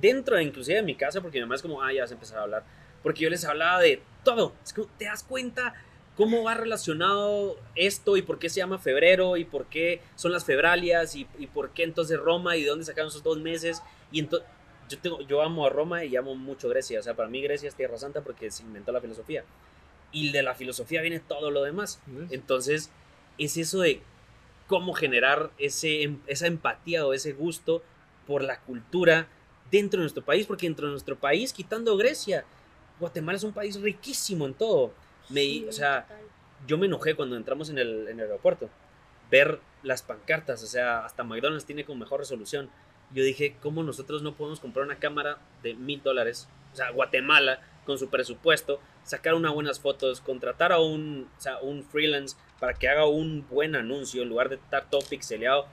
dentro 0.00 0.40
inclusive 0.40 0.76
de 0.76 0.82
mi 0.82 0.94
casa, 0.94 1.20
porque 1.20 1.38
mi 1.38 1.42
mamá 1.42 1.56
es 1.56 1.62
como, 1.62 1.82
ah, 1.82 1.92
ya 1.92 2.02
vas 2.02 2.10
a 2.10 2.14
empezar 2.14 2.38
a 2.38 2.42
hablar, 2.42 2.64
porque 3.02 3.22
yo 3.22 3.30
les 3.30 3.44
hablaba 3.44 3.80
de 3.80 4.00
todo, 4.24 4.52
es 4.64 4.72
como, 4.72 4.88
¿te 4.98 5.04
das 5.04 5.22
cuenta 5.22 5.74
cómo 6.16 6.44
va 6.44 6.54
relacionado 6.54 7.58
esto 7.74 8.16
y 8.16 8.22
por 8.22 8.38
qué 8.38 8.48
se 8.48 8.60
llama 8.60 8.78
febrero 8.78 9.36
y 9.36 9.44
por 9.44 9.66
qué 9.66 10.00
son 10.14 10.32
las 10.32 10.44
febralias 10.44 11.16
y, 11.16 11.26
y 11.38 11.48
por 11.48 11.70
qué 11.70 11.82
entonces 11.82 12.18
Roma 12.18 12.56
y 12.56 12.62
de 12.62 12.70
dónde 12.70 12.84
sacaron 12.84 13.08
esos 13.08 13.22
dos 13.22 13.38
meses? 13.38 13.82
Y 14.12 14.20
entonces, 14.20 14.48
yo, 14.94 15.00
tengo, 15.00 15.20
yo 15.22 15.42
amo 15.42 15.66
a 15.66 15.70
Roma 15.70 16.04
y 16.04 16.16
amo 16.16 16.34
mucho 16.34 16.68
Grecia, 16.68 17.00
o 17.00 17.02
sea, 17.02 17.14
para 17.14 17.28
mí 17.28 17.42
Grecia 17.42 17.68
es 17.68 17.74
tierra 17.74 17.98
santa 17.98 18.22
porque 18.22 18.50
se 18.50 18.62
inventó 18.62 18.92
la 18.92 19.00
filosofía. 19.00 19.44
Y 20.12 20.30
de 20.32 20.42
la 20.42 20.54
filosofía 20.54 21.00
viene 21.02 21.20
todo 21.20 21.50
lo 21.50 21.62
demás. 21.62 22.00
Entonces, 22.30 22.90
es 23.38 23.56
eso 23.56 23.80
de 23.80 24.00
cómo 24.68 24.94
generar 24.94 25.50
ese, 25.58 26.02
em, 26.02 26.20
esa 26.26 26.46
empatía 26.46 27.06
o 27.06 27.12
ese 27.12 27.32
gusto 27.32 27.82
por 28.26 28.42
la 28.42 28.60
cultura 28.60 29.26
dentro 29.70 29.98
de 29.98 30.04
nuestro 30.04 30.24
país, 30.24 30.46
porque 30.46 30.66
dentro 30.66 30.86
de 30.86 30.92
nuestro 30.92 31.16
país, 31.16 31.52
quitando 31.52 31.96
Grecia, 31.96 32.44
Guatemala 33.00 33.36
es 33.36 33.44
un 33.44 33.52
país 33.52 33.80
riquísimo 33.80 34.46
en 34.46 34.54
todo. 34.54 34.92
Me, 35.28 35.40
Sí, 35.40 35.66
o 35.68 35.72
sea, 35.72 36.02
total. 36.02 36.18
yo 36.66 36.78
me 36.78 36.86
enojé 36.86 37.14
cuando 37.16 37.36
entramos 37.36 37.70
en 37.70 37.78
el, 37.78 38.08
en 38.08 38.20
el 38.20 38.26
aeropuerto, 38.26 38.70
ver 39.30 39.58
las 39.82 40.02
pancartas, 40.02 40.62
o 40.62 40.66
sea, 40.66 41.04
hasta 41.04 41.24
McDonald's 41.24 41.64
tiene 41.64 41.84
con 41.84 41.98
mejor 41.98 42.20
resolución. 42.20 42.70
Yo 43.12 43.22
dije, 43.22 43.56
¿cómo 43.62 43.82
nosotros 43.82 44.22
no 44.22 44.34
podemos 44.34 44.60
comprar 44.60 44.84
una 44.86 44.96
cámara 44.96 45.38
de 45.62 45.74
mil 45.74 46.02
dólares? 46.02 46.48
O 46.72 46.76
sea, 46.76 46.90
Guatemala, 46.90 47.60
con 47.86 47.98
su 47.98 48.08
presupuesto, 48.08 48.80
sacar 49.04 49.34
unas 49.34 49.52
buenas 49.52 49.78
fotos, 49.80 50.20
contratar 50.20 50.72
a 50.72 50.80
un, 50.80 51.28
o 51.38 51.40
sea, 51.40 51.58
un 51.60 51.84
freelance 51.84 52.36
para 52.58 52.74
que 52.74 52.88
haga 52.88 53.06
un 53.06 53.46
buen 53.48 53.76
anuncio 53.76 54.22
en 54.22 54.28
lugar 54.30 54.48
de 54.48 54.56
estar 54.56 54.88
todo 54.90 55.02
pixeleado 55.08 55.66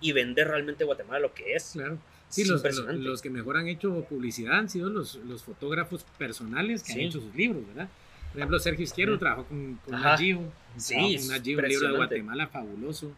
y 0.00 0.12
vender 0.12 0.48
realmente 0.48 0.84
Guatemala 0.84 1.20
lo 1.20 1.32
que 1.32 1.54
es. 1.54 1.70
Claro. 1.72 1.98
Sí, 2.28 2.42
Es 2.42 2.48
los, 2.48 2.56
los, 2.56 2.60
impresionante. 2.72 3.02
los 3.08 3.22
que 3.22 3.30
mejor 3.30 3.56
han 3.58 3.68
hecho 3.68 4.04
publicidad 4.08 4.58
han 4.58 4.68
sido 4.68 4.88
los, 4.90 5.16
los 5.16 5.42
fotógrafos 5.42 6.04
personales 6.18 6.82
que 6.82 6.92
Sí. 6.92 7.00
han 7.00 7.06
hecho 7.06 7.20
sus 7.20 7.34
libros, 7.34 7.66
¿verdad? 7.68 7.88
Por 8.32 8.38
ejemplo, 8.38 8.58
Sergio 8.58 8.84
Izquierdo 8.84 9.18
trabajó 9.18 9.44
con, 9.44 9.78
con 9.84 9.94
Sí, 10.18 10.32
con 10.32 11.36
un 11.36 11.42
libro 11.42 11.90
de. 11.90 11.96
Guatemala 11.96 12.46
fabuloso. 12.48 13.12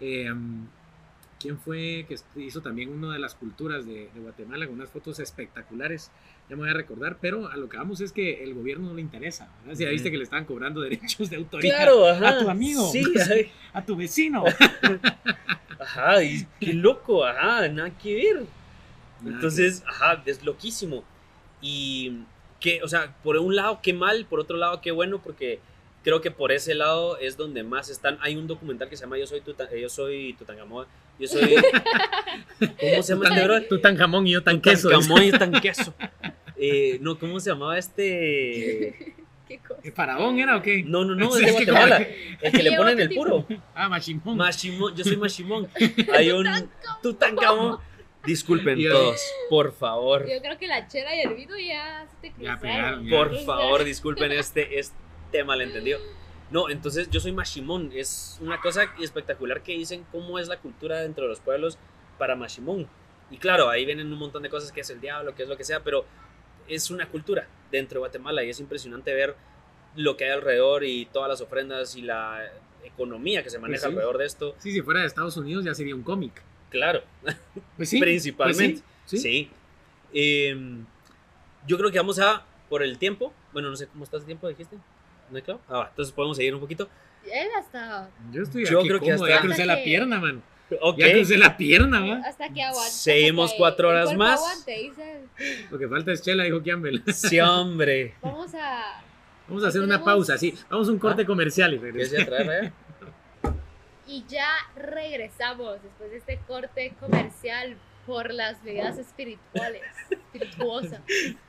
Eh, 0.00 0.32
¿Quién 1.44 1.58
fue 1.58 2.06
que 2.08 2.16
hizo 2.40 2.62
también 2.62 2.88
una 2.88 3.12
de 3.12 3.18
las 3.18 3.34
culturas 3.34 3.84
de, 3.84 4.08
de 4.14 4.20
Guatemala 4.20 4.64
con 4.64 4.76
unas 4.76 4.88
fotos 4.88 5.20
espectaculares? 5.20 6.10
Ya 6.48 6.56
me 6.56 6.62
voy 6.62 6.70
a 6.70 6.72
recordar, 6.72 7.18
pero 7.20 7.48
a 7.48 7.56
lo 7.58 7.68
que 7.68 7.76
vamos 7.76 8.00
es 8.00 8.12
que 8.12 8.42
el 8.42 8.54
gobierno 8.54 8.88
no 8.88 8.94
le 8.94 9.02
interesa. 9.02 9.52
¿verdad? 9.60 9.76
Si 9.76 9.84
ya 9.84 9.90
viste 9.90 10.10
que 10.10 10.16
le 10.16 10.22
estaban 10.24 10.46
cobrando 10.46 10.80
derechos 10.80 11.28
de 11.28 11.36
autoría 11.36 11.76
Claro, 11.76 12.08
ajá. 12.08 12.30
a 12.30 12.38
tu 12.38 12.48
amigo, 12.48 12.90
Sí, 12.90 13.04
a 13.74 13.84
tu 13.84 13.94
vecino. 13.94 14.42
ajá, 15.78 16.22
y 16.24 16.46
qué 16.60 16.72
loco, 16.72 17.26
ajá, 17.26 17.68
nada 17.68 17.90
que 17.98 18.14
ver. 18.14 18.46
Entonces, 19.26 19.84
ajá, 19.86 20.22
es 20.24 20.42
loquísimo. 20.46 21.04
Y 21.60 22.20
que, 22.58 22.82
o 22.82 22.88
sea, 22.88 23.14
por 23.22 23.36
un 23.36 23.54
lado, 23.54 23.80
qué 23.82 23.92
mal, 23.92 24.24
por 24.24 24.40
otro 24.40 24.56
lado, 24.56 24.80
qué 24.80 24.92
bueno, 24.92 25.20
porque 25.22 25.60
creo 26.04 26.20
que 26.20 26.30
por 26.30 26.52
ese 26.52 26.74
lado 26.74 27.18
es 27.18 27.36
donde 27.36 27.64
más 27.64 27.88
están. 27.88 28.18
Hay 28.20 28.36
un 28.36 28.46
documental 28.46 28.88
que 28.88 28.96
se 28.96 29.02
llama 29.04 29.18
Yo 29.18 29.26
soy, 29.26 29.40
Tuta- 29.40 29.68
eh, 29.72 29.80
yo 29.80 29.88
soy 29.88 30.34
Tutankamón. 30.34 30.86
Yo 31.18 31.26
soy. 31.26 31.54
¿Cómo 32.58 33.02
se 33.02 33.14
llama 33.14 33.28
este 33.28 33.44
bro? 33.44 33.62
Tú 33.64 33.80
tan 33.80 33.96
jamón 33.96 34.26
y 34.26 34.32
yo 34.32 34.42
tan 34.42 34.60
queso. 34.60 34.88
Tutankamón 34.90 35.22
y 35.24 35.30
tan 35.32 35.52
queso. 35.60 35.94
Eh, 36.56 36.98
no, 37.00 37.18
¿cómo 37.18 37.40
se 37.40 37.50
llamaba 37.50 37.76
este? 37.78 39.14
¿Qué 39.48 39.58
cosa? 39.58 39.80
¿El 39.84 39.92
¿Faraón 39.92 40.38
era 40.38 40.56
o 40.56 40.62
qué? 40.62 40.82
No, 40.84 41.04
no, 41.04 41.14
no, 41.14 41.28
es 41.36 41.40
de 41.40 41.46
que 41.46 41.70
Guatemala. 41.70 41.96
como- 41.98 42.08
El 42.42 42.52
que 42.52 42.62
le 42.62 42.76
ponen 42.76 43.00
el 43.00 43.10
puro. 43.14 43.46
Ah, 43.74 43.88
Machimón. 43.88 44.36
Mashimón, 44.36 44.94
yo 44.96 45.04
soy 45.04 45.16
Mashimón. 45.16 45.68
Hay 46.12 46.30
un 46.30 46.46
Tutankamón. 47.02 47.78
Disculpen 48.24 48.82
todos, 48.88 49.20
por 49.50 49.74
favor. 49.74 50.26
Yo 50.26 50.40
creo 50.40 50.56
que 50.58 50.66
la 50.66 50.88
chela 50.88 51.14
y 51.14 51.20
el 51.20 51.34
vino 51.34 51.58
ya 51.58 52.06
se 52.22 52.30
te 52.30 52.42
Ya 52.42 52.56
cruzaron. 52.56 52.60
pegaron, 52.60 53.04
ya. 53.06 53.16
Por 53.18 53.44
favor, 53.44 53.84
disculpen 53.84 54.32
este, 54.32 54.78
este 54.78 54.94
malentendido. 55.42 55.98
No, 56.50 56.68
entonces 56.68 57.10
yo 57.10 57.18
soy 57.18 57.32
Mashimón. 57.32 57.90
Es 57.94 58.38
una 58.40 58.60
cosa 58.60 58.84
espectacular 59.00 59.62
que 59.62 59.72
dicen 59.72 60.06
cómo 60.12 60.38
es 60.38 60.46
la 60.46 60.58
cultura 60.58 61.00
dentro 61.00 61.24
de 61.24 61.30
los 61.30 61.40
pueblos 61.40 61.78
para 62.18 62.36
Mashimón. 62.36 62.86
Y 63.30 63.38
claro, 63.38 63.68
ahí 63.68 63.84
vienen 63.84 64.12
un 64.12 64.18
montón 64.18 64.42
de 64.42 64.50
cosas 64.50 64.70
que 64.70 64.82
es 64.82 64.90
el 64.90 65.00
diablo, 65.00 65.34
que 65.34 65.42
es 65.42 65.48
lo 65.48 65.56
que 65.56 65.64
sea, 65.64 65.80
pero 65.80 66.04
es 66.68 66.90
una 66.90 67.08
cultura 67.08 67.48
dentro 67.70 67.96
de 67.96 68.00
Guatemala 68.00 68.44
y 68.44 68.50
es 68.50 68.60
impresionante 68.60 69.12
ver 69.12 69.34
lo 69.96 70.16
que 70.16 70.24
hay 70.24 70.30
alrededor 70.30 70.84
y 70.84 71.06
todas 71.06 71.28
las 71.28 71.40
ofrendas 71.40 71.96
y 71.96 72.02
la 72.02 72.50
economía 72.84 73.42
que 73.42 73.50
se 73.50 73.58
maneja 73.58 73.82
sí. 73.82 73.86
alrededor 73.86 74.18
de 74.18 74.26
esto. 74.26 74.54
Sí, 74.58 74.70
si 74.70 74.82
fuera 74.82 75.00
de 75.00 75.06
Estados 75.06 75.36
Unidos 75.36 75.64
ya 75.64 75.74
sería 75.74 75.94
un 75.94 76.02
cómic. 76.02 76.42
Claro, 76.70 77.02
Pues 77.76 77.88
sí. 77.88 77.98
principalmente. 78.00 78.82
pues 78.82 78.82
sí, 79.06 79.18
sí. 79.18 79.22
Sí. 79.22 79.50
Em, 80.12 80.84
yo 81.66 81.78
creo 81.78 81.90
que 81.90 81.98
vamos 81.98 82.18
a, 82.18 82.44
por 82.68 82.82
el 82.82 82.98
tiempo, 82.98 83.32
bueno, 83.52 83.70
no 83.70 83.76
sé 83.76 83.86
cómo 83.86 84.04
estás 84.04 84.20
de 84.20 84.26
tiempo, 84.26 84.48
dijiste. 84.48 84.76
¿No 85.30 85.36
hay 85.36 85.42
claro? 85.42 85.60
Ah, 85.68 85.78
va, 85.78 85.86
entonces 85.90 86.12
podemos 86.14 86.36
seguir 86.36 86.54
un 86.54 86.60
poquito. 86.60 86.88
Él 87.24 87.48
hasta, 87.58 88.10
Yo 88.32 88.42
estoy 88.42 88.64
Yo 88.66 88.80
aquí 88.80 88.88
creo 88.88 89.00
que 89.00 89.12
hasta- 89.12 89.28
ya 89.28 89.40
crucé 89.40 89.64
la 89.64 89.72
Hasta 89.74 89.84
que- 89.84 89.90
pierna, 89.90 90.20
man. 90.20 90.42
Ok. 90.80 90.98
Ya 90.98 91.12
crucé 91.12 91.38
la 91.38 91.56
pierna, 91.56 92.00
va. 92.00 92.16
hasta 92.28 92.48
que 92.52 92.62
aguante. 92.62 92.90
Seguimos 92.90 93.52
que 93.52 93.58
cuatro 93.58 93.88
el 93.90 93.94
horas 93.96 94.06
cuerpo 94.06 94.24
más. 94.24 94.40
aguante, 94.40 94.72
dice. 94.78 95.66
Lo 95.70 95.78
que 95.78 95.88
falta 95.88 96.12
es 96.12 96.22
chela, 96.22 96.44
dijo 96.44 96.62
Campbell. 96.64 97.00
Sí, 97.12 97.38
hombre. 97.40 98.14
Vamos 98.22 98.54
a. 98.54 99.02
Vamos 99.48 99.62
a 99.64 99.68
hacer 99.68 99.80
una 99.82 99.96
Tenemos- 99.98 100.04
pausa, 100.04 100.38
sí. 100.38 100.54
Vamos 100.70 100.88
a 100.88 100.92
un 100.92 100.98
corte 100.98 101.22
Ah. 101.22 101.26
comercial 101.26 101.74
y 101.74 101.78
¿Quieres 101.78 102.10
regresamos. 102.12 102.72
Y 104.06 104.24
ya 104.28 104.48
regresamos 104.76 105.82
después 105.82 106.10
de 106.10 106.16
este 106.18 106.38
corte 106.46 106.94
comercial 107.00 107.76
por 108.06 108.32
las 108.32 108.62
bebidas 108.62 108.98
espirituales. 108.98 109.82
Espirituosas. 110.10 111.00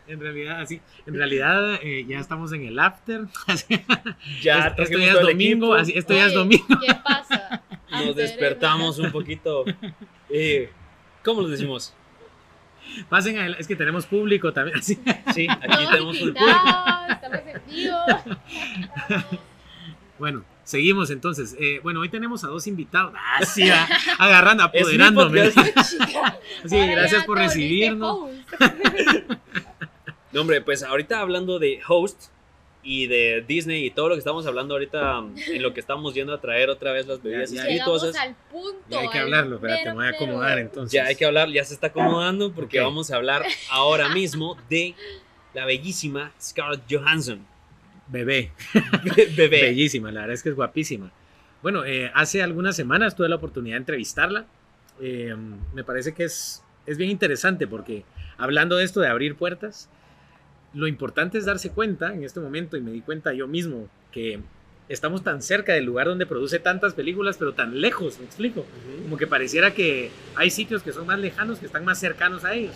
En 0.07 0.19
realidad, 0.19 0.61
así. 0.61 0.81
En 1.05 1.15
realidad, 1.15 1.79
eh, 1.81 2.05
ya 2.07 2.19
estamos 2.19 2.51
en 2.53 2.65
el 2.65 2.79
after. 2.79 3.21
Ya 4.41 4.67
esto 4.67 4.75
trajimos 4.75 5.05
ya 5.05 5.13
es 5.13 5.21
domingo, 5.21 5.73
así, 5.73 5.93
esto 5.95 6.13
ya 6.13 6.25
es 6.27 6.33
domingo. 6.33 6.65
¿Qué 6.79 6.93
pasa? 7.03 7.61
Nos 7.91 8.15
despertamos 8.15 8.99
un 8.99 9.11
poquito. 9.11 9.65
Eh, 10.29 10.69
¿Cómo 11.23 11.41
lo 11.41 11.47
decimos? 11.47 11.93
Pasen 13.09 13.37
a 13.37 13.47
es 13.47 13.67
que 13.67 13.75
tenemos 13.75 14.05
público 14.05 14.53
también. 14.53 14.77
Así. 14.77 14.99
Sí, 15.33 15.47
aquí 15.49 15.67
Todos 15.67 15.91
tenemos 15.91 16.21
un 16.21 16.27
invitados, 16.29 17.09
estamos 17.09 17.39
en 17.47 17.61
vivo. 17.67 17.97
Bueno, 20.17 20.45
seguimos 20.65 21.09
entonces. 21.11 21.55
Eh, 21.57 21.79
bueno, 21.81 22.01
hoy 22.01 22.09
tenemos 22.09 22.43
a 22.43 22.47
dos 22.47 22.67
invitados. 22.67 23.13
Ah, 23.15 23.45
sí, 23.45 23.69
va, 23.69 23.87
agarrando, 24.19 24.63
apoderándome. 24.63 25.51
Sí, 26.65 26.75
Ahora 26.75 26.91
gracias 26.91 27.21
ya 27.21 27.25
por 27.25 27.37
recibirnos. 27.37 28.29
No, 30.31 30.41
hombre, 30.41 30.61
pues 30.61 30.83
ahorita 30.83 31.21
hablando 31.21 31.59
de 31.59 31.79
host 31.87 32.25
y 32.83 33.07
de 33.07 33.43
Disney 33.47 33.85
y 33.85 33.91
todo 33.91 34.09
lo 34.09 34.15
que 34.15 34.19
estamos 34.19 34.45
hablando 34.45 34.75
ahorita 34.75 35.23
en 35.47 35.61
lo 35.63 35.73
que 35.73 35.79
estamos 35.79 36.13
yendo 36.13 36.33
a 36.33 36.41
traer 36.41 36.69
otra 36.69 36.91
vez 36.91 37.07
las 37.07 37.21
bebidas 37.21 37.49
Ya, 37.51 37.55
ya. 37.57 37.61
Espirituosas. 37.63 38.15
al 38.15 38.35
punto. 38.51 38.79
Ya 38.89 38.99
hay 38.99 39.09
que 39.09 39.19
hablarlo, 39.19 39.55
espérate, 39.55 39.83
mero, 39.85 39.95
me 39.95 40.03
voy 40.03 40.13
a 40.13 40.15
acomodar 40.17 40.59
entonces. 40.59 40.91
Ya 40.91 41.05
hay 41.05 41.15
que 41.15 41.25
hablar, 41.25 41.49
ya 41.49 41.63
se 41.63 41.73
está 41.73 41.87
acomodando 41.87 42.51
porque 42.51 42.79
vamos 42.79 43.11
a 43.11 43.15
hablar 43.15 43.43
ahora 43.69 44.09
mismo 44.09 44.57
de 44.69 44.93
la 45.53 45.65
bellísima 45.65 46.31
Scarlett 46.39 46.83
Johansson. 46.89 47.45
Bebé. 48.07 48.51
Bebé. 49.37 49.61
Bellísima, 49.61 50.11
la 50.11 50.21
verdad 50.21 50.33
es 50.35 50.43
que 50.43 50.49
es 50.49 50.55
guapísima. 50.55 51.11
Bueno, 51.61 51.85
eh, 51.85 52.11
hace 52.13 52.43
algunas 52.43 52.75
semanas 52.75 53.15
tuve 53.15 53.29
la 53.29 53.35
oportunidad 53.35 53.75
de 53.75 53.79
entrevistarla. 53.79 54.45
Eh, 55.01 55.35
me 55.73 55.83
parece 55.83 56.13
que 56.13 56.25
es, 56.25 56.63
es 56.85 56.97
bien 56.97 57.09
interesante 57.09 57.67
porque 57.67 58.05
hablando 58.37 58.75
de 58.75 58.83
esto 58.83 59.01
de 59.01 59.07
abrir 59.07 59.35
puertas, 59.35 59.89
lo 60.73 60.87
importante 60.87 61.37
es 61.37 61.45
darse 61.45 61.71
cuenta 61.71 62.13
en 62.13 62.23
este 62.23 62.39
momento, 62.39 62.77
y 62.77 62.81
me 62.81 62.91
di 62.91 63.01
cuenta 63.01 63.33
yo 63.33 63.47
mismo, 63.47 63.87
que 64.11 64.41
estamos 64.89 65.23
tan 65.23 65.41
cerca 65.41 65.73
del 65.73 65.85
lugar 65.85 66.07
donde 66.07 66.25
produce 66.25 66.59
tantas 66.59 66.93
películas, 66.93 67.37
pero 67.37 67.53
tan 67.53 67.79
lejos, 67.79 68.19
me 68.19 68.25
explico. 68.25 68.65
Como 69.03 69.17
que 69.17 69.25
pareciera 69.25 69.73
que 69.73 70.11
hay 70.35 70.49
sitios 70.51 70.83
que 70.83 70.91
son 70.91 71.07
más 71.07 71.17
lejanos, 71.17 71.59
que 71.59 71.65
están 71.65 71.85
más 71.85 71.99
cercanos 71.99 72.43
a 72.43 72.53
ellos. 72.53 72.75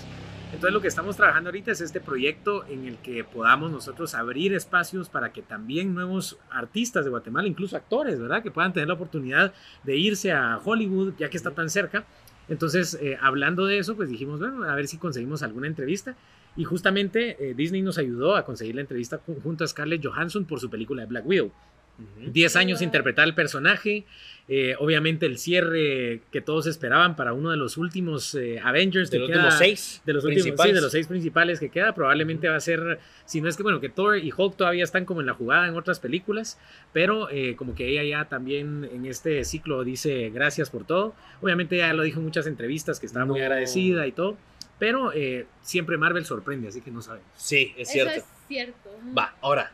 Entonces 0.52 0.74
lo 0.74 0.82
que 0.82 0.88
estamos 0.88 1.16
trabajando 1.16 1.50
ahorita 1.50 1.72
es 1.72 1.80
este 1.80 2.02
proyecto 2.02 2.66
en 2.66 2.86
el 2.86 2.98
que 2.98 3.24
podamos 3.24 3.72
nosotros 3.72 4.16
abrir 4.16 4.54
espacios 4.54 5.08
para 5.08 5.32
que 5.32 5.44
también 5.44 5.94
nuevos 5.94 6.40
artistas 6.50 7.06
de 7.06 7.12
Guatemala, 7.12 7.48
incluso 7.48 7.78
actores, 7.78 8.20
¿verdad? 8.20 8.42
Que 8.42 8.50
puedan 8.50 8.74
tener 8.74 8.88
la 8.88 8.96
oportunidad 8.96 9.54
de 9.84 9.98
irse 9.98 10.32
a 10.32 10.60
Hollywood, 10.64 11.14
ya 11.20 11.30
que 11.30 11.38
está 11.38 11.52
tan 11.52 11.70
cerca, 11.70 12.06
Entonces, 12.48 12.98
eh, 13.00 13.16
hablando 13.22 13.68
de 13.68 13.78
eso, 13.78 13.96
pues 13.96 14.10
dijimos, 14.10 14.40
bueno, 14.40 14.64
a 14.64 14.74
ver 14.74 14.88
si 14.88 14.98
conseguimos 14.98 15.44
alguna 15.44 15.68
entrevista. 15.68 16.16
Y 16.56 16.64
justamente 16.64 17.38
eh, 17.40 17.54
Disney 17.54 17.84
nos 17.84 18.00
ayudó 18.00 18.36
a 18.36 18.44
conseguir 18.44 18.74
la 18.74 18.82
entrevista 18.82 19.22
junto 19.44 19.64
a 19.64 19.68
Scarlett 19.68 20.04
Johansson 20.04 20.46
por 20.46 20.60
su 20.60 20.68
película 20.68 21.04
de 21.04 21.08
Black 21.08 21.28
Widow. 21.28 21.52
Ujú. 22.00 22.32
10 22.32 22.56
años 22.56 22.82
interpretar 22.82 23.28
el 23.28 23.36
personaje, 23.36 24.06
eh, 24.52 24.76
obviamente 24.80 25.28
el 25.28 25.38
cierre 25.38 26.22
que 26.32 26.42
todos 26.42 26.66
esperaban 26.66 27.16
para 27.16 27.34
uno 27.34 27.52
de 27.52 27.58
los 27.58 27.78
últimos 27.78 28.34
eh, 28.34 28.60
Avengers 28.64 29.12
De 29.12 29.18
que 29.18 29.20
los 29.20 29.30
últimos 29.30 29.54
seis. 29.60 30.02
de 30.06 30.14
los 30.14 30.24
últimos, 30.26 30.60
sí, 30.60 30.72
de 30.72 30.82
los 30.82 30.92
seis 30.92 31.06
principales 31.06 31.60
que 31.60 31.70
queda, 31.70 31.94
probablemente 31.94 32.48
va 32.50 32.56
a 32.56 32.60
ser, 32.60 33.00
si 33.26 33.42
no 33.42 33.50
es 33.50 33.58
que, 33.58 33.64
bueno, 33.64 33.80
que 33.80 33.90
Thor 33.90 34.18
y 34.18 34.34
Hulk 34.36 34.56
todavía 34.56 34.84
están 34.84 35.06
como 35.06 35.20
en 35.20 35.28
la 35.28 35.34
jugada 35.36 35.68
en 35.68 35.76
otras 35.76 36.00
películas, 36.00 36.58
pero 36.94 37.30
eh, 37.30 37.56
como 37.56 37.76
que 37.76 37.90
ella 37.90 38.04
ya 38.04 38.28
también 38.28 38.90
en 38.92 39.06
este 39.06 39.46
ciclo 39.46 39.84
dice 39.84 40.32
gracias 40.32 40.72
por 40.72 40.84
todo. 40.84 41.14
Obviamente 41.42 41.78
ya 41.78 41.94
lo 41.94 42.02
dijo 42.02 42.18
en 42.20 42.26
muchas 42.26 42.48
entrevistas 42.48 43.00
que 43.00 43.06
estaba 43.06 43.26
muy 43.26 43.42
agradecida 43.42 44.08
y 44.08 44.14
todo, 44.14 44.36
pero 44.80 45.12
eh, 45.14 45.46
siempre 45.62 45.98
Marvel 45.98 46.26
sorprende, 46.26 46.70
así 46.70 46.82
que 46.82 46.90
no 46.90 47.04
sabemos. 47.04 47.28
Sí, 47.36 47.74
es 47.78 47.90
cierto. 47.90 48.14
Eso 48.14 48.22
es 48.26 48.48
cierto. 48.48 48.90
Va, 49.16 49.36
ahora. 49.42 49.74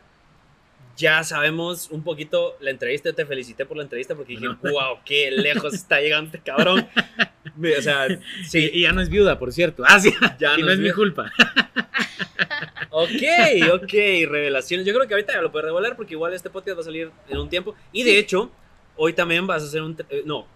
Ya 0.96 1.22
sabemos 1.24 1.90
un 1.90 2.02
poquito 2.02 2.56
la 2.60 2.70
entrevista. 2.70 3.12
Te 3.12 3.26
felicité 3.26 3.66
por 3.66 3.76
la 3.76 3.82
entrevista 3.82 4.14
porque 4.14 4.32
dije, 4.34 4.46
Bueno. 4.48 4.74
wow, 4.78 4.98
qué 5.04 5.30
lejos 5.30 5.74
está 5.74 6.00
llegando 6.00 6.26
este 6.34 6.38
cabrón. 6.40 6.88
O 7.78 7.82
sea, 7.82 8.06
sí, 8.48 8.70
y 8.72 8.82
ya 8.82 8.92
no 8.92 9.00
es 9.02 9.08
viuda, 9.10 9.38
por 9.38 9.52
cierto. 9.52 9.82
Ah, 9.86 10.00
sí, 10.00 10.12
ya 10.38 10.58
y 10.58 10.62
no 10.62 10.70
es 10.72 10.78
mi 10.78 10.90
culpa. 10.92 11.32
Ok, 12.90 13.10
ok, 13.74 13.92
revelaciones. 14.26 14.86
Yo 14.86 14.94
creo 14.94 15.06
que 15.06 15.12
ahorita 15.12 15.34
ya 15.34 15.42
lo 15.42 15.52
puedes 15.52 15.66
revelar 15.66 15.96
porque 15.96 16.14
igual 16.14 16.32
este 16.32 16.48
podcast 16.48 16.78
va 16.78 16.80
a 16.80 16.84
salir 16.84 17.10
en 17.28 17.36
un 17.38 17.50
tiempo. 17.50 17.74
Y 17.92 18.04
de 18.04 18.18
hecho, 18.18 18.50
hoy 18.96 19.12
también 19.12 19.46
vas 19.46 19.62
a 19.62 19.66
hacer 19.66 19.82
un... 19.82 19.94
eh, 20.08 20.22
no, 20.24 20.46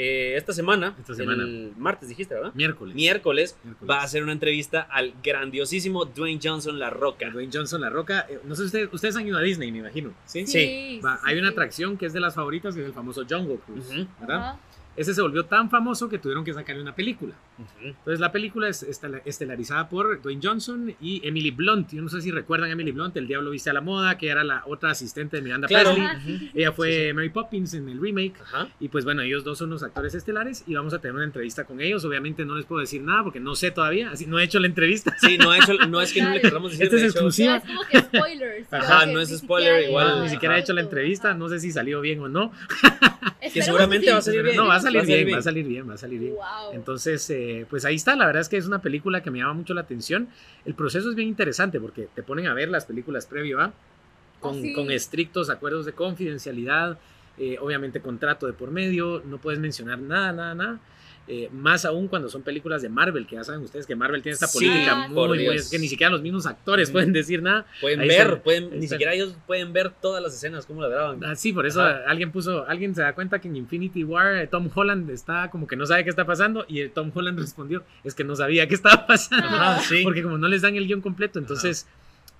eh, 0.00 0.36
esta 0.36 0.52
semana, 0.52 0.94
Esta 0.98 1.14
semana. 1.14 1.42
el 1.42 1.72
martes 1.76 2.08
dijiste, 2.08 2.34
¿verdad? 2.34 2.52
Miércoles. 2.54 2.94
Miércoles 2.94 3.56
Miércoles. 3.64 3.90
va 3.90 4.00
a 4.00 4.04
hacer 4.04 4.22
una 4.22 4.32
entrevista 4.32 4.82
al 4.82 5.12
grandiosísimo 5.22 6.04
Dwayne 6.04 6.40
Johnson 6.42 6.78
La 6.78 6.90
Roca. 6.90 7.28
Dwayne 7.30 7.50
Johnson, 7.52 7.80
La 7.80 7.90
Roca. 7.90 8.26
eh, 8.28 8.38
no 8.44 8.54
sé, 8.54 8.62
ustedes, 8.64 8.88
ustedes 8.92 9.16
han 9.16 9.26
ido 9.26 9.38
a 9.38 9.42
Disney, 9.42 9.72
me 9.72 9.78
imagino. 9.78 10.12
Sí. 10.24 10.46
Sí. 10.46 11.00
Va, 11.04 11.18
hay 11.24 11.38
una 11.38 11.48
atracción 11.48 11.96
que 11.96 12.06
es 12.06 12.12
de 12.12 12.20
las 12.20 12.34
favoritas, 12.34 12.74
que 12.74 12.80
es 12.82 12.86
el 12.86 12.92
famoso 12.92 13.24
Jungle 13.28 13.58
Cruise. 13.66 14.06
¿verdad? 14.20 14.54
Ese 14.98 15.14
se 15.14 15.22
volvió 15.22 15.44
tan 15.44 15.70
famoso 15.70 16.08
que 16.08 16.18
tuvieron 16.18 16.44
que 16.44 16.52
sacarle 16.52 16.82
una 16.82 16.94
película. 16.94 17.34
Entonces 17.82 18.20
la 18.20 18.30
película 18.32 18.68
es 18.68 18.82
estela- 18.86 19.22
estelarizada 19.24 19.88
por 19.88 20.20
Dwayne 20.20 20.40
Johnson 20.42 20.94
y 21.00 21.26
Emily 21.26 21.50
Blunt. 21.50 21.92
Yo 21.92 22.02
no 22.02 22.08
sé 22.08 22.20
si 22.20 22.30
recuerdan 22.30 22.68
a 22.70 22.72
Emily 22.72 22.92
Blunt, 22.92 23.16
El 23.16 23.26
Diablo 23.26 23.50
Viste 23.50 23.70
a 23.70 23.72
la 23.72 23.80
Moda, 23.80 24.18
que 24.18 24.28
era 24.28 24.44
la 24.44 24.62
otra 24.66 24.90
asistente 24.90 25.36
de 25.36 25.42
Miranda 25.42 25.68
Claro. 25.68 25.94
Presley. 25.94 26.50
Ella 26.54 26.72
fue 26.72 26.88
Sí, 26.92 27.06
sí. 27.08 27.12
Mary 27.12 27.28
Poppins 27.30 27.74
en 27.74 27.88
el 27.88 28.00
remake. 28.00 28.34
Ajá. 28.42 28.68
Y 28.80 28.88
pues 28.88 29.04
bueno, 29.04 29.22
ellos 29.22 29.44
dos 29.44 29.58
son 29.58 29.70
los 29.70 29.82
actores 29.82 30.14
estelares 30.14 30.64
y 30.66 30.74
vamos 30.74 30.92
a 30.94 30.98
tener 31.00 31.14
una 31.14 31.24
entrevista 31.24 31.64
con 31.64 31.80
ellos. 31.80 32.04
Obviamente 32.04 32.44
no 32.44 32.54
les 32.56 32.64
puedo 32.66 32.80
decir 32.80 33.00
nada 33.02 33.22
porque 33.24 33.40
no 33.40 33.54
sé 33.54 33.70
todavía, 33.70 34.10
así 34.10 34.26
no 34.26 34.38
he 34.38 34.44
hecho 34.44 34.58
la 34.58 34.66
entrevista. 34.66 35.14
Sí, 35.20 35.38
no, 35.38 35.52
he 35.54 35.58
hecho- 35.58 35.74
no 35.88 36.00
es 36.00 36.12
que 36.12 36.22
no 36.22 36.30
le 36.30 36.40
queramos 36.40 36.70
decir. 36.72 36.84
Este 36.84 36.96
es 36.96 37.02
exclusivo. 37.04 37.54
Es 37.54 37.62
como 37.64 37.82
que 37.90 37.98
spoilers. 38.00 38.72
Ajá, 38.72 39.04
que 39.06 39.12
no 39.12 39.20
es 39.20 39.36
spoiler, 39.36 39.88
igual, 39.88 40.22
ni 40.22 40.28
siquiera 40.28 40.56
he 40.56 40.60
hecho 40.60 40.72
la 40.72 40.80
entrevista, 40.80 41.34
no 41.34 41.48
sé 41.48 41.60
si 41.60 41.70
salió 41.72 42.00
bien 42.00 42.20
o 42.20 42.28
no. 42.28 42.52
Que 43.52 43.62
seguramente 43.62 44.06
sí. 44.06 44.12
va 44.12 44.18
a 44.18 44.22
salir 44.22 44.42
bien. 44.42 44.56
No, 44.56 44.66
va 44.66 44.74
a 44.76 44.80
salir 44.92 44.98
Va 44.98 45.02
a 45.02 45.06
salir 45.06 45.16
bien, 45.16 45.26
bien. 45.26 45.36
va 45.36 45.38
a 45.38 45.42
salir 45.42 45.66
bien, 45.66 45.90
va 45.90 45.94
a 45.94 45.98
salir 45.98 46.20
bien. 46.20 46.32
Wow. 46.34 46.72
Entonces, 46.74 47.30
eh, 47.30 47.66
pues 47.68 47.84
ahí 47.84 47.94
está, 47.96 48.16
la 48.16 48.26
verdad 48.26 48.40
es 48.42 48.48
que 48.48 48.56
es 48.56 48.66
una 48.66 48.80
película 48.82 49.22
que 49.22 49.30
me 49.30 49.38
llama 49.38 49.54
mucho 49.54 49.74
la 49.74 49.82
atención. 49.82 50.28
El 50.64 50.74
proceso 50.74 51.08
es 51.10 51.14
bien 51.16 51.28
interesante 51.28 51.80
porque 51.80 52.08
te 52.14 52.22
ponen 52.22 52.46
a 52.46 52.54
ver 52.54 52.68
las 52.68 52.84
películas 52.86 53.26
previo 53.26 53.60
a, 53.60 53.72
con, 54.40 54.58
Oh, 54.58 54.60
sí. 54.62 54.72
con 54.72 54.90
estrictos 54.90 55.50
acuerdos 55.50 55.84
de 55.86 55.92
confidencialidad, 55.92 56.98
eh, 57.38 57.56
obviamente 57.60 58.00
contrato 58.00 58.46
de 58.46 58.52
por 58.52 58.70
medio, 58.70 59.22
no 59.24 59.38
puedes 59.38 59.60
mencionar 59.60 59.98
nada, 59.98 60.32
nada, 60.32 60.54
nada. 60.54 60.78
Eh, 61.30 61.50
más 61.52 61.84
aún 61.84 62.08
cuando 62.08 62.30
son 62.30 62.40
películas 62.40 62.80
de 62.80 62.88
Marvel, 62.88 63.26
que 63.26 63.36
ya 63.36 63.44
saben 63.44 63.60
ustedes 63.60 63.86
que 63.86 63.94
Marvel 63.94 64.22
tiene 64.22 64.32
esta 64.32 64.48
política 64.48 65.08
muy, 65.08 65.46
es 65.48 65.68
que 65.68 65.78
ni 65.78 65.86
siquiera 65.86 66.10
los 66.10 66.22
mismos 66.22 66.46
actores 66.46 66.90
pueden 66.90 67.12
decir 67.12 67.42
nada. 67.42 67.66
Pueden 67.82 68.00
Ahí 68.00 68.08
ver, 68.08 68.40
pueden, 68.40 68.80
ni 68.80 68.88
siquiera 68.88 69.12
ellos 69.12 69.36
pueden 69.46 69.74
ver 69.74 69.90
todas 69.90 70.22
las 70.22 70.34
escenas, 70.34 70.64
cómo 70.64 70.80
las 70.80 70.90
graban. 70.90 71.22
Ah, 71.22 71.36
sí, 71.36 71.52
por 71.52 71.66
eso 71.66 71.82
Ajá. 71.82 72.00
alguien 72.06 72.32
puso, 72.32 72.66
alguien 72.66 72.94
se 72.94 73.02
da 73.02 73.14
cuenta 73.14 73.40
que 73.40 73.48
en 73.48 73.56
Infinity 73.56 74.04
War 74.04 74.36
eh, 74.36 74.46
Tom 74.46 74.70
Holland 74.74 75.10
está 75.10 75.50
como 75.50 75.66
que 75.66 75.76
no 75.76 75.84
sabe 75.84 76.02
qué 76.02 76.08
está 76.10 76.24
pasando 76.24 76.64
y 76.66 76.80
eh, 76.80 76.88
Tom 76.88 77.10
Holland 77.14 77.38
respondió, 77.40 77.84
es 78.04 78.14
que 78.14 78.24
no 78.24 78.34
sabía 78.34 78.66
qué 78.66 78.74
estaba 78.74 79.06
pasando. 79.06 79.48
Ah, 79.50 79.82
sí. 79.86 80.00
Porque 80.04 80.22
como 80.22 80.38
no 80.38 80.48
les 80.48 80.62
dan 80.62 80.76
el 80.76 80.86
guion 80.86 81.02
completo, 81.02 81.38
entonces, 81.38 81.86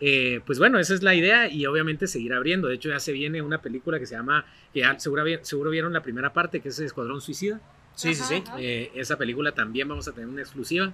eh, 0.00 0.40
pues 0.46 0.58
bueno, 0.58 0.78
esa 0.78 0.94
es 0.94 1.02
la 1.02 1.14
idea 1.14 1.50
y 1.50 1.66
obviamente 1.66 2.06
seguir 2.06 2.32
abriendo. 2.32 2.68
De 2.68 2.76
hecho, 2.76 2.88
ya 2.88 3.00
se 3.00 3.12
viene 3.12 3.42
una 3.42 3.60
película 3.60 3.98
que 3.98 4.06
se 4.06 4.14
llama, 4.14 4.46
que 4.72 4.80
ya 4.80 4.98
seguro, 4.98 5.24
seguro 5.42 5.70
vieron 5.70 5.92
la 5.92 6.02
primera 6.02 6.32
parte, 6.32 6.60
que 6.60 6.70
es 6.70 6.78
Escuadrón 6.78 7.20
Suicida. 7.20 7.60
Sí, 7.98 8.14
sí, 8.14 8.22
sí. 8.22 8.44
Ajá. 8.46 8.56
Eh, 8.60 8.92
esa 8.94 9.16
película 9.18 9.52
también 9.52 9.88
vamos 9.88 10.06
a 10.06 10.12
tener 10.12 10.28
una 10.28 10.40
exclusiva. 10.40 10.92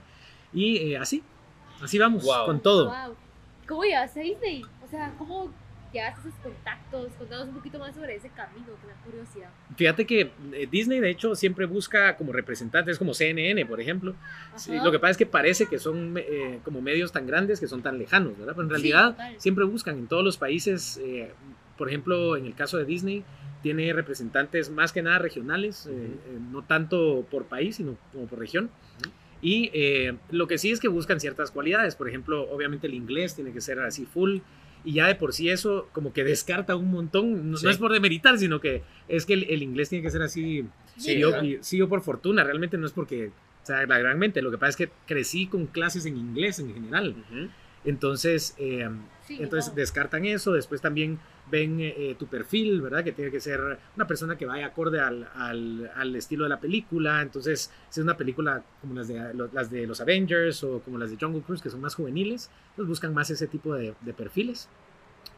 Y 0.54 0.92
eh, 0.92 0.96
así, 0.98 1.22
así 1.82 1.98
vamos, 1.98 2.24
Wow. 2.24 2.46
con 2.46 2.60
todo. 2.60 2.86
Wow. 2.86 3.14
¿Cómo 3.68 3.82
llegaste 3.84 4.20
a 4.20 4.22
Disney? 4.22 4.62
O 4.82 4.88
sea, 4.88 5.12
¿cómo 5.18 5.50
llegaste 5.92 6.20
a 6.20 6.30
esos 6.30 6.40
contactos? 6.42 7.12
Contanos 7.18 7.48
un 7.48 7.54
poquito 7.54 7.78
más 7.78 7.94
sobre 7.94 8.14
ese 8.16 8.28
camino, 8.30 8.66
que 8.80 8.86
da 8.86 8.94
curiosidad. 9.04 9.50
Fíjate 9.76 10.06
que 10.06 10.30
eh, 10.52 10.66
Disney, 10.70 11.00
de 11.00 11.10
hecho, 11.10 11.34
siempre 11.34 11.66
busca 11.66 12.16
como 12.16 12.32
representantes, 12.32 12.98
como 12.98 13.12
CNN, 13.12 13.66
por 13.66 13.80
ejemplo. 13.80 14.14
Sí, 14.56 14.74
Ajá. 14.74 14.84
lo 14.84 14.90
que 14.92 14.98
pasa 14.98 15.10
es 15.12 15.16
que 15.18 15.26
parece 15.26 15.66
que 15.66 15.78
son 15.78 16.14
eh, 16.16 16.60
como 16.64 16.80
medios 16.80 17.12
tan 17.12 17.26
grandes 17.26 17.60
que 17.60 17.66
son 17.68 17.82
tan 17.82 17.98
lejanos, 17.98 18.38
¿verdad? 18.38 18.54
Pero 18.56 18.62
en 18.62 18.68
Sí, 18.68 18.72
realidad 18.72 19.10
total. 19.12 19.34
siempre 19.40 19.64
buscan 19.64 19.98
en 19.98 20.06
todos 20.06 20.24
los 20.24 20.36
países, 20.38 20.98
eh, 21.02 21.32
por 21.76 21.88
ejemplo, 21.88 22.36
en 22.36 22.46
el 22.46 22.54
caso 22.54 22.78
de 22.78 22.84
Disney, 22.84 23.24
tiene 23.62 23.92
representantes 23.92 24.70
más 24.70 24.92
que 24.92 25.02
nada 25.02 25.18
regionales, 25.18 25.86
eh, 25.86 25.90
eh, 25.92 26.38
no 26.52 26.62
tanto 26.62 27.26
por 27.30 27.44
país, 27.46 27.76
sino 27.76 27.96
como 28.12 28.26
por 28.26 28.38
región. 28.38 28.70
Y 29.40 29.70
eh, 29.74 30.16
lo 30.30 30.46
que 30.46 30.58
sí 30.58 30.70
es 30.70 30.80
que 30.80 30.88
buscan 30.88 31.20
ciertas 31.20 31.50
cualidades, 31.50 31.96
por 31.96 32.08
ejemplo, 32.08 32.48
obviamente 32.50 32.86
el 32.86 32.94
inglés 32.94 33.34
tiene 33.34 33.52
que 33.52 33.60
ser 33.60 33.78
así 33.80 34.06
full, 34.06 34.38
y 34.86 34.94
ya 34.94 35.06
de 35.06 35.14
por 35.14 35.32
sí 35.32 35.48
eso 35.48 35.88
como 35.92 36.12
que 36.12 36.24
descarta 36.24 36.76
un 36.76 36.90
montón, 36.90 37.50
no, 37.50 37.56
Sí. 37.56 37.64
no 37.64 37.70
es 37.70 37.78
por 37.78 37.92
demeritar, 37.92 38.38
sino 38.38 38.60
que 38.60 38.82
es 39.08 39.24
que 39.26 39.32
el, 39.34 39.44
el 39.44 39.62
inglés 39.62 39.88
tiene 39.88 40.02
que 40.02 40.10
ser 40.10 40.22
así, 40.22 40.64
Sí, 40.96 41.12
y 41.12 41.18
yo, 41.20 41.32
sí, 41.60 41.76
yo 41.78 41.88
por 41.88 42.02
fortuna, 42.02 42.44
realmente 42.44 42.76
no 42.78 42.86
es 42.86 42.92
porque, 42.92 43.28
o 43.62 43.66
sea, 43.66 43.84
la 43.86 43.98
gran 43.98 44.18
mente, 44.18 44.40
lo 44.42 44.50
que 44.50 44.58
pasa 44.58 44.70
es 44.70 44.76
que 44.76 44.90
crecí 45.06 45.46
con 45.46 45.66
clases 45.66 46.06
en 46.06 46.16
inglés 46.16 46.58
en 46.60 46.72
general, 46.72 47.16
Ujú. 47.30 47.48
entonces, 47.84 48.54
eh, 48.58 48.88
Sí, 49.26 49.38
entonces 49.40 49.68
wow. 49.70 49.76
descartan 49.76 50.24
eso, 50.26 50.52
después 50.52 50.80
también 50.82 51.18
ven 51.50 51.78
eh, 51.80 52.16
tu 52.18 52.26
perfil, 52.26 52.80
¿verdad? 52.80 53.04
Que 53.04 53.12
tiene 53.12 53.30
que 53.30 53.40
ser 53.40 53.60
una 53.96 54.06
persona 54.06 54.36
que 54.36 54.46
vaya 54.46 54.66
acorde 54.66 55.00
al, 55.00 55.28
al- 55.34 55.90
al 55.94 56.16
estilo 56.16 56.44
de 56.44 56.50
la 56.50 56.58
película, 56.60 57.20
entonces 57.22 57.70
si 57.90 58.00
es 58.00 58.04
una 58.04 58.16
película 58.16 58.62
como 58.80 58.94
las 58.94 59.08
de, 59.08 59.34
lo- 59.34 59.50
las 59.52 59.70
de 59.70 59.86
los 59.86 60.00
Avengers 60.00 60.64
o 60.64 60.80
como 60.80 60.96
las 60.98 61.10
de 61.10 61.16
Jungle 61.20 61.42
Cruise, 61.42 61.60
que 61.62 61.70
son 61.70 61.80
más 61.80 61.94
juveniles, 61.94 62.50
pues 62.76 62.88
buscan 62.88 63.12
más 63.12 63.28
ese 63.30 63.46
tipo 63.46 63.74
de, 63.74 63.94
de 64.00 64.12
perfiles. 64.14 64.68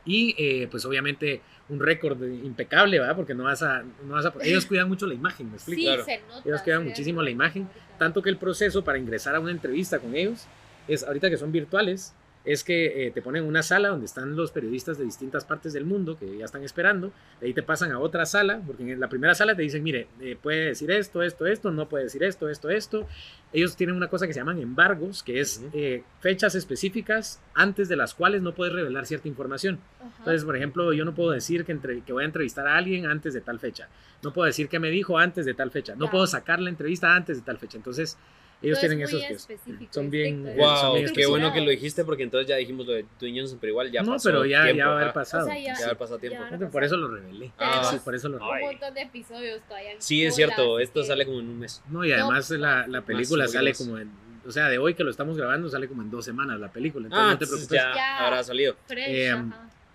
Y 0.04 0.36
eh, 0.38 0.68
pues 0.70 0.84
obviamente 0.84 1.40
un 1.68 1.80
récord 1.80 2.22
impecable, 2.22 3.00
¿verdad? 3.00 3.16
Porque 3.16 3.34
no 3.34 3.42
vas 3.44 3.62
a, 3.64 3.82
no 4.06 4.12
vas 4.14 4.24
a, 4.26 4.32
ellos 4.42 4.64
cuidan 4.66 4.88
mucho 4.88 5.04
la 5.06 5.14
imagen, 5.14 5.50
¿me 5.50 5.56
explico? 5.56 5.80
Sí, 5.80 5.86
Claro. 5.86 6.04
se 6.04 6.20
nota. 6.20 6.42
Ellos 6.48 6.62
cuidan 6.62 6.82
se 6.82 6.88
muchísimo 6.90 7.22
la 7.22 7.30
imagen, 7.30 7.68
tanto 7.98 8.22
que 8.22 8.30
el 8.30 8.36
proceso 8.36 8.84
para 8.84 8.98
ingresar 8.98 9.34
a 9.34 9.40
una 9.40 9.50
entrevista 9.50 9.98
con 9.98 10.14
ellos 10.14 10.46
es, 10.86 11.02
ahorita 11.02 11.28
que 11.28 11.36
son 11.36 11.50
virtuales, 11.50 12.14
es 12.46 12.64
que 12.64 13.06
eh, 13.06 13.10
te 13.10 13.20
ponen 13.20 13.42
en 13.42 13.48
una 13.48 13.62
sala 13.62 13.88
donde 13.88 14.06
están 14.06 14.36
los 14.36 14.52
periodistas 14.52 14.96
de 14.96 15.04
distintas 15.04 15.44
partes 15.44 15.72
del 15.72 15.84
mundo 15.84 16.16
que 16.16 16.38
ya 16.38 16.44
están 16.44 16.62
esperando, 16.62 17.12
de 17.40 17.48
ahí 17.48 17.52
te 17.52 17.62
pasan 17.62 17.92
a 17.92 17.98
otra 17.98 18.24
sala, 18.24 18.62
porque 18.66 18.90
en 18.92 19.00
la 19.00 19.08
primera 19.08 19.34
sala 19.34 19.54
te 19.54 19.62
dicen, 19.62 19.82
mire, 19.82 20.06
eh, 20.20 20.38
puede 20.40 20.66
decir 20.66 20.90
esto, 20.90 21.22
esto, 21.22 21.46
esto, 21.46 21.70
no 21.72 21.88
puede 21.88 22.04
decir 22.04 22.22
esto, 22.22 22.48
esto, 22.48 22.70
esto. 22.70 23.06
Ellos 23.52 23.76
tienen 23.76 23.96
una 23.96 24.08
cosa 24.08 24.26
que 24.26 24.32
se 24.32 24.40
llaman 24.40 24.58
embargos, 24.60 25.22
que 25.22 25.40
es 25.40 25.62
eh, 25.72 26.02
fechas 26.20 26.54
específicas 26.54 27.40
antes 27.54 27.88
de 27.88 27.96
las 27.96 28.14
cuales 28.14 28.42
no 28.42 28.54
puedes 28.54 28.72
revelar 28.74 29.06
cierta 29.06 29.28
información. 29.28 29.78
Entonces, 30.18 30.44
por 30.44 30.56
ejemplo, 30.56 30.92
yo 30.92 31.04
no 31.04 31.14
puedo 31.14 31.30
decir 31.32 31.64
que, 31.64 31.72
entre- 31.72 32.00
que 32.02 32.12
voy 32.12 32.22
a 32.22 32.26
entrevistar 32.26 32.66
a 32.66 32.76
alguien 32.76 33.06
antes 33.06 33.34
de 33.34 33.40
tal 33.40 33.58
fecha. 33.58 33.88
No 34.22 34.32
puedo 34.32 34.46
decir 34.46 34.68
que 34.68 34.78
me 34.78 34.88
dijo 34.90 35.18
antes 35.18 35.46
de 35.46 35.54
tal 35.54 35.70
fecha. 35.70 35.94
No 35.96 36.10
puedo 36.10 36.26
sacar 36.26 36.60
la 36.60 36.70
entrevista 36.70 37.14
antes 37.14 37.36
de 37.38 37.42
tal 37.42 37.58
fecha. 37.58 37.76
Entonces, 37.76 38.16
ellos 38.62 38.76
es 38.78 38.80
tienen 38.80 38.98
muy 38.98 39.04
esos 39.22 39.46
que 39.46 39.58
son 39.90 40.10
bien... 40.10 40.46
eh, 40.46 40.56
son 40.58 40.86
Wow, 40.86 40.94
bien 40.96 41.12
qué 41.12 41.26
bueno 41.26 41.52
que 41.52 41.60
lo 41.60 41.70
dijiste 41.70 42.04
porque 42.04 42.22
entonces 42.22 42.48
ya 42.48 42.56
dijimos 42.56 42.86
lo 42.86 42.92
de 42.94 43.04
Dwayne 43.20 43.40
Johnson, 43.40 43.58
pero 43.60 43.70
igual 43.72 43.90
ya 43.92 44.02
no, 44.02 44.12
pasó 44.12 44.28
pero 44.28 44.44
ya, 44.46 44.62
tiempo, 44.64 44.78
ya 44.78 44.86
va 44.88 44.92
a 44.92 45.00
haber 45.02 45.12
pasado. 45.12 45.44
O 45.44 45.46
sea, 45.46 45.58
ya- 45.58 45.64
Ya 45.64 45.72
va 45.74 45.78
a 45.78 45.84
haber 45.84 45.96
pasado 45.98 46.18
tiempo. 46.18 46.42
Ya. 46.50 46.68
Por 46.70 46.84
eso 46.84 46.96
lo 46.96 47.08
revelé. 47.08 47.52
Ah, 47.58 47.88
Sí, 47.92 47.98
por 48.04 48.14
eso 48.14 48.28
lo 48.28 48.38
Un 48.38 48.42
revelé. 48.48 48.66
montón 48.66 48.94
de 48.94 49.02
episodios 49.02 49.62
todavía. 49.68 49.90
Sí, 49.98 50.24
es 50.24 50.34
cierto, 50.34 50.78
esto 50.80 51.00
que- 51.02 51.06
sale 51.06 51.26
como 51.26 51.40
en 51.40 51.48
un 51.50 51.58
mes. 51.58 51.82
No, 51.90 52.04
y 52.04 52.12
además 52.12 52.50
la, 52.50 52.86
la 52.86 53.02
película 53.02 53.44
Más, 53.44 53.52
sale 53.52 53.74
como 53.74 53.98
en... 53.98 54.10
O 54.46 54.50
sea, 54.52 54.68
de 54.68 54.78
hoy 54.78 54.94
que 54.94 55.02
lo 55.04 55.10
estamos 55.10 55.36
grabando 55.36 55.68
sale 55.68 55.88
como 55.88 56.02
en 56.02 56.10
dos 56.10 56.24
semanas 56.24 56.58
la 56.60 56.70
película. 56.70 57.06
Entonces 57.06 57.26
Ah, 57.28 57.32
no 57.32 57.38
te 57.38 57.46
preocupes. 57.46 57.68
ya, 57.68 57.92
Ya. 57.94 58.24
habrá 58.26 58.42
salido. 58.44 58.76
Fresh, 58.86 59.06
Eh. 59.08 59.44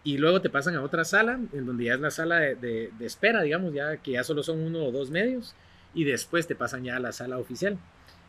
Y 0.03 0.17
luego 0.17 0.41
te 0.41 0.49
pasan 0.49 0.75
a 0.75 0.81
otra 0.81 1.05
sala, 1.05 1.39
en 1.53 1.65
donde 1.65 1.85
ya 1.85 1.93
es 1.93 1.99
la 1.99 2.09
sala 2.11 2.39
de, 2.39 2.55
de- 2.55 2.89
de 2.97 3.05
espera, 3.05 3.43
digamos, 3.43 3.71
ya 3.73 3.97
que 3.97 4.11
ya 4.11 4.23
solo 4.23 4.41
son 4.43 4.59
uno 4.59 4.83
o 4.83 4.91
dos 4.91 5.09
medios. 5.11 5.55
Y 5.93 6.05
después 6.05 6.47
te 6.47 6.55
pasan 6.55 6.83
ya 6.83 6.95
a 6.95 6.99
la 6.99 7.11
sala 7.11 7.37
oficial. 7.37 7.77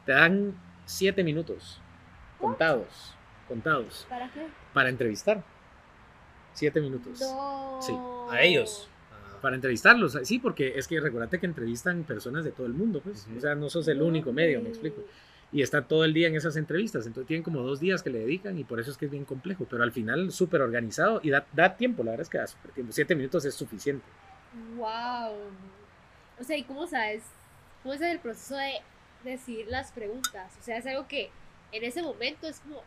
Te 0.07 0.12
dan 0.12 0.55
siete 0.85 1.23
minutos, 1.23 1.81
contados, 2.39 3.15
contados, 3.49 4.07
¿Para 4.09 4.31
qué? 4.33 4.47
para 4.73 4.89
entrevistar. 4.89 5.43
Siete 6.55 6.81
minutos. 6.81 7.20
No. 7.20 7.79
Sí, 7.81 7.95
A 8.31 8.43
ellos. 8.43 8.89
para 9.41 9.55
entrevistarlos. 9.57 10.19
Sí, 10.24 10.39
porque 10.39 10.74
es 10.77 10.87
que 10.87 11.01
recuérdate 11.01 11.41
que 11.41 11.47
entrevistan 11.47 12.05
personas 12.05 12.45
de 12.45 12.53
todo 12.53 12.66
el 12.66 12.74
mundo, 12.74 13.01
pues. 13.03 13.27
O 13.37 13.41
sea, 13.41 13.55
no 13.55 13.69
sos 13.70 13.89
el 13.89 14.03
único 14.03 14.33
medio, 14.33 14.61
me 14.61 14.69
explico. 14.69 15.03
Y 15.51 15.62
está 15.62 15.83
todo 15.83 16.05
el 16.05 16.12
día 16.15 16.29
en 16.29 16.37
esas 16.37 16.57
entrevistas. 16.57 17.07
Entonces 17.07 17.27
tienen 17.29 17.43
como 17.43 17.61
dos 17.62 17.81
días 17.81 18.03
que 18.03 18.11
le 18.11 18.19
dedican 18.20 18.59
y 18.59 18.65
por 18.65 18.81
eso 18.81 18.91
es 18.91 18.97
que 18.99 19.07
es 19.07 19.11
bien 19.11 19.24
complejo. 19.24 19.66
Pero 19.69 19.83
al 19.83 19.93
final 19.93 20.31
súper 20.31 20.61
organizado 20.62 21.20
y 21.23 21.31
da, 21.31 21.47
da 21.53 21.77
tiempo, 21.77 22.03
la 22.05 22.12
verdad 22.12 22.23
es 22.23 22.29
que 22.31 22.39
da 22.39 22.47
súper 22.47 22.70
tiempo. 22.73 22.93
Siete 22.93 23.15
minutos 23.15 23.45
es 23.45 23.55
suficiente. 23.55 24.05
Wow. 24.77 25.35
O 26.39 26.45
sea, 26.45 26.57
¿y 26.57 26.65
cómo 26.65 26.87
sabes? 26.87 27.23
¿Cómo 27.83 27.95
es 27.95 28.01
el 28.03 28.19
proceso 28.19 28.57
de 28.57 28.74
decidir 29.24 29.66
las 29.69 29.93
preguntas? 29.93 30.53
O 30.61 30.62
sea, 30.62 30.78
es 30.78 30.86
algo 30.86 31.07
que 31.09 31.31
en 31.73 31.85
ese 31.85 32.03
momento 32.03 32.47
es 32.47 32.61
como. 32.61 32.82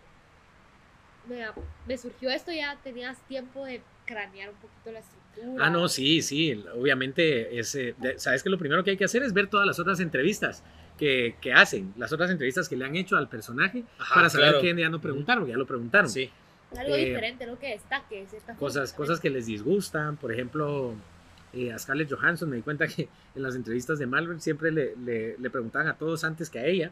Me, 1.28 1.44
me 1.88 1.98
surgió 1.98 2.30
esto, 2.30 2.52
ya 2.52 2.78
tenías 2.84 3.18
tiempo 3.28 3.66
de 3.66 3.82
cranear 4.06 4.50
un 4.50 4.56
poquito 4.58 4.92
la 4.92 5.00
estructura. 5.00 5.66
Ah, 5.66 5.70
no, 5.70 5.88
sí, 5.90 6.22
sí. 6.22 6.64
Obviamente, 6.76 7.58
es, 7.58 7.74
eh, 7.76 7.96
sabes 8.18 8.44
que 8.44 8.50
lo 8.50 8.58
primero 8.58 8.84
que 8.84 8.92
hay 8.92 8.98
que 8.98 9.06
hacer 9.06 9.24
es 9.24 9.34
ver 9.34 9.48
todas 9.48 9.66
las 9.66 9.80
otras 9.80 10.00
entrevistas 10.00 10.64
que, 10.98 11.36
que 11.42 11.52
hacen, 11.54 11.94
las 11.98 12.14
otras 12.14 12.30
entrevistas 12.32 12.70
que 12.70 12.76
le 12.76 12.86
han 12.86 12.96
hecho 12.96 13.18
al 13.18 13.28
personaje 13.28 13.84
Ajá, 13.98 14.16
para 14.16 14.30
saber 14.30 14.50
claro. 14.50 14.62
qué 14.62 14.82
ya 14.82 14.90
no 14.90 15.02
preguntaron, 15.02 15.48
ya 15.48 15.58
lo 15.58 15.66
preguntaron. 15.66 16.10
Sí. 16.10 16.30
Algo 16.78 16.96
eh, 16.96 17.06
diferente, 17.06 17.46
¿no? 17.46 17.58
Que 17.60 17.70
destaque, 17.70 18.26
forma 18.28 18.60
cosas, 18.60 18.94
cosas 18.94 19.20
que 19.20 19.30
les 19.30 19.46
disgustan. 19.46 20.18
Por 20.18 20.32
ejemplo, 20.32 20.96
eh, 21.56 21.74
a 21.74 21.80
Scarlett 21.80 22.12
Johansson 22.12 22.50
me 22.50 22.58
di 22.58 22.62
cuenta 22.62 22.88
que 22.88 23.08
en 23.36 23.42
las 23.44 23.56
entrevistas 23.56 23.98
de 24.00 24.06
Marvel 24.06 24.40
siempre 24.42 24.72
le, 24.72 24.96
le, 24.98 25.38
le 25.38 25.50
preguntaban 25.50 25.88
a 25.88 25.96
todos 25.98 26.24
antes 26.24 26.50
que 26.50 26.60
a 26.60 26.66
ella. 26.66 26.92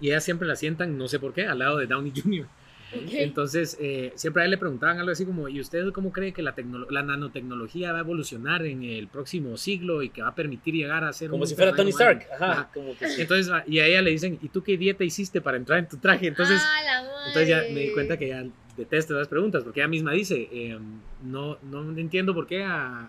Y 0.00 0.08
ella 0.08 0.20
siempre 0.20 0.46
la 0.48 0.56
sientan, 0.56 0.96
no 0.96 1.08
sé 1.08 1.18
por 1.18 1.34
qué, 1.34 1.46
al 1.46 1.58
lado 1.58 1.76
de 1.78 1.86
Downey 1.86 2.12
Jr. 2.14 2.46
Ok. 2.92 3.08
Entonces, 3.12 3.76
eh, 3.80 4.12
siempre 4.16 4.42
a 4.42 4.44
él 4.46 4.50
le 4.50 4.58
preguntaban 4.58 4.98
algo 4.98 5.12
así 5.12 5.24
como, 5.24 5.48
¿y 5.48 5.60
usted 5.60 5.92
cómo 5.92 6.10
cree 6.10 6.32
que 6.32 6.42
la, 6.42 6.54
la 6.90 7.02
nanotecnología 7.04 7.92
va 7.92 7.98
a 7.98 8.00
evolucionar 8.00 8.66
en 8.66 8.82
el 8.82 9.06
próximo 9.06 9.56
siglo 9.56 10.02
y 10.02 10.08
que 10.10 10.22
va 10.22 10.28
a 10.28 10.34
permitir 10.34 10.74
llegar 10.74 11.04
a 11.04 11.12
ser 11.12 11.30
Como 11.30 11.42
un 11.42 11.48
si 11.48 11.54
fuera 11.54 11.72
Tony 11.72 11.90
Stark. 11.90 12.26
humano?" 12.26 12.34
Ajá. 12.44 12.52
Ajá. 12.62 12.70
Como 12.74 12.96
que 12.96 13.08
sí. 13.08 13.20
Entonces, 13.22 13.52
y 13.68 13.78
a 13.78 13.86
ella 13.86 14.02
le 14.02 14.10
dicen, 14.10 14.38
¿y 14.42 14.48
tú 14.48 14.62
qué 14.64 14.76
dieta 14.76 15.04
hiciste 15.04 15.40
para 15.40 15.56
entrar 15.56 15.78
en 15.78 15.86
tu 15.88 15.98
traje? 15.98 16.26
Entonces, 16.26 16.60
ah, 16.64 16.82
la 16.84 17.02
madre. 17.02 17.26
entonces 17.28 17.48
ya 17.48 17.58
me 17.72 17.80
di 17.80 17.92
cuenta 17.92 18.16
que 18.16 18.28
ya 18.28 18.44
detesto 18.76 19.14
las 19.14 19.28
preguntas, 19.28 19.62
porque 19.64 19.80
ella 19.80 19.88
misma 19.88 20.12
dice, 20.12 20.48
eh, 20.52 20.78
no, 21.24 21.58
no 21.62 21.98
entiendo 21.98 22.34
por 22.34 22.46
qué 22.46 22.62
a, 22.64 23.08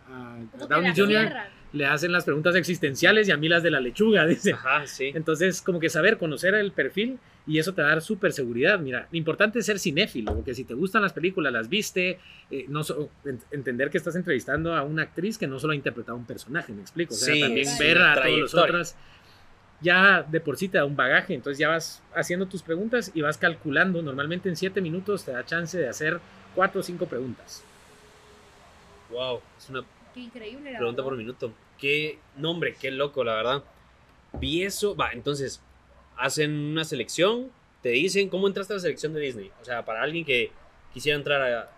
Downey 0.70 0.94
Jr. 0.96 1.32
le 1.74 1.86
hacen 1.86 2.12
las 2.12 2.26
preguntas 2.26 2.56
existenciales 2.56 3.28
y 3.28 3.32
a 3.32 3.38
mí 3.38 3.48
las 3.48 3.64
de 3.64 3.72
la 3.72 3.80
lechuga, 3.80 4.26
dice. 4.28 4.54
Ajá, 4.54 4.86
sí. 4.88 5.12
Entonces, 5.14 5.62
como 5.62 5.80
que 5.80 5.90
saber, 5.90 6.18
conocer 6.18 6.54
el 6.56 6.72
perfil 6.72 7.18
y 7.48 7.58
eso 7.58 7.74
te 7.74 7.82
va 7.82 7.88
a 7.88 7.92
dar 7.92 8.02
súper 8.02 8.34
seguridad. 8.34 8.80
Mira, 8.80 9.08
lo 9.12 9.18
importante 9.18 9.60
es 9.60 9.66
ser 9.66 9.80
cinéfilo, 9.80 10.36
porque 10.36 10.54
si 10.54 10.64
te 10.64 10.74
gustan 10.76 11.02
las 11.02 11.14
películas, 11.14 11.52
las 11.52 11.70
viste, 11.70 12.20
eh, 12.52 12.66
no 12.68 12.84
so- 12.84 13.10
en- 13.26 13.40
entender 13.52 13.90
que 13.90 13.98
estás 13.98 14.16
entrevistando 14.16 14.76
a 14.76 14.84
una 14.84 15.04
actriz 15.04 15.38
que 15.38 15.48
no 15.48 15.58
solo 15.60 15.74
ha 15.74 15.76
interpretado 15.76 16.18
un 16.18 16.26
personaje, 16.26 16.72
me 16.74 16.82
explico. 16.82 17.14
O 17.14 17.18
sea, 17.18 17.34
Sí, 17.34 17.40
también 17.42 17.66
sí, 17.66 17.84
ver 17.84 17.98
a 18.00 18.22
todos 18.22 18.40
los 18.40 18.54
otros 18.54 18.96
ya 19.82 20.24
de 20.24 20.40
por 20.40 20.58
sí 20.58 20.68
te 20.68 20.78
da 20.78 20.86
un 20.86 20.96
bagaje, 20.96 21.34
entonces 21.34 21.58
ya 21.58 21.70
vas 21.70 22.04
haciendo 22.16 22.46
tus 22.46 22.62
preguntas 22.62 23.12
y 23.14 23.22
vas 23.22 23.38
calculando. 23.38 24.02
Normalmente 24.02 24.50
en 24.50 24.56
siete 24.56 24.82
minutos 24.82 25.26
te 25.26 25.32
da 25.32 25.46
chance 25.46 25.78
de 25.78 25.90
hacer 25.90 26.20
cuatro 26.56 26.82
o 26.82 26.84
cinco 26.84 27.06
preguntas. 27.06 27.64
Wow. 29.10 29.42
Es 29.58 29.70
una 29.70 29.84
Qué 30.14 30.20
increíble, 30.20 30.74
la 30.74 30.80
pregunta 30.80 31.04
por 31.04 31.16
minuto. 31.16 31.54
Qué 31.78 32.20
nombre, 32.36 32.76
qué 32.80 32.92
loco, 32.92 33.24
la 33.24 33.36
verdad. 33.36 33.64
Vi 34.40 34.64
eso. 34.64 34.96
Va, 34.96 35.12
entonces, 35.14 35.62
hacen 36.18 36.52
una 36.52 36.84
selección, 36.84 37.50
te 37.82 37.90
dicen 37.90 38.30
cómo 38.30 38.48
entraste 38.48 38.74
a 38.74 38.76
la 38.76 38.82
selección 38.82 39.14
de 39.14 39.22
Disney. 39.22 39.52
O 39.62 39.66
sea, 39.66 39.86
para 39.86 40.02
alguien 40.02 40.26
que 40.26 40.52
quisiera 40.94 41.18
entrar 41.18 41.42
a. 41.42 41.70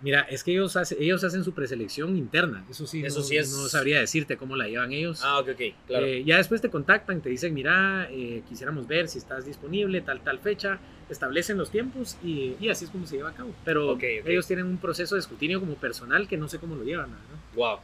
Mira, 0.00 0.20
es 0.30 0.44
que 0.44 0.52
ellos, 0.52 0.76
hace- 0.76 0.96
ellos 1.02 1.24
hacen 1.24 1.42
su 1.42 1.52
preselección 1.54 2.16
interna, 2.16 2.64
eso 2.70 2.86
sí, 2.86 3.04
Eso 3.04 3.18
no, 3.18 3.24
sí 3.24 3.36
es- 3.36 3.50
no 3.50 3.68
sabría 3.68 3.98
decirte 3.98 4.36
cómo 4.36 4.54
la 4.54 4.68
llevan 4.68 4.92
ellos. 4.92 5.22
Ah, 5.24 5.40
ok, 5.40 5.48
ok, 5.54 5.60
claro. 5.88 6.06
Eh, 6.06 6.22
ya 6.24 6.36
después 6.36 6.60
te 6.60 6.70
contactan, 6.70 7.20
te 7.20 7.28
dicen, 7.30 7.52
mira, 7.52 8.06
eh, 8.10 8.42
quisiéramos 8.48 8.86
ver 8.86 9.08
si 9.08 9.18
estás 9.18 9.44
disponible, 9.44 10.00
tal, 10.00 10.20
tal 10.20 10.38
fecha, 10.38 10.78
establecen 11.10 11.58
los 11.58 11.70
tiempos 11.70 12.16
y, 12.22 12.54
y 12.60 12.68
así 12.68 12.84
es 12.84 12.90
como 12.92 13.06
se 13.06 13.16
lleva 13.16 13.30
a 13.30 13.34
cabo. 13.34 13.52
Pero 13.64 13.90
Ok, 13.90 14.04
ok. 14.20 14.28
ellos 14.28 14.46
tienen 14.46 14.66
un 14.66 14.78
proceso 14.78 15.16
de 15.16 15.20
escrutinio 15.20 15.58
como 15.58 15.74
personal 15.74 16.28
que 16.28 16.36
no 16.36 16.48
sé 16.48 16.58
cómo 16.58 16.76
lo 16.76 16.84
llevan. 16.84 17.10
¿no? 17.10 17.16
Wow. 17.56 17.78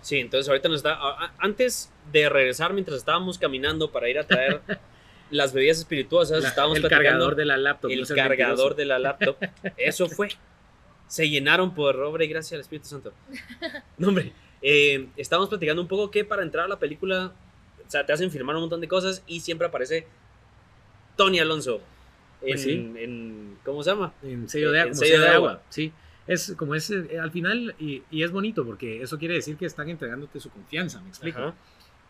Sí, 0.00 0.16
entonces 0.16 0.48
ahorita 0.48 0.70
nos 0.70 0.78
está. 0.78 0.98
Antes 1.36 1.92
de 2.10 2.30
regresar, 2.30 2.72
mientras 2.72 2.96
estábamos 2.96 3.36
caminando 3.38 3.90
para 3.90 4.08
ir 4.08 4.18
a 4.18 4.24
traer 4.26 4.62
las 5.30 5.52
bebidas 5.52 5.76
espirituosas, 5.78 6.42
La- 6.42 6.48
estábamos 6.48 6.76
el 6.78 6.82
platicando. 6.84 7.04
cargador 7.10 7.36
de 7.36 7.44
la 7.44 7.58
laptop. 7.58 7.90
el 7.90 8.00
no 8.00 8.06
cargador 8.06 8.36
mentiroso. 8.38 8.74
de 8.76 8.84
la 8.86 8.98
laptop. 8.98 9.36
Eso 9.76 10.08
fue. 10.08 10.28
Se 11.10 11.28
llenaron 11.28 11.74
por 11.74 11.96
obra 11.96 12.24
y 12.24 12.28
gracia 12.28 12.54
al 12.54 12.60
Espíritu 12.60 12.86
Santo. 12.88 13.12
No, 13.98 14.08
hombre. 14.08 14.32
eh, 14.62 15.08
estábamos 15.16 15.48
platicando 15.48 15.82
un 15.82 15.88
poco 15.88 16.10
que 16.10 16.24
para 16.24 16.42
entrar 16.42 16.66
a 16.66 16.68
la 16.68 16.78
película, 16.78 17.32
o 17.86 17.90
sea, 17.90 18.06
te 18.06 18.12
hacen 18.12 18.30
firmar 18.30 18.54
un 18.54 18.62
montón 18.62 18.80
de 18.80 18.86
cosas 18.88 19.22
y 19.26 19.40
siempre 19.40 19.66
aparece 19.66 20.06
Tony 21.16 21.38
Alonso. 21.40 21.80
En, 22.42 22.48
Pues 22.48 22.62
sí. 22.62 22.92
en- 22.96 23.58
¿Cómo 23.64 23.82
se 23.82 23.90
llama? 23.90 24.14
En 24.22 24.48
sello 24.48 24.70
de, 24.72 24.78
En 24.80 24.82
agua, 24.82 24.92
como 24.92 25.00
sello 25.00 25.10
sello 25.12 25.20
de 25.24 25.28
de 25.30 25.34
agua. 25.36 25.50
agua. 25.52 25.62
Sí, 25.68 25.92
es 26.26 26.54
como 26.56 26.74
es 26.74 26.90
eh, 26.90 27.18
al 27.20 27.30
final 27.32 27.74
y, 27.78 28.02
y 28.10 28.22
es 28.22 28.30
bonito 28.30 28.64
porque 28.64 29.02
eso 29.02 29.18
quiere 29.18 29.34
decir 29.34 29.56
que 29.56 29.66
están 29.66 29.88
entregándote 29.88 30.38
su 30.40 30.48
confianza, 30.50 31.00
me 31.02 31.08
explico. 31.08 31.38
Ajá. 31.40 31.54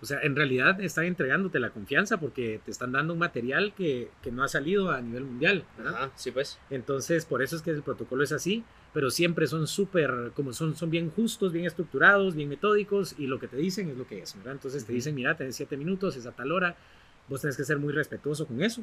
O 0.03 0.07
sea, 0.07 0.21
en 0.23 0.35
realidad 0.37 0.81
están 0.81 1.05
entregándote 1.07 1.59
la 1.61 1.71
confianza 1.71 2.19
porque 2.19 2.61
te 2.65 2.71
están 2.71 2.93
dando 2.93 3.13
un 3.13 3.19
material 3.19 3.75
que, 3.75 4.09
que 4.23 4.31
no 4.31 4.43
ha 4.45 4.49
salido 4.49 4.91
a 4.91 5.01
nivel 5.01 5.25
mundial, 5.25 5.65
¿verdad? 5.77 5.95
Ajá, 5.95 6.11
sí, 6.17 6.31
pues. 6.31 6.59
Entonces, 6.71 7.27
por 7.27 7.43
eso 7.43 7.57
es 7.57 7.61
que 7.63 7.71
el 7.71 7.83
protocolo 7.83 8.25
es 8.25 8.33
así, 8.33 8.65
pero 8.93 9.11
siempre 9.11 9.47
son 9.47 9.67
súper, 9.67 10.33
como 10.35 10.53
son, 10.53 10.75
son 10.75 10.91
bien 10.91 11.11
justos, 11.11 11.53
bien 11.53 11.65
estructurados, 11.65 12.35
bien 12.35 12.49
metódicos, 12.49 13.15
y 13.19 13.27
lo 13.27 13.39
que 13.39 13.47
te 13.49 13.57
dicen 13.57 13.89
es 13.89 13.97
lo 13.97 14.07
que 14.07 14.21
es, 14.23 14.35
¿verdad? 14.37 14.55
Entonces 14.55 14.85
te 14.85 14.93
Ujú. 14.93 14.97
dicen, 14.97 15.15
mira, 15.15 15.37
tenés 15.37 15.57
siete 15.57 15.77
minutos, 15.77 16.17
es 16.17 16.27
a 16.27 16.33
tal 16.33 16.51
hora, 16.53 16.77
vos 17.29 17.41
tenés 17.41 17.57
que 17.57 17.65
ser 17.65 17.79
muy 17.79 17.93
respetuoso 17.93 18.47
con 18.47 18.63
eso. 18.63 18.83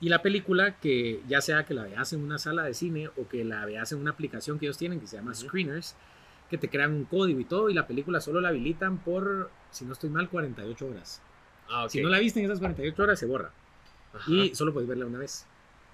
Y 0.00 0.08
la 0.08 0.22
película, 0.22 0.78
que 0.78 1.22
ya 1.28 1.40
sea 1.40 1.64
que 1.64 1.72
la 1.72 1.84
veas 1.84 2.12
en 2.12 2.20
una 2.20 2.38
sala 2.38 2.64
de 2.64 2.74
cine 2.74 3.08
o 3.16 3.28
que 3.28 3.44
la 3.44 3.64
veas 3.64 3.92
en 3.92 3.98
una 3.98 4.10
aplicación 4.10 4.58
que 4.58 4.66
ellos 4.66 4.76
tienen 4.76 5.00
que 5.00 5.06
se 5.06 5.16
llama 5.16 5.30
Ujú. 5.30 5.46
Screeners, 5.48 5.94
que 6.50 6.58
te 6.58 6.68
crean 6.68 6.92
un 6.92 7.04
código 7.04 7.40
y 7.40 7.44
todo, 7.44 7.70
y 7.70 7.74
la 7.74 7.86
película 7.86 8.20
solo 8.20 8.40
la 8.40 8.48
habilitan 8.48 8.98
por, 8.98 9.50
si 9.70 9.84
no 9.84 9.92
estoy 9.92 10.10
mal, 10.10 10.28
48 10.28 10.86
horas. 10.86 11.20
Ah, 11.68 11.84
ok. 11.84 11.90
Si 11.90 12.00
no 12.00 12.08
la 12.08 12.18
viste 12.18 12.40
en 12.40 12.46
esas 12.46 12.58
48 12.58 13.02
horas, 13.02 13.18
se 13.18 13.26
borra 13.26 13.50
Ajá. 14.14 14.30
y 14.30 14.54
solo 14.54 14.72
puedes 14.72 14.88
verla 14.88 15.06
una 15.06 15.18
vez. 15.18 15.46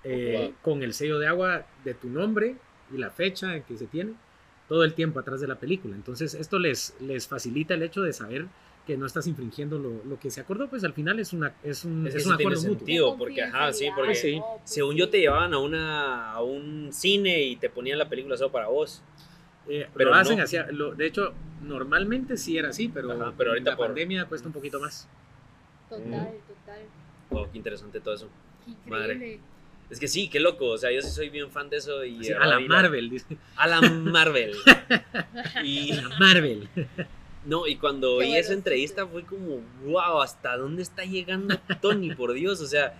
Eh, 0.04 0.32
Wow. 0.32 0.54
Con 0.62 0.82
el 0.82 0.94
sello 0.94 1.18
de 1.18 1.26
agua 1.26 1.64
de 1.84 1.94
tu 1.94 2.08
nombre 2.08 2.56
y 2.92 2.98
la 2.98 3.10
fecha 3.10 3.56
en 3.56 3.62
que 3.62 3.76
se 3.76 3.86
tiene 3.86 4.12
todo 4.68 4.84
el 4.84 4.94
tiempo 4.94 5.18
atrás 5.20 5.40
de 5.40 5.46
la 5.48 5.56
película. 5.56 5.94
Entonces 5.94 6.34
esto 6.34 6.58
les, 6.58 6.94
les 7.00 7.26
facilita 7.28 7.74
el 7.74 7.82
hecho 7.82 8.02
de 8.02 8.12
saber 8.12 8.46
que 8.86 8.96
no 8.96 9.06
estás 9.06 9.26
infringiendo 9.28 9.78
lo, 9.78 10.02
lo 10.04 10.18
que 10.18 10.30
se 10.30 10.40
acordó, 10.40 10.68
pues 10.68 10.82
al 10.82 10.92
final 10.92 11.20
es, 11.20 11.32
una, 11.32 11.54
es 11.62 11.84
un, 11.84 12.04
Es 12.06 12.16
es 12.16 12.26
un 12.26 12.32
sí 12.32 12.36
tiene 12.38 12.52
acuerdo 12.54 12.62
mutuo. 12.68 12.78
sentido. 12.78 13.16
porque, 13.16 13.42
ajá, 13.42 13.72
sí, 13.72 13.88
porque- 13.94 14.14
sí. 14.16 14.40
Pues 14.40 14.60
Según 14.70 14.96
yo 14.96 15.08
te 15.08 15.20
llevaban 15.20 15.54
a 15.54 15.58
una 15.58 16.32
a 16.32 16.42
un 16.42 16.88
cine 16.92 17.42
y 17.44 17.56
te 17.56 17.70
ponían 17.70 17.98
la 17.98 18.08
película 18.08 18.36
solo 18.36 18.50
para 18.50 18.66
vos. 18.68 19.02
Eh, 19.68 19.86
Pero 19.94 20.10
lo 20.10 20.16
hacen 20.16 20.38
no. 20.38 20.44
así, 20.44 20.56
lo- 20.72 20.94
de 20.94 21.06
hecho, 21.06 21.32
normalmente 21.62 22.36
sí 22.36 22.58
era 22.58 22.70
así, 22.70 22.88
pero, 22.88 23.12
Ajá, 23.12 23.32
pero 23.38 23.50
ahorita 23.50 23.70
la 23.70 23.76
por- 23.76 23.86
pandemia 23.86 24.24
cuesta 24.24 24.48
un 24.48 24.52
poquito 24.54 24.80
más. 24.80 25.08
Total, 25.88 26.04
total. 26.48 26.80
Wow, 27.30 27.48
qué 27.52 27.58
interesante 27.58 28.00
todo 28.00 28.14
eso. 28.14 28.28
Qué 28.84 28.90
Madre. 28.90 29.38
Es 29.92 30.00
que 30.00 30.08
sí, 30.08 30.28
qué 30.28 30.40
loco. 30.40 30.68
O 30.68 30.78
sea, 30.78 30.90
yo 30.90 31.02
sí 31.02 31.10
soy 31.10 31.28
bien 31.28 31.50
fan 31.50 31.68
de 31.68 31.76
eso. 31.76 32.02
Y 32.02 32.18
Así, 32.20 32.32
ahora 32.32 32.44
a 32.46 32.48
la 32.48 32.60
Marvel, 32.60 33.10
dice. 33.10 33.36
A 33.56 33.66
la 33.66 33.80
Marvel. 33.82 34.54
y 35.64 35.92
A 35.92 36.02
la 36.02 36.18
Marvel. 36.18 36.68
no, 37.44 37.66
y 37.66 37.76
cuando 37.76 38.16
Qué 38.18 38.24
vi 38.24 38.30
bueno, 38.30 38.40
esa 38.40 38.54
entrevista 38.54 39.06
fue 39.06 39.22
como, 39.24 39.60
wow, 39.84 40.22
¿hasta 40.22 40.56
dónde 40.56 40.80
está 40.82 41.04
llegando 41.04 41.58
Tony? 41.82 42.14
Por 42.14 42.32
Dios, 42.32 42.62
o 42.62 42.66
sea, 42.66 42.94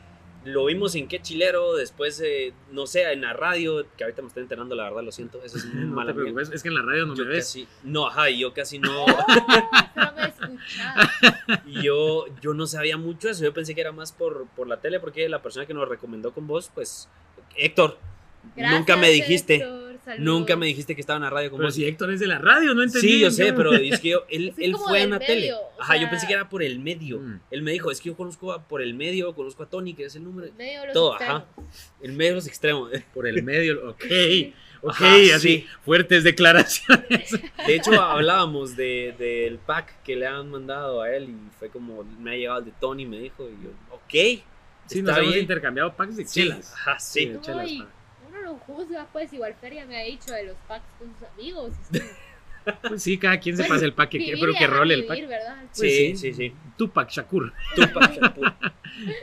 lo 0.44 0.66
vimos 0.66 0.94
en 0.94 1.08
qué 1.08 1.20
chilero, 1.22 1.74
después, 1.74 2.20
eh, 2.24 2.52
no 2.72 2.86
sé, 2.86 3.10
en 3.12 3.22
la 3.22 3.32
radio, 3.32 3.86
que 3.96 4.04
ahorita 4.04 4.22
me 4.22 4.28
estoy 4.28 4.42
enterando, 4.42 4.74
la 4.74 4.84
verdad, 4.84 5.02
lo 5.02 5.12
siento, 5.12 5.42
eso 5.44 5.56
es 5.58 5.64
No 5.74 5.94
mala 5.94 6.12
te 6.12 6.18
mía. 6.20 6.32
preocupes, 6.32 6.50
es 6.54 6.62
que 6.62 6.68
en 6.68 6.74
la 6.74 6.82
radio 6.82 7.06
no 7.06 7.14
Yo 7.14 7.24
me 7.24 7.30
ves. 7.30 7.46
casi, 7.46 7.68
no, 7.84 8.06
ajá, 8.08 8.30
y 8.30 8.40
yo 8.40 8.52
casi 8.52 8.78
no, 8.78 9.06
y 11.66 11.82
yo, 11.82 12.24
yo 12.40 12.54
no 12.54 12.66
sabía 12.66 12.96
mucho 12.96 13.28
eso, 13.28 13.44
yo 13.44 13.52
pensé 13.52 13.74
que 13.74 13.80
era 13.80 13.92
más 13.92 14.12
por, 14.12 14.46
por 14.56 14.66
la 14.66 14.78
tele, 14.78 15.00
porque 15.00 15.28
la 15.28 15.42
persona 15.42 15.66
que 15.66 15.74
nos 15.74 15.88
recomendó 15.88 16.32
con 16.32 16.46
vos, 16.46 16.70
pues, 16.74 17.08
Héctor, 17.56 17.98
nunca 18.56 18.96
me 18.96 19.10
dijiste, 19.10 19.56
Héctor, 19.56 19.81
saludos. 20.04 20.24
nunca 20.24 20.56
me 20.56 20.66
dijiste 20.66 20.94
que 20.94 21.00
estaba 21.00 21.16
en 21.16 21.22
la 21.24 21.30
radio 21.30 21.50
con 21.50 21.58
Pero 21.58 21.68
vos. 21.68 21.74
si 21.74 21.84
Héctor 21.84 22.12
es 22.12 22.20
de 22.20 22.26
la 22.26 22.38
radio, 22.38 22.74
no 22.74 22.82
entendí. 22.82 23.08
Sí, 23.08 23.20
yo 23.20 23.30
sé, 23.30 23.52
pero 23.52 23.72
es 23.74 24.00
que 24.00 24.08
yo- 24.10 24.24
él, 24.28 24.52
él 24.58 24.72
como 24.72 24.88
fue 24.88 25.02
en 25.02 25.10
la 25.10 25.18
tele. 25.18 25.52
Ajá, 25.80 25.96
yo 25.96 26.08
pensé 26.10 26.26
que 26.26 26.32
era 26.32 26.48
por 26.48 26.62
el 26.62 26.78
medio. 26.78 27.18
Mm. 27.20 27.40
Él 27.50 27.62
me 27.62 27.72
dijo, 27.72 27.90
es 27.90 28.00
que 28.00 28.08
yo 28.08 28.16
conozco 28.16 28.52
a- 28.52 28.62
por 28.66 28.82
el 28.82 28.94
medio, 28.94 29.34
conozco 29.34 29.62
a 29.62 29.66
Tony, 29.68 29.94
que 29.94 30.04
es 30.04 30.16
el 30.16 30.24
número. 30.24 30.52
Medio 30.56 30.80
de 30.80 30.86
los 30.86 30.94
Todo, 30.94 31.12
extremos. 31.14 31.42
ajá. 31.42 31.62
El 32.02 32.12
medio 32.12 32.30
de 32.32 32.36
los 32.36 32.46
extremos. 32.46 32.90
Por 33.14 33.26
el 33.26 33.42
medio, 33.42 33.90
ok. 33.90 34.04
Ok, 34.84 34.90
Ajá, 34.90 35.14
así, 35.36 35.38
sí. 35.38 35.66
fuertes 35.84 36.24
declaraciones. 36.24 37.30
De 37.66 37.74
hecho, 37.76 37.92
hablábamos 38.02 38.74
de- 38.76 39.14
del 39.16 39.58
pack 39.58 40.02
que 40.02 40.16
le 40.16 40.26
han 40.26 40.50
mandado 40.50 41.02
a 41.02 41.14
él 41.14 41.28
y 41.30 41.36
fue 41.56 41.68
como, 41.68 42.02
me 42.18 42.32
ha 42.32 42.36
llegado 42.36 42.58
el 42.58 42.64
de 42.64 42.72
Tony, 42.80 43.06
me 43.06 43.20
dijo, 43.20 43.48
y 43.48 43.62
yo, 43.62 43.70
ok. 43.92 44.42
Sí, 44.88 45.00
nos 45.00 45.16
hemos 45.16 45.28
bien. 45.30 45.42
intercambiado 45.42 45.94
packs 45.94 46.16
de 46.16 46.26
Sí, 46.26 46.40
chelas. 46.42 46.72
ajá, 46.74 46.98
sí. 46.98 47.26
de 47.26 47.40
chelas, 47.40 47.70
lo 48.52 48.58
juzga, 48.58 49.06
pues 49.12 49.32
igual 49.32 49.54
Feria 49.60 49.84
me 49.86 49.96
ha 50.00 50.04
dicho 50.04 50.32
de 50.32 50.44
los 50.44 50.56
packs 50.68 50.84
con 50.98 51.08
sus 51.18 51.28
amigos. 51.28 51.72
Pues 52.88 53.02
sí, 53.02 53.18
cada 53.18 53.40
quien 53.40 53.56
se 53.56 53.64
pasa 53.64 53.84
el 53.84 53.92
pack 53.92 54.10
que 54.10 54.18
quiere, 54.18 54.38
pero 54.40 54.52
que 54.56 54.68
role 54.68 54.94
el 54.94 55.04
pack. 55.04 55.18
Pues 55.26 55.72
sí, 55.72 56.16
sí. 56.16 56.16
sí, 56.16 56.32
sí. 56.32 56.52
Tupac 56.78 57.10
Shakur. 57.10 57.52
Tupac 57.74 58.12
Shakur. 58.12 58.54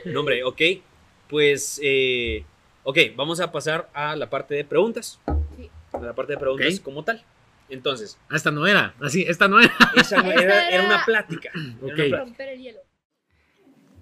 No, 0.04 0.20
hombre, 0.20 0.44
ok. 0.44 0.60
Pues, 1.26 1.80
eh, 1.82 2.44
ok, 2.82 2.98
vamos 3.16 3.40
a 3.40 3.50
pasar 3.50 3.88
a 3.94 4.14
la 4.14 4.28
parte 4.28 4.56
de 4.56 4.64
preguntas. 4.66 5.18
Sí. 5.56 5.70
A 5.94 6.00
la 6.00 6.12
parte 6.12 6.34
de 6.34 6.38
preguntas 6.38 6.74
Ok. 6.76 6.82
como 6.82 7.02
tal. 7.02 7.24
Entonces, 7.70 8.18
Ah, 8.28 8.36
esta 8.36 8.50
no 8.50 8.66
era. 8.66 8.92
Así, 9.00 9.22
esta 9.26 9.48
no 9.48 9.58
era. 9.58 9.72
esa 9.96 10.22
no 10.22 10.30
era, 10.32 10.42
era 10.42 10.68
era- 10.68 10.84
una 10.84 11.04
plática. 11.06 11.48
Era 11.54 11.62
una 11.80 11.86
Ok. 11.86 11.94
plática. 11.94 12.18
Romper 12.18 12.48
el 12.50 12.60
hielo. 12.60 12.80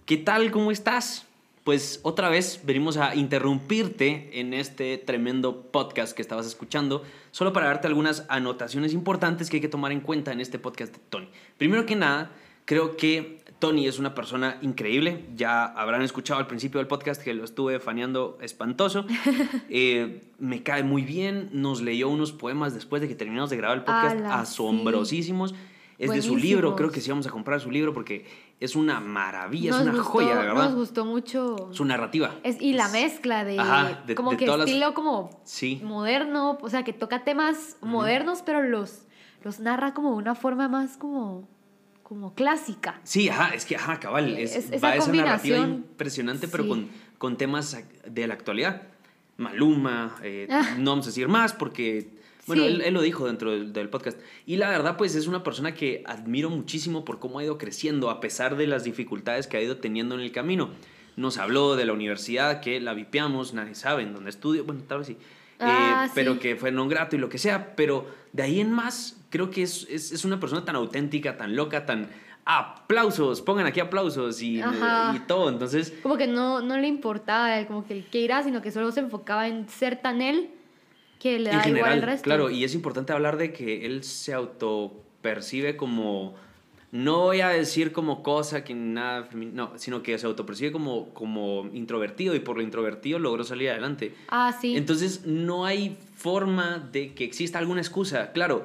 ¿Qué 0.04 0.16
tal? 0.16 0.50
¿Cómo 0.50 0.72
estás? 0.72 1.27
Pues 1.68 2.00
otra 2.02 2.30
vez 2.30 2.62
venimos 2.64 2.96
a 2.96 3.14
interrumpirte 3.14 4.40
en 4.40 4.54
este 4.54 4.96
tremendo 4.96 5.70
podcast 5.70 6.16
que 6.16 6.22
estabas 6.22 6.46
escuchando, 6.46 7.02
solo 7.30 7.52
para 7.52 7.66
darte 7.66 7.86
algunas 7.86 8.24
anotaciones 8.30 8.94
importantes 8.94 9.50
que 9.50 9.58
hay 9.58 9.60
que 9.60 9.68
tomar 9.68 9.92
en 9.92 10.00
cuenta 10.00 10.32
en 10.32 10.40
este 10.40 10.58
podcast 10.58 10.94
de 10.94 11.00
Tony. 11.10 11.28
Primero 11.58 11.84
que 11.84 11.94
nada, 11.94 12.30
creo 12.64 12.96
que 12.96 13.42
Tony 13.58 13.86
es 13.86 13.98
una 13.98 14.14
persona 14.14 14.56
increíble. 14.62 15.26
Ya 15.36 15.66
habrán 15.66 16.00
escuchado 16.00 16.40
al 16.40 16.46
principio 16.46 16.78
del 16.78 16.86
podcast 16.86 17.22
que 17.22 17.34
lo 17.34 17.44
estuve 17.44 17.80
faneando 17.80 18.38
espantoso. 18.40 19.04
Eh, 19.68 20.22
me 20.38 20.62
cae 20.62 20.84
muy 20.84 21.02
bien. 21.02 21.50
Nos 21.52 21.82
leyó 21.82 22.08
unos 22.08 22.32
poemas 22.32 22.72
después 22.72 23.02
de 23.02 23.08
que 23.08 23.14
terminamos 23.14 23.50
de 23.50 23.58
grabar 23.58 23.76
el 23.76 23.84
podcast 23.84 24.16
Ala, 24.16 24.28
sí. 24.28 24.40
asombrosísimos. 24.40 25.54
Es 25.98 26.12
de 26.12 26.22
su 26.22 26.36
libro, 26.36 26.76
creo 26.76 26.92
que 26.92 27.00
sí 27.00 27.10
vamos 27.10 27.26
a 27.26 27.30
comprar 27.30 27.60
su 27.60 27.72
libro 27.72 27.92
porque 27.92 28.24
es 28.60 28.74
una 28.76 28.98
maravilla, 29.00 29.70
Nos 29.70 29.80
es 29.80 29.86
una 29.86 29.92
gustó- 29.98 30.10
joya, 30.10 30.28
de 30.28 30.34
Nos 30.34 30.44
verdad. 30.56 30.74
gustó 30.74 31.04
mucho. 31.04 31.68
Su 31.72 31.84
narrativa. 31.84 32.34
Es, 32.42 32.60
y 32.60 32.72
la 32.72 32.86
Es- 32.86 32.92
mezcla 32.92 33.44
de, 33.44 33.58
Ajá, 33.58 34.02
de- 34.06 34.14
como 34.14 34.32
de 34.32 34.36
que 34.36 34.46
las- 34.46 34.60
estilo 34.60 34.94
como 34.94 35.40
Sí. 35.44 35.80
moderno, 35.84 36.58
o 36.60 36.68
sea, 36.68 36.82
que 36.82 36.92
toca 36.92 37.22
temas 37.24 37.76
modernos, 37.80 38.42
pero 38.44 38.62
los, 38.62 39.02
los 39.44 39.60
narra 39.60 39.94
como 39.94 40.10
de 40.12 40.16
una 40.16 40.34
forma 40.34 40.68
más 40.68 40.96
como, 40.96 41.48
como 42.02 42.34
clásica. 42.34 42.98
Sí, 43.04 43.28
ajá, 43.28 43.54
es 43.54 43.64
que, 43.64 43.76
ajá, 43.76 44.00
cabal, 44.00 44.36
es, 44.36 44.56
Es- 44.56 44.70
esa 44.72 44.86
va 44.88 44.96
esa 44.96 45.12
narrativa 45.12 45.58
impresionante, 45.58 46.48
pero 46.48 46.64
sí. 46.64 46.68
con, 46.70 46.88
con 47.18 47.36
temas 47.36 47.76
de 48.06 48.26
la 48.26 48.34
actualidad. 48.34 48.82
Maluma, 49.36 50.16
eh, 50.22 50.48
Ah. 50.50 50.74
no 50.78 50.90
vamos 50.92 51.06
a 51.06 51.10
decir 51.10 51.28
más 51.28 51.52
porque, 51.52 52.10
bueno, 52.48 52.62
Sí. 52.64 52.68
él, 52.68 52.80
él 52.82 52.94
lo 52.94 53.00
dijo 53.02 53.26
dentro 53.26 53.52
del, 53.52 53.72
del 53.72 53.88
podcast. 53.88 54.18
Y 54.46 54.56
la 54.56 54.68
verdad, 54.68 54.96
pues 54.96 55.14
es 55.14 55.28
una 55.28 55.44
persona 55.44 55.74
que 55.74 56.02
admiro 56.06 56.50
muchísimo 56.50 57.04
por 57.04 57.20
cómo 57.20 57.38
ha 57.38 57.44
ido 57.44 57.56
creciendo, 57.58 58.10
a 58.10 58.18
pesar 58.20 58.56
de 58.56 58.66
las 58.66 58.82
dificultades 58.82 59.46
que 59.46 59.56
ha 59.56 59.62
ido 59.62 59.76
teniendo 59.76 60.16
en 60.16 60.22
el 60.22 60.32
camino. 60.32 60.70
Nos 61.16 61.38
habló 61.38 61.76
de 61.76 61.84
la 61.84 61.92
universidad, 61.92 62.60
que 62.60 62.80
la 62.80 62.94
vipiamos, 62.94 63.54
nadie 63.54 63.74
sabe 63.76 64.02
en 64.02 64.12
dónde 64.14 64.30
estudio, 64.30 64.64
bueno, 64.64 64.82
tal 64.88 64.98
vez 64.98 65.06
sí. 65.08 65.12
Eh, 65.14 65.56
Ah, 65.60 66.04
sí. 66.06 66.12
pero 66.14 66.38
que 66.38 66.54
fue 66.54 66.70
non 66.70 66.88
grato 66.88 67.16
y 67.16 67.18
lo 67.18 67.28
que 67.28 67.38
sea, 67.38 67.74
pero 67.74 68.06
de 68.32 68.44
ahí 68.44 68.60
en 68.60 68.70
más, 68.70 69.18
creo 69.28 69.50
que 69.50 69.62
es, 69.64 69.86
es, 69.90 70.12
es 70.12 70.24
una 70.24 70.38
persona 70.38 70.64
tan 70.64 70.76
auténtica, 70.76 71.36
tan 71.36 71.56
loca, 71.56 71.84
tan 71.84 72.08
aplausos, 72.46 73.42
pongan 73.42 73.66
aquí 73.66 73.80
aplausos 73.80 74.40
y, 74.42 74.60
y 74.60 75.18
todo. 75.26 75.48
Entonces, 75.48 75.92
Como 76.02 76.16
que 76.16 76.26
no, 76.26 76.60
no 76.62 76.78
le 76.78 76.86
importaba 76.88 77.64
como 77.66 77.86
que 77.86 77.94
el 77.94 78.06
que 78.06 78.20
irá, 78.20 78.42
sino 78.42 78.62
que 78.62 78.70
solo 78.70 78.90
se 78.92 79.00
enfocaba 79.00 79.48
en 79.48 79.68
ser 79.68 79.96
tan 80.00 80.22
él 80.22 80.50
que 81.18 81.38
le 81.38 81.50
da 81.50 81.56
en 81.56 81.62
general, 81.62 81.78
igual 81.78 81.98
el 81.98 82.02
resto. 82.02 82.24
claro, 82.24 82.50
y 82.50 82.64
es 82.64 82.74
importante 82.74 83.12
hablar 83.12 83.36
de 83.36 83.52
que 83.52 83.86
él 83.86 84.04
se 84.04 84.32
autopercibe 84.32 85.76
como, 85.76 86.34
no 86.92 87.18
voy 87.20 87.40
a 87.40 87.48
decir 87.48 87.92
como 87.92 88.22
cosa 88.22 88.64
que 88.64 88.74
nada, 88.74 89.28
no, 89.32 89.72
sino 89.76 90.02
que 90.02 90.16
se 90.18 90.26
autopercibe 90.26 90.72
como, 90.72 91.12
como 91.14 91.68
introvertido 91.72 92.34
y 92.34 92.40
por 92.40 92.56
lo 92.56 92.62
introvertido 92.62 93.18
logró 93.18 93.44
salir 93.44 93.70
adelante. 93.70 94.14
Ah, 94.28 94.56
sí. 94.60 94.76
Entonces 94.76 95.26
no 95.26 95.66
hay 95.66 95.96
forma 96.14 96.78
de 96.92 97.14
que 97.14 97.24
exista 97.24 97.58
alguna 97.58 97.80
excusa. 97.80 98.32
Claro, 98.32 98.64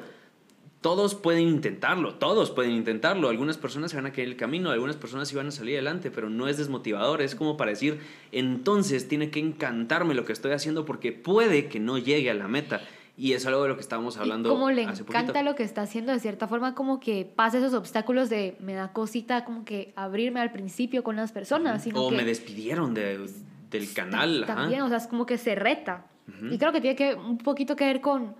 todos 0.83 1.15
pueden 1.15 1.47
intentarlo, 1.47 2.13
todos 2.15 2.51
pueden 2.51 2.73
intentarlo. 2.73 3.29
Algunas 3.29 3.57
personas 3.57 3.89
se 3.89 3.97
van 3.97 4.05
a 4.05 4.11
caer 4.11 4.27
el 4.27 4.35
camino, 4.35 4.69
algunas 4.69 4.97
personas 4.97 5.27
sí 5.29 5.35
van 5.35 5.47
a 5.47 5.51
salir 5.51 5.73
adelante, 5.77 6.11
pero 6.11 6.29
no 6.29 6.47
es 6.47 6.57
desmotivador. 6.57 7.23
Es 7.23 7.33
como 7.33 7.57
para 7.57 7.71
decir, 7.71 7.99
entonces 8.31 9.07
tiene 9.07 9.29
que 9.31 9.39
encantarme 9.39 10.13
lo 10.13 10.25
que 10.25 10.33
estoy 10.33 10.51
haciendo 10.51 10.85
porque 10.85 11.11
puede 11.11 11.67
que 11.69 11.79
no 11.79 11.97
llegue 11.97 12.29
a 12.29 12.33
la 12.35 12.47
meta. 12.47 12.81
Y 13.15 13.33
es 13.33 13.45
algo 13.45 13.61
de 13.63 13.69
lo 13.69 13.75
que 13.75 13.81
estábamos 13.81 14.17
hablando 14.17 14.49
y 14.49 14.51
como 14.53 14.71
le 14.71 14.85
hace 14.85 15.03
encanta 15.03 15.33
poquito. 15.33 15.43
lo 15.49 15.55
que 15.55 15.63
está 15.63 15.83
haciendo, 15.83 16.11
de 16.11 16.19
cierta 16.19 16.47
forma, 16.47 16.73
como 16.75 16.99
que 16.99 17.25
pasa 17.35 17.59
esos 17.59 17.73
obstáculos 17.75 18.27
de 18.29 18.57
me 18.59 18.73
da 18.73 18.91
cosita 18.91 19.45
como 19.45 19.65
que 19.65 19.93
abrirme 19.95 20.39
al 20.41 20.51
principio 20.51 21.03
con 21.03 21.15
las 21.15 21.31
personas. 21.31 21.83
sino 21.83 22.01
O 22.03 22.09
que 22.09 22.17
me 22.17 22.25
despidieron 22.25 22.93
de- 22.93 23.29
del 23.69 23.93
canal. 23.93 24.43
ajá. 24.43 24.55
También, 24.55 24.81
o 24.81 24.87
sea, 24.89 24.97
es 24.97 25.07
como 25.07 25.25
que 25.27 25.37
se 25.37 25.53
reta. 25.55 26.07
Ujú. 26.27 26.53
Y 26.53 26.57
creo 26.57 26.71
que 26.71 26.81
tiene 26.81 26.95
que 26.95 27.13
un 27.13 27.37
poquito 27.37 27.75
que 27.75 27.85
ver 27.85 28.01
con, 28.01 28.35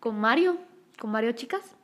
con 0.00 0.20
Mario, 0.20 0.56
con 0.98 1.10
Mario 1.10 1.32
Chicas, 1.32 1.74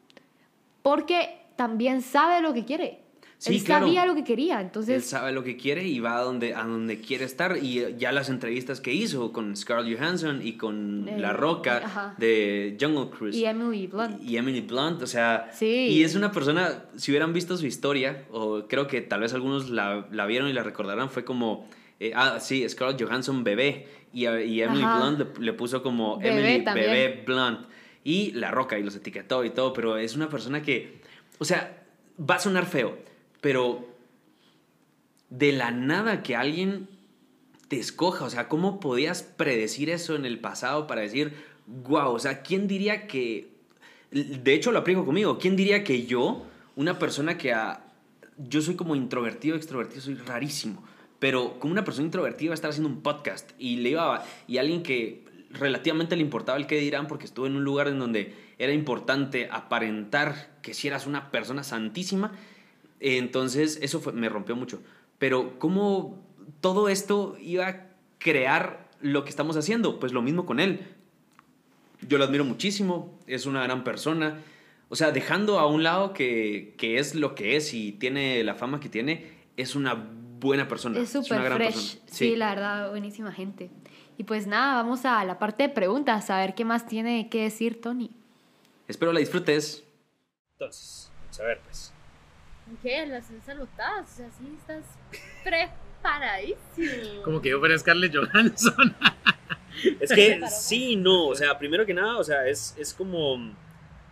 porque 0.86 1.40
también 1.56 2.00
sabe 2.00 2.40
lo 2.40 2.54
que 2.54 2.64
quiere. 2.64 3.00
Sí, 3.38 3.56
Él 3.56 3.64
claro. 3.64 3.86
sabía 3.86 4.06
lo 4.06 4.14
que 4.14 4.22
quería, 4.22 4.60
Él 4.60 4.66
entonces... 4.66 5.04
sabe 5.04 5.32
lo 5.32 5.42
que 5.42 5.56
quiere 5.56 5.82
y 5.84 5.98
va 5.98 6.16
a 6.16 6.22
donde, 6.22 6.54
a 6.54 6.62
donde 6.62 7.00
quiere 7.00 7.24
estar. 7.24 7.58
Y 7.60 7.80
eh, 7.80 7.96
ya 7.98 8.12
las 8.12 8.28
entrevistas 8.30 8.80
que 8.80 8.92
hizo 8.94 9.32
con 9.32 9.56
Scarlett 9.56 9.98
Johansson 9.98 10.40
y 10.44 10.52
con 10.52 11.08
Eh, 11.08 11.18
La 11.18 11.32
Roca 11.32 11.78
ajá. 11.84 12.14
de 12.18 12.78
Jungle 12.80 13.10
Cruise. 13.10 13.34
Y 13.36 13.44
Emily 13.44 13.88
Blunt. 13.88 14.22
y 14.22 14.36
Emily 14.36 14.60
Blunt, 14.60 15.02
o 15.02 15.06
sea, 15.08 15.50
Sí. 15.52 15.66
y 15.66 16.04
es 16.04 16.14
una 16.14 16.30
persona, 16.30 16.84
si 16.96 17.10
hubieran 17.10 17.32
visto 17.32 17.56
su 17.56 17.66
historia, 17.66 18.24
o 18.30 18.68
creo 18.68 18.86
que 18.86 19.00
tal 19.02 19.20
vez 19.22 19.34
algunos 19.34 19.70
la, 19.70 20.06
la 20.12 20.24
vieron 20.26 20.48
y 20.48 20.52
la 20.52 20.62
recordarán, 20.62 21.10
fue 21.10 21.24
como, 21.24 21.68
eh, 21.98 22.12
ah, 22.14 22.38
sí, 22.38 22.66
Scarlett 22.68 23.02
Johansson 23.02 23.42
bebé, 23.42 23.88
y, 24.14 24.20
y 24.28 24.62
Emily 24.62 24.82
Ajá. 24.84 24.98
Blunt 25.00 25.18
le, 25.38 25.44
le 25.46 25.52
puso 25.52 25.82
como 25.82 26.16
Bebé 26.18 26.38
Emily 26.52 26.64
también. 26.64 26.86
bebé 26.90 27.22
Blunt, 27.26 27.66
y 28.06 28.30
La 28.30 28.52
Roca, 28.52 28.78
y 28.78 28.84
los 28.84 28.94
etiquetó 28.94 29.44
y 29.44 29.50
todo, 29.50 29.72
pero 29.72 29.98
es 29.98 30.14
una 30.14 30.28
persona 30.28 30.62
que, 30.62 31.00
o 31.40 31.44
sea, 31.44 31.82
va 32.18 32.36
a 32.36 32.38
sonar 32.38 32.64
feo, 32.66 32.96
pero 33.40 33.84
de 35.28 35.50
la 35.50 35.72
nada 35.72 36.22
que 36.22 36.36
alguien 36.36 36.88
te 37.66 37.80
escoja, 37.80 38.24
o 38.24 38.30
sea, 38.30 38.48
¿cómo 38.48 38.78
podías 38.78 39.24
predecir 39.24 39.90
eso 39.90 40.14
en 40.14 40.24
el 40.24 40.38
pasado 40.38 40.86
para 40.86 41.00
decir, 41.00 41.32
wow, 41.66 42.12
o 42.12 42.18
sea, 42.20 42.42
¿quién 42.42 42.68
diría 42.68 43.08
que, 43.08 43.48
de 44.12 44.54
hecho 44.54 44.70
lo 44.70 44.78
aplico 44.78 45.04
conmigo, 45.04 45.38
¿quién 45.38 45.56
diría 45.56 45.82
que 45.82 46.06
yo, 46.06 46.46
una 46.76 47.00
persona 47.00 47.36
que, 47.36 47.52
a- 47.52 47.82
yo 48.38 48.60
soy 48.62 48.76
como 48.76 48.94
introvertido, 48.94 49.56
extrovertido, 49.56 50.00
soy 50.00 50.14
rarísimo, 50.14 50.84
pero 51.18 51.58
como 51.58 51.72
una 51.72 51.82
persona 51.82 52.04
introvertida 52.06 52.44
iba 52.46 52.52
a 52.52 52.54
estar 52.54 52.70
haciendo 52.70 52.88
un 52.88 53.00
podcast 53.02 53.50
y 53.58 53.78
le 53.78 53.90
iba, 53.90 54.14
a- 54.14 54.24
y 54.46 54.58
alguien 54.58 54.84
que 54.84 55.25
relativamente 55.58 56.16
le 56.16 56.22
importaba 56.22 56.58
el 56.58 56.66
que 56.66 56.78
dirán 56.78 57.06
porque 57.06 57.24
estuve 57.26 57.48
en 57.48 57.56
un 57.56 57.64
lugar 57.64 57.88
en 57.88 57.98
donde 57.98 58.34
era 58.58 58.72
importante 58.72 59.48
aparentar 59.50 60.56
que 60.62 60.74
si 60.74 60.88
eras 60.88 61.06
una 61.06 61.30
persona 61.30 61.62
santísima, 61.64 62.32
entonces 63.00 63.78
eso 63.82 64.00
fue- 64.00 64.12
me 64.12 64.28
rompió 64.28 64.56
mucho. 64.56 64.82
Pero 65.18 65.58
¿cómo 65.58 66.22
todo 66.60 66.88
esto 66.88 67.36
iba 67.40 67.68
a 67.68 67.86
crear 68.18 68.88
lo 69.00 69.24
que 69.24 69.30
estamos 69.30 69.56
haciendo? 69.56 69.98
Pues 69.98 70.12
lo 70.12 70.22
mismo 70.22 70.46
con 70.46 70.60
él. 70.60 70.80
Yo 72.06 72.18
lo 72.18 72.24
admiro 72.24 72.44
muchísimo, 72.44 73.18
es 73.26 73.46
una 73.46 73.62
gran 73.62 73.84
persona. 73.84 74.40
O 74.88 74.96
sea, 74.96 75.10
dejando 75.10 75.58
a 75.58 75.66
un 75.66 75.82
lado 75.82 76.12
que, 76.12 76.74
que 76.78 76.98
es 76.98 77.14
lo 77.14 77.34
que 77.34 77.56
es 77.56 77.74
y 77.74 77.92
tiene 77.92 78.44
la 78.44 78.54
fama 78.54 78.78
que 78.80 78.88
tiene, 78.88 79.26
es 79.56 79.74
una 79.74 79.94
buena 80.38 80.68
persona. 80.68 80.98
Es 81.00 81.14
una 81.14 81.24
súper 81.24 81.42
gran 81.42 81.56
fresh. 81.58 81.72
persona. 81.74 82.02
Sí. 82.10 82.36
la 82.36 82.50
verdad, 82.50 82.90
buenísima 82.90 83.32
gente. 83.32 83.70
Y 84.18 84.24
pues 84.24 84.47
nada, 84.47 84.74
vamos 84.74 85.05
a 85.05 85.24
la 85.24 85.38
parte 85.38 85.64
de 85.64 85.68
preguntas, 85.68 86.30
a 86.30 86.38
ver 86.38 86.55
qué 86.55 86.64
más 86.64 86.86
tiene 86.86 87.28
que 87.28 87.43
decir 87.43 87.80
Tony. 87.80 88.10
Espero 88.88 89.12
la 89.12 89.20
disfrutes. 89.20 89.84
Entonces, 90.52 91.10
vamos 91.20 91.40
a 91.40 91.43
ver, 91.44 91.60
pues. 91.64 91.93
¿Qué? 92.82 93.06
Las 93.06 93.30
anotadas. 93.48 94.12
O 94.12 94.16
sea, 94.16 94.30
sí, 94.38 94.56
estás 94.59 94.84
preparadísimo. 95.44 97.22
Como 97.22 97.40
que 97.40 97.51
yo 97.51 97.59
fuera 97.59 97.78
Scarlett 97.78 98.14
Johansson. 98.14 98.94
Es 100.01 100.10
que 100.10 100.40
sí, 100.51 100.97
no, 100.97 101.26
o 101.26 101.34
sea, 101.34 101.59
primero 101.59 101.84
que 101.84 101.93
nada, 101.93 102.16
o 102.16 102.24
sea, 102.24 102.48
es, 102.48 102.74
es 102.78 102.94
como, 102.94 103.36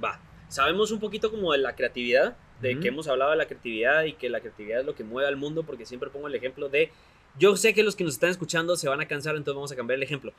va, 0.03 0.21
sabemos 0.49 0.91
un 0.91 1.01
poquito 1.01 1.31
como 1.31 1.53
de 1.53 1.59
la 1.59 1.75
creatividad, 1.75 2.37
de 2.61 2.73
Ujú. 2.73 2.83
que 2.83 2.89
hemos 2.89 3.09
hablado 3.09 3.31
de 3.31 3.39
la 3.39 3.47
creatividad 3.47 4.05
y 4.05 4.13
que 4.13 4.29
la 4.29 4.41
creatividad 4.41 4.81
es 4.81 4.87
lo 4.87 4.95
que 4.95 5.05
mueve 5.05 5.27
al 5.27 5.37
mundo, 5.37 5.63
porque 5.63 5.87
siempre 5.87 6.11
pongo 6.11 6.29
el 6.29 6.35
ejemplo 6.35 6.69
de, 6.69 6.93
yo 7.39 7.57
sé 7.57 7.75
que 7.75 7.83
los 7.83 7.97
que 7.97 8.05
nos 8.05 8.15
están 8.15 8.31
escuchando 8.31 8.77
se 8.77 8.89
van 8.89 9.01
a 9.01 9.09
cansar, 9.09 9.37
entonces 9.37 9.57
vamos 9.57 9.73
a 9.73 9.77
cambiar 9.77 9.97
el 9.97 10.03
ejemplo. 10.03 10.33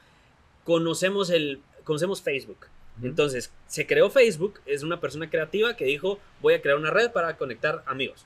Conocemos, 0.63 1.29
el, 1.29 1.61
conocemos 1.83 2.21
Facebook, 2.21 2.67
entonces 3.03 3.51
se 3.67 3.85
creó 3.85 4.09
Facebook, 4.09 4.61
es 4.65 4.83
una 4.83 5.01
persona 5.01 5.29
creativa 5.29 5.75
que 5.75 5.85
dijo, 5.85 6.19
voy 6.41 6.53
a 6.53 6.61
crear 6.61 6.77
una 6.77 6.91
red 6.91 7.11
para 7.11 7.37
conectar 7.37 7.83
amigos. 7.85 8.25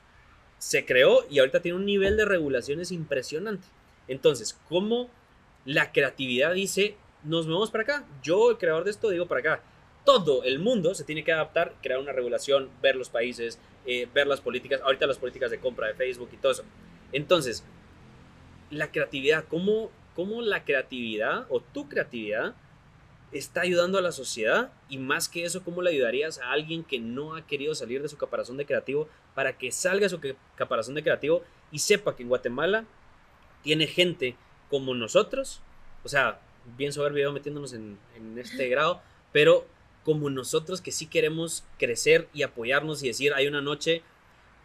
Se 0.57 0.85
creó 0.85 1.25
y 1.29 1.39
ahorita 1.39 1.61
tiene 1.61 1.77
un 1.77 1.85
nivel 1.85 2.17
de 2.17 2.25
regulaciones 2.25 2.91
impresionante. 2.91 3.67
Entonces, 4.07 4.57
¿cómo 4.67 5.09
la 5.65 5.91
creatividad 5.91 6.53
dice, 6.53 6.95
nos 7.23 7.47
movemos 7.47 7.71
para 7.71 7.83
acá? 7.83 8.07
Yo, 8.21 8.51
el 8.51 8.57
creador 8.57 8.83
de 8.83 8.91
esto, 8.91 9.09
digo 9.09 9.27
para 9.27 9.39
acá. 9.39 9.63
Todo 10.05 10.43
el 10.43 10.59
mundo 10.59 10.95
se 10.95 11.03
tiene 11.03 11.23
que 11.23 11.31
adaptar, 11.31 11.73
crear 11.81 11.99
una 11.99 12.11
regulación, 12.11 12.69
ver 12.81 12.95
los 12.95 13.09
países, 13.09 13.59
eh, 13.85 14.07
ver 14.13 14.27
las 14.27 14.41
políticas, 14.41 14.81
ahorita 14.81 15.07
las 15.07 15.17
políticas 15.17 15.51
de 15.51 15.59
compra 15.59 15.87
de 15.87 15.93
Facebook 15.93 16.29
y 16.33 16.37
todo 16.37 16.51
eso. 16.51 16.63
Entonces, 17.11 17.63
la 18.69 18.91
creatividad, 18.91 19.45
¿cómo, 19.47 19.91
cómo 20.15 20.41
la 20.41 20.63
creatividad 20.63 21.45
o 21.49 21.59
tu 21.61 21.87
creatividad 21.89 22.55
está 23.31 23.61
ayudando 23.61 23.97
a 23.97 24.01
la 24.01 24.11
sociedad 24.11 24.71
y 24.89 24.97
más 24.97 25.29
que 25.29 25.43
eso, 25.43 25.63
¿cómo 25.63 25.81
le 25.81 25.91
ayudarías 25.91 26.39
a 26.39 26.51
alguien 26.51 26.83
que 26.83 26.99
no 26.99 27.35
ha 27.35 27.45
querido 27.45 27.75
salir 27.75 28.01
de 28.01 28.09
su 28.09 28.17
caparazón 28.17 28.57
de 28.57 28.65
creativo 28.65 29.07
para 29.35 29.57
que 29.57 29.71
salga 29.71 30.01
de 30.01 30.09
su 30.09 30.19
caparazón 30.55 30.95
de 30.95 31.03
creativo 31.03 31.43
y 31.71 31.79
sepa 31.79 32.15
que 32.15 32.23
en 32.23 32.29
Guatemala 32.29 32.85
tiene 33.61 33.87
gente 33.87 34.35
como 34.69 34.95
nosotros, 34.95 35.61
o 36.03 36.09
sea, 36.09 36.39
bien 36.77 36.93
soberbio 36.93 37.31
metiéndonos 37.31 37.73
en, 37.73 37.97
en 38.15 38.37
este 38.39 38.67
grado, 38.69 39.01
pero 39.31 39.67
como 40.03 40.29
nosotros 40.29 40.81
que 40.81 40.91
sí 40.91 41.05
queremos 41.05 41.63
crecer 41.77 42.27
y 42.33 42.43
apoyarnos 42.43 43.03
y 43.03 43.07
decir, 43.07 43.33
hay 43.33 43.47
una 43.47 43.61
noche, 43.61 44.01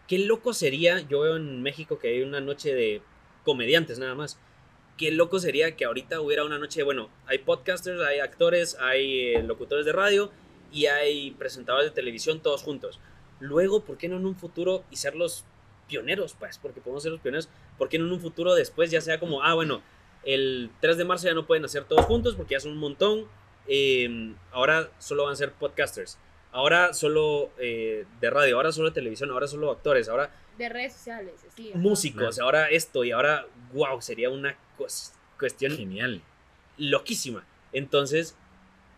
qué 0.09 0.19
loco 0.19 0.55
sería, 0.55 1.01
yo 1.01 1.21
veo 1.21 1.37
en 1.37 1.63
México 1.63 1.99
que 1.99 2.09
hay 2.09 2.23
una 2.23 2.41
noche 2.41 2.75
de 2.75 3.03
comediantes 3.45 3.99
nada 3.99 4.15
más, 4.15 4.39
qué 4.97 5.11
loco 5.11 5.39
sería 5.39 5.77
que 5.77 5.85
ahorita 5.85 6.21
hubiera 6.21 6.45
una 6.45 6.59
noche, 6.59 6.83
bueno, 6.83 7.11
hay 7.27 7.39
podcasters, 7.39 8.01
hay 8.01 8.21
actores, 8.21 8.77
hay 8.81 9.35
eh, 9.35 9.43
locutores 9.43 9.85
de 9.85 9.93
radio 9.93 10.31
y 10.73 10.87
hay 10.87 11.33
presentadores 11.33 11.91
de 11.91 11.95
televisión 11.95 12.41
todos 12.41 12.63
juntos. 12.63 13.01
Luego, 13.41 13.85
¿por 13.85 13.99
qué 13.99 14.09
no 14.09 14.17
en 14.17 14.27
un 14.27 14.37
futuro 14.37 14.85
y 14.91 14.97
ser 14.97 15.15
los 15.15 15.45
pioneros, 15.89 16.35
pues? 16.39 16.59
Porque 16.59 16.81
podemos 16.81 17.03
ser 17.03 17.13
los 17.13 17.21
pioneros, 17.21 17.49
¿por 17.79 17.89
qué 17.89 17.99
no 17.99 18.07
en 18.07 18.13
un 18.13 18.21
futuro 18.21 18.55
después 18.55 18.91
ya 18.91 19.01
sea 19.01 19.21
como, 19.21 19.43
ah, 19.43 19.55
bueno, 19.55 19.83
el 20.25 20.71
3 20.81 20.97
de 20.97 21.05
marzo 21.05 21.27
ya 21.27 21.35
no 21.35 21.47
pueden 21.47 21.65
hacer 21.65 21.85
todos 21.85 22.05
juntos 22.07 22.35
porque 22.35 22.55
ya 22.55 22.61
son 22.61 22.73
un 22.73 22.79
montón, 22.79 23.27
eh, 23.67 24.35
ahora 24.53 24.91
solo 24.99 25.25
van 25.25 25.33
a 25.33 25.37
ser 25.37 25.53
podcasters, 25.53 26.19
ahora 26.53 26.95
solo 26.95 27.51
eh, 27.59 28.07
de 28.21 28.31
radio, 28.31 28.57
ahora 28.57 28.73
solo 28.73 28.89
de 28.89 28.95
televisión, 28.95 29.31
ahora 29.31 29.47
solo 29.47 29.71
actores, 29.71 30.09
ahora 30.09 30.31
De 30.59 30.69
redes 30.69 30.93
sociales, 30.93 31.35
sí. 31.57 31.71
ajá. 31.71 31.79
músicos, 31.79 32.39
ahora 32.39 32.69
esto 32.71 33.05
y 33.05 33.11
ahora, 33.13 33.47
wow, 33.73 34.01
sería 34.01 34.31
una 34.31 34.55
cues- 34.79 35.13
cuestión 35.39 35.77
Genial. 35.77 36.23
loquísima. 36.79 37.45
Entonces, 37.73 38.37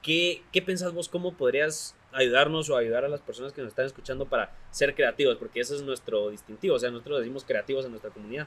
¿qué, 0.03 0.43
¿qué 0.53 0.61
pensás 0.63 0.93
vos? 0.93 1.09
¿Cómo 1.09 1.33
podrías 1.35 1.95
ayudarnos 2.13 2.69
o 2.71 2.77
ayudar 2.77 3.05
a 3.05 3.09
las 3.09 3.21
personas 3.21 3.53
que 3.53 3.63
nos 3.63 3.69
están 3.71 3.87
escuchando 3.87 4.27
para 4.27 4.53
ser 4.71 4.95
creativos? 4.95 5.37
Porque 5.39 5.61
ese 5.61 5.75
es 5.77 5.83
nuestro 5.83 6.29
distintivo, 6.31 6.77
o 6.77 6.79
sea, 6.79 6.91
nosotros 6.91 7.21
decimos 7.21 7.45
creativos 7.45 7.85
en 7.87 7.93
nuestra 7.93 8.11
comunidad. 8.11 8.47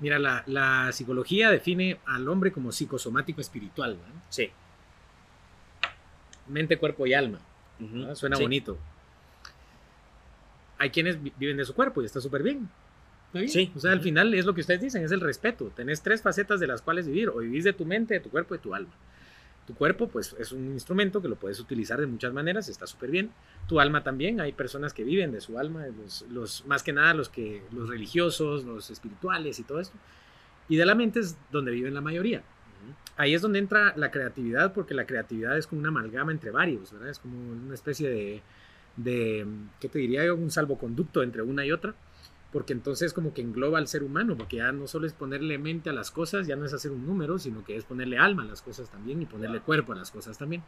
Mira, 0.00 0.18
la, 0.18 0.42
la 0.46 0.92
psicología 0.92 1.50
define 1.50 1.98
al 2.06 2.28
hombre 2.28 2.52
como 2.52 2.70
psicosomático 2.72 3.40
espiritual, 3.40 3.96
¿no? 3.98 4.22
Sí. 4.30 4.50
mente, 6.48 6.78
cuerpo 6.78 7.06
y 7.06 7.14
alma. 7.14 7.40
¿no? 7.78 8.14
Suena 8.14 8.36
Sí. 8.36 8.42
bonito. 8.42 8.78
Hay 10.78 10.90
quienes 10.90 11.22
vi- 11.22 11.32
viven 11.38 11.56
de 11.56 11.64
su 11.64 11.74
cuerpo 11.74 12.02
y 12.02 12.06
está 12.06 12.20
súper 12.20 12.42
bien. 12.42 12.68
¿Está 13.28 13.38
bien? 13.40 13.50
Sí. 13.50 13.72
O 13.74 13.80
sea, 13.80 13.92
al 13.92 14.00
final 14.00 14.32
es 14.34 14.44
lo 14.46 14.54
que 14.54 14.60
ustedes 14.60 14.80
dicen, 14.80 15.02
es 15.04 15.12
el 15.12 15.20
respeto. 15.20 15.72
Tenés 15.74 16.02
tres 16.02 16.22
facetas 16.22 16.60
de 16.60 16.66
las 16.66 16.82
cuales 16.82 17.06
vivir. 17.06 17.28
O 17.30 17.38
vivís 17.38 17.64
de 17.64 17.72
tu 17.72 17.84
mente, 17.84 18.14
de 18.14 18.20
tu 18.20 18.30
cuerpo 18.30 18.54
y 18.54 18.58
tu 18.58 18.74
alma. 18.74 18.92
Tu 19.66 19.74
cuerpo, 19.74 20.06
pues, 20.08 20.36
es 20.38 20.52
un 20.52 20.66
instrumento 20.72 21.20
que 21.20 21.26
lo 21.28 21.34
puedes 21.34 21.58
utilizar 21.58 21.98
de 22.00 22.06
muchas 22.06 22.32
maneras, 22.32 22.68
está 22.68 22.86
súper 22.86 23.10
bien. 23.10 23.30
Tu 23.66 23.80
alma 23.80 24.04
también, 24.04 24.40
hay 24.40 24.52
personas 24.52 24.92
que 24.92 25.02
viven 25.02 25.32
de 25.32 25.40
su 25.40 25.58
alma, 25.58 25.86
los, 25.88 26.24
los, 26.30 26.64
más 26.66 26.84
que 26.84 26.92
nada 26.92 27.14
los, 27.14 27.28
que, 27.28 27.62
los 27.72 27.88
religiosos, 27.88 28.64
los 28.64 28.90
espirituales 28.90 29.58
y 29.58 29.64
todo 29.64 29.80
esto. 29.80 29.96
Y 30.68 30.76
de 30.76 30.86
la 30.86 30.94
mente 30.94 31.18
es 31.20 31.36
donde 31.50 31.72
viven 31.72 31.94
la 31.94 32.00
mayoría 32.00 32.42
ahí 33.16 33.34
es 33.34 33.40
donde 33.40 33.58
entra 33.58 33.94
la 33.96 34.10
creatividad, 34.10 34.74
porque 34.74 34.92
la 34.94 35.06
creatividad 35.06 35.56
es 35.56 35.66
como 35.66 35.80
una 35.80 35.88
amalgama 35.88 36.30
entre 36.32 36.50
varios, 36.50 36.92
¿verdad? 36.92 37.08
Es 37.08 37.18
como 37.18 37.36
una 37.50 37.74
especie 37.74 38.08
de, 38.10 38.42
de 38.96 39.46
¿qué 39.80 39.88
te 39.88 39.98
diría 39.98 40.24
yo? 40.24 40.34
Un 40.36 40.50
salvoconducto 40.50 41.22
entre 41.22 41.42
una 41.42 41.64
y 41.64 41.72
otra, 41.72 41.94
porque 42.52 42.72
entonces 42.72 43.12
como 43.12 43.34
que 43.34 43.42
engloba 43.42 43.78
al 43.78 43.88
ser 43.88 44.02
humano, 44.02 44.36
porque 44.36 44.56
ya 44.56 44.72
no 44.72 44.86
solo 44.86 45.06
es 45.06 45.12
ponerle 45.12 45.58
mente 45.58 45.90
a 45.90 45.92
las 45.92 46.10
cosas, 46.10 46.46
ya 46.46 46.56
no 46.56 46.64
es 46.64 46.72
hacer 46.72 46.90
un 46.90 47.06
número, 47.06 47.38
sino 47.38 47.64
que 47.64 47.76
es 47.76 47.84
ponerle 47.84 48.18
alma 48.18 48.42
a 48.42 48.46
las 48.46 48.62
cosas 48.62 48.90
también 48.90 49.20
y 49.20 49.26
ponerle 49.26 49.60
cuerpo 49.60 49.92
a 49.92 49.96
las 49.96 50.10
cosas 50.10 50.38
también. 50.38 50.62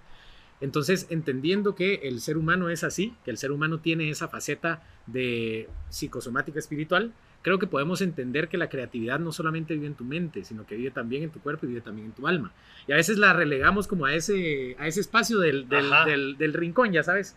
Entonces, 0.61 1.07
entendiendo 1.11 1.75
que 1.75 2.01
el 2.05 2.21
ser 2.21 2.37
humano 2.37 2.69
es 2.69 2.83
así, 2.83 3.15
que 3.25 3.31
el 3.31 3.39
ser 3.39 3.53
humano 3.53 3.79
tiene 3.79 4.11
esa 4.11 4.29
faceta 4.29 4.83
de 5.07 5.69
psicosomática 5.89 6.59
espiritual, 6.59 7.13
creo 7.43 7.61
que 7.61 7.69
podemos 7.69 8.01
entender 8.01 8.49
que 8.49 8.59
la 8.59 8.69
creatividad 8.69 9.21
no 9.21 9.31
solamente 9.31 9.75
vive 9.75 9.87
en 9.87 9.95
tu 9.95 10.05
mente, 10.05 10.45
sino 10.45 10.67
que 10.67 10.75
vive 10.75 10.91
también 10.91 11.23
en 11.23 11.31
tu 11.31 11.41
cuerpo 11.41 11.67
y 11.67 11.69
vive 11.69 11.81
también 11.81 12.09
en 12.09 12.13
tu 12.13 12.27
alma. 12.27 12.53
Y 12.89 12.93
a 12.93 12.97
veces 12.97 13.19
la 13.19 13.33
relegamos 13.33 13.87
como 13.87 14.07
a 14.07 14.15
ese, 14.15 14.75
a 14.81 14.89
ese 14.89 15.01
espacio 15.01 15.39
del, 15.39 15.69
del, 15.69 16.37
del 16.37 16.53
rincón, 16.53 16.93
ya 16.93 17.05
sabes. 17.05 17.37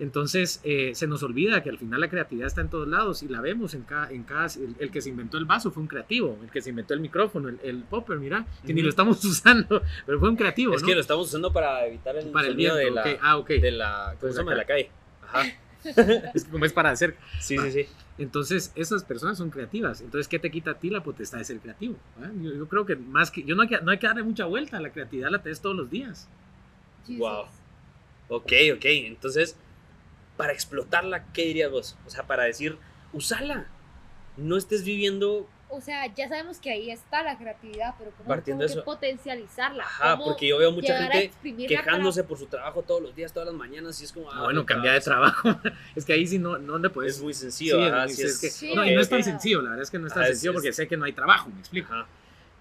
Entonces 0.00 0.60
eh, 0.64 0.92
se 0.94 1.06
nos 1.06 1.22
olvida 1.22 1.62
que 1.62 1.70
al 1.70 1.78
final 1.78 2.00
la 2.00 2.08
creatividad 2.08 2.46
está 2.48 2.60
en 2.62 2.68
todos 2.70 2.88
lados 2.88 3.22
y 3.22 3.28
la 3.28 3.40
vemos 3.40 3.74
en 3.74 3.82
cada... 3.82 4.10
En 4.10 4.24
cada 4.24 4.46
el, 4.46 4.74
el 4.78 4.90
que 4.90 5.00
se 5.00 5.10
inventó 5.10 5.38
el 5.38 5.44
vaso 5.44 5.70
fue 5.70 5.82
un 5.82 5.88
creativo, 5.88 6.38
el 6.42 6.50
que 6.50 6.60
se 6.60 6.70
inventó 6.70 6.94
el 6.94 7.00
micrófono, 7.00 7.48
el, 7.48 7.60
el 7.62 7.82
popper, 7.84 8.18
mira, 8.18 8.46
que 8.66 8.74
ni 8.74 8.82
lo 8.82 8.88
estamos 8.88 9.24
usando, 9.24 9.82
pero 10.06 10.18
fue 10.18 10.28
un 10.30 10.36
creativo, 10.36 10.74
Es 10.74 10.82
¿no? 10.82 10.88
que 10.88 10.94
lo 10.94 11.00
estamos 11.00 11.28
usando 11.28 11.52
para 11.52 11.86
evitar 11.86 12.16
el 12.16 12.26
Para 12.30 12.48
el 12.48 12.56
viento, 12.56 12.76
de 12.76 12.90
la. 12.90 13.18
Ah, 13.20 13.36
ok. 13.36 13.48
de 13.50 13.70
la, 13.70 14.16
¿cómo 14.18 14.20
Pues 14.20 14.34
se 14.34 14.40
llama? 14.40 14.54
De 14.54 14.60
acá. 14.62 14.74
la 14.74 14.82
calle. 14.82 14.90
Ajá. 15.22 15.56
Es 16.34 16.44
como 16.44 16.66
es 16.66 16.74
para 16.74 16.90
hacer 16.90 17.16
Sí, 17.40 17.56
sí, 17.56 17.70
sí. 17.72 17.86
Entonces, 18.18 18.70
esas 18.74 19.02
personas 19.02 19.38
son 19.38 19.48
creativas. 19.48 20.02
Entonces, 20.02 20.28
¿qué 20.28 20.38
te 20.38 20.50
quita 20.50 20.72
a 20.72 20.78
ti 20.78 20.90
la 20.90 21.02
potestad 21.02 21.38
de 21.38 21.44
ser 21.44 21.58
creativo? 21.58 21.96
Yo, 22.42 22.52
yo 22.52 22.68
creo 22.68 22.84
que 22.84 22.96
más 22.96 23.30
que. 23.30 23.42
Yo 23.44 23.54
no 23.56 23.62
hay 23.62 23.68
que, 23.68 23.80
no 23.80 23.90
hay 23.90 23.98
que 23.98 24.06
darle 24.06 24.22
mucha 24.22 24.44
vuelta. 24.44 24.78
La 24.78 24.92
creatividad 24.92 25.30
la 25.30 25.42
tenés 25.42 25.62
todos 25.62 25.74
los 25.74 25.88
días. 25.88 26.28
Jesus. 27.06 27.18
Wow. 27.20 27.44
Ok, 28.28 28.52
ok. 28.74 28.84
Entonces, 28.84 29.56
para 30.40 30.52
explotarla, 30.52 31.24
¿qué 31.32 31.42
dirías 31.46 31.70
vos? 31.70 31.96
O 32.06 32.10
sea, 32.10 32.26
para 32.26 32.44
decir, 32.44 32.78
usala. 33.12 33.66
No 34.36 34.56
estés 34.56 34.84
viviendo. 34.84 35.48
O 35.68 35.80
sea, 35.80 36.06
ya 36.14 36.28
sabemos 36.28 36.58
que 36.58 36.70
ahí 36.70 36.90
está 36.90 37.22
la 37.22 37.36
creatividad, 37.38 37.94
pero 37.98 38.10
¿cómo, 38.16 38.28
Partiendo 38.28 38.62
cómo 38.64 38.68
de 38.68 38.74
que 38.74 38.78
eso- 38.80 38.84
potencializarla? 38.84 39.84
Ajá, 39.84 40.12
¿Cómo 40.12 40.24
porque 40.24 40.48
yo 40.48 40.58
veo 40.58 40.72
mucha 40.72 40.96
gente 40.96 41.24
exprimirla 41.26 41.76
para- 41.76 41.84
quejándose 41.86 42.24
por 42.24 42.38
su 42.38 42.46
trabajo 42.46 42.82
todos 42.82 43.02
los 43.02 43.14
días, 43.14 43.32
todas 43.32 43.46
las 43.48 43.54
mañanas, 43.56 44.00
y 44.00 44.04
es 44.04 44.12
como. 44.12 44.30
Ah, 44.30 44.36
ah, 44.38 44.42
bueno, 44.44 44.64
cambia 44.66 44.92
de 44.92 45.00
trabajo. 45.00 45.48
es 45.94 46.04
que 46.04 46.12
ahí 46.14 46.26
sí 46.26 46.38
no, 46.38 46.58
no 46.58 46.78
le 46.78 46.90
puedes. 46.90 47.16
Es 47.16 47.22
muy 47.22 47.34
sencillo. 47.34 47.76
Sí, 47.78 47.84
ajá, 47.86 48.04
es- 48.06 48.16
sí 48.16 48.22
es 48.22 48.30
es- 48.30 48.40
que- 48.40 48.50
Sí, 48.50 48.74
no, 48.74 48.84
y 48.84 48.88
ok, 48.90 48.94
no 48.96 49.00
es 49.00 49.08
tan 49.08 49.22
sencillo, 49.22 49.62
la 49.62 49.70
verdad 49.70 49.82
es 49.84 49.90
que 49.90 49.98
no 49.98 50.06
es 50.08 50.12
tan 50.14 50.22
Ah, 50.22 50.26
es- 50.26 50.30
sencillo 50.32 50.52
porque 50.54 50.68
es- 50.70 50.76
sé 50.76 50.88
que 50.88 50.96
no 50.96 51.04
hay 51.04 51.12
trabajo, 51.12 51.50
me 51.50 51.60
explico. 51.60 51.92
Ajá. 51.92 52.06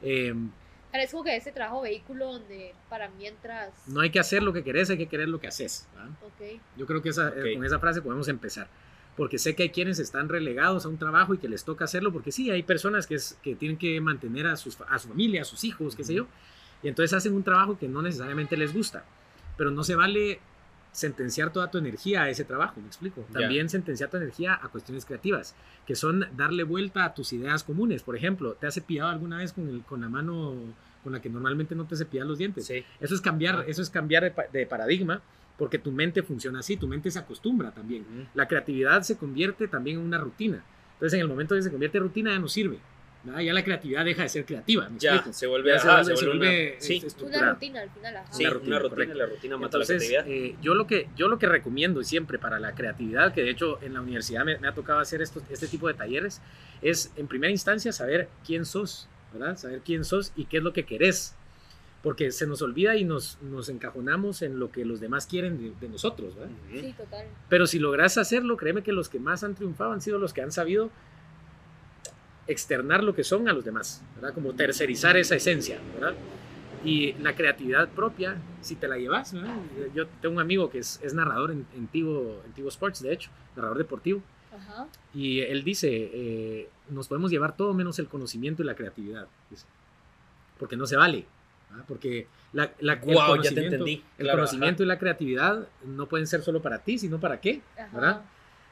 Eh, 0.01 0.33
es 0.93 1.11
como 1.11 1.23
que 1.23 1.35
ese 1.35 1.51
trabajo 1.51 1.81
vehículo 1.81 2.33
donde 2.33 2.73
para 2.89 3.09
mientras... 3.09 3.71
no 3.87 4.01
hay 4.01 4.09
que 4.09 4.19
hacer 4.19 4.41
lo 4.41 4.53
que 4.53 4.63
querés, 4.63 4.89
hay 4.89 4.97
que 4.97 5.07
querer 5.07 5.29
lo 5.29 5.39
que 5.39 5.47
haces. 5.47 5.87
¿verdad? 5.93 6.11
Ok. 6.23 6.61
Yo 6.77 6.85
creo 6.85 7.01
que 7.01 7.09
esa, 7.09 7.29
eh, 7.29 7.55
con 7.55 7.65
esa 7.65 7.79
frase 7.79 8.01
podemos 8.01 8.27
empezar. 8.27 8.67
Porque 9.15 9.37
sé 9.37 9.53
que 9.55 9.63
hay 9.63 9.69
quienes 9.69 9.99
están 9.99 10.29
relegados 10.29 10.85
a 10.85 10.89
un 10.89 10.97
trabajo 10.97 11.33
y 11.33 11.37
que 11.37 11.49
les 11.49 11.65
toca 11.65 11.85
hacerlo, 11.85 12.11
porque 12.11 12.31
sí, 12.31 12.49
hay 12.51 12.63
personas 12.63 13.05
que, 13.05 13.15
es, 13.15 13.37
que 13.43 13.55
tienen 13.55 13.77
que 13.77 13.99
mantener 13.99 14.47
a, 14.47 14.55
sus, 14.55 14.77
a 14.87 14.97
su 14.97 15.09
familia, 15.09 15.41
a 15.41 15.45
sus 15.45 15.63
hijos, 15.63 15.95
qué 15.95 16.03
sé 16.03 16.13
yo, 16.13 16.27
y 16.81 16.87
entonces 16.87 17.15
hacen 17.15 17.33
un 17.33 17.43
trabajo 17.43 17.77
que 17.77 17.87
no 17.87 18.01
necesariamente 18.01 18.55
les 18.55 18.73
gusta. 18.73 19.03
Pero 19.57 19.71
no 19.71 19.83
se 19.83 19.95
vale 19.95 20.39
sentenciar 20.91 21.53
toda 21.53 21.69
tu 21.69 21.77
energía 21.77 22.23
a 22.23 22.29
ese 22.29 22.43
trabajo, 22.43 22.79
me 22.81 22.87
explico. 22.87 23.25
También 23.31 23.69
sentenciar 23.69 24.09
tu 24.09 24.17
energía 24.17 24.59
a 24.61 24.69
cuestiones 24.69 25.05
creativas, 25.05 25.55
que 25.85 25.95
son 25.95 26.25
darle 26.35 26.63
vuelta 26.63 27.05
a 27.05 27.13
tus 27.13 27.33
ideas 27.33 27.63
comunes. 27.63 28.03
Por 28.03 28.15
ejemplo, 28.15 28.53
¿te 28.53 28.67
has 28.67 28.73
cepillado 28.73 29.09
alguna 29.09 29.37
vez 29.37 29.53
con, 29.53 29.69
el, 29.69 29.83
con 29.83 30.01
la 30.01 30.09
mano 30.09 30.55
con 31.03 31.13
la 31.13 31.21
que 31.21 31.29
normalmente 31.29 31.75
no 31.75 31.85
te 31.85 31.95
cepillas 31.95 32.27
los 32.27 32.37
dientes? 32.37 32.65
Sí. 32.65 32.83
Eso 32.99 33.15
es 33.15 33.21
cambiar, 33.21 33.65
eso 33.67 33.81
es 33.81 33.89
cambiar 33.89 34.23
de, 34.23 34.33
de 34.51 34.65
paradigma, 34.65 35.21
porque 35.57 35.77
tu 35.77 35.91
mente 35.91 36.23
funciona 36.23 36.59
así, 36.59 36.77
tu 36.77 36.87
mente 36.87 37.11
se 37.11 37.19
acostumbra 37.19 37.71
también. 37.71 38.05
La 38.33 38.47
creatividad 38.47 39.01
se 39.01 39.17
convierte 39.17 39.67
también 39.67 39.99
en 39.99 40.05
una 40.05 40.17
rutina. 40.17 40.63
Entonces, 40.93 41.15
en 41.15 41.21
el 41.21 41.27
momento 41.27 41.55
que 41.55 41.61
se 41.61 41.69
convierte 41.69 41.97
en 41.97 42.05
rutina, 42.05 42.31
ya 42.31 42.39
no 42.39 42.47
sirve. 42.47 42.79
¿Verdad? 43.23 43.41
Ya 43.41 43.53
la 43.53 43.63
creatividad 43.63 44.05
deja 44.05 44.23
de 44.23 44.29
ser 44.29 44.45
creativa. 44.45 44.87
¿me 44.89 44.97
Ya, 44.99 45.15
explico? 45.15 45.33
se 45.37 45.47
vuelve, 45.47 45.69
Ya 45.71 45.79
se 45.79 45.87
ajá, 45.87 46.01
vuelve- 46.01 46.15
se 46.17 46.25
vuelve, 46.25 46.37
una- 46.73 46.81
sí, 46.81 46.93
este, 46.93 47.05
Una 47.05 47.07
estructurada. 47.07 47.53
rutina 47.53 47.81
al 47.81 47.89
final, 47.89 48.15
ajá. 48.17 48.33
sí, 48.33 48.45
una 48.45 48.57
una 48.57 48.79
rutina, 48.79 49.13
la 49.15 49.25
rutina 49.25 49.57
mata 49.57 49.77
la 49.77 49.83
Entonces, 49.83 50.09
creatividad. 50.09 50.27
eh, 50.51 50.55
yo, 50.61 50.73
lo 50.73 50.87
que, 50.87 51.07
yo 51.15 51.27
lo 51.27 51.37
que 51.39 51.47
recomiendo 51.47 52.03
siempre 52.03 52.39
para 52.39 52.59
la 52.59 52.73
creatividad, 52.75 53.33
que 53.33 53.43
de 53.43 53.49
hecho 53.49 53.79
en 53.81 53.93
la 53.93 54.01
universidad 54.01 54.45
me, 54.45 54.57
me 54.59 54.67
ha 54.67 54.73
tocado 54.73 54.99
hacer 54.99 55.21
estos, 55.21 55.43
este 55.49 55.67
tipo 55.67 55.87
de 55.87 55.93
talleres, 55.95 56.41
es 56.81 57.11
en 57.17 57.27
primera 57.27 57.51
instancia 57.51 57.91
saber 57.91 58.29
quién 58.45 58.65
sos, 58.65 59.07
¿verdad? 59.33 59.57
Saber 59.57 59.81
quién 59.83 60.05
sos 60.05 60.31
y 60.35 60.45
qué 60.45 60.57
es 60.57 60.63
lo 60.63 60.71
que 60.73 60.85
querés. 60.85 61.35
Porque 62.01 62.31
se 62.31 62.47
nos 62.47 62.61
olvida 62.61 62.95
y 62.95 63.03
nos, 63.03 63.37
nos 63.41 63.67
encajonamos 63.67 64.41
en 64.41 64.57
lo 64.57 64.71
que 64.71 64.85
los 64.85 65.01
demás 65.01 65.27
quieren 65.27 65.57
de, 65.61 65.73
de 65.81 65.89
nosotros, 65.91 66.33
¿verdad? 66.37 66.51
Sí, 66.71 66.93
total. 66.97 67.25
Pero 67.49 67.67
si 67.67 67.77
logras 67.77 68.17
hacerlo, 68.17 68.55
créeme 68.55 68.83
que 68.83 68.93
los 68.93 69.09
que 69.09 69.19
más 69.19 69.43
han 69.43 69.53
triunfado 69.53 69.91
han 69.91 69.99
sido 69.99 70.17
los 70.17 70.31
que 70.31 70.41
han 70.41 70.53
sabido 70.53 70.91
externar 72.49 73.03
lo 73.03 73.13
que 73.15 73.23
son 73.23 73.47
a 73.47 73.53
los 73.53 73.63
demás, 73.63 74.01
¿verdad? 74.15 74.33
Como 74.33 74.53
tercerizar 74.53 75.15
esa 75.17 75.35
esencia, 75.35 75.79
¿verdad? 75.93 76.15
Y 76.83 77.13
la 77.13 77.35
creatividad 77.35 77.89
propia, 77.89 78.37
si 78.61 78.75
te 78.75 78.87
la 78.87 78.97
llevas, 78.97 79.33
¿verdad? 79.33 79.55
Yo 79.93 80.07
tengo 80.21 80.35
un 80.35 80.41
amigo 80.41 80.69
que 80.69 80.79
es, 80.79 80.99
es 81.03 81.13
narrador 81.13 81.51
en, 81.51 81.65
en, 81.75 81.87
Tivo, 81.87 82.41
en 82.45 82.51
Tivo 82.53 82.69
Sports, 82.69 83.01
de 83.01 83.13
hecho, 83.13 83.29
narrador 83.55 83.77
deportivo, 83.77 84.21
Ajá. 84.55 84.87
y 85.13 85.41
él 85.41 85.63
dice, 85.63 85.89
eh, 85.91 86.69
nos 86.89 87.07
podemos 87.07 87.31
llevar 87.31 87.55
todo 87.55 87.73
menos 87.73 87.99
el 87.99 88.07
conocimiento 88.07 88.63
y 88.63 88.65
la 88.65 88.75
creatividad, 88.75 89.27
dice. 89.49 89.65
porque 90.57 90.75
no 90.77 90.85
se 90.85 90.95
vale, 90.95 91.25
¿verdad? 91.69 91.85
porque 91.87 92.27
la, 92.53 92.71
la- 92.79 92.93
el 92.93 92.99
ya 93.01 93.05
te 93.05 93.13
conocimiento, 93.27 93.75
entendí. 93.75 94.03
el 94.17 94.23
Claro, 94.25 94.37
conocimiento 94.39 94.83
y 94.83 94.85
la 94.85 94.97
creatividad 94.99 95.67
no 95.85 96.07
pueden 96.07 96.27
ser 96.27 96.41
solo 96.41 96.61
para 96.61 96.79
ti, 96.79 96.97
sino 96.97 97.19
para 97.19 97.39
qué, 97.41 97.61
Ajá. 97.77 97.89
¿verdad? 97.93 98.21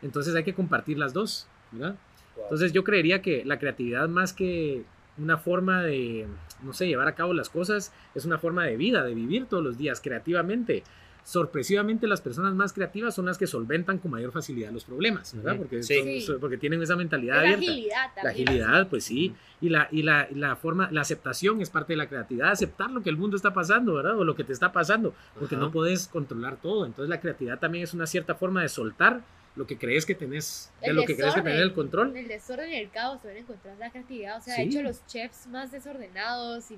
Entonces 0.01 0.33
hay 0.35 0.43
que 0.43 0.53
compartir 0.53 0.97
las 0.97 1.11
dos, 1.13 1.47
¿verdad? 1.71 1.95
Entonces 2.43 2.73
yo 2.73 2.83
creería 2.83 3.21
que 3.21 3.43
la 3.45 3.59
creatividad 3.59 4.07
más 4.07 4.33
que 4.33 4.83
una 5.17 5.37
forma 5.37 5.83
de, 5.83 6.27
no 6.63 6.73
sé, 6.73 6.87
llevar 6.87 7.07
a 7.07 7.15
cabo 7.15 7.33
las 7.33 7.49
cosas, 7.49 7.91
es 8.15 8.25
una 8.25 8.37
forma 8.37 8.65
de 8.65 8.77
vida, 8.77 9.03
de 9.03 9.13
vivir 9.15 9.45
todos 9.47 9.63
los 9.63 9.77
días 9.77 9.99
creativamente. 10.01 10.83
Sorpresivamente 11.23 12.07
las 12.07 12.21
personas 12.21 12.53
más 12.53 12.71
creativas 12.71 13.13
son 13.13 13.25
las 13.25 13.37
que 13.37 13.47
solventan 13.47 13.97
con 13.97 14.11
mayor 14.11 14.31
facilidad 14.31 14.71
los 14.71 14.85
problemas, 14.85 15.35
¿verdad? 15.35 15.57
Porque, 15.57 15.83
Sí. 15.83 15.95
son- 15.95 16.03
Sí. 16.05 16.21
son- 16.21 16.39
porque 16.39 16.57
tienen 16.57 16.81
esa 16.81 16.95
mentalidad 16.95 17.35
La 17.35 17.41
abierta. 17.41 17.65
agilidad 17.69 17.95
La 18.15 18.21
también. 18.23 18.47
agilidad, 18.47 18.87
pues 18.87 19.03
sí. 19.03 19.35
Y 19.59 19.67
la, 19.67 19.89
y 19.91 20.03
la, 20.03 20.27
y 20.31 20.35
la 20.35 20.55
forma, 20.55 20.89
la 20.89 21.01
aceptación 21.01 21.59
es 21.59 21.69
parte 21.69 21.93
de 21.93 21.97
la 21.97 22.07
creatividad, 22.07 22.51
aceptar 22.51 22.91
lo 22.91 23.01
que 23.03 23.09
el 23.09 23.17
mundo 23.17 23.35
está 23.35 23.53
pasando, 23.53 23.95
¿verdad? 23.95 24.17
O 24.17 24.23
lo 24.23 24.35
que 24.37 24.45
te 24.45 24.53
está 24.53 24.71
pasando, 24.71 25.13
porque 25.37 25.55
Ajá. 25.55 25.65
no 25.65 25.71
puedes 25.71 26.07
controlar 26.07 26.61
todo. 26.61 26.85
Entonces 26.85 27.09
la 27.09 27.19
creatividad 27.19 27.59
también 27.59 27.83
es 27.83 27.93
una 27.93 28.07
cierta 28.07 28.35
forma 28.35 28.61
de 28.61 28.69
soltar 28.69 29.21
lo 29.57 29.67
que 29.67 29.77
crees 29.77 30.05
que 30.05 30.15
tenés, 30.15 30.71
de 30.81 30.87
El 30.87 30.95
lo 30.95 31.03
que 31.05 31.15
crees 31.17 31.33
que 31.33 31.41
tenés 31.41 31.59
el 31.59 31.73
control. 31.73 32.11
En 32.11 32.17
el 32.17 32.27
desorden 32.27 32.69
y 32.71 32.75
el 32.77 32.89
caos 32.91 33.21
se 33.21 33.27
van 33.27 33.37
a 33.37 33.39
encontrar 33.39 33.75
la 33.77 33.89
creatividad. 33.89 34.37
O 34.37 34.41
sea, 34.41 34.55
Sí. 34.55 34.61
de 34.61 34.67
hecho, 34.69 34.81
los 34.83 35.05
chefs 35.07 35.47
más 35.47 35.71
desordenados 35.71 36.71
y 36.71 36.77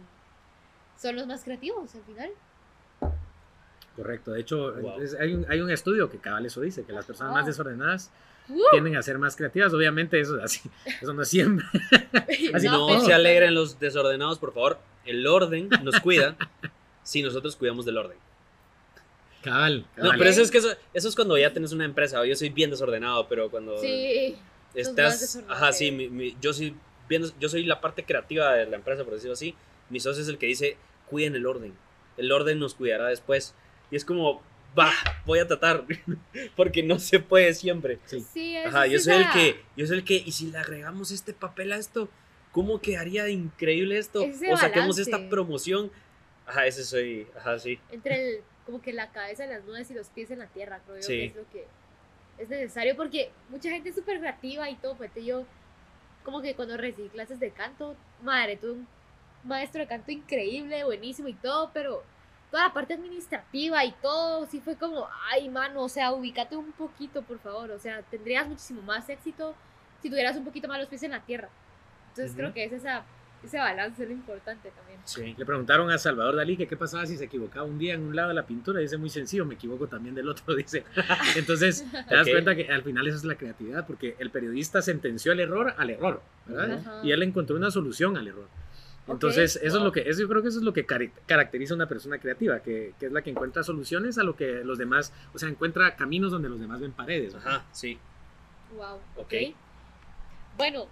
son 0.98 1.16
los 1.16 1.28
más 1.28 1.44
creativos 1.44 1.94
al 1.96 2.04
final. 2.04 2.30
Correcto. 3.96 4.32
De 4.32 4.42
hecho, 4.42 4.74
Wow. 4.76 5.02
es- 5.02 5.14
hay, 5.16 5.34
un, 5.34 5.46
hay 5.50 5.60
un 5.62 5.70
estudio 5.70 6.10
que 6.10 6.18
cabal 6.20 6.46
eso 6.46 6.62
dice, 6.62 6.84
que 6.84 6.94
las 6.94 7.06
personas 7.06 7.34
más 7.34 7.46
desordenadas 7.46 8.12
¡Uh! 8.48 8.62
tienden 8.72 8.96
a 8.96 9.04
ser 9.04 9.18
más 9.18 9.36
creativas. 9.36 9.74
Obviamente 9.74 10.20
eso 10.20 10.38
es 10.38 10.44
así. 10.44 10.70
Eso 11.02 11.14
no 11.14 11.22
es 11.22 11.28
siempre. 11.30 11.66
Así 12.54 12.68
no 12.68 13.00
se 13.02 13.14
alegren 13.14 13.54
los 13.54 13.80
desordenados, 13.80 14.40
por 14.40 14.54
favor. 14.54 14.80
El 15.06 15.26
orden 15.28 15.70
nos 15.84 16.00
cuida 16.00 16.36
si 17.04 17.22
nosotros 17.22 17.56
cuidamos 17.56 17.86
del 17.86 17.98
orden. 17.98 18.18
Cabal. 19.44 19.86
No, 19.98 20.12
pero 20.18 20.30
eso 20.30 20.42
es 20.42 20.52
que 20.52 20.58
eso, 20.58 20.70
eso 20.94 21.08
es 21.10 21.16
cuando 21.16 21.38
ya 21.38 21.52
tienes 21.52 21.72
una 21.72 21.86
empresa. 21.86 22.26
Yo 22.26 22.36
soy 22.36 22.50
bien 22.50 22.70
desordenado, 22.70 23.28
pero 23.28 23.50
cuando 23.50 23.78
Sí. 23.78 24.36
estás, 24.74 25.42
ajá, 25.48 25.72
sí, 25.74 25.88
yo. 25.92 25.94
mi- 25.98 26.10
mi- 26.10 26.38
yo 26.42 26.54
soy 26.54 26.76
bien, 27.08 27.24
yo 27.40 27.50
soy 27.50 27.64
la 27.66 27.82
parte 27.82 28.04
creativa 28.04 28.54
de 28.54 28.66
la 28.68 28.76
empresa, 28.76 29.04
por 29.04 29.14
decirlo 29.14 29.34
así. 29.34 29.56
Mi 29.90 30.00
socio 30.00 30.22
es 30.22 30.30
el 30.30 30.38
que 30.38 30.46
dice, 30.46 30.78
cuiden 31.08 31.36
el 31.36 31.46
orden. 31.46 31.74
El 32.18 32.32
orden 32.32 32.60
nos 32.60 32.76
cuidará 32.76 33.08
después. 33.08 33.56
Y 33.92 33.96
es 33.96 34.06
como, 34.06 34.44
va, 34.78 34.92
voy 35.26 35.40
a 35.40 35.48
tratar, 35.48 35.86
porque 36.56 36.84
no 36.84 37.00
se 37.00 37.20
puede 37.20 37.54
siempre. 37.54 38.00
Sí. 38.06 38.24
Sí, 38.34 38.56
es 38.56 38.68
Ajá, 38.68 38.86
yo 38.88 39.00
soy 39.00 39.16
el 39.16 39.30
que, 39.32 39.60
yo 39.76 39.88
soy 39.88 39.98
el 40.00 40.04
que, 40.04 40.16
y 40.16 40.32
si 40.32 40.52
le 40.52 40.58
agregamos 40.58 41.12
este 41.12 41.34
papel 41.34 41.72
a 41.72 41.78
esto, 41.78 42.10
¿cómo 42.52 42.80
quedaría 42.82 43.28
increíble 43.30 43.98
esto? 43.98 44.22
Ese 44.22 44.52
o 44.54 44.58
saquemos 44.58 44.98
balance. 44.98 45.02
esta 45.04 45.30
promoción. 45.30 45.92
Ajá, 46.46 46.66
ese 46.68 46.84
soy, 46.84 47.28
ajá, 47.38 47.58
sí. 47.60 47.80
Entre 47.92 48.30
el, 48.36 48.42
como 48.70 48.82
que 48.84 48.94
la 48.94 49.12
cabeza 49.12 49.44
en 49.46 49.50
las 49.50 49.64
nubes 49.64 49.90
y 49.90 49.96
los 49.96 50.10
pies 50.10 50.30
en 50.30 50.40
la 50.40 50.46
tierra, 50.48 50.80
creo 50.86 50.98
yo 50.98 51.02
Sí. 51.04 51.18
que 51.18 51.26
es 51.26 51.36
lo 51.36 51.50
que 51.50 51.66
es 52.38 52.50
necesario 52.50 52.96
porque 52.96 53.32
mucha 53.50 53.70
gente 53.70 53.90
es 53.90 53.96
súper 53.96 54.20
creativa 54.20 54.70
y 54.70 54.76
todo, 54.76 54.96
pues 54.96 55.12
yo 55.16 55.44
como 56.24 56.42
que 56.42 56.54
cuando 56.54 56.78
recibí 56.78 57.10
clases 57.10 57.40
de 57.40 57.50
canto, 57.52 57.96
madre, 58.22 58.58
tuve 58.58 58.72
un 58.74 58.88
maestro 59.44 59.82
de 59.82 59.88
canto 59.88 60.12
increíble, 60.12 60.84
buenísimo 60.84 61.28
y 61.30 61.34
todo, 61.34 61.72
pero 61.74 62.04
toda 62.52 62.68
la 62.68 62.74
parte 62.74 62.94
administrativa 62.94 63.84
y 63.86 63.92
todo, 63.94 64.46
sí 64.46 64.60
fue 64.60 64.76
como, 64.76 65.08
ay, 65.32 65.50
mano, 65.50 65.82
o 65.82 65.90
sea, 65.90 66.12
ubícate 66.12 66.56
un 66.56 66.72
poquito, 66.74 67.22
por 67.24 67.40
favor, 67.40 67.72
o 67.72 67.80
sea, 67.80 68.04
tendrías 68.04 68.48
muchísimo 68.48 68.82
más 68.84 69.10
éxito 69.10 69.56
si 70.02 70.10
tuvieras 70.10 70.38
un 70.38 70.46
poquito 70.46 70.68
más 70.68 70.78
los 70.80 70.88
pies 70.88 71.04
en 71.04 71.12
la 71.12 71.22
tierra. 71.22 71.50
Entonces 72.10 72.36
creo 72.36 72.54
que 72.54 72.64
es 72.66 72.72
esa, 72.74 73.04
ese 73.44 73.58
balance 73.58 74.04
es 74.04 74.10
lo 74.10 74.14
importante 74.16 74.70
también. 74.72 75.00
Sí. 75.06 75.34
Le 75.38 75.46
preguntaron 75.46 75.90
a 75.92 75.98
Salvador 75.98 76.36
Dalí 76.36 76.58
que 76.58 76.68
qué 76.68 76.76
pasaba 76.76 77.06
si 77.06 77.18
se 77.18 77.26
equivocaba 77.26 77.66
un 77.66 77.80
día 77.80 77.94
en 77.94 78.02
un 78.02 78.16
lado 78.16 78.30
de 78.30 78.36
la 78.36 78.46
pintura. 78.46 78.80
Dice 78.80 78.98
muy 78.98 79.10
sencillo, 79.10 79.46
me 79.46 79.56
equivoco 79.56 79.88
también 79.88 80.14
del 80.16 80.28
otro, 80.30 80.56
dice. 80.58 80.84
Entonces, 81.36 81.86
te 82.08 82.16
das 82.16 82.28
cuenta 82.30 82.56
que 82.56 82.70
al 82.72 82.84
final 82.84 83.08
esa 83.08 83.18
es 83.18 83.24
la 83.24 83.36
creatividad, 83.36 83.88
porque 83.88 84.16
el 84.20 84.30
periodista 84.30 84.82
sentenció 84.82 85.32
el 85.32 85.40
error 85.40 85.74
al 85.78 85.90
error, 85.90 86.22
¿verdad? 86.46 87.04
Y 87.04 87.12
él 87.12 87.24
encontró 87.24 87.56
una 87.56 87.72
solución 87.72 88.18
al 88.18 88.28
error. 88.28 88.48
Entonces, 89.08 89.60
eso 89.64 89.78
es 89.78 89.84
lo 89.84 89.92
que, 89.92 90.02
eso 90.02 90.22
yo 90.22 90.28
creo 90.30 90.44
que 90.44 90.50
eso 90.50 90.60
es 90.60 90.64
lo 90.64 90.72
que 90.74 90.86
caracteriza 90.86 91.74
a 91.74 91.78
una 91.78 91.88
persona 91.88 92.20
creativa, 92.20 92.60
que, 92.60 92.94
que 93.00 93.08
es 93.08 93.12
la 93.12 93.24
que 93.24 93.32
encuentra 93.32 93.64
soluciones 93.64 94.20
a 94.20 94.24
lo 94.24 94.36
que 94.36 94.64
los 94.64 94.78
demás, 94.78 95.14
o 95.34 95.40
sea, 95.40 95.50
encuentra 95.50 95.96
caminos 95.96 96.32
donde 96.32 96.48
los 96.50 96.60
demás 96.60 96.80
ven 96.80 96.92
paredes. 96.92 97.34
¿verdad? 97.34 97.56
Ajá, 97.56 97.66
sí. 97.72 97.98
Wow, 98.76 98.98
Ok. 99.16 99.24
ok. 99.24 99.34
Bueno, 100.58 100.88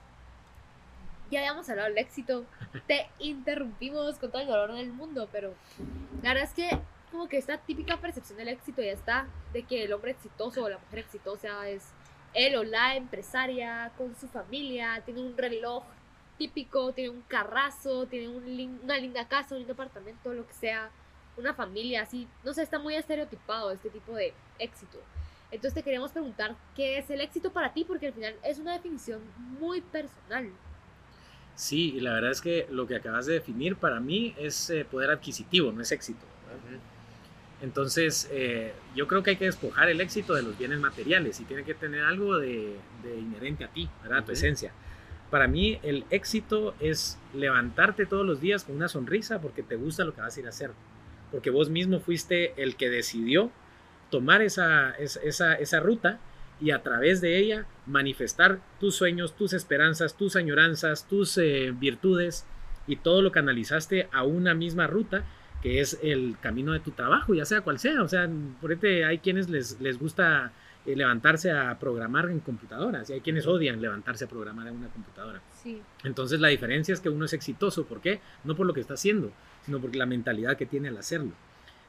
ya 1.29 1.39
habíamos 1.39 1.69
hablado 1.69 1.89
del 1.89 1.97
éxito. 1.97 2.45
Te 2.87 3.09
interrumpimos 3.19 4.17
con 4.17 4.31
todo 4.31 4.41
el 4.41 4.47
dolor 4.47 4.73
del 4.73 4.91
mundo, 4.91 5.27
pero 5.31 5.53
la 6.21 6.33
verdad 6.33 6.43
es 6.43 6.53
que 6.53 6.79
como 7.11 7.27
que 7.27 7.37
esta 7.37 7.57
típica 7.57 7.97
percepción 7.97 8.37
del 8.37 8.49
éxito 8.49 8.81
ya 8.81 8.91
está, 8.91 9.27
de 9.53 9.63
que 9.63 9.83
el 9.83 9.93
hombre 9.93 10.11
exitoso 10.11 10.63
o 10.63 10.69
la 10.69 10.77
mujer 10.77 10.99
exitosa 10.99 11.67
es 11.69 11.91
él 12.33 12.55
o 12.55 12.63
la 12.63 12.95
empresaria 12.95 13.91
con 13.97 14.15
su 14.15 14.27
familia, 14.27 15.01
tiene 15.05 15.21
un 15.21 15.37
reloj 15.37 15.83
típico, 16.37 16.91
tiene 16.93 17.09
un 17.09 17.21
carrazo, 17.21 18.05
tiene 18.07 18.27
un 18.29 18.81
una 18.83 18.97
linda 18.97 19.27
casa, 19.27 19.55
un 19.55 19.59
lindo 19.59 19.73
apartamento, 19.73 20.33
lo 20.33 20.45
que 20.45 20.53
sea, 20.53 20.91
una 21.37 21.53
familia 21.53 22.01
así, 22.01 22.27
no 22.43 22.53
sé, 22.53 22.63
está 22.63 22.79
muy 22.79 22.95
estereotipado 22.95 23.71
este 23.71 23.89
tipo 23.89 24.13
de 24.13 24.33
éxito. 24.59 24.99
Entonces 25.49 25.75
te 25.75 25.83
queríamos 25.83 26.11
preguntar 26.11 26.55
qué 26.75 26.97
es 26.97 27.09
el 27.09 27.21
éxito 27.21 27.51
para 27.51 27.73
ti, 27.73 27.85
porque 27.85 28.07
al 28.07 28.13
final 28.13 28.35
es 28.43 28.59
una 28.59 28.73
definición 28.73 29.21
muy 29.59 29.81
personal. 29.81 30.51
Sí, 31.57 31.95
y 31.95 32.01
la 32.01 32.13
verdad 32.13 32.29
es 32.29 32.39
que 32.39 32.67
lo 32.69 32.85
que 32.85 32.95
acabas 32.95 33.25
de 33.25 33.33
definir 33.33 33.77
para 33.77 33.99
mí 33.99 34.35
es 34.37 34.69
eh, 34.69 34.85
poder 34.85 35.09
adquisitivo, 35.09 35.71
no 35.71 35.81
es 35.81 35.91
éxito. 35.91 36.23
Entonces, 37.63 38.29
eh, 38.31 38.73
yo 38.95 39.07
creo 39.07 39.23
que 39.23 39.31
hay 39.31 39.35
que 39.37 39.45
despojar 39.45 39.89
el 39.89 39.99
éxito 39.99 40.35
de 40.35 40.43
los 40.43 40.55
bienes 40.55 40.79
materiales 40.79 41.39
y 41.39 41.45
tiene 41.45 41.63
que 41.63 41.73
tener 41.73 42.03
algo 42.03 42.37
de, 42.37 42.75
de 43.01 43.17
inherente 43.17 43.63
a 43.63 43.69
ti, 43.69 43.89
¿verdad? 44.03 44.23
Tu 44.23 44.33
esencia. 44.33 44.71
Para 45.31 45.47
mí, 45.47 45.79
el 45.81 46.05
éxito 46.11 46.75
es 46.79 47.17
levantarte 47.33 48.05
todos 48.05 48.23
los 48.23 48.39
días 48.39 48.63
con 48.63 48.75
una 48.75 48.87
sonrisa 48.87 49.41
porque 49.41 49.63
te 49.63 49.77
gusta 49.77 50.05
lo 50.05 50.13
que 50.13 50.21
vas 50.21 50.37
a 50.37 50.39
ir 50.39 50.45
a 50.45 50.49
hacer. 50.49 50.69
Porque 51.31 51.49
vos 51.49 51.71
mismo 51.71 51.99
fuiste 51.99 52.53
el 52.61 52.75
que 52.75 52.91
decidió 52.91 53.49
tomar 54.11 54.43
esa, 54.43 54.91
esa, 54.91 55.21
esa, 55.21 55.55
esa 55.55 55.79
ruta 55.79 56.19
y 56.59 56.71
a 56.71 56.81
través 56.83 57.21
de 57.21 57.37
ella 57.37 57.65
manifestar 57.85 58.59
tus 58.79 58.95
sueños, 58.95 59.35
tus 59.35 59.53
esperanzas, 59.53 60.17
tus 60.17 60.35
añoranzas, 60.35 61.07
tus 61.07 61.37
eh, 61.37 61.73
virtudes 61.77 62.45
y 62.87 62.97
todo 62.97 63.21
lo 63.21 63.31
canalizaste 63.31 64.07
a 64.11 64.23
una 64.23 64.53
misma 64.53 64.87
ruta 64.87 65.23
que 65.61 65.81
es 65.81 65.99
el 66.03 66.37
camino 66.39 66.73
de 66.73 66.79
tu 66.79 66.91
trabajo, 66.91 67.33
ya 67.33 67.45
sea 67.45 67.61
cual 67.61 67.79
sea. 67.79 68.01
O 68.03 68.07
sea, 68.07 68.29
por 68.61 68.71
este 68.71 69.05
hay 69.05 69.19
quienes 69.19 69.49
les, 69.49 69.79
les 69.81 69.99
gusta 69.99 70.51
eh, 70.85 70.95
levantarse 70.95 71.51
a 71.51 71.77
programar 71.79 72.29
en 72.29 72.39
computadoras 72.39 73.09
y 73.09 73.13
hay 73.13 73.21
quienes 73.21 73.47
odian 73.47 73.81
levantarse 73.81 74.25
a 74.25 74.27
programar 74.27 74.67
en 74.67 74.75
una 74.75 74.87
computadora. 74.87 75.41
Sí. 75.61 75.81
Entonces 76.03 76.39
la 76.39 76.47
diferencia 76.47 76.93
es 76.93 76.99
que 76.99 77.09
uno 77.09 77.25
es 77.25 77.33
exitoso. 77.33 77.85
¿Por 77.85 78.01
qué? 78.01 78.21
No 78.43 78.55
por 78.55 78.65
lo 78.65 78.73
que 78.73 78.81
está 78.81 78.93
haciendo, 78.93 79.31
sino 79.65 79.79
por 79.79 79.95
la 79.95 80.05
mentalidad 80.05 80.57
que 80.57 80.65
tiene 80.65 80.87
al 80.87 80.97
hacerlo. 80.97 81.31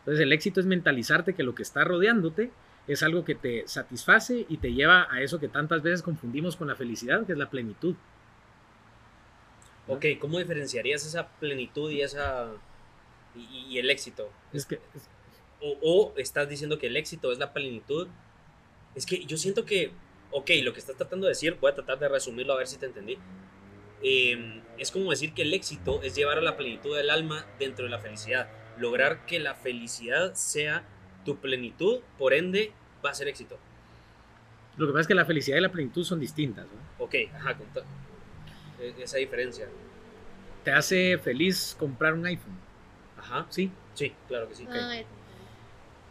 Entonces 0.01 0.23
el 0.23 0.33
éxito 0.33 0.61
es 0.61 0.67
mentalizarte 0.67 1.35
que 1.35 1.43
lo 1.43 1.55
que 1.55 1.63
está 1.63 1.85
rodeándote 1.85 2.51
es 2.89 3.03
algo 3.03 3.25
que 3.25 3.35
te 3.37 3.69
satisface 3.69 4.45
y 4.49 4.57
te 4.57 4.73
lleva 4.73 5.07
a 5.11 5.21
eso 5.23 5.39
que 5.39 5.49
tantas 5.49 5.83
veces 5.83 6.03
confundimos 6.03 6.57
con 6.57 6.67
la 6.69 6.75
felicidad, 6.75 7.25
que 7.27 7.33
es 7.33 7.39
la 7.39 7.49
plenitud. 7.51 7.95
Ok, 9.87 10.05
¿cómo 10.21 10.39
diferenciarías 10.39 11.07
esa 11.07 11.29
plenitud 11.29 11.91
y 11.91 12.03
esa 12.03 12.49
y, 13.35 13.67
y 13.69 13.79
el 13.79 13.91
éxito? 13.91 14.31
Es 14.53 14.67
que 14.67 14.77
es- 14.95 15.09
O, 15.61 15.77
o 15.83 16.15
estás 16.17 16.49
diciendo 16.49 16.79
que 16.79 16.87
el 16.87 16.97
éxito 16.97 17.33
es 17.33 17.39
la 17.39 17.53
plenitud. 17.53 18.07
Es 18.95 19.05
que 19.07 19.25
yo 19.25 19.37
siento 19.37 19.65
que, 19.65 19.91
ok, 20.31 20.51
lo 20.63 20.73
que 20.73 20.79
estás 20.79 20.97
tratando 20.97 21.27
de 21.27 21.31
decir, 21.33 21.57
voy 21.61 21.73
a 21.73 21.75
tratar 21.75 21.99
de 21.99 22.09
resumirlo 22.09 22.53
a 22.53 22.59
ver 22.59 22.69
si 22.69 22.79
te 22.79 22.87
entendí. 22.87 23.19
Eh, 24.03 24.63
es 24.79 24.93
como 24.93 25.11
decir 25.11 25.35
que 25.35 25.43
el 25.43 25.53
éxito 25.53 26.01
es 26.03 26.15
llevar 26.15 26.39
a 26.39 26.43
la 26.43 26.57
plenitud 26.57 26.97
del 26.97 27.11
alma 27.11 27.45
dentro 27.59 27.87
de 27.87 27.91
la 27.91 27.99
felicidad. 27.99 28.49
Lograr 28.79 29.27
que 29.27 29.41
la 29.41 29.57
felicidad 29.57 30.35
sea 30.35 30.87
tu 31.25 31.39
plenitud, 31.39 32.03
por 32.19 32.33
ende, 32.35 32.73
va 33.05 33.11
a 33.11 33.15
ser 33.15 33.29
éxito. 33.29 33.59
lo 34.77 34.87
que 34.87 34.93
pasa 34.93 35.01
es 35.03 35.07
que 35.09 35.15
la 35.15 35.25
felicidad 35.25 35.59
y 35.59 35.61
la 35.61 35.73
plenitud 35.73 36.05
son 36.05 36.21
distintas. 36.21 36.65
¿no? 36.67 37.05
Ok, 37.05 37.15
ajá, 37.35 37.55
conta- 37.57 37.83
e- 38.81 38.95
esa 39.03 39.17
diferencia. 39.19 39.67
Te 40.65 40.71
hace 40.73 41.19
feliz 41.19 41.75
comprar 41.79 42.15
un 42.15 42.27
iPhone, 42.27 42.57
Ajá, 43.19 43.47
¿sí? 43.49 43.71
sí, 43.95 44.13
claro 44.29 44.49
que 44.49 44.55
sí. 44.55 44.67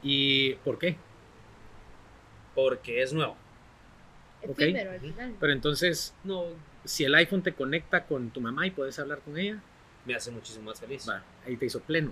¿Y 0.04 0.54
por 0.56 0.78
qué? 0.80 0.98
Porque 2.56 3.02
es 3.02 3.14
nuevo. 3.14 3.36
Ok. 4.48 4.60
efímero 4.60 4.92
al 4.92 5.00
final. 5.00 5.36
Pero 5.40 5.54
entonces, 5.54 6.14
No, 6.24 6.46
si 6.86 7.04
el 7.04 7.16
iPhone 7.16 7.42
te 7.44 7.54
conecta 7.54 8.06
con 8.06 8.30
tu 8.32 8.40
mamá 8.42 8.66
y 8.68 8.72
puedes 8.72 8.98
hablar 9.00 9.20
con 9.20 9.38
ella, 9.38 9.60
me 10.06 10.16
hace 10.16 10.32
muchísimo 10.32 10.66
más 10.70 10.80
feliz. 10.80 11.08
va, 11.10 11.22
ahí 11.46 11.58
te 11.58 11.66
hizo 11.66 11.80
pleno. 11.82 12.12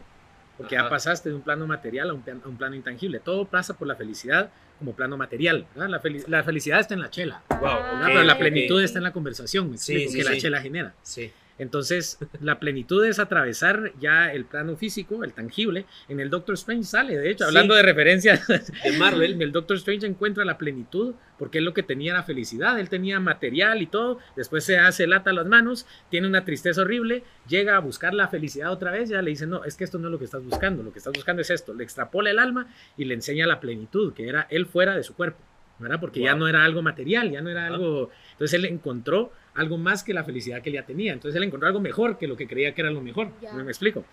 Porque 0.58 0.76
Ajá. 0.78 0.86
ya 0.86 0.90
pasaste 0.90 1.30
de 1.30 1.36
un 1.36 1.42
plano 1.42 1.68
material 1.68 2.10
a 2.10 2.14
un, 2.14 2.24
a 2.44 2.48
un 2.48 2.58
plano 2.58 2.76
intangible. 2.76 3.20
Todo 3.20 3.46
pasa 3.46 3.74
por 3.74 3.88
la 3.88 3.96
felicidad 3.96 4.52
como 4.80 4.94
plano 4.94 5.18
material. 5.18 5.66
La, 5.76 6.02
fel- 6.02 6.24
la 6.28 6.44
felicidad 6.44 6.80
está 6.80 6.94
en 6.94 7.02
la 7.02 7.10
chela. 7.10 7.42
Wow, 7.50 7.60
ok, 7.60 8.02
pero 8.08 8.24
la 8.24 8.38
plenitud 8.38 8.82
está 8.84 9.00
en 9.00 9.04
la 9.04 9.12
conversación. 9.14 9.78
que 10.14 10.24
la 10.24 10.32
chela 10.38 10.62
genera. 10.62 10.94
Sí. 11.02 11.32
Entonces, 11.58 12.18
la 12.42 12.60
plenitud 12.60 13.06
es 13.06 13.18
atravesar 13.20 13.94
ya 14.00 14.32
el 14.34 14.46
plano 14.46 14.76
físico, 14.76 15.24
el 15.24 15.34
tangible. 15.34 15.86
En 16.10 16.20
el 16.20 16.30
Doctor 16.30 16.56
Strange 16.56 16.84
sale, 16.84 17.18
de 17.18 17.32
hecho, 17.32 17.46
Sí. 17.46 17.48
hablando 17.48 17.76
de 17.76 17.82
referencias 17.84 18.46
De 18.84 18.98
Marvel. 18.98 19.42
el 19.42 19.52
Doctor 19.52 19.78
Strange 19.78 20.06
encuentra 20.06 20.44
la 20.44 20.58
plenitud 20.58 21.16
porque 21.38 21.58
él 21.60 21.66
lo 21.66 21.74
que 21.74 21.84
tenía 21.84 22.12
era 22.14 22.24
felicidad, 22.24 22.80
él 22.80 22.88
tenía 22.90 23.20
material 23.20 23.82
y 23.82 23.88
todo, 23.88 24.20
después 24.38 24.64
se 24.64 24.78
hace 24.78 25.06
lata 25.08 25.34
las 25.34 25.46
manos, 25.46 25.86
tiene 26.10 26.28
una 26.28 26.46
tristeza 26.46 26.82
horrible, 26.82 27.24
llega 27.48 27.76
a 27.76 27.80
buscar 27.80 28.14
la 28.14 28.28
felicidad 28.30 28.72
otra 28.72 28.92
vez, 28.92 29.10
ya 29.10 29.22
le 29.22 29.32
dice, 29.32 29.46
no, 29.46 29.64
es 29.66 29.76
que 29.76 29.84
esto 29.84 29.98
no 29.98 30.08
es 30.08 30.12
lo 30.12 30.20
que 30.20 30.26
estás 30.26 30.44
buscando, 30.44 30.82
lo 30.84 30.92
que 30.94 31.00
estás 31.00 31.12
buscando 31.14 31.42
es 31.42 31.50
esto, 31.50 31.74
le 31.74 31.84
extrapola 31.84 32.30
el 32.32 32.40
alma 32.40 32.68
y 32.98 33.04
le 33.06 33.14
enseña 33.16 33.48
la 33.48 33.60
plenitud, 33.60 34.14
que 34.14 34.28
era 34.30 34.48
él 34.50 34.66
fuera 34.66 34.96
de 34.96 35.04
su 35.04 35.14
cuerpo, 35.14 35.40
¿verdad? 35.78 36.00
Porque 36.00 36.22
ya 36.22 36.36
no 36.36 36.48
era 36.48 36.64
algo 36.64 36.82
material, 36.82 37.30
ya 37.30 37.42
no 37.42 37.50
era 37.50 37.68
algo, 37.68 38.12
entonces 38.36 38.54
él 38.60 38.66
encontró 38.66 39.32
algo 39.56 39.78
más 39.78 40.04
que 40.04 40.14
la 40.14 40.24
felicidad 40.24 40.62
que 40.62 40.70
él 40.70 40.76
ya 40.76 40.86
tenía, 40.86 41.14
entonces 41.14 41.36
él 41.38 41.44
encontró 41.44 41.68
algo 41.68 41.80
mejor 41.80 42.18
que 42.18 42.28
lo 42.28 42.36
que 42.38 42.46
creía 42.48 42.74
que 42.76 42.82
era 42.82 42.92
lo 42.92 43.02
mejor, 43.02 43.30
Ya. 43.42 43.54
¿me, 43.54 43.64
me 43.64 43.72
explico? 43.72 44.04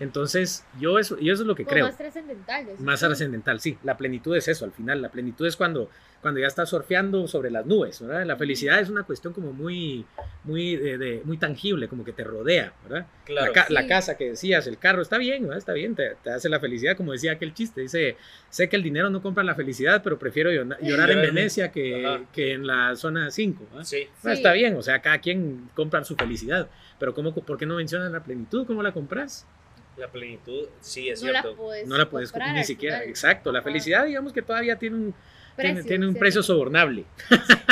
Entonces, 0.00 0.64
yo 0.80 0.98
eso, 0.98 1.18
yo 1.18 1.32
eso 1.32 1.42
es 1.42 1.46
lo 1.46 1.54
que 1.54 1.64
Como 1.64 1.74
creo. 1.74 1.86
más 1.86 1.96
trascendental. 1.98 2.66
decís 2.66 2.80
Más 2.80 3.00
trascendental, 3.00 3.60
sí. 3.60 3.78
La 3.84 3.96
plenitud 3.96 4.34
es 4.36 4.48
eso, 4.48 4.64
al 4.64 4.72
final. 4.72 5.00
La 5.02 5.10
plenitud 5.10 5.46
es 5.46 5.56
cuando, 5.56 5.90
cuando 6.22 6.40
ya 6.40 6.46
estás 6.46 6.70
surfeando 6.70 7.28
sobre 7.28 7.50
las 7.50 7.66
nubes, 7.66 8.00
¿verdad? 8.00 8.24
La 8.24 8.36
felicidad 8.36 8.80
es 8.80 8.88
una 8.88 9.02
cuestión 9.02 9.32
como 9.34 9.52
muy, 9.52 10.06
muy, 10.44 10.76
de- 10.76 10.96
de- 10.98 11.22
muy 11.24 11.36
tangible, 11.36 11.86
como 11.86 12.04
que 12.04 12.12
te 12.12 12.24
rodea, 12.24 12.72
¿verdad? 12.88 13.06
Claro. 13.24 13.46
La, 13.48 13.52
ca- 13.52 13.66
la 13.68 13.82
Sí. 13.82 13.88
casa 13.88 14.16
que 14.16 14.30
decías, 14.30 14.66
el 14.66 14.78
carro, 14.78 15.02
está 15.02 15.18
bien, 15.18 15.42
¿verdad? 15.42 15.58
Está 15.58 15.72
bien, 15.74 15.94
te, 15.94 16.16
te 16.24 16.30
hace 16.30 16.48
la 16.48 16.60
felicidad, 16.60 16.96
como 16.96 17.12
decía 17.12 17.32
aquel 17.32 17.52
chiste. 17.52 17.82
Dice, 17.82 18.16
sé 18.48 18.68
que 18.70 18.76
el 18.76 18.82
dinero 18.82 19.10
no 19.10 19.20
compra 19.20 19.44
la 19.44 19.54
felicidad, 19.54 20.02
pero 20.02 20.18
prefiero 20.18 20.50
llorar 20.50 20.78
en 20.80 20.88
Llorar 20.88 21.10
en- 21.10 21.20
Venecia 21.20 21.70
que, 21.70 22.24
que 22.32 22.52
en 22.54 22.66
la 22.66 22.96
zona 22.96 23.30
5. 23.30 23.66
¿verdad? 23.70 23.84
Sí. 23.84 24.06
No, 24.24 24.30
Sí. 24.30 24.36
está 24.36 24.52
bien, 24.54 24.76
o 24.76 24.82
sea, 24.82 25.00
cada 25.02 25.18
quien 25.18 25.68
compra 25.74 26.02
su 26.04 26.16
felicidad, 26.16 26.68
pero 26.98 27.12
¿cómo, 27.14 27.34
¿por 27.34 27.58
qué 27.58 27.66
no 27.66 27.76
mencionan 27.76 28.12
la 28.12 28.22
plenitud? 28.24 28.66
¿Cómo 28.66 28.82
la 28.82 28.92
compras? 28.92 29.46
La 29.96 30.08
plenitud, 30.08 30.68
sí, 30.80 31.08
es 31.08 31.22
No 31.22 31.32
la 31.32 31.42
cierto. 31.42 31.56
puedes 31.58 31.86
no 31.88 31.96
la 31.98 32.08
puedes 32.08 32.30
comprar 32.32 32.54
ni 32.54 32.64
siquiera. 32.64 32.96
final. 32.98 33.10
Exacto, 33.10 33.52
la 33.52 33.62
felicidad, 33.62 34.06
digamos 34.06 34.32
que 34.32 34.40
todavía 34.42 34.76
tiene 34.78 34.96
un, 34.96 35.14
tiene, 35.56 35.74
Precio, 35.74 35.88
tiene 35.88 36.06
un 36.06 36.12
sí. 36.14 36.18
precio 36.18 36.42
sobornable. 36.42 37.04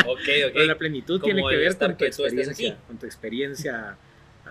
Ok, 0.07 0.19
Pero 0.27 0.65
la 0.66 0.73
ok. 0.74 0.78
plenitud 0.78 1.20
tiene 1.20 1.43
que 1.49 1.57
ver 1.57 1.77
con 1.78 1.97
tu 1.97 2.05
experiencia. 2.05 2.77
Con 2.86 2.99
tu 2.99 3.07
experiencia. 3.07 3.97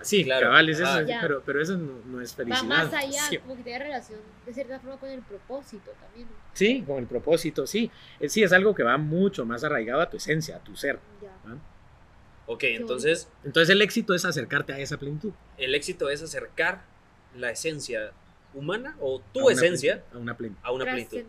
Sí, 0.02 0.22
Claro. 0.24 0.46
cabal, 0.46 0.68
es 0.68 0.78
eso, 0.78 0.88
Ah. 0.88 1.02
Ya. 1.02 1.18
pero, 1.20 1.42
pero 1.44 1.60
eso 1.60 1.76
no, 1.76 2.00
no 2.06 2.20
es 2.20 2.32
Va 2.32 2.36
felicidad. 2.36 2.64
más 2.68 2.94
allá, 2.94 3.20
Sí, 3.30 3.38
como 3.38 3.56
que 3.56 3.62
tiene 3.64 3.80
relación 3.80 4.20
de 4.46 4.54
cierta 4.54 4.78
forma 4.78 4.96
con 4.98 5.08
el 5.10 5.22
propósito 5.22 5.90
también. 6.00 6.28
¿no? 6.28 6.34
sí, 6.52 6.84
con 6.86 6.98
el 6.98 7.06
propósito, 7.06 7.66
sí. 7.66 7.90
Eh, 8.20 8.28
Sí, 8.28 8.42
es 8.44 8.52
algo 8.52 8.74
que 8.76 8.84
va 8.84 8.96
mucho 8.96 9.44
más 9.44 9.64
arraigado 9.64 10.00
a 10.00 10.08
tu 10.08 10.16
esencia, 10.16 10.56
a 10.56 10.60
tu 10.60 10.76
ser. 10.76 10.98
Ya. 11.20 11.32
Ok, 12.46 12.62
entonces 12.64 13.28
Entonces 13.44 13.70
el 13.70 13.82
éxito 13.82 14.14
es 14.14 14.24
acercarte 14.24 14.72
a 14.72 14.78
esa 14.78 14.96
plenitud. 14.98 15.32
el 15.58 15.74
éxito 15.74 16.08
es 16.10 16.22
acercar 16.22 16.82
la 17.36 17.50
esencia 17.50 18.12
humana 18.54 18.96
o 19.00 19.20
tu 19.32 19.50
esencia 19.50 20.04
A 20.12 20.18
una 20.18 20.36
plenitud. 20.36 20.60
a 20.62 20.72
una 20.72 20.84
plenitud. 20.84 21.22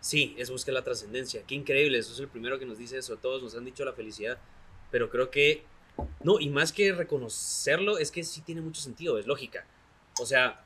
Sí, 0.00 0.34
es 0.38 0.50
buscar 0.50 0.74
la 0.74 0.82
trascendencia. 0.82 1.42
Qué 1.46 1.54
increíble, 1.54 1.98
eso 1.98 2.12
es 2.12 2.20
el 2.20 2.28
primero 2.28 2.58
que 2.58 2.66
nos 2.66 2.78
dice 2.78 2.98
eso. 2.98 3.16
Todos 3.16 3.42
nos 3.42 3.56
han 3.56 3.64
dicho 3.64 3.84
la 3.84 3.92
felicidad, 3.92 4.38
pero 4.90 5.10
creo 5.10 5.30
que 5.30 5.64
no, 6.22 6.38
y 6.40 6.48
más 6.50 6.72
que 6.72 6.92
reconocerlo, 6.92 7.98
es 7.98 8.10
que 8.10 8.22
sí 8.24 8.40
tiene 8.42 8.60
mucho 8.60 8.80
sentido, 8.80 9.18
es 9.18 9.26
lógica. 9.26 9.64
O 10.20 10.26
sea, 10.26 10.62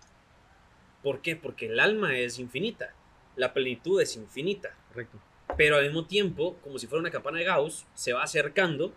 ¿por 1.03 1.20
qué? 1.23 1.36
Porque 1.36 1.66
el 1.66 1.81
alma 1.81 2.16
es 2.19 2.39
infinita, 2.39 2.93
la 3.36 3.53
plenitud 3.53 4.01
es 4.01 4.16
infinita, 4.16 4.74
Correcto. 4.89 5.19
pero 5.57 5.77
al 5.77 5.85
mismo 5.85 6.07
tiempo, 6.07 6.57
como 6.62 6.78
si 6.78 6.86
fuera 6.86 7.01
una 7.01 7.11
campana 7.11 7.39
de 7.39 7.45
Gauss, 7.45 7.86
se 7.95 8.12
va 8.12 8.23
acercando, 8.23 8.93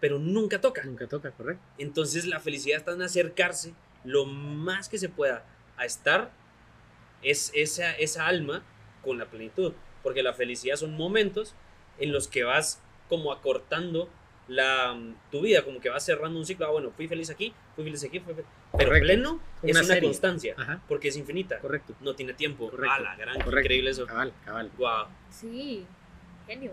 pero 0.00 0.18
nunca 0.18 0.60
toca. 0.60 0.84
Nunca 0.84 1.06
toca, 1.06 1.30
correcto. 1.32 1.62
Entonces 1.78 2.26
la 2.26 2.38
felicidad 2.40 2.78
está 2.78 2.92
en 2.92 3.02
acercarse 3.02 3.74
lo 4.04 4.24
más 4.26 4.88
que 4.88 4.98
se 4.98 5.08
pueda 5.08 5.44
a 5.76 5.84
estar 5.84 6.30
es 7.22 7.50
esa, 7.54 7.92
esa 7.92 8.26
alma 8.26 8.62
con 9.04 9.18
la 9.18 9.26
plenitud. 9.26 9.72
Porque 10.02 10.22
la 10.22 10.32
felicidad 10.34 10.76
son 10.76 10.96
momentos 10.96 11.54
en 11.98 12.12
los 12.12 12.26
que 12.28 12.42
vas 12.44 12.80
como 13.08 13.32
acortando 13.32 14.08
la, 14.48 14.98
tu 15.30 15.40
vida, 15.42 15.62
como 15.64 15.80
que 15.80 15.88
vas 15.88 16.04
cerrando 16.04 16.38
un 16.38 16.44
ciclo. 16.44 16.66
Ah, 16.66 16.70
bueno, 16.70 16.90
fui 16.90 17.06
feliz 17.06 17.30
aquí, 17.30 17.54
fui 17.76 17.84
feliz 17.84 18.02
aquí, 18.02 18.18
fui 18.18 18.34
feliz. 18.34 18.48
Pero 18.76 18.86
Correcto. 18.90 19.06
pleno 19.06 19.40
es 19.62 19.76
Una 19.76 19.84
una 19.94 20.00
constancia, 20.00 20.54
Ajá, 20.58 20.82
porque 20.88 21.08
es 21.08 21.16
infinita. 21.16 21.60
correcto. 21.60 21.94
No 22.00 22.14
tiene 22.16 22.34
tiempo. 22.34 22.68
Correcto. 22.70 22.94
Ah, 22.96 23.00
la 23.00 23.16
gran, 23.16 23.34
correcto. 23.36 23.60
increíble 23.60 23.90
eso. 23.90 24.06
Cabal, 24.06 24.32
cabal. 24.44 24.70
Wow. 24.76 25.06
Sí, 25.30 25.86
genio. 26.46 26.72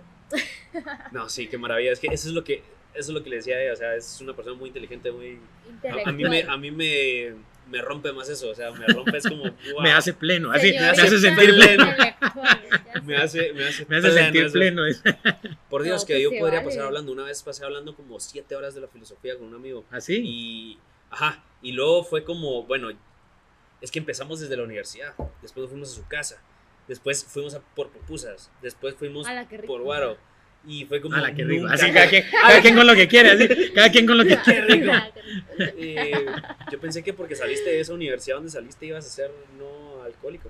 No, 1.12 1.30
sí, 1.30 1.48
qué 1.48 1.58
maravilla. 1.58 1.92
Es 1.92 2.00
que 2.00 2.08
eso 2.08 2.28
es 2.28 2.34
lo 2.34 2.44
que, 2.44 2.64
eso 3.00 3.12
es 3.12 3.16
lo 3.18 3.24
que 3.24 3.30
le 3.30 3.38
decía 3.38 3.56
a 3.56 3.62
ella. 3.64 3.74
O 3.74 3.76
sea, 3.76 3.96
es 3.96 4.20
una 4.22 4.36
persona 4.36 4.56
muy 4.58 4.68
inteligente, 4.68 5.12
muy, 5.12 5.40
A, 6.06 6.12
mí, 6.12 6.24
me, 6.24 6.42
a 6.44 6.58
mí 6.58 6.72
me, 6.72 7.36
me 7.70 7.82
rompe 7.82 8.12
más 8.12 8.30
eso, 8.30 8.50
o 8.50 8.56
sea, 8.56 8.72
me 8.72 8.86
rompe 8.88 9.18
es 9.18 9.28
como, 9.28 9.44
wow, 9.74 9.82
Me 9.82 9.92
hace 9.92 10.14
pleno, 10.14 10.52
así, 10.52 10.72
me 10.72 10.80
hace 10.80 11.20
sentir 11.20 11.56
pleno. 11.56 11.86
me 13.04 13.16
hace, 13.18 13.54
me 13.54 13.66
hace, 13.68 13.86
Me 13.88 13.98
hace 13.98 14.12
sentir 14.12 14.44
eso. 14.46 14.54
pleno. 14.54 14.84
Por 15.70 15.84
Dios, 15.84 16.02
No, 16.02 16.08
que 16.08 16.14
pues 16.14 16.24
yo 16.24 16.30
podría 16.40 16.60
vale. 16.60 16.70
pasar 16.70 16.86
hablando, 16.86 17.12
una 17.12 17.24
vez 17.24 17.42
pasé 17.44 17.64
hablando 17.66 17.96
como 17.96 18.20
siete 18.20 18.56
horas 18.56 18.76
de 18.76 18.82
la 18.82 18.88
filosofía 18.88 19.38
con 19.38 19.48
un 19.48 19.56
amigo, 19.56 19.86
Así. 19.92 20.22
y, 20.24 20.80
ajá, 21.10 21.44
y 21.62 21.72
luego 21.74 22.04
fue 22.04 22.24
como, 22.24 22.64
bueno, 22.64 22.90
es 23.82 23.92
que 23.92 24.00
empezamos 24.00 24.40
desde 24.40 24.58
la 24.58 24.64
universidad, 24.64 25.14
después 25.42 25.62
nos 25.64 25.70
fuimos 25.70 25.92
a 25.92 25.96
su 25.96 26.08
casa, 26.08 26.42
después 26.88 27.24
fuimos 27.24 27.54
a 27.54 27.62
por 27.76 27.90
pupusas, 27.92 28.52
después 28.62 28.96
fuimos 28.96 29.28
Ala, 29.28 29.48
por 29.68 29.82
Guaro, 29.84 30.18
y 30.68 30.86
fue 30.86 31.02
como, 31.02 31.16
Ala, 31.16 31.34
qué 31.34 31.44
rico. 31.44 31.62
nunca- 31.64 31.76
Así, 31.76 31.92
cada 31.92 32.08
quien, 32.10 32.24
cada 32.32 32.62
quien 32.62 32.76
con 32.76 32.88
lo 32.88 32.94
que 32.96 33.08
quiere, 33.08 33.30
así, 33.32 33.72
cada 33.74 33.92
quien 33.92 34.06
con 34.06 34.18
lo 34.18 34.26
que 34.26 34.38
quiere. 34.44 34.62
Rico. 34.68 34.92
Eh, 35.78 36.26
yo 36.72 36.80
pensé 36.80 37.04
que 37.04 37.14
porque 37.14 37.36
saliste 37.36 37.70
de 37.70 37.80
esa 37.80 37.94
universidad 37.94 38.36
donde 38.38 38.52
saliste 38.52 38.86
ibas 38.86 39.06
a 39.06 39.10
ser 39.10 39.32
no 39.58 40.04
alcohólico. 40.04 40.50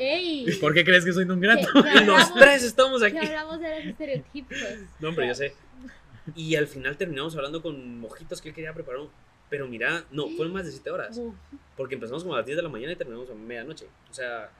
Ey, 0.00 0.46
¿Por 0.60 0.72
qué 0.72 0.82
crees 0.84 1.04
que 1.04 1.12
soy 1.12 1.24
un 1.24 1.40
que, 1.40 1.46
grato? 1.46 1.68
que 1.82 2.00
los 2.06 2.34
tres 2.34 2.62
estamos 2.62 3.00
que 3.02 3.08
aquí. 3.08 3.18
hablamos 3.18 3.60
de 3.60 3.68
los 3.68 3.86
estereotipos. 3.86 4.58
No, 5.00 5.08
hombre, 5.10 5.28
yo 5.28 5.34
sé. 5.34 5.52
Y 6.34 6.56
al 6.56 6.66
final 6.66 6.96
terminamos 6.96 7.36
hablando 7.36 7.60
con 7.60 8.00
mojitos 8.00 8.40
que 8.40 8.48
él 8.50 8.54
quería 8.54 8.72
preparar. 8.72 9.00
Pero 9.50 9.66
mira, 9.68 10.04
no, 10.10 10.28
fueron 10.30 10.52
más 10.54 10.64
de 10.66 10.72
7 10.72 10.90
horas. 10.90 11.20
Porque 11.76 11.94
empezamos 11.96 12.22
como 12.22 12.34
a 12.34 12.38
las 12.38 12.46
10 12.46 12.56
de 12.56 12.62
la 12.62 12.68
mañana 12.70 12.92
y 12.92 12.96
terminamos 12.96 13.30
a 13.30 13.34
medianoche. 13.34 13.86
O 14.10 14.14
sea, 14.14 14.50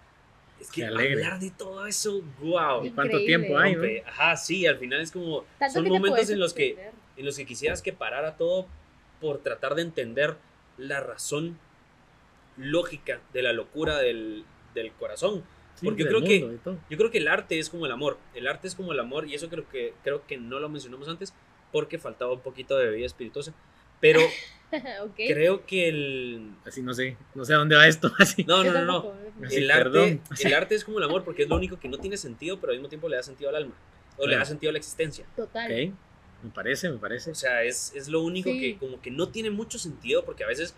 es 0.60 0.70
que 0.70 0.84
alegre. 0.84 1.24
hablar 1.24 1.40
de 1.40 1.50
todo 1.50 1.86
eso, 1.86 2.22
wow. 2.40 2.84
¿Y 2.84 2.90
cuánto 2.90 3.18
Increíble. 3.18 3.26
tiempo 3.26 3.58
hay, 3.58 3.74
no? 3.76 4.08
Ajá, 4.08 4.36
sí, 4.36 4.66
al 4.66 4.78
final 4.78 5.00
es 5.00 5.12
como. 5.12 5.44
Tanto 5.58 5.74
son 5.74 5.88
momentos 5.88 6.28
en 6.30 6.38
los 6.40 6.52
que 6.54 6.90
en 7.16 7.24
los 7.24 7.36
que 7.36 7.46
quisieras 7.46 7.82
que 7.82 7.92
parara 7.92 8.36
todo 8.36 8.66
por 9.20 9.38
tratar 9.38 9.74
de 9.74 9.82
entender 9.82 10.36
la 10.76 11.00
razón 11.00 11.58
lógica 12.56 13.20
de 13.32 13.42
la 13.42 13.52
locura 13.52 13.98
del, 13.98 14.44
del 14.74 14.92
corazón. 14.92 15.44
Sí, 15.74 15.86
Porque 15.86 16.04
del 16.04 16.12
creo 16.14 16.22
que-. 16.24 16.58
Yo 16.90 16.96
creo 16.96 17.10
que 17.10 17.18
el 17.18 17.28
arte 17.28 17.58
es 17.58 17.70
como 17.70 17.86
el 17.86 17.92
amor. 17.92 18.18
El 18.34 18.46
arte 18.46 18.68
es 18.68 18.74
como 18.74 18.92
el 18.92 19.00
amor 19.00 19.26
y 19.28 19.34
eso 19.34 19.48
creo 19.48 19.68
que, 19.68 19.94
creo 20.02 20.26
que 20.26 20.36
no 20.36 20.58
lo 20.60 20.68
mencionamos 20.68 21.08
antes 21.08 21.34
porque 21.72 21.98
faltaba 21.98 22.32
un 22.32 22.40
poquito 22.40 22.76
de 22.76 22.86
bebida 22.86 23.06
espirituosa. 23.06 23.52
Pero 24.00 24.20
creo 25.16 25.66
que 25.66 25.88
el... 25.88 26.50
Así 26.64 26.82
no 26.82 26.94
sé, 26.94 27.16
no 27.34 27.44
sé 27.44 27.54
a 27.54 27.58
dónde 27.58 27.76
va 27.76 27.86
esto. 27.86 28.12
Así. 28.18 28.44
No, 28.44 28.62
no, 28.64 28.72
no, 28.72 28.84
no. 28.84 29.12
El 29.50 29.70
arte, 29.70 29.90
perdón. 29.90 30.20
el 30.40 30.54
arte 30.54 30.74
es 30.74 30.84
como 30.84 30.98
el 30.98 31.04
amor 31.04 31.24
porque 31.24 31.42
es 31.44 31.48
lo 31.48 31.56
único 31.56 31.78
que 31.78 31.88
no 31.88 31.98
tiene 31.98 32.16
sentido, 32.16 32.58
pero 32.60 32.72
al 32.72 32.78
mismo 32.78 32.88
tiempo 32.88 33.08
le 33.08 33.16
da 33.16 33.22
sentido 33.22 33.50
al 33.50 33.56
alma. 33.56 33.74
O 34.16 34.26
le 34.26 34.36
da 34.36 34.44
sentido 34.44 34.70
a 34.70 34.72
la 34.72 34.78
existencia. 34.78 35.24
Total. 35.36 35.70
Ok, 35.70 35.94
me 36.42 36.50
parece, 36.50 36.90
me 36.90 36.98
parece. 36.98 37.30
O 37.30 37.34
sea, 37.34 37.62
es, 37.62 37.92
es 37.94 38.08
lo 38.08 38.20
único 38.22 38.50
Sí. 38.50 38.60
que 38.60 38.78
como 38.78 39.00
que 39.00 39.10
no 39.10 39.28
tiene 39.28 39.50
mucho 39.50 39.78
sentido 39.78 40.24
porque 40.24 40.44
a 40.44 40.48
veces 40.48 40.74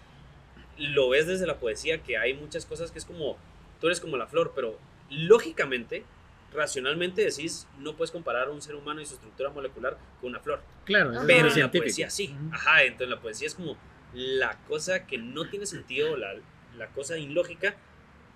lo 0.76 1.08
ves 1.08 1.26
desde 1.26 1.46
la 1.46 1.58
poesía 1.58 2.02
que 2.02 2.16
hay 2.18 2.34
muchas 2.34 2.66
cosas 2.66 2.90
que 2.90 2.98
es 2.98 3.04
como, 3.04 3.36
tú 3.80 3.86
eres 3.86 4.00
como 4.00 4.16
la 4.16 4.26
flor, 4.26 4.52
pero 4.54 4.78
lógicamente, 5.10 6.04
racionalmente 6.52 7.22
decís, 7.24 7.66
no 7.78 7.94
puedes 7.96 8.10
comparar 8.10 8.48
un 8.50 8.60
ser 8.62 8.74
humano 8.74 9.00
y 9.00 9.06
su 9.06 9.14
estructura 9.14 9.50
molecular 9.50 9.96
con 10.20 10.30
una 10.30 10.40
flor. 10.40 10.62
Claro, 10.84 11.10
eso 11.12 11.20
es 11.20 11.26
Pero 11.26 11.38
muy 11.38 11.40
en 11.40 11.46
la 11.48 11.54
científico. 11.54 11.84
poesía 11.84 12.10
sí. 12.10 12.34
Ajá, 12.52 12.82
entonces 12.82 13.08
la 13.08 13.20
poesía 13.20 13.46
es 13.46 13.54
como 13.54 13.76
la 14.12 14.58
cosa 14.66 15.06
que 15.06 15.18
no 15.18 15.48
tiene 15.48 15.66
sentido, 15.66 16.16
la, 16.16 16.34
la 16.76 16.88
cosa 16.88 17.16
ilógica, 17.18 17.76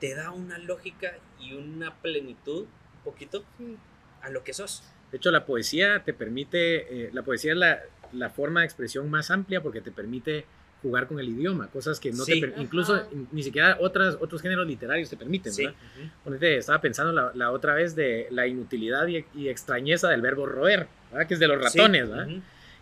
te 0.00 0.14
da 0.14 0.30
una 0.30 0.58
lógica 0.58 1.16
y 1.40 1.54
una 1.54 1.94
plenitud, 1.96 2.62
un 2.96 3.00
poquito, 3.04 3.44
Sí. 3.58 3.76
a 4.22 4.30
lo 4.30 4.44
que 4.44 4.52
sos. 4.54 4.84
De 5.10 5.16
hecho, 5.18 5.30
la 5.30 5.44
poesía 5.46 6.02
te 6.04 6.12
permite, 6.14 7.06
eh, 7.06 7.10
la 7.12 7.22
poesía 7.22 7.52
es 7.52 7.58
la, 7.58 7.80
la 8.12 8.30
forma 8.30 8.60
de 8.60 8.66
expresión 8.66 9.10
más 9.10 9.30
amplia 9.30 9.60
porque 9.62 9.80
te 9.80 9.90
permite 9.90 10.46
jugar 10.84 11.08
con 11.08 11.18
el 11.18 11.28
idioma, 11.28 11.68
cosas 11.68 11.98
que 11.98 12.12
no 12.12 12.24
Sí. 12.24 12.40
te 12.40 12.52
incluso 12.60 12.94
Ajá. 12.94 13.06
ni 13.32 13.42
siquiera 13.42 13.78
otras, 13.80 14.18
otros 14.20 14.40
géneros 14.42 14.66
literarios 14.66 15.08
te 15.08 15.16
permiten, 15.16 15.52
Sí. 15.52 15.64
¿verdad? 15.64 15.78
Ponete, 16.22 16.56
estaba 16.58 16.80
pensando 16.80 17.12
la, 17.12 17.32
la 17.34 17.50
otra 17.50 17.74
vez 17.74 17.96
de 17.96 18.28
la 18.30 18.46
inutilidad 18.46 19.06
y, 19.08 19.24
y 19.34 19.48
extrañeza 19.48 20.10
del 20.10 20.20
verbo 20.20 20.44
roer, 20.46 20.86
¿verdad? 21.10 21.26
que 21.26 21.34
es 21.34 21.40
de 21.40 21.48
los 21.48 21.72
Sí. 21.72 21.78
ratones, 21.78 22.08
¿verdad? 22.10 22.28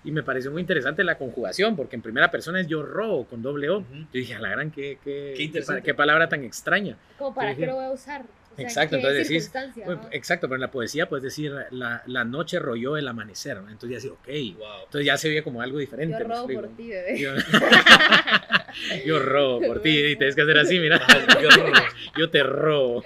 Y 0.05 0.11
me 0.11 0.25
pareció 0.25 0.51
muy 0.51 0.61
interesante 0.61 1.05
la 1.05 1.17
conjugación, 1.17 1.77
porque 1.77 1.95
en 1.95 2.03
primera 2.03 2.29
persona 2.29 2.61
es 2.61 2.67
yo 2.67 2.83
ro 2.83 3.25
con 3.31 3.41
doble 3.41 3.71
O. 3.71 3.81
Yo 3.83 4.07
dije, 4.13 4.35
a 4.35 4.41
la 4.41 4.49
gran, 4.51 4.73
qué, 4.73 4.99
qué, 5.05 5.35
Qué 5.37 5.81
qué 5.85 5.95
palabra 5.95 6.29
tan 6.29 6.43
extraña. 6.43 6.97
Como 7.19 7.33
para 7.33 7.55
qué 7.55 7.67
lo 7.67 7.77
voy 7.77 7.85
a 7.85 7.91
usar. 7.93 8.25
O 8.53 8.57
sea, 8.57 8.65
Exacto, 8.67 8.97
¿qué 8.97 9.03
entonces 9.03 9.29
decís, 9.29 9.53
no? 9.87 10.09
exacto, 10.13 10.47
pero 10.47 10.57
en 10.57 10.61
la 10.61 10.71
poesía 10.71 11.09
puedes 11.09 11.23
decir 11.25 11.53
la, 11.71 12.03
la 12.07 12.25
noche 12.25 12.59
rolló 12.59 12.97
el 12.99 13.09
amanecer, 13.09 13.57
¿no? 13.63 13.71
entonces 13.71 14.03
ya 14.03 14.09
decís, 14.09 14.11
ok, 14.55 14.59
Wow. 14.59 14.85
entonces 14.85 15.07
ya 15.07 15.17
se 15.17 15.31
ve 15.31 15.43
como 15.43 15.63
algo 15.63 15.79
diferente. 15.79 16.17
Yo 16.21 16.29
¿me 16.29 16.35
robo 16.35 16.51
explico? 16.51 16.61
por 16.63 16.77
ti, 16.77 16.89
bebé. 16.89 17.19
Yo, 17.19 17.31
yo 19.07 19.19
robo 19.21 19.61
por 19.67 19.81
ti 19.83 19.91
y 19.99 20.17
tienes 20.17 20.35
que 20.35 20.43
hacer 20.43 20.59
así, 20.59 20.79
mira, 20.79 21.01
Yo- 21.41 21.49
yo 22.19 22.31
te 22.31 22.43
robo, 22.43 23.05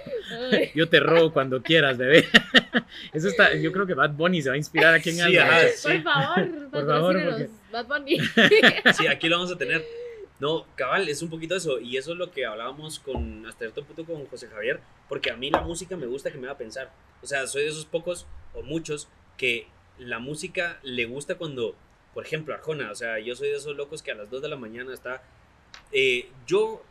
yo 0.75 0.89
te 0.89 0.99
robo 0.99 1.31
cuando 1.31 1.61
quieras, 1.61 1.97
bebé. 1.97 2.25
Eso 3.13 3.27
está, 3.29 3.53
yo 3.55 3.71
creo 3.71 3.85
que 3.87 3.93
Bad 3.93 4.11
Bunny 4.11 4.41
se 4.41 4.49
va 4.49 4.55
a 4.55 4.57
inspirar 4.57 4.93
aquí 4.93 5.09
en 5.11 5.15
Sí, 5.15 5.37
algo. 5.37 5.51
sí. 5.75 5.87
Por 5.87 6.03
favor, 6.03 6.69
Por 6.71 6.85
favor, 6.87 7.13
patrocínenos, 7.15 7.51
Bad 7.71 7.85
Bunny. 7.87 8.19
Sí, 8.97 9.07
aquí 9.07 9.29
lo 9.29 9.37
vamos 9.37 9.51
a 9.53 9.57
tener. 9.57 9.83
No, 10.39 10.67
cabal, 10.75 11.09
es 11.09 11.21
un 11.21 11.29
poquito 11.29 11.55
eso. 11.55 11.79
Y 11.79 11.97
eso 11.97 12.11
es 12.11 12.17
lo 12.17 12.31
que 12.31 12.45
hablábamos 12.45 12.99
con, 12.99 13.45
hasta 13.45 13.59
cierto 13.59 13.83
punto 13.83 14.05
con 14.05 14.25
José 14.27 14.47
Javier. 14.47 14.79
Porque 15.09 15.31
a 15.31 15.35
mí 15.37 15.49
la 15.49 15.61
música 15.61 15.95
me 15.97 16.05
gusta 16.05 16.31
que 16.31 16.37
me 16.37 16.47
haga 16.47 16.57
pensar. 16.57 16.91
O 17.21 17.27
sea, 17.27 17.47
soy 17.47 17.63
de 17.63 17.69
esos 17.69 17.85
pocos 17.85 18.27
o 18.53 18.61
muchos 18.61 19.07
que 19.37 19.67
la 19.97 20.19
música 20.19 20.79
le 20.83 21.05
gusta 21.05 21.35
cuando, 21.35 21.75
por 22.13 22.25
ejemplo, 22.25 22.53
Arjona. 22.53 22.91
O 22.91 22.95
sea, 22.95 23.19
yo 23.19 23.35
soy 23.35 23.49
de 23.49 23.55
esos 23.55 23.75
locos 23.75 24.03
que 24.03 24.11
a 24.11 24.15
las 24.15 24.29
2 24.29 24.41
de 24.41 24.49
la 24.49 24.55
mañana 24.55 24.93
está. 24.93 25.23
eh, 25.91 26.29
yo, 26.45 26.83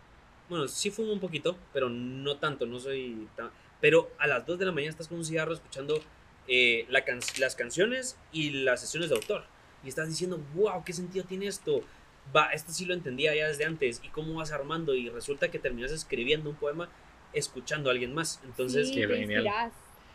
bueno, 0.49 0.69
sí 0.69 0.91
fumo 0.91 1.13
un 1.13 1.21
poquito, 1.21 1.57
pero 1.73 1.89
no 1.89 2.37
tanto, 2.39 2.67
no 2.67 2.79
soy 2.81 3.29
tan. 3.37 3.51
Pero 3.81 4.11
a 4.19 4.27
las 4.27 4.47
2 4.47 4.59
de 4.59 4.67
la 4.67 4.73
mañana 4.73 4.91
estás 4.91 5.09
con 5.09 5.19
un 5.19 5.25
cigarro 5.25 5.53
escuchando 5.55 6.01
eh, 6.49 6.87
las 6.89 7.55
canciones 7.55 8.17
y 8.33 8.51
las 8.51 8.81
sesiones 8.81 9.11
de 9.11 9.17
autor. 9.17 9.45
Y 9.85 9.89
estás 9.89 10.09
diciendo, 10.09 10.41
wow, 10.55 10.83
¿qué 10.85 10.93
sentido 10.93 11.25
tiene 11.25 11.47
esto? 11.47 11.83
Va, 12.35 12.47
esto 12.53 12.73
sí 12.73 12.85
lo 12.85 12.95
entendía 12.95 13.35
ya 13.35 13.47
desde 13.49 13.65
antes. 13.65 14.01
¿Y 14.05 14.09
cómo 14.09 14.35
vas 14.35 14.53
armando? 14.53 14.95
Y 14.95 15.09
resulta 15.09 15.49
que 15.51 15.59
terminas 15.59 15.93
escribiendo 15.93 16.51
un 16.51 16.57
poema 16.57 16.89
escuchando 17.33 17.89
a 17.91 17.93
alguien 17.93 18.15
más. 18.15 18.41
Entonces, 18.45 18.89
sí, 18.89 18.95
genial. 19.07 19.47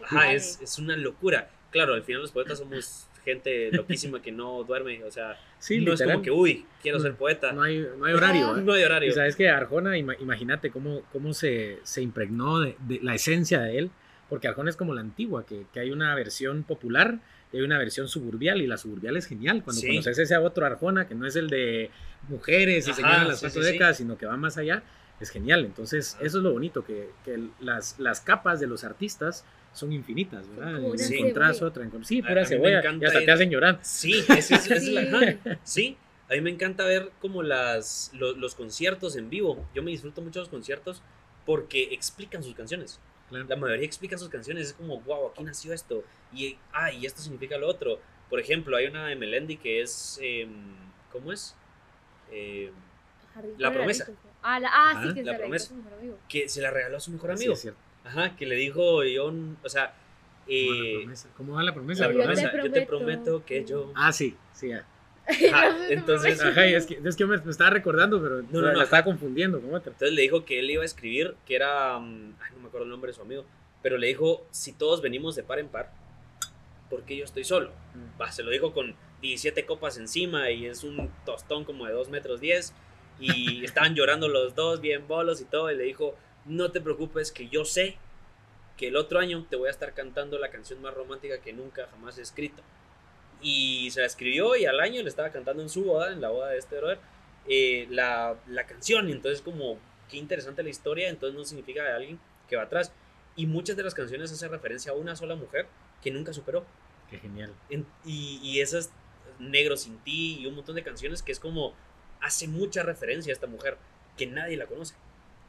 ajá, 0.03 0.33
es, 0.33 0.59
es 0.61 0.77
una 0.79 0.95
locura. 0.97 1.49
Claro, 1.71 1.93
al 1.93 2.03
final 2.03 2.21
los 2.21 2.31
poetas 2.31 2.57
somos 2.59 3.07
gente 3.23 3.71
loquísima 3.71 4.21
que 4.21 4.31
no 4.31 4.63
duerme. 4.63 5.03
O 5.03 5.11
sea, 5.11 5.39
Sí, 5.59 5.77
no 5.79 5.93
es 5.93 5.99
literal. 5.99 6.13
como 6.15 6.23
que, 6.23 6.31
uy, 6.31 6.65
quiero 6.81 6.99
ser 6.99 7.13
poeta. 7.15 7.51
No 7.53 7.61
hay, 7.63 7.79
no 7.97 8.05
hay 8.05 8.13
horario. 8.13 8.57
¿eh? 8.57 8.61
No 8.65 8.73
hay 8.73 8.83
horario. 8.83 9.09
Y 9.09 9.13
sabes 9.13 9.35
que 9.35 9.47
Arjona, 9.49 9.97
ima- 9.97 10.17
imagínate 10.19 10.69
cómo, 10.71 11.03
cómo 11.13 11.33
se, 11.33 11.79
se 11.83 12.01
impregnó 12.01 12.59
de, 12.59 12.75
de 12.79 12.99
la 13.01 13.15
esencia 13.15 13.61
de 13.61 13.77
él, 13.77 13.91
porque 14.29 14.47
Arjona 14.47 14.69
es 14.69 14.75
como 14.75 14.93
la 14.93 15.01
antigua, 15.01 15.45
que, 15.45 15.65
que 15.73 15.79
hay 15.79 15.91
una 15.91 16.13
versión 16.15 16.63
popular 16.63 17.19
y 17.51 17.57
hay 17.57 17.63
una 17.63 17.77
versión 17.77 18.07
suburbial, 18.07 18.61
y 18.61 18.67
la 18.67 18.77
suburbial 18.77 19.17
es 19.17 19.25
genial. 19.27 19.61
Cuando 19.63 19.81
Sí. 19.81 19.87
conoces 19.87 20.17
ese 20.19 20.37
otro 20.37 20.65
Arjona, 20.65 21.07
que 21.07 21.15
no 21.15 21.25
es 21.27 21.35
el 21.35 21.49
de 21.49 21.89
mujeres 22.29 22.87
y 22.87 22.93
de 22.93 23.01
las 23.01 23.39
sí, 23.39 23.45
cuatro 23.45 23.61
sí, 23.61 23.67
sí. 23.67 23.73
décadas, 23.73 23.97
sino 23.97 24.17
que 24.17 24.25
va 24.25 24.37
más 24.37 24.57
allá, 24.57 24.83
es 25.19 25.29
genial. 25.29 25.65
Entonces, 25.65 26.15
Ajá. 26.15 26.25
eso 26.25 26.37
es 26.37 26.43
lo 26.43 26.51
bonito, 26.53 26.83
que, 26.85 27.09
que 27.25 27.39
las, 27.59 27.99
las 27.99 28.21
capas 28.21 28.59
de 28.59 28.67
los 28.67 28.83
artistas 28.83 29.43
son 29.73 29.93
infinitas, 29.93 30.47
¿verdad? 30.49 30.75
como 30.75 30.87
una 30.89 31.03
Encontrás 31.05 31.61
otra, 31.61 31.85
encon- 31.85 32.03
sí, 32.03 32.21
pura 32.21 32.41
a 32.41 32.45
cebolla, 32.45 32.81
y 32.99 33.05
hasta 33.05 33.19
te 33.23 33.31
hacen 33.31 33.49
llorar. 33.49 33.79
Sí, 33.81 34.23
ese 34.29 34.55
es, 34.55 34.69
es 34.71 34.87
la- 34.89 35.31
Sí. 35.31 35.37
Sí, 35.63 35.97
a 36.29 36.33
mí 36.33 36.41
me 36.41 36.49
encanta 36.49 36.83
ver 36.85 37.11
como 37.21 37.41
las, 37.43 38.11
lo- 38.13 38.33
los, 38.33 38.55
conciertos 38.55 39.15
en 39.15 39.29
vivo. 39.29 39.65
Yo 39.75 39.81
me 39.83 39.91
disfruto 39.91 40.21
mucho 40.21 40.39
los 40.39 40.49
conciertos 40.49 41.01
porque 41.45 41.93
explican 41.93 42.43
sus 42.43 42.53
canciones. 42.55 42.99
Claro. 43.31 43.45
La 43.49 43.55
mayoría 43.55 43.85
explica 43.85 44.17
sus 44.17 44.29
canciones. 44.29 44.67
Es 44.67 44.73
como, 44.73 44.99
wow, 45.01 45.29
aquí 45.31 45.43
nació 45.43 45.73
esto. 45.73 46.03
Y, 46.33 46.57
ah, 46.73 46.91
y 46.91 47.05
esto 47.07 47.21
significa 47.21 47.57
lo 47.57 47.67
otro. 47.67 47.99
Por 48.29 48.39
ejemplo, 48.39 48.77
hay 48.77 48.85
una 48.85 49.07
de 49.07 49.15
Melendi 49.15 49.57
que 49.57 49.81
es, 49.81 50.19
em, 50.21 50.51
¿cómo 51.11 51.31
es? 51.33 51.55
Em, 52.31 52.71
La 53.57 53.71
promesa. 53.73 54.07
Ah, 54.43 54.59
la, 54.59 54.69
ah, 54.71 54.91
Ajá, 54.91 55.07
sí, 55.07 55.13
que 55.15 55.23
la 55.23 55.31
se 55.31 55.31
la 55.31 55.37
promesa. 55.39 55.73
dedicó 55.73 55.79
a 55.79 55.81
su 55.81 55.83
mejor 55.83 55.99
amigo. 55.99 56.17
que 56.29 56.49
se 56.49 56.61
la 56.61 56.71
regaló 56.71 56.97
a 56.97 56.99
su 56.99 57.11
mejor 57.11 57.29
Sí, 57.31 57.43
amigo. 57.43 57.53
es 57.53 57.61
cierto. 57.61 57.79
Ajá, 58.03 58.35
que 58.35 58.45
le 58.45 58.55
dijo, 58.55 59.03
yo, 59.03 59.33
o 59.63 59.69
sea, 59.69 59.95
¿Cómo 60.45 60.73
va 60.73 60.73
la 60.75 60.83
eh, 60.89 60.93
promesa? 60.99 61.29
¿Cómo 61.37 61.53
va 61.53 61.63
la 61.63 61.73
promesa? 61.73 62.07
la 62.07 62.11
Yo 62.13 62.17
te 62.19 62.23
promesa, 62.25 62.41
yo 62.43 62.71
te 62.71 62.81
prometo 62.81 62.87
prometo 62.87 63.45
que 63.45 63.63
yo... 63.65 63.91
Ah, 63.95 64.11
sí, 64.11 64.35
sí. 64.53 64.69
ya. 64.69 64.85
Ajá, 65.31 65.75
entonces, 65.89 66.41
Ajá, 66.41 66.67
y 66.67 66.73
es 66.73 66.85
que, 66.85 66.99
es 67.03 67.15
que 67.15 67.25
me, 67.25 67.37
me 67.37 67.51
estaba 67.51 67.69
recordando, 67.69 68.21
pero 68.21 68.41
no, 68.41 68.61
no. 68.61 68.73
la 68.73 68.83
estaba 68.83 69.03
confundiendo 69.03 69.61
con 69.61 69.73
otra. 69.73 69.91
Entonces 69.91 70.15
le 70.15 70.21
dijo 70.21 70.45
que 70.45 70.59
él 70.59 70.69
iba 70.69 70.83
a 70.83 70.85
escribir, 70.85 71.35
que 71.45 71.55
era, 71.55 71.99
mm, 71.99 72.35
ay, 72.41 72.51
no 72.55 72.61
me 72.61 72.67
acuerdo 72.67 72.85
el 72.85 72.91
nombre 72.91 73.09
de 73.09 73.15
su 73.15 73.21
amigo, 73.21 73.45
pero 73.81 73.97
le 73.97 74.07
dijo, 74.07 74.45
si 74.51 74.73
todos 74.73 75.01
venimos 75.01 75.35
de 75.35 75.43
par 75.43 75.59
en 75.59 75.67
par, 75.67 75.91
¿por 76.89 77.03
qué 77.03 77.17
yo 77.17 77.23
estoy 77.23 77.43
solo? 77.43 77.71
Va, 78.19 78.31
se 78.31 78.43
lo 78.43 78.51
dijo 78.51 78.73
con 78.73 78.95
17 79.21 79.65
copas 79.65 79.97
encima 79.97 80.51
y 80.51 80.65
es 80.65 80.83
un 80.83 81.09
tostón 81.25 81.63
como 81.63 81.85
de 81.85 81.93
2 81.93 82.09
metros 82.09 82.41
10 82.41 82.73
y 83.19 83.63
estaban 83.65 83.95
llorando 83.95 84.27
los 84.27 84.55
dos 84.55 84.81
bien 84.81 85.07
bolos 85.07 85.41
y 85.41 85.45
todo 85.45 85.71
y 85.71 85.77
le 85.77 85.83
dijo, 85.83 86.15
no 86.45 86.71
te 86.71 86.81
preocupes 86.81 87.31
que 87.31 87.47
yo 87.47 87.65
sé 87.65 87.97
que 88.77 88.87
el 88.87 88.95
otro 88.95 89.19
año 89.19 89.45
te 89.49 89.55
voy 89.55 89.67
a 89.67 89.71
estar 89.71 89.93
cantando 89.93 90.39
la 90.39 90.49
canción 90.49 90.81
más 90.81 90.93
romántica 90.93 91.39
que 91.39 91.53
nunca 91.53 91.87
jamás 91.91 92.17
he 92.17 92.21
escrito. 92.21 92.63
Y 93.41 93.89
se 93.91 94.01
la 94.01 94.05
escribió 94.05 94.55
y 94.55 94.65
al 94.65 94.79
año 94.79 95.01
le 95.01 95.09
estaba 95.09 95.29
cantando 95.31 95.61
en 95.63 95.69
su 95.69 95.83
boda, 95.83 96.11
en 96.11 96.21
la 96.21 96.29
boda 96.29 96.49
de 96.49 96.57
este 96.59 96.77
brother, 96.77 96.99
eh, 97.47 97.87
la, 97.89 98.35
la 98.47 98.65
canción. 98.67 99.09
Entonces 99.09 99.41
como, 99.41 99.77
qué 100.09 100.17
interesante 100.17 100.63
la 100.63 100.69
historia, 100.69 101.09
entonces 101.09 101.37
no 101.37 101.43
significa 101.45 101.83
de 101.83 101.91
alguien 101.93 102.19
que 102.47 102.55
va 102.55 102.63
atrás. 102.63 102.91
Y 103.35 103.45
muchas 103.45 103.77
de 103.77 103.83
las 103.83 103.93
canciones 103.95 104.31
hacen 104.31 104.51
referencia 104.51 104.91
a 104.91 104.95
una 104.95 105.15
sola 105.15 105.35
mujer 105.35 105.65
que 106.03 106.11
nunca 106.11 106.33
superó. 106.33 106.65
Qué 107.09 107.17
genial. 107.17 107.53
En- 107.69 107.85
y, 108.05 108.39
y 108.43 108.61
esas 108.61 108.91
Negro 109.39 109.75
sin 109.75 109.97
ti 109.99 110.37
y 110.39 110.45
un 110.45 110.53
montón 110.55 110.75
de 110.75 110.83
canciones 110.83 111.23
que 111.23 111.31
es 111.31 111.39
como 111.39 111.73
hace 112.19 112.47
mucha 112.47 112.83
referencia 112.83 113.31
a 113.31 113.33
esta 113.33 113.47
mujer 113.47 113.75
que 114.17 114.27
nadie 114.27 114.55
la 114.55 114.67
conoce. 114.67 114.93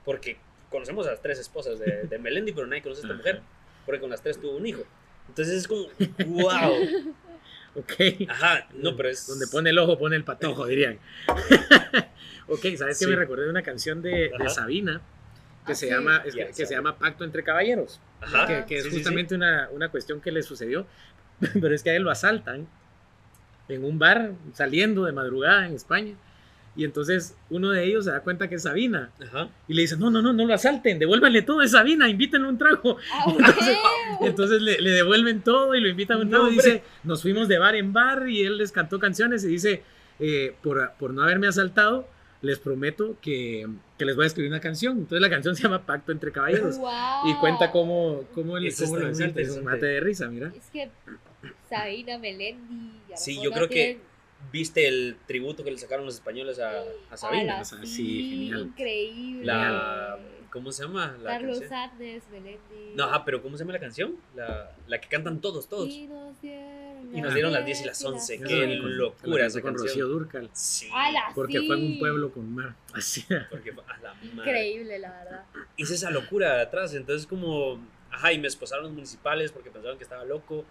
Porque 0.04 0.38
conocemos 0.70 1.06
a 1.06 1.10
las 1.10 1.20
tres 1.20 1.38
esposas 1.38 1.78
de, 1.78 2.04
de 2.04 2.18
Melendi, 2.20 2.52
pero 2.52 2.66
nadie 2.66 2.80
conoce 2.82 3.02
a 3.02 3.04
esta 3.04 3.14
mujer 3.16 3.42
porque 3.84 4.00
con 4.00 4.08
las 4.08 4.22
tres 4.22 4.40
tuvo 4.40 4.56
un 4.56 4.66
hijo. 4.66 4.82
Entonces 5.28 5.54
es 5.56 5.68
como, 5.68 5.88
wow. 6.26 6.72
Ok. 7.74 7.92
Ajá, 8.28 8.68
no, 8.74 8.96
pero 8.96 9.08
es. 9.08 9.26
Donde 9.26 9.46
pone 9.46 9.70
el 9.70 9.78
ojo, 9.78 9.98
pone 9.98 10.16
el 10.16 10.24
patojo, 10.24 10.66
dirían. 10.66 10.98
ok, 12.48 12.66
¿sabes 12.76 12.98
Sí. 12.98 13.04
qué? 13.04 13.10
Me 13.10 13.16
recordé 13.16 13.44
de 13.44 13.50
una 13.50 13.62
canción 13.62 14.02
de, 14.02 14.30
de. 14.38 14.48
Sabina 14.50 15.00
que, 15.66 15.72
Ah, 15.72 15.74
se, 15.74 15.86
sí. 15.86 15.92
llama, 15.92 16.22
que, 16.22 16.30
que 16.48 16.66
se 16.66 16.74
llama 16.74 16.98
Pacto 16.98 17.24
entre 17.24 17.42
Caballeros. 17.44 18.00
Ajá. 18.20 18.46
que, 18.46 18.64
que 18.66 18.76
es 18.78 18.84
sí, 18.84 18.90
sí, 18.90 18.96
sí. 18.96 19.02
justamente 19.02 19.34
Una, 19.34 19.68
una 19.70 19.88
cuestión 19.88 20.20
que 20.20 20.32
le 20.32 20.42
sucedió. 20.42 20.86
Pero 21.60 21.74
es 21.74 21.82
que 21.82 21.90
a 21.90 21.96
él 21.96 22.02
lo 22.02 22.10
asaltan 22.10 22.68
en 23.68 23.84
un 23.84 23.98
bar 23.98 24.32
saliendo 24.54 25.04
de 25.04 25.12
madrugada 25.12 25.66
en 25.66 25.74
España. 25.74 26.14
Y 26.74 26.84
entonces 26.84 27.36
uno 27.50 27.70
de 27.70 27.84
ellos 27.84 28.06
se 28.06 28.10
da 28.12 28.20
cuenta 28.20 28.48
que 28.48 28.54
es 28.54 28.62
Sabina. 28.62 29.10
Ajá. 29.22 29.48
Y 29.68 29.74
le 29.74 29.82
dice, 29.82 29.96
no, 29.98 30.10
no, 30.10 30.22
no, 30.22 30.32
no 30.32 30.46
lo 30.46 30.54
asalten, 30.54 30.98
devuélvanle 30.98 31.42
todo, 31.42 31.60
es 31.60 31.72
Sabina, 31.72 32.08
invítenle 32.08 32.48
un 32.48 32.56
trago. 32.58 32.96
Ah, 33.12 34.18
entonces 34.22 34.62
le, 34.62 34.80
le 34.80 34.90
devuelven 34.90 35.42
todo 35.42 35.74
y 35.74 35.80
lo 35.80 35.88
invitan 35.88 36.18
a 36.18 36.20
un 36.22 36.30
No, 36.30 36.38
trago. 36.38 36.50
y 36.50 36.54
dice, 36.54 36.82
nos 37.04 37.20
fuimos 37.22 37.48
de 37.48 37.58
bar 37.58 37.74
en 37.76 37.92
bar 37.92 38.28
y 38.28 38.42
él 38.42 38.56
les 38.58 38.72
cantó 38.72 38.98
canciones 38.98 39.44
y 39.44 39.48
dice, 39.48 39.82
eh, 40.18 40.54
por, 40.62 40.92
por 40.98 41.12
no 41.12 41.22
haberme 41.22 41.46
asaltado, 41.46 42.08
les 42.40 42.58
prometo 42.58 43.16
que, 43.20 43.68
que 43.98 44.04
les 44.04 44.16
voy 44.16 44.24
a 44.24 44.26
escribir 44.28 44.50
una 44.50 44.60
canción. 44.60 44.98
Entonces 44.98 45.20
la 45.20 45.30
canción 45.30 45.54
se 45.56 45.62
llama 45.62 45.84
Pacto 45.84 46.10
entre 46.10 46.32
Caballeros. 46.32 46.78
Wow. 46.78 46.90
Y 47.30 47.34
cuenta 47.34 47.70
cómo, 47.70 48.24
cómo, 48.34 48.56
el, 48.56 48.74
cómo 48.74 48.96
lo 48.96 49.02
muy 49.04 49.12
asalta. 49.12 49.40
Es 49.40 49.50
un 49.50 49.56
interesante. 49.58 49.62
mate 49.62 49.86
de 49.86 50.00
risa, 50.00 50.28
mira. 50.28 50.50
Es 50.56 50.70
que 50.72 50.90
Sabina, 51.68 52.18
Melendi. 52.18 52.92
Sí, 53.14 53.38
yo 53.42 53.50
creo 53.50 53.68
que 53.68 54.00
¿Viste 54.50 54.86
el 54.88 55.16
tributo 55.26 55.64
que 55.64 55.70
le 55.70 55.78
sacaron 55.78 56.04
los 56.04 56.14
españoles 56.16 56.58
a, 56.58 56.82
a 57.10 57.16
Sabina? 57.16 57.64
Sea, 57.64 57.78
sí, 57.80 57.86
sí, 57.86 58.30
genial. 58.30 58.62
Increíble. 58.62 59.44
La, 59.44 60.18
¿Cómo 60.50 60.70
se 60.70 60.82
llama? 60.82 61.16
La 61.22 61.30
Carlos 61.30 61.60
canción? 61.60 62.20
Melendi. 62.30 62.94
No, 62.94 63.04
ajá, 63.04 63.24
pero 63.24 63.40
¿cómo 63.42 63.56
se 63.56 63.62
llama 63.64 63.72
la 63.72 63.80
canción? 63.80 64.16
La, 64.36 64.70
la 64.86 65.00
que 65.00 65.08
cantan 65.08 65.40
todos, 65.40 65.66
todos. 65.66 65.88
Y 65.88 66.06
nos 66.06 66.38
dieron, 66.42 67.16
Y 67.16 67.20
nos 67.22 67.32
dieron 67.32 67.52
las 67.52 67.64
10 67.64 67.80
y 67.80 67.84
las 67.86 68.04
11, 68.04 68.34
Esa 68.34 68.44
qué 68.46 68.66
la 68.66 68.82
con- 68.82 68.98
locura 68.98 69.40
la 69.42 69.46
esa 69.46 69.60
con 69.62 69.70
canción. 69.70 69.88
Rocío 69.88 70.06
Durcal. 70.08 70.50
Sí. 70.52 70.88
Porque 71.34 71.62
fue 71.62 71.76
en 71.76 71.84
un 71.86 71.92
sí. 71.94 71.98
pueblo 71.98 72.32
con 72.32 72.54
mar. 72.54 72.74
Así. 72.92 73.24
Porque 73.50 73.72
fue 73.72 73.82
a 73.88 73.96
la 74.02 74.12
madre. 74.14 74.30
Increíble, 74.34 74.98
la 74.98 75.10
verdad. 75.10 75.44
Hice 75.78 75.94
esa 75.94 76.10
locura 76.10 76.56
de 76.56 76.62
atrás. 76.62 76.92
Entonces, 76.94 77.26
como. 77.26 77.80
Ajá, 78.10 78.30
y 78.34 78.38
me 78.38 78.46
esposaron 78.48 78.84
los 78.84 78.92
municipales 78.92 79.52
porque 79.52 79.70
pensaban 79.70 79.96
que 79.96 80.04
estaba 80.04 80.22
loco. 80.26 80.66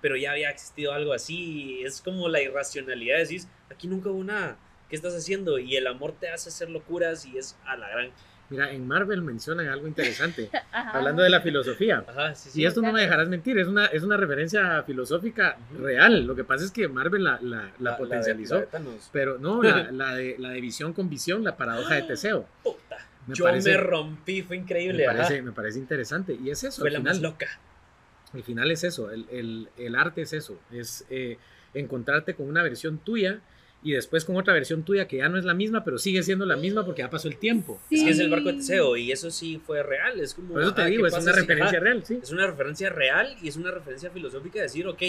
Pero 0.00 0.16
ya 0.16 0.32
había 0.32 0.50
existido 0.50 0.92
algo 0.92 1.12
así. 1.12 1.78
y 1.80 1.84
Es 1.84 2.00
como 2.00 2.28
la 2.28 2.40
irracionalidad. 2.42 3.18
Decís, 3.18 3.48
aquí 3.70 3.88
nunca 3.88 4.10
hubo 4.10 4.22
nada. 4.24 4.56
¿Qué 4.88 4.96
estás 4.96 5.14
haciendo? 5.14 5.58
Y 5.58 5.76
el 5.76 5.86
amor 5.86 6.12
te 6.18 6.28
hace 6.28 6.48
hacer 6.48 6.70
locuras 6.70 7.26
y 7.26 7.36
es 7.38 7.58
a 7.64 7.76
la 7.76 7.88
gran. 7.88 8.10
Mira, 8.48 8.70
en 8.70 8.86
Marvel 8.86 9.22
mencionan 9.22 9.66
algo 9.66 9.88
interesante. 9.88 10.48
Hablando 10.72 11.24
de 11.24 11.30
la 11.30 11.40
filosofía. 11.40 12.04
Ajá, 12.06 12.32
sí, 12.36 12.50
sí. 12.50 12.62
Y 12.62 12.66
esto 12.66 12.80
no 12.80 12.92
me 12.92 13.00
dejarás 13.00 13.28
mentir, 13.28 13.58
es 13.58 13.66
una, 13.66 13.86
es 13.86 14.04
una 14.04 14.16
referencia 14.16 14.84
filosófica 14.84 15.56
real. 15.76 16.24
Lo 16.24 16.36
que 16.36 16.44
pasa 16.44 16.64
es 16.64 16.70
que 16.70 16.86
Marvel 16.86 17.24
la, 17.24 17.40
la- 17.42 17.56
la 17.56 17.72
La- 17.80 17.90
de- 17.92 17.96
potencializó. 17.96 18.54
la 18.54 18.60
de 18.60 18.66
Thanos. 18.68 19.10
pero 19.12 19.38
no, 19.38 19.60
la, 19.64 19.90
la 19.90 20.14
de, 20.14 20.36
la 20.38 20.50
de 20.50 20.60
visión 20.60 20.92
con 20.92 21.10
visión, 21.10 21.42
la 21.42 21.56
paradoja 21.56 21.94
de 21.96 22.02
Teseo. 22.06 22.46
Puta. 22.62 22.98
Me 23.26 23.34
Yo 23.34 23.44
parece, 23.46 23.70
me 23.72 23.76
rompí, 23.78 24.42
fue 24.42 24.56
me 24.56 24.62
increíble. 24.62 25.04
ajá. 25.08 25.16
parece, 25.16 25.42
me 25.42 25.50
parece 25.50 25.80
interesante. 25.80 26.38
Y 26.40 26.48
es 26.50 26.62
eso, 26.62 26.82
Fue 26.82 26.90
al 26.90 26.92
la 26.92 26.98
final, 27.00 27.14
más 27.14 27.22
loca. 27.22 27.48
Al 28.32 28.42
final 28.42 28.70
es 28.70 28.84
eso. 28.84 29.10
El, 29.10 29.26
el- 29.30 29.68
el 29.76 29.94
arte 29.96 30.22
es 30.22 30.32
eso. 30.32 30.58
Es 30.72 31.04
eh, 31.10 31.38
encontrarte 31.74 32.34
con 32.34 32.48
una 32.48 32.62
versión 32.62 32.98
tuya 32.98 33.40
y 33.82 33.92
después 33.92 34.24
con 34.24 34.36
otra 34.36 34.52
versión 34.54 34.82
tuya 34.82 35.06
que 35.06 35.18
ya 35.18 35.28
no 35.28 35.38
es 35.38 35.44
la 35.44 35.54
misma, 35.54 35.84
pero 35.84 35.98
sigue 35.98 36.22
siendo 36.22 36.44
la 36.46 36.56
misma 36.56 36.84
porque 36.84 37.02
ya 37.02 37.10
pasó 37.10 37.28
el 37.28 37.36
tiempo. 37.36 37.80
Es 37.90 38.02
que 38.02 38.10
es 38.10 38.18
el 38.18 38.26
Sí. 38.26 38.30
barco 38.32 38.48
de 38.48 38.54
Teseo 38.54 38.96
y 38.96 39.12
eso 39.12 39.30
sí 39.30 39.60
fue 39.64 39.82
real. 39.82 40.18
Es 40.20 40.34
como. 40.34 40.54
Por 40.54 40.62
eso 40.62 40.74
te 40.74 40.84
digo, 40.86 41.02
¿qué 41.02 41.08
es 41.08 41.14
una 41.14 41.32
si- 41.32 41.40
referencia 41.40 41.80
real, 41.80 42.04
sí. 42.04 42.18
Es 42.22 42.30
una 42.32 42.46
referencia 42.46 42.90
real 42.90 43.36
y 43.42 43.48
es 43.48 43.56
una 43.56 43.70
referencia 43.70 44.10
filosófica 44.10 44.56
de 44.58 44.62
decir, 44.64 44.86
ok, 44.88 45.02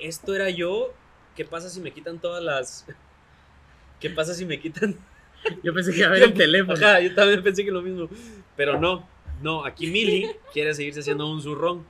esto 0.00 0.34
era 0.34 0.50
yo, 0.50 0.92
¿qué 1.36 1.44
pasa 1.44 1.68
si 1.70 1.80
me 1.80 1.92
quitan 1.92 2.18
todas 2.20 2.42
las... 2.42 2.84
¿Qué 4.00 4.10
pasa 4.10 4.34
si 4.34 4.44
me 4.44 4.60
quitan... 4.60 4.96
Yo 5.62 5.72
pensé 5.74 5.92
que 5.92 5.98
iba 5.98 6.08
a 6.08 6.12
ver 6.12 6.22
el 6.24 6.34
teléfono. 6.34 6.74
Ajá, 6.74 7.00
yo 7.00 7.14
también 7.14 7.42
pensé 7.42 7.64
que 7.64 7.70
lo 7.70 7.80
mismo. 7.82 8.08
Pero 8.56 8.78
no, 8.80 9.08
no, 9.42 9.64
aquí 9.64 9.86
Mili 9.88 10.26
quiere 10.52 10.74
seguirse 10.74 11.00
haciendo 11.00 11.30
un 11.30 11.40
zurrón. 11.42 11.86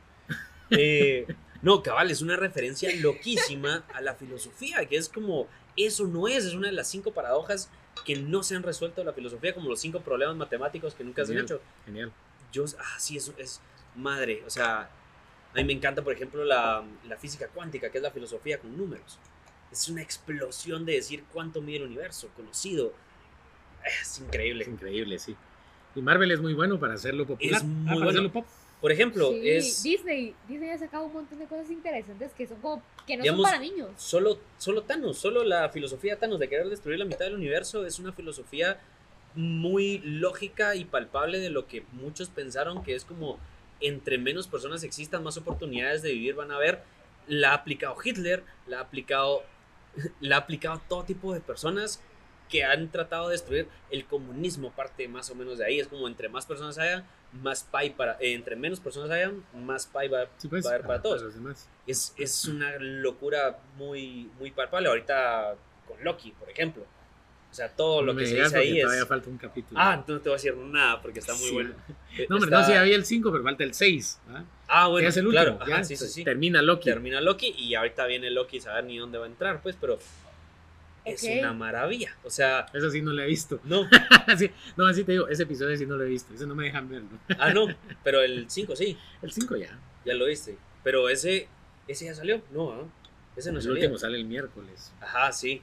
Eh, 0.79 1.27
no, 1.63 1.83
cabal, 1.83 2.11
es 2.11 2.21
una 2.23 2.37
referencia 2.37 2.91
loquísima 3.01 3.85
a 3.95 4.01
la 4.01 4.15
filosofía, 4.15 4.85
que 4.87 4.97
es 4.97 5.09
como, 5.09 5.47
eso 5.77 6.07
no 6.07 6.29
es, 6.29 6.45
es 6.45 6.55
una 6.55 6.69
de 6.69 6.75
las 6.75 6.89
cinco 6.91 7.13
paradojas 7.13 7.71
que 8.05 8.17
no 8.17 8.43
se 8.43 8.55
han 8.57 8.63
resuelto 8.63 9.01
de 9.01 9.07
la 9.07 9.13
filosofía, 9.13 9.55
como 9.55 9.69
los 9.71 9.81
cinco 9.81 10.01
problemas 10.01 10.37
matemáticos 10.37 10.95
que 10.95 11.05
nunca 11.05 11.25
se 11.25 11.33
han 11.33 11.39
Genial. 11.39 11.45
hecho 11.59 11.61
Genial. 11.87 12.13
yo, 12.53 12.65
ah, 12.79 12.97
sí, 12.99 13.17
es, 13.17 13.33
es 13.39 13.61
madre. 13.97 14.43
O 14.47 14.51
sea, 14.51 14.91
a 15.53 15.57
mí 15.57 15.65
me 15.65 15.73
encanta, 15.73 16.03
por 16.03 16.13
ejemplo, 16.13 16.45
la, 16.45 16.85
la 17.09 17.17
física 17.17 17.49
cuántica, 17.49 17.91
que 17.91 17.99
es 17.99 18.03
la 18.03 18.11
filosofía 18.11 18.59
con 18.59 18.77
números. 18.77 19.19
Es 19.73 19.89
una 19.89 20.03
explosión 20.03 20.85
de 20.85 20.95
decir 20.95 21.25
cuánto 21.33 21.61
mide 21.63 21.79
el 21.79 21.85
universo, 21.85 22.29
conocido. 22.37 22.93
Es 24.03 24.19
increíble. 24.21 24.63
Es 24.65 24.69
increíble, 24.69 25.19
sí. 25.19 25.35
Y 25.95 26.03
Marvel 26.03 26.31
es 26.33 26.41
muy 26.41 26.55
bueno 26.55 26.79
para 26.79 26.95
hacerlo 26.95 27.27
popular. 27.27 27.57
Es 27.61 27.65
muy 27.65 27.83
Ah, 27.83 27.85
para 27.87 27.95
bueno. 27.97 28.11
hacerlo 28.11 28.33
pop. 28.33 28.47
Por 28.85 28.93
ejemplo, 28.93 29.31
Sí, 29.31 29.49
es 29.49 29.83
Disney, 29.83 30.35
Disney 30.47 30.69
ha 30.69 30.77
sacado 30.77 31.07
un 31.07 31.15
montón 31.15 31.39
de 31.39 31.47
cosas 31.47 31.71
interesantes 31.71 32.33
que 32.35 32.47
son 32.47 32.61
como 32.61 32.83
que 33.07 33.17
no 33.17 33.23
Digamos, 33.23 33.41
son 33.41 33.51
para 33.51 33.59
niños. 33.59 33.89
solo, 33.97 34.39
solo 34.59 34.83
Thanos, 34.83 35.17
solo 35.17 35.43
la 35.43 35.71
filosofía 35.71 36.17
de 36.17 36.21
Thanos 36.21 36.39
de 36.39 36.51
querer 36.51 36.69
destruir 36.69 36.99
la 36.99 37.07
mitad 37.07 37.21
del 37.21 37.33
universo 37.33 37.87
es 37.87 37.99
una 37.99 38.13
filosofía 38.13 38.79
muy 39.35 40.01
lógica 40.01 40.75
y 40.77 40.85
palpable 40.85 41.39
de 41.39 41.49
lo 41.49 41.67
que 41.67 41.83
muchos 41.93 42.29
pensaron 42.29 42.83
que 42.83 42.95
es 42.95 43.07
como 43.07 43.39
entre 43.81 44.19
menos 44.19 44.49
personas 44.49 44.85
existan, 44.85 45.25
más 45.25 45.39
oportunidades 45.39 46.03
de 46.03 46.13
vivir 46.13 46.35
van 46.35 46.51
a 46.51 46.57
haber. 46.57 46.83
La 47.27 47.53
ha 47.53 47.55
aplicado 47.55 47.97
Hitler, 48.05 48.45
la 48.67 48.81
ha 48.81 48.83
aplicado, 48.83 49.45
la 50.21 50.37
ha 50.37 50.39
aplicado 50.41 50.83
todo 50.91 51.05
tipo 51.05 51.33
de 51.33 51.41
personas 51.41 52.03
que 52.55 52.63
han 52.63 52.89
tratado 52.89 53.29
de 53.29 53.33
destruir 53.33 53.67
el 53.91 54.05
comunismo, 54.05 54.71
parte 54.71 55.09
más 55.09 55.29
o 55.29 55.35
menos 55.35 55.59
de 55.59 55.65
ahí. 55.65 55.81
Es 55.81 55.89
como 55.89 56.07
entre 56.07 56.29
más 56.29 56.47
personas 56.47 56.79
haya, 56.79 57.05
más 57.43 57.65
pay 57.65 57.91
para, 57.91 58.13
eh, 58.21 58.33
entre 58.35 58.55
menos 58.55 58.79
personas 58.79 59.11
haya, 59.11 59.33
más 59.57 59.87
pay 59.87 60.07
va, 60.07 60.29
Sí, 60.37 60.47
pues, 60.47 60.65
va 60.65 60.71
a 60.71 60.75
haber 60.75 60.87
para 60.87 61.03
todos 61.03 61.25
es, 61.89 62.15
es 62.17 62.45
una 62.45 62.79
locura 62.79 63.59
muy, 63.77 64.31
muy 64.39 64.53
palpable. 64.53 64.89
Ahorita 64.89 65.57
con 65.89 66.03
Loki, 66.05 66.31
por 66.31 66.49
ejemplo. 66.49 66.85
O 67.51 67.55
sea, 67.57 67.69
todo 67.69 68.03
lo 68.03 68.15
que 68.15 68.25
se 68.27 68.37
dice 68.41 68.57
ahí 68.57 68.79
es. 68.79 68.85
todavía 68.85 69.07
falta 69.07 69.31
un 69.31 69.39
capítulo. 69.39 69.81
Ah, 69.81 69.95
entonces 69.95 70.15
no 70.15 70.21
te 70.21 70.29
voy 70.29 70.35
a 70.35 70.37
decir 70.37 70.57
nada 70.57 71.03
porque 71.03 71.19
está 71.19 71.35
muy 71.35 71.49
Sí. 71.49 71.53
bueno. 71.55 71.75
No, 72.29 72.37
hombre, 72.37 72.47
está- 72.49 72.61
no, 72.61 72.67
sí, 72.67 72.73
había 72.75 72.95
el 72.95 73.05
5, 73.05 73.33
pero 73.33 73.43
falta 73.43 73.65
el 73.65 73.75
6. 73.75 74.21
Ah, 74.69 74.87
bueno, 74.87 75.03
ya 75.03 75.09
es 75.09 75.17
el 75.17 75.27
último. 75.27 75.43
claro. 75.59 75.59
ya, 75.67 75.75
Ajá, 75.75 75.85
sí, 75.85 75.97
sí, 75.97 76.07
sí. 76.07 76.23
Termina 76.23 76.63
Loki. 76.63 76.85
Termina 76.85 77.21
Loki 77.21 77.49
y 77.59 77.75
ahorita 77.75 78.07
viene 78.07 78.31
Loki, 78.31 78.61
saber 78.61 78.85
ni 78.85 78.99
dónde 78.99 79.19
va 79.19 79.25
a 79.25 79.29
entrar, 79.29 79.61
pues, 79.61 79.77
pero 79.81 79.99
es 81.05 81.23
una 81.25 81.53
maravilla. 81.53 82.17
O 82.25 82.31
sea, 82.31 82.67
Eso 82.73 82.91
sí 82.91 83.03
no 83.03 83.13
lo 83.13 83.23
he 83.23 83.27
visto. 83.27 83.61
no. 83.65 83.89
Sí, 84.39 84.51
no, 84.77 84.87
así 84.87 85.05
te 85.05 85.13
digo, 85.13 85.29
ese 85.29 85.43
episodio 85.45 85.77
sí 85.77 85.85
no 85.87 85.97
lo 85.97 86.05
he 86.05 86.09
visto. 86.09 86.33
Ese 86.35 86.47
no 86.47 86.55
me 86.55 86.65
dejan 86.65 86.89
verlo. 86.89 87.09
Ah, 87.39 87.53
no. 87.53 87.67
Pero 88.05 88.23
el 88.23 88.49
5 88.51 88.75
sí, 88.75 88.97
El 89.23 89.33
5 89.33 89.57
ya. 89.57 89.79
ya 90.05 90.15
lo 90.15 90.27
viste. 90.27 90.57
Pero 90.83 91.09
ese, 91.09 91.47
ese 91.87 92.07
ya 92.07 92.15
salió. 92.15 92.41
No, 92.51 92.73
¿ah? 92.73 92.85
ese 93.37 93.51
no 93.53 93.59
el 93.59 93.63
salió. 93.65 93.75
último 93.79 93.99
sale 93.99 94.17
el 94.19 94.25
miércoles. 94.25 94.93
Ajá, 95.01 95.31
sí. 95.33 95.61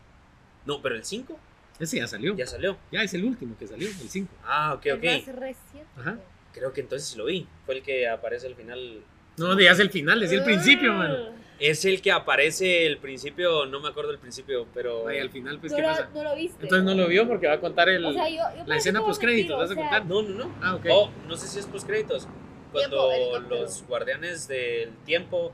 No, 0.65 0.81
pero 0.81 0.95
el 0.95 1.03
5 1.03 1.39
Ese 1.79 1.97
ya 1.97 2.07
salió. 2.07 2.35
ya 2.35 2.45
salió. 2.45 2.77
Ya 2.91 3.01
es 3.01 3.13
el 3.15 3.23
último 3.25 3.57
que 3.57 3.65
salió, 3.67 3.87
el 3.87 4.09
5. 4.09 4.31
Ah, 4.43 4.73
ok, 4.75 4.85
El 4.85 4.93
ok. 4.97 5.03
más 5.03 5.35
reciente. 5.35 5.87
Ajá. 5.97 6.17
Creo 6.53 6.71
que 6.73 6.81
entonces 6.81 7.07
sí 7.09 7.17
lo 7.17 7.25
vi. 7.25 7.47
Fue 7.65 7.77
el 7.77 7.81
que 7.83 8.07
aparece 8.07 8.45
al 8.45 8.55
final 8.55 9.01
No, 9.37 9.59
ya 9.59 9.71
es 9.71 9.79
el 9.79 9.89
final, 9.89 10.19
decía 10.19 10.37
el 10.39 10.43
principio, 10.43 10.93
mano. 10.93 11.29
Es 11.61 11.85
el 11.85 12.01
que 12.01 12.11
aparece 12.11 12.87
el 12.87 12.97
principio, 12.97 13.67
no 13.67 13.79
me 13.79 13.89
acuerdo 13.89 14.09
el 14.11 14.17
principio, 14.17 14.65
pero. 14.73 15.03
Vaya, 15.03 15.21
al 15.21 15.29
final, 15.29 15.59
pues, 15.59 15.71
no, 15.71 15.75
¿qué 15.77 15.81
lo, 15.83 15.89
pasa? 15.89 16.09
no 16.13 16.23
lo 16.23 16.35
viste. 16.35 16.63
Entonces 16.63 16.83
no 16.83 16.95
lo 16.95 17.07
vio 17.07 17.27
porque 17.27 17.45
va 17.47 17.53
a 17.53 17.59
contar 17.59 17.87
el, 17.89 18.03
O 18.03 18.11
sea, 18.13 18.27
yo, 18.27 18.37
yo 18.57 18.63
la 18.65 18.77
escena 18.77 19.01
postcréditos, 19.01 19.57
¿vas 19.57 19.69
a 19.69 19.73
o 19.73 19.75
sea, 19.75 19.83
contar? 19.83 20.05
No, 20.07 20.21
no, 20.23 20.45
no. 20.45 20.55
Ah, 20.61 20.75
ok. 20.75 20.85
Oh, 20.91 21.11
no 21.27 21.37
sé 21.37 21.47
si 21.47 21.59
es 21.59 21.67
postcréditos. 21.67 22.27
Cuando 22.71 23.09
Tiempo, 23.11 23.39
los 23.49 23.83
guardianes 23.87 24.47
del 24.47 24.95
tiempo 25.05 25.51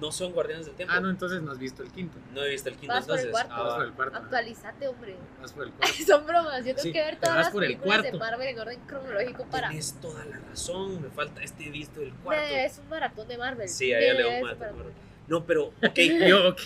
no 0.00 0.10
son 0.12 0.32
guardianes 0.32 0.64
del 0.64 0.76
tiempo. 0.76 0.94
Ah, 0.96 1.00
no, 1.00 1.10
entonces 1.10 1.42
no 1.42 1.52
has 1.52 1.58
visto 1.58 1.82
el 1.82 1.90
quinto. 1.92 2.16
No 2.32 2.42
he 2.42 2.48
visto 2.48 2.70
el 2.70 2.76
quinto 2.76 2.94
Vas 2.94 3.04
por 3.06 3.18
el 3.18 3.26
entonces. 3.26 3.46
cuarto. 3.48 3.62
Vas 3.64 3.72
Ah, 3.72 3.76
por 3.76 3.84
el 3.86 3.92
cuarto. 3.92 4.16
Actualizate, 4.16 4.88
hombre. 4.88 5.16
Vas 5.42 5.52
por 5.52 5.64
el 5.64 5.72
cuarto. 5.74 5.94
Son 6.06 6.26
bromas. 6.26 6.58
Yo 6.60 6.64
tengo 6.74 6.78
Sí, 6.80 6.92
que 6.92 7.02
ver 7.02 7.16
todas 7.16 7.34
vas 7.36 7.44
las 7.44 7.52
por 7.52 7.64
el 7.64 7.72
películas 7.72 8.02
de 8.02 8.10
cuarto. 8.12 8.18
Marvel 8.24 8.48
en 8.48 8.58
orden 8.60 8.80
cronológico 8.86 9.44
para. 9.50 9.68
Tienes 9.68 10.00
toda 10.00 10.24
la 10.24 10.38
razón. 10.38 11.02
Me 11.02 11.10
falta 11.10 11.42
este 11.42 11.68
visto 11.68 12.00
el 12.00 12.14
cuarto. 12.14 12.42
Me- 12.50 12.64
Es 12.64 12.78
un 12.78 12.88
maratón 12.88 13.28
de 13.28 13.36
Marvel. 13.36 13.68
Sí, 13.68 13.92
a 13.92 13.98
ella 13.98 14.14
le 14.14 14.22
Me- 14.22 14.24
va 14.24 14.30
es 14.30 14.40
un 14.40 14.42
maratón 14.48 14.68
de 14.68 14.84
maratón. 14.84 15.09
No, 15.30 15.46
pero, 15.46 15.66
ok. 15.66 15.98
Yo, 16.28 16.48
ok, 16.48 16.60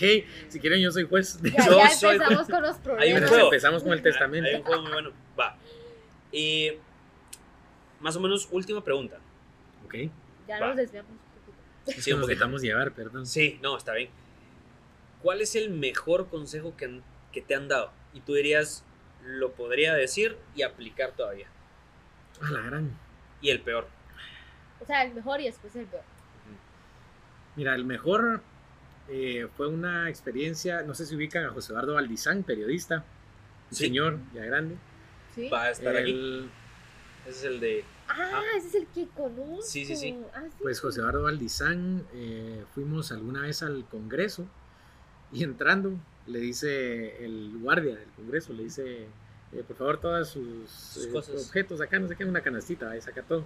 si 0.49 0.59
quieren 0.59 0.81
yo 0.81 0.91
soy 0.91 1.03
juez. 1.07 1.39
Ya, 1.41 1.51
Yo 1.67 1.77
ya 1.77 1.89
soy- 1.91 2.15
empezamos 2.15 2.49
con 2.49 2.61
los 2.63 2.71
Hay 2.71 2.77
un 2.77 2.83
problemas. 2.83 3.19
Pero 3.21 3.27
juego. 3.29 3.45
empezamos 3.45 3.83
con 3.83 3.93
el 3.93 4.01
testamento. 4.01 4.49
Hay 4.49 4.55
un 4.55 4.63
juego 4.63 4.81
muy 4.81 4.91
bueno. 4.91 5.11
Va. 5.39 5.57
Y 6.31 6.71
más 7.99 8.15
o 8.15 8.19
menos, 8.19 8.47
última 8.51 8.83
pregunta. 8.83 9.17
Ok. 9.85 9.95
Ya 10.47 10.59
Va. 10.59 10.67
nos 10.69 10.77
desviamos 10.77 11.11
un 11.11 11.17
poquito. 11.17 12.01
Sí, 12.01 12.09
que 12.09 12.13
un 12.15 12.19
nos 12.21 12.27
dejamos 12.27 12.61
llevar, 12.63 12.91
perdón. 12.91 13.25
Sí, 13.27 13.59
no, 13.61 13.77
está 13.77 13.93
bien. 13.93 14.09
¿Cuál 15.21 15.41
es 15.41 15.55
el 15.55 15.69
mejor 15.69 16.27
consejo 16.27 16.75
que, 16.75 16.85
han- 16.85 17.03
que 17.31 17.41
te 17.43 17.53
han 17.55 17.67
dado? 17.67 17.91
Y 18.15 18.19
tú 18.21 18.33
dirías, 18.33 18.83
lo 19.23 19.51
podría 19.51 19.93
decir 19.93 20.37
y 20.55 20.63
aplicar 20.63 21.11
todavía. 21.11 21.47
A 22.41 22.49
la 22.51 22.61
gran. 22.61 22.91
Y 23.41 23.49
el 23.51 23.61
peor. 23.61 23.87
O 24.81 24.85
sea, 24.85 25.03
el 25.03 25.13
mejor 25.13 25.39
y 25.41 25.45
después 25.45 25.75
el 25.75 25.85
peor. 25.85 26.03
Mira, 27.55 27.73
el 27.75 27.85
mejor 27.85 28.41
eh, 29.09 29.47
fue 29.55 29.67
una 29.67 30.09
experiencia, 30.09 30.81
no 30.83 30.93
sé 30.95 31.05
si 31.05 31.15
ubican 31.15 31.45
a 31.45 31.49
José 31.49 31.71
Eduardo 31.73 31.93
Valdizán, 31.95 32.43
periodista, 32.43 33.03
Sí. 33.71 33.85
señor 33.85 34.17
ya 34.33 34.43
grande. 34.45 34.75
¿Sí? 35.33 35.49
Va 35.49 35.63
a 35.63 35.71
estar 35.71 35.95
aquí. 35.95 36.49
Ese 37.27 37.29
es 37.39 37.43
el 37.45 37.59
de. 37.59 37.83
Ah, 38.07 38.41
ese 38.57 38.67
es 38.67 38.75
el 38.75 38.87
que 38.87 39.07
conozco. 39.07 39.61
Sí, 39.63 39.83
sí, 39.85 39.95
sí. 39.95 40.17
Ah, 40.33 40.43
sí. 40.45 40.55
pues 40.61 40.79
José 40.79 40.99
Eduardo 41.01 41.23
Valdizán, 41.23 42.03
eh, 42.13 42.63
fuimos 42.73 43.11
alguna 43.11 43.41
vez 43.41 43.63
al 43.63 43.85
Congreso 43.89 44.47
y 45.31 45.43
entrando 45.43 45.99
le 46.27 46.39
dice 46.39 47.23
el 47.25 47.57
guardia 47.61 47.95
del 47.95 48.07
Congreso, 48.15 48.53
le 48.53 48.63
dice, 48.63 49.07
eh, 49.51 49.63
por 49.67 49.75
favor 49.75 49.99
todos 49.99 50.29
sus, 50.29 50.69
Sus 50.69 51.05
eh, 51.07 51.11
cosas. 51.11 51.47
objetos 51.47 51.81
acá, 51.81 51.97
no 51.99 52.07
sé 52.07 52.15
qué, 52.15 52.25
una 52.25 52.41
canastita, 52.41 52.91
ahí 52.91 53.01
saca 53.01 53.21
todo. 53.23 53.45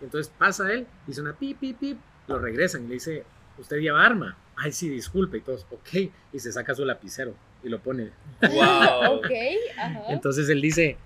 Entonces 0.00 0.32
pasa 0.36 0.72
él, 0.72 0.86
dice 1.06 1.20
una 1.20 1.32
pip, 1.34 1.58
pip, 1.60 1.78
pip, 1.78 1.98
lo 2.26 2.38
regresan 2.38 2.84
y 2.84 2.88
le 2.88 2.94
dice, 2.94 3.24
¿usted 3.58 3.78
lleva 3.78 4.04
arma? 4.04 4.36
Ay, 4.62 4.72
sí, 4.72 4.90
disculpe, 4.90 5.38
y 5.38 5.40
todos, 5.40 5.66
ok, 5.70 6.12
y 6.34 6.38
se 6.38 6.52
saca 6.52 6.74
su 6.74 6.84
lapicero 6.84 7.34
y 7.62 7.70
lo 7.70 7.82
pone. 7.82 8.10
¡Wow! 8.42 9.14
ok, 9.16 9.30
ajá. 9.78 10.02
Entonces 10.08 10.50
él 10.50 10.60
dice, 10.60 10.98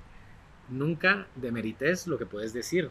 nunca 0.69 1.29
demerites 1.37 2.09
lo 2.09 2.19
que 2.19 2.27
puedes 2.27 2.53
decir, 2.53 2.91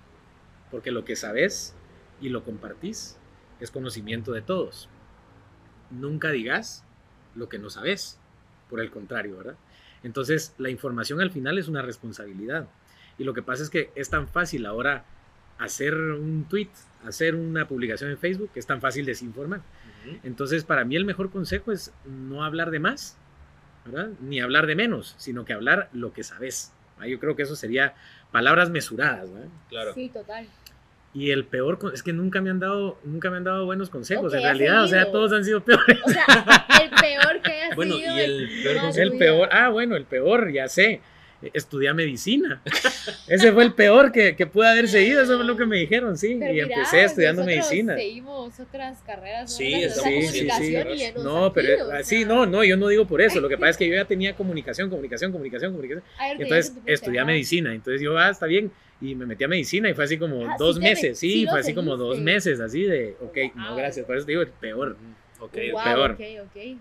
porque 0.71 0.91
lo 0.91 1.03
que 1.03 1.17
sabes 1.17 1.75
y 2.21 2.29
lo 2.29 2.45
compartís 2.45 3.17
es 3.59 3.71
conocimiento 3.71 4.31
de 4.31 4.41
todos. 4.41 4.87
Nunca 5.91 6.31
digas 6.31 6.85
lo 7.35 7.49
que 7.49 7.59
no 7.59 7.69
sabes, 7.69 8.17
por 8.69 8.79
el 8.79 8.89
contrario, 8.89 9.35
¿verdad? 9.37 9.57
Entonces 10.01 10.55
la 10.57 10.69
información 10.69 11.19
al 11.19 11.31
final 11.31 11.57
es 11.57 11.67
una 11.67 11.81
responsabilidad. 11.81 12.69
Y 13.17 13.25
lo 13.25 13.33
que 13.33 13.41
pasa 13.41 13.63
es 13.63 13.69
que 13.69 13.91
es 13.95 14.09
tan 14.09 14.29
fácil 14.29 14.65
ahora 14.65 15.03
hacer 15.57 15.95
un 15.95 16.45
tweet, 16.49 16.69
hacer 17.05 17.35
una 17.35 17.67
publicación 17.67 18.09
en 18.11 18.17
Facebook, 18.17 18.51
es 18.55 18.65
tan 18.65 18.81
fácil 18.81 19.05
desinformar. 19.05 19.61
Entonces, 20.23 20.63
para 20.63 20.83
mí 20.85 20.95
el 20.95 21.05
mejor 21.05 21.29
consejo 21.31 21.71
es 21.71 21.93
no 22.05 22.43
hablar 22.43 22.71
de 22.71 22.79
más, 22.79 23.17
¿verdad? 23.85 24.09
Ni 24.21 24.39
hablar 24.39 24.65
de 24.67 24.75
menos, 24.75 25.15
sino 25.17 25.45
que 25.45 25.53
hablar 25.53 25.89
lo 25.93 26.13
que 26.13 26.23
sabes. 26.23 26.73
Yo 27.07 27.19
creo 27.19 27.35
que 27.35 27.43
eso 27.43 27.55
sería 27.55 27.95
palabras 28.31 28.69
mesuradas, 28.69 29.31
¿verdad? 29.31 29.49
Claro. 29.69 29.93
Sí, 29.93 30.09
total. 30.09 30.47
Y 31.13 31.29
el 31.31 31.45
peor, 31.45 31.77
es 31.93 32.01
que 32.01 32.11
nunca 32.13 32.41
me 32.41 32.49
han 32.49 32.59
dado, 32.59 32.97
nunca 33.03 33.29
me 33.29 33.37
han 33.37 33.43
dado 33.43 33.65
buenos 33.65 33.89
consejos. 33.89 34.33
En 34.33 34.41
realidad, 34.41 34.83
o 34.83 34.87
sea, 34.87 35.11
todos 35.11 35.31
han 35.33 35.43
sido 35.45 35.63
peores. 35.63 35.99
O 36.05 36.09
sea, 36.09 36.25
el 36.81 36.89
peor 36.89 37.41
que 37.41 37.75
Bueno, 37.75 37.95
y 37.97 38.03
en 38.03 38.17
el 38.17 38.49
peor 38.63 38.77
consejo- 38.81 39.43
El 39.43 39.49
ah, 39.51 39.69
bueno, 39.69 39.95
el 39.95 40.05
peor, 40.05 40.51
ya 40.51 40.67
sé. 40.67 41.01
Estudia 41.53 41.93
medicina. 41.93 42.61
Ese 43.27 43.51
fue 43.51 43.63
el 43.63 43.73
peor 43.73 44.11
que, 44.11 44.35
que 44.35 44.45
pude 44.45 44.67
haber 44.67 44.87
seguido, 44.87 45.21
eso 45.21 45.37
fue 45.37 45.45
lo 45.45 45.57
que 45.57 45.65
me 45.65 45.77
dijeron, 45.77 46.17
sí. 46.17 46.37
Pero 46.39 46.53
y 46.53 46.59
empecé 46.59 47.03
estudiando 47.03 47.43
medicina. 47.43 47.95
Seguimos 47.95 48.59
otras 48.59 48.99
carreras. 49.01 49.51
¿no? 49.51 49.57
Sí, 49.57 49.73
estamos- 49.73 50.07
a 50.13 50.31
sí, 50.31 50.49
sí, 50.49 50.49
sí. 50.97 51.13
No, 51.17 51.51
pero 51.53 51.73
ido, 51.73 51.87
o 51.89 51.91
así, 51.91 52.17
sea, 52.19 52.27
no, 52.27 52.45
no, 52.45 52.63
yo 52.63 52.77
no 52.77 52.87
digo 52.87 53.05
por 53.05 53.21
eso. 53.21 53.41
Lo 53.41 53.49
que 53.49 53.57
pasa 53.59 53.71
es 53.71 53.77
que 53.77 53.87
yo 53.87 53.95
ya 53.95 54.05
tenía 54.05 54.35
comunicación, 54.35 54.89
comunicación, 54.89 55.31
comunicación, 55.31 55.71
comunicación. 55.71 56.03
ver, 56.19 56.41
Entonces 56.41 56.73
estudié 56.85 57.25
medicina. 57.25 57.73
Entonces 57.73 58.01
yo, 58.01 58.17
ah, 58.17 58.29
está 58.29 58.45
bien. 58.45 58.71
Y 59.01 59.15
me 59.15 59.25
metí 59.25 59.43
a 59.43 59.47
medicina 59.49 59.89
y 59.89 59.93
fue 59.93 60.05
así 60.05 60.17
como 60.17 60.45
Ah, 60.47 60.55
dos 60.57 60.75
sí 60.77 60.81
meses. 60.81 61.19
Sí, 61.19 61.31
sí 61.31 61.47
fue 61.47 61.59
así 61.59 61.73
como 61.73 61.97
dos 61.97 62.19
meses, 62.19 62.59
así 62.61 62.83
de, 62.83 63.15
ok, 63.19 63.37
no, 63.55 63.75
gracias. 63.75 64.05
Por 64.05 64.15
eso 64.15 64.25
te 64.25 64.31
digo 64.31 64.41
el 64.43 64.47
peor. 64.49 64.95
Ok, 65.39 65.57
el 65.57 65.73
peor. 65.73 66.11
ok, 66.11 66.21
ok. 66.45 66.77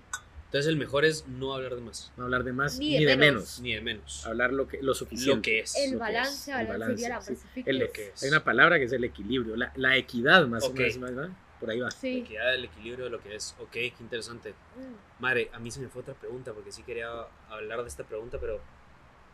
Entonces 0.53 0.69
el 0.69 0.77
mejor 0.77 1.07
es 1.07 1.27
no 1.29 1.55
hablar 1.55 1.74
de 1.77 1.81
más, 1.81 2.12
No 2.15 2.24
hablar 2.24 2.45
de 2.45 2.53
más 2.53 2.79
Ni 2.79 2.91
ni 2.99 3.05
de 3.07 3.12
de, 3.12 3.16
menos. 3.16 3.35
menos. 3.43 3.61
ni 3.61 3.73
de 3.74 3.81
menos. 3.81 4.27
Hablar 4.27 4.53
lo, 4.53 4.69
que, 4.69 4.83
lo 4.83 4.93
suficiente. 4.95 5.35
Lo 5.37 5.41
que 5.41 5.61
es. 5.61 5.74
El 5.77 5.97
balance, 5.97 6.53
es, 6.53 6.59
el 6.59 6.66
balance 6.66 6.97
sería 7.01 7.16
la 7.16 7.23
sí. 7.23 7.35
El- 7.65 7.79
Lo 7.79 7.91
que 7.91 8.09
es. 8.09 8.23
Hay 8.23 8.29
una 8.29 8.45
palabra 8.45 8.79
que 8.79 8.85
es 8.85 8.93
el 8.93 9.03
equilibrio, 9.03 9.57
la, 9.57 9.73
la 9.77 9.97
equidad 9.97 10.47
más 10.47 10.62
Ok. 10.65 10.70
o 10.73 10.74
menos, 10.74 10.99
más, 10.99 11.15
¿verdad? 11.15 11.31
Por 11.59 11.70
ahí 11.70 11.81
va. 11.81 11.87
La 11.87 11.91
Sí. 11.93 12.19
equidad 12.19 12.51
del 12.53 12.65
equilibrio 12.66 13.07
de 13.07 13.11
lo 13.11 13.23
que 13.23 13.35
es. 13.35 13.55
Ok, 13.61 13.70
qué 13.73 13.95
interesante. 14.01 14.51
Mm. 14.77 15.23
Madre, 15.23 15.49
a 15.55 15.59
mí 15.59 15.70
se 15.70 15.81
me 15.81 15.89
fue 15.89 16.03
otra 16.03 16.12
pregunta 16.12 16.53
porque 16.53 16.70
sí 16.70 16.83
quería 16.83 17.09
hablar 17.49 17.81
de 17.81 17.89
esta 17.89 18.05
pregunta, 18.05 18.37
pero. 18.39 18.61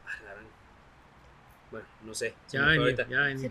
Ah, 0.07 0.11
la 0.25 0.35
Bueno, 1.73 1.87
no 2.05 2.15
sé. 2.15 2.33
Ya 2.53 2.65
ven, 2.65 2.79
ahorita. 2.79 3.09
ya 3.09 3.23
ven. 3.23 3.43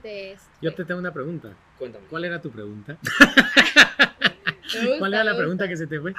Yo 0.61 0.73
te 0.73 0.85
tengo 0.85 1.01
una 1.01 1.11
pregunta. 1.11 1.49
Cuéntame. 1.77 2.05
¿Cuál 2.07 2.23
era 2.23 2.41
tu 2.41 2.49
pregunta? 2.49 2.97
Gusta, 4.67 4.99
¿Cuál 4.99 5.13
era 5.13 5.23
la 5.23 5.37
pregunta 5.37 5.67
que 5.67 5.77
se 5.77 5.87
te 5.87 5.99
fue? 5.99 6.13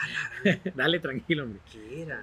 Dale, 0.75 1.01
tranquilo, 1.01 1.45
hombre. 1.45 1.61
¿Qué 1.71 2.03
era? 2.03 2.23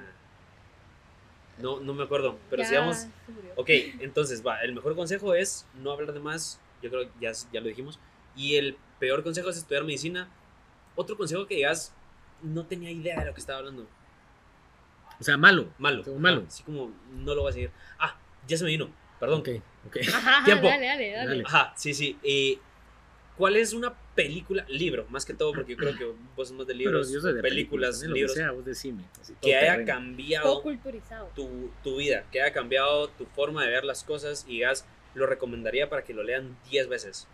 No, 1.59 1.79
no 1.79 1.93
me 1.93 2.03
acuerdo. 2.03 2.37
Pero 2.49 2.63
Ya 2.63 2.69
sigamos. 2.69 3.07
Ok, 3.55 3.69
entonces 3.99 4.45
va. 4.45 4.61
El 4.61 4.73
mejor 4.73 4.95
consejo 4.95 5.35
es 5.35 5.65
no 5.81 5.91
hablar 5.91 6.13
de 6.13 6.19
más. 6.19 6.59
Yo 6.81 6.89
creo 6.89 7.03
que 7.03 7.09
ya, 7.21 7.31
ya 7.51 7.61
lo 7.61 7.67
dijimos. 7.67 7.99
Y 8.35 8.55
el 8.55 8.77
peor 8.99 9.23
consejo 9.23 9.49
es 9.49 9.57
estudiar 9.57 9.83
medicina. 9.83 10.27
Otro 10.95 11.17
consejo 11.17 11.47
que 11.47 11.55
digas, 11.55 11.93
no 12.41 12.65
tenía 12.65 12.91
idea 12.91 13.19
de 13.19 13.25
lo 13.27 13.33
que 13.33 13.39
estaba 13.39 13.59
hablando. 13.59 13.87
O 15.19 15.23
sea, 15.23 15.37
malo. 15.37 15.69
Malo. 15.77 16.03
Como 16.03 16.19
malo. 16.19 16.43
Así 16.47 16.63
como 16.63 16.91
no 17.13 17.33
lo 17.35 17.41
voy 17.43 17.49
a 17.51 17.53
seguir. 17.53 17.71
Ah, 17.99 18.17
ya 18.47 18.57
se 18.57 18.63
me 18.65 18.71
vino. 18.71 18.89
Perdón. 19.19 19.39
Ok, 19.39 19.49
ok. 19.87 19.97
Ajá, 20.09 20.17
ajá, 20.17 20.45
Tiempo. 20.45 20.67
Dale, 20.67 20.85
dale, 20.87 21.11
dale. 21.11 21.27
Dale. 21.29 21.43
Ajá, 21.45 21.73
sí, 21.77 21.93
sí. 21.93 22.17
Eh, 22.23 22.59
¿Cuál 23.37 23.55
es 23.55 23.73
una 23.73 23.93
película, 24.15 24.65
libro, 24.69 25.05
más 25.09 25.25
que 25.25 25.33
todo, 25.33 25.53
porque 25.53 25.73
yo 25.73 25.77
creo 25.77 25.97
que 25.97 26.05
vos 26.35 26.47
sos 26.47 26.57
más 26.57 26.65
de 26.65 26.73
libros, 26.73 27.11
yo 27.11 27.19
soy 27.19 27.33
de 27.33 27.41
películas, 27.41 27.99
también, 27.99 28.09
lo 28.11 28.15
libros, 28.15 28.33
que 28.33 28.39
sea, 28.39 28.51
vos 28.51 28.65
decime. 28.65 29.03
así, 29.21 29.33
todo 29.33 29.41
que 29.41 29.55
haya 29.57 29.71
terreno. 29.71 29.85
cambiado 29.93 30.63
tu, 31.35 31.69
tu 31.83 31.97
vida, 31.97 32.23
que 32.31 32.41
haya 32.41 32.53
cambiado 32.53 33.09
tu 33.09 33.25
forma 33.25 33.63
de 33.65 33.71
ver 33.71 33.83
las 33.83 34.03
cosas 34.03 34.45
y 34.47 34.53
digas, 34.53 34.85
lo 35.13 35.25
recomendaría 35.27 35.89
para 35.89 36.03
que 36.03 36.13
lo 36.13 36.23
lean 36.23 36.57
10 36.71 36.87
veces. 36.89 37.27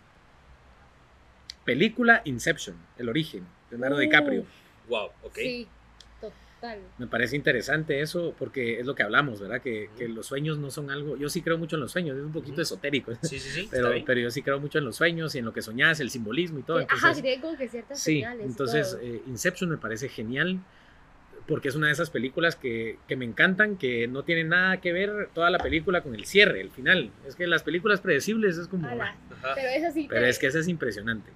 Película 1.64 2.22
Inception, 2.24 2.76
El 2.98 3.08
origen, 3.08 3.46
Leonardo 3.70 3.96
Uh. 3.96 4.00
DiCaprio. 4.00 4.44
Wow, 4.88 5.10
ok. 5.22 5.34
Sí, 5.36 5.68
total. 6.62 6.78
Me 6.98 7.06
parece 7.06 7.36
interesante 7.36 8.00
eso 8.00 8.34
porque 8.38 8.78
es 8.80 8.86
lo 8.86 8.94
que 8.94 9.02
hablamos, 9.02 9.40
¿verdad? 9.40 9.60
Que, 9.60 9.86
Ujú. 9.88 9.96
que 9.98 10.08
los 10.08 10.26
sueños 10.26 10.58
no 10.58 10.70
son 10.70 10.90
algo. 10.90 11.16
Yo 11.16 11.28
sí 11.28 11.42
creo 11.42 11.58
mucho 11.58 11.76
en 11.76 11.80
los 11.80 11.92
sueños, 11.92 12.16
es 12.16 12.22
un 12.24 12.32
poquito 12.32 12.54
Ujú. 12.54 12.62
esotérico. 12.62 13.12
Sí, 13.22 13.38
sí, 13.38 13.50
sí. 13.50 13.68
Pero, 13.70 13.92
pero 14.06 14.20
yo 14.20 14.30
sí 14.30 14.42
creo 14.42 14.60
mucho 14.60 14.78
en 14.78 14.84
los 14.84 14.96
sueños 14.96 15.34
y 15.34 15.38
en 15.38 15.44
lo 15.44 15.52
que 15.52 15.62
soñás, 15.62 16.00
el 16.00 16.10
simbolismo 16.10 16.58
y 16.58 16.62
todo. 16.62 16.78
Que- 16.78 16.84
Ajá, 16.84 16.94
Entonces, 16.96 17.16
que 17.16 17.28
tiene 17.28 17.42
como 17.42 17.56
que 17.58 17.68
ciertas 17.68 17.98
sí, 18.00 18.14
señales. 18.16 18.46
entonces 18.46 18.98
eh, 19.02 19.22
Inception 19.26 19.70
me 19.70 19.76
parece 19.76 20.08
genial 20.08 20.60
porque 21.46 21.68
es 21.68 21.74
una 21.74 21.88
de 21.88 21.92
esas 21.94 22.08
películas 22.10 22.54
que, 22.54 22.98
que 23.08 23.16
me 23.16 23.24
encantan, 23.24 23.76
que 23.76 24.06
no 24.06 24.22
tiene 24.22 24.44
nada 24.44 24.80
que 24.80 24.92
ver 24.92 25.28
toda 25.34 25.50
la 25.50 25.58
película 25.58 26.00
con 26.02 26.14
el 26.14 26.24
cierre, 26.24 26.60
el 26.60 26.70
final. 26.70 27.10
Es 27.26 27.34
que 27.34 27.46
las 27.48 27.64
películas 27.64 28.00
predecibles 28.00 28.56
es 28.58 28.68
como... 28.68 28.86
Ajá. 28.86 29.16
Pero 29.56 29.68
es 29.68 29.82
así. 29.84 30.06
Pero 30.08 30.24
es 30.26 30.38
que 30.38 30.46
ese 30.46 30.60
es 30.60 30.68
impresionante. 30.68 31.30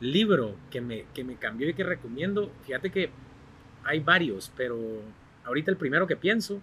Libro 0.00 0.56
que 0.70 0.80
me, 0.80 1.04
que 1.12 1.24
me 1.24 1.34
cambió 1.36 1.68
y 1.68 1.74
que 1.74 1.84
recomiendo, 1.84 2.50
fíjate 2.64 2.90
que 2.90 3.10
hay 3.88 4.00
varios, 4.00 4.52
pero 4.56 4.78
ahorita 5.44 5.70
el 5.70 5.76
primero 5.76 6.06
que 6.06 6.16
pienso 6.16 6.60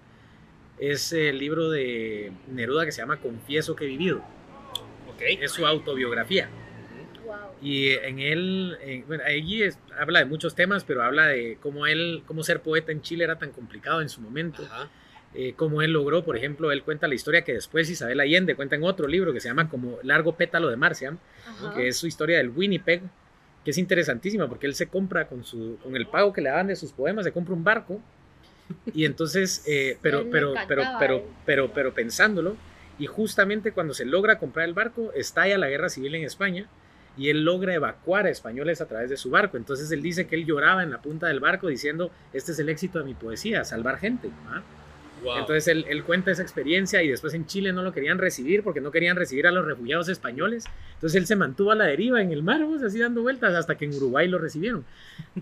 es 0.79 1.11
el 1.13 1.37
libro 1.39 1.69
de 1.69 2.31
Neruda 2.47 2.85
que 2.85 2.91
se 2.91 3.01
llama 3.01 3.17
Confieso 3.17 3.75
que 3.75 3.85
he 3.85 3.87
vivido. 3.87 4.17
Ok. 5.13 5.21
Es 5.41 5.51
su 5.51 5.65
autobiografía. 5.65 6.49
Wow. 7.25 7.35
Y 7.61 7.89
en 7.91 8.19
él, 8.19 8.77
bueno, 9.07 9.23
allí 9.25 9.63
es- 9.63 9.79
habla 9.97 10.19
de 10.19 10.25
muchos 10.25 10.53
temas, 10.55 10.83
pero 10.83 11.01
habla 11.03 11.27
de 11.27 11.57
cómo 11.61 11.87
él, 11.87 12.21
cómo 12.27 12.43
ser 12.43 12.61
poeta 12.61 12.91
en 12.91 13.01
Chile 13.01 13.23
era 13.23 13.37
tan 13.39 13.51
complicado 13.51 14.01
en 14.01 14.09
su 14.09 14.21
momento. 14.21 14.63
Ajá. 14.63 14.89
eh, 15.37 15.53
cómo 15.57 15.81
él 15.81 15.91
logró, 15.91 16.23
por 16.23 16.37
ejemplo, 16.37 16.71
él 16.71 16.81
cuenta 16.83 17.09
la 17.09 17.15
historia 17.15 17.41
que 17.43 17.51
después 17.51 17.89
Isabel 17.89 18.21
Allende 18.21 18.55
cuenta 18.55 18.77
en 18.77 18.83
otro 18.85 19.05
libro 19.05 19.33
que 19.33 19.41
se 19.41 19.49
llama 19.49 19.67
como 19.67 19.99
Largo 20.01 20.37
pétalo 20.37 20.69
de 20.69 20.77
Marcia, 20.77 21.17
Ajá. 21.45 21.73
que 21.75 21.89
es 21.89 21.97
su 21.97 22.07
historia 22.07 22.37
del 22.37 22.51
Winnipeg, 22.51 23.01
que 23.65 23.71
es 23.71 23.77
interesantísima 23.79 24.47
porque 24.47 24.67
él 24.67 24.75
se 24.75 24.87
compra 24.87 25.27
con, 25.27 25.43
su, 25.43 25.77
con 25.83 25.95
el 25.95 26.05
pago 26.05 26.31
que 26.31 26.39
le 26.39 26.49
daban 26.49 26.67
de 26.67 26.75
sus 26.75 26.93
poemas, 26.93 27.25
se 27.25 27.31
compra 27.31 27.55
un 27.55 27.63
barco 27.63 27.99
y 28.93 29.05
entonces, 29.05 29.63
eh, 29.67 29.97
pero, 30.01 30.29
pero, 30.31 30.53
pero, 30.67 30.83
pero, 30.99 31.23
pero, 31.45 31.73
pero 31.73 31.93
pensándolo, 31.93 32.55
y 32.97 33.07
justamente 33.07 33.71
cuando 33.71 33.93
se 33.93 34.05
logra 34.05 34.37
comprar 34.37 34.67
el 34.67 34.73
barco, 34.73 35.11
estalla 35.13 35.57
la 35.57 35.67
guerra 35.67 35.89
civil 35.89 36.15
en 36.15 36.23
España 36.23 36.69
y 37.17 37.29
él 37.29 37.43
logra 37.43 37.73
evacuar 37.73 38.27
a 38.27 38.29
españoles 38.29 38.81
a 38.81 38.87
través 38.87 39.09
de 39.09 39.17
su 39.17 39.29
barco. 39.29 39.57
Entonces 39.57 39.91
él 39.91 40.01
dice 40.01 40.27
que 40.27 40.35
él 40.35 40.45
lloraba 40.45 40.83
en 40.83 40.91
la 40.91 41.01
punta 41.01 41.27
del 41.27 41.39
barco 41.39 41.67
diciendo, 41.67 42.11
este 42.33 42.51
es 42.51 42.59
el 42.59 42.69
éxito 42.69 42.99
de 42.99 43.05
mi 43.05 43.13
poesía, 43.13 43.63
salvar 43.63 43.97
gente. 43.97 44.29
Wow. 45.25 45.39
Entonces 45.39 45.67
él, 45.67 45.85
él 45.89 46.03
cuenta 46.03 46.31
esa 46.31 46.41
experiencia 46.41 47.03
y 47.03 47.09
después 47.09 47.33
en 47.33 47.45
Chile 47.45 47.73
no 47.73 47.83
lo 47.83 47.91
querían 47.91 48.17
recibir 48.17 48.63
porque 48.63 48.79
no 48.79 48.91
querían 48.91 49.17
recibir 49.17 49.47
a 49.47 49.51
los 49.51 49.65
refugiados 49.65 50.07
españoles. 50.07 50.63
Entonces 50.93 51.19
él 51.19 51.25
se 51.27 51.35
mantuvo 51.35 51.71
a 51.71 51.75
la 51.75 51.85
deriva 51.85 52.21
en 52.21 52.31
el 52.31 52.43
mar, 52.43 52.61
pues, 52.65 52.81
así 52.83 52.99
dando 52.99 53.21
vueltas 53.21 53.53
hasta 53.55 53.75
que 53.75 53.85
en 53.85 53.93
Uruguay 53.95 54.27
lo 54.27 54.37
recibieron. 54.37 54.85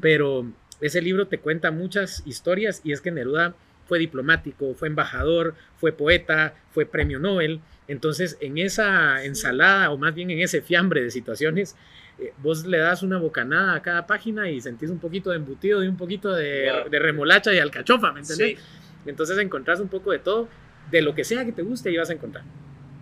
Pero 0.01 0.47
ese 0.81 1.01
libro 1.01 1.27
te 1.27 1.37
cuenta 1.37 1.71
muchas 1.71 2.23
historias 2.25 2.81
y 2.83 2.91
es 2.93 3.01
que 3.01 3.11
Neruda 3.11 3.55
fue 3.87 3.99
diplomático, 3.99 4.73
fue 4.75 4.87
embajador, 4.87 5.55
fue 5.77 5.91
poeta, 5.91 6.55
fue 6.71 6.85
premio 6.85 7.19
Nobel. 7.19 7.59
Entonces 7.87 8.37
en 8.41 8.57
esa 8.57 9.23
ensalada 9.25 9.91
o 9.91 9.97
más 9.97 10.15
bien 10.15 10.31
en 10.31 10.39
ese 10.39 10.61
fiambre 10.61 11.03
de 11.03 11.11
situaciones, 11.11 11.75
eh, 12.19 12.31
vos 12.41 12.65
le 12.65 12.77
das 12.77 13.03
una 13.03 13.17
bocanada 13.17 13.73
a 13.75 13.81
cada 13.81 14.07
página 14.07 14.49
y 14.49 14.61
sentís 14.61 14.89
un 14.89 14.99
poquito 14.99 15.31
de 15.31 15.37
embutido 15.37 15.83
y 15.83 15.87
un 15.87 15.97
poquito 15.97 16.31
de, 16.31 16.71
Wow. 16.71 16.89
de 16.89 16.99
remolacha 16.99 17.53
y 17.53 17.59
alcachofa, 17.59 18.11
¿me 18.13 18.21
entendés? 18.21 18.57
Sí. 18.59 18.65
Entonces 19.05 19.37
encontrás 19.37 19.79
un 19.79 19.89
poco 19.89 20.11
de 20.11 20.19
todo, 20.19 20.47
de 20.91 21.01
lo 21.01 21.13
que 21.15 21.23
sea 21.23 21.45
que 21.45 21.51
te 21.51 21.61
guste 21.61 21.91
y 21.91 21.97
vas 21.97 22.09
a 22.09 22.13
encontrar. 22.13 22.43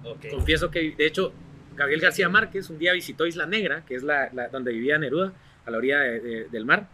Ok. 0.03 0.27
Confieso 0.31 0.71
que, 0.71 0.95
de 0.97 1.05
hecho, 1.05 1.33
Gabriel 1.75 2.01
García 2.01 2.27
Márquez 2.29 2.69
un 2.69 2.77
día 2.79 2.93
visitó 2.93 3.25
Isla 3.25 3.45
Negra, 3.45 3.83
que 3.85 3.95
es 3.95 4.03
la, 4.03 4.29
la- 4.33 4.47
donde 4.49 4.71
vivía 4.71 4.97
Neruda, 4.97 5.33
a 5.65 5.71
la 5.71 5.77
orilla 5.77 5.99
de- 5.99 6.19
de- 6.19 6.43
del 6.49 6.65
mar, 6.65 6.87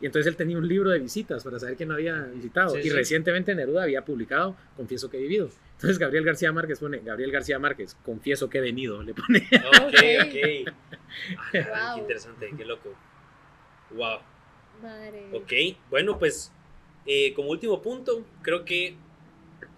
y 0.00 0.06
entonces 0.06 0.28
él 0.28 0.36
tenía 0.36 0.58
un 0.58 0.66
libro 0.66 0.90
de 0.90 0.98
visitas 0.98 1.44
para 1.44 1.58
saber 1.60 1.76
quién 1.76 1.88
no 1.88 1.94
había 1.94 2.16
visitado. 2.22 2.70
Sí, 2.70 2.78
y 2.80 2.82
sí. 2.84 2.90
recientemente 2.90 3.54
Neruda 3.54 3.84
había 3.84 4.04
publicado 4.04 4.56
Confieso 4.76 5.08
que 5.10 5.16
he 5.18 5.20
vivido. 5.22 5.48
Entonces 5.74 5.98
Gabriel 5.98 6.24
García 6.24 6.52
Márquez 6.52 6.78
pone, 6.80 6.98
Gabriel 7.04 7.30
García 7.30 7.58
Márquez, 7.58 7.96
Confieso 8.04 8.48
que 8.50 8.58
he 8.58 8.60
venido, 8.60 9.02
le 9.02 9.14
pone. 9.14 9.38
Ok, 9.82 9.94
Ok. 10.26 10.74
Ah, 11.36 11.50
Wow. 11.52 11.94
Qué 11.94 12.00
interesante, 12.00 12.50
qué 12.56 12.64
loco. 12.64 12.94
Wow. 13.90 14.18
Madre. 14.82 15.26
Ok, 15.32 15.52
bueno, 15.90 16.18
pues 16.18 16.52
eh, 17.06 17.32
como 17.34 17.50
último 17.50 17.82
punto, 17.82 18.24
creo 18.42 18.64
que 18.64 18.96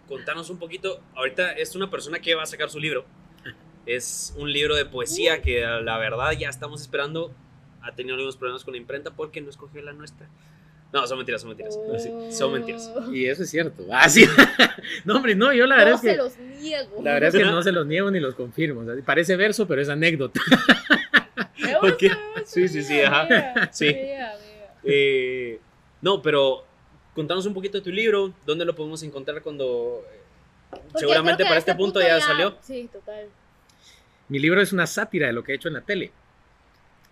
contarnos 0.09 0.51
un 0.51 0.59
poquito. 0.59 1.01
Ahorita 1.15 1.53
es 1.53 1.75
una 1.75 1.91
persona 1.91 2.21
que 2.21 2.35
va 2.35 2.43
a 2.43 2.47
sacar 2.47 2.71
su 2.71 2.79
libro. 2.79 3.05
Es 3.87 4.35
un 4.39 4.53
libro 4.53 4.75
de 4.75 4.87
poesía 4.87 5.43
que 5.43 5.61
la 5.61 5.99
verdad 5.99 6.33
ya 6.33 6.49
estamos 6.49 6.81
esperando. 6.81 7.33
Ha 7.83 7.95
tenido 7.95 8.15
algunos 8.15 8.37
problemas 8.37 8.65
con 8.65 8.73
la 8.73 8.79
imprenta 8.79 9.11
porque 9.11 9.41
no 9.41 9.51
escogió 9.51 9.83
la 9.83 9.93
nuestra. 9.93 10.29
No, 10.93 11.07
son 11.09 11.19
mentiras, 11.19 11.41
son 11.41 11.49
mentiras. 11.51 11.77
Oh. 11.77 12.31
Son 12.31 12.53
mentiras. 12.53 12.91
Y 13.13 13.27
eso 13.27 13.43
es 13.43 13.51
cierto. 13.51 13.85
Ah, 13.91 14.09
sí. 14.09 14.25
no, 15.05 15.17
hombre, 15.17 15.35
no, 15.35 15.53
yo 15.53 15.67
la 15.67 15.77
verdad 15.77 15.91
No 15.91 15.97
es 15.97 16.03
que... 16.03 16.11
se 16.11 16.17
los 16.17 16.39
niego. 16.39 17.03
La 17.03 17.15
verdad 17.15 17.29
es 17.31 17.35
que 17.35 17.45
no 17.51 17.63
se 17.63 17.73
los 17.73 17.85
niego 17.87 18.11
ni 18.11 18.21
los 18.21 18.35
confirmo. 18.35 18.81
O 18.81 18.85
sea, 18.85 18.95
parece 19.05 19.37
verso, 19.37 19.67
pero 19.67 19.83
es 19.83 19.89
anécdota. 19.89 20.41
Gusta, 21.81 22.19
Sí, 22.45 22.69
sí, 22.69 22.83
sí, 22.83 23.01
ajá. 23.01 23.71
Sí. 23.73 23.87
mira, 23.87 24.35
mira. 24.39 24.75
Eh, 24.85 25.59
no, 26.01 26.23
pero 26.23 26.65
contanos 27.15 27.47
un 27.47 27.55
poquito 27.55 27.79
de 27.79 27.85
tu 27.85 27.91
libro. 27.91 28.33
¿Dónde 28.47 28.65
lo 28.65 28.75
podemos 28.75 29.03
encontrar 29.03 29.43
cuando... 29.43 30.05
eh, 30.13 30.21
Porque 30.71 30.99
seguramente 30.99 31.43
para 31.45 31.57
a 31.57 31.59
este 31.59 31.75
punto 31.75 32.01
ya 32.01 32.21
salió. 32.21 32.57
Sí, 32.63 32.89
total. 32.93 33.27
Mi 34.29 34.39
libro 34.39 34.61
es 34.61 34.73
una 34.73 34.87
sátira 34.87 35.27
de 35.29 35.33
lo 35.33 35.45
que 35.45 35.53
he 35.53 35.55
hecho 35.57 35.69
en 35.69 35.75
la 35.75 35.81
tele. 35.83 36.11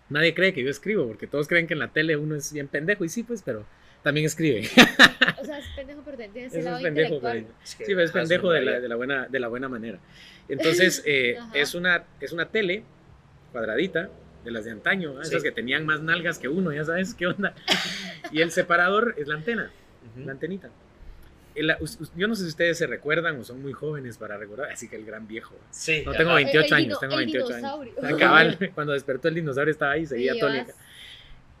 Nadie 0.09 0.33
cree 0.33 0.53
que 0.53 0.63
yo 0.63 0.69
escribo, 0.69 1.07
porque 1.07 1.27
todos 1.27 1.47
creen 1.47 1.65
que 1.67 1.73
en 1.73 1.79
la 1.79 1.87
tele 1.87 2.17
uno 2.17 2.35
es 2.35 2.51
bien 2.51 2.67
pendejo, 2.67 3.05
y 3.05 3.09
sí, 3.09 3.23
pues, 3.23 3.41
pero 3.43 3.65
también 4.03 4.25
escribe. 4.25 4.67
O 5.41 5.45
sea, 5.45 5.59
es 5.59 5.65
pendejo, 5.75 6.01
pero 6.05 6.17
Eso 6.21 6.31
el 6.35 6.59
es 6.59 6.65
lado 6.65 6.81
pendejo, 6.81 7.15
intelectual. 7.15 7.43
pero- 7.43 7.55
Es 7.63 7.75
que, 7.75 7.85
Sí, 7.85 7.91
pero 7.93 8.05
es 8.05 8.11
pendejo 8.11 8.49
de 8.51 8.59
la, 8.59 8.63
realidad. 8.65 8.81
de 8.81 8.87
la 8.89 8.95
buena, 8.95 9.27
de 9.27 9.39
la 9.39 9.47
buena 9.49 9.69
manera. 9.69 9.99
Entonces, 10.49 11.03
eh, 11.05 11.37
es, 11.53 11.73
una, 11.75 12.03
es 12.21 12.31
una 12.31 12.47
tele 12.49 12.83
cuadradita, 13.51 14.09
de 14.45 14.51
las 14.51 14.65
de 14.65 14.71
antaño, 14.71 15.11
¿eh? 15.13 15.23
Sí. 15.25 15.29
esas 15.31 15.43
que 15.43 15.51
tenían 15.53 15.85
más 15.85 16.01
nalgas 16.01 16.37
que 16.39 16.47
uno, 16.49 16.71
ya 16.73 16.83
sabes 16.83 17.13
qué 17.13 17.27
onda. 17.27 17.53
Y 18.31 18.41
el 18.41 18.51
separador 18.51 19.15
es 19.17 19.27
la 19.27 19.35
antena, 19.35 19.71
La 20.25 20.31
antenita. 20.33 20.69
El- 21.55 21.75
yo 22.15 22.27
no 22.27 22.35
sé 22.35 22.43
si 22.43 22.49
ustedes 22.49 22.79
se 22.79 22.87
recuerdan 22.87 23.39
o 23.39 23.43
son 23.43 23.61
muy 23.61 23.73
jóvenes 23.73 24.17
para 24.17 24.37
recordar, 24.37 24.71
así 24.71 24.87
que 24.89 24.95
el 24.95 25.05
gran 25.05 25.27
viejo. 25.27 25.55
Sí, 25.69 26.01
No 26.05 26.11
tengo 26.13 26.31
ajá. 26.31 26.35
28 26.37 26.59
El- 26.75 26.81
el 26.81 26.85
años, 26.87 26.99
tengo 26.99 27.13
el 27.13 27.19
28 27.25 27.53
años. 27.53 27.89
Ah, 28.01 28.09
cabal, 28.19 28.71
cuando 28.75 28.93
despertó 28.93 29.27
el 29.27 29.35
dinosaurio 29.35 29.71
estaba 29.71 29.91
ahí, 29.91 30.05
seguía 30.05 30.33
llevas 30.33 30.67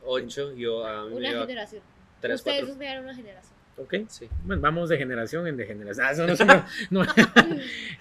Ocho, 0.05 0.53
yo 0.55 0.85
a 0.85 1.05
mí 1.05 1.11
me 1.11 1.15
Una 1.29 1.45
generación. 1.45 1.81
tres, 2.19 2.35
Ustedes 2.41 2.67
nos 2.67 2.77
vean 2.77 3.03
una 3.03 3.15
generación. 3.15 3.53
Ok, 3.77 3.93
Sí. 4.07 4.27
bueno, 4.43 4.61
vamos 4.61 4.89
de 4.89 4.97
generación 4.97 5.47
en 5.47 5.57
de 5.57 5.65
generación. 5.65 6.05
Ah, 6.07 6.11
eso 6.11 6.25
no, 6.27 6.35
no- 6.89 7.03
no. 7.05 7.11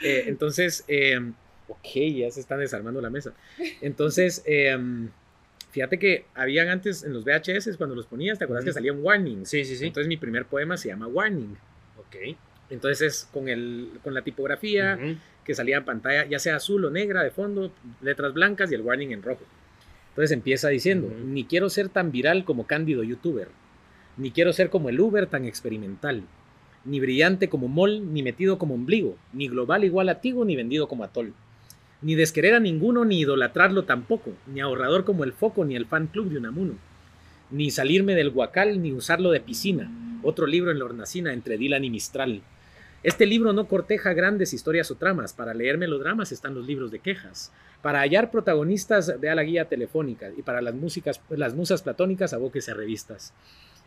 Eh, 0.03 0.25
entonces, 0.27 0.85
eh, 0.89 1.19
ok, 1.69 1.87
ya 2.17 2.31
se 2.31 2.41
están 2.41 2.59
desarmando 2.61 3.01
la 3.01 3.09
mesa. 3.11 3.33
Entonces, 3.81 4.43
eh, 4.47 4.77
Fíjate 5.73 5.99
que 5.99 6.27
habían 6.35 6.69
antes 6.69 7.03
en 7.03 7.15
los 7.15 7.25
VHS, 7.25 7.77
cuando 7.79 7.97
los 7.97 8.07
ponías, 8.07 8.39
¿te 8.39 8.45
acuerdas 8.45 8.65
que 8.65 8.73
salía 8.73 8.93
un 8.93 9.03
warning? 9.03 9.47
Sí, 9.47 9.65
sí, 9.65 9.77
sí. 9.77 9.87
Entonces 9.87 10.07
mi 10.07 10.19
primer 10.19 10.45
poema 10.45 10.77
se 10.77 10.89
llama 10.89 11.07
Warning. 11.07 11.57
ok. 11.99 12.37
Entonces 12.71 13.03
es 13.03 13.29
con, 13.33 13.49
el, 13.49 13.91
con 14.05 14.15
la 14.15 14.23
tipografía 14.23 14.99
que 15.45 15.55
salía 15.55 15.79
en 15.79 15.85
pantalla, 15.85 16.27
ya 16.27 16.39
sea 16.39 16.57
azul 16.57 16.85
o 16.85 16.91
negra 16.91 17.23
de 17.23 17.31
fondo, 17.31 17.73
letras 18.01 18.33
blancas 18.33 18.71
y 18.71 18.75
el 18.75 18.83
warning 18.83 19.13
en 19.13 19.23
rojo. 19.23 19.43
Entonces 20.11 20.33
empieza 20.33 20.69
diciendo, 20.69 21.11
ni 21.25 21.45
quiero 21.45 21.71
ser 21.71 21.89
tan 21.89 22.13
viral 22.13 22.45
como 22.45 22.67
cándido 22.67 23.03
youtuber, 23.03 23.49
ni 24.19 24.31
quiero 24.31 24.53
ser 24.53 24.69
como 24.69 24.91
el 24.91 25.01
Uber 25.01 25.27
tan 25.27 25.47
experimental, 25.47 26.23
ni 26.85 27.01
brillante 27.01 27.49
como 27.49 27.69
mol, 27.69 28.13
ni 28.13 28.23
metido 28.23 28.59
como 28.59 28.75
ombligo, 28.75 29.17
ni 29.33 29.49
global 29.49 29.85
igual 29.85 30.09
a 30.11 30.21
Tigo, 30.21 30.45
ni 30.45 30.55
vendido 30.55 30.87
como 30.87 31.05
atol. 31.05 31.33
Ni 32.03 32.17
desquerer 32.17 32.55
a 32.55 32.61
ninguno, 32.61 33.05
ni 33.05 33.21
idolatrarlo 33.21 33.85
tampoco, 33.85 34.33
ni 34.47 34.61
ahorrador 34.61 35.05
como 35.05 35.25
el 35.25 35.33
foco, 35.33 35.65
ni 35.65 35.77
el 35.77 35.87
fan 35.87 36.09
club 36.09 36.31
de 36.31 36.39
Unamuno. 36.39 36.75
Ni 37.51 37.71
salirme 37.71 38.15
del 38.15 38.31
guacal, 38.31 38.83
ni 38.83 38.93
usarlo 38.93 39.31
de 39.31 39.41
piscina. 39.41 39.91
Otro 40.23 40.47
libro 40.47 40.71
en 40.71 40.79
la 40.79 40.85
hornacina 40.85 41.33
entre 41.33 41.59
Dylan 41.59 41.85
y 41.85 41.91
Mistral. 41.91 42.43
Este 43.03 43.27
libro 43.27 43.53
no 43.53 43.67
corteja 43.67 44.15
grandes 44.15 44.53
historias 44.53 44.91
o 44.91 44.97
tramas. 44.97 45.33
Para 45.33 45.55
leer 45.55 45.79
melodramas 45.79 46.33
están 46.33 46.55
los 46.55 46.67
libros 46.67 46.91
de 46.91 47.01
quejas. 47.01 47.53
Para 47.83 48.01
hallar 48.01 48.31
protagonistas, 48.31 49.19
vea 49.21 49.35
la 49.35 49.43
guía 49.43 49.65
telefónica. 49.65 50.31
Y 50.37 50.43
para 50.43 50.61
las 50.61 50.75
músicas, 50.75 51.21
las 51.31 51.55
musas 51.55 51.83
platónicas, 51.83 52.33
abóquese 52.33 52.71
a 52.71 52.75
revistas. 52.75 53.33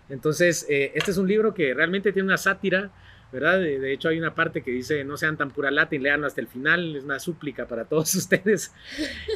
Entonces, 0.09 0.65
eh, 0.69 0.91
este 0.95 1.11
es 1.11 1.17
un 1.17 1.27
libro 1.27 1.53
que 1.53 1.73
realmente 1.73 2.11
tiene 2.11 2.27
una 2.27 2.37
sátira, 2.37 2.91
¿verdad? 3.35 3.59
De, 3.59 3.79
de 3.79 3.91
hecho, 3.91 4.07
hay 4.07 4.17
una 4.17 4.33
parte 4.33 4.61
que 4.61 4.71
dice, 4.71 5.03
no 5.03 5.17
sean 5.17 5.35
tan 5.35 5.51
pura 5.51 5.69
lata 5.69 5.93
y 5.93 5.99
leanlo 5.99 6.25
hasta 6.25 6.39
el 6.39 6.47
final. 6.47 6.95
Es 6.95 7.03
una 7.03 7.19
súplica 7.19 7.67
para 7.67 7.83
todos 7.83 8.15
ustedes. 8.15 8.73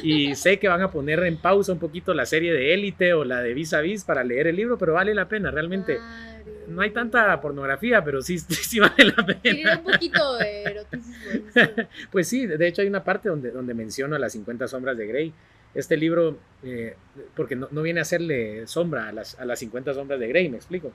Y 0.02 0.34
sé 0.36 0.58
que 0.58 0.68
van 0.68 0.80
a 0.80 0.90
poner 0.90 1.22
en 1.24 1.36
pausa 1.36 1.72
un 1.72 1.78
poquito 1.78 2.14
la 2.14 2.24
serie 2.24 2.52
de 2.52 2.72
Élite 2.72 3.12
o 3.12 3.24
la 3.24 3.42
de 3.42 3.52
Vis 3.52 3.74
a 3.74 3.82
Vis 3.82 4.04
para 4.04 4.24
leer 4.24 4.46
el 4.46 4.56
libro, 4.56 4.78
pero 4.78 4.94
vale 4.94 5.14
la 5.14 5.28
pena, 5.28 5.50
realmente. 5.50 5.98
Madre. 5.98 6.30
No 6.66 6.80
hay 6.80 6.90
tanta 6.90 7.38
pornografía, 7.42 8.02
pero 8.02 8.22
sí, 8.22 8.38
sí 8.48 8.80
vale 8.80 9.12
la 9.16 9.26
pena. 9.26 9.76
un 9.76 9.92
poquito 9.92 10.38
de 10.38 10.62
eroticismo. 10.62 11.14
Pues 12.10 12.26
sí, 12.26 12.46
de 12.46 12.66
hecho 12.66 12.80
hay 12.80 12.88
una 12.88 13.04
parte 13.04 13.28
donde, 13.28 13.50
donde 13.50 13.74
menciono 13.74 14.16
a 14.16 14.18
las 14.18 14.32
50 14.32 14.66
sombras 14.66 14.96
de 14.96 15.06
Grey. 15.06 15.32
Este 15.74 15.96
libro, 15.96 16.38
eh, 16.64 16.96
porque 17.36 17.54
no, 17.54 17.68
no 17.70 17.82
viene 17.82 18.00
a 18.00 18.02
hacerle 18.02 18.66
sombra 18.66 19.08
a 19.08 19.12
las, 19.12 19.38
a 19.38 19.44
las 19.44 19.58
50 19.58 19.92
sombras 19.92 20.18
de 20.18 20.26
Grey, 20.26 20.48
me 20.48 20.56
explico. 20.56 20.90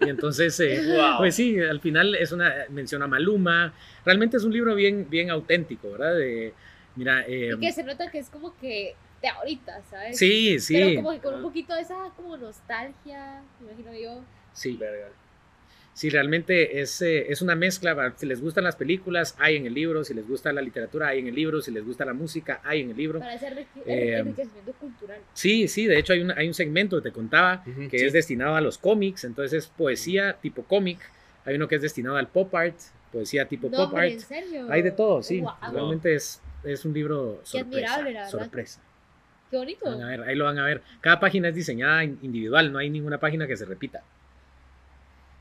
Y 0.00 0.08
entonces, 0.08 0.58
eh, 0.60 0.80
Wow. 0.96 1.18
pues 1.18 1.34
sí, 1.34 1.58
al 1.60 1.80
final 1.80 2.14
es 2.14 2.32
una 2.32 2.52
mención 2.70 3.02
a 3.02 3.06
Maluma. 3.06 3.72
Realmente 4.04 4.36
es 4.36 4.44
un 4.44 4.52
libro 4.52 4.74
bien, 4.74 5.08
bien 5.10 5.30
auténtico, 5.30 5.92
¿verdad? 5.92 6.14
De, 6.16 6.52
mira, 6.94 7.24
eh, 7.26 7.52
Y 7.56 7.60
que 7.60 7.72
se 7.72 7.82
nota 7.84 8.10
que 8.10 8.18
es 8.18 8.28
como 8.30 8.56
que 8.58 8.94
de 9.22 9.28
ahorita, 9.28 9.82
¿sabes? 9.90 10.18
sí, 10.18 10.58
sí, 10.60 10.74
Pero 10.74 10.94
como 10.96 11.10
que 11.12 11.20
con 11.20 11.34
un 11.36 11.42
poquito 11.42 11.74
de 11.74 11.80
esa 11.82 11.96
como 12.16 12.36
nostalgia, 12.36 13.42
me 13.60 13.72
imagino 13.72 13.94
yo. 13.98 14.22
sí. 14.52 14.76
Verga. 14.76 15.08
Sí, 15.96 16.10
realmente 16.10 16.78
es, 16.82 17.00
eh, 17.00 17.32
es 17.32 17.40
una 17.40 17.54
mezcla. 17.54 18.12
Si 18.18 18.26
les 18.26 18.42
gustan 18.42 18.64
las 18.64 18.76
películas, 18.76 19.34
hay 19.38 19.56
en 19.56 19.64
el 19.64 19.72
libro. 19.72 20.04
Si 20.04 20.12
les 20.12 20.28
gusta 20.28 20.52
la 20.52 20.60
literatura, 20.60 21.08
hay 21.08 21.20
en 21.20 21.28
el 21.28 21.34
libro. 21.34 21.62
Si 21.62 21.70
les 21.70 21.86
gusta 21.86 22.04
la 22.04 22.12
música, 22.12 22.60
hay 22.64 22.82
en 22.82 22.90
el 22.90 22.96
libro. 22.98 23.18
Para 23.20 23.32
hacer 23.32 23.66
Eh, 23.86 24.18
enriquecimiento 24.18 24.74
cultural. 24.74 25.18
Sí, 25.32 25.68
sí, 25.68 25.86
de 25.86 25.98
hecho 25.98 26.12
hay 26.12 26.20
un, 26.20 26.32
hay 26.32 26.48
un 26.48 26.52
segmento 26.52 26.96
que 26.98 27.08
te 27.08 27.12
contaba 27.14 27.64
que 27.64 27.98
sí. 27.98 28.04
es 28.04 28.12
destinado 28.12 28.56
a 28.56 28.60
los 28.60 28.76
cómics, 28.76 29.24
entonces 29.24 29.64
es 29.64 29.68
poesía 29.68 30.34
tipo 30.34 30.64
cómic. 30.64 30.98
Hay 31.46 31.54
uno 31.56 31.66
que 31.66 31.76
es 31.76 31.80
destinado 31.82 32.16
al 32.16 32.28
pop 32.28 32.54
art, 32.54 32.76
poesía 33.10 33.46
tipo 33.48 33.70
No, 33.70 33.78
pop 33.88 33.94
art. 33.96 34.10
en 34.10 34.20
serio. 34.20 34.66
Hay 34.70 34.82
de 34.82 34.90
todo, 34.90 35.22
sí. 35.22 35.40
Wow. 35.40 35.52
Realmente 35.72 36.14
es, 36.14 36.42
es 36.64 36.84
un 36.84 36.92
libro 36.92 37.40
Qué 37.40 37.60
sorpresa. 37.60 37.94
admirable, 37.94 38.12
la 38.12 38.20
verdad. 38.24 38.38
sorpresa. 38.38 38.80
Qué 39.50 39.56
bonito. 39.56 39.84
Van 39.86 40.02
a 40.02 40.08
ver, 40.08 40.20
ahí 40.24 40.34
lo 40.36 40.44
van 40.44 40.58
a 40.58 40.64
ver. 40.66 40.82
Cada 41.00 41.20
página 41.20 41.48
es 41.48 41.54
diseñada 41.54 42.04
in- 42.04 42.18
individual, 42.20 42.70
no 42.70 42.80
hay 42.80 42.90
ninguna 42.90 43.16
página 43.18 43.46
que 43.46 43.56
se 43.56 43.64
repita. 43.64 44.02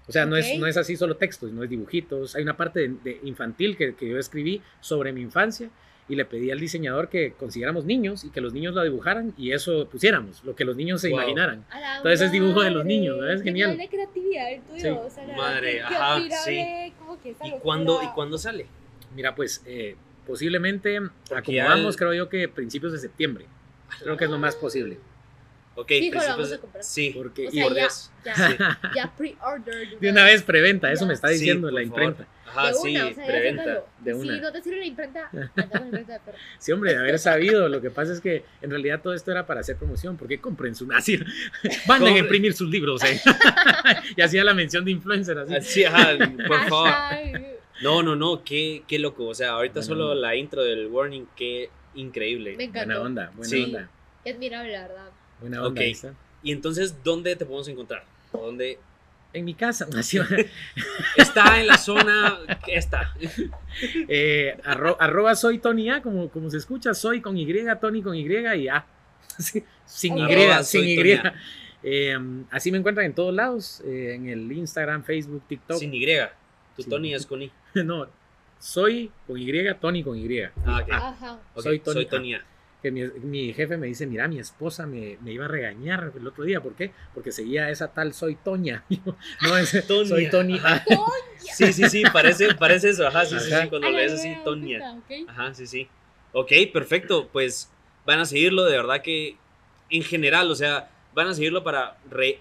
O 0.07 0.11
sea, 0.11 0.25
no, 0.25 0.35
Ok. 0.35 0.41
es, 0.43 0.59
no 0.59 0.67
es 0.67 0.77
así 0.77 0.95
solo 0.95 1.15
textos, 1.17 1.51
no 1.51 1.63
es 1.63 1.69
dibujitos. 1.69 2.35
Hay 2.35 2.43
una 2.43 2.55
parte 2.57 2.81
de, 2.87 2.95
de 3.03 3.19
infantil 3.23 3.75
que, 3.75 3.95
que 3.95 4.09
yo 4.09 4.19
escribí 4.19 4.61
sobre 4.79 5.11
mi 5.13 5.21
infancia 5.21 5.69
y 6.07 6.15
le 6.15 6.25
pedí 6.25 6.51
al 6.51 6.59
diseñador 6.59 7.09
que 7.09 7.31
consiguiéramos 7.33 7.83
niños 7.85 8.23
y 8.23 8.29
que 8.29 8.39
los 8.39 8.53
niños 8.53 8.75
lo 8.75 8.83
dibujaran 8.83 9.33
y 9.39 9.53
eso 9.53 9.87
pusiéramos, 9.89 10.43
lo 10.43 10.55
que 10.55 10.63
los 10.63 10.75
niños 10.75 11.01
se 11.01 11.09
Wow. 11.09 11.17
imaginaran. 11.19 11.65
A 11.71 11.79
la 11.79 11.97
Entonces 11.97 12.21
es 12.21 12.31
dibujo 12.31 12.61
de 12.61 12.69
los 12.69 12.85
niños, 12.85 13.17
¿verdad? 13.17 13.33
Es 13.35 13.41
genial. 13.41 13.75
de 13.75 13.87
creatividad 13.89 14.51
el 14.53 14.61
tuyo. 14.61 14.81
Sí. 14.81 14.87
O 14.89 15.09
sea, 15.09 15.25
la 15.25 15.35
Madre, 15.35 15.71
qué 15.73 15.81
ajá, 15.81 16.15
admirable, 16.17 16.93
como 16.99 17.19
que 17.21 17.29
¿Y 17.43 17.51
cuándo, 17.61 18.03
¿Y 18.03 18.07
cuándo 18.09 18.37
sale? 18.37 18.67
Mira, 19.15 19.33
pues 19.33 19.63
eh, 19.65 19.95
posiblemente 20.27 20.99
Porque 21.27 21.59
acomodamos, 21.59 21.95
el- 21.95 21.99
creo 21.99 22.13
yo 22.13 22.29
que 22.29 22.47
principios 22.49 22.93
de 22.93 22.99
septiembre. 22.99 23.45
Creo 24.03 24.15
que 24.17 24.25
es 24.25 24.29
lo 24.29 24.37
más 24.37 24.55
posible. 24.55 24.99
Ok, 25.77 25.87
Fijo, 25.89 26.15
lo 26.19 26.21
vamos 26.25 26.49
de- 26.49 26.55
a 26.55 26.59
comprar. 26.59 26.83
Sí, 26.83 27.11
Porque 27.15 27.47
O 27.47 27.49
y- 27.49 27.53
sea, 27.53 27.63
por 27.65 27.73
ya, 27.75 27.79
Dios. 27.81 28.11
ya, 28.23 28.79
ya 28.95 29.13
pre-order. 29.17 29.99
de 29.99 30.09
una 30.09 30.23
vez 30.23 30.41
preventa, 30.43 30.91
eso 30.91 31.01
Ya. 31.03 31.07
me 31.09 31.13
está 31.13 31.27
Sí, 31.29 31.33
diciendo 31.35 31.69
la 31.69 31.83
imprenta. 31.83 32.25
Ajá, 32.45 32.67
de 32.67 32.73
sí, 32.75 32.95
una, 32.95 33.07
o 33.07 33.13
sea, 33.13 33.25
preventa. 33.25 33.83
De 33.99 34.13
Si 34.13 34.19
una. 34.19 34.37
no 34.39 34.51
te 34.53 34.61
sirve 34.61 34.77
la 34.77 34.85
imprenta, 34.85 35.29
la 35.33 35.81
imprenta 35.81 36.13
de 36.13 36.19
perro. 36.21 36.37
Sí, 36.59 36.71
hombre, 36.71 36.93
de 36.93 36.99
haber 36.99 37.19
sabido. 37.19 37.67
Lo 37.67 37.81
que 37.81 37.89
pasa 37.91 38.13
es 38.13 38.21
que 38.21 38.45
en 38.61 38.69
realidad 38.69 39.01
todo 39.01 39.13
esto 39.13 39.31
era 39.31 39.45
para 39.45 39.59
hacer 39.59 39.75
promoción. 39.75 40.15
porque 40.15 40.39
compren 40.39 40.75
su 40.75 40.89
así, 40.93 41.19
Manden 41.87 42.15
a 42.15 42.19
imprimir 42.19 42.53
sus 42.53 42.69
libros. 42.69 43.03
eh. 43.03 43.19
y 44.15 44.21
hacía 44.21 44.45
la 44.45 44.53
mención 44.53 44.85
de 44.85 44.91
influencer 44.91 45.37
así. 45.39 45.55
Así, 45.55 45.83
ajá, 45.83 46.17
por 46.47 46.69
favor. 46.69 46.89
No, 47.81 48.01
no, 48.01 48.15
no, 48.15 48.43
qué, 48.45 48.83
qué 48.87 48.97
loco. 48.99 49.25
O 49.27 49.33
sea, 49.35 49.49
ahorita 49.51 49.81
Buena 49.81 49.87
solo 49.87 50.15
la 50.15 50.35
intro 50.37 50.63
del 50.63 50.87
warning, 50.87 51.25
qué 51.35 51.69
increíble. 51.95 52.51
Me 52.51 52.67
Buena 52.67 52.83
encantó. 52.83 53.01
onda, 53.03 53.31
buena 53.35 53.49
Sí. 53.49 53.63
onda. 53.65 53.89
Qué 54.23 54.31
admirable, 54.31 54.71
la 54.71 54.81
verdad. 54.87 55.09
Buena 55.41 55.59
onda. 55.63 55.69
Ok. 55.81 55.85
ahí 55.85 55.91
está. 55.91 56.13
Y 56.43 56.51
entonces, 56.51 57.03
¿dónde 57.03 57.35
te 57.35 57.45
podemos 57.45 57.67
encontrar? 57.67 58.03
¿Dónde? 58.31 58.77
En 59.33 59.43
mi 59.45 59.53
casa. 59.53 59.87
Está 61.17 61.59
en 61.59 61.67
la 61.67 61.77
zona. 61.77 62.37
¿Qué 62.65 62.75
está? 62.75 63.13
Eh, 64.07 64.57
arro- 64.63 64.95
arroba 64.99 65.35
soy 65.35 65.59
Tony 65.59 65.89
A, 65.89 66.01
como, 66.01 66.29
como 66.29 66.49
se 66.49 66.57
escucha, 66.57 66.93
soy 66.93 67.19
con 67.19 67.37
Y, 67.37 67.45
Tony 67.81 68.01
con 68.01 68.15
Y 68.15 68.25
y 68.25 68.67
A. 68.69 68.85
Sin 69.85 70.17
Y, 70.17 70.63
sin 70.63 70.83
Y. 70.85 71.19
Eh, 71.83 72.17
así 72.51 72.71
me 72.71 72.77
encuentran 72.77 73.05
en 73.05 73.13
todos 73.13 73.33
lados, 73.33 73.81
eh, 73.85 74.13
en 74.15 74.29
el 74.29 74.49
Instagram, 74.51 75.03
Facebook, 75.03 75.43
TikTok. 75.47 75.77
Sin 75.77 75.93
Y. 75.93 76.05
Tu 76.75 76.83
Sí. 76.83 76.89
Tony 76.89 77.13
es 77.13 77.25
con 77.25 77.41
I. 77.41 77.51
No, 77.83 78.07
soy 78.59 79.11
con 79.27 79.37
Y, 79.37 79.51
Tony 79.79 80.03
con 80.03 80.17
Y. 80.17 80.41
Ah, 80.65 80.81
ok. 80.81 80.89
Ajá. 80.91 81.39
Soy 81.57 81.79
Tony 81.79 81.93
Soy 81.95 82.05
A. 82.05 82.09
Tony 82.09 82.33
A. 82.35 82.45
Que 82.85 82.91
mi, 82.91 83.01
mi 83.01 83.51
jefe 83.51 83.77
me 83.77 83.87
dice, 83.87 84.05
mira, 84.05 84.27
mi 84.27 84.37
esposa 84.37 84.85
me, 84.85 85.17
me 85.21 85.31
iba 85.31 85.45
a 85.45 85.47
regañar 85.47 86.11
el 86.15 86.27
otro 86.27 86.43
día. 86.43 86.61
¿Por 86.61 86.75
qué? 86.75 86.91
Porque 87.15 87.31
seguía 87.31 87.71
esa 87.71 87.91
tal 87.91 88.13
soy 88.13 88.35
Toña. 88.35 88.83
No, 89.41 89.57
es 89.57 89.71
Toña. 89.87 90.07
soy 90.07 90.29
Tony. 90.29 90.61
Sí, 91.39 91.73
sí, 91.73 91.89
sí, 91.89 92.03
parece, 92.13 92.53
parece 92.53 92.91
eso. 92.91 93.07
Ajá, 93.07 93.25
sí, 93.25 93.39
sí, 93.39 93.51
Ajá. 93.51 93.63
sí, 93.63 93.69
cuando 93.69 93.89
lees 93.89 94.13
así, 94.13 94.35
¿ok? 94.45 95.27
Ajá, 95.27 95.51
sí, 95.55 95.65
sí. 95.65 95.87
Ok, 96.31 96.51
perfecto. 96.71 97.27
Pues 97.33 97.71
van 98.05 98.19
a 98.19 98.25
seguirlo, 98.25 98.65
de 98.65 98.77
verdad 98.77 99.01
que 99.01 99.35
en 99.89 100.03
general, 100.03 100.51
o 100.51 100.55
sea, 100.55 100.91
van 101.15 101.27
a 101.29 101.33
seguirlo 101.33 101.63
para 101.63 101.97
re... 102.07 102.37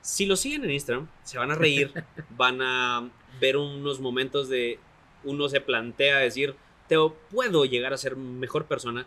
Si 0.00 0.24
lo 0.24 0.36
siguen 0.36 0.64
en 0.64 0.70
Instagram, 0.70 1.06
se 1.22 1.36
van 1.36 1.50
a 1.50 1.54
reír, 1.54 1.92
van 2.30 2.62
a 2.62 3.10
ver 3.38 3.58
unos 3.58 4.00
momentos 4.00 4.48
de 4.48 4.78
uno 5.22 5.50
se 5.50 5.60
plantea 5.60 6.16
decir, 6.16 6.54
te 6.88 6.96
puedo 7.30 7.66
llegar 7.66 7.92
a 7.92 7.98
ser 7.98 8.16
mejor 8.16 8.64
persona. 8.64 9.06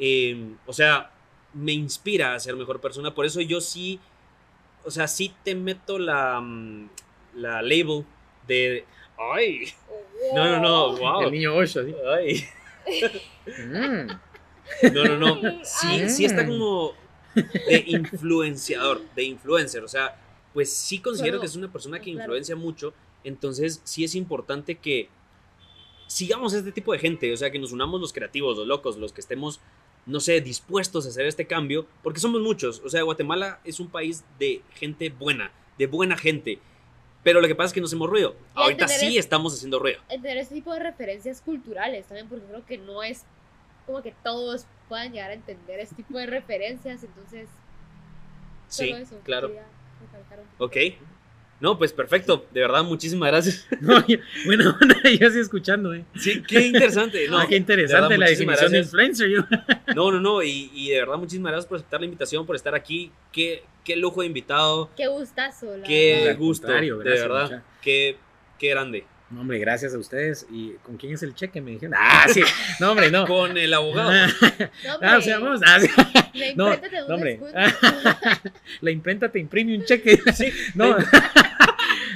Eh, 0.00 0.54
o 0.66 0.72
sea, 0.72 1.12
me 1.54 1.72
inspira 1.72 2.34
a 2.34 2.40
ser 2.40 2.56
mejor 2.56 2.80
persona. 2.80 3.14
Por 3.14 3.26
eso 3.26 3.40
yo 3.40 3.60
sí, 3.60 4.00
o 4.84 4.90
sea, 4.90 5.06
sí 5.06 5.32
te 5.44 5.54
meto 5.54 5.98
la, 5.98 6.40
mm, 6.40 6.88
la 7.36 7.62
label 7.62 8.04
de, 8.48 8.84
ay, 9.18 9.72
no, 10.34 10.44
no, 10.44 10.60
no, 10.60 10.96
wow. 10.96 11.22
El 11.22 11.32
niño 11.32 11.54
8, 11.54 11.80
así. 11.80 11.94
Ay. 12.06 12.44
Mm. 13.46 14.06
No, 14.92 15.04
no, 15.04 15.18
no. 15.18 15.64
Sí, 15.64 16.08
sí 16.08 16.24
está 16.24 16.46
como 16.46 16.94
de 17.34 17.84
influenciador, 17.86 19.02
de 19.14 19.24
influencer. 19.24 19.82
O 19.84 19.88
sea, 19.88 20.16
pues 20.52 20.72
sí 20.72 20.98
considero 20.98 21.32
Claro, 21.32 21.40
que 21.40 21.46
es 21.46 21.56
una 21.56 21.70
persona 21.70 21.98
que 21.98 22.12
claro. 22.12 22.20
influencia 22.20 22.56
mucho. 22.56 22.94
Entonces, 23.24 23.80
sí 23.84 24.04
es 24.04 24.14
importante 24.14 24.76
que 24.76 25.08
sigamos 26.06 26.54
a 26.54 26.58
este 26.58 26.72
tipo 26.72 26.92
de 26.92 26.98
gente. 26.98 27.32
O 27.32 27.36
sea, 27.36 27.50
que 27.50 27.58
nos 27.58 27.72
unamos 27.72 28.00
los 28.00 28.12
creativos, 28.12 28.56
los 28.56 28.66
locos, 28.66 28.96
los 28.96 29.12
que 29.12 29.20
estemos, 29.20 29.60
no 30.06 30.20
sé, 30.20 30.40
dispuestos 30.40 31.06
a 31.06 31.08
hacer 31.10 31.26
este 31.26 31.46
cambio. 31.46 31.86
Porque 32.02 32.20
somos 32.20 32.40
muchos. 32.40 32.80
O 32.84 32.88
sea, 32.88 33.02
Guatemala 33.02 33.60
es 33.64 33.80
un 33.80 33.88
país 33.88 34.24
de 34.38 34.62
gente 34.74 35.10
buena, 35.10 35.50
de 35.78 35.86
buena 35.86 36.16
gente. 36.16 36.58
Pero 37.22 37.40
lo 37.42 37.48
que 37.48 37.54
pasa 37.54 37.66
es 37.68 37.72
que 37.74 37.80
no 37.80 37.86
hacemos 37.86 38.08
ruido. 38.08 38.34
Y 38.56 38.60
Ahorita 38.60 38.88
sí 38.88 39.18
es- 39.18 39.24
estamos 39.24 39.52
haciendo 39.54 39.78
ruido. 39.78 40.00
Entender 40.08 40.38
este 40.38 40.54
tipo 40.54 40.72
de 40.72 40.80
referencias 40.80 41.42
culturales 41.42 42.06
también, 42.06 42.28
porque 42.28 42.46
creo 42.46 42.64
que 42.64 42.78
no 42.78 43.02
es 43.02 43.24
como 43.86 44.02
que 44.02 44.14
todos 44.24 44.64
puedan 44.88 45.12
llegar 45.12 45.30
a 45.30 45.34
entender 45.34 45.80
este 45.80 45.96
tipo 45.96 46.16
de 46.18 46.26
referencias. 46.26 47.02
Entonces, 47.04 47.48
Sí, 48.68 48.86
solo 48.88 48.96
eso. 49.02 49.18
claro. 49.24 49.48
un. 49.48 49.56
Ok. 50.64 50.76
No, 51.60 51.76
pues 51.78 51.92
perfecto, 51.92 52.46
de 52.52 52.60
verdad, 52.62 52.82
muchísimas 52.84 53.30
gracias. 53.30 53.66
No, 53.80 54.04
yo- 54.08 54.18
bueno, 54.46 54.76
yo 55.04 55.26
estoy 55.26 55.40
escuchando, 55.42 55.92
¿eh? 55.94 56.04
Sí, 56.16 56.42
qué 56.46 56.66
interesante. 56.68 57.26
No, 57.30 57.38
ah, 57.38 57.46
qué 57.48 57.56
interesante 57.56 58.14
de 58.14 58.18
verdad, 58.18 58.18
la 58.18 58.30
definición 58.30 58.72
de 58.72 58.78
gracias. 58.78 58.86
influencer. 58.86 59.28
Yo. 59.28 59.40
No, 59.94 60.10
no, 60.10 60.20
no, 60.20 60.42
y, 60.42 60.70
y 60.74 60.90
de 60.90 61.00
verdad, 61.00 61.16
muchísimas 61.18 61.52
gracias 61.52 61.68
por 61.68 61.76
aceptar 61.76 62.00
la 62.00 62.06
invitación, 62.06 62.46
por 62.46 62.56
estar 62.56 62.74
aquí. 62.74 63.12
Qué, 63.32 63.62
qué 63.84 63.96
lujo 63.96 64.20
de 64.22 64.26
invitado, 64.28 64.90
Qué 64.96 65.06
gustazo, 65.06 65.76
la 65.76 65.86
qué 65.86 66.22
verdad. 66.24 66.38
Gusto, 66.38 66.66
de 66.68 66.90
verdad, 67.04 67.62
qué, 67.82 68.16
qué 68.58 68.68
grande. 68.70 69.04
No, 69.30 69.42
hombre, 69.42 69.60
gracias 69.60 69.94
a 69.94 69.98
ustedes. 69.98 70.44
¿Y 70.50 70.72
con 70.82 70.96
quién 70.96 71.12
es 71.12 71.22
el 71.22 71.36
cheque? 71.36 71.60
Me 71.60 71.70
dijeron. 71.70 71.94
Ah, 71.96 72.26
sí. 72.28 72.42
No, 72.80 72.90
hombre, 72.90 73.12
no. 73.12 73.26
Con 73.28 73.56
el 73.56 73.72
abogado. 73.72 74.10
No, 74.10 74.98
Ah, 75.00 75.18
o 75.18 75.20
sea, 75.22 75.38
hombre, 75.38 75.50
vamos. 75.50 75.60
Ah, 75.64 75.78
sí. 75.78 75.88
la 76.34 76.46
No, 76.56 76.72
imprenta 76.74 76.88
te 76.90 76.96
da 76.96 77.02
un 77.04 77.08
no, 77.08 77.14
hombre. 77.14 77.30
descuento. 77.38 78.50
La 78.80 78.90
imprenta 78.90 79.28
te 79.30 79.38
imprime 79.38 79.76
un 79.76 79.84
cheque. 79.84 80.18
No, 80.74 80.96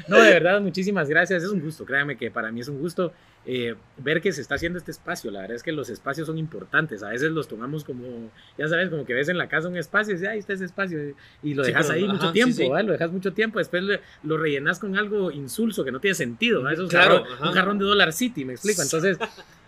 no, 0.09 0.21
de 0.21 0.31
verdad, 0.33 0.61
muchísimas 0.61 1.09
gracias. 1.09 1.43
Es 1.43 1.51
un 1.51 1.61
gusto, 1.61 1.85
créame 1.85 2.17
que 2.17 2.31
para 2.31 2.51
mí 2.53 2.61
es 2.61 2.69
un 2.69 2.79
gusto 2.79 3.13
eh, 3.47 3.75
ver 3.99 4.21
que 4.21 4.33
se 4.33 4.41
está 4.41 4.55
haciendo 4.55 4.79
este 4.79 4.91
espacio. 4.91 5.31
La 5.31 5.41
verdad 5.43 5.57
es 5.57 5.63
que 5.63 5.73
los 5.73 5.91
espacios 5.91 6.27
son 6.27 6.39
importantes. 6.39 7.03
A 7.03 7.11
veces 7.11 7.31
los 7.33 7.47
tomamos 7.49 7.85
como, 7.85 8.31
ya 8.59 8.69
sabes, 8.69 8.89
como 8.91 9.05
que 9.05 9.15
ves 9.15 9.29
en 9.29 9.39
la 9.39 9.49
casa 9.49 9.69
un 9.69 9.77
espacio 9.77 10.13
y 10.13 10.15
dices, 10.17 10.29
ahí 10.29 10.39
está 10.39 10.53
ese 10.55 10.65
espacio. 10.65 10.99
Y 11.43 11.55
lo 11.55 11.65
Sí, 11.65 11.71
dejas 11.71 11.87
pero, 11.89 11.99
ahí 11.99 12.05
ajá, 12.05 12.13
mucho 12.15 12.33
tiempo, 12.33 12.55
sí. 12.57 12.69
¿vale? 12.69 12.87
Lo 12.87 12.93
dejas 12.93 13.11
mucho 13.13 13.33
tiempo. 13.33 13.59
Después 13.59 13.83
lo, 13.83 13.95
lo 14.23 14.39
rellenas 14.39 14.79
con 14.79 14.97
algo 14.97 15.31
insulso 15.31 15.85
que 15.85 15.93
no 15.93 16.01
tiene 16.01 16.15
sentido. 16.15 16.69
Eso 16.71 16.85
es 16.85 16.91
Claro, 16.91 17.25
jarrón- 17.25 17.49
un 17.49 17.53
jarrón 17.55 17.79
de 17.79 17.85
Dollar 17.85 18.13
City, 18.13 18.45
me 18.45 18.53
explico. 18.55 18.83
Entonces. 18.83 19.19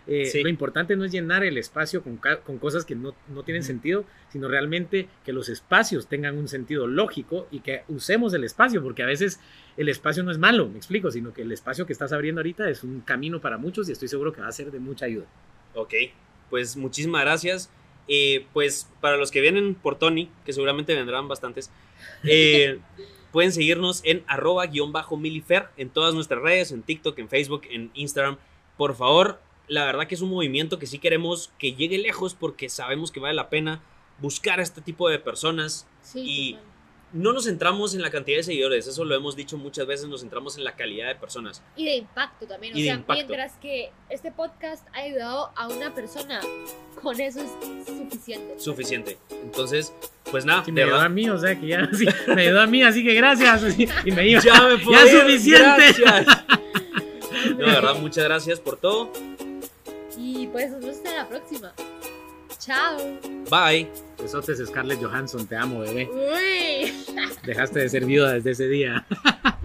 Eh, 0.06 0.26
Sí. 0.26 0.42
Lo 0.42 0.48
importante 0.48 0.96
no 0.96 1.04
es 1.04 1.12
llenar 1.12 1.44
el 1.44 1.58
espacio 1.58 2.02
con, 2.02 2.18
con 2.18 2.58
cosas 2.58 2.84
que 2.84 2.94
no, 2.94 3.14
no 3.28 3.42
tienen 3.42 3.64
sentido, 3.64 4.04
sino 4.30 4.48
realmente 4.48 5.08
que 5.24 5.32
los 5.32 5.48
espacios 5.48 6.06
tengan 6.06 6.36
un 6.36 6.48
sentido 6.48 6.86
lógico 6.86 7.48
y 7.50 7.60
que 7.60 7.82
usemos 7.88 8.32
el 8.34 8.44
espacio, 8.44 8.82
porque 8.82 9.02
a 9.02 9.06
veces 9.06 9.40
el 9.76 9.88
espacio 9.88 10.22
no 10.22 10.30
es 10.30 10.38
malo, 10.38 10.68
me 10.68 10.78
explico, 10.78 11.10
sino 11.10 11.32
que 11.32 11.42
el 11.42 11.52
espacio 11.52 11.86
que 11.86 11.92
estás 11.92 12.12
abriendo 12.12 12.40
ahorita 12.40 12.68
es 12.70 12.84
un 12.84 13.00
camino 13.00 13.40
para 13.40 13.58
muchos 13.58 13.88
y 13.88 13.92
estoy 13.92 14.08
seguro 14.08 14.32
que 14.32 14.40
va 14.40 14.48
a 14.48 14.52
ser 14.52 14.70
de 14.70 14.78
mucha 14.78 15.06
ayuda. 15.06 15.26
Ok, 15.74 15.94
pues 16.50 16.76
muchísimas 16.76 17.22
gracias. 17.22 17.70
Eh, 18.08 18.46
pues 18.52 18.88
para 19.00 19.16
los 19.16 19.32
que 19.32 19.40
vienen 19.40 19.74
por 19.74 19.98
Tony, 19.98 20.30
que 20.44 20.52
seguramente 20.52 20.94
vendrán 20.94 21.26
bastantes, 21.26 21.70
eh, 22.24 22.78
pueden 23.32 23.50
seguirnos 23.52 24.00
en 24.04 24.22
arroba 24.28 24.66
guion 24.66 24.92
bajo 24.92 25.16
milifer 25.16 25.66
en 25.76 25.90
todas 25.90 26.14
nuestras 26.14 26.40
redes, 26.40 26.70
en 26.70 26.82
TikTok, 26.82 27.18
en 27.18 27.28
Facebook, 27.28 27.62
en 27.68 27.90
Instagram. 27.94 28.38
Por 28.76 28.94
favor, 28.94 29.40
la 29.68 29.84
verdad 29.84 30.06
que 30.06 30.14
es 30.14 30.20
un 30.20 30.30
movimiento 30.30 30.78
que 30.78 30.86
sí 30.86 30.98
queremos 30.98 31.50
que 31.58 31.72
llegue 31.74 31.98
lejos 31.98 32.34
porque 32.34 32.68
sabemos 32.68 33.10
que 33.10 33.20
vale 33.20 33.34
la 33.34 33.48
pena 33.50 33.82
buscar 34.20 34.60
a 34.60 34.62
este 34.62 34.80
tipo 34.80 35.08
de 35.08 35.18
personas. 35.18 35.86
Sí, 36.02 36.20
Y- 36.24 36.52
total. 36.54 36.66
No 37.12 37.32
nos 37.32 37.44
centramos 37.44 37.94
en 37.94 38.02
la 38.02 38.10
cantidad 38.10 38.36
de 38.38 38.42
seguidores, 38.42 38.86
eso 38.88 39.04
lo 39.04 39.14
hemos 39.14 39.36
dicho 39.36 39.56
muchas 39.56 39.86
veces, 39.86 40.08
nos 40.08 40.20
centramos 40.22 40.58
en 40.58 40.64
la 40.64 40.74
calidad 40.74 41.06
de 41.06 41.14
personas. 41.14 41.62
Y 41.76 41.84
de 41.84 41.94
impacto 41.96 42.46
también. 42.46 42.74
O 42.74 42.76
Y 42.76 42.82
sea, 42.82 42.94
impacto. 42.94 43.14
mientras 43.14 43.52
que 43.58 43.90
este 44.10 44.32
podcast 44.32 44.86
ha 44.92 44.98
ayudado 45.02 45.50
a 45.54 45.68
una 45.68 45.94
persona, 45.94 46.40
con 47.00 47.18
eso 47.20 47.40
es 47.40 47.86
suficiente. 47.86 48.58
Suficiente. 48.58 49.18
Entonces, 49.30 49.94
pues 50.32 50.44
nada, 50.44 50.64
Sí, 50.64 50.72
me 50.72 50.82
ayudó 50.82 51.00
a 51.00 51.08
mí, 51.08 51.30
o 51.30 51.38
sea 51.38 51.58
que 51.58 51.68
ya 51.68 51.88
sí, 51.96 52.06
me 52.34 52.42
ayudó 52.42 52.60
a 52.62 52.66
mí, 52.66 52.82
así 52.82 53.04
que 53.04 53.14
gracias. 53.14 53.62
y 54.04 54.10
me 54.10 54.26
iba. 54.28 54.40
Ya 54.44 54.62
me 54.62 54.76
puedo 54.78 55.04
Ya 55.06 55.10
ir, 55.12 55.20
suficiente. 55.20 56.02
gracias. 56.02 56.26
No, 57.52 57.66
de 57.66 57.72
verdad, 57.72 57.94
muchas 58.00 58.24
gracias 58.24 58.58
por 58.60 58.76
todo. 58.78 59.12
Y 60.36 60.46
pues 60.48 60.70
nos 60.70 60.80
vemos 60.80 60.98
en 61.04 61.16
la 61.16 61.28
próxima. 61.28 61.72
Chao. 62.58 62.98
Bye. 63.50 63.88
Besotes, 64.18 64.62
Scarlett 64.66 65.02
Johansson, 65.02 65.46
te 65.46 65.56
amo, 65.56 65.80
bebé. 65.80 66.10
Uy. 66.12 66.92
Dejaste 67.44 67.80
de 67.80 67.88
ser 67.88 68.04
viuda 68.04 68.34
desde 68.34 68.50
ese 68.50 68.68
día. 68.68 69.06